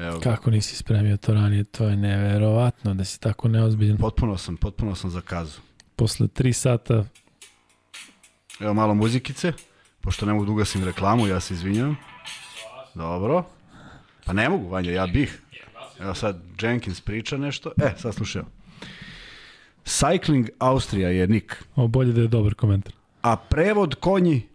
Evo. 0.02 0.20
Kako 0.20 0.50
nisi 0.50 0.76
spremio 0.76 1.16
to 1.16 1.34
ranije? 1.34 1.64
To 1.64 1.84
je 1.88 1.96
neverovatno 1.96 2.94
da 2.94 3.04
si 3.04 3.20
tako 3.20 3.48
neozbiljan. 3.48 3.96
Potpuno 3.96 4.36
sam, 4.38 4.56
potpuno 4.56 4.94
sam 4.94 5.10
zakazu. 5.10 5.60
Posle 5.96 6.26
3 6.26 6.52
sata 6.52 7.04
Evo 8.60 8.74
malo 8.74 8.94
muzikice, 8.94 9.52
pošto 10.00 10.26
ne 10.26 10.32
mogu 10.32 10.44
da 10.44 10.52
ugasim 10.52 10.84
reklamu, 10.84 11.26
ja 11.26 11.40
se 11.40 11.54
izvinjam. 11.54 11.96
Dobro. 12.94 13.44
Pa 14.24 14.32
ne 14.32 14.48
mogu, 14.48 14.68
Vanja, 14.68 14.90
ja 14.90 15.06
bih. 15.06 15.42
Evo 16.00 16.14
sad 16.14 16.42
Jenkins 16.60 17.00
priča 17.00 17.36
nešto. 17.36 17.72
E, 17.82 17.92
sad 17.98 18.14
slušaj. 18.14 18.42
Cycling 19.84 20.48
Austrija 20.58 21.08
je 21.08 21.26
nik, 21.26 21.64
o, 21.76 21.88
bolje 21.88 22.12
da 22.12 22.20
je 22.20 22.28
dobar 22.28 22.54
komentar. 22.54 22.92
a 23.22 23.36
prevod 23.36 23.94
konji 23.94 24.48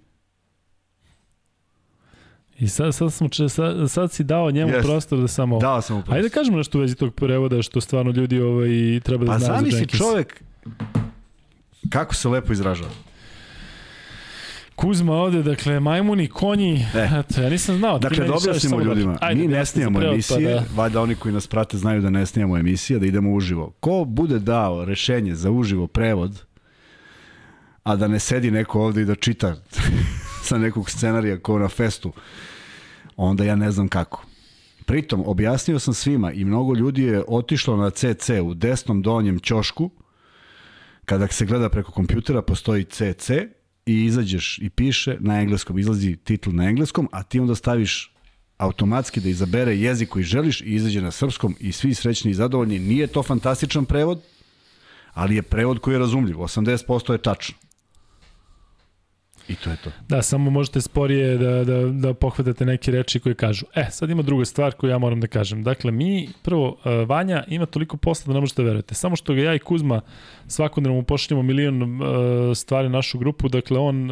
I 2.59 2.67
sad, 2.67 2.95
sad, 2.95 3.13
smo, 3.13 3.29
sad, 3.49 3.91
sad 3.91 4.11
si 4.11 4.23
dao 4.23 4.51
njemu 4.51 4.71
Jeste. 4.71 4.87
prostor 4.87 5.19
da 5.19 5.27
samo... 5.27 5.59
dao 5.59 5.81
sam 5.81 5.95
mu 5.95 5.99
Ajde 5.99 6.07
da 6.07 6.13
prostor. 6.13 6.31
kažemo 6.31 6.57
nešto 6.57 6.77
u 6.77 6.81
vezi 6.81 6.95
tog 6.95 7.13
prevoda 7.15 7.61
što 7.61 7.81
stvarno 7.81 8.11
ljudi 8.11 8.39
ovaj, 8.41 8.99
treba 9.03 9.25
da 9.25 9.31
Pa 9.31 9.37
znaju 9.39 9.51
za 9.53 9.57
zamisli 9.57 9.79
Jenkins. 9.79 9.97
čovek 9.99 10.43
kako 11.89 12.15
se 12.15 12.29
lepo 12.29 12.53
izražava. 12.53 12.89
Kuzma 14.75 15.13
ovde, 15.13 15.43
dakle, 15.43 15.79
majmuni, 15.79 16.27
konji, 16.27 16.85
E. 16.95 17.09
eto, 17.19 17.41
ja 17.41 17.49
nisam 17.49 17.77
znao. 17.77 17.99
Dakle, 17.99 18.25
da 18.25 18.33
objasnimo 18.33 18.79
ljudima, 18.81 19.17
Ajde, 19.21 19.41
mi 19.41 19.47
ne 19.47 19.65
snijamo 19.65 20.01
emisije, 20.03 20.55
Pa 20.55 20.61
da, 20.61 20.65
valjda 20.75 21.01
oni 21.01 21.15
koji 21.15 21.33
nas 21.33 21.47
prate 21.47 21.77
znaju 21.77 22.01
da 22.01 22.09
ne 22.09 22.25
snijamo 22.25 22.57
emisije, 22.57 22.99
da 22.99 23.05
idemo 23.05 23.33
uživo. 23.33 23.73
Ko 23.79 24.05
bude 24.05 24.39
dao 24.39 24.85
rešenje 24.85 25.35
za 25.35 25.51
uživo 25.51 25.87
prevod, 25.87 26.41
a 27.83 27.95
da 27.95 28.07
ne 28.07 28.19
sedi 28.19 28.51
neko 28.51 28.81
ovde 28.81 29.01
i 29.01 29.05
da 29.05 29.15
čita 29.15 29.55
sa 30.47 30.57
nekog 30.57 30.89
scenarija 30.89 31.39
ko 31.39 31.59
na 31.59 31.67
festu, 31.67 32.13
onda 33.15 33.43
ja 33.43 33.55
ne 33.55 33.71
znam 33.71 33.87
kako. 33.87 34.25
Pritom, 34.85 35.23
objasnio 35.25 35.79
sam 35.79 35.93
svima 35.93 36.31
i 36.31 36.45
mnogo 36.45 36.75
ljudi 36.75 37.03
je 37.03 37.23
otišlo 37.27 37.77
na 37.77 37.89
CC 37.89 38.29
u 38.43 38.53
desnom 38.53 39.01
donjem 39.01 39.39
ćošku, 39.39 39.89
kada 41.05 41.27
se 41.27 41.45
gleda 41.45 41.69
preko 41.69 41.91
kompjutera 41.91 42.41
postoji 42.41 42.83
CC 42.83 43.29
i 43.85 44.05
izađeš 44.05 44.59
i 44.61 44.69
piše 44.69 45.17
na 45.19 45.41
engleskom, 45.41 45.79
izlazi 45.79 46.15
titl 46.15 46.49
na 46.49 46.69
engleskom, 46.69 47.09
a 47.11 47.23
ti 47.23 47.39
onda 47.39 47.55
staviš 47.55 48.13
automatski 48.57 49.21
da 49.21 49.29
izabere 49.29 49.77
jezik 49.77 50.09
koji 50.09 50.23
želiš 50.23 50.61
i 50.61 50.65
izađe 50.65 51.01
na 51.01 51.11
srpskom 51.11 51.55
i 51.59 51.71
svi 51.71 51.93
srećni 51.93 52.31
i 52.31 52.33
zadovoljni. 52.33 52.79
Nije 52.79 53.07
to 53.07 53.23
fantastičan 53.23 53.85
prevod, 53.85 54.21
ali 55.13 55.35
je 55.35 55.41
prevod 55.41 55.79
koji 55.79 55.95
je 55.95 55.99
razumljiv. 55.99 56.35
80% 56.35 57.11
je 57.11 57.17
tačno. 57.17 57.55
I 59.47 59.55
to 59.55 59.69
je 59.69 59.77
to. 59.77 59.91
Da, 60.09 60.21
samo 60.21 60.49
možete 60.51 60.81
sporije 60.81 61.37
da, 61.37 61.63
da, 61.63 61.87
da 61.91 62.13
pohvatate 62.13 62.65
neke 62.65 62.91
reči 62.91 63.19
koje 63.19 63.35
kažu. 63.35 63.65
E, 63.75 63.85
sad 63.91 64.09
ima 64.09 64.21
druga 64.21 64.45
stvar 64.45 64.71
koju 64.71 64.89
ja 64.89 64.97
moram 64.97 65.21
da 65.21 65.27
kažem. 65.27 65.63
Dakle, 65.63 65.91
mi, 65.91 66.29
prvo, 66.41 66.69
uh, 66.69 67.09
Vanja 67.09 67.43
ima 67.47 67.65
toliko 67.65 67.97
posla 67.97 68.27
da 68.27 68.33
ne 68.33 68.39
možete 68.39 68.61
da 68.61 68.65
verujete. 68.65 68.95
Samo 68.95 69.15
što 69.15 69.33
ga 69.33 69.41
ja 69.41 69.55
i 69.55 69.59
Kuzma 69.59 70.01
svakodnevno 70.47 70.95
mu 70.95 71.03
pošaljemo 71.03 71.43
milion 71.43 71.81
uh, 71.81 72.57
stvari 72.57 72.87
u 72.87 72.89
našu 72.89 73.17
grupu, 73.19 73.49
dakle, 73.49 73.79
on 73.79 74.09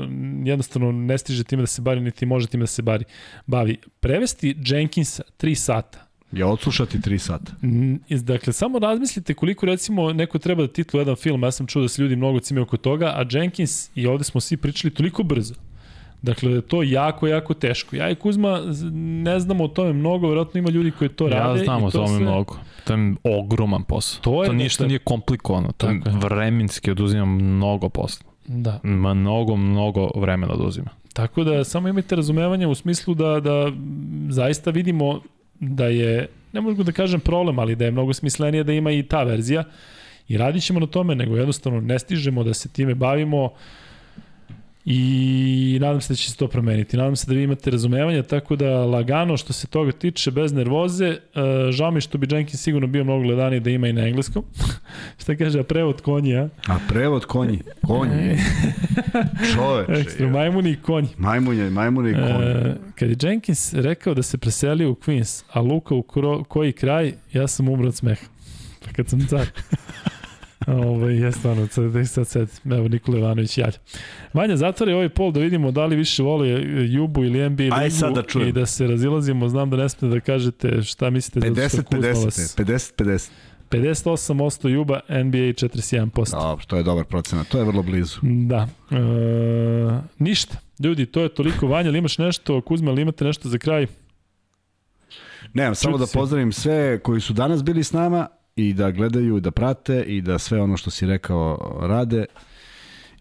jednostavno 0.47 0.91
ne 0.91 1.17
stiže 1.17 1.43
time 1.43 1.63
da 1.63 1.67
se 1.67 1.81
bari, 1.81 2.01
niti 2.01 2.25
može 2.25 2.47
time 2.47 2.63
da 2.63 2.67
se 2.67 2.81
bari. 2.81 3.05
bavi. 3.45 3.77
Prevesti 3.99 4.55
Jenkinsa 4.65 5.23
3 5.39 5.55
sata. 5.55 6.04
Ja 6.35 6.47
odslušati 6.47 6.97
3 6.99 7.17
sata. 7.17 7.51
Iz- 8.09 8.23
Dakle, 8.23 8.53
samo 8.53 8.79
razmislite 8.79 9.33
koliko 9.33 9.65
recimo 9.65 10.13
neko 10.13 10.39
treba 10.39 10.61
da 10.61 10.67
titlu 10.67 10.99
jedan 10.99 11.15
film, 11.15 11.43
ja 11.43 11.51
sam 11.51 11.67
čuo 11.67 11.81
da 11.81 11.87
se 11.87 12.01
ljudi 12.01 12.15
mnogo 12.15 12.39
cime 12.39 12.61
oko 12.61 12.77
toga, 12.77 13.05
a 13.07 13.25
Jenkins, 13.31 13.89
i 13.95 14.07
ovde 14.07 14.23
smo 14.23 14.41
svi 14.41 14.57
pričali, 14.57 14.93
toliko 14.93 15.23
brzo. 15.23 15.53
Dakle, 16.21 16.49
da 16.49 16.55
je 16.55 16.61
to 16.61 16.83
jako, 16.83 17.27
jako 17.27 17.53
teško. 17.53 17.95
Ja 17.95 18.09
i 18.09 18.15
Kuzma 18.15 18.61
ne 19.23 19.39
znamo 19.39 19.63
o 19.63 19.67
tome 19.67 19.93
mnogo, 19.93 20.27
verovatno 20.27 20.57
ima 20.57 20.69
ljudi 20.69 20.91
koji 20.91 21.09
to 21.09 21.27
rade. 21.29 21.59
Ja 21.59 21.63
znam 21.63 21.83
o 21.83 21.91
to 21.91 21.97
tome 21.97 22.07
sve- 22.09 22.19
mnogo. 22.19 22.57
To 22.83 22.93
je 22.93 23.15
ogroman 23.23 23.83
posao. 23.83 24.21
To 24.21 24.43
je, 24.43 24.47
to 24.47 24.53
ništa 24.53 24.77
dakle- 24.77 24.87
nije 24.87 24.99
komplikovano. 24.99 25.67
To 25.67 25.87
Tako 25.87 26.09
je. 26.09 26.15
vremenski 26.19 26.91
oduzima 26.91 27.25
mnogo 27.25 27.89
posla. 27.89 28.25
Da. 28.47 28.79
Mnogo, 28.83 29.55
mnogo 29.55 30.09
vremena 30.15 30.53
oduzima. 30.53 30.89
Tako 31.13 31.43
da 31.43 31.63
samo 31.63 31.87
imajte 31.87 32.15
razumevanje 32.15 32.67
u 32.67 32.75
smislu 32.75 33.13
da, 33.13 33.39
da 33.39 33.71
zaista 34.29 34.71
vidimo 34.71 35.21
da 35.59 35.85
je, 35.85 36.27
ne 36.53 36.61
mogu 36.61 36.83
da 36.83 36.91
kažem 36.91 37.19
problem, 37.19 37.59
ali 37.59 37.75
da 37.75 37.85
je 37.85 37.91
mnogo 37.91 38.13
smislenije 38.13 38.63
da 38.63 38.73
ima 38.73 38.91
i 38.91 39.03
ta 39.03 39.23
verzija 39.23 39.63
i 40.27 40.37
radit 40.37 40.63
ćemo 40.63 40.79
na 40.79 40.87
tome, 40.87 41.15
nego 41.15 41.37
jednostavno 41.37 41.81
ne 41.81 41.99
stižemo 41.99 42.43
da 42.43 42.53
se 42.53 42.69
time 42.69 42.95
bavimo 42.95 43.49
i 44.85 45.77
nadam 45.81 46.01
se 46.01 46.13
da 46.13 46.17
će 46.17 46.31
se 46.31 46.37
to 46.37 46.47
promeniti. 46.47 46.97
Nadam 46.97 47.15
se 47.15 47.27
da 47.27 47.33
vi 47.33 47.43
imate 47.43 47.71
razumevanje, 47.71 48.23
tako 48.23 48.55
da 48.55 48.85
lagano 48.85 49.37
što 49.37 49.53
se 49.53 49.67
toga 49.67 49.91
tiče, 49.91 50.31
bez 50.31 50.53
nervoze, 50.53 51.05
e, 51.05 51.17
žao 51.71 51.91
mi 51.91 52.01
što 52.01 52.17
bi 52.17 52.27
Jenkins 52.31 52.61
sigurno 52.61 52.87
bio 52.87 53.03
mnogo 53.03 53.23
gledaniji 53.23 53.59
da 53.59 53.69
ima 53.69 53.87
i 53.87 53.93
na 53.93 54.07
engleskom. 54.07 54.43
Šta 55.21 55.35
kaže, 55.35 55.59
a 55.59 55.63
prevod 55.63 56.01
konji, 56.01 56.37
a? 56.37 56.49
A 56.67 56.77
prevod 56.89 57.25
konji. 57.25 57.59
Konji. 57.87 58.37
Čoveče. 59.53 60.01
Ekstra, 60.01 60.29
majmuni 60.29 60.71
i 60.71 60.75
konji. 60.75 61.07
Majmunje, 61.17 61.69
majmune 61.69 62.11
i 62.11 62.13
konji. 62.13 62.45
E, 62.45 62.75
kad 62.95 63.09
je 63.09 63.29
Jenkins 63.29 63.73
rekao 63.73 64.13
da 64.13 64.23
se 64.23 64.37
preselio 64.37 64.91
u 64.91 64.95
Queens, 64.95 65.43
a 65.51 65.61
Luka 65.61 65.95
u 65.95 66.03
kro, 66.03 66.43
koji 66.43 66.71
kraj, 66.71 67.13
ja 67.33 67.47
sam 67.47 67.69
umro 67.69 67.87
od 67.87 67.95
smeha. 67.95 68.25
Pa 68.85 68.91
kad 68.91 69.09
sam 69.09 69.27
car. 69.27 69.47
Ovo, 70.67 71.07
je 71.07 71.31
stvarno, 71.31 71.67
sad, 71.67 71.83
da 71.85 72.01
ih 72.01 72.09
sad 72.09 72.27
sad, 72.27 72.49
evo 72.65 72.87
Nikola 72.87 73.17
Ivanović 73.17 73.57
javlja. 73.57 73.77
Vanja, 74.33 74.57
zatvori 74.57 74.93
ovaj 74.93 75.09
pol 75.09 75.31
da 75.31 75.39
vidimo 75.39 75.71
da 75.71 75.85
li 75.85 75.95
više 75.95 76.23
voli 76.23 76.49
Jubu 76.87 77.23
ili 77.23 77.49
NBA 77.49 77.63
ligu 77.63 77.75
Aj 77.75 77.91
sad 77.91 78.13
da 78.13 78.21
čujem. 78.23 78.49
i 78.49 78.51
da 78.51 78.65
se 78.65 78.87
razilazimo. 78.87 79.49
Znam 79.49 79.69
da 79.69 79.77
ne 79.77 79.89
smete 79.89 80.07
da 80.07 80.19
kažete 80.19 80.81
šta 80.83 81.09
mislite. 81.09 81.53
zato 81.53 81.69
što 81.69 81.83
Kuzma 81.83 82.01
50-50. 82.01 82.25
vas- 82.25 82.55
50-50. 82.57 83.29
58% 83.69 84.67
Juba, 84.67 84.99
NBA 85.09 85.37
41%. 85.39 86.31
Dobro, 86.31 86.65
to 86.65 86.77
je 86.77 86.83
dobar 86.83 87.05
procenat. 87.05 87.47
To 87.47 87.57
je 87.57 87.63
vrlo 87.63 87.83
blizu. 87.83 88.17
Da. 88.21 88.67
E, 88.91 88.95
ništa. 90.19 90.57
Ljudi, 90.79 91.05
to 91.05 91.21
je 91.21 91.29
toliko. 91.29 91.67
Vanja, 91.67 91.89
ili 91.89 91.97
imaš 91.97 92.17
nešto? 92.17 92.61
Kuzma, 92.61 92.91
ili 92.91 93.01
imate 93.01 93.25
nešto 93.25 93.49
za 93.49 93.57
kraj? 93.57 93.87
Nemam, 95.53 95.75
samo 95.75 95.97
da 95.97 96.05
pozdravim 96.07 96.51
sve 96.51 96.99
koji 96.99 97.21
su 97.21 97.33
danas 97.33 97.63
bili 97.63 97.83
s 97.83 97.91
nama 97.93 98.27
i 98.55 98.73
da 98.73 98.91
gledaju, 98.91 99.39
da 99.39 99.51
prate 99.51 100.03
i 100.07 100.21
da 100.21 100.39
sve 100.39 100.61
ono 100.61 100.77
što 100.77 100.89
si 100.89 101.05
rekao 101.05 101.77
rade 101.81 102.25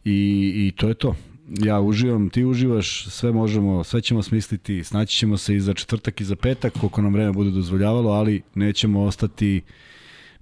i, 0.05 0.53
i 0.57 0.73
to 0.77 0.89
je 0.89 0.95
to. 0.95 1.17
Ja 1.49 1.81
uživam, 1.81 2.31
ti 2.31 2.45
uživaš, 2.45 3.07
sve 3.09 3.33
možemo, 3.33 3.85
sve 3.85 4.01
ćemo 4.01 4.23
smisliti, 4.23 4.85
snaći 4.85 5.17
ćemo 5.17 5.37
se 5.37 5.55
i 5.55 5.61
za 5.61 5.75
četvrtak 5.75 6.21
i 6.21 6.25
za 6.25 6.37
petak, 6.37 6.73
koliko 6.81 7.03
nam 7.03 7.13
vreme 7.13 7.33
bude 7.33 7.51
dozvoljavalo, 7.51 8.11
ali 8.11 8.43
nećemo 8.55 9.03
ostati 9.03 9.63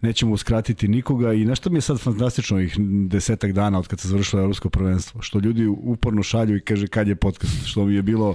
nećemo 0.03 0.33
uskratiti 0.33 0.89
nikoga 0.89 1.33
i 1.33 1.45
nešto 1.45 1.71
mi 1.71 1.77
je 1.77 1.81
sad 1.81 2.01
fantastično 2.01 2.57
ovih 2.57 2.77
desetak 3.09 3.53
dana 3.53 3.79
od 3.79 3.87
kad 3.87 4.01
se 4.01 4.09
završilo 4.09 4.43
evropsko 4.43 4.71
prvenstvo, 4.71 5.23
što 5.23 5.39
ljudi 5.39 5.67
uporno 5.67 6.23
šalju 6.23 6.57
i 6.57 6.61
kaže 6.61 6.87
kad 6.87 7.09
je 7.09 7.15
podcast, 7.15 7.67
što 7.67 7.85
mi 7.85 7.95
je 7.95 8.03
bilo 8.03 8.35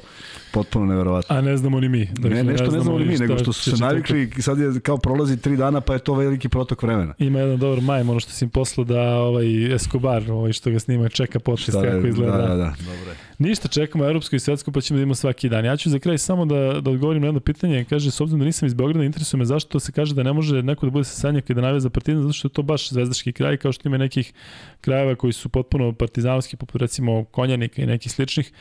potpuno 0.53 0.85
neverovatno. 0.85 1.35
A 1.35 1.41
ne 1.41 1.57
znamo 1.57 1.79
ni 1.79 1.89
mi. 1.89 2.05
Dakle, 2.05 2.29
ne, 2.29 2.43
nešto 2.43 2.71
ne 2.71 2.79
znamo 2.79 2.99
ni 2.99 3.05
mi, 3.05 3.17
nego 3.17 3.37
što 3.37 3.53
su 3.53 3.71
se 3.71 3.83
navikli 3.83 4.31
i 4.37 4.41
sad 4.41 4.59
je 4.59 4.79
kao 4.79 4.97
prolazi 4.97 5.37
tri 5.37 5.57
dana 5.57 5.81
pa 5.81 5.93
je 5.93 5.99
to 5.99 6.13
veliki 6.13 6.49
protok 6.49 6.83
vremena. 6.83 7.13
Ima 7.17 7.39
jedan 7.39 7.59
dobar 7.59 7.81
majm, 7.81 8.09
ono 8.09 8.19
što 8.19 8.31
si 8.31 8.45
im 8.45 8.49
poslao 8.49 8.85
da 8.85 9.01
ovaj 9.01 9.75
Escobar, 9.75 10.31
ovaj 10.31 10.53
što 10.53 10.71
ga 10.71 10.79
snima, 10.79 11.09
čeka 11.09 11.39
podcast 11.39 11.77
kako 11.83 12.07
izgleda. 12.07 12.37
Da, 12.37 12.47
da, 12.47 12.55
da, 12.55 12.75
dobro 12.85 13.11
je. 13.11 13.26
Ništa, 13.39 13.67
čekamo 13.67 14.05
evropsko 14.05 14.35
i 14.35 14.39
svetsko, 14.39 14.71
pa 14.71 14.81
ćemo 14.81 14.97
da 14.97 15.01
imamo 15.01 15.15
svaki 15.15 15.49
dan. 15.49 15.65
Ja 15.65 15.77
ću 15.77 15.89
za 15.89 15.99
kraj 15.99 16.17
samo 16.17 16.45
da, 16.45 16.81
da 16.81 16.91
odgovorim 16.91 17.21
na 17.21 17.27
jedno 17.27 17.39
pitanje. 17.39 17.85
Kaže, 17.89 18.11
s 18.11 18.21
obzirom 18.21 18.39
da 18.39 18.45
nisam 18.45 18.65
iz 18.65 18.73
Beograda, 18.73 19.05
interesuje 19.05 19.37
me 19.37 19.45
zašto 19.45 19.79
se 19.79 19.91
kaže 19.91 20.15
da 20.15 20.23
ne 20.23 20.33
može 20.33 20.63
neko 20.63 20.85
da 20.85 20.89
bude 20.89 21.03
sa 21.03 21.15
Sanjaka 21.15 21.53
i 21.53 21.55
da 21.55 21.61
navija 21.61 21.79
za 21.79 21.89
Partizan, 21.89 22.21
zato 22.21 22.33
što 22.33 22.47
je 22.47 22.51
to 22.51 22.61
baš 22.61 22.89
zvezdaški 22.89 23.33
kraj, 23.33 23.57
kao 23.57 23.71
što 23.71 23.89
ima 23.89 23.97
nekih 23.97 24.33
krajeva 24.81 25.15
koji 25.15 25.33
su 25.33 25.49
potpuno 25.49 25.93
partizanovski, 25.93 26.57
poput 26.57 26.81
recimo 26.81 27.23
Konjanika 27.23 27.81
i 27.81 27.85
nekih 27.85 28.11
sličnih, 28.11 28.51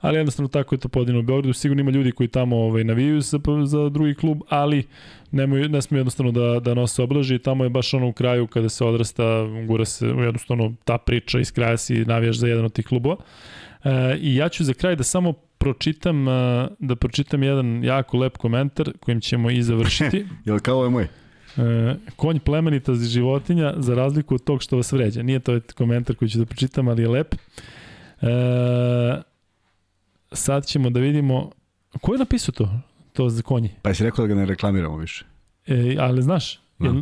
ali 0.00 0.16
jednostavno 0.16 0.48
tako 0.48 0.74
je 0.74 0.78
to 0.78 0.88
podino 0.88 1.18
u 1.18 1.22
Beogradu. 1.22 1.52
Sigurno 1.52 1.80
ima 1.80 1.90
ljudi 1.90 2.12
koji 2.12 2.28
tamo 2.28 2.56
ovaj, 2.56 2.84
navijaju 2.84 3.20
za, 3.20 3.38
za 3.64 3.88
drugi 3.88 4.14
klub, 4.14 4.38
ali 4.48 4.86
nemaju, 5.30 5.68
ne 5.68 5.82
smiju 5.82 5.98
jednostavno 5.98 6.32
da, 6.32 6.60
da 6.60 6.74
nose 6.74 7.02
oblaži. 7.02 7.38
Tamo 7.38 7.64
je 7.64 7.70
baš 7.70 7.94
ono 7.94 8.08
u 8.08 8.12
kraju 8.12 8.46
kada 8.46 8.68
se 8.68 8.84
odrasta, 8.84 9.24
gura 9.66 9.84
se 9.84 10.06
jednostavno 10.06 10.74
ta 10.84 10.98
priča 10.98 11.40
iz 11.40 11.52
kraja 11.52 11.76
si 11.76 12.04
navijaš 12.04 12.36
za 12.36 12.48
jedan 12.48 12.64
od 12.64 12.72
tih 12.72 12.86
klubova. 12.86 13.16
I 14.20 14.36
ja 14.36 14.48
ću 14.48 14.64
za 14.64 14.74
kraj 14.74 14.96
da 14.96 15.04
samo 15.04 15.32
pročitam, 15.32 16.28
e, 16.28 16.68
da 16.78 16.96
pročitam 16.96 17.42
jedan 17.42 17.84
jako 17.84 18.18
lep 18.18 18.36
komentar 18.36 18.92
kojim 19.00 19.20
ćemo 19.20 19.50
i 19.50 19.62
završiti. 19.62 20.26
Jel 20.46 20.58
kao 20.58 20.74
ovo 20.74 20.84
je 20.84 20.90
moj? 20.90 21.08
E, 21.56 21.94
konj 22.16 22.38
plemenita 22.38 22.94
za 22.94 23.08
životinja 23.08 23.74
za 23.76 23.94
razliku 23.94 24.34
od 24.34 24.44
tog 24.44 24.62
što 24.62 24.76
vas 24.76 24.92
vređa. 24.92 25.22
Nije 25.22 25.40
to 25.40 25.60
komentar 25.74 26.16
koji 26.16 26.28
ću 26.28 26.38
da 26.38 26.46
pročitam, 26.46 26.88
ali 26.88 27.02
je 27.02 27.08
lep. 27.08 27.34
E, 27.34 28.26
sad 30.32 30.66
ćemo 30.66 30.90
da 30.90 31.00
vidimo 31.00 31.50
ko 32.00 32.14
je 32.14 32.18
napisao 32.18 32.52
to? 32.52 32.68
To 33.12 33.28
za 33.28 33.42
konji. 33.42 33.70
Pa 33.82 33.90
jesi 33.90 34.04
rekao 34.04 34.26
da 34.26 34.34
ga 34.34 34.40
ne 34.40 34.46
reklamiramo 34.46 34.96
više? 34.96 35.24
E, 35.66 35.96
ali 35.98 36.22
znaš, 36.22 36.60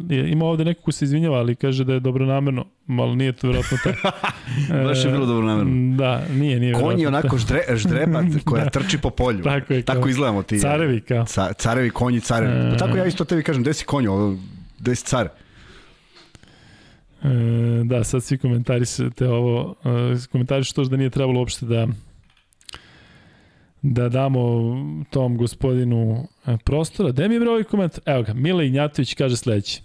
Je, 0.09 0.31
ima 0.31 0.45
ovde 0.45 0.65
neko 0.65 0.83
ko 0.83 0.93
se 0.93 1.05
izvinjava, 1.05 1.39
ali 1.39 1.57
kaže 1.57 1.85
da 1.85 1.93
je 1.93 2.01
dobro 2.01 2.27
namerno, 2.27 2.65
malo 2.87 3.15
nije 3.15 3.33
to 3.33 3.47
vjerojatno 3.47 3.79
taj. 3.85 3.93
Baš 4.85 5.05
je 5.05 5.11
bilo 5.11 5.27
dobro 5.27 5.47
namerno. 5.47 5.97
Da, 5.97 6.23
nije, 6.35 6.61
nije 6.61 6.75
Konj 6.75 7.01
je 7.01 7.09
onako 7.09 7.39
ždre, 7.39 7.61
ždrebat 7.75 8.25
koja 8.47 8.65
da. 8.65 8.71
trči 8.71 8.99
po 8.99 9.11
polju. 9.11 9.43
Tako 9.43 9.75
je. 9.75 9.83
Tako 9.83 10.09
izgledamo 10.09 10.43
ti. 10.43 10.59
Carevi 10.59 11.01
kao. 11.01 11.25
Ca, 11.27 11.53
carevi, 11.53 11.91
konji, 11.91 12.21
carevi. 12.21 12.67
E... 12.67 12.71
Pa 12.71 12.77
tako 12.77 12.97
ja 12.97 13.05
isto 13.05 13.25
tebi 13.25 13.43
kažem, 13.43 13.63
gde 13.63 13.75
si 13.75 13.85
konj, 13.85 14.07
ovo, 14.07 14.37
gde 14.79 14.95
si 14.95 15.05
car? 15.05 15.29
E, 17.23 17.29
da, 17.85 18.05
sad 18.05 18.23
svi 18.23 18.39
komentarisate 18.39 19.29
ovo, 19.29 19.75
e, 19.85 20.27
komentariš 20.33 20.73
to 20.73 20.85
da 20.85 20.97
nije 20.97 21.11
trebalo 21.11 21.39
uopšte 21.39 21.67
da 21.67 21.87
da 23.83 24.09
damo 24.09 24.41
tom 25.11 25.37
gospodinu 25.37 26.27
e, 26.47 26.57
prostora. 26.65 27.13
Da 27.13 27.29
mi 27.29 27.35
je 27.35 27.51
ovaj 27.51 27.65
komentar? 27.65 28.01
Evo 28.07 28.23
ga, 28.23 28.35
Mila 28.35 28.63
Ignjatović 28.63 29.15
kaže 29.15 29.37
sledeće. 29.37 29.83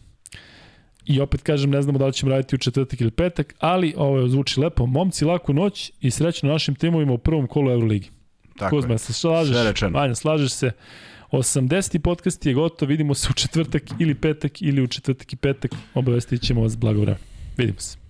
I 1.06 1.22
opet 1.22 1.42
kažem, 1.42 1.70
ne 1.70 1.82
znamo 1.82 2.00
da 2.00 2.06
li 2.06 2.14
ćemo 2.14 2.32
raditi 2.32 2.56
u 2.56 2.60
četvrtak 2.60 3.02
ili 3.02 3.12
petak, 3.12 3.56
ali 3.60 3.94
ovo 3.98 4.20
je 4.20 4.30
zvuči 4.30 4.60
lepo. 4.60 4.86
Momci, 4.86 5.26
laku 5.26 5.54
noć 5.54 5.92
i 6.02 6.12
srećno 6.12 6.50
našim 6.50 6.76
timovima 6.76 7.14
u 7.14 7.18
prvom 7.18 7.48
kolu 7.48 7.72
Euroligi. 7.72 8.10
Tako 8.58 8.76
Kuzma, 8.76 8.94
je. 8.94 8.98
se 8.98 9.14
slažeš? 9.14 9.56
Sve 9.56 9.64
rečeno. 9.64 10.00
Vanja, 10.00 10.16
slažeš 10.16 10.52
se. 10.52 10.72
80. 11.32 12.00
podcast 12.00 12.46
je 12.46 12.54
gotov, 12.54 12.88
vidimo 12.88 13.14
se 13.14 13.28
u 13.32 13.34
četvrtak 13.34 13.84
ili 14.00 14.16
petak 14.16 14.62
ili 14.62 14.82
u 14.82 14.88
četvrtak 14.88 15.34
i 15.34 15.36
petak. 15.36 15.72
Obavestit 15.94 16.42
ćemo 16.42 16.62
vas 16.62 16.78
blago 16.78 17.02
vreme. 17.02 17.18
Vidimo 17.58 17.80
se. 17.80 18.05